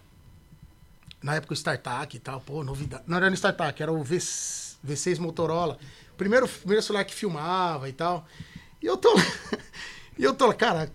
Na 1.22 1.36
época 1.36 1.52
o 1.52 1.56
StarTAC 1.56 2.16
e 2.16 2.20
tal, 2.20 2.40
pô, 2.40 2.62
novidade. 2.62 3.04
Não 3.06 3.16
era 3.16 3.28
no 3.30 3.34
StarTAC, 3.34 3.82
era 3.82 3.92
o 3.92 4.02
V, 4.02 4.18
V6 4.18 5.18
Motorola. 5.18 5.78
Primeiro, 6.18 6.46
primeiro 6.48 6.82
celular 6.82 7.04
que 7.04 7.14
filmava 7.14 7.88
e 7.88 7.92
tal. 7.92 8.26
E 8.82 8.86
eu 8.86 8.96
tô. 8.96 9.14
e 10.18 10.22
eu 10.24 10.34
tô, 10.34 10.52
cara, 10.52 10.92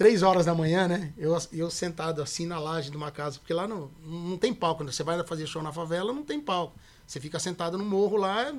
três 0.00 0.22
horas 0.22 0.46
da 0.46 0.54
manhã, 0.54 0.88
né? 0.88 1.12
Eu, 1.18 1.36
eu 1.52 1.70
sentado 1.70 2.22
assim 2.22 2.46
na 2.46 2.58
laje 2.58 2.90
de 2.90 2.96
uma 2.96 3.10
casa, 3.10 3.38
porque 3.38 3.52
lá 3.52 3.68
não, 3.68 3.90
não 4.02 4.38
tem 4.38 4.54
palco, 4.54 4.82
né? 4.82 4.90
Você 4.90 5.02
vai 5.02 5.22
fazer 5.24 5.46
show 5.46 5.62
na 5.62 5.74
favela, 5.74 6.10
não 6.10 6.22
tem 6.22 6.40
palco. 6.40 6.74
Você 7.06 7.20
fica 7.20 7.38
sentado 7.38 7.76
no 7.76 7.84
morro 7.84 8.16
lá, 8.16 8.50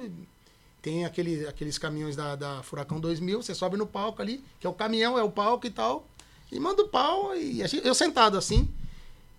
tem 0.84 1.04
aquele, 1.04 1.48
aqueles 1.48 1.80
caminhões 1.80 2.16
da, 2.16 2.36
da 2.36 2.62
Furacão 2.62 3.00
2000, 3.00 3.42
você 3.42 3.56
sobe 3.56 3.76
no 3.76 3.88
palco 3.88 4.22
ali, 4.22 4.46
que 4.60 4.68
é 4.68 4.70
o 4.70 4.74
caminhão, 4.74 5.18
é 5.18 5.24
o 5.24 5.32
palco 5.32 5.66
e 5.66 5.72
tal, 5.72 6.08
e 6.52 6.60
manda 6.60 6.84
o 6.84 6.88
pau, 6.88 7.36
e 7.36 7.64
eu 7.84 7.96
sentado 7.96 8.38
assim, 8.38 8.70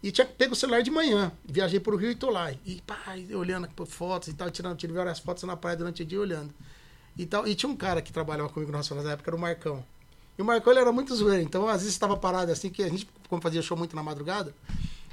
e 0.02 0.10
tinha 0.10 0.26
pego 0.26 0.54
o 0.54 0.56
celular 0.56 0.82
de 0.82 0.90
manhã, 0.90 1.30
viajei 1.44 1.78
pro 1.78 1.96
Rio 1.96 2.10
e 2.10 2.16
tô 2.16 2.30
lá, 2.30 2.50
e 2.66 2.82
pá, 2.84 2.98
olhando 3.32 3.68
por 3.68 3.86
fotos 3.86 4.26
e 4.26 4.34
tal, 4.34 4.50
tirando, 4.50 4.76
tirei 4.76 4.96
várias 4.96 5.20
fotos 5.20 5.44
na 5.44 5.56
praia 5.56 5.76
durante 5.76 6.02
o 6.02 6.04
dia 6.04 6.18
olhando. 6.18 6.52
E, 7.16 7.26
tal, 7.26 7.46
e 7.46 7.54
tinha 7.54 7.70
um 7.70 7.76
cara 7.76 8.02
que 8.02 8.12
trabalhava 8.12 8.48
comigo 8.48 8.72
na 8.72 8.80
época, 8.80 9.30
era 9.30 9.36
o 9.36 9.38
Marcão. 9.38 9.84
E 10.38 10.42
o 10.42 10.44
Marcão 10.44 10.72
ele 10.72 10.80
era 10.80 10.92
muito 10.92 11.14
zoeiro, 11.14 11.42
então 11.42 11.68
às 11.68 11.78
vezes 11.80 11.92
estava 11.92 12.16
parado 12.16 12.50
assim, 12.50 12.70
que 12.70 12.82
a 12.82 12.88
gente, 12.88 13.06
como 13.28 13.42
fazia 13.42 13.60
show 13.60 13.76
muito 13.76 13.94
na 13.94 14.02
madrugada, 14.02 14.54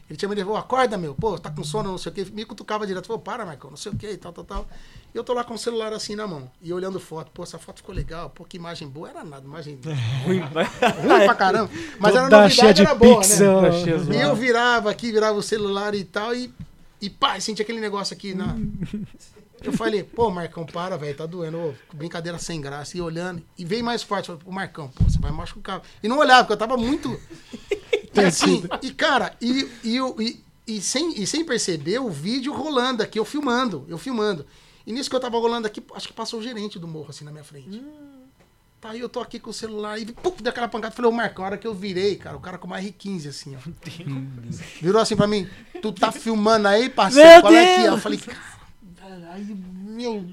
ele 0.09 0.17
tinha 0.17 0.27
me 0.27 0.33
levou, 0.33 0.57
acorda 0.57 0.97
meu, 0.97 1.13
pô, 1.13 1.37
tá 1.37 1.51
com 1.51 1.63
sono, 1.63 1.91
não 1.91 1.97
sei 1.97 2.11
o 2.11 2.15
quê, 2.15 2.25
me 2.33 2.43
cutucava 2.43 2.87
direto, 2.87 3.05
falou, 3.05 3.21
para 3.21 3.45
Marcão, 3.45 3.69
não 3.69 3.77
sei 3.77 3.91
o 3.91 3.95
quê, 3.95 4.17
tal, 4.17 4.33
tal, 4.33 4.43
tal. 4.43 4.67
E 5.13 5.17
eu 5.17 5.23
tô 5.23 5.33
lá 5.33 5.43
com 5.43 5.53
o 5.53 5.57
celular 5.57 5.93
assim 5.93 6.15
na 6.15 6.25
mão, 6.25 6.49
e 6.61 6.73
olhando 6.73 6.99
foto, 6.99 7.29
pô, 7.31 7.43
essa 7.43 7.59
foto 7.59 7.77
ficou 7.77 7.93
legal, 7.93 8.29
pô, 8.29 8.43
que 8.43 8.57
imagem 8.57 8.87
boa, 8.87 9.09
era 9.09 9.23
nada, 9.23 9.45
imagem 9.45 9.77
Ruim. 10.25 10.39
ruim 10.39 11.25
pra 11.25 11.35
caramba, 11.35 11.69
mas 11.99 12.15
era 12.15 12.29
novidade, 12.29 12.73
de 12.73 12.81
era 12.81 12.95
boa, 12.95 13.19
pixel. 13.19 13.61
né? 13.61 13.71
Cheio 13.83 14.13
E 14.13 14.19
eu 14.19 14.35
virava 14.35 14.89
aqui, 14.89 15.11
virava 15.11 15.37
o 15.37 15.43
celular 15.43 15.93
e 15.93 16.03
tal, 16.03 16.33
e, 16.33 16.51
e 16.99 17.07
pá, 17.09 17.39
senti 17.39 17.61
aquele 17.61 17.79
negócio 17.79 18.15
aqui 18.15 18.33
na. 18.33 18.55
Eu 19.63 19.73
falei, 19.73 20.03
pô, 20.03 20.29
Marcão, 20.29 20.65
para, 20.65 20.97
velho, 20.97 21.15
tá 21.15 21.25
doendo. 21.25 21.57
Ô, 21.57 21.73
brincadeira 21.93 22.37
sem 22.37 22.61
graça. 22.61 22.97
E 22.97 23.01
olhando, 23.01 23.41
e 23.57 23.65
veio 23.65 23.83
mais 23.83 24.03
forte. 24.03 24.27
Falei, 24.27 24.41
pô, 24.43 24.51
Marcão, 24.51 24.89
pô, 24.89 25.03
você 25.03 25.19
vai 25.19 25.31
machucar. 25.31 25.81
E 26.01 26.07
não 26.07 26.17
olhava, 26.19 26.43
porque 26.43 26.53
eu 26.53 26.57
tava 26.57 26.77
muito. 26.77 27.19
E 28.11 28.21
assim, 28.21 28.63
e 28.81 28.91
cara, 28.91 29.35
e, 29.39 29.69
e, 29.83 29.97
e, 29.97 30.43
e 30.67 30.81
sem, 30.81 31.21
e 31.21 31.27
sem 31.27 31.45
perceber 31.45 31.99
o 31.99 32.09
vídeo 32.09 32.51
rolando 32.51 33.03
aqui, 33.03 33.19
eu 33.19 33.23
filmando, 33.23 33.85
eu 33.87 33.99
filmando. 33.99 34.45
E 34.85 34.91
nisso 34.91 35.09
que 35.09 35.15
eu 35.15 35.19
tava 35.19 35.37
rolando 35.37 35.67
aqui, 35.67 35.81
acho 35.93 36.07
que 36.07 36.13
passou 36.13 36.39
o 36.39 36.43
gerente 36.43 36.79
do 36.79 36.87
morro 36.87 37.11
assim 37.11 37.23
na 37.23 37.31
minha 37.31 37.43
frente. 37.43 37.81
Tá, 38.81 38.91
aí 38.91 38.99
eu 39.01 39.09
tô 39.09 39.19
aqui 39.19 39.39
com 39.39 39.49
o 39.49 39.53
celular 39.53 39.99
e 39.99 40.05
puf, 40.05 40.41
deu 40.41 40.51
aquela 40.51 40.67
pancada. 40.67 40.95
Falei, 40.95 41.11
ô 41.11 41.13
Marcão, 41.13 41.43
a 41.43 41.49
hora 41.49 41.57
que 41.57 41.67
eu 41.67 41.73
virei, 41.73 42.15
cara, 42.15 42.37
o 42.37 42.39
cara 42.39 42.57
com 42.57 42.65
uma 42.65 42.79
R15 42.79 43.27
assim, 43.27 43.55
ó. 43.55 43.59
Virou 44.81 45.01
assim 45.01 45.17
pra 45.17 45.27
mim, 45.27 45.47
tu 45.81 45.91
tá 45.91 46.11
filmando 46.13 46.67
aí, 46.67 46.89
parceiro? 46.89 47.29
Meu 47.29 47.41
Qual 47.41 47.53
é 47.53 47.65
que 47.65 47.81
é? 47.81 47.87
Eu 47.87 47.91
Deus! 47.91 48.03
falei, 48.03 48.19
cara, 48.19 48.39
aí, 49.31 49.45
meu. 49.45 50.25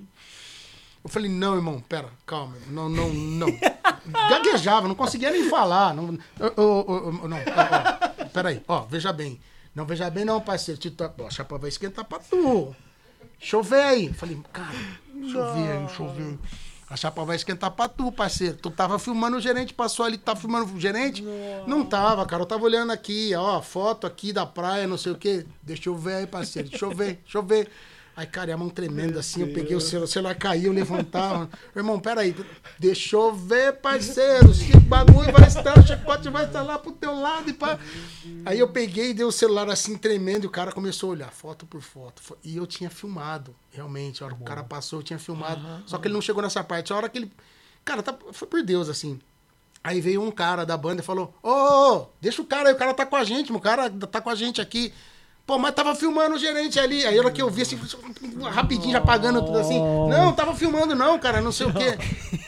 Eu 1.03 1.11
falei, 1.11 1.31
não, 1.31 1.55
irmão, 1.55 1.81
pera, 1.81 2.09
calma, 2.27 2.57
não, 2.69 2.89
não, 2.89 3.09
não. 3.13 3.47
Gaguejava, 4.29 4.89
não 4.89 4.95
conseguia 4.95 5.31
nem 5.31 5.49
falar. 5.49 5.95
Não, 5.95 6.19
ô, 6.57 6.93
ô, 6.93 7.29
não, 7.29 7.37
ó, 7.37 8.23
ó, 8.23 8.25
peraí, 8.27 8.63
ó, 8.67 8.81
veja 8.83 9.13
bem. 9.13 9.41
Não, 9.75 9.85
veja 9.85 10.11
bem, 10.11 10.25
não, 10.25 10.41
parceiro. 10.41 10.81
Ó, 11.21 11.27
a 11.27 11.31
chapa 11.31 11.59
vai 11.59 11.69
esquentar 11.69 12.05
pra 12.05 12.19
tu. 12.19 12.75
Chover 13.39 13.83
aí. 13.83 14.13
Falei, 14.15 14.41
cara, 14.53 14.77
chover 15.31 15.71
aí, 15.73 15.89
chover. 15.91 16.39
A 16.89 16.97
chapa 16.97 17.25
vai 17.25 17.37
esquentar 17.37 17.71
pra 17.73 17.89
tu, 17.89 18.11
parceiro. 18.13 18.57
Tu 18.57 18.71
tava 18.71 18.99
filmando 18.99 19.37
o 19.37 19.41
gerente, 19.41 19.75
passou 19.75 20.07
ali, 20.07 20.17
tá 20.17 20.37
filmando 20.37 20.73
o 20.73 20.81
gerente? 20.81 21.23
Não 21.67 21.85
tava, 21.85 22.25
cara. 22.25 22.43
Eu 22.43 22.47
tava 22.47 22.65
olhando 22.65 22.93
aqui, 22.93 23.35
ó, 23.35 23.61
foto 23.61 24.07
aqui 24.07 24.33
da 24.33 24.47
praia, 24.47 24.87
não 24.87 24.97
sei 24.97 25.13
o 25.13 25.17
quê. 25.17 25.45
Deixa 25.63 25.89
eu 25.89 25.97
ver 25.97 26.15
aí, 26.15 26.27
parceiro. 26.27 26.69
Deixa 26.69 26.85
eu 26.85 26.91
ver, 26.91 27.21
deixa 27.23 27.39
eu 27.39 27.43
ver. 27.43 27.71
Aí, 28.17 28.27
cara, 28.27 28.55
a 28.55 28.57
mão 28.57 28.71
tremendo 28.71 29.19
assim, 29.19 29.43
eu 29.43 29.49
peguei 29.53 29.77
o 29.77 29.81
celular, 29.81 30.05
o 30.05 30.09
celular 30.09 30.35
caiu, 30.37 30.73
levantava. 30.73 31.51
Irmão, 31.77 32.01
peraí, 32.01 32.35
deixa 32.79 33.15
eu 33.15 33.35
ver, 33.35 33.75
parceiro, 33.75 34.55
se 34.55 34.75
o 34.75 34.81
bagulho 34.81 35.31
vai 35.33 35.47
estar, 35.47 35.79
o 35.79 35.87
chicote 35.87 36.31
vai 36.31 36.47
estar 36.47 36.63
lá 36.63 36.79
pro 36.79 36.93
teu 36.93 37.15
lado 37.15 37.51
e 37.51 37.53
pá. 37.53 37.79
Aí 38.47 38.59
eu 38.59 38.69
peguei 38.69 39.11
e 39.11 39.15
dei 39.15 39.25
o 39.27 39.31
celular 39.31 39.69
assim, 39.69 39.99
tremendo, 39.99 40.45
e 40.45 40.47
o 40.47 40.51
cara 40.51 40.73
começou 40.73 41.11
a 41.11 41.13
olhar, 41.13 41.31
foto 41.31 41.67
por 41.67 41.83
foto. 41.83 42.23
Fo- 42.23 42.39
E 42.43 42.57
eu 42.57 42.67
tinha 42.67 42.89
filmado, 42.89 43.55
realmente. 43.71 44.23
A 44.23 44.27
hora 44.27 44.35
que 44.35 44.41
o 44.41 44.45
cara 44.47 44.65
passou, 44.65 45.01
eu 45.01 45.03
tinha 45.03 45.19
filmado. 45.19 45.61
Só 45.87 45.99
que 45.99 46.07
ele 46.09 46.15
não 46.15 46.23
chegou 46.23 46.43
nessa 46.43 46.65
parte. 46.65 46.95
A 46.95 46.97
hora 46.97 47.11
que 47.11 47.19
ele. 47.19 47.31
Cara, 47.85 48.03
tá- 48.03 48.17
foi 48.33 48.49
por 48.49 48.63
Deus, 48.63 48.89
assim. 48.89 49.21
Aí 49.85 50.01
veio 50.01 50.23
um 50.23 50.31
cara 50.31 50.65
da 50.65 50.77
banda 50.77 51.03
e 51.03 51.05
falou: 51.05 51.35
Ô, 51.43 51.51
ô, 51.51 52.07
deixa 52.21 52.41
o 52.41 52.47
cara 52.47 52.71
aí, 52.71 52.75
o 52.75 52.79
cara 52.79 52.95
tá 52.95 53.05
com 53.05 53.15
a 53.15 53.25
gente, 53.25 53.53
o 53.53 53.61
cara 53.61 53.91
tá 53.91 54.21
com 54.23 54.31
a 54.31 54.35
gente 54.35 54.59
aqui. 54.61 54.93
Pô, 55.47 55.59
mas 55.59 55.75
tava 55.75 55.95
filmando 55.95 56.35
o 56.35 56.39
gerente 56.39 56.79
ali. 56.81 57.07
Aí 57.07 57.17
a 57.17 57.21
hora 57.23 57.31
que 57.31 57.41
eu 57.41 57.49
vi 57.49 57.63
assim, 57.63 57.79
rapidinho 58.51 58.93
já 58.93 59.01
pagando 59.01 59.45
tudo 59.45 59.59
assim. 59.59 59.79
Não, 59.79 60.33
tava 60.33 60.55
filmando 60.57 60.95
não, 60.95 61.19
cara, 61.19 61.41
não 61.41 61.53
sei 61.53 61.67
o 61.67 61.73
quê. 61.73 61.97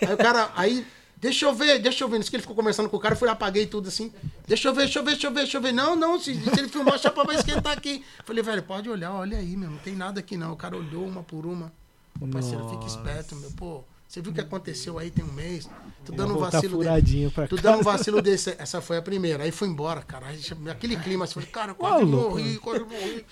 Aí 0.05 0.15
o 0.15 0.17
cara, 0.17 0.51
aí, 0.57 0.85
deixa 1.17 1.47
eu 1.47 1.55
ver, 1.55 1.79
deixa 1.79 2.03
eu 2.03 2.09
ver. 2.09 2.19
Nisso 2.19 2.29
que 2.29 2.35
ele 2.35 2.43
ficou 2.43 2.57
conversando 2.57 2.89
com 2.89 2.97
o 2.97 3.01
cara, 3.01 3.15
eu 3.15 3.19
fui 3.19 3.27
lá, 3.27 3.35
apaguei 3.35 3.67
tudo 3.67 3.87
assim. 3.87 4.13
Deixa 4.49 4.69
eu 4.69 4.75
ver, 4.75 4.83
deixa 4.83 4.99
eu 4.99 5.05
ver, 5.05 5.11
deixa 5.13 5.27
eu 5.29 5.31
ver, 5.31 5.41
deixa 5.43 5.57
eu 5.59 5.63
ver. 5.63 5.73
Não, 5.73 5.95
não, 5.95 6.19
se, 6.19 6.35
se 6.35 6.59
ele 6.59 6.69
filmar, 6.69 6.99
pra 6.99 7.23
ver 7.23 7.45
quem 7.45 7.63
tá 7.63 7.71
aqui. 7.71 8.05
Falei, 8.25 8.43
velho, 8.43 8.65
pode 8.65 8.91
olhar, 8.91 9.13
olha 9.13 9.39
aí, 9.39 9.57
meu, 9.57 9.71
não 9.71 9.79
tem 9.79 9.95
nada 9.95 10.19
aqui 10.19 10.37
não. 10.37 10.53
O 10.53 10.57
cara 10.57 10.77
olhou 10.77 11.07
uma 11.07 11.23
por 11.23 11.47
uma. 11.47 11.73
Ô, 12.21 12.27
parceiro, 12.27 12.69
fica 12.69 12.85
esperto, 12.85 13.37
meu, 13.37 13.53
pô. 13.53 13.85
Você 14.09 14.23
viu 14.23 14.33
o 14.33 14.35
que 14.35 14.41
aconteceu 14.41 14.99
aí 14.99 15.11
tem 15.11 15.23
um 15.23 15.33
mês? 15.33 15.69
Tu 16.05 16.13
dando 16.13 16.35
um 16.35 16.39
vacilo 16.39 16.79
desse. 16.79 17.31
Tu 17.49 17.57
dando 17.57 17.81
um 17.81 17.83
vacilo 17.83 18.23
desse. 18.23 18.57
Essa 18.59 18.81
foi 18.81 18.97
a 18.97 19.03
primeira. 19.03 19.45
Aí 19.45 19.51
fui 19.51 19.69
embora, 19.69 20.01
cara. 20.01 20.27
Aquele 20.71 20.97
clima, 20.97 21.25
assim, 21.25 21.35
falei, 21.35 21.49
cara, 21.51 21.75
quase 21.75 22.05
louco. 22.05 22.31
morri, 22.31 22.59
quase 22.59 22.85
morri. 22.85 23.27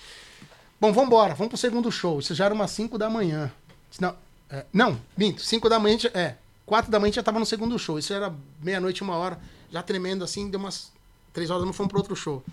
Bom, 0.79 0.93
vambora, 0.93 1.33
vamos 1.33 1.49
pro 1.49 1.57
segundo 1.57 1.91
show. 1.91 2.19
Isso 2.19 2.35
já 2.35 2.45
era 2.45 2.53
umas 2.53 2.69
5 2.69 2.95
da 2.99 3.09
manhã. 3.09 3.51
Não, 3.99 4.15
é, 4.49 4.65
não, 4.71 4.99
minto, 5.17 5.41
5 5.41 5.67
da 5.67 5.79
manhã, 5.79 5.97
é, 6.13 6.35
4 6.67 6.91
da 6.91 6.99
manhã 6.99 7.11
já 7.11 7.23
tava 7.23 7.39
no 7.39 7.45
segundo 7.45 7.77
show. 7.79 7.97
Isso 7.97 8.13
era 8.13 8.31
meia-noite, 8.61 9.01
uma 9.01 9.15
hora, 9.15 9.39
já 9.71 9.81
tremendo 9.81 10.23
assim, 10.23 10.49
deu 10.49 10.59
umas 10.59 10.91
3 11.33 11.49
horas, 11.49 11.65
não 11.65 11.73
fomos 11.73 11.89
pro 11.89 11.97
outro 11.97 12.15
show. 12.15 12.43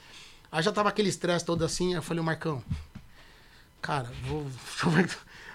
Aí 0.50 0.62
já 0.62 0.72
tava 0.72 0.88
aquele 0.88 1.10
estresse 1.10 1.44
todo 1.44 1.62
assim, 1.64 1.88
aí 1.88 1.94
eu 1.98 2.02
falei, 2.02 2.22
Marcão, 2.24 2.62
cara, 3.82 4.10
vou. 4.22 4.46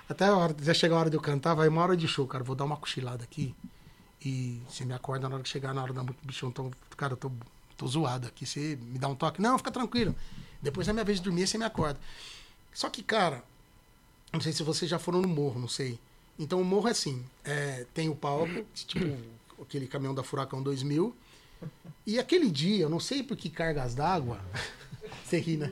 Até 0.09 0.25
a 0.25 0.35
hora, 0.35 0.55
já 0.59 0.73
chegar 0.73 0.95
a 0.95 0.99
hora 1.01 1.09
de 1.09 1.15
eu 1.15 1.21
cantar, 1.21 1.53
vai 1.53 1.67
uma 1.67 1.81
hora 1.83 1.95
de 1.95 2.07
show, 2.07 2.25
cara. 2.25 2.43
Vou 2.43 2.55
dar 2.55 2.65
uma 2.65 2.75
cochilada 2.75 3.23
aqui. 3.23 3.55
E 4.25 4.59
você 4.67 4.83
me 4.83 4.93
acorda 4.93 5.29
na 5.29 5.35
hora 5.35 5.43
que 5.43 5.49
chegar 5.49 5.71
na 5.71 5.83
hora 5.83 5.93
da 5.93 6.03
bichão. 6.23 6.51
Tô, 6.51 6.71
cara, 6.97 7.13
eu 7.13 7.17
tô, 7.17 7.31
tô 7.77 7.87
zoado 7.87 8.27
aqui. 8.27 8.45
Você 8.45 8.77
me 8.81 8.97
dá 8.97 9.07
um 9.07 9.15
toque. 9.15 9.39
Não, 9.39 9.55
fica 9.57 9.71
tranquilo. 9.71 10.15
Depois 10.59 10.87
é 10.87 10.93
minha 10.93 11.05
vez 11.05 11.19
de 11.19 11.23
dormir, 11.23 11.45
você 11.47 11.59
me 11.59 11.63
acorda. 11.63 11.99
Só 12.73 12.89
que, 12.89 13.03
cara, 13.03 13.43
não 14.33 14.41
sei 14.41 14.51
se 14.51 14.63
vocês 14.63 14.89
já 14.89 14.97
foram 14.97 15.21
no 15.21 15.27
morro, 15.27 15.59
não 15.59 15.67
sei. 15.67 15.99
Então 16.39 16.59
o 16.59 16.65
morro 16.65 16.87
é 16.87 16.91
assim: 16.91 17.23
é, 17.43 17.85
tem 17.93 18.09
o 18.09 18.15
palco, 18.15 18.65
tipo 18.73 18.99
aquele 19.61 19.87
caminhão 19.87 20.15
da 20.15 20.23
Furacão 20.23 20.63
2000. 20.63 21.15
E 22.05 22.17
aquele 22.17 22.49
dia, 22.49 22.83
eu 22.83 22.89
não 22.89 22.99
sei 22.99 23.21
por 23.21 23.37
que 23.37 23.49
cargas 23.49 23.93
d'água. 23.93 24.41
Você 25.25 25.39
ri, 25.39 25.57
né? 25.57 25.69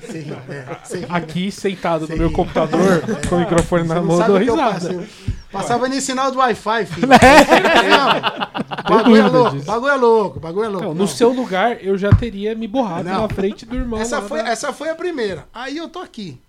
Você 0.00 0.20
ri, 0.20 0.32
é, 0.32 0.80
você 0.84 0.94
ri, 1.00 1.00
né? 1.02 1.08
Aqui, 1.10 1.50
sentado 1.50 2.06
no 2.08 2.16
meu 2.16 2.30
computador, 2.32 3.02
com 3.28 3.36
o 3.36 3.40
microfone 3.40 3.86
na 3.88 3.94
Você 3.94 4.00
não 4.00 4.06
mão, 4.06 4.16
eu 4.16 4.20
sabe 4.20 4.28
dou 4.32 4.36
o 4.36 4.44
que 4.44 4.50
eu 4.50 4.54
risada. 4.54 4.94
passei. 4.94 5.08
Passava 5.50 5.88
nem 5.88 6.00
sinal 6.00 6.30
do 6.30 6.38
Wi-Fi, 6.38 6.86
filho. 6.86 7.08
Não, 7.12 8.96
bagulho 8.96 9.16
é 9.16 9.22
dúvida 9.22 9.38
louco, 9.38 9.56
disso. 9.56 9.66
bagulho 9.66 9.92
é 9.92 9.96
louco, 9.96 10.40
bagulho 10.40 10.64
é 10.64 10.68
louco. 10.68 10.84
Não, 10.86 10.94
Não. 10.94 11.02
no 11.02 11.08
seu 11.08 11.30
lugar, 11.30 11.84
eu 11.84 11.98
já 11.98 12.10
teria 12.10 12.54
me 12.54 12.66
borrado 12.66 13.08
Não. 13.08 13.22
na 13.22 13.28
frente 13.28 13.66
do 13.66 13.76
irmão. 13.76 14.00
essa 14.00 14.18
lá 14.20 14.28
foi, 14.28 14.42
da- 14.42 14.48
essa 14.48 14.72
foi 14.72 14.88
a 14.88 14.94
primeira. 14.94 15.46
Aí 15.52 15.76
eu 15.76 15.88
tô 15.88 15.98
aqui. 15.98 16.40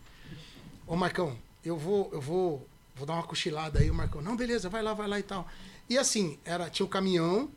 Ô, 0.88 0.96
Marcão, 0.96 1.34
eu 1.66 1.76
vou, 1.78 2.10
eu 2.14 2.22
vou, 2.22 2.66
vou 2.96 3.06
dar 3.06 3.14
uma 3.14 3.24
cochilada 3.24 3.80
aí, 3.80 3.90
o 3.90 3.94
Marcão. 3.94 4.22
Não, 4.22 4.36
beleza, 4.38 4.70
vai 4.70 4.82
lá, 4.82 4.94
vai 4.94 5.08
lá 5.08 5.20
e 5.20 5.24
tal. 5.24 5.46
E 5.90 5.98
assim, 5.98 6.38
era, 6.46 6.70
tinha 6.70 6.86
um 6.86 6.90
caminhão, 6.90 7.50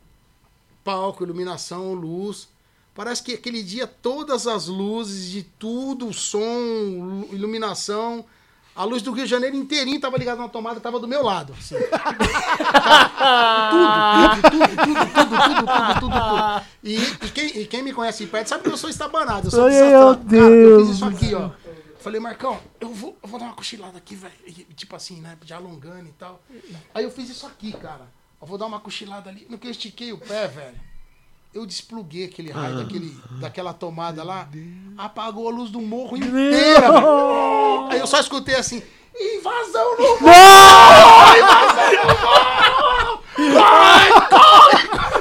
palco, 0.83 1.23
iluminação, 1.23 1.93
luz. 1.93 2.49
Parece 2.97 3.21
que 3.21 3.33
aquele 3.33 3.61
dia 3.61 3.85
todas 3.85 4.47
as 4.47 4.65
luzes 4.65 5.29
de 5.29 5.43
tudo, 5.43 6.11
som, 6.11 6.39
lu- 6.41 7.29
iluminação, 7.31 8.25
a 8.75 8.83
luz 8.83 9.03
do 9.03 9.11
Rio 9.11 9.25
de 9.25 9.29
Janeiro 9.29 9.55
inteirinho 9.55 9.99
tava 10.01 10.17
ligada 10.17 10.41
na 10.41 10.49
tomada, 10.49 10.79
tava 10.79 10.99
do 10.99 11.07
meu 11.07 11.21
lado. 11.23 11.53
assim. 11.59 11.75
tudo, 13.69 14.41
tudo, 14.49 14.49
tudo, 14.49 14.75
tudo, 14.83 15.05
tudo, 15.13 15.13
tudo, 15.13 15.37
tudo, 15.37 15.99
tudo, 15.99 15.99
tudo. 15.99 16.65
E, 16.83 16.95
e 16.97 17.29
quem, 17.31 17.57
e 17.61 17.65
quem 17.67 17.83
me 17.83 17.93
conhece 17.93 18.25
de 18.25 18.31
perto 18.31 18.47
sabe 18.47 18.63
que 18.63 18.69
eu 18.69 18.77
sou 18.77 18.89
estabanado, 18.89 19.47
eu 19.47 19.51
sou 19.51 19.65
Ai, 19.65 19.71
meu 19.73 20.15
Cara, 20.15 20.53
eu 20.53 20.77
Deus 20.77 20.87
fiz 20.87 20.95
isso 20.95 21.05
aqui, 21.05 21.35
ó. 21.35 21.51
Falei, 21.99 22.19
Marcão, 22.19 22.59
eu 22.79 22.89
vou, 22.89 23.17
eu 23.21 23.29
vou 23.29 23.39
dar 23.39 23.45
uma 23.47 23.53
cochilada 23.55 23.97
aqui, 23.97 24.15
velho. 24.15 24.33
E, 24.45 24.51
Tipo 24.73 24.95
assim, 24.95 25.19
né? 25.21 25.37
Já 25.45 25.57
alongando 25.57 26.07
e 26.07 26.13
tal. 26.13 26.41
Aí 26.95 27.03
eu 27.03 27.11
fiz 27.11 27.29
isso 27.29 27.45
aqui, 27.45 27.71
cara. 27.73 28.07
Eu 28.41 28.47
vou 28.47 28.57
dar 28.57 28.65
uma 28.65 28.79
cochilada 28.79 29.29
ali. 29.29 29.45
No 29.49 29.57
que 29.57 29.67
eu 29.67 29.71
estiquei 29.71 30.13
o 30.13 30.17
pé, 30.17 30.47
velho, 30.47 30.75
eu 31.53 31.65
despluguei 31.65 32.25
aquele 32.25 32.51
raio 32.51 32.77
daquele, 32.77 33.17
daquela 33.39 33.73
tomada 33.73 34.23
lá. 34.23 34.47
Apagou 34.97 35.47
a 35.47 35.51
luz 35.51 35.71
do 35.71 35.81
morro 35.81 36.15
inteira. 36.17 36.87
Aí 37.89 37.99
eu 37.99 38.07
só 38.07 38.19
escutei 38.19 38.55
assim, 38.55 38.81
invasão 39.19 39.97
no 39.97 40.21
morro! 40.21 40.33
Invasão 41.37 41.91
no 41.93 42.13
morro! 42.21 43.23
Corre, 43.37 44.09
corre, 44.29 44.87
corre! 44.87 45.17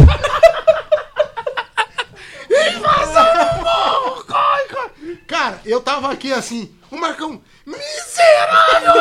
Invasão 2.76 3.28
no 3.34 3.62
morro! 3.62 4.24
Corre, 4.24 4.64
corre! 4.68 5.16
Cara, 5.26 5.60
eu 5.64 5.80
tava 5.80 6.10
aqui 6.10 6.32
assim, 6.32 6.75
o 6.90 6.96
Marcão, 6.96 7.40
miserável! 7.64 8.92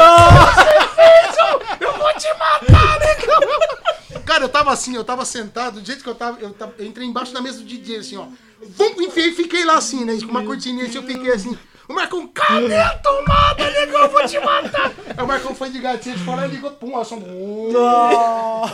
Eu, 1.79 1.87
eu 1.87 1.93
vou 1.97 2.13
te 2.13 2.27
matar, 2.33 2.99
né? 2.99 4.19
Cara, 4.25 4.43
eu 4.45 4.49
tava 4.49 4.71
assim, 4.71 4.95
eu 4.95 5.03
tava 5.03 5.23
sentado, 5.25 5.79
do 5.79 5.85
jeito 5.85 6.03
que 6.03 6.09
eu 6.09 6.15
tava, 6.15 6.39
eu, 6.39 6.51
tava- 6.53 6.73
eu 6.79 6.85
entrei 6.85 7.07
embaixo 7.07 7.31
da 7.33 7.41
mesa 7.41 7.59
do 7.59 7.65
DJ, 7.65 7.97
assim, 7.97 8.17
ó. 8.17 8.25
Vum, 8.61 9.01
enfiei, 9.01 9.33
fiquei 9.33 9.63
lá 9.65 9.77
assim, 9.77 10.03
né? 10.05 10.17
Com 10.19 10.31
uma 10.31 10.43
cortininha 10.43 10.85
assim, 10.85 10.95
eu 10.97 11.03
fiquei 11.03 11.31
assim. 11.31 11.57
O 11.87 11.93
Marcão, 11.93 12.27
cadê 12.33 12.75
a 12.77 12.89
tomada, 12.97 13.69
negão? 13.71 14.01
Eu 14.01 14.09
vou 14.09 14.25
te 14.25 14.39
matar! 14.39 14.91
Aí 15.15 15.21
o 15.23 15.27
Marcão 15.27 15.53
foi 15.53 15.69
de 15.69 15.79
gatinho 15.79 16.15
de 16.17 16.23
fora 16.23 16.47
e 16.47 16.49
ligou, 16.49 16.71
pum, 16.71 16.97
a 16.97 17.05
som. 17.05 17.19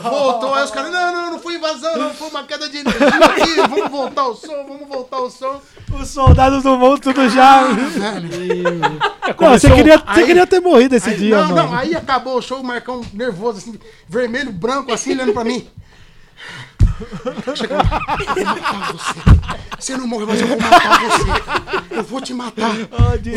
Voltou, 0.02 0.54
aí 0.54 0.64
os 0.64 0.72
caras, 0.72 0.92
não, 0.92 1.12
não, 1.12 1.32
não 1.32 1.40
foi 1.40 1.56
invasão, 1.56 1.98
não, 1.98 2.14
foi 2.14 2.30
uma 2.30 2.44
queda 2.44 2.70
de 2.70 2.78
energia 2.78 3.08
aqui, 3.08 3.56
vamos 3.70 3.92
voltar 3.92 4.28
o 4.28 4.36
som, 4.36 4.66
vamos 4.66 4.88
voltar 4.88 5.20
o 5.20 5.30
som. 5.30 5.62
Os 6.00 6.08
soldados 6.08 6.64
do 6.64 6.78
mundo 6.78 7.00
tudo 7.02 7.30
já. 7.30 7.64
Velho. 7.66 8.30
Não, 9.40 9.50
você, 9.60 9.70
queria, 9.70 9.98
você 9.98 10.04
aí- 10.22 10.26
queria 10.26 10.48
ter 10.48 10.60
morrido 10.62 10.96
esse 10.96 11.10
Aí- 11.10 11.18
dia, 11.18 11.38
não, 11.42 11.50
mano. 11.50 11.70
não, 11.70 11.78
aí 11.78 11.94
acabou 11.96 12.38
o 12.38 12.42
show, 12.42 12.60
o 12.60 12.64
Marcão 12.64 13.02
nervoso, 13.14 13.58
assim, 13.58 13.78
vermelho, 14.08 14.52
branco, 14.54 14.94
assim, 14.94 15.12
olhando 15.12 15.34
pra 15.34 15.44
mim. 15.44 15.68
Eu 16.82 18.36
vou 18.36 18.46
matar 18.46 18.94
você. 18.94 19.20
Você 19.80 19.98
não 19.98 20.08
morreu, 20.08 20.28
mas 20.28 20.42
eu 20.42 20.48
vou 20.48 20.60
matar 20.60 21.00
você. 21.02 21.96
Eu 21.98 22.04
vou 22.04 22.22
te 22.22 22.34
matar. 22.34 22.72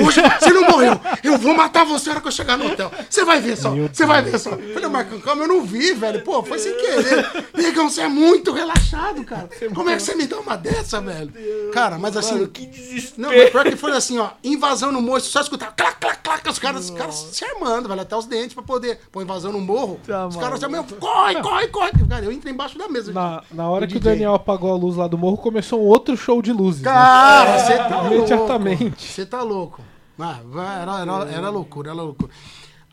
Hoje, 0.07 0.21
você 0.39 0.51
não 0.51 0.62
morreu. 0.69 1.01
Eu 1.23 1.39
vou 1.39 1.55
matar 1.55 1.85
você 1.85 2.07
na 2.11 2.12
hora 2.12 2.21
que 2.21 2.29
eu 2.29 2.33
chegar 2.33 2.57
no 2.59 2.66
hotel. 2.66 2.93
Você 3.09 3.25
vai 3.25 3.41
ver 3.41 3.57
só. 3.57 3.71
Você 3.71 4.05
vai 4.05 4.23
ver 4.23 4.39
só. 4.39 4.51
Falei, 4.51 4.89
Marcão, 4.89 5.21
calma, 5.21 5.45
eu 5.45 5.49
não 5.49 5.62
vi, 5.62 5.95
velho. 5.95 6.23
Pô, 6.23 6.43
foi 6.43 6.59
sem 6.59 6.75
querer. 6.77 7.47
Negão, 7.55 7.89
você 7.89 8.03
é 8.03 8.09
muito 8.09 8.53
relaxado, 8.53 9.25
cara. 9.25 9.49
Como 9.75 9.89
é 9.89 9.97
que 9.97 10.03
você 10.03 10.15
me 10.15 10.27
dá 10.27 10.39
uma 10.39 10.57
dessa, 10.57 11.01
velho? 11.01 11.33
Cara, 11.73 11.99
mas 11.99 12.16
assim. 12.16 12.47
que 12.47 12.66
desespero. 12.66 13.23
Não, 13.23 13.29
mas 13.37 13.51
pior 13.51 13.65
que 13.65 13.77
foi 13.77 13.93
assim, 13.93 14.19
ó. 14.19 14.31
Invasão 14.43 14.93
no 14.93 15.01
morro, 15.01 15.21
só 15.21 15.41
escutar 15.41 15.73
clac, 15.75 15.99
clac, 15.99 16.21
clac, 16.23 16.49
os 16.49 16.59
caras, 16.59 16.85
os 16.85 16.91
caras 16.91 17.15
se 17.33 17.45
armando, 17.45 17.89
velho, 17.89 18.01
até 18.03 18.16
os 18.16 18.27
dentes 18.27 18.55
pra 18.55 18.62
poder 18.62 19.01
pôr 19.11 19.23
invasão 19.23 19.51
no 19.53 19.61
morro. 19.61 19.99
Tá 20.07 20.27
os 20.27 20.37
caras 20.37 20.62
assim, 20.62 20.71
meu, 20.71 20.85
corre, 20.85 21.41
corre, 21.41 21.69
corre. 21.69 21.91
Cara, 22.09 22.25
eu 22.25 22.33
entrei 22.33 22.53
embaixo 22.53 22.77
da 22.79 22.89
mesa. 22.89 23.12
Na, 23.51 23.65
na 23.65 23.69
hora 23.70 23.85
O 23.85 23.89
que 23.89 23.97
o 23.97 24.01
DJ. 24.01 24.12
Daniel 24.12 24.35
apagou 24.35 24.73
a 24.73 24.77
luz 24.77 24.97
lá 24.97 25.06
do 25.09 25.16
morro, 25.19 25.36
começou 25.39 25.81
um 25.82 25.86
outro 25.86 26.16
show 26.16 26.40
de 26.43 26.52
luzes. 26.52 26.82
né? 26.82 26.90
Cara, 26.90 27.59
você 27.59 27.77
tá 27.78 28.01
louco. 28.01 28.15
Imediatamente. 28.16 29.02
Você 29.12 29.27
tá 29.27 29.43
louco. 29.43 29.82
Ah, 30.19 30.39
era, 30.82 31.01
era, 31.01 31.31
era 31.32 31.48
loucura, 31.51 31.90
era 31.90 32.01
loucura. 32.02 32.31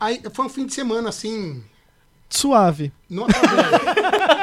Aí 0.00 0.20
foi 0.32 0.44
um 0.46 0.48
fim 0.48 0.66
de 0.66 0.74
semana, 0.74 1.08
assim, 1.08 1.62
Suave. 2.28 2.92
não 3.08 3.24
acabou. 3.26 3.48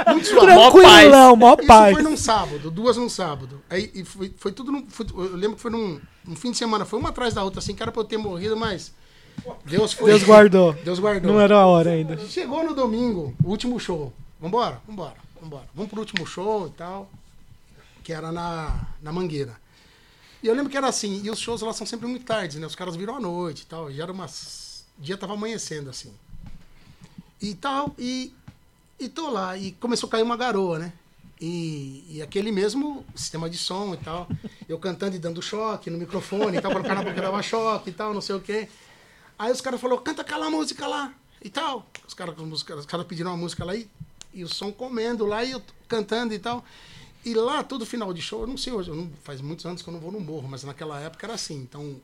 Muito 0.14 0.28
suave. 0.28 0.48
Tranquilão, 0.48 1.36
mó 1.36 1.56
Isso 1.60 1.68
paz. 1.68 1.94
foi 1.94 2.02
num 2.04 2.16
sábado, 2.18 2.72
duas 2.72 2.96
num 2.98 3.10
sábado. 3.10 3.62
Aí 3.70 3.92
e 3.94 4.04
foi, 4.06 4.34
foi 4.38 4.52
tudo 4.52 4.72
num, 4.72 4.86
foi- 4.88 5.06
Eu 5.14 5.36
lembro 5.36 5.56
que 5.58 5.62
foi 5.62 5.72
num, 5.72 6.00
num 6.26 6.36
fim 6.36 6.52
de 6.52 6.58
semana, 6.58 6.86
foi 6.86 6.98
uma 7.00 7.10
atrás 7.10 7.34
da 7.34 7.44
outra, 7.44 7.60
assim, 7.60 7.76
que 7.76 7.82
era 7.84 7.92
pra 7.92 8.02
eu 8.02 8.06
ter 8.06 8.18
morrido, 8.18 8.56
mas. 8.56 8.94
Deus 9.66 9.94
foi. 9.94 10.10
Deus 10.12 10.24
guardou. 10.24 10.74
Deus 10.74 11.00
guardou. 11.00 11.32
Não 11.34 11.40
era 11.42 11.58
a 11.58 11.66
hora 11.66 11.92
ainda. 11.92 12.18
Chegou 12.28 12.64
no 12.64 12.74
domingo, 12.74 13.34
o 13.44 13.50
último 13.50 13.80
show. 13.80 14.14
Vambora, 14.40 14.82
vambora, 14.88 15.16
vambora. 15.42 15.68
Vamos 15.74 15.90
pro 15.90 16.00
último 16.00 16.26
show 16.26 16.68
e 16.68 16.72
tal. 16.72 17.10
Que 18.04 18.14
era 18.14 18.32
na, 18.32 18.88
na 19.02 19.12
Mangueira. 19.12 19.56
E 20.42 20.48
eu 20.48 20.54
lembro 20.54 20.70
que 20.70 20.78
era 20.78 20.88
assim, 20.88 21.22
e 21.24 21.30
os 21.30 21.40
shows 21.40 21.62
lá 21.62 21.74
são 21.74 21.86
sempre 21.86 22.08
muito 22.08 22.26
tardes, 22.26 22.58
né? 22.58 22.66
Os 22.66 22.76
caras 22.76 22.96
viram 22.96 23.16
à 23.16 23.20
noite 23.20 23.64
e 23.64 23.66
tal. 23.66 23.92
Já 23.92 24.04
era 24.04 24.12
umas. 24.12 24.86
O 24.98 25.02
dia 25.02 25.18
tava 25.18 25.34
amanhecendo, 25.34 25.90
assim. 25.90 26.14
E 27.42 27.56
tal, 27.56 27.94
e, 27.98 28.34
e 29.00 29.10
tô 29.10 29.30
lá. 29.30 29.58
E 29.58 29.74
começou 29.74 30.08
a 30.08 30.12
cair 30.12 30.24
uma 30.24 30.38
garoa, 30.38 30.80
né? 30.80 30.94
E, 31.42 32.06
e 32.10 32.22
aquele 32.22 32.52
mesmo 32.52 33.06
sistema 33.16 33.50
de 33.50 33.58
som 33.58 33.94
e 33.94 33.98
tal. 33.98 34.28
Eu 34.68 34.78
cantando 34.78 35.16
e 35.16 35.20
dando 35.20 35.42
choque 35.42 35.90
no 35.90 35.98
microfone 35.98 36.58
e 36.58 36.62
tal, 36.62 36.72
pra 36.72 36.82
o 36.82 36.84
cara 36.84 37.04
porque 37.04 37.22
dava 37.22 37.42
choque 37.42 37.90
e 37.90 37.94
tal, 37.94 38.14
não 38.14 38.22
sei 38.22 38.36
o 38.36 38.42
quê. 38.42 38.68
Aí 39.38 39.52
os 39.52 39.62
caras 39.62 39.80
falaram, 39.80 40.02
canta 40.04 40.22
aquela 40.22 40.50
música 40.50 40.86
lá 40.86 41.14
e 41.42 41.50
tal. 41.50 41.86
Os 42.06 42.14
caras 42.14 42.86
caras 42.86 43.08
pediram 43.08 43.32
uma 43.32 43.38
música 43.38 43.64
lá 43.64 43.74
e, 43.76 43.90
e 44.34 44.44
o 44.44 44.48
som 44.50 44.72
comendo 44.72 45.26
lá 45.26 45.44
e 45.44 45.52
eu 45.52 45.62
cantando 45.88 46.34
e 46.34 46.40
tal. 46.40 46.64
E 47.26 47.34
lá, 47.34 47.64
todo 47.64 47.86
final 47.86 48.14
de 48.14 48.22
show, 48.22 48.42
eu 48.42 48.48
não 48.48 48.58
sei 48.58 48.72
hoje, 48.72 48.90
não- 48.92 49.10
faz 49.24 49.42
muitos 49.42 49.66
anos 49.66 49.82
que 49.82 49.90
eu 49.90 49.94
não 49.94 50.00
vou 50.00 50.12
no 50.12 50.20
morro, 50.20 50.48
mas 50.48 50.64
naquela 50.64 51.00
época 51.02 51.26
era 51.26 51.34
assim. 51.34 51.56
Então, 51.58 52.00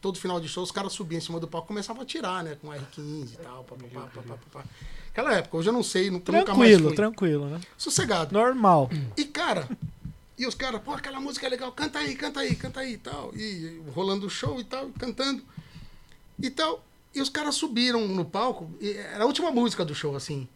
todo 0.00 0.18
final 0.18 0.40
de 0.40 0.48
show, 0.48 0.62
os 0.62 0.70
caras 0.70 0.92
subiam 0.92 1.18
em 1.18 1.20
cima 1.20 1.38
do 1.38 1.46
palco 1.48 1.66
e 1.66 1.68
começavam 1.68 2.02
a 2.02 2.06
tirar, 2.06 2.42
né? 2.42 2.56
Com 2.60 2.68
R15 2.68 3.32
e 3.34 3.36
tal. 3.42 3.64
Pá, 3.64 3.76
pá, 3.76 3.84
pá, 3.92 4.00
pá, 4.00 4.22
pá, 4.22 4.22
pá, 4.34 4.38
pá. 4.62 4.64
Aquela 5.10 5.34
época, 5.34 5.56
hoje 5.56 5.68
eu 5.68 5.72
não 5.72 5.82
sei, 5.82 6.10
nunca, 6.10 6.32
nunca 6.32 6.54
mais 6.54 6.72
Tranquilo, 6.72 6.94
tranquilo, 6.96 7.46
né? 7.48 7.60
Sossegado. 7.76 8.32
Normal. 8.32 8.90
E, 9.16 9.24
cara, 9.24 9.68
e 10.36 10.46
os 10.46 10.54
caras, 10.54 10.82
pô, 10.82 10.92
aquela 10.92 11.20
música 11.20 11.46
é 11.46 11.48
legal, 11.50 11.70
canta 11.70 11.98
aí, 12.00 12.14
canta 12.16 12.40
aí, 12.40 12.56
canta 12.56 12.80
aí 12.80 12.94
e 12.94 12.98
tal. 12.98 13.32
E 13.36 13.80
rolando 13.94 14.26
o 14.26 14.30
show 14.30 14.58
e 14.58 14.64
tal, 14.64 14.88
cantando 14.98 15.42
e 16.42 16.50
tal. 16.50 16.84
E 17.14 17.20
os 17.20 17.28
caras 17.28 17.54
subiram 17.54 18.08
no 18.08 18.24
palco, 18.24 18.68
era 18.82 19.22
a 19.22 19.26
última 19.26 19.52
música 19.52 19.84
do 19.84 19.94
show, 19.94 20.16
assim. 20.16 20.48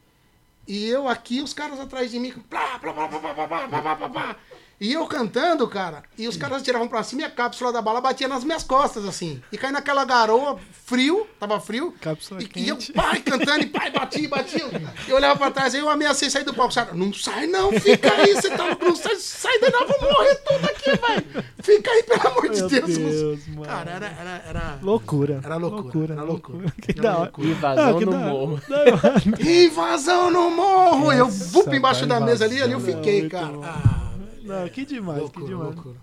E 0.68 0.86
eu 0.86 1.08
aqui, 1.08 1.40
os 1.40 1.54
caras 1.54 1.80
atrás 1.80 2.10
de 2.10 2.18
mim, 2.20 2.30
plá, 2.30 2.78
plá, 2.78 2.92
plá, 2.92 3.08
plá, 3.08 3.18
plá, 3.20 3.34
plá, 3.34 3.48
plá, 3.48 3.80
plá, 3.82 3.96
plá, 3.96 4.08
plá. 4.10 4.36
E 4.80 4.92
eu 4.92 5.04
cantando, 5.06 5.66
cara, 5.66 6.04
e 6.16 6.28
os 6.28 6.36
caras 6.36 6.62
tiravam 6.62 6.86
pra 6.86 7.02
cima 7.02 7.22
e 7.22 7.24
a 7.24 7.30
cápsula 7.30 7.72
da 7.72 7.82
bala 7.82 8.00
batia 8.00 8.28
nas 8.28 8.44
minhas 8.44 8.62
costas, 8.62 9.04
assim. 9.06 9.42
E 9.50 9.58
caí 9.58 9.72
naquela 9.72 10.04
garoa, 10.04 10.56
frio, 10.86 11.26
tava 11.40 11.58
frio. 11.60 11.92
Cápsula 12.00 12.40
e, 12.40 12.48
e 12.54 12.68
eu, 12.68 12.76
quente. 12.76 12.92
pai, 12.92 13.20
cantando, 13.20 13.62
e 13.62 13.66
pai, 13.66 13.90
batia, 13.90 14.28
batia. 14.28 14.64
Eu 15.08 15.16
olhava 15.16 15.36
pra 15.36 15.50
trás, 15.50 15.74
aí 15.74 15.80
eu 15.80 15.88
ameacei 15.88 16.30
sair 16.30 16.44
do 16.44 16.54
palco. 16.54 16.72
Cara, 16.72 16.94
não 16.94 17.12
sai 17.12 17.48
não, 17.48 17.72
fica 17.72 18.12
aí, 18.12 18.34
você 18.34 18.50
tá 18.50 18.66
louco, 18.66 18.84
não 18.84 18.94
sai, 18.94 19.16
sai 19.16 19.58
daí 19.58 19.70
não, 19.72 19.86
vou 19.88 20.12
morrer 20.12 20.34
tudo 20.36 20.64
aqui, 20.66 20.90
velho. 20.90 21.44
Fica 21.60 21.90
aí, 21.90 22.02
pelo 22.04 22.28
amor 22.28 22.48
de 22.48 22.60
Meu 22.60 22.68
Deus. 22.68 22.98
Deus, 22.98 23.46
mano. 23.48 23.62
Cara, 23.64 23.90
era, 23.90 24.06
era, 24.06 24.44
era... 24.46 24.78
Loucura. 24.80 25.40
Era 25.42 25.56
loucura, 25.56 26.14
era 26.14 26.22
loucura. 26.22 26.72
Que 26.80 26.92
Era 26.92 27.02
da 27.02 27.10
hora. 27.10 27.18
loucura. 27.22 27.48
Invasão 27.48 27.88
Ah, 27.88 27.98
que 27.98 28.04
no 28.04 28.10
da 28.12 28.18
hora. 28.18 28.28
morro. 28.30 28.62
Invasão 29.42 30.30
no 30.30 30.50
morro! 30.50 31.12
eu 31.12 31.28
vup 31.28 31.74
embaixo 31.74 32.06
da 32.06 32.20
mesa 32.20 32.44
ali, 32.44 32.62
ali 32.62 32.72
eu 32.72 32.78
invasão, 32.78 32.96
fiquei, 32.98 33.20
muito 33.22 33.32
cara. 33.32 33.52
Ah, 33.64 34.07
Não, 34.48 34.68
que 34.68 34.84
demais, 34.84 35.20
loucura, 35.20 35.44
que 35.46 35.50
demais. 35.52 35.74
loucura. 35.74 35.96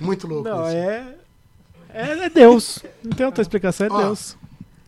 Muito 0.00 0.26
louco 0.26 0.48
Não, 0.48 0.62
isso. 0.66 0.76
é. 0.76 1.14
É, 1.90 2.10
é 2.26 2.28
Deus. 2.30 2.84
Não 3.02 3.12
tem 3.12 3.24
outra 3.26 3.42
explicação, 3.42 3.86
é 3.86 3.90
Ó, 3.90 3.98
Deus. 4.02 4.36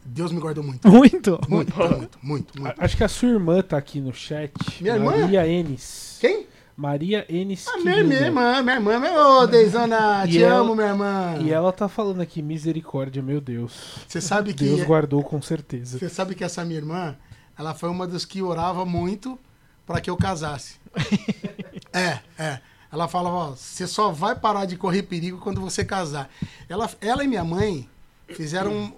Deus 0.05 0.33
me 0.33 0.41
guardou 0.41 0.63
muito. 0.63 0.87
Muito. 0.89 1.41
Muito, 1.49 1.77
muito, 1.79 2.19
muito, 2.23 2.61
muito. 2.61 2.81
A- 2.81 2.85
Acho 2.85 2.97
que 2.97 3.05
a 3.05 3.09
sua 3.09 3.29
irmã 3.31 3.63
tá 3.63 3.77
aqui 3.79 4.01
no 4.01 4.13
chat. 4.13 4.53
Minha 4.81 4.95
irmã? 4.97 5.17
Maria 5.17 5.47
Enes. 5.47 6.19
Quem? 6.21 6.47
Maria 6.77 7.25
Enes. 7.29 7.67
A 7.69 7.77
minha, 7.79 8.03
minha 8.05 8.21
irmã, 8.21 8.63
minha 8.63 8.77
irmã. 8.77 8.99
meu- 8.99 9.15
Ô, 9.15 9.47
Deizana, 9.47 10.27
te 10.29 10.43
ela- 10.43 10.61
amo, 10.61 10.75
minha 10.75 10.89
irmã. 10.89 11.37
E 11.41 11.51
ela 11.53 11.73
tá 11.73 11.89
falando 11.89 12.21
aqui, 12.21 12.43
misericórdia, 12.43 13.23
meu 13.23 13.41
Deus. 13.41 13.73
Você 14.09 14.21
sabe 14.21 14.53
que. 14.53 14.65
Deus 14.65 14.83
guardou 14.83 15.23
com 15.23 15.41
certeza. 15.41 15.99
Você 15.99 16.09
sabe 16.09 16.35
que 16.35 16.43
essa 16.45 16.65
minha 16.65 16.79
irmã, 16.79 17.17
ela 17.59 17.73
foi 17.75 17.89
uma 17.89 18.07
das 18.07 18.25
que 18.25 18.43
orava 18.43 18.85
muito 18.85 19.39
pra 19.87 20.01
que 20.01 20.11
eu 20.11 20.17
casasse. 20.17 20.77
é, 21.93 22.19
é. 22.39 22.61
Ela 22.93 23.07
falava, 23.07 23.57
você 23.57 23.87
só 23.87 24.11
vai 24.11 24.35
parar 24.35 24.65
de 24.65 24.77
correr 24.77 25.03
perigo 25.03 25.39
quando 25.39 25.61
você 25.61 25.85
casar. 25.85 26.29
Ela, 26.69 26.91
ela 27.01 27.23
e 27.23 27.29
minha 27.29 27.45
mãe 27.45 27.89
fizeram 28.29 28.93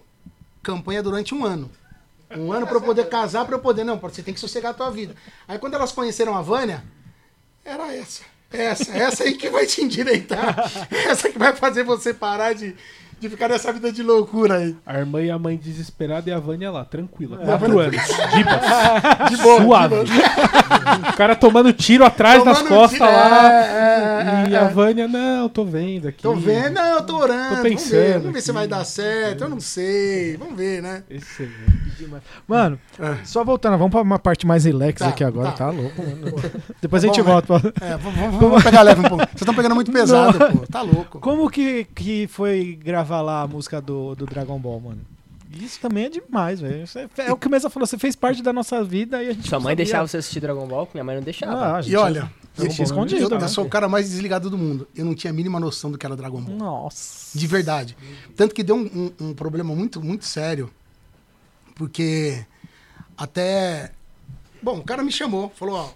campanha 0.63 1.03
durante 1.03 1.35
um 1.35 1.45
ano. 1.45 1.71
Um 2.35 2.51
ano 2.51 2.67
pra 2.67 2.77
eu 2.77 2.83
poder 2.83 3.09
casar, 3.09 3.45
pra 3.45 3.57
eu 3.57 3.61
poder. 3.61 3.85
Não, 3.85 3.99
você 3.99 4.23
tem 4.23 4.33
que 4.33 4.41
sossegar 4.41 4.71
a 4.71 4.75
tua 4.75 4.91
vida. 4.91 5.15
Aí 5.47 5.59
quando 5.59 5.75
elas 5.75 5.93
conheceram 5.93 6.35
a 6.35 6.41
Vânia, 6.41 6.83
era 7.65 7.95
essa. 7.95 8.23
Essa, 8.51 8.93
essa 8.93 9.25
aí 9.25 9.35
que 9.35 9.49
vai 9.49 9.67
te 9.67 9.83
endireitar. 9.83 10.55
Essa 10.93 11.31
que 11.31 11.39
vai 11.39 11.57
fazer 11.57 11.85
você 11.85 12.13
parar 12.13 12.53
de, 12.53 12.77
de 13.23 13.31
ficar 13.31 13.49
nessa 13.49 13.73
vida 13.73 13.91
de 13.93 14.03
loucura 14.03 14.57
aí. 14.57 14.77
A 14.85 14.99
irmã 14.99 15.23
e 15.23 15.31
a 15.31 15.39
mãe 15.39 15.57
desesperada 15.57 16.29
e 16.29 16.33
a 16.33 16.39
Vânia 16.39 16.71
lá, 16.71 16.85
tranquila. 16.85 17.39
É, 17.41 17.45
Quatro 17.47 17.79
anos. 17.79 17.97
Boa. 18.43 19.29
De 19.29 19.37
boa. 19.37 19.63
Suave. 19.63 20.05
de 20.05 20.13
boa. 20.13 21.11
O 21.11 21.17
cara 21.17 21.37
tomando 21.37 21.73
tiro 21.73 22.05
atrás 22.05 22.43
das 22.45 22.59
Tomando 22.59 22.75
costas 22.75 22.99
tiro, 22.99 23.11
lá. 23.13 23.53
é, 23.53 24.45
é, 24.47 24.51
e 24.51 24.55
é, 24.55 24.59
a 24.59 24.63
é. 24.63 24.69
Vânia, 24.69 25.07
não, 25.09 25.49
tô 25.49 25.65
vendo 25.65 26.09
aqui. 26.09 26.23
Tô 26.23 26.35
vendo, 26.35 26.75
não, 26.75 26.97
eu 26.97 27.03
tô 27.03 27.17
orando. 27.19 27.57
Tô 27.57 27.63
vamos 27.63 27.63
ver, 27.63 27.71
pensando 27.71 28.19
vamos 28.21 28.33
ver 28.35 28.41
se 28.41 28.53
vai 28.53 28.67
dar 28.67 28.85
certo. 28.85 29.45
Eu 29.45 29.49
não 29.49 29.61
sei. 29.61 30.37
Vamos 30.37 30.57
ver, 30.57 30.83
né? 30.83 31.03
Excelente. 31.09 32.09
Mano, 32.49 32.79
só 33.25 33.45
voltando, 33.45 33.79
vamos 33.79 33.93
pra 33.93 34.03
uma 34.03 34.19
parte 34.19 34.47
mais 34.47 34.65
relax 34.65 34.99
Tá, 35.01 35.09
aqui 35.09 35.23
agora, 35.23 35.51
tá. 35.53 35.57
tá, 35.67 35.71
louco, 35.71 36.03
mano. 36.03 36.37
Depois 36.81 37.05
a 37.05 37.07
Tá 37.09 37.13
gente 37.15 37.23
bom, 37.25 37.31
volta. 37.33 37.61
pra- 37.61 37.87
É, 37.89 37.97
vamos, 37.97 38.41
vamos- 38.41 38.63
pegar 38.65 38.83
leve 38.83 39.01
um 39.01 39.05
pouco. 39.09 39.25
Vocês 39.25 39.41
estão 39.43 39.55
pegando 39.55 39.75
muito 39.77 39.93
pesado, 39.93 40.39
pô. 40.39 40.67
Tá 40.67 40.83
louco. 40.83 41.21
Como 41.21 41.49
que, 41.49 41.85
que 41.95 42.27
foi 42.27 42.79
gravar 42.83 43.12
lá 43.21 43.43
a 43.43 43.47
música 43.47 43.81
do, 43.81 44.15
do 44.15 44.25
Dragon 44.27 44.59
Ball, 44.59 44.81
mano? 44.81 45.01
Isso 45.55 45.79
também 45.81 46.07
é 46.07 46.09
demais, 46.09 46.61
velho. 46.61 46.85
É, 47.19 47.27
é 47.27 47.33
o 47.33 47.37
que 47.37 47.47
o 47.47 47.51
Mesa 47.51 47.69
falou, 47.69 47.87
você 47.87 47.99
fez 47.99 48.17
parte 48.17 48.43
da 48.43 48.55
nossa 48.55 48.83
vida 48.83 49.23
e 49.23 49.29
a 49.29 49.33
gente 49.35 49.47
Sua 49.49 49.59
mãe 49.61 49.73
sabia. 49.73 49.77
deixava 49.85 50.09
você 50.09 50.17
assistir 50.17 50.41
Dragon 50.41 50.67
Ball? 50.67 50.89
Minha 50.95 51.05
mãe 51.05 51.17
não 51.17 51.23
deixava. 51.23 51.77
Ah, 51.77 51.81
E 51.87 51.95
olha, 51.95 52.33
Dragon 52.57 52.75
eu, 52.79 52.85
escondido, 52.85 53.21
eu, 53.23 53.29
né? 53.39 53.45
eu 53.45 53.49
sou 53.51 53.67
o 53.67 53.69
cara 53.69 53.87
mais 53.87 54.09
desligado 54.09 54.49
do 54.49 54.57
mundo. 54.57 54.89
Eu 54.97 55.05
não 55.05 55.15
tinha 55.15 55.31
a 55.31 55.35
mínima 55.35 55.61
noção 55.61 55.91
do 55.93 55.99
que 55.99 56.07
era 56.07 56.17
Dragon 56.17 56.41
Ball. 56.41 56.57
Nossa. 56.57 57.39
De 57.39 57.47
verdade. 57.47 57.95
Tanto 58.35 58.55
que 58.55 58.63
deu 58.63 58.77
um, 58.77 59.13
um- 59.21 59.27
um 59.29 59.35
problema 59.35 59.75
muito, 59.75 60.01
muito 60.03 60.25
sério. 60.25 60.71
Porque 61.75 62.45
até. 63.17 63.93
Bom, 64.63 64.79
o 64.79 64.83
cara 64.85 65.03
me 65.03 65.13
chamou, 65.13 65.51
falou: 65.55 65.75
Ó, 65.77 65.91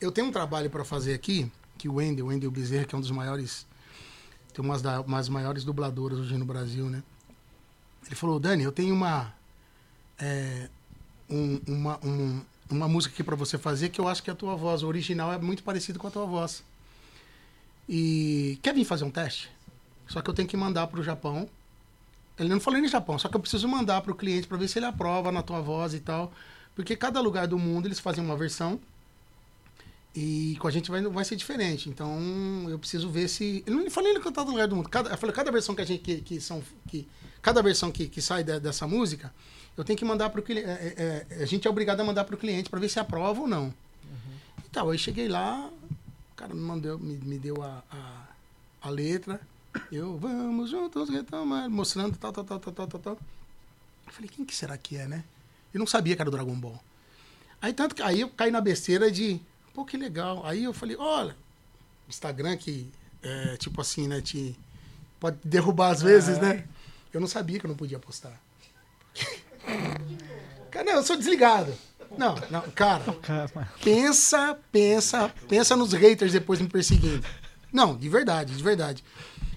eu 0.00 0.10
tenho 0.10 0.26
um 0.28 0.32
trabalho 0.32 0.68
para 0.70 0.84
fazer 0.84 1.14
aqui, 1.14 1.50
que 1.78 1.88
o 1.88 1.94
Wendel, 1.94 2.26
o 2.26 2.28
Wendel 2.28 2.50
Bezerra, 2.50 2.84
que 2.84 2.94
é 2.94 2.98
um 2.98 3.00
dos 3.00 3.10
maiores. 3.10 3.66
Tem 4.60 4.68
umas 4.68 4.82
das 4.82 5.02
umas 5.06 5.26
maiores 5.30 5.64
dubladoras 5.64 6.18
hoje 6.18 6.36
no 6.36 6.44
Brasil, 6.44 6.90
né? 6.90 7.02
Ele 8.04 8.14
falou: 8.14 8.38
Dani, 8.38 8.62
eu 8.62 8.70
tenho 8.70 8.94
uma. 8.94 9.32
é, 10.18 10.68
um- 11.30 11.58
uma, 11.66 11.98
um- 12.04 12.42
uma 12.68 12.86
música 12.86 13.14
aqui 13.14 13.24
para 13.24 13.34
você 13.34 13.56
fazer 13.56 13.88
que 13.88 13.98
eu 14.00 14.06
acho 14.06 14.22
que 14.22 14.30
a 14.30 14.34
tua 14.34 14.54
voz 14.56 14.82
original 14.82 15.32
é 15.32 15.38
muito 15.38 15.62
parecida 15.62 15.98
com 15.98 16.06
a 16.06 16.10
tua 16.10 16.26
voz. 16.26 16.62
E 17.88 18.58
quer 18.62 18.74
vir 18.74 18.84
fazer 18.84 19.04
um 19.04 19.10
teste? 19.10 19.50
Só 20.06 20.20
que 20.20 20.28
eu 20.28 20.34
tenho 20.34 20.46
que 20.46 20.56
mandar 20.58 20.86
para 20.88 21.00
o 21.00 21.02
Japão. 21.02 21.48
Ele 22.38 22.50
não 22.50 22.60
falou 22.60 22.78
nem 22.80 22.88
Japão, 22.88 23.18
só 23.18 23.28
que 23.28 23.36
eu 23.36 23.40
preciso 23.40 23.66
mandar 23.66 24.02
para 24.02 24.12
o 24.12 24.14
cliente 24.14 24.46
para 24.46 24.58
ver 24.58 24.68
se 24.68 24.78
ele 24.78 24.86
aprova 24.86 25.32
na 25.32 25.42
tua 25.42 25.60
voz 25.62 25.94
e 25.94 26.00
tal. 26.00 26.32
Porque 26.76 26.94
cada 26.96 27.18
lugar 27.20 27.46
do 27.46 27.58
mundo 27.58 27.86
eles 27.88 27.98
fazem 27.98 28.22
uma 28.22 28.36
versão 28.36 28.78
e 30.14 30.56
com 30.60 30.66
a 30.66 30.70
gente 30.70 30.90
vai, 30.90 31.02
vai 31.02 31.24
ser 31.24 31.36
diferente. 31.36 31.88
Então 31.88 32.18
eu 32.68 32.78
preciso 32.78 33.08
ver 33.10 33.28
se. 33.28 33.62
Eu 33.66 33.74
não 33.74 33.90
falei 33.90 34.12
nem 34.12 34.22
que 34.22 34.30
todo 34.32 34.50
lugar 34.50 34.66
do 34.66 34.76
mundo. 34.76 34.88
Cada, 34.88 35.10
eu 35.10 35.18
falei, 35.18 35.34
cada 35.34 35.50
versão 35.52 35.74
que 35.74 35.82
a 35.82 35.84
gente. 35.84 36.02
Que, 36.02 36.20
que 36.20 36.40
são, 36.40 36.62
que, 36.88 37.06
cada 37.40 37.62
versão 37.62 37.90
que, 37.92 38.08
que 38.08 38.20
sai 38.20 38.42
de- 38.42 38.60
dessa 38.60 38.86
música, 38.86 39.32
eu 39.76 39.84
tenho 39.84 39.98
que 39.98 40.04
mandar 40.04 40.30
para 40.30 40.40
o 40.40 40.42
cliente. 40.42 40.68
a 41.40 41.44
gente 41.46 41.66
é 41.66 41.70
obrigado 41.70 42.00
a 42.00 42.04
mandar 42.04 42.24
para 42.24 42.34
o 42.34 42.38
cliente 42.38 42.68
para 42.68 42.80
ver 42.80 42.88
se 42.88 42.98
aprova 42.98 43.40
ou 43.40 43.48
não. 43.48 43.72
Então, 44.68 44.88
aí 44.88 44.98
cheguei 44.98 45.26
lá, 45.28 45.68
o 46.32 46.34
cara 46.36 46.54
me 46.54 46.60
mandou, 46.60 46.96
me, 46.98 47.14
me 47.14 47.38
deu 47.38 47.60
a, 47.62 47.82
a, 47.90 48.28
a 48.82 48.90
letra. 48.90 49.40
Eu, 49.90 50.16
vamos 50.16 50.70
juntos 50.70 51.08
retomar, 51.08 51.68
mostrando 51.68 52.16
tal, 52.16 52.32
tal, 52.32 52.44
tal, 52.44 52.58
tal, 52.60 52.72
tal, 52.72 52.86
tal, 52.86 53.00
tal. 53.00 53.18
Eu 54.06 54.12
falei, 54.12 54.28
quem 54.28 54.44
que 54.44 54.54
será 54.54 54.76
que 54.76 54.96
é, 54.96 55.06
né? 55.08 55.24
Eu 55.74 55.78
não 55.78 55.86
sabia 55.86 56.14
que 56.16 56.22
era 56.22 56.28
o 56.28 56.32
Dragon 56.32 56.54
Ball. 56.54 56.80
Aí 57.62 57.72
tanto 57.72 57.94
que 57.94 58.02
aí 58.02 58.20
eu 58.20 58.28
caí 58.30 58.50
na 58.50 58.60
besteira 58.60 59.10
de, 59.10 59.40
pô, 59.80 59.84
que 59.84 59.96
legal. 59.96 60.42
Aí 60.44 60.64
eu 60.64 60.72
falei, 60.72 60.96
olha, 60.98 61.34
Instagram 62.08 62.56
que 62.56 62.90
é 63.22 63.56
tipo 63.56 63.80
assim, 63.80 64.06
né, 64.08 64.20
te 64.20 64.54
pode 65.18 65.38
derrubar 65.44 65.90
às 65.90 66.02
vezes, 66.02 66.38
né? 66.38 66.64
Eu 67.12 67.20
não 67.20 67.28
sabia 67.28 67.58
que 67.58 67.66
eu 67.66 67.68
não 67.68 67.76
podia 67.76 67.98
postar. 67.98 68.38
Cara, 70.70 70.84
não, 70.84 70.92
eu 70.94 71.02
sou 71.02 71.16
desligado. 71.16 71.72
Não, 72.16 72.34
não, 72.50 72.62
cara, 72.72 73.04
pensa, 73.84 74.58
pensa, 74.72 75.28
pensa 75.48 75.76
nos 75.76 75.92
haters 75.92 76.32
depois 76.32 76.60
me 76.60 76.68
perseguindo. 76.68 77.24
Não, 77.72 77.96
de 77.96 78.08
verdade, 78.08 78.54
de 78.56 78.62
verdade. 78.62 79.04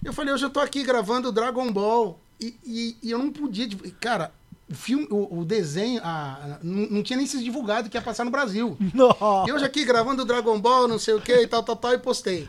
Eu 0.03 0.13
falei, 0.13 0.33
hoje 0.33 0.45
eu 0.45 0.49
tô 0.49 0.59
aqui 0.59 0.83
gravando 0.83 1.31
Dragon 1.31 1.71
Ball 1.71 2.19
e, 2.39 2.55
e- 2.63 2.97
e 3.01 3.11
eu 3.11 3.17
não 3.17 3.31
podia. 3.31 3.67
div- 3.67 3.91
Cara, 3.99 4.31
filme, 4.71 5.07
o, 5.09 5.39
o 5.39 5.45
desenho, 5.45 6.01
a- 6.03 6.57
não, 6.63 6.87
não 6.89 7.03
tinha 7.03 7.17
nem 7.17 7.25
se 7.27 7.43
divulgado 7.43 7.89
que 7.89 7.97
ia 7.97 8.01
passar 8.01 8.23
no 8.23 8.31
Brasil. 8.31 8.77
Nossa. 8.93 9.49
E 9.49 9.51
hoje 9.53 9.65
aqui 9.65 9.83
gravando 9.85 10.25
Dragon 10.25 10.59
Ball, 10.59 10.87
não 10.87 10.97
sei 10.99 11.13
o 11.13 11.21
que, 11.21 11.33
e 11.33 11.47
tal, 11.47 11.63
tal, 11.63 11.75
tal, 11.75 11.93
e 11.93 11.97
postei. 11.97 12.47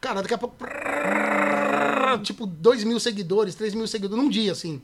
Cara, 0.00 0.22
daqui 0.22 0.34
a 0.34 0.38
pouco. 0.38 0.56
Tipo, 2.22 2.46
2 2.46 2.84
mil 2.84 2.98
seguidores, 3.00 3.54
3 3.54 3.74
mil 3.74 3.86
seguidores 3.86 4.22
num 4.24 4.30
dia, 4.30 4.52
assim. 4.52 4.80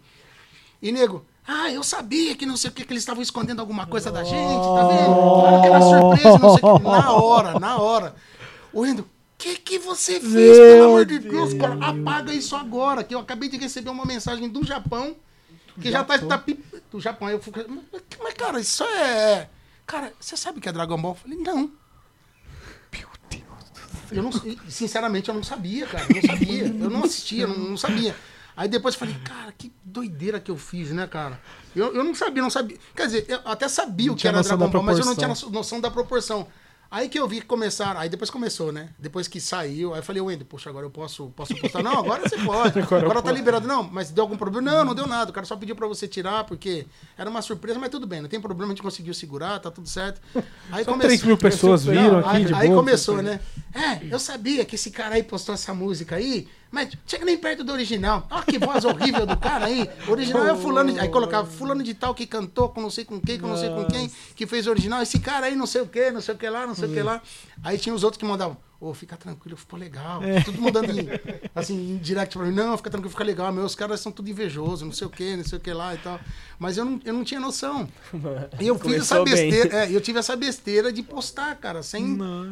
E 0.83 0.91
nego, 0.93 1.25
ah, 1.47 1.71
eu 1.71 1.83
sabia 1.83 2.35
que 2.35 2.45
não 2.45 2.57
sei 2.57 2.71
o 2.71 2.73
que, 2.73 2.85
que 2.85 2.93
eles 2.93 3.03
estavam 3.03 3.23
escondendo 3.23 3.61
alguma 3.61 3.87
coisa 3.87 4.11
da 4.11 4.25
gente, 4.25 4.35
tá 4.65 4.89
vendo? 4.89 5.65
Era 5.65 5.81
surpresa, 5.81 6.39
não 6.39 6.57
sei 6.57 6.69
o 6.69 6.79
que. 6.79 6.85
Na 6.85 7.13
hora, 7.13 7.59
na 7.61 7.79
hora. 7.79 8.15
O 8.73 8.85
Endo, 8.85 9.01
o 9.03 9.07
que, 9.39 9.57
que 9.57 9.79
você 9.79 10.19
fez, 10.21 10.59
pelo 10.59 10.85
amor 10.87 11.05
de 11.07 11.19
Deus, 11.21 11.55
cara? 11.55 11.75
Apaga 11.81 12.33
isso 12.35 12.57
agora, 12.57 13.05
que 13.05 13.15
eu 13.15 13.21
acabei 13.21 13.49
de 13.49 13.57
receber 13.57 13.91
uma 13.91 14.05
mensagem 14.05 14.49
do 14.49 14.65
Japão, 14.65 15.15
que 15.81 15.91
já 15.91 16.05
tá, 16.05 16.19
tá 16.19 16.39
pi- 16.39 16.63
do 16.91 17.01
Japão. 17.01 17.29
Aí 17.29 17.35
eu 17.35 17.41
fico, 17.41 17.59
mas, 17.69 18.03
mas, 18.23 18.35
cara, 18.35 18.61
isso 18.61 18.85
é. 18.85 19.49
Cara, 19.87 20.13
você 20.21 20.37
sabe 20.37 20.59
o 20.59 20.61
que 20.61 20.69
é 20.69 20.73
Dragon 20.73 21.01
Ball? 21.01 21.13
Eu 21.13 21.17
falei, 21.17 21.39
não. 21.39 21.71
Eu 24.11 24.23
não, 24.23 24.31
sinceramente, 24.69 25.29
eu 25.31 25.35
não 25.35 25.43
sabia, 25.43 25.87
cara. 25.87 26.05
Eu 26.09 26.15
não 26.17 26.23
sabia. 26.23 26.65
Eu 26.67 26.91
não 26.91 27.05
assistia, 27.05 27.45
eu 27.45 27.49
não, 27.49 27.59
não 27.71 27.77
sabia. 27.79 28.15
Aí 28.55 28.69
depois 28.69 28.95
eu 28.95 28.99
falei, 28.99 29.15
cara, 29.25 29.51
que 29.53 29.73
doideira 29.83 30.39
que 30.39 30.51
eu 30.51 30.59
fiz, 30.59 30.91
né, 30.91 31.07
cara? 31.07 31.41
Eu, 31.75 31.95
eu 31.95 32.05
não 32.05 32.15
sabia, 32.15 32.43
não 32.43 32.51
sabia. 32.51 32.77
Quer 32.95 33.07
dizer, 33.07 33.25
eu 33.27 33.41
até 33.47 33.67
sabia 33.69 34.09
Não 34.09 34.15
o 34.15 34.17
que 34.17 34.29
era 34.29 34.43
Dragon 34.43 34.69
Ball, 34.69 34.83
mas 34.83 34.99
eu 34.99 35.07
não 35.07 35.17
tinha 35.17 35.51
noção 35.51 35.81
da 35.81 35.91
proporção. 35.91 36.47
Aí 36.93 37.09
que 37.09 37.19
eu 37.19 37.27
vi 37.27 37.41
que 37.41 37.47
começaram, 37.47 37.99
aí 37.99 38.07
depois 38.11 38.29
começou, 38.29 38.71
né? 38.71 38.91
Depois 38.99 39.27
que 39.27 39.41
saiu, 39.41 39.95
aí 39.95 40.01
eu 40.01 40.03
falei, 40.03 40.21
Wendel, 40.21 40.45
poxa, 40.47 40.69
agora 40.69 40.85
eu 40.85 40.91
posso, 40.91 41.31
posso 41.35 41.57
postar? 41.57 41.83
Não, 41.83 42.01
agora 42.01 42.29
você 42.29 42.37
pode. 42.37 42.79
Agora 42.83 43.05
Agora, 43.05 43.15
tá 43.15 43.23
posso. 43.23 43.35
liberado. 43.35 43.67
Não, 43.67 43.83
mas 43.83 44.11
deu 44.11 44.25
algum 44.25 44.37
problema? 44.37 44.71
Não, 44.71 44.85
não 44.85 44.95
deu 44.95 45.07
nada. 45.07 45.31
O 45.31 45.33
cara 45.33 45.47
só 45.47 45.57
pediu 45.57 45.75
pra 45.75 45.87
você 45.87 46.07
tirar, 46.07 46.45
porque 46.45 46.85
era 47.17 47.31
uma 47.31 47.41
surpresa, 47.41 47.79
mas 47.79 47.89
tudo 47.89 48.07
bem, 48.07 48.21
não 48.21 48.29
tem 48.29 48.39
problema, 48.39 48.73
a 48.73 48.75
gente 48.75 48.83
conseguiu 48.83 49.15
segurar, 49.15 49.59
tá 49.59 49.71
tudo 49.71 49.89
certo. 49.89 50.21
Aí 50.71 50.85
Só 50.85 50.95
3 50.99 51.23
mil 51.23 51.39
pessoas 51.39 51.83
viram 51.83 52.19
aqui 52.19 52.29
aí, 52.29 52.45
de 52.45 52.55
aí 52.55 52.69
boa. 52.69 52.81
começou, 52.81 53.23
né? 53.23 53.41
É, 53.75 54.07
eu 54.11 54.19
sabia 54.19 54.63
que 54.63 54.75
esse 54.75 54.91
cara 54.91 55.15
aí 55.15 55.23
postou 55.23 55.55
essa 55.55 55.73
música 55.73 56.17
aí, 56.17 56.47
mas 56.73 56.89
chega 57.07 57.25
nem 57.25 57.37
perto 57.39 57.63
do 57.63 57.71
original. 57.73 58.27
Olha 58.31 58.43
que 58.43 58.59
voz 58.59 58.85
horrível 58.85 59.25
do 59.27 59.37
cara 59.37 59.67
aí. 59.67 59.89
O 60.09 60.11
original 60.13 60.47
é 60.47 60.53
o 60.53 60.57
fulano. 60.57 60.91
de- 60.93 60.99
Aí 60.99 61.09
colocava 61.09 61.47
fulano 61.49 61.83
de 61.85 61.95
tal 61.95 62.15
que 62.15 62.27
cantou 62.27 62.71
com 62.71 62.81
não 62.81 62.91
sei 62.91 63.05
com 63.05 63.21
quem, 63.21 63.39
com 63.39 63.47
não 63.47 63.57
sei 63.57 63.69
com 63.69 63.85
quem, 63.85 64.11
que 64.35 64.47
fez 64.47 64.67
o 64.67 64.71
original. 64.71 65.01
Esse 65.03 65.21
cara 65.21 65.47
aí 65.47 65.55
não 65.55 65.67
sei 65.67 65.83
o 65.83 65.87
que, 65.87 66.11
não 66.11 66.21
sei 66.21 66.35
o 66.35 66.39
que 66.39 66.49
lá, 66.49 66.67
não 66.67 66.75
sei 66.75 66.89
o 66.89 66.93
que 66.93 67.03
lá. 67.03 67.21
Aí 67.63 67.79
tinha 67.79 67.95
os 67.95 68.03
outros 68.03 68.19
que 68.19 68.25
mandavam. 68.25 68.57
Ô, 68.85 68.93
fica 68.93 69.17
tranquilo, 69.17 69.57
ficou 69.57 69.79
legal. 69.79 70.21
Tudo 70.45 70.61
mandando 70.61 70.91
em, 70.91 71.07
assim, 71.55 71.93
em 71.93 71.97
direct 71.99 72.37
pra 72.37 72.45
mim. 72.45 72.53
Não, 72.53 72.77
fica 72.77 72.91
tranquilo, 72.91 73.11
fica 73.11 73.23
legal. 73.23 73.53
Meus 73.53 73.77
caras 73.77 74.01
são 74.01 74.11
tudo 74.11 74.29
invejosos, 74.29 74.83
não 74.83 74.91
sei 74.91 75.07
o 75.07 75.11
que, 75.11 75.37
não 75.37 75.45
sei 75.45 75.57
o 75.57 75.61
que 75.61 75.73
lá 75.73 75.95
e 75.95 75.99
tal. 75.99 76.19
Mas 76.59 76.77
eu 76.77 76.85
não, 76.85 77.01
eu 77.05 77.15
não 77.15 77.23
tinha 77.23 77.39
noção. 77.39 77.89
E 78.61 78.67
eu 78.67 78.75
fiz 78.77 79.03
essa 79.03 79.23
besteira. 79.25 79.77
É, 79.85 79.95
eu 79.95 80.01
tive 80.01 80.19
essa 80.19 80.35
besteira 80.35 80.93
de 80.93 81.01
postar, 81.01 81.55
cara, 81.59 81.81
sem, 81.85 82.05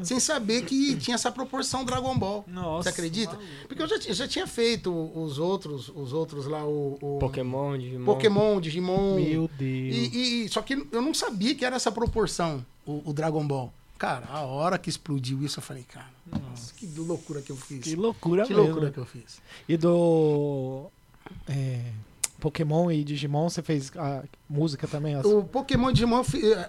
sem 0.04 0.20
saber 0.20 0.62
que 0.66 0.94
tinha 0.98 1.16
essa 1.16 1.32
proporção 1.32 1.84
Dragon 1.84 2.16
Ball. 2.16 2.44
Nossa, 2.46 2.84
Você 2.84 2.88
acredita? 3.00 3.36
Porque 3.66 3.82
eu 3.82 3.88
já, 3.88 3.98
ti- 3.98 4.14
já 4.14 4.28
tinha 4.28 4.46
feito 4.46 4.92
os 5.18 5.36
outros, 5.38 5.88
os 5.92 6.12
outros 6.12 6.46
lá, 6.46 6.64
o, 6.64 6.96
o 7.02 7.18
Pokémon, 7.18 7.76
Digimon. 7.76 8.04
Pokémon, 8.04 8.60
Digimon. 8.60 9.16
Meu 9.16 9.50
Deus. 9.58 9.96
E, 9.96 10.44
e- 10.44 10.48
só 10.48 10.62
que 10.62 10.74
eu 10.92 11.02
não 11.02 11.12
sabia 11.12 11.56
que 11.56 11.64
era 11.64 11.74
essa 11.74 11.90
proporção, 11.90 12.64
o, 12.86 13.10
o 13.10 13.12
Dragon 13.12 13.44
Ball. 13.44 13.72
Cara, 14.00 14.26
a 14.30 14.40
hora 14.40 14.78
que 14.78 14.88
explodiu 14.88 15.42
isso, 15.44 15.58
eu 15.58 15.62
falei, 15.62 15.82
cara, 15.84 16.08
nossa, 16.26 16.72
que 16.72 16.86
loucura 16.86 17.42
que 17.42 17.52
eu 17.52 17.56
fiz. 17.56 17.82
Que 17.84 17.94
loucura 17.94 18.44
Que 18.46 18.54
mesmo. 18.54 18.64
loucura 18.68 18.90
que 18.90 18.96
eu 18.98 19.04
fiz. 19.04 19.42
E 19.68 19.76
do 19.76 20.90
é, 21.46 21.92
Pokémon 22.40 22.90
e 22.90 23.04
Digimon, 23.04 23.50
você 23.50 23.62
fez 23.62 23.92
a 23.96 24.24
música 24.48 24.88
também? 24.88 25.14
as- 25.16 25.26
O 25.26 25.44
Pokémon 25.44 25.90
e 25.90 25.92
Digimon, 25.92 26.22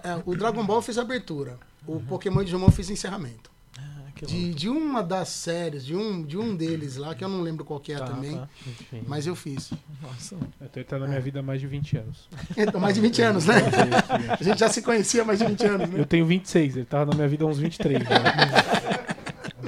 é, 0.04 0.10
é, 0.10 0.22
o 0.26 0.36
Dragon 0.36 0.62
Ball 0.66 0.76
eu 0.76 0.82
fiz 0.82 0.98
abertura. 0.98 1.58
O 1.86 2.00
Pokémon 2.00 2.42
e 2.42 2.44
Digimon 2.44 2.66
eu 2.66 2.70
fiz 2.72 2.90
encerramento. 2.90 3.50
Que 4.14 4.26
De, 4.26 4.54
de 4.54 4.68
uma 4.68 5.02
das 5.02 5.28
séries, 5.28 5.84
de 5.84 5.96
um, 5.96 6.22
de 6.22 6.36
um 6.38 6.54
deles 6.54 6.96
lá, 6.96 7.14
que 7.14 7.24
eu 7.24 7.28
não 7.28 7.40
lembro 7.40 7.64
qual 7.64 7.80
que 7.80 7.92
é 7.92 7.98
Tá, 7.98 8.06
também, 8.06 8.36
tá. 8.36 8.48
Mas 9.06 9.26
eu 9.26 9.34
fiz. 9.34 9.72
Nossa. 10.02 10.36
Eu 10.60 10.68
tô 10.68 10.80
entrando 10.80 11.02
na 11.02 11.08
minha 11.08 11.20
vida 11.20 11.40
há 11.40 11.42
mais 11.42 11.60
de 11.60 11.66
20 11.66 11.96
anos. 11.98 12.28
Então, 12.56 12.80
mais 12.80 12.94
de 12.94 13.00
20 13.00 13.22
anos, 13.22 13.46
né? 13.46 13.54
A 14.38 14.42
gente 14.42 14.58
já 14.60 14.68
se 14.68 14.82
conhecia 14.82 15.22
há 15.22 15.24
mais 15.24 15.38
de 15.38 15.46
20 15.46 15.64
anos, 15.66 15.88
né? 15.90 16.00
Eu 16.00 16.06
tenho 16.06 16.26
26, 16.26 16.76
ele 16.76 16.84
tava 16.84 17.06
na 17.06 17.14
minha 17.16 17.28
vida 17.28 17.44
há 17.44 17.46
uns 17.46 17.58
23. 17.58 18.02
já. 18.02 18.08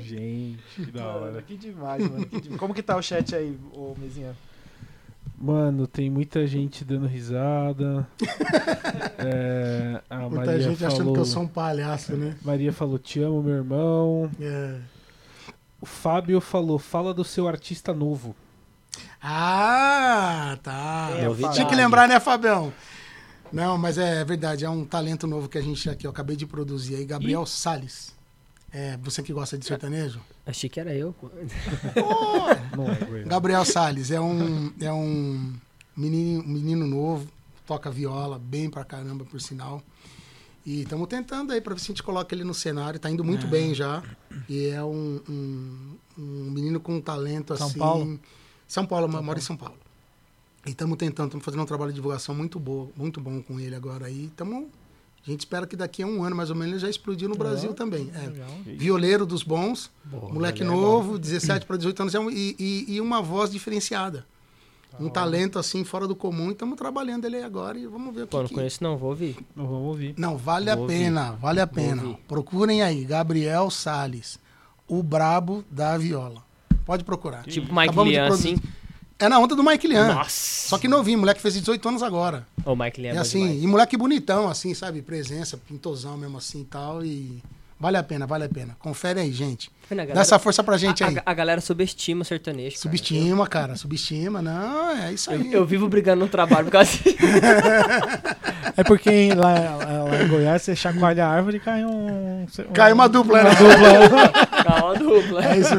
Gente, 0.03 0.59
que 0.75 0.91
da 0.91 1.07
hora. 1.07 1.43
Que 1.43 1.57
demais, 1.57 2.03
mano. 2.09 2.27
que 2.27 2.41
demais. 2.41 2.61
Como 2.61 2.75
que 2.75 2.83
tá 2.83 2.97
o 2.97 3.03
chat 3.03 3.35
aí, 3.35 3.57
ô 3.73 3.95
Mezinha? 3.99 4.35
Mano, 5.45 5.87
tem 5.87 6.09
muita 6.09 6.47
gente 6.47 6.87
dando 6.87 7.07
risada. 7.07 8.09
É, 9.27 10.03
a 10.11 10.19
Muita 10.19 10.37
Maria 10.37 10.61
gente 10.61 10.79
falou, 10.79 10.95
achando 10.95 11.13
que 11.15 11.19
eu 11.19 11.25
sou 11.25 11.43
um 11.45 11.47
palhaço, 11.47 12.15
né? 12.15 12.37
Maria 12.43 12.73
falou, 12.73 12.99
te 12.99 13.21
amo, 13.23 13.43
meu 13.43 13.55
irmão. 13.55 14.31
É. 14.39 14.81
O 15.81 15.87
Fábio 15.87 16.43
falou, 16.43 16.79
fala 16.79 17.15
do 17.15 17.25
seu 17.25 17.49
artista 17.49 17.95
novo. 17.95 18.37
Ah, 19.23 20.59
tá. 20.63 21.11
É. 21.13 21.53
Tinha 21.53 21.67
que 21.67 21.75
lembrar, 21.75 22.07
né, 22.07 22.21
Fabião? 22.21 22.71
Não, 23.51 23.79
mas 23.79 23.97
é 23.97 24.23
verdade, 24.25 24.67
é 24.67 24.69
um 24.69 24.85
talento 24.85 25.27
novo 25.27 25.49
que 25.49 25.57
a 25.57 25.63
gente 25.63 25.89
aqui, 25.89 26.07
eu 26.07 26.11
acabei 26.11 26.37
de 26.37 26.45
produzir 26.45 26.97
aí, 26.97 27.05
Gabriel 27.07 27.47
Salles. 27.47 28.15
É, 28.75 28.97
você 28.97 29.23
que 29.23 29.33
gosta 29.33 29.57
de 29.57 29.65
sertanejo? 29.65 30.21
Achei 30.45 30.69
que 30.69 30.81
era 30.81 30.93
eu. 30.93 31.15
Não 32.77 32.91
é. 32.91 33.23
Gabriel 33.23 33.65
Salles 33.65 34.11
é 34.11 34.21
um, 34.21 34.73
é 34.81 34.93
um 34.93 35.55
menino, 35.97 36.43
menino 36.43 36.85
novo, 36.85 37.29
toca 37.65 37.89
viola 37.89 38.37
bem 38.37 38.69
pra 38.69 38.85
caramba, 38.85 39.25
por 39.25 39.41
sinal. 39.41 39.81
E 40.67 40.83
estamos 40.83 41.07
tentando 41.07 41.53
aí 41.53 41.61
pra 41.61 41.75
ver 41.75 41.81
se 41.81 41.85
a 41.85 41.95
gente 41.95 42.03
coloca 42.03 42.35
ele 42.35 42.43
no 42.43 42.53
cenário. 42.53 42.99
Tá 42.99 43.09
indo 43.09 43.23
muito 43.23 43.47
bem 43.47 43.75
já. 43.75 44.03
E 44.49 44.67
é 44.67 44.83
um, 44.83 45.21
um, 45.29 45.97
um 46.19 46.51
menino 46.51 46.81
com 46.81 46.97
um 46.97 47.01
talento 47.01 47.57
São 47.57 47.69
assim. 47.69 47.79
Paulo? 47.79 48.21
São 48.67 48.85
Paulo, 48.85 49.07
mora 49.23 49.39
em 49.39 49.43
São 49.43 49.57
Paulo. 49.57 49.79
E 50.67 50.71
estamos 50.71 50.97
tentando, 50.97 51.27
estamos 51.27 51.45
fazendo 51.45 51.63
um 51.63 51.67
trabalho 51.67 51.93
de 51.93 51.97
divulgação 51.97 52.35
muito 52.35 52.59
bom, 52.59 52.91
muito 52.97 53.21
bom 53.21 53.41
com 53.41 53.61
ele 53.61 53.77
agora 53.77 54.07
aí. 54.07 54.33
Tamo, 54.35 54.69
a 55.27 55.31
gente 55.31 55.41
espera 55.41 55.67
que 55.67 55.75
daqui 55.77 56.03
a 56.03 56.07
um 56.07 56.23
ano, 56.23 56.37
mais 56.37 56.51
ou 56.51 56.57
menos, 56.57 56.73
ele 56.75 56.81
já 56.81 56.89
explodiu 56.91 57.29
no 57.29 57.35
Brasil 57.37 57.73
também. 57.75 58.11
É, 58.15 58.71
violeiro 58.73 59.25
dos 59.25 59.43
bons, 59.43 59.91
Boa, 60.05 60.33
moleque 60.33 60.61
galera, 60.61 60.77
novo, 60.81 61.19
17 61.19 61.65
para 61.67 61.77
18 61.77 62.01
anos, 62.03 62.15
é 62.15 62.19
e, 62.31 62.57
e- 62.59 62.95
e 62.95 63.01
uma 63.01 63.23
voz 63.23 63.51
diferenciada. 63.51 64.27
um 65.01 65.09
talento 65.09 65.59
assim, 65.59 65.83
fora 65.83 66.07
do 66.07 66.15
comum, 66.15 66.51
e 66.51 66.53
estamos 66.53 66.77
trabalhando 66.79 67.25
ele 67.25 67.35
aí 67.37 67.43
agora 67.43 67.77
e 67.77 67.85
vamos 67.85 68.15
ver 68.15 68.23
o 68.23 68.27
que, 68.27 68.31
Pô, 68.31 68.43
não 68.43 68.49
que- 68.49 68.55
conheço 68.55 68.81
não, 68.81 68.97
vou 68.97 69.09
ouvir. 69.11 69.37
Não, 69.57 69.67
vamos 69.67 69.89
ouvir. 69.89 70.15
Não, 70.17 70.37
vale 70.37 70.71
a 70.71 70.75
Vou 70.77 70.85
ouvir. 70.85 70.99
pena, 70.99 71.33
vale 71.33 71.61
a 71.61 71.67
pena. 71.67 72.03
ouvir. 72.03 72.19
Procurem 72.29 72.81
aí, 72.81 73.05
Gabriel 73.05 73.69
Salles, 73.71 74.39
o 74.87 75.03
brabo 75.03 75.65
da 75.69 75.99
viola. 75.99 76.45
Pode 76.87 77.03
procurar. 77.03 77.43
Tipo 77.43 77.75
Mike 77.75 77.89
Acabamos 77.89 78.13
Lian, 78.13 78.27
produzir. 78.27 78.63
É 79.19 79.29
na 79.29 79.39
onda 79.39 79.55
do 79.55 79.63
Mike 79.63 79.87
Lian. 79.87 80.13
Nossa! 80.15 80.69
Só 80.69 80.77
que 80.79 80.89
novinho, 80.89 81.19
moleque 81.19 81.41
fez 81.41 81.55
18 81.55 81.89
anos 81.89 82.03
agora. 82.03 82.47
O 82.65 82.75
Mike 82.75 83.01
Lian 83.01 83.11
é 83.11 83.13
É 83.13 83.15
bom 83.17 83.21
assim, 83.23 83.41
demais. 83.47 83.63
e 83.63 83.67
moleque 83.67 83.97
bonitão, 83.97 84.49
assim, 84.49 84.75
sabe? 84.75 85.03
Presença, 85.03 85.57
pintosão 85.57 86.17
mesmo 86.17 86.37
assim 86.39 86.63
e 86.63 86.65
tal. 86.65 87.05
E 87.05 87.41
vale 87.79 87.97
a 87.97 88.03
pena, 88.03 88.27
vale 88.27 88.45
a 88.45 88.49
pena. 88.49 88.77
Confere 88.81 89.21
aí, 89.21 89.33
gente. 89.33 89.71
Na 89.91 89.97
Dá 89.99 90.03
galera- 90.07 90.21
essa 90.21 90.39
força 90.39 90.65
pra 90.65 90.77
gente 90.77 91.05
a, 91.05 91.09
aí. 91.09 91.19
a- 91.19 91.23
a 91.27 91.35
galera 91.35 91.61
subestima 91.61 92.23
o 92.23 92.25
sertanejo. 92.25 92.71
cara. 92.71 92.81
Subestima, 92.83 93.47
cara, 93.47 93.77
subestima. 93.77 94.43
Não, 94.43 94.91
é 94.91 95.13
isso 95.13 95.31
Eu, 95.31 95.41
aí. 95.41 95.53
eu 95.53 95.65
vivo 95.65 95.89
brigando 95.89 96.25
no 96.25 96.29
trabalho 96.31 96.65
por 96.67 96.73
causa 96.73 96.91
disso. 96.91 97.17
É 98.77 98.83
porque 98.83 99.33
lá, 99.37 99.53
lá 99.53 100.23
em 100.25 100.27
Goiás 100.29 100.63
você 100.63 100.75
chacoalha 100.75 101.25
a 101.25 101.29
árvore 101.31 101.59
e 101.59 101.61
cai 101.61 101.85
um. 101.85 102.45
Cai 102.73 102.93
uma 102.93 103.09
dupla, 103.09 103.45
né? 103.45 103.51
Calma, 104.65 104.95
dupla. 104.99 105.45
É 105.45 105.59
isso. 105.59 105.75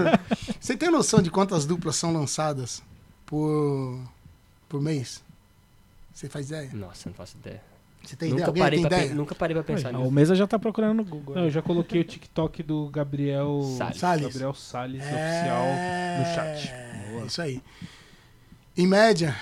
Você 0.61 0.77
tem 0.77 0.89
noção 0.89 1.21
de 1.21 1.29
quantas 1.29 1.65
duplas 1.65 1.97
são 1.97 2.13
lançadas 2.13 2.81
por, 3.25 3.99
por 4.69 4.81
mês? 4.81 5.23
Você 6.13 6.29
faz 6.29 6.47
ideia? 6.47 6.69
Nossa, 6.73 7.09
não 7.09 7.15
faço 7.15 7.35
ideia. 7.37 7.61
Você 8.03 8.15
tem 8.15 8.29
Nunca 8.29 8.41
ideia? 8.43 8.47
Alguém 8.49 8.63
parei, 8.63 8.79
tem 8.79 8.85
ideia? 8.85 9.09
pe- 9.09 9.15
nunca 9.15 9.35
parei 9.35 9.55
pra 9.55 9.63
pensar 9.63 9.93
o 9.95 9.97
nisso. 9.99 10.11
Mesa 10.11 10.35
já 10.35 10.45
tá 10.45 10.59
procurando 10.59 10.95
no 10.97 11.03
Google. 11.03 11.35
Não, 11.35 11.45
eu 11.45 11.49
já 11.51 11.61
coloquei 11.61 12.01
o 12.01 12.03
TikTok 12.03 12.61
do 12.61 12.87
Gabriel 12.89 13.61
Salles. 13.77 13.97
Salles. 13.97 14.27
Gabriel 14.27 14.53
Salles 14.53 15.01
É, 15.03 15.05
oficial 15.05 15.65
no 16.19 16.25
chat. 16.35 16.71
É 16.71 17.23
isso 17.25 17.41
aí. 17.41 17.61
Em 18.77 18.85
média, 18.85 19.35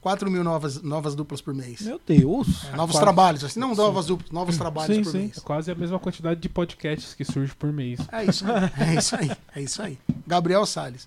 4 0.00 0.30
mil 0.30 0.44
novas, 0.44 0.80
novas 0.82 1.16
duplas 1.16 1.40
por 1.40 1.52
mês. 1.52 1.80
Meu 1.82 2.00
Deus. 2.06 2.62
novos 2.74 2.94
quase. 2.94 3.00
trabalhos, 3.00 3.42
assim, 3.44 3.58
não 3.58 3.74
novas 3.74 4.06
duplas, 4.06 4.30
novos 4.30 4.56
trabalhos 4.56 4.94
Sim, 4.96 5.02
por 5.02 5.10
sim. 5.10 5.18
mês. 5.18 5.38
É 5.38 5.40
quase 5.40 5.70
a 5.70 5.74
mesma 5.74 5.98
quantidade 5.98 6.38
de 6.40 6.48
podcasts 6.48 7.12
que 7.12 7.24
surge 7.24 7.54
por 7.56 7.72
mês. 7.72 7.98
É 8.12 8.24
isso 8.24 8.44
aí, 8.46 8.70
é 8.88 8.94
isso 8.94 9.16
aí, 9.16 9.30
é 9.56 9.60
isso 9.62 9.82
aí. 9.82 9.98
Gabriel 10.26 10.64
Salles. 10.64 11.06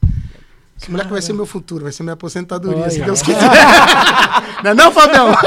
Esse 0.82 0.90
moleque 0.90 1.10
vai 1.12 1.22
ser 1.22 1.34
meu 1.34 1.46
futuro, 1.46 1.84
vai 1.84 1.92
ser 1.92 2.04
minha 2.04 2.14
aposentadoria, 2.14 2.82
Olha. 2.84 2.90
se 2.90 3.02
Deus 3.02 3.22
quiser. 3.22 3.40
não 4.64 4.72
é 4.72 4.74
não, 4.74 4.92
Fabião? 4.92 5.28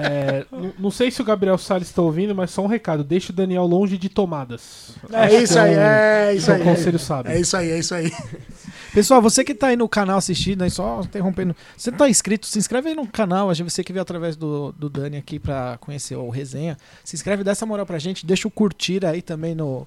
É, 0.00 0.46
não 0.78 0.92
sei 0.92 1.10
se 1.10 1.20
o 1.20 1.24
Gabriel 1.24 1.58
Salles 1.58 1.88
está 1.88 2.00
ouvindo, 2.00 2.32
mas 2.34 2.50
só 2.52 2.62
um 2.62 2.68
recado: 2.68 3.02
deixe 3.02 3.30
o 3.30 3.34
Daniel 3.34 3.66
longe 3.66 3.98
de 3.98 4.08
tomadas. 4.08 4.94
É 5.12 5.42
isso 5.42 5.58
aí, 5.58 5.74
é 5.74 6.34
isso 6.36 6.52
aí. 6.52 6.62
conselho 6.62 6.98
sábio. 7.00 7.32
É 7.32 7.40
isso 7.40 7.56
aí, 7.56 7.70
é 7.70 7.78
isso 7.80 7.94
aí. 7.94 8.12
Pessoal, 8.94 9.20
você 9.20 9.42
que 9.44 9.54
tá 9.54 9.66
aí 9.68 9.76
no 9.76 9.88
canal 9.88 10.16
assistindo, 10.18 10.62
aí 10.62 10.70
só 10.70 11.00
interrompendo. 11.00 11.54
Você 11.76 11.90
não 11.90 11.98
tá 11.98 12.08
inscrito, 12.08 12.46
se 12.46 12.58
inscreve 12.58 12.90
aí 12.90 12.94
no 12.94 13.06
canal. 13.06 13.50
A 13.50 13.54
gente- 13.54 13.70
Você 13.70 13.82
que 13.84 13.92
veio 13.92 14.02
através 14.02 14.36
do, 14.36 14.72
do 14.72 14.88
Dani 14.88 15.16
aqui 15.16 15.38
pra 15.38 15.76
conhecer 15.80 16.16
o 16.16 16.30
resenha. 16.30 16.76
Se 17.04 17.14
inscreve, 17.16 17.42
dá 17.44 17.50
essa 17.50 17.66
moral 17.66 17.84
pra 17.84 17.98
gente. 17.98 18.24
Deixa 18.24 18.46
o 18.46 18.50
curtir 18.50 19.04
aí 19.04 19.20
também 19.20 19.54
no. 19.54 19.86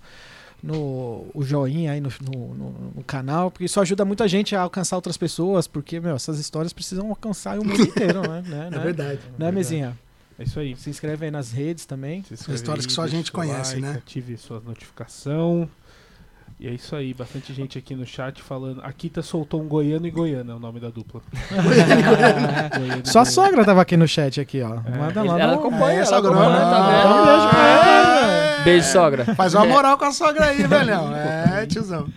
No 0.63 1.25
o 1.33 1.43
joinha 1.43 1.91
aí 1.93 1.99
no, 2.01 2.09
no, 2.21 2.53
no- 2.53 2.91
no 2.95 3.03
canal, 3.03 3.49
porque 3.49 3.65
isso 3.65 3.79
ajuda 3.81 4.05
muita 4.05 4.27
gente 4.27 4.55
a 4.55 4.61
alcançar 4.61 4.95
outras 4.95 5.17
pessoas, 5.17 5.65
porque, 5.67 5.99
meu, 5.99 6.15
essas 6.15 6.37
histórias 6.39 6.71
precisam 6.71 7.09
alcançar 7.09 7.57
o 7.59 7.65
mundo 7.65 7.81
inteiro, 7.81 8.21
né? 8.21 8.43
né? 8.47 8.69
É 8.71 8.79
verdade. 8.79 9.19
Né, 9.37 9.51
Mezinha? 9.51 9.97
É 10.37 10.43
isso 10.43 10.59
aí. 10.59 10.75
Se 10.75 10.89
inscreve 10.89 11.25
aí 11.25 11.31
nas 11.31 11.51
redes 11.51 11.85
também. 11.85 12.23
Histórias 12.31 12.85
aí, 12.85 12.87
que 12.87 12.93
só 12.93 13.01
a 13.03 13.07
gente 13.07 13.31
conhece, 13.31 13.77
né? 13.79 13.93
Ative 13.97 14.37
sua 14.37 14.59
notificação. 14.59 15.69
E 16.63 16.67
é 16.67 16.71
isso 16.71 16.95
aí, 16.95 17.11
bastante 17.11 17.51
gente 17.55 17.75
aqui 17.79 17.95
no 17.95 18.05
chat 18.05 18.39
falando. 18.39 18.81
A 18.83 18.91
Kita 18.93 19.23
soltou 19.23 19.59
um 19.59 19.67
goiano 19.67 20.05
e 20.05 20.11
goiana, 20.11 20.53
é 20.53 20.55
o 20.55 20.59
nome 20.59 20.79
da 20.79 20.89
dupla. 20.89 21.19
Goiano 22.77 23.01
Só 23.03 23.21
a 23.21 23.25
sogra 23.25 23.65
tava 23.65 23.81
aqui 23.81 23.97
no 23.97 24.07
chat 24.07 24.39
aqui, 24.39 24.61
ó. 24.61 24.75
Manda 24.95 25.23
lá. 25.23 25.39
Ela 25.39 25.53
no- 25.55 25.59
acompanha, 25.59 25.93
É, 25.93 25.95
ela 25.97 26.05
sogrona. 26.05 26.39
acompanha, 26.39 26.69
tá 26.69 26.87
vendo? 27.01 27.13
Um 27.15 27.25
beijo 27.25 27.49
pra 27.49 27.67
ela. 27.67 28.63
Beijo, 28.63 28.87
sogra. 28.91 29.25
Faz 29.35 29.55
uma 29.55 29.65
moral 29.65 29.97
com 29.97 30.05
a 30.05 30.11
sogra 30.11 30.45
aí, 30.45 30.61
velhão. 30.67 31.11
É, 31.15 31.65
tiozão. 31.65 32.07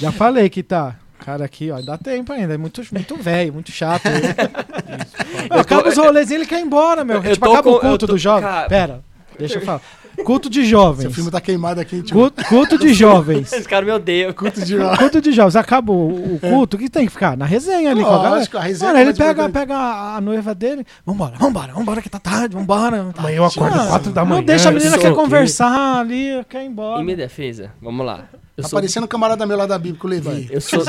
Já 0.00 0.10
falei 0.10 0.50
que 0.50 0.64
tá. 0.64 0.96
cara 1.24 1.44
aqui, 1.44 1.70
ó, 1.70 1.80
dá 1.80 1.96
tempo 1.96 2.32
ainda. 2.32 2.54
É 2.54 2.58
muito, 2.58 2.82
muito 2.92 3.14
velho, 3.16 3.52
muito 3.52 3.70
chato. 3.70 4.02
Isso, 4.10 5.46
Não, 5.48 5.58
acaba 5.60 5.88
os 5.88 5.96
rolezinhos, 5.96 6.42
ele 6.42 6.48
quer 6.48 6.58
ir 6.58 6.64
embora, 6.64 7.04
meu. 7.04 7.22
Eu 7.22 7.32
tipo, 7.34 7.44
acaba 7.52 7.70
o 7.70 7.72
com- 7.78 7.86
eu 7.86 7.90
culto 7.90 8.06
tô- 8.08 8.12
do 8.14 8.18
jovem. 8.18 8.42
cara- 8.48 8.68
Pera, 8.68 9.00
deixa 9.38 9.58
eu 9.58 9.62
falar. 9.64 9.80
Culto 10.24 10.48
de 10.50 10.64
jovens. 10.64 11.02
Seu 11.02 11.10
filme 11.12 11.30
tá 11.30 11.40
queimado 11.40 11.80
aqui, 11.80 12.02
tio. 12.02 12.14
Culto, 12.16 12.44
culto 12.44 12.78
de 12.78 12.92
jovens. 12.94 13.52
Esse 13.52 13.68
cara 13.68 13.84
me 13.84 13.92
odeia. 13.92 14.32
Culto 14.32 14.60
de 14.60 14.76
jovem. 14.76 14.96
Culto 14.96 15.20
de 15.20 15.32
jovens. 15.32 15.56
Acaba 15.56 15.92
o, 15.92 16.34
o 16.34 16.40
culto, 16.40 16.76
o 16.76 16.80
que 16.80 16.88
tem 16.88 17.06
que 17.06 17.12
ficar? 17.12 17.36
Na 17.36 17.44
resenha 17.44 17.90
ali 17.90 18.02
com 18.02 18.08
a 18.08 18.16
galera. 18.16 18.34
Lógico, 18.36 18.56
a 18.58 18.60
resenha 18.62 18.92
Mano, 18.92 18.98
é 18.98 19.02
ele 19.08 19.14
pega, 19.14 19.48
pega 19.48 19.76
a, 19.76 20.20
noiva 20.20 20.54
dele. 20.54 20.84
Vambora, 21.04 21.36
vambora, 21.38 21.72
vambora 21.72 22.02
que 22.02 22.08
tá 22.08 22.18
tarde, 22.18 22.54
vambora. 22.56 23.12
Amanhã 23.16 23.36
eu 23.36 23.44
acordo 23.44 23.76
Mano, 23.76 23.88
4 23.88 24.12
da 24.12 24.24
manhã. 24.24 24.36
Não 24.36 24.44
deixa 24.44 24.68
a 24.68 24.72
menina 24.72 24.98
quer 24.98 25.14
conversar 25.14 26.00
ali, 26.00 26.44
quer 26.48 26.62
ir 26.64 26.66
embora. 26.66 27.00
Em 27.00 27.04
minha 27.04 27.16
defesa, 27.16 27.70
vamos 27.80 28.04
lá. 28.04 28.24
Eu 28.56 28.62
Tá 28.62 28.68
sou, 28.70 28.78
parecendo 28.78 29.04
um 29.04 29.08
camarada 29.08 29.44
meu 29.46 29.56
lá 29.56 29.66
da 29.66 29.78
Bíblia, 29.78 30.00
com 30.00 30.06
o 30.06 30.10
Levi. 30.10 30.48
eu 30.50 30.60
sou, 30.60 30.80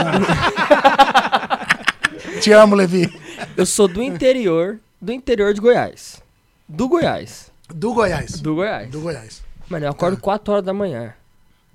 Te 2.41 2.51
amo, 2.53 2.75
Levi. 2.75 3.11
eu 3.57 3.65
sou 3.65 3.87
do 3.87 4.01
interior, 4.01 4.79
do 5.01 5.11
interior 5.11 5.53
de 5.53 5.59
Goiás. 5.59 6.21
Do 6.67 6.87
Goiás. 6.87 7.51
Do 7.73 7.93
Goiás. 7.93 8.39
Do 8.41 8.55
Goiás. 8.55 8.89
Do 8.89 9.01
Goiás. 9.01 9.41
Mano, 9.69 9.85
eu 9.85 9.91
acordo 9.91 10.17
4 10.17 10.53
horas 10.53 10.65
da 10.65 10.73
manhã. 10.73 11.13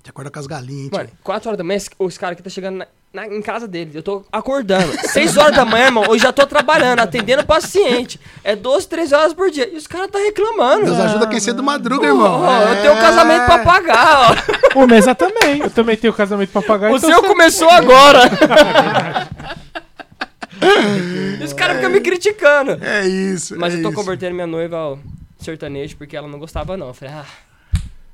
Te 0.01 0.09
acorda 0.09 0.29
com 0.31 0.39
as 0.39 0.47
galinhas, 0.47 0.85
hein, 0.85 0.89
Mano, 0.91 1.07
tio? 1.07 1.17
4 1.23 1.49
horas 1.49 1.57
da 1.57 1.63
manhã, 1.63 1.79
os 1.99 2.17
caras 2.17 2.33
aqui 2.33 2.43
tá 2.43 2.49
chegando 2.49 2.77
na- 2.79 2.87
na- 3.13 3.27
em 3.27 3.41
casa 3.41 3.67
deles. 3.67 3.95
Eu 3.95 4.03
tô 4.03 4.25
acordando. 4.31 4.91
6 5.07 5.37
horas 5.37 5.55
da 5.55 5.63
manhã, 5.63 5.85
irmão, 5.85 6.03
eu 6.05 6.17
já 6.19 6.33
tô 6.33 6.45
trabalhando, 6.45 6.99
atendendo 6.99 7.45
paciente. 7.45 8.19
É 8.43 8.53
12, 8.55 8.87
13 8.87 9.13
horas 9.15 9.33
por 9.33 9.49
dia. 9.49 9.69
E 9.71 9.77
os 9.77 9.87
caras 9.87 10.09
tá 10.11 10.17
reclamando. 10.19 10.85
Deus 10.85 10.99
ajuda 10.99 11.27
quem 11.27 11.39
cedo 11.39 11.63
madruga, 11.63 12.05
irmão. 12.07 12.43
Eu 12.69 12.81
tenho 12.81 12.93
um 12.95 12.99
casamento 12.99 13.45
pra 13.45 13.59
pagar, 13.59 14.31
ó. 14.75 14.81
O 14.83 14.87
Mesa 14.87 15.13
também. 15.15 15.61
Eu 15.61 15.69
também 15.69 15.95
tenho 15.95 16.11
casamento 16.13 16.49
pra 16.49 16.61
pagar. 16.63 16.91
O 16.91 16.97
então 16.97 17.09
seu 17.09 17.21
você- 17.21 17.27
começou 17.27 17.69
agora. 17.69 18.19
e 21.39 21.43
os 21.45 21.53
caras 21.53 21.77
ficam 21.77 21.91
me 21.91 22.01
criticando. 22.01 22.77
É 22.83 23.07
isso. 23.07 23.55
Mas 23.57 23.73
é 23.73 23.77
eu 23.77 23.83
tô 23.83 23.89
isso. 23.89 23.97
convertendo 23.97 24.33
minha 24.35 24.47
noiva 24.47 24.75
ao 24.75 24.99
sertanejo 25.43 25.97
porque 25.97 26.15
ela 26.15 26.27
não 26.27 26.39
gostava, 26.39 26.75
não. 26.77 26.87
Eu 26.87 26.93
falei, 26.93 27.13
ah, 27.15 27.25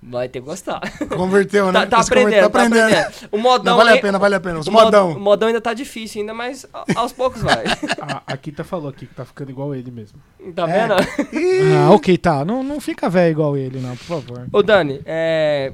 vai 0.01 0.30
ter 0.30 0.39
que 0.39 0.45
gostar. 0.45 0.80
Converteu, 1.15 1.72
né? 1.72 1.81
Tá, 1.81 1.88
tá 1.88 1.99
Esse 1.99 2.10
conver- 2.10 2.43
aprendendo, 2.43 2.51
tá 2.51 2.95
aprendendo. 2.97 3.27
O 3.31 3.38
modão. 3.38 3.73
Não, 3.73 3.77
vale 3.77 3.89
é- 3.95 3.99
a 3.99 4.01
pena, 4.01 4.19
vale 4.19 4.35
a 4.35 4.39
pena. 4.39 4.60
Os 4.60 4.68
o 4.68 4.72
mod- 4.72 4.85
modão. 4.85 5.11
O 5.11 5.19
modão 5.19 5.47
ainda 5.47 5.61
tá 5.61 5.73
difícil 5.73 6.22
ainda, 6.22 6.34
mas 6.34 6.65
aos 6.95 7.11
poucos 7.11 7.41
vai. 7.41 7.64
A, 8.01 8.23
a 8.27 8.38
Kita 8.38 8.64
falou 8.64 8.89
aqui 8.89 9.06
que 9.06 9.14
tá 9.14 9.26
ficando 9.26 9.51
igual 9.51 9.76
ele 9.76 9.91
mesmo. 9.91 10.19
Tá 10.56 10.69
É. 10.69 10.81
vendo? 10.88 10.93
Ah, 10.93 11.91
ok, 11.91 12.18
tá. 12.18 12.43
Não, 12.45 12.64
não 12.64 12.80
fica 12.80 13.10
velho 13.10 13.31
igual 13.31 13.57
ele, 13.57 13.80
não, 13.80 13.95
por 13.97 14.06
favor. 14.06 14.47
Ô, 14.51 14.64
Dani, 14.64 15.01
é... 15.06 15.73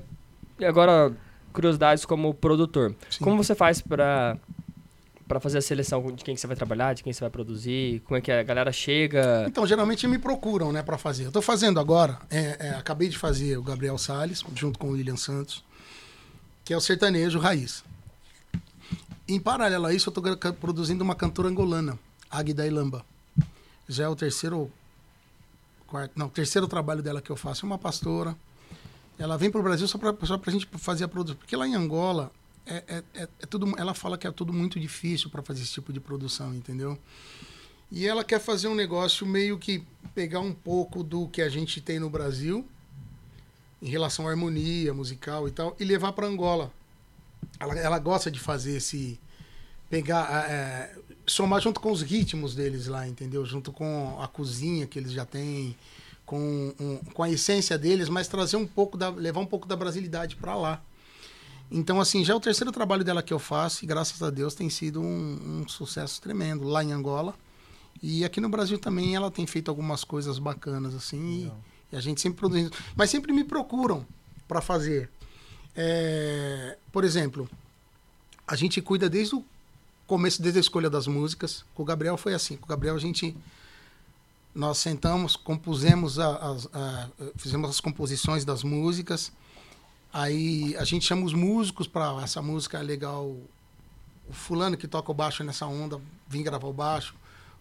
agora 0.63 1.11
curiosidades 1.53 2.03
como 2.03 2.33
produtor. 2.33 2.93
Sim. 3.09 3.23
Como 3.23 3.41
você 3.41 3.55
faz 3.55 3.79
pra, 3.81 4.35
pra 5.27 5.39
fazer 5.39 5.57
a 5.57 5.61
seleção 5.61 6.11
de 6.11 6.23
quem 6.23 6.35
que 6.35 6.41
você 6.41 6.47
vai 6.47 6.55
trabalhar, 6.55 6.93
de 6.93 7.03
quem 7.03 7.11
você 7.11 7.21
vai 7.21 7.29
produzir? 7.29 8.01
Como 8.01 8.17
é 8.17 8.21
que 8.21 8.31
a 8.31 8.43
galera 8.43 8.71
chega? 8.71 9.45
Então, 9.47 9.65
geralmente 9.65 10.07
me 10.07 10.17
procuram, 10.17 10.71
né, 10.71 10.83
pra 10.83 10.97
fazer. 10.97 11.25
Eu 11.25 11.31
tô 11.31 11.41
fazendo 11.41 11.79
agora, 11.79 12.19
é, 12.29 12.67
é, 12.67 12.69
acabei 12.71 13.09
de 13.09 13.17
fazer 13.17 13.57
o 13.57 13.63
Gabriel 13.63 13.97
Salles, 13.97 14.43
junto 14.55 14.77
com 14.77 14.87
o 14.87 14.91
William 14.91 15.17
Santos, 15.17 15.63
que 16.63 16.73
é 16.73 16.77
o 16.77 16.81
sertanejo 16.81 17.39
raiz. 17.39 17.83
Em 19.27 19.39
paralelo 19.39 19.87
a 19.87 19.93
isso, 19.93 20.09
eu 20.09 20.13
tô 20.13 20.21
produzindo 20.53 21.03
uma 21.03 21.15
cantora 21.15 21.49
angolana, 21.49 21.97
Águida 22.29 22.65
Ilamba. 22.67 23.03
Já 23.89 24.05
é 24.05 24.07
o 24.07 24.15
terceiro, 24.15 24.71
quarto, 25.87 26.11
não, 26.15 26.29
terceiro 26.29 26.67
trabalho 26.67 27.01
dela 27.01 27.21
que 27.21 27.31
eu 27.31 27.35
faço. 27.35 27.65
É 27.65 27.67
uma 27.67 27.77
pastora. 27.77 28.35
Ela 29.17 29.37
vem 29.37 29.49
pro 29.49 29.63
Brasil 29.63 29.87
só 29.87 29.97
pra, 29.97 30.13
só 30.23 30.37
pra 30.37 30.51
gente 30.51 30.67
fazer 30.77 31.05
a 31.05 31.07
produção. 31.07 31.37
Porque 31.37 31.55
lá 31.55 31.67
em 31.67 31.73
Angola, 31.73 32.31
é, 32.65 32.83
é, 32.87 33.03
é, 33.13 33.23
é 33.41 33.45
tudo, 33.45 33.73
ela 33.77 33.93
fala 33.93 34.17
que 34.17 34.25
é 34.27 34.31
tudo 34.31 34.51
muito 34.53 34.79
difícil 34.79 35.29
para 35.29 35.41
fazer 35.41 35.61
esse 35.63 35.71
tipo 35.73 35.91
de 35.93 35.99
produção, 35.99 36.53
entendeu? 36.53 36.97
E 37.91 38.05
ela 38.07 38.23
quer 38.23 38.39
fazer 38.39 38.67
um 38.67 38.75
negócio 38.75 39.25
meio 39.25 39.57
que 39.57 39.83
pegar 40.13 40.39
um 40.39 40.53
pouco 40.53 41.03
do 41.03 41.27
que 41.27 41.41
a 41.41 41.49
gente 41.49 41.79
tem 41.79 41.99
no 41.99 42.09
Brasil, 42.09 42.65
em 43.81 43.87
relação 43.89 44.27
à 44.27 44.31
harmonia 44.31 44.93
musical 44.93 45.47
e 45.47 45.51
tal, 45.51 45.75
e 45.79 45.83
levar 45.85 46.11
para 46.13 46.25
Angola. 46.27 46.71
Ela, 47.59 47.75
ela 47.77 47.99
gosta 47.99 48.31
de 48.31 48.39
fazer 48.39 48.77
esse. 48.77 49.19
pegar. 49.89 50.49
é, 50.49 50.95
somar 51.27 51.61
junto 51.61 51.79
com 51.79 51.91
os 51.91 52.01
ritmos 52.01 52.55
deles 52.55 52.87
lá, 52.87 53.07
entendeu? 53.07 53.45
Junto 53.45 53.71
com 53.71 54.19
a 54.21 54.27
cozinha 54.27 54.87
que 54.87 54.97
eles 54.97 55.11
já 55.11 55.25
têm, 55.25 55.75
com, 56.25 56.73
um- 56.79 56.97
com 57.13 57.21
a 57.23 57.29
essência 57.29 57.77
deles, 57.77 58.09
mas 58.09 58.27
trazer 58.27 58.57
um 58.57 58.65
pouco 58.65 58.97
da. 58.97 59.09
levar 59.09 59.39
um 59.41 59.45
pouco 59.45 59.67
da 59.67 59.75
brasilidade 59.75 60.35
para 60.35 60.55
lá. 60.55 60.81
Então, 61.77 61.99
assim, 61.99 62.23
já 62.23 62.31
é 62.33 62.35
o 62.35 62.39
terceiro 62.39 62.71
trabalho 62.71 63.03
dela 63.03 63.21
que 63.21 63.33
eu 63.33 63.39
faço 63.39 63.83
e 63.83 63.87
graças 63.87 64.23
a 64.23 64.29
Deus 64.29 64.55
tem 64.55 64.69
sido 64.69 65.01
um, 65.01 65.61
um 65.63 65.67
sucesso 65.67 66.21
tremendo 66.21 66.63
lá 66.63 66.81
em 66.81 66.93
Angola. 66.93 67.35
E 68.01 68.23
aqui 68.23 68.39
no 68.39 68.47
Brasil 68.47 68.77
também 68.79 69.13
ela 69.13 69.29
tem 69.29 69.45
feito 69.45 69.69
algumas 69.69 70.03
coisas 70.05 70.39
bacanas, 70.39 70.95
assim, 70.95 71.51
e, 71.91 71.93
e 71.93 71.97
a 71.97 71.99
gente 71.99 72.21
sempre 72.21 72.39
produzindo. 72.39 72.71
Mas 72.95 73.09
sempre 73.09 73.33
me 73.33 73.43
procuram 73.43 74.05
para 74.47 74.61
fazer. 74.61 75.09
É, 75.75 76.77
por 76.93 77.03
exemplo, 77.03 77.49
a 78.47 78.55
gente 78.55 78.81
cuida 78.81 79.09
desde 79.09 79.35
o 79.35 79.43
começo, 80.07 80.41
desde 80.41 80.59
a 80.59 80.61
escolha 80.61 80.89
das 80.89 81.07
músicas. 81.07 81.65
Com 81.75 81.83
o 81.83 81.85
Gabriel 81.85 82.15
foi 82.15 82.33
assim. 82.33 82.55
Com 82.55 82.65
o 82.65 82.69
Gabriel 82.69 82.95
a 82.95 82.99
gente. 82.99 83.35
Nós 84.53 84.77
sentamos, 84.77 85.35
compusemos, 85.35 86.17
a- 86.19 86.37
as- 86.37 86.69
a- 86.73 87.09
fizemos 87.35 87.69
as 87.69 87.81
composições 87.81 88.45
das 88.45 88.63
músicas. 88.63 89.29
Aí 90.17 90.73
a 90.77 90.85
gente 90.85 91.05
chama 91.05 91.25
os 91.25 91.33
músicos 91.33 91.87
para 91.87 92.23
essa 92.23 92.41
música 92.41 92.77
é 92.77 92.81
legal. 92.81 93.35
O 94.29 94.31
fulano 94.31 94.77
que 94.77 94.87
toca 94.87 95.11
o 95.11 95.13
baixo 95.13 95.43
nessa 95.43 95.67
onda, 95.67 95.99
vem 96.25 96.41
gravar 96.41 96.69
o 96.69 96.71
baixo. 96.71 97.13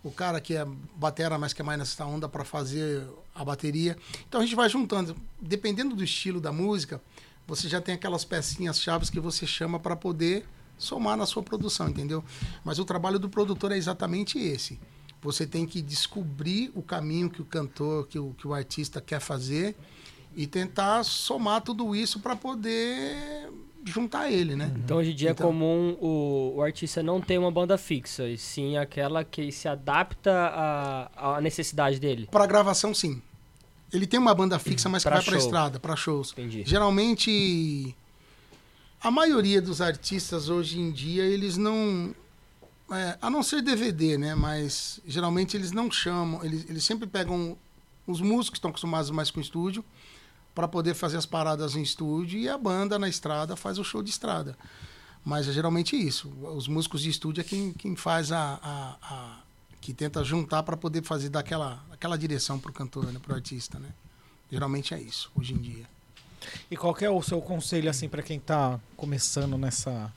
O 0.05 0.12
cara 0.12 0.40
que 0.40 0.55
é 0.55 0.64
batera, 0.94 1.36
mas 1.36 1.52
que 1.52 1.60
é 1.60 1.64
mais 1.64 1.76
nessa 1.76 2.06
onda 2.06 2.28
para 2.28 2.44
fazer 2.44 3.09
a 3.35 3.44
bateria. 3.44 3.98
Então 4.28 4.40
a 4.40 4.44
gente 4.44 4.55
vai 4.55 4.68
juntando. 4.68 5.16
Dependendo 5.40 5.97
do 5.97 6.05
estilo 6.05 6.40
da 6.40 6.52
música, 6.52 7.02
você 7.44 7.68
já 7.68 7.81
tem 7.81 7.97
aquelas 7.97 8.24
pecinhas 8.24 8.81
chaves 8.81 9.10
que 9.10 9.18
você 9.18 9.48
chama 9.48 9.81
para 9.81 9.97
poder 9.97 10.47
somar 10.78 11.16
na 11.16 11.26
sua 11.26 11.43
produção, 11.43 11.89
entendeu? 11.89 12.22
Mas 12.64 12.78
o 12.78 12.85
trabalho 12.85 13.18
do 13.18 13.28
produtor 13.28 13.72
é 13.72 13.76
exatamente 13.76 14.39
esse. 14.39 14.78
Você 15.20 15.44
tem 15.44 15.66
que 15.66 15.82
descobrir 15.82 16.70
o 16.72 16.82
caminho 16.82 17.28
que 17.28 17.43
o 17.43 17.44
cantor, 17.44 18.06
que 18.06 18.16
o, 18.16 18.32
que 18.39 18.47
o 18.47 18.55
artista 18.55 19.01
quer 19.01 19.18
fazer 19.18 19.74
e 20.36 20.47
tentar 20.47 21.02
somar 21.05 21.61
tudo 21.62 21.94
isso 21.94 22.20
para 22.20 22.35
poder 22.36 23.51
juntar 23.86 24.31
ele, 24.31 24.56
né? 24.56 24.73
Então 24.82 24.97
hoje 24.97 25.12
em 25.12 25.15
dia 25.15 25.31
Então- 25.31 25.47
é 25.47 25.51
comum 25.51 25.97
o, 26.01 26.55
o 26.56 26.62
artista 26.62 27.02
não 27.02 27.20
ter 27.20 27.39
uma 27.39 27.51
banda 27.51 27.77
fixa, 27.77 28.28
e 28.28 28.39
sim 28.39 28.77
aquela 28.77 29.23
que 29.24 29.52
se 29.52 29.69
adapta 29.69 30.32
à, 30.32 31.36
à 31.36 31.40
necessidade 31.40 32.01
dele. 32.01 32.28
Para 32.31 32.47
gravação, 32.47 32.94
sim. 32.94 33.20
Ele 33.93 34.06
tem 34.06 34.19
uma 34.19 34.35
banda 34.35 34.59
fixa, 34.59 34.89
mas 34.89 35.05
que 35.05 35.11
vai 35.11 35.23
para 35.23 35.36
estrada, 35.36 35.78
para 35.78 35.94
shows. 35.94 36.32
Entendi. 36.32 36.65
Geralmente, 36.66 37.94
a 39.01 39.11
maioria 39.11 39.61
dos 39.62 39.81
artistas 39.81 40.48
hoje 40.48 40.81
em 40.81 40.90
dia, 40.90 41.23
eles 41.24 41.56
não. 41.56 42.15
é, 42.90 43.16
a 43.20 43.31
não 43.31 43.43
ser 43.43 43.62
DVD, 43.62 44.19
né? 44.19 44.35
Mas 44.35 44.98
geralmente 45.06 45.56
eles 45.56 45.70
não 45.70 45.90
chamam. 45.93 46.43
Eles, 46.44 46.69
eles 46.69 46.82
sempre 46.82 47.06
pegam 47.06 47.56
os 48.06 48.20
músicos 48.20 48.51
que 48.51 48.56
estão 48.59 48.70
acostumados 48.70 49.11
mais 49.11 49.31
com 49.31 49.39
o 49.39 49.43
estúdio 49.43 49.85
para 50.55 50.68
poder 50.68 50.94
fazer 50.94 51.16
as 51.16 51.26
paradas 51.26 51.74
em 51.74 51.82
estúdio 51.82 52.39
e 52.39 52.48
a 52.48 52.56
banda 52.56 52.98
na 52.98 53.09
estrada 53.09 53.56
faz 53.56 53.78
o 53.78 53.85
show 53.85 54.02
de 54.02 54.10
estrada. 54.10 54.56
Mas 55.24 55.48
é 55.48 55.52
geralmente 55.52 55.97
isso. 55.97 56.28
Os 56.55 56.68
músicos 56.68 57.01
de 57.02 57.09
estúdio 57.10 57.40
é 57.40 57.44
quem, 57.44 57.72
quem 57.72 57.97
faz 57.97 58.31
a, 58.31 58.59
a- 58.62 58.97
a- 59.02 59.39
que 59.81 59.93
tenta 59.93 60.22
juntar 60.22 60.62
para 60.62 60.76
poder 60.76 61.02
fazer 61.02 61.28
daquela 61.28 61.85
aquela 61.90 62.16
direção 62.16 62.59
pro 62.59 62.72
cantor, 62.72 63.06
né, 63.12 63.18
pro 63.22 63.35
artista, 63.35 63.78
né? 63.78 63.89
Geralmente 64.51 64.93
é 64.94 65.01
isso 65.01 65.31
hoje 65.35 65.55
em 65.55 65.59
dia. 65.59 65.85
E 66.70 66.76
qual 66.76 66.94
que 66.94 67.05
é 67.05 67.10
o 67.10 67.22
seu 67.22 67.40
conselho, 67.40 67.89
assim, 67.90 68.09
pra 68.09 68.22
quem 68.22 68.39
tá 68.39 68.78
começando 68.97 69.56
nessa, 69.56 70.12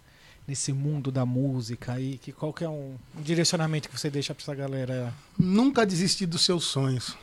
nesse 0.46 0.74
mundo 0.74 1.10
da 1.10 1.26
música 1.26 1.94
aí? 1.94 2.18
Que 2.18 2.34
qual 2.34 2.52
que 2.54 2.66
é 2.66 2.70
um, 2.70 2.96
um 3.18 3.22
direcionamento 3.22 3.88
que 3.90 3.98
você 3.98 4.10
deixa 4.10 4.36
pra 4.36 4.44
essa 4.44 4.54
galera? 4.54 5.14
Nunca 5.40 5.86
desistir 5.86 6.26
dos 6.26 6.42
seus 6.42 6.66
sonhos. 6.66 7.16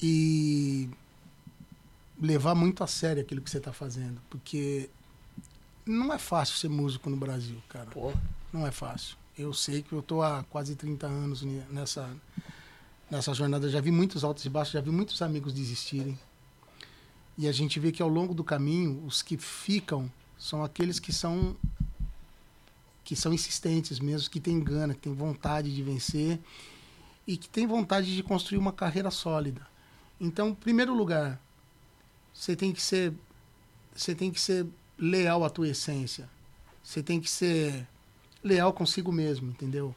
E 0.00 0.88
levar 2.20 2.54
muito 2.54 2.82
a 2.82 2.86
sério 2.86 3.22
aquilo 3.22 3.40
que 3.40 3.50
você 3.50 3.58
está 3.58 3.72
fazendo. 3.72 4.20
Porque 4.30 4.88
não 5.84 6.12
é 6.12 6.18
fácil 6.18 6.56
ser 6.56 6.68
músico 6.68 7.08
no 7.10 7.16
Brasil, 7.16 7.62
cara. 7.68 7.90
Pô, 7.90 8.12
Não 8.52 8.66
é 8.66 8.70
fácil. 8.70 9.16
Eu 9.38 9.52
sei 9.52 9.82
que 9.82 9.92
eu 9.92 10.02
tô 10.02 10.22
há 10.22 10.42
quase 10.44 10.74
30 10.74 11.06
anos 11.06 11.42
nessa, 11.70 12.08
nessa 13.10 13.34
jornada. 13.34 13.68
Já 13.68 13.80
vi 13.80 13.90
muitos 13.90 14.24
altos 14.24 14.44
e 14.44 14.48
baixos, 14.48 14.72
já 14.72 14.80
vi 14.80 14.90
muitos 14.90 15.20
amigos 15.20 15.52
desistirem. 15.52 16.18
E 17.38 17.46
a 17.46 17.52
gente 17.52 17.78
vê 17.78 17.92
que 17.92 18.02
ao 18.02 18.08
longo 18.08 18.34
do 18.34 18.42
caminho, 18.42 19.04
os 19.04 19.20
que 19.20 19.36
ficam 19.36 20.10
são 20.38 20.64
aqueles 20.64 20.98
que 20.98 21.12
são 21.12 21.56
que 23.04 23.14
são 23.14 23.32
insistentes 23.32 24.00
mesmo, 24.00 24.28
que 24.28 24.40
têm 24.40 24.58
gana, 24.58 24.92
que 24.92 25.00
têm 25.00 25.14
vontade 25.14 25.72
de 25.72 25.80
vencer 25.80 26.40
e 27.24 27.36
que 27.36 27.48
têm 27.48 27.64
vontade 27.64 28.12
de 28.12 28.20
construir 28.20 28.58
uma 28.58 28.72
carreira 28.72 29.12
sólida. 29.12 29.64
Então, 30.20 30.48
em 30.48 30.54
primeiro 30.54 30.92
lugar, 30.92 31.40
você 32.36 32.54
tem 32.54 32.72
que 32.72 32.82
ser 32.82 33.14
você 33.94 34.14
tem 34.14 34.30
que 34.30 34.40
ser 34.40 34.66
leal 34.98 35.42
à 35.42 35.48
tua 35.48 35.68
essência. 35.68 36.28
Você 36.84 37.02
tem 37.02 37.18
que 37.18 37.30
ser 37.30 37.88
leal 38.44 38.72
consigo 38.72 39.10
mesmo, 39.10 39.48
entendeu? 39.48 39.94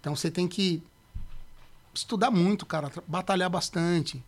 Então 0.00 0.14
você 0.14 0.30
tem 0.30 0.46
que 0.46 0.80
estudar 1.92 2.30
muito, 2.30 2.64
cara, 2.64 2.90
batalhar 3.06 3.50
bastante. 3.50 4.22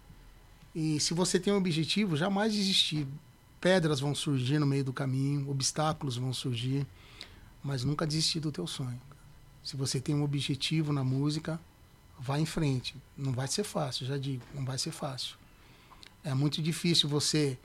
E 0.74 0.98
se 0.98 1.14
você 1.14 1.38
tem 1.38 1.52
um 1.52 1.56
objetivo, 1.56 2.16
jamais 2.16 2.52
desistir. 2.52 3.06
Pedras 3.60 4.00
vão 4.00 4.14
surgir 4.14 4.58
no 4.58 4.66
meio 4.66 4.84
do 4.84 4.92
caminho, 4.92 5.48
obstáculos 5.48 6.16
vão 6.16 6.34
surgir, 6.34 6.86
mas 7.62 7.84
nunca 7.84 8.06
desistir 8.06 8.40
do 8.40 8.52
teu 8.52 8.66
sonho. 8.66 9.00
Se 9.62 9.76
você 9.76 10.00
tem 10.00 10.14
um 10.14 10.24
objetivo 10.24 10.92
na 10.92 11.02
música, 11.02 11.58
vá 12.18 12.38
em 12.38 12.44
frente. 12.44 12.94
Não 13.16 13.32
vai 13.32 13.46
ser 13.46 13.64
fácil, 13.64 14.04
já 14.04 14.18
digo, 14.18 14.42
não 14.52 14.64
vai 14.64 14.76
ser 14.76 14.90
fácil. 14.90 15.36
É 16.24 16.32
muito 16.34 16.62
difícil 16.62 17.08
você 17.08 17.58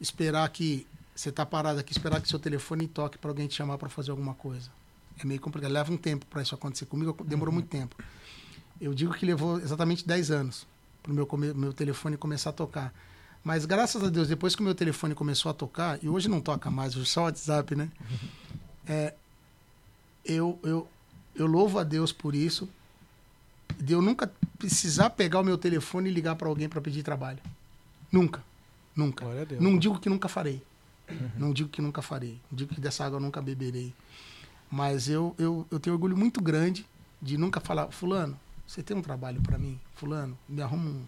esperar 0.00 0.48
que 0.50 0.86
você 1.14 1.32
tá 1.32 1.44
parado 1.44 1.80
aqui, 1.80 1.92
esperar 1.92 2.20
que 2.20 2.28
seu 2.28 2.38
telefone 2.38 2.86
toque 2.86 3.18
para 3.18 3.30
alguém 3.30 3.46
te 3.46 3.54
chamar 3.54 3.78
para 3.78 3.88
fazer 3.88 4.10
alguma 4.10 4.34
coisa. 4.34 4.70
É 5.18 5.26
meio 5.26 5.40
complicado, 5.40 5.70
leva 5.72 5.92
um 5.92 5.96
tempo 5.96 6.26
para 6.26 6.42
isso 6.42 6.54
acontecer. 6.54 6.86
Comigo 6.86 7.16
demorou 7.24 7.52
muito 7.52 7.68
tempo. 7.68 7.96
Eu 8.80 8.94
digo 8.94 9.14
que 9.14 9.24
levou 9.24 9.58
exatamente 9.58 10.06
10 10.06 10.30
anos 10.30 10.66
para 11.02 11.12
o 11.12 11.14
meu, 11.14 11.54
meu 11.54 11.72
telefone 11.72 12.16
começar 12.16 12.50
a 12.50 12.52
tocar. 12.52 12.92
Mas 13.44 13.64
graças 13.64 14.02
a 14.02 14.08
Deus, 14.08 14.28
depois 14.28 14.54
que 14.54 14.62
o 14.62 14.64
meu 14.64 14.74
telefone 14.74 15.14
começou 15.14 15.50
a 15.50 15.54
tocar, 15.54 15.98
e 16.02 16.08
hoje 16.08 16.28
não 16.28 16.40
toca 16.40 16.70
mais, 16.70 16.96
hoje 16.96 17.06
só 17.06 17.22
o 17.22 17.24
WhatsApp, 17.24 17.74
né? 17.74 17.88
É, 18.84 19.14
eu, 20.24 20.58
eu, 20.64 20.88
eu 21.36 21.46
louvo 21.46 21.78
a 21.78 21.84
Deus 21.84 22.10
por 22.10 22.34
isso, 22.34 22.68
de 23.78 23.92
eu 23.92 24.02
nunca 24.02 24.28
precisar 24.58 25.10
pegar 25.10 25.38
o 25.38 25.44
meu 25.44 25.56
telefone 25.56 26.10
e 26.10 26.12
ligar 26.12 26.34
para 26.34 26.48
alguém 26.48 26.68
para 26.68 26.80
pedir 26.80 27.04
trabalho. 27.04 27.38
Nunca. 28.12 28.44
Nunca. 28.94 29.24
Glória 29.24 29.42
a 29.42 29.44
Deus. 29.46 29.60
Não 29.62 29.78
digo 29.78 29.98
que 29.98 30.08
nunca 30.08 30.28
farei. 30.28 30.62
Não 31.36 31.52
digo 31.52 31.68
que 31.68 31.80
nunca 31.82 32.00
farei. 32.02 32.38
Não 32.50 32.56
digo 32.56 32.74
que 32.74 32.80
dessa 32.80 33.04
água 33.04 33.16
eu 33.16 33.20
nunca 33.20 33.40
beberei. 33.42 33.92
Mas 34.70 35.08
eu, 35.08 35.34
eu, 35.38 35.66
eu 35.70 35.80
tenho 35.80 35.94
orgulho 35.94 36.16
muito 36.16 36.40
grande 36.40 36.86
de 37.20 37.36
nunca 37.36 37.60
falar, 37.60 37.88
fulano, 37.88 38.38
você 38.66 38.82
tem 38.82 38.96
um 38.96 39.02
trabalho 39.02 39.40
para 39.42 39.58
mim? 39.58 39.78
Fulano, 39.94 40.36
me 40.48 40.62
arruma 40.62 40.90
um, 40.90 41.04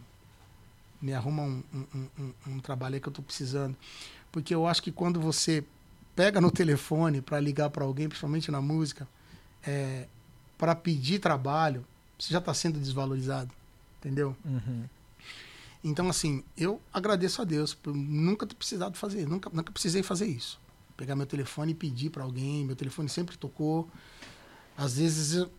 me 1.01 1.13
arruma 1.15 1.43
um, 1.43 1.63
um, 1.75 2.09
um- 2.19 2.33
um- 2.49 2.61
trabalho 2.61 2.95
aí 2.97 3.01
que 3.01 3.09
eu 3.09 3.13
tô 3.13 3.23
precisando. 3.23 3.77
Porque 4.31 4.55
eu 4.55 4.67
acho 4.67 4.83
que 4.83 4.93
quando 4.93 5.21
você 5.21 5.65
pega 6.15 6.41
no 6.41 6.51
telefone 6.51 7.21
para 7.21 7.41
ligar 7.41 7.71
para 7.71 7.85
alguém, 7.85 8.09
principalmente 8.09 8.51
na 8.51 8.61
música, 8.61 9.09
é, 9.67 10.07
para 10.59 10.75
pedir 10.75 11.19
trabalho, 11.19 11.85
você 12.19 12.33
já 12.33 12.39
está 12.39 12.53
sendo 12.53 12.79
desvalorizado. 12.79 13.51
Entendeu? 13.99 14.37
Uhum. 14.45 14.85
Então, 15.85 16.09
assim, 16.09 16.43
eu 16.57 16.81
agradeço 16.93 17.43
a 17.43 17.45
Deus 17.45 17.75
por 17.75 17.95
nunca 17.95 18.47
ter 18.47 18.55
precisado 18.55 18.97
fazer, 18.97 19.29
nunca, 19.29 19.51
nunca 19.53 19.71
precisei 19.71 20.03
fazer 20.03 20.27
isso. 20.27 20.59
Pegar 20.97 21.15
meu 21.15 21.27
telefone 21.27 21.73
e 21.73 21.75
pedir 21.75 22.09
para 22.09 22.25
alguém, 22.25 22.65
meu 22.65 22.75
telefone 22.75 23.07
sempre 23.09 23.37
tocou. 23.37 23.87
Às 24.79 24.97
vezes 24.97 25.35
eu 25.35 25.51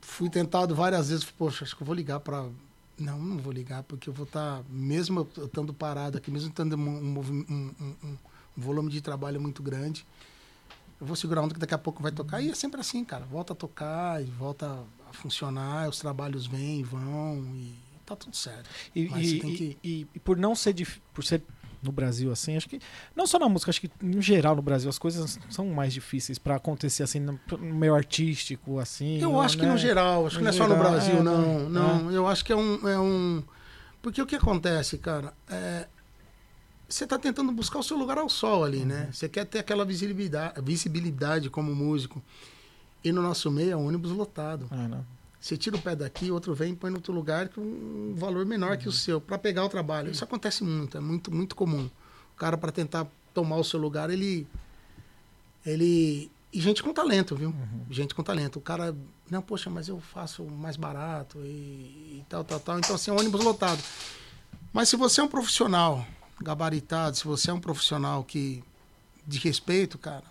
fui 0.00 0.30
tentado 0.30 0.74
várias 0.74 1.10
vezes, 1.10 1.24
poxa, 1.24 1.64
acho 1.64 1.76
que 1.76 1.82
eu 1.82 1.86
vou 1.86 1.94
ligar 1.94 2.20
para. 2.20 2.48
Não, 2.98 3.18
não 3.20 3.38
vou 3.38 3.52
ligar, 3.52 3.82
porque 3.82 4.08
eu 4.08 4.12
vou 4.14 4.24
estar, 4.24 4.62
mesmo 4.70 5.28
eu 5.36 5.44
estando 5.44 5.74
parado 5.74 6.16
aqui, 6.18 6.30
mesmo 6.30 6.50
tendo 6.50 6.76
um, 6.76 6.80
um 6.80 7.18
um- 7.18 7.44
um- 7.50 7.74
um- 8.04 8.18
um 8.56 8.60
volume 8.60 8.90
de 8.90 9.00
trabalho 9.00 9.40
muito 9.40 9.62
grande, 9.62 10.06
eu 11.00 11.06
vou 11.06 11.16
segurar 11.16 11.42
onda 11.42 11.54
que 11.54 11.60
daqui 11.60 11.74
a 11.74 11.78
pouco 11.78 12.02
vai 12.02 12.12
tocar. 12.12 12.40
E 12.40 12.50
é 12.50 12.54
sempre 12.54 12.80
assim, 12.80 13.04
cara. 13.04 13.24
Volta 13.26 13.52
a 13.52 13.56
tocar 13.56 14.22
e 14.22 14.26
volta 14.26 14.66
a 15.10 15.12
funcionar, 15.12 15.88
os 15.88 15.98
trabalhos 15.98 16.46
vêm 16.46 16.80
e 16.80 16.82
vão 16.84 17.44
e 17.56 17.74
tá 18.06 18.16
tudo 18.16 18.36
certo. 18.36 18.68
E, 18.94 19.02
e- 19.02 19.40
que- 19.40 19.78
e- 19.82 20.06
e 20.14 20.18
por 20.20 20.36
não 20.36 20.54
ser 20.54 20.72
dif- 20.72 21.00
por 21.14 21.24
ser 21.24 21.42
no 21.82 21.90
Brasil 21.90 22.30
assim, 22.30 22.56
acho 22.56 22.68
que 22.68 22.80
não 23.16 23.26
só 23.26 23.38
na 23.40 23.48
música, 23.48 23.70
acho 23.70 23.80
que 23.80 23.90
em 24.00 24.22
geral 24.22 24.54
no 24.54 24.62
Brasil 24.62 24.88
as 24.88 24.98
coisas 25.00 25.36
são 25.50 25.66
mais 25.68 25.92
difíceis 25.92 26.38
pra 26.38 26.54
acontecer 26.54 27.02
assim 27.02 27.18
no, 27.18 27.40
no 27.58 27.74
meio 27.74 27.94
artístico 27.94 28.78
assim. 28.78 29.18
Eu 29.20 29.40
acho 29.40 29.56
que 29.58 29.64
né? 29.64 29.72
no 29.72 29.76
geral, 29.78 30.26
acho 30.26 30.36
que 30.38 30.44
No 30.44 30.50
não 30.50 30.56
é 30.56 30.58
só 30.58 30.68
no 30.68 30.74
geral, 30.76 30.90
Brasil, 30.92 31.16
é, 31.18 31.22
não. 31.22 31.58
né? 31.60 31.68
Não, 31.80 32.10
eu 32.12 32.26
acho 32.28 32.44
que 32.44 32.52
é 32.52 32.56
um, 32.56 32.88
é 32.88 32.98
um. 33.00 33.42
Porque 34.00 34.22
o 34.22 34.26
que 34.26 34.36
acontece, 34.36 34.96
cara? 34.98 35.32
É, 35.50 35.86
Você 36.88 37.02
está 37.04 37.18
tentando 37.18 37.50
buscar 37.50 37.78
o 37.78 37.82
seu 37.82 37.96
lugar 37.96 38.18
ao 38.18 38.28
sol 38.28 38.62
ali, 38.64 38.84
né? 38.84 39.04
Uhum. 39.06 39.12
Você 39.12 39.28
quer 39.28 39.44
ter 39.46 39.58
aquela 39.60 39.84
visibilidade, 39.84 40.60
visibilidade 40.62 41.50
como 41.50 41.74
músico. 41.74 42.22
E 43.02 43.10
no 43.10 43.22
nosso 43.22 43.50
meio 43.50 43.72
é 43.72 43.76
um 43.76 43.88
ônibus 43.88 44.12
lotado. 44.12 44.68
Ah, 44.70 44.86
não. 44.88 45.04
Você 45.42 45.56
tira 45.56 45.74
o 45.74 45.82
pé 45.82 45.96
daqui, 45.96 46.30
outro 46.30 46.54
vem 46.54 46.72
e 46.72 46.76
põe 46.76 46.88
no 46.88 46.98
outro 46.98 47.12
lugar 47.12 47.48
com 47.48 47.60
um 47.60 48.14
valor 48.16 48.46
menor 48.46 48.70
Uhum. 48.72 48.76
que 48.76 48.88
o 48.88 48.92
seu, 48.92 49.20
para 49.20 49.36
pegar 49.36 49.64
o 49.64 49.68
trabalho. 49.68 50.08
Isso 50.12 50.22
acontece 50.22 50.62
muito, 50.62 50.96
é 50.96 51.00
muito, 51.00 51.34
muito 51.34 51.56
comum. 51.56 51.90
O 52.32 52.38
cara, 52.38 52.56
para 52.56 52.70
tentar 52.70 53.08
tomar 53.34 53.56
o 53.56 53.64
seu 53.64 53.80
lugar, 53.80 54.08
ele. 54.08 54.46
ele 55.66 56.30
E 56.52 56.60
gente 56.60 56.80
com 56.80 56.92
talento, 56.92 57.34
viu? 57.34 57.48
Uhum. 57.48 57.86
Gente 57.90 58.14
com 58.14 58.22
talento. 58.22 58.60
O 58.60 58.62
cara, 58.62 58.94
não, 59.28 59.42
poxa, 59.42 59.68
mas 59.68 59.88
eu 59.88 59.98
faço 60.00 60.44
mais 60.44 60.76
barato 60.76 61.38
e, 61.40 62.20
e 62.20 62.24
tal, 62.28 62.44
tal, 62.44 62.60
tal. 62.60 62.78
Então, 62.78 62.94
assim, 62.94 63.10
é 63.10 63.14
um 63.14 63.18
ônibus 63.18 63.42
lotado. 63.42 63.82
Mas 64.72 64.88
se 64.88 64.96
você 64.96 65.20
é 65.20 65.24
um 65.24 65.28
profissional 65.28 66.06
gabaritado, 66.40 67.16
se 67.16 67.24
você 67.24 67.50
é 67.50 67.52
um 67.52 67.60
profissional 67.60 68.22
que 68.22 68.62
de 69.26 69.40
respeito, 69.40 69.98
cara, 69.98 70.24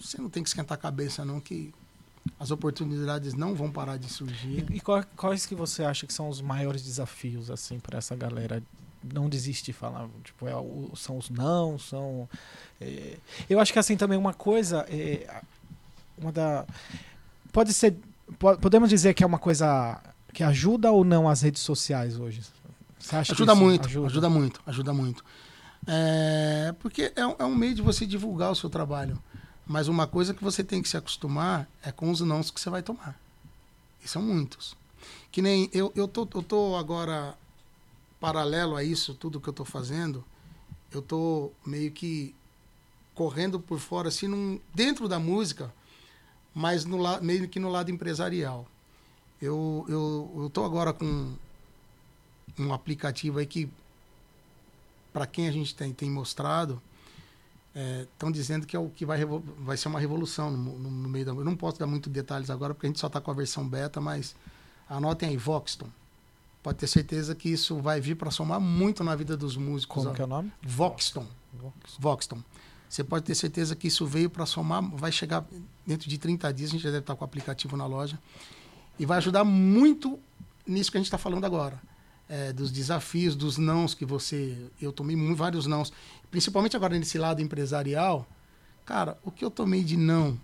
você 0.00 0.20
não 0.20 0.30
tem 0.30 0.44
que 0.44 0.48
esquentar 0.48 0.78
a 0.78 0.80
cabeça, 0.80 1.24
não, 1.24 1.40
que 1.40 1.74
as 2.38 2.50
oportunidades 2.50 3.34
não 3.34 3.54
vão 3.54 3.70
parar 3.70 3.96
de 3.96 4.08
surgir. 4.08 4.64
E, 4.70 4.76
e 4.76 4.80
qual- 4.80 5.04
quais 5.16 5.46
que 5.46 5.54
você 5.54 5.84
acha 5.84 6.06
que 6.06 6.12
são 6.12 6.28
os 6.28 6.40
maiores 6.40 6.82
desafios 6.82 7.50
assim 7.50 7.78
para 7.78 7.98
essa 7.98 8.14
galera 8.16 8.62
não 9.14 9.28
desistir 9.28 9.66
de 9.66 9.72
falar? 9.72 10.08
Tipo, 10.24 10.48
é 10.48 10.52
são 10.96 11.16
os 11.18 11.30
não, 11.30 11.78
são 11.78 12.28
é, 12.80 13.16
eu 13.48 13.60
acho 13.60 13.72
que 13.72 13.78
assim 13.78 13.96
também 13.96 14.18
uma 14.18 14.34
coisa 14.34 14.84
é, 14.88 15.42
uma 16.16 16.32
da 16.32 16.64
pode 17.52 17.72
ser 17.72 17.96
po- 18.38 18.58
podemos 18.58 18.88
dizer 18.90 19.14
que 19.14 19.22
é 19.22 19.26
uma 19.26 19.38
coisa 19.38 20.00
que 20.32 20.42
ajuda 20.42 20.90
ou 20.92 21.04
não 21.04 21.28
as 21.28 21.42
redes 21.42 21.62
sociais 21.62 22.18
hoje? 22.18 22.42
Você 22.98 23.14
acha 23.16 23.26
que 23.26 23.32
Ajuda 23.42 23.54
muito, 23.54 23.86
ajuda. 23.86 24.28
muito, 24.28 24.60
ajuda 24.66 24.92
muito. 24.92 25.24
É, 25.86 26.74
porque 26.80 27.12
é, 27.16 27.20
é 27.38 27.44
um 27.44 27.54
meio 27.54 27.74
de 27.74 27.80
você 27.82 28.04
divulgar 28.04 28.50
o 28.50 28.54
seu 28.54 28.68
trabalho. 28.68 29.18
Mas 29.68 29.86
uma 29.86 30.06
coisa 30.06 30.32
que 30.32 30.42
você 30.42 30.64
tem 30.64 30.80
que 30.80 30.88
se 30.88 30.96
acostumar 30.96 31.68
é 31.82 31.92
com 31.92 32.10
os 32.10 32.22
nãos 32.22 32.50
que 32.50 32.58
você 32.58 32.70
vai 32.70 32.82
tomar. 32.82 33.20
E 34.02 34.08
são 34.08 34.22
muitos. 34.22 34.74
Que 35.30 35.42
nem 35.42 35.68
eu, 35.74 35.92
eu, 35.94 36.08
tô, 36.08 36.26
eu 36.34 36.42
tô 36.42 36.74
agora, 36.74 37.36
paralelo 38.18 38.76
a 38.76 38.82
isso, 38.82 39.12
tudo 39.12 39.40
que 39.40 39.48
eu 39.48 39.52
tô 39.52 39.66
fazendo, 39.66 40.24
eu 40.90 41.02
tô 41.02 41.52
meio 41.66 41.92
que 41.92 42.34
correndo 43.14 43.60
por 43.60 43.78
fora, 43.78 44.08
assim, 44.08 44.26
num, 44.26 44.58
dentro 44.74 45.06
da 45.06 45.18
música, 45.18 45.72
mas 46.54 46.86
no, 46.86 46.98
meio 47.20 47.46
que 47.46 47.60
no 47.60 47.68
lado 47.68 47.90
empresarial. 47.90 48.66
Eu, 49.40 49.84
eu, 49.86 50.32
eu 50.44 50.50
tô 50.50 50.64
agora 50.64 50.94
com 50.94 51.34
um 52.58 52.72
aplicativo 52.72 53.38
aí 53.38 53.46
que, 53.46 53.68
para 55.12 55.26
quem 55.26 55.46
a 55.46 55.52
gente 55.52 55.74
tem, 55.74 55.92
tem 55.92 56.10
mostrado, 56.10 56.80
estão 58.02 58.30
dizendo 58.30 58.66
que 58.66 58.74
é 58.76 58.78
o 58.78 58.88
que 58.88 59.04
vai, 59.06 59.20
vai 59.60 59.76
ser 59.76 59.88
uma 59.88 60.00
revolução 60.00 60.50
no, 60.50 60.78
no- 60.78 60.90
no 60.90 61.08
meio 61.08 61.24
da. 61.24 61.32
Eu 61.32 61.44
não 61.44 61.56
posso 61.56 61.78
dar 61.78 61.86
muito 61.86 62.08
detalhes 62.10 62.50
agora, 62.50 62.74
porque 62.74 62.86
a 62.86 62.90
gente 62.90 62.98
só 63.00 63.06
está 63.06 63.20
com 63.20 63.30
a 63.30 63.34
versão 63.34 63.68
beta, 63.68 64.00
mas 64.00 64.34
anotem 64.88 65.28
aí, 65.30 65.36
Voxton. 65.36 65.86
Pode 66.62 66.78
ter 66.78 66.86
certeza 66.88 67.34
que 67.34 67.48
isso 67.48 67.76
vai 67.80 68.00
vir 68.00 68.16
para 68.16 68.30
somar 68.30 68.60
muito 68.60 69.04
na 69.04 69.14
vida 69.14 69.36
dos 69.36 69.56
músicos. 69.56 69.96
Como 70.04 70.10
ó. 70.10 70.12
que 70.14 70.20
é 70.20 70.24
o 70.24 70.28
nome? 70.28 70.52
Voxton. 70.62 71.26
Vox. 71.54 71.74
Voxton. 71.98 72.42
Você 72.88 73.04
pode 73.04 73.24
ter 73.24 73.34
certeza 73.34 73.76
que 73.76 73.86
isso 73.88 74.06
veio 74.06 74.28
para 74.30 74.44
somar, 74.46 74.82
vai 74.82 75.12
chegar 75.12 75.44
dentro 75.86 76.08
de 76.08 76.18
30 76.18 76.52
dias, 76.52 76.70
a 76.70 76.72
gente 76.72 76.82
já 76.82 76.88
deve 76.90 77.00
estar 77.02 77.14
com 77.14 77.22
o 77.22 77.24
aplicativo 77.26 77.76
na 77.76 77.86
loja. 77.86 78.18
E 78.98 79.06
vai 79.06 79.18
ajudar 79.18 79.44
muito 79.44 80.18
nisso 80.66 80.90
que 80.90 80.96
a 80.96 81.00
gente 81.00 81.06
está 81.06 81.18
falando 81.18 81.44
agora. 81.44 81.80
É, 82.28 82.52
dos 82.52 82.70
desafios, 82.70 83.34
dos 83.34 83.56
nãos 83.56 83.94
que 83.94 84.04
você. 84.04 84.56
Eu 84.80 84.92
tomei 84.92 85.16
vários 85.34 85.66
nãos. 85.66 85.92
Principalmente 86.30 86.76
agora 86.76 86.98
nesse 86.98 87.16
lado 87.16 87.40
empresarial. 87.40 88.26
Cara, 88.84 89.16
o 89.24 89.30
que 89.30 89.44
eu 89.44 89.50
tomei 89.50 89.82
de 89.82 89.96
não, 89.96 90.38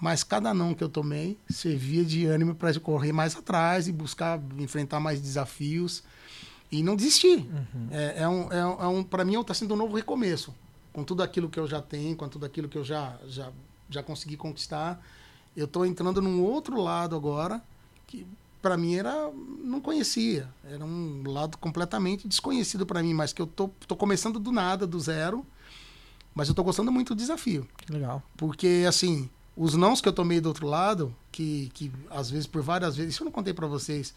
mas 0.00 0.22
cada 0.24 0.52
não 0.52 0.74
que 0.74 0.82
eu 0.82 0.88
tomei 0.88 1.38
servia 1.48 2.04
de 2.04 2.26
ânimo 2.26 2.54
para 2.54 2.78
correr 2.80 3.12
mais 3.12 3.36
atrás 3.36 3.88
e 3.88 3.92
buscar 3.92 4.40
enfrentar 4.58 5.00
mais 5.00 5.20
desafios 5.20 6.02
e 6.70 6.82
não 6.82 6.96
desistir. 6.96 7.38
Uhum. 7.38 7.88
É, 7.90 8.22
é 8.22 8.28
um, 8.28 8.52
é, 8.52 8.66
um- 8.66 8.82
é 8.82 8.86
um, 8.88 9.04
para 9.04 9.24
mim, 9.24 9.38
está 9.40 9.54
sendo 9.54 9.74
um 9.74 9.76
novo 9.76 9.94
recomeço. 9.96 10.54
Com 10.92 11.04
tudo 11.04 11.22
aquilo 11.22 11.48
que 11.48 11.58
eu 11.60 11.66
já 11.66 11.80
tenho, 11.80 12.16
com 12.16 12.28
tudo 12.28 12.44
aquilo 12.44 12.68
que 12.68 12.76
eu 12.76 12.84
já, 12.84 13.16
já, 13.28 13.50
já 13.88 14.02
consegui 14.02 14.36
conquistar. 14.36 15.02
Eu 15.56 15.64
estou 15.66 15.86
entrando 15.86 16.20
num 16.20 16.42
outro 16.42 16.80
lado 16.80 17.14
agora, 17.16 17.62
que 18.06 18.26
para 18.62 18.76
mim 18.76 18.94
era. 18.94 19.30
não 19.62 19.80
conhecia. 19.80 20.48
Era 20.64 20.84
um 20.84 21.24
lado 21.26 21.58
completamente 21.58 22.26
desconhecido 22.28 22.86
para 22.86 23.02
mim, 23.02 23.12
mas 23.12 23.32
que 23.32 23.42
eu 23.42 23.46
tô, 23.46 23.68
tô 23.86 23.96
começando 23.96 24.38
do 24.38 24.52
nada, 24.52 24.86
do 24.86 24.98
zero. 24.98 25.44
Mas 26.34 26.48
eu 26.48 26.54
tô 26.54 26.64
gostando 26.64 26.90
muito 26.90 27.14
do 27.14 27.18
desafio. 27.18 27.68
Legal. 27.90 28.22
Porque, 28.38 28.86
assim, 28.88 29.28
os 29.54 29.74
nãos 29.74 30.00
que 30.00 30.08
eu 30.08 30.12
tomei 30.12 30.40
do 30.40 30.48
outro 30.48 30.66
lado, 30.66 31.14
que, 31.30 31.70
que 31.74 31.92
às 32.08 32.30
vezes, 32.30 32.46
por 32.46 32.62
várias 32.62 32.96
vezes, 32.96 33.14
isso 33.14 33.22
eu 33.22 33.26
não 33.26 33.32
contei 33.32 33.52
para 33.52 33.66
vocês, 33.66 34.14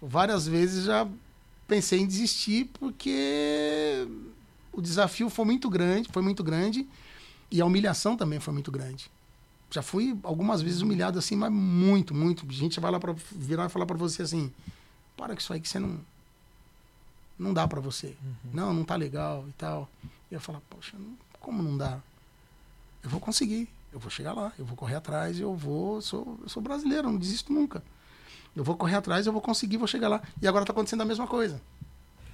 várias 0.00 0.46
vezes 0.46 0.84
já 0.84 1.08
pensei 1.66 2.00
em 2.00 2.06
desistir 2.06 2.70
porque 2.74 4.06
o 4.72 4.80
desafio 4.80 5.28
foi 5.28 5.44
muito 5.44 5.68
grande, 5.68 6.08
foi 6.12 6.22
muito 6.22 6.44
grande 6.44 6.86
e 7.50 7.60
a 7.60 7.66
humilhação 7.66 8.16
também 8.16 8.38
foi 8.38 8.54
muito 8.54 8.70
grande. 8.70 9.10
Já 9.70 9.82
fui 9.82 10.18
algumas 10.22 10.62
vezes 10.62 10.80
humilhado 10.80 11.18
assim, 11.18 11.36
mas 11.36 11.52
muito, 11.52 12.14
muito. 12.14 12.46
A 12.48 12.52
gente 12.52 12.78
vai 12.80 12.90
lá 12.90 13.00
para 13.00 13.14
virar 13.32 13.66
e 13.66 13.68
falar 13.68 13.86
para 13.86 13.96
você 13.96 14.22
assim: 14.22 14.52
para 15.16 15.34
com 15.34 15.40
isso 15.40 15.52
aí 15.52 15.60
que 15.60 15.68
você 15.68 15.78
não. 15.78 15.98
Não 17.38 17.52
dá 17.52 17.68
para 17.68 17.80
você. 17.80 18.08
Uhum. 18.22 18.50
Não, 18.54 18.72
não 18.72 18.84
tá 18.84 18.96
legal 18.96 19.44
e 19.48 19.52
tal. 19.52 19.88
E 20.30 20.34
eu 20.34 20.40
falo, 20.40 20.62
poxa, 20.70 20.96
como 21.38 21.62
não 21.62 21.76
dá? 21.76 21.98
Eu 23.02 23.10
vou 23.10 23.20
conseguir. 23.20 23.68
Eu 23.92 24.00
vou 24.00 24.10
chegar 24.10 24.32
lá, 24.32 24.52
eu 24.58 24.64
vou 24.64 24.76
correr 24.76 24.96
atrás, 24.96 25.38
eu 25.38 25.54
vou. 25.54 26.00
Sou, 26.00 26.38
eu 26.42 26.48
sou 26.48 26.62
brasileiro, 26.62 27.10
não 27.10 27.18
desisto 27.18 27.52
nunca. 27.52 27.82
Eu 28.54 28.64
vou 28.64 28.76
correr 28.76 28.96
atrás, 28.96 29.26
eu 29.26 29.32
vou 29.32 29.42
conseguir, 29.42 29.76
vou 29.76 29.86
chegar 29.86 30.08
lá. 30.08 30.22
E 30.40 30.48
agora 30.48 30.64
tá 30.64 30.72
acontecendo 30.72 31.02
a 31.02 31.04
mesma 31.04 31.26
coisa. 31.26 31.60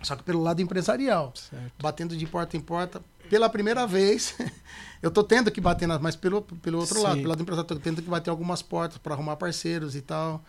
Só 0.02 0.16
que 0.16 0.22
pelo 0.22 0.42
lado 0.42 0.60
empresarial 0.60 1.32
Certo. 1.34 1.72
batendo 1.80 2.16
de 2.16 2.26
porta 2.26 2.56
em 2.56 2.60
porta. 2.60 3.02
Pela 3.32 3.48
primeira 3.48 3.86
vez, 3.86 4.36
eu 5.00 5.10
tô 5.10 5.24
tendo 5.24 5.50
que 5.50 5.58
bater, 5.58 5.88
nas, 5.88 5.98
mas 5.98 6.14
pelo, 6.14 6.42
pelo 6.42 6.78
outro 6.78 6.96
Sim. 6.96 7.02
lado, 7.02 7.16
pelo 7.16 7.28
lado 7.30 7.40
empresarial, 7.40 7.66
tô 7.66 7.76
tendo 7.76 8.02
que 8.02 8.10
bater 8.10 8.28
algumas 8.28 8.60
portas 8.60 8.98
para 8.98 9.14
arrumar 9.14 9.36
parceiros 9.36 9.96
e 9.96 10.02
tal. 10.02 10.44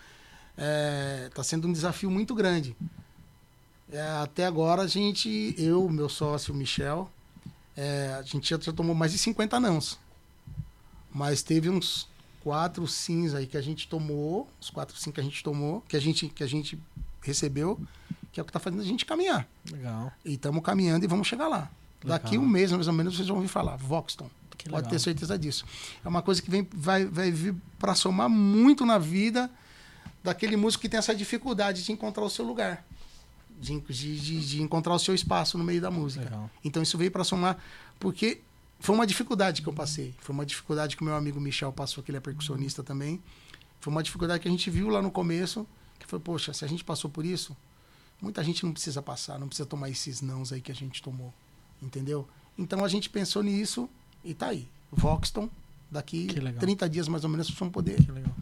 É, 0.57 1.29
tá 1.33 1.41
sendo 1.45 1.65
um 1.65 1.71
desafio 1.71 2.11
muito 2.11 2.35
grande. 2.35 2.75
É, 3.89 4.01
até 4.21 4.45
agora 4.45 4.81
a 4.81 4.87
gente, 4.87 5.55
eu, 5.57 5.87
meu 5.87 6.09
sócio 6.09 6.53
Michel, 6.53 7.09
é, 7.73 8.17
a 8.19 8.21
gente 8.21 8.49
já, 8.49 8.59
já 8.59 8.73
tomou 8.73 8.93
mais 8.93 9.13
de 9.13 9.17
50 9.17 9.61
nãos. 9.61 9.97
Mas 11.09 11.41
teve 11.41 11.69
uns 11.69 12.09
quatro 12.43 12.85
sims 12.85 13.33
aí 13.33 13.47
que 13.47 13.55
a 13.55 13.61
gente 13.61 13.87
tomou, 13.87 14.45
os 14.59 14.69
quatro 14.69 14.97
sim 14.97 15.09
que 15.09 15.21
a 15.21 15.23
gente 15.23 15.41
tomou, 15.41 15.79
que 15.87 15.95
a 15.95 16.01
gente, 16.01 16.27
que 16.27 16.43
a 16.43 16.47
gente 16.47 16.77
recebeu, 17.21 17.79
que 18.29 18.41
é 18.41 18.43
o 18.43 18.45
que 18.45 18.51
tá 18.51 18.59
fazendo 18.59 18.81
a 18.81 18.85
gente 18.85 19.05
caminhar. 19.05 19.47
Legal. 19.71 20.11
E 20.25 20.33
estamos 20.33 20.61
caminhando 20.61 21.05
e 21.05 21.07
vamos 21.07 21.25
chegar 21.25 21.47
lá. 21.47 21.71
Daqui 22.05 22.37
um 22.37 22.45
mês, 22.47 22.71
mais 22.71 22.87
ou 22.87 22.93
menos, 22.93 23.15
vocês 23.15 23.27
vão 23.27 23.37
ouvir 23.37 23.47
falar. 23.49 23.75
Voxton. 23.77 24.29
Que 24.57 24.69
Pode 24.69 24.87
ter 24.89 24.99
certeza 24.99 25.37
disso. 25.37 25.65
É 26.03 26.07
uma 26.07 26.21
coisa 26.21 26.41
que 26.41 26.49
vem, 26.49 26.67
vai, 26.73 27.05
vai 27.05 27.31
vir 27.31 27.53
para 27.77 27.95
somar 27.95 28.29
muito 28.29 28.85
na 28.85 28.97
vida 28.97 29.49
daquele 30.23 30.55
músico 30.55 30.81
que 30.81 30.89
tem 30.89 30.97
essa 30.97 31.13
dificuldade 31.13 31.83
de 31.83 31.91
encontrar 31.91 32.23
o 32.23 32.29
seu 32.29 32.45
lugar. 32.45 32.85
De, 33.59 33.79
de, 33.81 34.19
de- 34.19 34.45
de 34.45 34.61
encontrar 34.61 34.93
o 34.93 34.99
seu 34.99 35.13
espaço 35.13 35.57
no 35.57 35.63
meio 35.63 35.81
da 35.81 35.91
música. 35.91 36.23
Legal. 36.25 36.49
Então 36.63 36.81
isso 36.81 36.97
veio 36.97 37.11
para 37.11 37.23
somar, 37.23 37.57
porque 37.99 38.41
foi 38.79 38.95
uma 38.95 39.05
dificuldade 39.07 39.61
que 39.61 39.67
eu 39.67 39.73
passei. 39.73 40.13
Foi 40.19 40.33
uma 40.33 40.45
dificuldade 40.45 40.95
que 40.95 41.01
o 41.01 41.05
meu 41.05 41.15
amigo 41.15 41.39
Michel 41.41 41.71
passou, 41.73 42.03
que 42.03 42.09
ele 42.11 42.17
é 42.17 42.21
percussionista 42.21 42.83
também. 42.83 43.21
Foi 43.81 43.91
uma 43.91 44.01
dificuldade 44.03 44.41
que 44.41 44.47
a 44.47 44.51
gente 44.51 44.69
viu 44.69 44.87
lá 44.89 45.01
no 45.01 45.11
começo, 45.11 45.67
que 45.99 46.07
foi, 46.07 46.19
poxa, 46.19 46.53
se 46.53 46.63
a 46.63 46.67
gente 46.67 46.83
passou 46.85 47.09
por 47.09 47.25
isso, 47.25 47.55
muita 48.21 48.41
gente 48.43 48.65
não 48.65 48.71
precisa 48.71 49.01
passar, 49.01 49.37
não 49.39 49.47
precisa 49.47 49.65
tomar 49.67 49.89
esses 49.89 50.21
nãos 50.21 50.53
aí 50.53 50.61
que 50.61 50.71
a 50.71 50.75
gente 50.75 51.01
tomou. 51.01 51.33
Entendeu? 51.83 52.27
Então 52.57 52.83
a 52.83 52.87
gente 52.87 53.09
pensou 53.09 53.43
nisso 53.43 53.89
e 54.23 54.33
tá 54.33 54.47
aí. 54.47 54.67
Voxton, 54.91 55.49
daqui 55.91 56.27
Que 56.27 56.39
legal. 56.39 56.59
30 56.59 56.89
dias 56.89 57.07
mais 57.07 57.23
ou 57.23 57.29
menos, 57.29 57.47
vocês 57.47 57.57
vão 57.57 57.69
poder 57.69 57.97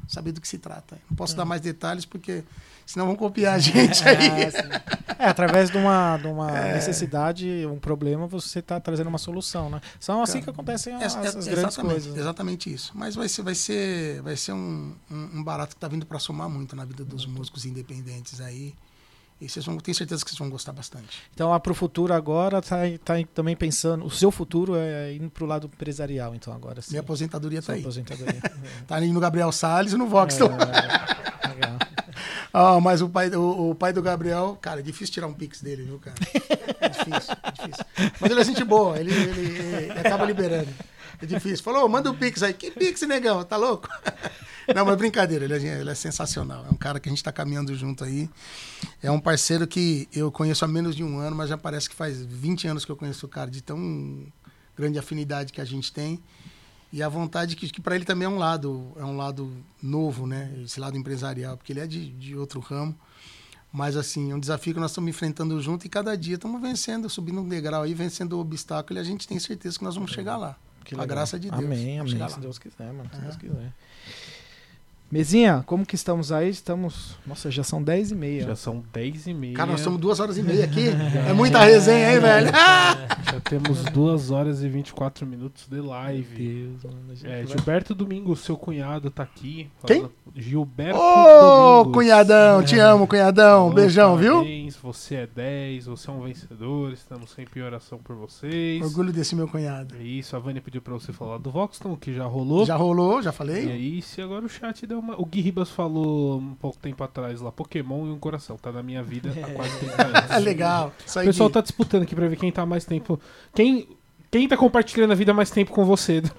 saber 0.07 0.31
do 0.31 0.41
que 0.41 0.47
se 0.47 0.57
trata. 0.57 0.97
Não 1.09 1.15
posso 1.17 1.35
dar 1.35 1.45
mais 1.45 1.61
detalhes 1.61 2.05
porque 2.05 2.43
senão 2.85 3.05
vão 3.07 3.15
copiar 3.15 3.55
a 3.55 3.59
gente 3.59 4.03
aí. 4.07 4.51
É, 5.17 5.25
através 5.27 5.69
de 5.69 5.77
uma, 5.77 6.17
de 6.17 6.27
uma 6.27 6.51
necessidade, 6.73 7.65
um 7.67 7.79
problema, 7.79 8.27
você 8.27 8.59
está 8.59 8.79
trazendo 8.79 9.07
uma 9.07 9.17
solução, 9.17 9.69
né? 9.69 9.79
São 9.99 10.21
assim 10.21 10.39
Cara, 10.39 10.43
que 10.45 10.49
acontecem 10.49 10.93
É, 10.93 11.05
as, 11.05 11.15
é, 11.15 11.19
as 11.19 11.33
grandes 11.35 11.47
exatamente, 11.47 11.81
coisas. 11.93 12.13
né? 12.13 12.19
exatamente 12.19 12.73
isso. 12.73 12.91
Mas 12.95 13.15
vai 13.15 13.29
ser, 13.29 13.41
vai 13.43 13.55
ser, 13.55 14.21
vai 14.23 14.35
ser 14.35 14.51
um, 14.53 14.93
um, 15.09 15.29
um 15.35 15.43
barato 15.43 15.69
que 15.75 15.77
está 15.77 15.87
vindo 15.87 16.05
para 16.05 16.19
somar 16.19 16.49
muito 16.49 16.75
na 16.75 16.83
vida 16.83 17.05
dos 17.05 17.25
músicos 17.25 17.65
independentes 17.65 18.41
aí. 18.41 18.73
E 19.41 19.49
vocês 19.49 19.65
vão, 19.65 19.75
tenho 19.77 19.95
certeza 19.95 20.23
que 20.23 20.29
vocês 20.29 20.37
vão 20.37 20.51
gostar 20.51 20.71
bastante. 20.71 21.19
Então, 21.33 21.49
lá 21.49 21.59
pro 21.59 21.73
futuro 21.73 22.13
agora, 22.13 22.61
tá, 22.61 22.77
tá 23.03 23.15
também 23.33 23.55
pensando, 23.55 24.05
o 24.05 24.11
seu 24.11 24.29
futuro 24.29 24.75
é 24.75 25.15
indo 25.15 25.31
pro 25.31 25.47
lado 25.47 25.65
empresarial, 25.65 26.35
então 26.35 26.53
agora 26.53 26.79
sim. 26.79 26.91
Minha 26.91 27.01
aposentadoria 27.01 27.57
está 27.57 27.73
aí. 27.73 27.81
aposentadoria. 27.81 28.39
Tá 28.87 28.95
ali 28.95 29.11
no 29.11 29.19
Gabriel 29.19 29.51
Salles 29.51 29.93
e 29.93 29.97
no 29.97 30.05
Voxton. 30.07 30.45
É, 30.45 31.47
legal. 31.47 31.77
Ah, 32.53 32.81
mas 32.81 33.01
o 33.01 33.07
pai, 33.07 33.29
o, 33.29 33.69
o 33.69 33.75
pai 33.75 33.93
do 33.93 34.01
Gabriel, 34.01 34.57
cara, 34.61 34.81
é 34.81 34.83
difícil 34.83 35.13
tirar 35.13 35.27
um 35.27 35.33
pix 35.33 35.61
dele, 35.61 35.83
viu, 35.83 35.97
cara? 35.99 36.15
É 36.81 36.89
difícil, 36.89 37.33
é 37.43 37.51
difícil. 37.51 37.85
Mas 38.19 38.29
ele 38.29 38.41
é 38.41 38.43
gente 38.43 38.63
boa, 38.65 38.99
ele, 38.99 39.13
ele, 39.13 39.57
ele 39.89 39.99
acaba 39.99 40.25
liberando. 40.25 40.67
É 41.21 41.25
difícil. 41.25 41.63
Falou, 41.63 41.87
manda 41.87 42.09
um 42.09 42.15
pix 42.15 42.41
aí. 42.41 42.53
Que 42.53 42.71
pix, 42.71 43.01
negão? 43.01 43.43
Tá 43.43 43.57
louco? 43.57 43.87
Não, 44.73 44.85
mas 44.85 44.97
brincadeira, 44.97 45.45
ele 45.45 45.53
é, 45.53 45.81
ele 45.81 45.89
é 45.89 45.95
sensacional. 45.95 46.65
É 46.65 46.73
um 46.73 46.77
cara 46.77 46.99
que 46.99 47.09
a 47.09 47.11
gente 47.11 47.23
tá 47.23 47.31
caminhando 47.31 47.75
junto 47.75 48.03
aí. 48.03 48.29
É 49.01 49.11
um 49.11 49.19
parceiro 49.19 49.67
que 49.67 50.07
eu 50.13 50.31
conheço 50.31 50.63
há 50.63 50.67
menos 50.67 50.95
de 50.95 51.03
um 51.03 51.19
ano, 51.19 51.35
mas 51.35 51.49
já 51.49 51.57
parece 51.57 51.89
que 51.89 51.95
faz 51.95 52.23
20 52.23 52.67
anos 52.67 52.85
que 52.85 52.91
eu 52.91 52.95
conheço 52.95 53.25
o 53.25 53.29
cara, 53.29 53.49
de 53.49 53.61
tão 53.61 54.25
grande 54.75 54.97
afinidade 54.97 55.51
que 55.51 55.61
a 55.61 55.65
gente 55.65 55.91
tem. 55.91 56.19
E 56.93 57.01
a 57.01 57.07
vontade 57.07 57.55
que, 57.55 57.69
que 57.69 57.81
para 57.81 57.95
ele 57.95 58.03
também 58.03 58.25
é 58.25 58.29
um 58.29 58.37
lado, 58.37 58.91
é 58.97 59.05
um 59.05 59.15
lado 59.15 59.51
novo, 59.81 60.27
né? 60.27 60.51
Esse 60.63 60.79
lado 60.79 60.97
empresarial, 60.97 61.57
porque 61.57 61.71
ele 61.71 61.79
é 61.79 61.87
de, 61.87 62.09
de 62.11 62.35
outro 62.35 62.59
ramo. 62.59 62.97
Mas 63.71 63.95
assim, 63.95 64.31
é 64.31 64.35
um 64.35 64.39
desafio 64.39 64.73
que 64.73 64.79
nós 64.79 64.91
estamos 64.91 65.09
enfrentando 65.09 65.59
junto 65.61 65.85
e 65.85 65.89
cada 65.89 66.17
dia 66.17 66.35
estamos 66.35 66.61
vencendo, 66.61 67.09
subindo 67.09 67.39
um 67.39 67.47
degrau 67.47 67.83
aí, 67.83 67.93
vencendo 67.93 68.33
o 68.33 68.39
obstáculo 68.39 68.99
e 68.99 69.01
a 69.01 69.03
gente 69.03 69.25
tem 69.25 69.39
certeza 69.39 69.77
que 69.77 69.83
nós 69.85 69.95
vamos 69.95 70.11
chegar 70.11 70.35
lá. 70.35 70.57
A 70.97 71.05
graça 71.05 71.39
de 71.39 71.49
Deus. 71.49 71.63
Amém, 71.63 71.99
amém. 71.99 72.11
Se. 72.13 72.39
Deus 72.39 72.57
quiser, 72.59 72.91
mano. 72.91 73.09
Se 73.11 73.17
É. 73.17 73.21
Deus 73.21 73.35
quiser. 73.37 73.71
Mezinha, 75.11 75.63
como 75.65 75.85
que 75.85 75.95
estamos 75.95 76.31
aí? 76.31 76.49
Estamos. 76.49 77.17
Nossa, 77.27 77.51
já 77.51 77.63
são 77.63 77.83
10 77.83 78.11
e 78.11 78.15
meia. 78.15 78.43
Já 78.45 78.55
são 78.55 78.81
10 78.93 79.27
e 79.27 79.33
meia. 79.33 79.55
Cara, 79.55 79.71
nós 79.71 79.81
estamos 79.81 79.99
duas 79.99 80.19
horas 80.19 80.37
e 80.37 80.43
meia 80.43 80.63
aqui. 80.65 80.85
É 81.29 81.33
muita 81.33 81.59
resenha, 81.59 82.13
hein, 82.13 82.19
velho? 82.19 82.47
Já 82.51 83.39
temos 83.49 83.83
2 83.85 84.31
horas 84.31 84.63
e 84.63 84.69
24 84.69 85.25
minutos 85.25 85.67
de 85.67 85.79
live. 85.81 86.77
Deus, 86.81 86.83
mano. 86.95 87.13
É, 87.23 87.43
vai- 87.43 87.47
Gilberto 87.47 87.93
Domingos, 87.93 88.39
seu 88.39 88.55
cunhado, 88.57 89.09
tá 89.11 89.23
aqui. 89.23 89.69
Quem? 89.85 90.09
Gilberto 90.35 90.97
Ô, 90.97 91.73
Domingos. 91.83 91.93
cunhadão, 91.93 92.63
te 92.63 92.77
amo, 92.79 93.05
cunhadão. 93.07 93.59
Falou, 93.69 93.73
Beijão, 93.73 94.15
viu? 94.17 94.35
parabéns, 94.35 94.75
Você 94.77 95.15
é 95.15 95.27
10, 95.27 95.85
você 95.87 96.09
é 96.09 96.13
um 96.13 96.21
vencedor. 96.21 96.93
Estamos 96.93 97.31
sempre 97.31 97.59
em 97.59 97.63
oração 97.63 97.97
por 97.99 98.15
vocês. 98.15 98.81
Orgulho 98.81 99.11
desse 99.11 99.35
meu 99.35 99.47
cunhado. 99.47 99.95
É 99.99 100.03
isso, 100.03 100.35
a 100.35 100.39
Vânia 100.39 100.61
pediu 100.61 100.81
pra 100.81 100.93
você 100.93 101.11
falar 101.11 101.37
do 101.37 101.51
Voxton, 101.51 101.95
que 101.97 102.13
já 102.13 102.25
rolou. 102.25 102.65
Já 102.65 102.75
rolou, 102.75 103.21
já 103.21 103.31
E 103.31 103.33
falei? 103.33 103.69
é 103.69 103.75
isso, 103.77 104.19
e 104.19 104.23
agora 104.23 104.45
o 104.45 104.49
chat 104.49 104.87
deu 104.87 105.00
uma. 105.01 105.19
O 105.19 105.25
Gui 105.25 105.41
Ribas 105.41 105.69
falou 105.69 106.37
um 106.39 106.53
pouco 106.55 106.77
tempo 106.77 107.03
atrás 107.03 107.41
lá: 107.41 107.51
Pokémon 107.51 108.07
e 108.07 108.11
um 108.11 108.17
coração. 108.19 108.57
Tá 108.57 108.71
na 108.71 108.81
minha 108.81 109.03
vida 109.03 109.29
há 109.29 109.47
quase 109.53 109.77
30 109.79 110.01
anos. 110.07 110.21
Ah, 110.31 110.37
legal. 110.39 110.93
Isso 111.05 111.19
O 111.19 111.23
pessoal 111.23 111.49
Gui. 111.49 111.53
tá 111.53 111.61
disputando 111.61 112.03
aqui 112.03 112.15
pra 112.15 112.27
ver 112.27 112.37
quem 112.37 112.51
tá 112.51 112.65
mais 112.65 112.85
tempo. 112.85 113.19
Quem, 113.53 113.87
quem 114.29 114.47
tá 114.47 114.55
compartilhando 114.55 115.11
a 115.11 115.15
vida 115.15 115.33
mais 115.33 115.49
tempo 115.51 115.71
com 115.71 115.83
você? 115.83 116.21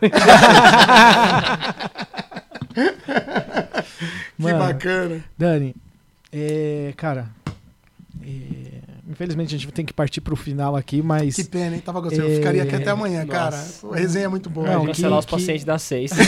Que 2.74 4.42
Mano, 4.42 4.58
bacana. 4.58 5.22
Dani, 5.38 5.74
é, 6.32 6.92
cara, 6.96 7.28
é, 8.22 8.80
infelizmente 9.08 9.54
a 9.54 9.58
gente 9.58 9.70
tem 9.72 9.84
que 9.84 9.92
partir 9.92 10.20
pro 10.20 10.34
final 10.34 10.74
aqui, 10.74 11.00
mas 11.02 11.36
Que 11.36 11.44
pena, 11.44 11.76
hein? 11.76 11.82
Tava 11.84 12.00
gostando. 12.00 12.22
Eu 12.24 12.32
É, 12.32 12.36
ficaria 12.36 12.62
aqui 12.62 12.74
até 12.74 12.90
amanhã, 12.90 13.24
cara. 13.26 13.56
nossa. 13.56 13.86
A 13.92 13.96
resenha 13.96 14.24
é 14.24 14.28
muito 14.28 14.48
boa. 14.50 14.66
Não, 14.66 14.72
Vou 14.78 14.82
que- 14.86 14.92
cancelar 14.94 15.18
os 15.18 15.24
que- 15.26 15.30
pacientes 15.32 15.64
das 15.64 15.82
seis. 15.82 16.10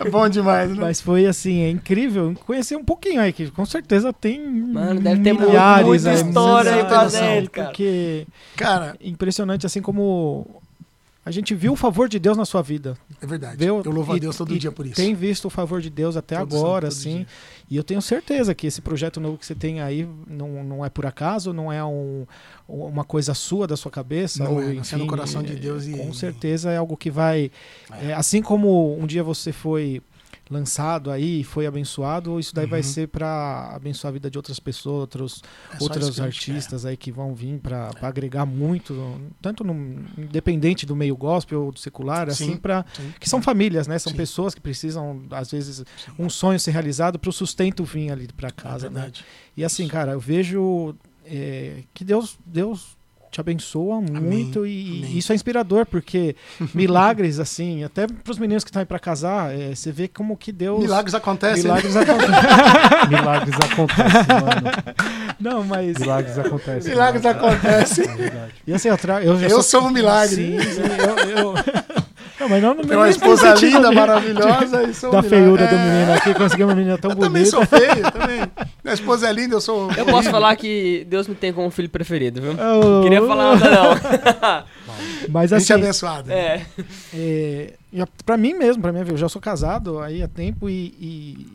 É 0.00 0.08
bom 0.08 0.28
demais, 0.28 0.70
né? 0.70 0.76
Mas 0.80 1.00
foi 1.00 1.26
assim, 1.26 1.60
é 1.60 1.70
incrível 1.70 2.34
conhecer 2.46 2.74
um 2.74 2.84
pouquinho 2.84 3.20
aí, 3.20 3.32
que 3.32 3.50
com 3.50 3.66
certeza 3.66 4.12
tem 4.12 4.40
Mano, 4.40 5.00
deve 5.00 5.22
ter 5.22 5.34
milhares 5.34 5.86
muita 5.86 6.12
história 6.14 6.74
aí 6.74 6.84
pra 6.84 7.10
cara. 7.50 7.68
Porque 7.68 8.26
Cara, 8.56 8.96
impressionante 9.00 9.66
assim 9.66 9.82
como 9.82 10.59
a 11.30 11.32
gente 11.32 11.54
viu 11.54 11.72
o 11.72 11.76
favor 11.76 12.08
de 12.08 12.18
Deus 12.18 12.36
na 12.36 12.44
sua 12.44 12.60
vida. 12.60 12.96
é 13.22 13.26
verdade. 13.26 13.64
Eu 13.64 13.82
louvo 13.84 14.12
a 14.12 14.16
E- 14.16 14.20
Deus 14.20 14.36
todo 14.36 14.58
dia 14.58 14.70
por 14.72 14.84
isso. 14.84 14.96
Tem 14.96 15.14
visto 15.14 15.46
o 15.46 15.50
favor 15.50 15.80
de 15.80 15.88
Deus 15.88 16.16
até 16.16 16.36
Todo 16.36 16.54
agora, 16.56 16.88
assim. 16.88 17.24
E 17.70 17.76
eu 17.76 17.84
tenho 17.84 18.02
certeza 18.02 18.54
que 18.54 18.66
esse 18.66 18.80
projeto 18.80 19.20
novo 19.20 19.38
que 19.38 19.46
você 19.46 19.54
tem 19.54 19.80
aí 19.80 20.06
não, 20.26 20.64
não 20.64 20.84
é 20.84 20.90
por 20.90 21.06
acaso, 21.06 21.52
não 21.52 21.72
é 21.72 21.82
um, 21.84 22.26
uma 22.68 23.04
coisa 23.04 23.32
sua, 23.32 23.66
da 23.66 23.76
sua 23.76 23.90
cabeça. 23.90 24.42
Não 24.42 24.54
ou, 24.54 24.62
é, 24.62 24.66
no 24.66 24.74
enfim, 24.74 25.06
coração 25.06 25.42
de 25.42 25.52
é, 25.52 25.56
Deus 25.56 25.86
e- 25.86 25.92
Com 25.92 26.12
certeza 26.12 26.70
é 26.70 26.76
algo 26.76 26.96
que 26.96 27.10
vai. 27.10 27.50
é, 28.02 28.12
assim 28.12 28.42
como 28.42 28.98
um 28.98 29.06
dia 29.06 29.22
você 29.22 29.52
foi 29.52 30.02
lançado 30.50 31.10
aí, 31.10 31.44
foi 31.44 31.64
abençoado, 31.66 32.40
isso 32.40 32.52
daí 32.54 32.66
vai 32.66 32.80
Uhum. 32.80 32.84
ser 32.84 33.08
para 33.08 33.70
abençoar 33.74 34.10
a 34.10 34.14
vida 34.14 34.28
de 34.30 34.36
outras 34.36 34.58
pessoas, 34.58 35.00
outros, 35.02 35.42
É 35.72 35.82
outros 35.82 36.20
artistas 36.20 36.84
aí 36.84 36.96
que 36.96 37.12
vão 37.12 37.34
vir 37.34 37.60
para 37.60 37.90
agregar 38.02 38.44
muito, 38.44 39.20
tanto 39.40 39.62
no, 39.62 39.72
independente 40.18 40.84
do 40.84 40.96
meio 40.96 41.16
gospel 41.16 41.62
ou 41.66 41.72
do 41.72 41.78
secular, 41.78 42.26
Sim. 42.30 42.44
assim, 42.44 42.56
para 42.56 42.84
que 43.20 43.28
são 43.28 43.40
famílias, 43.40 43.86
né? 43.86 43.98
São 43.98 44.10
Sim. 44.10 44.16
pessoas 44.16 44.54
que 44.54 44.60
precisam, 44.60 45.22
às 45.30 45.50
vezes, 45.52 45.84
Sim. 46.04 46.12
um 46.18 46.28
sonho 46.28 46.58
ser 46.58 46.72
realizado 46.72 47.18
para 47.18 47.30
o 47.30 47.32
sustento 47.32 47.84
vir 47.84 48.10
ali 48.10 48.26
para 48.36 48.48
É 48.48 48.52
casa, 48.52 48.88
né? 48.90 48.94
verdade. 49.02 49.24
E 49.56 49.64
assim, 49.64 49.86
cara, 49.86 50.12
eu 50.12 50.20
vejo 50.20 50.94
é, 51.24 51.84
que 51.94 52.04
Deus, 52.04 52.38
Deus 52.44 52.98
te 53.30 53.40
abençoa 53.40 54.00
muito 54.00 54.66
e 54.66 54.98
amém. 55.04 55.16
isso 55.18 55.30
é 55.32 55.34
inspirador, 55.34 55.86
porque 55.86 56.34
milagres, 56.74 57.38
assim, 57.38 57.84
até 57.84 58.06
para 58.06 58.30
os 58.32 58.38
meninos 58.38 58.64
que 58.64 58.70
estão 58.70 58.80
aí 58.80 58.86
para 58.86 58.98
casar, 58.98 59.54
é, 59.54 59.74
você 59.74 59.92
vê 59.92 60.08
como 60.08 60.36
que 60.36 60.50
Deus. 60.50 60.80
Milagres 60.80 61.14
acontecem. 61.14 61.62
né? 61.64 61.68
milagres 61.70 61.94
acontecem. 61.96 63.08
Milagres 63.08 63.54
acontecem, 63.54 64.26
mano. 64.28 65.34
Não, 65.38 65.64
mas. 65.64 65.98
Milagres 65.98 66.38
acontecem. 66.38 66.90
Milagres 66.90 67.22
mano. 67.22 67.38
acontecem. 67.38 68.04
É. 68.08 68.48
E 68.66 68.72
assim, 68.74 68.88
eu, 68.88 68.98
tra... 68.98 69.22
eu, 69.22 69.38
Eu 69.40 69.62
sou 69.62 69.82
um 69.84 69.90
milagre. 69.90 70.34
Sim, 70.36 70.60
sim, 70.60 70.80
eu, 70.80 71.38
eu- 71.38 71.54
Não, 72.40 72.48
mas 72.48 72.62
não, 72.62 72.74
não 72.74 72.84
Tem 72.84 72.96
uma 72.96 73.08
esposa 73.10 73.54
linda, 73.54 73.88
de- 73.90 73.94
maravilhosa. 73.94 74.82
E 74.88 74.94
sou 74.94 75.10
Da 75.12 75.18
um 75.18 75.22
feiura 75.22 75.66
do. 75.66 75.74
É, 75.74 75.78
menino 75.78 76.12
aqui, 76.14 76.34
conseguiu 76.34 76.66
uma 76.68 76.74
menina 76.74 76.96
tão 76.98 77.10
Eu 77.10 77.16
também 77.16 77.42
bonita. 77.44 77.50
sou 77.50 77.66
feio, 77.66 78.02
também. 78.10 78.40
Minha 78.82 78.94
esposa 78.94 79.28
é 79.28 79.32
linda, 79.32 79.54
eu 79.56 79.60
sou. 79.60 79.90
Eu 79.92 80.06
posso 80.06 80.30
falar 80.30 80.56
que 80.56 81.06
Deus 81.08 81.28
me 81.28 81.34
tem 81.34 81.52
como 81.52 81.70
filho 81.70 81.90
preferido, 81.90 82.40
viu? 82.40 82.52
Oh. 82.52 82.84
Não 82.88 83.02
queria 83.02 83.20
falar 83.26 83.56
nada, 83.56 83.70
não. 83.70 84.64
Mas 85.28 85.50
Gente 85.50 85.58
assim, 85.62 85.72
abençoada. 85.74 86.32
É. 86.32 86.62
é, 87.14 87.74
pra 88.24 88.36
mim 88.36 88.54
mesmo, 88.54 88.82
pra 88.82 88.90
mim, 88.92 89.00
eu 89.06 89.16
já 89.16 89.28
sou 89.28 89.40
casado 89.40 89.98
aí 90.00 90.22
há 90.22 90.28
tempo 90.28 90.68
e, 90.68 90.94
e- 90.98 91.46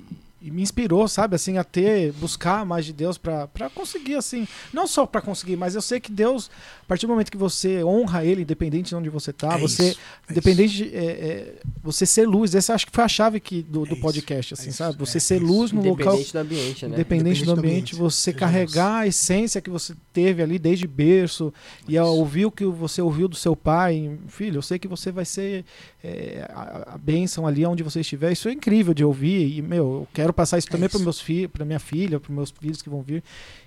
e 0.46 0.52
me 0.52 0.62
inspirou, 0.62 1.08
sabe, 1.08 1.36
assim, 1.36 1.58
a 1.58 1.64
ter, 1.64 2.12
buscar 2.14 2.64
mais 2.64 2.86
de 2.86 2.94
Deus 2.94 3.18
pra 3.18 3.48
pra 3.48 3.68
conseguir, 3.68 4.14
assim, 4.16 4.48
não 4.72 4.86
só 4.86 5.06
pra 5.08 5.20
conseguir, 5.20 5.56
mas 5.56 5.74
eu 5.74 5.82
sei 5.82 6.00
que 6.00 6.12
Deus, 6.12 6.52
a 6.84 6.86
partir 6.86 7.08
do 7.08 7.10
momento 7.10 7.32
que 7.32 7.38
você 7.38 7.84
honra 7.84 8.24
Ele, 8.24 8.44
independente 8.44 8.90
de 8.90 8.96
onde 8.96 9.10
você 9.10 9.34
tá, 9.34 9.56
É 9.56 9.58
você, 9.58 9.90
isso, 9.90 10.00
é 10.28 10.32
independente 10.32 10.76
de 10.76 10.96
é, 10.96 11.06
é, 11.06 11.54
você 11.82 12.06
ser 12.06 12.28
luz, 12.28 12.54
essa 12.54 12.76
acho 12.76 12.86
que 12.86 12.92
foi 12.92 13.04
a 13.04 13.08
chave 13.08 13.40
que, 13.40 13.64
do, 13.64 13.86
É 13.86 13.88
do 13.88 13.94
isso, 13.94 14.02
podcast, 14.02 14.54
é 14.54 14.56
assim, 14.56 14.70
isso, 14.70 14.78
sabe, 14.78 14.98
você 15.00 15.18
é 15.18 15.22
ser 15.22 15.38
isso. 15.38 15.46
luz 15.46 15.72
no 15.72 15.82
local 15.82 16.14
Independente 16.14 16.34
do 16.34 16.40
ambiente, 16.40 16.86
né? 16.86 16.94
Independente 16.94 16.94
do 16.94 16.96
Independente 16.96 17.46
do 17.46 17.52
ambiente, 17.52 17.96
ambiente, 17.96 17.96
você 17.96 18.32
carregar 18.32 18.98
a 19.00 19.08
essência 19.08 19.60
que 19.60 19.70
você 19.70 19.96
teve 20.14 20.44
ali 20.44 20.60
desde 20.60 20.86
berço 20.86 21.52
e 21.88 21.96
Isso. 21.96 22.04
ouvir 22.06 22.46
o 22.46 22.52
que 22.52 22.66
você 22.66 23.02
ouviu 23.02 23.28
do 23.28 23.36
seu 23.36 23.56
pai, 23.56 24.18
filho, 24.28 24.60
eu 24.60 24.62
sei 24.62 24.78
que 24.78 24.88
você 24.88 25.12
vai 25.12 25.26
ser 25.26 25.66
é, 26.04 26.46
a, 26.50 26.94
a 26.94 26.98
bênção 26.98 27.48
ali 27.48 27.66
onde 27.66 27.82
você 27.82 28.02
estiver. 28.02 28.32
Isso 28.32 28.48
é 28.48 28.52
incrível 28.52 28.94
de 28.94 29.04
ouvir 29.04 29.58
e, 29.58 29.62
meu, 29.62 29.78
eu 29.78 30.08
quero 30.14 30.35
passar 30.36 30.58
isso 30.58 30.68
É 30.68 30.72
também 30.72 30.90
para 30.90 31.00
meus 31.00 31.20
filhos, 31.22 31.52
para 31.52 31.66
minha 31.66 31.80
filha, 31.80 32.20
para 32.20 32.34
meus 32.34 32.52
filhos 32.52 32.82
que 32.82 32.90
vão 32.90 33.02
vir, 33.02 33.24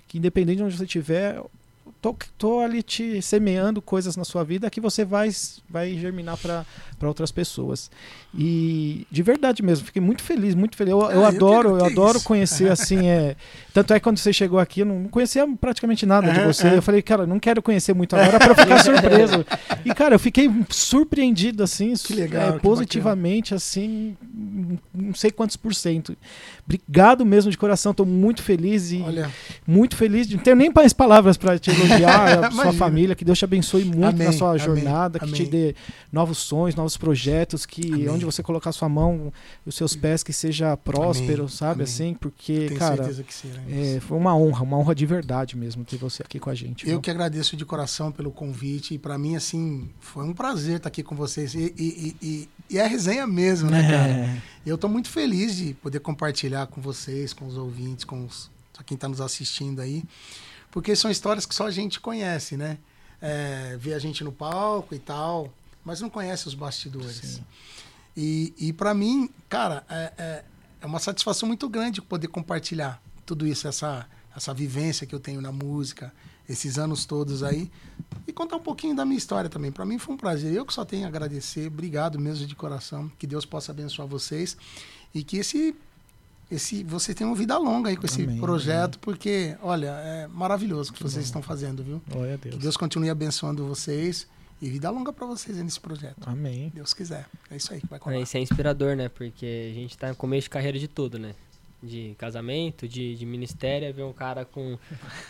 que 0.07 0.17
independente 0.17 0.57
de 0.57 0.63
onde 0.63 0.77
você 0.77 0.85
estiver, 0.85 1.41
tô, 2.01 2.15
tô 2.37 2.59
ali 2.59 2.81
te 2.81 3.21
semeando 3.21 3.81
coisas 3.81 4.15
na 4.15 4.23
sua 4.23 4.43
vida 4.43 4.69
que 4.69 4.79
você 4.79 5.03
vai, 5.03 5.29
vai 5.69 5.97
germinar 5.97 6.37
para 6.37 6.65
outras 7.03 7.31
pessoas. 7.31 7.89
E 8.33 9.05
de 9.11 9.23
verdade 9.23 9.61
mesmo, 9.63 9.85
fiquei 9.85 10.01
muito 10.01 10.21
feliz, 10.23 10.53
muito 10.55 10.75
feliz. 10.77 10.91
Eu, 10.91 11.05
Ah, 11.05 11.11
eu 11.11 11.19
eu 11.21 11.25
adoro, 11.25 11.69
eu 11.77 11.85
que 11.85 11.91
adoro 11.91 12.17
isso. 12.17 12.25
conhecer 12.27 12.69
assim, 12.71 13.07
é, 13.07 13.35
tanto 13.73 13.93
é 13.93 13.99
que 13.99 14.03
quando 14.03 14.17
você 14.17 14.31
chegou 14.31 14.59
aqui, 14.59 14.81
eu 14.81 14.85
não 14.85 15.05
conhecia 15.09 15.45
praticamente 15.59 16.05
nada 16.05 16.31
de 16.31 16.39
você. 16.41 16.75
Eu 16.77 16.81
falei, 16.81 17.01
cara, 17.01 17.25
não 17.25 17.39
quero 17.39 17.61
conhecer 17.61 17.93
muito 17.93 18.15
agora 18.15 18.37
para 18.39 18.55
ficar 18.55 18.79
surpreso. 18.83 19.45
E 19.85 19.93
cara, 19.93 20.15
eu 20.15 20.19
fiquei 20.19 20.49
surpreendido 20.69 21.63
assim, 21.63 21.93
Que 21.95 22.13
legal, 22.13 22.49
é, 22.49 22.53
que 22.53 22.59
positivamente 22.59 23.55
assim, 23.55 24.15
não 24.93 25.13
sei 25.13 25.31
quantos 25.31 25.55
por 25.55 25.73
cento. 25.73 26.15
Obrigado 26.65 27.25
mesmo 27.25 27.49
de 27.49 27.57
coração, 27.57 27.93
tô 27.93 28.05
muito 28.05 28.43
feliz 28.43 28.91
e 28.91 29.01
Olha, 29.01 29.29
muito 29.65 29.95
feliz. 29.95 30.27
de- 30.27 30.35
Não 30.35 30.43
tenho 30.43 30.55
nem 30.57 30.71
mais 30.73 30.91
palavras 30.93 31.37
para 31.37 31.57
te 31.57 31.71
elogiar, 31.71 31.88
a 31.93 32.49
sua 32.51 32.73
família, 32.73 33.15
que 33.15 33.25
Deus 33.25 33.37
te 33.37 33.45
abençoe 33.45 33.83
muito 33.85 34.03
Amém, 34.05 34.27
na 34.27 34.33
sua 34.33 34.49
amém, 34.51 34.59
jornada, 34.59 35.19
que 35.19 35.31
te 35.31 35.41
amém. 35.41 35.49
dê 35.51 35.75
novos 36.11 36.37
sonhos, 36.37 36.75
novos 36.75 36.97
projetos, 36.97 37.65
que 37.65 37.91
Amém. 37.93 38.09
onde 38.09 38.25
você 38.25 38.41
colocar 38.43 38.71
sua 38.71 38.89
mão, 38.89 39.31
os 39.65 39.75
seus 39.75 39.95
pés, 39.95 40.23
que 40.23 40.33
seja 40.33 40.75
próspero, 40.77 41.43
Amém, 41.43 41.47
sabe 41.49 41.71
amém. 41.73 41.83
assim? 41.83 42.13
Porque, 42.13 42.67
tenho 42.67 42.79
cara, 42.79 43.03
será. 43.29 43.61
é, 43.69 43.99
foi 43.99 44.17
uma 44.17 44.35
honra, 44.35 44.63
uma 44.63 44.77
honra 44.77 44.93
de 44.95 45.05
verdade 45.05 45.57
mesmo 45.57 45.83
ter 45.83 45.97
você 45.97 46.21
aqui 46.23 46.39
com 46.39 46.49
a 46.49 46.55
gente. 46.55 46.85
Eu 46.85 46.93
viu? 46.93 47.01
que 47.01 47.09
agradeço 47.11 47.55
de 47.55 47.65
coração 47.65 48.11
pelo 48.11 48.31
convite. 48.31 48.93
E 48.93 48.97
pra 48.97 49.17
mim, 49.17 49.35
assim, 49.35 49.89
foi 49.99 50.23
um 50.25 50.33
prazer 50.33 50.77
estar 50.77 50.89
aqui 50.89 51.03
com 51.03 51.15
vocês. 51.15 51.53
E, 51.53 51.73
e, 51.77 52.15
e, 52.21 52.49
e- 52.69 52.77
é 52.77 52.85
resenha 52.87 53.25
mesmo, 53.27 53.69
né, 53.69 53.81
cara? 53.89 54.11
É. 54.11 54.37
Eu 54.65 54.77
tô 54.77 54.87
muito 54.87 55.09
feliz 55.09 55.55
de 55.55 55.73
poder 55.75 55.99
compartilhar 55.99 56.67
com 56.67 56.79
vocês, 56.81 57.33
com 57.33 57.45
os 57.47 57.57
ouvintes, 57.57 58.05
com 58.05 58.25
os, 58.25 58.49
quem 58.85 58.95
tá 58.97 59.07
nos 59.07 59.19
assistindo 59.21 59.81
aí. 59.81 60.03
Porque 60.71 60.95
são 60.95 61.09
histórias 61.09 61.45
que 61.45 61.55
só 61.55 61.67
a 61.67 61.71
gente 61.71 61.99
conhece, 61.99 62.55
né? 62.55 62.77
É, 63.21 63.75
vê 63.79 63.93
a 63.93 63.99
gente 63.99 64.23
no 64.23 64.31
palco 64.31 64.95
e 64.95 64.99
tal, 64.99 65.53
mas 65.83 65.99
não 65.99 66.09
conhece 66.09 66.47
os 66.47 66.53
bastidores. 66.53 67.15
Sim. 67.15 67.43
E, 68.15 68.53
e 68.57 68.73
para 68.73 68.93
mim, 68.93 69.29
cara, 69.47 69.83
é, 69.89 70.13
é, 70.17 70.45
é 70.81 70.85
uma 70.85 70.99
satisfação 70.99 71.47
muito 71.47 71.67
grande 71.67 72.01
poder 72.01 72.27
compartilhar 72.27 73.01
tudo 73.25 73.45
isso, 73.45 73.67
essa, 73.67 74.07
essa 74.35 74.53
vivência 74.53 75.05
que 75.05 75.13
eu 75.13 75.19
tenho 75.19 75.41
na 75.41 75.51
música, 75.51 76.13
esses 76.47 76.77
anos 76.77 77.05
todos 77.05 77.43
aí, 77.43 77.71
e 78.25 78.33
contar 78.33 78.55
um 78.55 78.61
pouquinho 78.61 78.95
da 78.95 79.05
minha 79.05 79.17
história 79.17 79.49
também. 79.49 79.71
Para 79.71 79.85
mim 79.85 79.97
foi 79.97 80.15
um 80.15 80.17
prazer. 80.17 80.53
Eu 80.53 80.65
que 80.65 80.73
só 80.73 80.83
tenho 80.83 81.05
a 81.05 81.07
agradecer. 81.07 81.67
Obrigado 81.67 82.19
mesmo 82.19 82.47
de 82.47 82.55
coração. 82.55 83.11
Que 83.19 83.27
Deus 83.27 83.45
possa 83.45 83.71
abençoar 83.71 84.07
vocês 84.07 84.57
e 85.13 85.23
que 85.23 85.37
esse 85.37 85.75
esse 86.51 86.83
vocês 86.83 87.15
tenham 87.15 87.33
vida 87.35 87.57
longa 87.57 87.89
aí 87.89 87.97
com 87.97 88.05
esse 88.05 88.23
Amém, 88.23 88.39
projeto, 88.39 88.97
porque 88.99 89.55
olha, 89.61 89.87
é 89.87 90.27
maravilhoso 90.27 90.91
o 90.91 90.93
que 90.93 91.03
vocês 91.03 91.25
estão 91.25 91.41
fazendo, 91.41 91.83
viu? 91.83 92.01
Glória 92.09 92.35
a 92.35 92.37
Que 92.37 92.49
Deus. 92.49 92.61
Deus 92.63 92.77
continue 92.77 93.09
abençoando 93.09 93.65
vocês 93.67 94.27
e 94.61 94.69
vida 94.69 94.89
longa 94.89 95.13
para 95.13 95.25
vocês 95.25 95.57
aí 95.57 95.63
nesse 95.63 95.79
projeto. 95.79 96.17
Amém. 96.27 96.71
Deus 96.73 96.93
quiser. 96.93 97.27
É 97.49 97.55
isso 97.55 97.73
aí 97.73 97.79
que 97.79 97.87
vai 97.87 97.97
É, 97.97 97.99
colar. 98.01 98.19
Isso 98.19 98.35
é 98.35 98.39
inspirador, 98.41 98.95
né? 98.95 99.07
Porque 99.09 99.69
a 99.71 99.73
gente 99.73 99.97
tá 99.97 100.09
no 100.09 100.15
começo 100.15 100.43
de 100.45 100.49
carreira 100.49 100.77
de 100.77 100.87
tudo, 100.87 101.17
né? 101.19 101.33
De 101.81 102.13
casamento, 102.17 102.85
de, 102.89 103.15
de 103.15 103.25
ministério, 103.25 103.93
ver 103.93 104.03
um 104.03 104.11
cara 104.11 104.43
com 104.43 104.77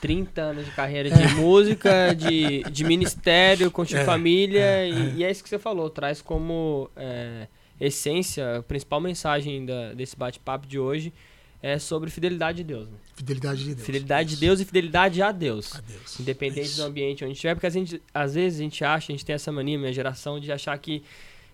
30 0.01 0.41
anos 0.41 0.65
de 0.65 0.71
carreira 0.71 1.11
de 1.11 1.35
música, 1.35 2.15
de, 2.15 2.63
de 2.63 2.83
ministério, 2.83 3.69
construir 3.71 4.01
É, 4.01 4.05
família, 4.05 4.59
é, 4.59 4.89
e, 4.89 5.17
e 5.17 5.23
é 5.23 5.29
isso 5.29 5.43
que 5.43 5.49
você 5.49 5.59
falou, 5.59 5.91
traz 5.91 6.23
como 6.23 6.89
é, 6.95 7.47
essência, 7.79 8.57
a 8.57 8.63
principal 8.63 8.99
mensagem 9.01 9.65
da- 9.65 9.93
desse 9.93 10.15
bate-papo 10.17 10.67
de 10.67 10.77
hoje 10.79 11.13
é 11.61 11.77
sobre 11.77 12.09
fidelidade 12.09 12.57
de 12.59 12.63
Deus. 12.63 12.87
Né? 12.89 12.95
Fidelidade 13.15 13.63
de 13.63 13.73
Deus. 13.75 13.85
Fidelidade 13.85 14.29
de. 14.29 14.35
Deus 14.37 14.59
e 14.61 14.65
fidelidade 14.65 15.21
a 15.21 15.31
Deus. 15.31 15.75
A 15.75 15.81
Deus. 15.81 16.19
Independente 16.19 16.67
Isso. 16.67 16.77
do 16.81 16.87
ambiente 16.87 17.23
onde 17.25 17.33
estiver, 17.33 17.53
porque 17.55 17.67
a 17.67 17.69
gente, 17.69 18.01
às 18.13 18.33
vezes 18.35 18.59
a 18.59 18.63
gente 18.63 18.83
acha, 18.83 19.11
a 19.11 19.13
gente 19.13 19.25
tem 19.25 19.33
essa 19.35 19.51
mania, 19.51 19.77
minha 19.77 19.91
geração, 19.91 20.39
de 20.39 20.49
achar 20.53 20.77
que, 20.77 21.03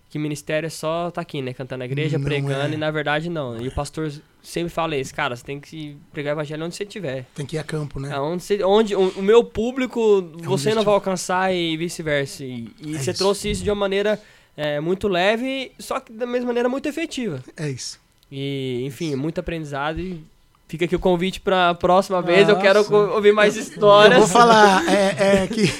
que 0.08 0.16
ministério 0.16 0.68
é 0.68 0.70
só 0.70 1.10
tá 1.10 1.20
aqui, 1.20 1.42
né? 1.42 1.52
Cantando 1.52 1.80
na 1.80 1.86
igreja, 1.86 2.18
Não 2.18 2.24
pregando, 2.24 2.72
é. 2.72 2.74
e 2.74 2.76
na 2.76 2.88
verdade 2.92 3.28
não. 3.28 3.60
E 3.60 3.66
o 3.66 3.74
pastor 3.74 4.12
sempre 4.40 4.68
fala 4.68 4.96
isso, 4.96 5.12
cara, 5.12 5.34
você 5.34 5.42
tem 5.42 5.58
que 5.58 5.96
pregar 6.12 6.36
o 6.36 6.38
evangelho 6.38 6.64
onde 6.64 6.76
você 6.76 6.84
estiver. 6.84 7.26
Tem 7.34 7.44
que 7.44 7.56
ir 7.56 7.58
a 7.58 7.64
campo, 7.64 7.98
né? 7.98 8.12
Aonde 8.14 8.44
você, 8.44 8.62
onde 8.62 8.94
o, 8.94 9.08
o 9.08 9.22
meu 9.22 9.42
público 9.42 10.22
você 10.44 10.72
não 10.72 10.84
vai 10.84 10.94
alcançar 10.94 11.52
e 11.52 11.76
vice-versa. 11.76 12.44
E, 12.44 12.68
e 12.80 12.94
É 12.94 12.98
você 13.00 13.10
isso. 13.10 13.18
trouxe 13.18 13.50
isso 13.50 13.64
de 13.64 13.70
uma 13.70 13.74
maneira 13.76 14.22
é, 14.56 14.80
muito 14.80 15.06
leve, 15.06 15.72
só 15.78 16.00
que 16.00 16.12
da 16.12 16.26
mesma 16.26 16.46
maneira 16.48 16.68
muito 16.68 16.88
efetiva. 16.88 17.42
É 17.56 17.68
isso. 17.68 18.00
E, 18.30 18.82
enfim, 18.84 19.14
muito 19.14 19.38
aprendizado 19.38 20.00
e 20.00 20.24
fica 20.66 20.84
aqui 20.84 20.96
o 20.96 21.00
convite 21.00 21.40
para 21.40 21.70
a 21.70 21.74
próxima 21.74 22.22
vez. 22.22 22.48
Eu 22.48 22.58
quero 22.58 22.80
Nossa. 22.80 22.94
ouvir 23.14 23.32
mais 23.32 23.56
Eu 23.56 23.62
histórias. 23.62 24.18
vou 24.18 24.28
falar, 24.28 24.82
é, 24.88 25.42
é 25.42 25.46
que 25.46 25.72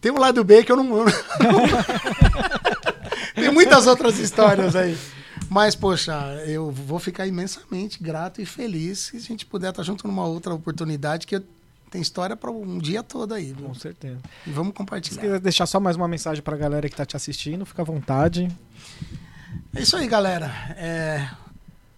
tem 0.00 0.10
um 0.12 0.18
lado 0.18 0.42
B 0.42 0.62
que 0.64 0.72
eu 0.72 0.76
não. 0.76 1.00
eu 1.06 1.06
tem 3.34 3.50
muitas 3.50 3.86
outras 3.86 4.18
histórias 4.18 4.74
aí. 4.74 4.96
Mas, 5.48 5.74
poxa, 5.74 6.14
eu 6.46 6.70
vou 6.70 6.98
ficar 6.98 7.26
imensamente 7.26 8.02
grato 8.02 8.40
e 8.40 8.46
feliz 8.46 8.98
se 9.00 9.16
a 9.18 9.20
gente 9.20 9.44
puder 9.44 9.68
estar 9.70 9.82
junto 9.82 10.06
numa 10.06 10.24
outra 10.24 10.54
oportunidade 10.54 11.26
que 11.26 11.42
tem 11.92 12.00
história 12.00 12.34
para 12.34 12.50
um 12.50 12.78
dia 12.78 13.02
todo 13.02 13.34
aí. 13.34 13.52
viu? 13.52 13.66
Com 13.66 13.74
certeza. 13.74 14.18
E 14.46 14.50
vamos 14.50 14.70
Se 14.70 14.76
compartilhar. 14.78 15.20
quiser 15.20 15.40
deixar 15.40 15.66
só 15.66 15.78
mais 15.78 15.94
uma 15.94 16.08
mensagem 16.08 16.42
pra 16.42 16.56
galera 16.56 16.88
que 16.88 16.96
tá 16.96 17.04
te 17.04 17.14
assistindo, 17.14 17.66
fica 17.66 17.82
à 17.82 17.84
vontade. 17.84 18.48
É 19.76 19.82
isso 19.82 19.94
aí, 19.96 20.08
galera. 20.08 20.46
É, 20.76 21.30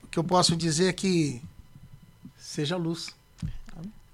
o 0.03 0.09
que 0.09 0.19
eu 0.19 0.25
posso 0.25 0.57
dizer 0.57 0.89
é 0.89 0.93
que 0.93 1.41
seja 2.37 2.77
luz. 2.77 3.15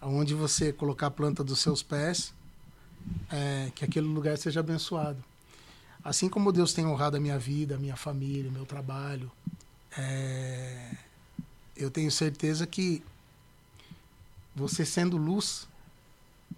Aonde 0.00 0.34
você 0.34 0.70
colocar 0.73 1.07
a 1.07 1.10
planta 1.10 1.42
dos 1.42 1.60
seus 1.60 1.83
pés, 1.83 2.33
é, 3.31 3.70
que 3.75 3.83
aquele 3.84 4.07
lugar 4.07 4.36
seja 4.36 4.60
abençoado. 4.60 5.23
Assim 6.05 6.28
como 6.28 6.52
Deus 6.52 6.73
tem 6.75 6.86
honrado 6.86 7.17
a 7.17 7.20
minha 7.20 7.39
vida, 7.39 7.75
a 7.75 7.78
minha 7.78 7.97
família, 7.97 8.50
o 8.50 8.52
meu 8.52 8.65
trabalho, 8.67 9.31
é, 9.97 10.91
eu 11.76 11.91
tenho 11.91 12.10
certeza 12.10 12.67
que 12.67 13.02
você 14.55 14.84
sendo 14.84 15.17
luz, 15.17 15.68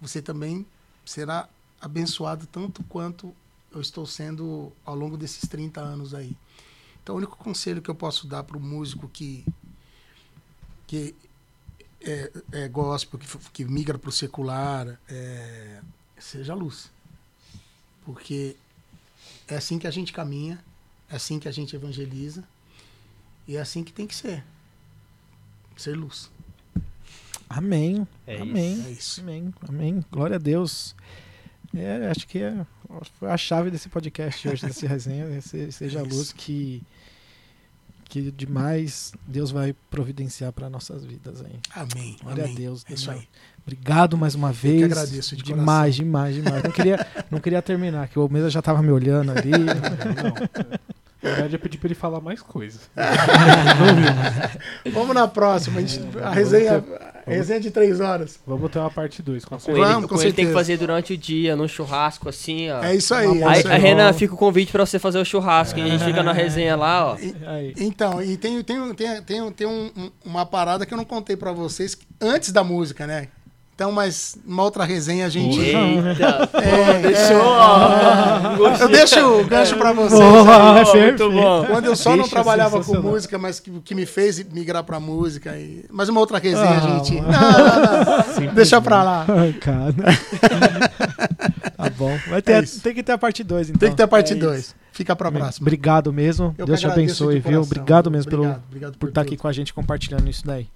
você 0.01 0.21
também 0.21 0.65
será 1.05 1.47
abençoado 1.79 2.47
tanto 2.47 2.83
quanto 2.83 3.33
eu 3.71 3.81
estou 3.81 4.05
sendo 4.05 4.71
ao 4.85 4.95
longo 4.95 5.17
desses 5.17 5.47
30 5.49 5.81
anos 5.81 6.13
aí. 6.13 6.35
Então, 7.01 7.15
o 7.15 7.17
único 7.17 7.35
conselho 7.35 7.81
que 7.81 7.89
eu 7.89 7.95
posso 7.95 8.27
dar 8.27 8.43
para 8.43 8.57
o 8.57 8.61
músico 8.61 9.09
que, 9.09 9.45
que 10.87 11.13
é, 12.01 12.31
é 12.51 12.67
gospel, 12.67 13.19
que, 13.19 13.37
que 13.51 13.65
migra 13.65 13.97
para 13.97 14.09
o 14.09 14.11
secular, 14.11 14.99
é, 15.09 15.81
seja 16.17 16.53
luz. 16.53 16.89
Porque 18.05 18.55
é 19.47 19.55
assim 19.55 19.77
que 19.77 19.87
a 19.87 19.91
gente 19.91 20.13
caminha, 20.13 20.63
é 21.09 21.15
assim 21.15 21.39
que 21.39 21.47
a 21.47 21.51
gente 21.51 21.75
evangeliza, 21.75 22.43
e 23.47 23.57
é 23.57 23.61
assim 23.61 23.83
que 23.83 23.91
tem 23.91 24.07
que 24.07 24.15
ser. 24.15 24.43
Ser 25.75 25.95
luz. 25.95 26.29
Amém. 27.57 28.07
É 28.25 28.37
Amém. 28.41 28.83
É 28.87 28.91
isso. 28.91 29.21
Amém. 29.21 29.53
Amém. 29.67 30.03
Glória 30.11 30.35
a 30.35 30.39
Deus. 30.39 30.95
É, 31.75 32.07
acho 32.09 32.27
que 32.27 32.39
é, 32.39 32.65
foi 33.19 33.29
a 33.29 33.37
chave 33.37 33.71
desse 33.71 33.89
podcast 33.89 34.47
hoje, 34.47 34.65
desse 34.65 34.85
resenha. 34.85 35.25
se- 35.41 35.71
Seja 35.71 35.99
a 35.99 36.03
É 36.03 36.05
luz 36.05 36.31
que, 36.31 36.81
que 38.05 38.31
demais 38.31 39.11
Deus 39.27 39.49
vai 39.51 39.73
providenciar 39.89 40.51
para 40.51 40.69
nossas 40.69 41.03
vidas 41.03 41.41
aí. 41.41 41.59
Amém. 41.75 42.15
Glória 42.21 42.43
amém. 42.43 42.55
a 42.55 42.59
Deus. 42.59 42.85
É 42.89 42.93
isso 42.93 43.09
aí. 43.09 43.27
Obrigado 43.65 44.17
mais 44.17 44.35
uma 44.35 44.51
vez. 44.51 44.83
agradeço 44.83 45.35
de 45.35 45.41
demais, 45.43 45.95
demais, 45.95 46.35
demais. 46.35 46.63
Não 46.63 46.71
queria, 46.71 47.07
não 47.31 47.39
queria 47.39 47.61
terminar, 47.61 48.07
que 48.07 48.19
o 48.19 48.27
Mesa 48.29 48.49
já 48.49 48.61
tava 48.61 48.81
me 48.83 48.91
olhando 48.91 49.31
ali. 49.31 49.51
Na 51.23 51.29
verdade, 51.29 51.55
eu 51.55 51.59
pedi 51.59 51.77
pra 51.77 51.87
ele 51.87 51.95
falar 51.95 52.19
mais 52.19 52.41
coisas. 52.41 52.81
Vamos 54.91 55.15
na 55.15 55.27
próxima. 55.27 55.79
A, 55.79 55.81
gente- 55.81 56.01
a 56.21 56.29
resenha, 56.31 56.83
a 57.25 57.29
resenha 57.31 57.59
de 57.59 57.71
três 57.71 57.99
horas. 57.99 58.39
Vamos 58.45 58.69
ter 58.69 58.79
uma 58.79 58.89
parte 58.91 59.21
2, 59.21 59.45
com 59.45 59.55
Com 59.55 59.59
certeza. 59.59 59.87
Vamos, 59.87 60.09
com 60.09 60.15
com 60.15 60.21
ele 60.21 60.33
tem 60.33 60.47
que 60.47 60.53
fazer 60.53 60.77
durante 60.77 61.13
o 61.13 61.17
dia, 61.17 61.55
no 61.55 61.67
churrasco, 61.67 62.27
assim, 62.29 62.69
ó. 62.69 62.83
É 62.83 62.95
isso 62.95 63.13
aí. 63.13 63.41
é 63.41 63.45
Aí, 63.47 63.63
aí. 63.67 63.79
Renan, 63.79 64.11
fica 64.13 64.33
o 64.33 64.37
convite 64.37 64.71
pra 64.71 64.85
você 64.85 64.99
fazer 64.99 65.19
o 65.19 65.25
churrasco. 65.25 65.79
e 65.79 65.83
a 65.83 65.87
gente 65.87 66.03
fica 66.03 66.21
na 66.23 66.33
resenha 66.33 66.75
lá, 66.75 67.11
ó. 67.13 67.17
Aí. 67.47 67.73
Então, 67.77 68.21
e 68.21 68.35
tem, 68.37 68.61
tem, 68.63 68.93
tem, 68.93 69.21
tem, 69.21 69.51
tem 69.51 69.67
um- 69.67 69.91
um- 69.95 70.11
uma 70.25 70.45
parada 70.45 70.85
que 70.85 70.93
eu 70.93 70.97
não 70.97 71.05
contei 71.05 71.35
pra 71.37 71.51
vocês 71.51 71.97
antes 72.21 72.51
da 72.51 72.63
música, 72.63 73.07
né? 73.07 73.27
Então, 73.75 73.91
mas 73.91 74.37
uma 74.45 74.61
outra 74.61 74.83
resenha 74.85 75.25
a 75.25 75.29
gente. 75.29 75.59
Eita, 75.59 76.47
É, 76.53 76.99
deixou, 77.01 78.77
é. 78.77 78.83
Eu 78.83 78.87
deixo 78.87 79.19
o 79.39 79.43
gancho 79.45 79.75
pra 79.77 79.91
vocês. 79.91 80.19
Boa, 80.19 80.73
Muito 80.73 80.91
perfeito. 80.91 81.31
bom. 81.31 81.65
Quando 81.65 81.85
eu 81.85 81.95
só 81.95 82.11
não 82.11 82.17
Deixa 82.17 82.29
trabalhava 82.29 82.83
com 82.83 83.01
música, 83.01 83.37
mas 83.39 83.59
que, 83.59 83.71
que 83.81 83.95
me 83.95 84.05
fez 84.05 84.43
migrar 84.51 84.83
pra 84.83 84.99
música. 84.99 85.57
E... 85.57 85.85
Mas 85.91 86.07
uma 86.07 86.19
outra 86.19 86.37
resenha, 86.37 86.69
Ah, 86.69 86.79
gente. 86.99 87.15
mano. 87.19 87.31
Não, 87.31 87.51
não, 88.43 88.45
não. 88.47 88.53
Deixa 88.53 88.79
pra 88.79 89.03
lá. 89.03 89.25
Ai, 89.29 89.53
cara. 89.53 89.93
tá 91.75 91.89
bom. 91.97 92.15
Vai 92.29 92.41
ter, 92.43 92.63
É 92.63 92.67
tem 92.81 92.93
que 92.93 93.01
ter 93.01 93.11
a 93.13 93.17
parte 93.17 93.43
2, 93.43 93.69
então. 93.69 93.79
Tem 93.79 93.89
que 93.89 93.95
ter 93.97 94.03
a 94.03 94.07
parte 94.07 94.33
É 94.33 94.35
2. 94.35 94.75
Fica 94.91 95.15
pra 95.15 95.31
próxima. 95.31 95.63
Obrigado 95.63 96.13
mesmo. 96.13 96.53
Eu 96.57 96.67
Deus 96.67 96.79
te 96.79 96.85
abençoe, 96.85 97.39
de 97.41 97.49
viu? 97.49 97.61
Obrigado 97.61 98.11
mesmo 98.11 98.31
Obrigado, 98.31 98.53
pelo, 98.53 98.63
obrigado 98.67 98.97
por 98.99 99.09
estar 99.09 99.21
tudo. 99.21 99.27
aqui 99.29 99.37
com 99.37 99.47
a 99.47 99.51
gente 99.51 99.73
compartilhando 99.73 100.29
isso 100.29 100.45
daí. 100.45 100.67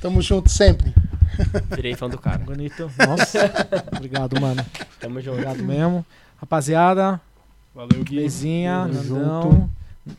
Tamo 0.00 0.22
junto 0.22 0.48
sempre. 0.48 0.94
Virei 1.74 1.94
fã 1.94 2.08
do 2.08 2.18
cara. 2.18 2.38
Bonito. 2.38 2.90
Nossa. 3.06 3.50
Obrigado, 3.96 4.40
mano. 4.40 4.64
Tamo 5.00 5.20
junto. 5.20 5.32
Obrigado 5.32 5.62
mesmo. 5.62 6.04
Rapaziada, 6.40 7.20
Valeu, 7.74 8.02
Gui. 8.04 8.16
Mezinha, 8.16 8.88
Tamo 8.88 8.94
Nandão, 8.94 9.42
junto. 9.42 9.70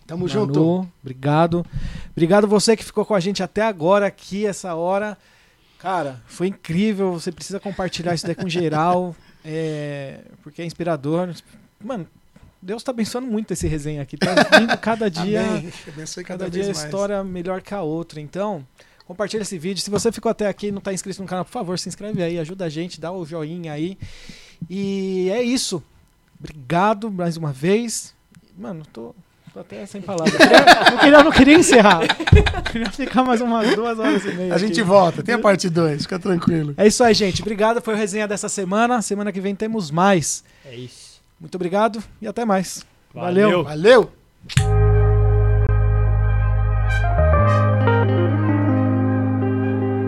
Tamo 0.05 0.19
Manu, 0.27 0.29
junto. 0.29 0.87
Obrigado. 1.01 1.65
Obrigado 2.11 2.47
você 2.47 2.75
que 2.75 2.83
ficou 2.83 3.05
com 3.05 3.15
a 3.15 3.19
gente 3.19 3.41
até 3.41 3.61
agora 3.63 4.05
aqui, 4.07 4.45
essa 4.45 4.75
hora. 4.75 5.17
Cara, 5.79 6.21
foi 6.27 6.47
incrível. 6.47 7.13
Você 7.13 7.31
precisa 7.31 7.59
compartilhar 7.59 8.13
isso 8.13 8.25
daí 8.25 8.35
com 8.35 8.49
geral. 8.49 9.15
é, 9.43 10.19
porque 10.43 10.61
é 10.61 10.65
inspirador. 10.65 11.33
Mano, 11.83 12.05
Deus 12.61 12.83
tá 12.83 12.91
abençoando 12.91 13.27
muito 13.27 13.53
esse 13.53 13.67
resenha 13.67 14.01
aqui. 14.01 14.17
Tá 14.17 14.35
vindo 14.59 14.77
cada 14.77 15.07
dia. 15.11 15.41
Amém. 15.41 15.71
Abençoe 15.87 16.23
cada, 16.23 16.45
Cada 16.45 16.51
dia 16.51 16.67
a 16.67 16.71
história 16.71 17.23
melhor 17.23 17.61
que 17.61 17.73
a 17.73 17.81
outra. 17.81 18.19
Então, 18.19 18.65
compartilha 19.09 19.41
esse 19.41 19.57
vídeo. 19.57 19.81
Se 19.83 19.89
você 19.89 20.11
ficou 20.11 20.29
até 20.29 20.47
aqui 20.47 20.67
e 20.67 20.71
não 20.71 20.77
está 20.77 20.93
inscrito 20.93 21.19
no 21.21 21.27
canal, 21.27 21.43
por 21.43 21.51
favor, 21.51 21.79
se 21.79 21.89
inscreve 21.89 22.21
aí, 22.21 22.37
ajuda 22.37 22.65
a 22.65 22.69
gente, 22.69 23.01
dá 23.01 23.11
o 23.11 23.25
joinha 23.25 23.73
aí. 23.73 23.97
E 24.69 25.29
é 25.31 25.41
isso. 25.41 25.81
Obrigado 26.39 27.09
mais 27.11 27.35
uma 27.35 27.51
vez. 27.51 28.13
Mano, 28.57 28.83
tô, 28.93 29.15
tô 29.53 29.59
até 29.61 29.83
sem 29.87 29.99
palavras. 30.01 30.33
Eu 30.35 30.39
queria- 30.47 30.91
não, 30.91 30.97
queria, 30.99 31.23
não 31.23 31.31
queria 31.31 31.53
encerrar. 31.55 32.01
Eu 32.03 32.61
queria 32.71 32.91
ficar 32.91 33.23
mais 33.23 33.41
umas 33.41 33.73
duas 33.75 33.97
horas 33.97 34.23
e 34.25 34.31
meia. 34.33 34.53
A 34.53 34.57
gente 34.59 34.79
aqui. 34.79 34.83
volta. 34.83 35.23
Tem 35.23 35.33
a 35.35 35.39
parte 35.39 35.69
2. 35.69 36.03
Fica 36.03 36.19
tranquilo. 36.19 36.75
É 36.77 36.85
isso 36.85 37.03
aí, 37.03 37.13
gente. 37.13 37.41
Obrigado. 37.41 37.81
Foi 37.81 37.95
o 37.95 37.97
resenha 37.97 38.27
dessa 38.27 38.47
semana. 38.47 39.01
Semana 39.01 39.31
que 39.31 39.41
vem 39.41 39.55
temos 39.55 39.89
mais. 39.89 40.43
É 40.63 40.75
isso. 40.75 41.19
Muito 41.39 41.55
obrigado 41.55 42.03
e 42.21 42.27
até 42.27 42.45
mais. 42.45 42.85
Valeu. 43.13 43.63
Valeu. 43.63 44.11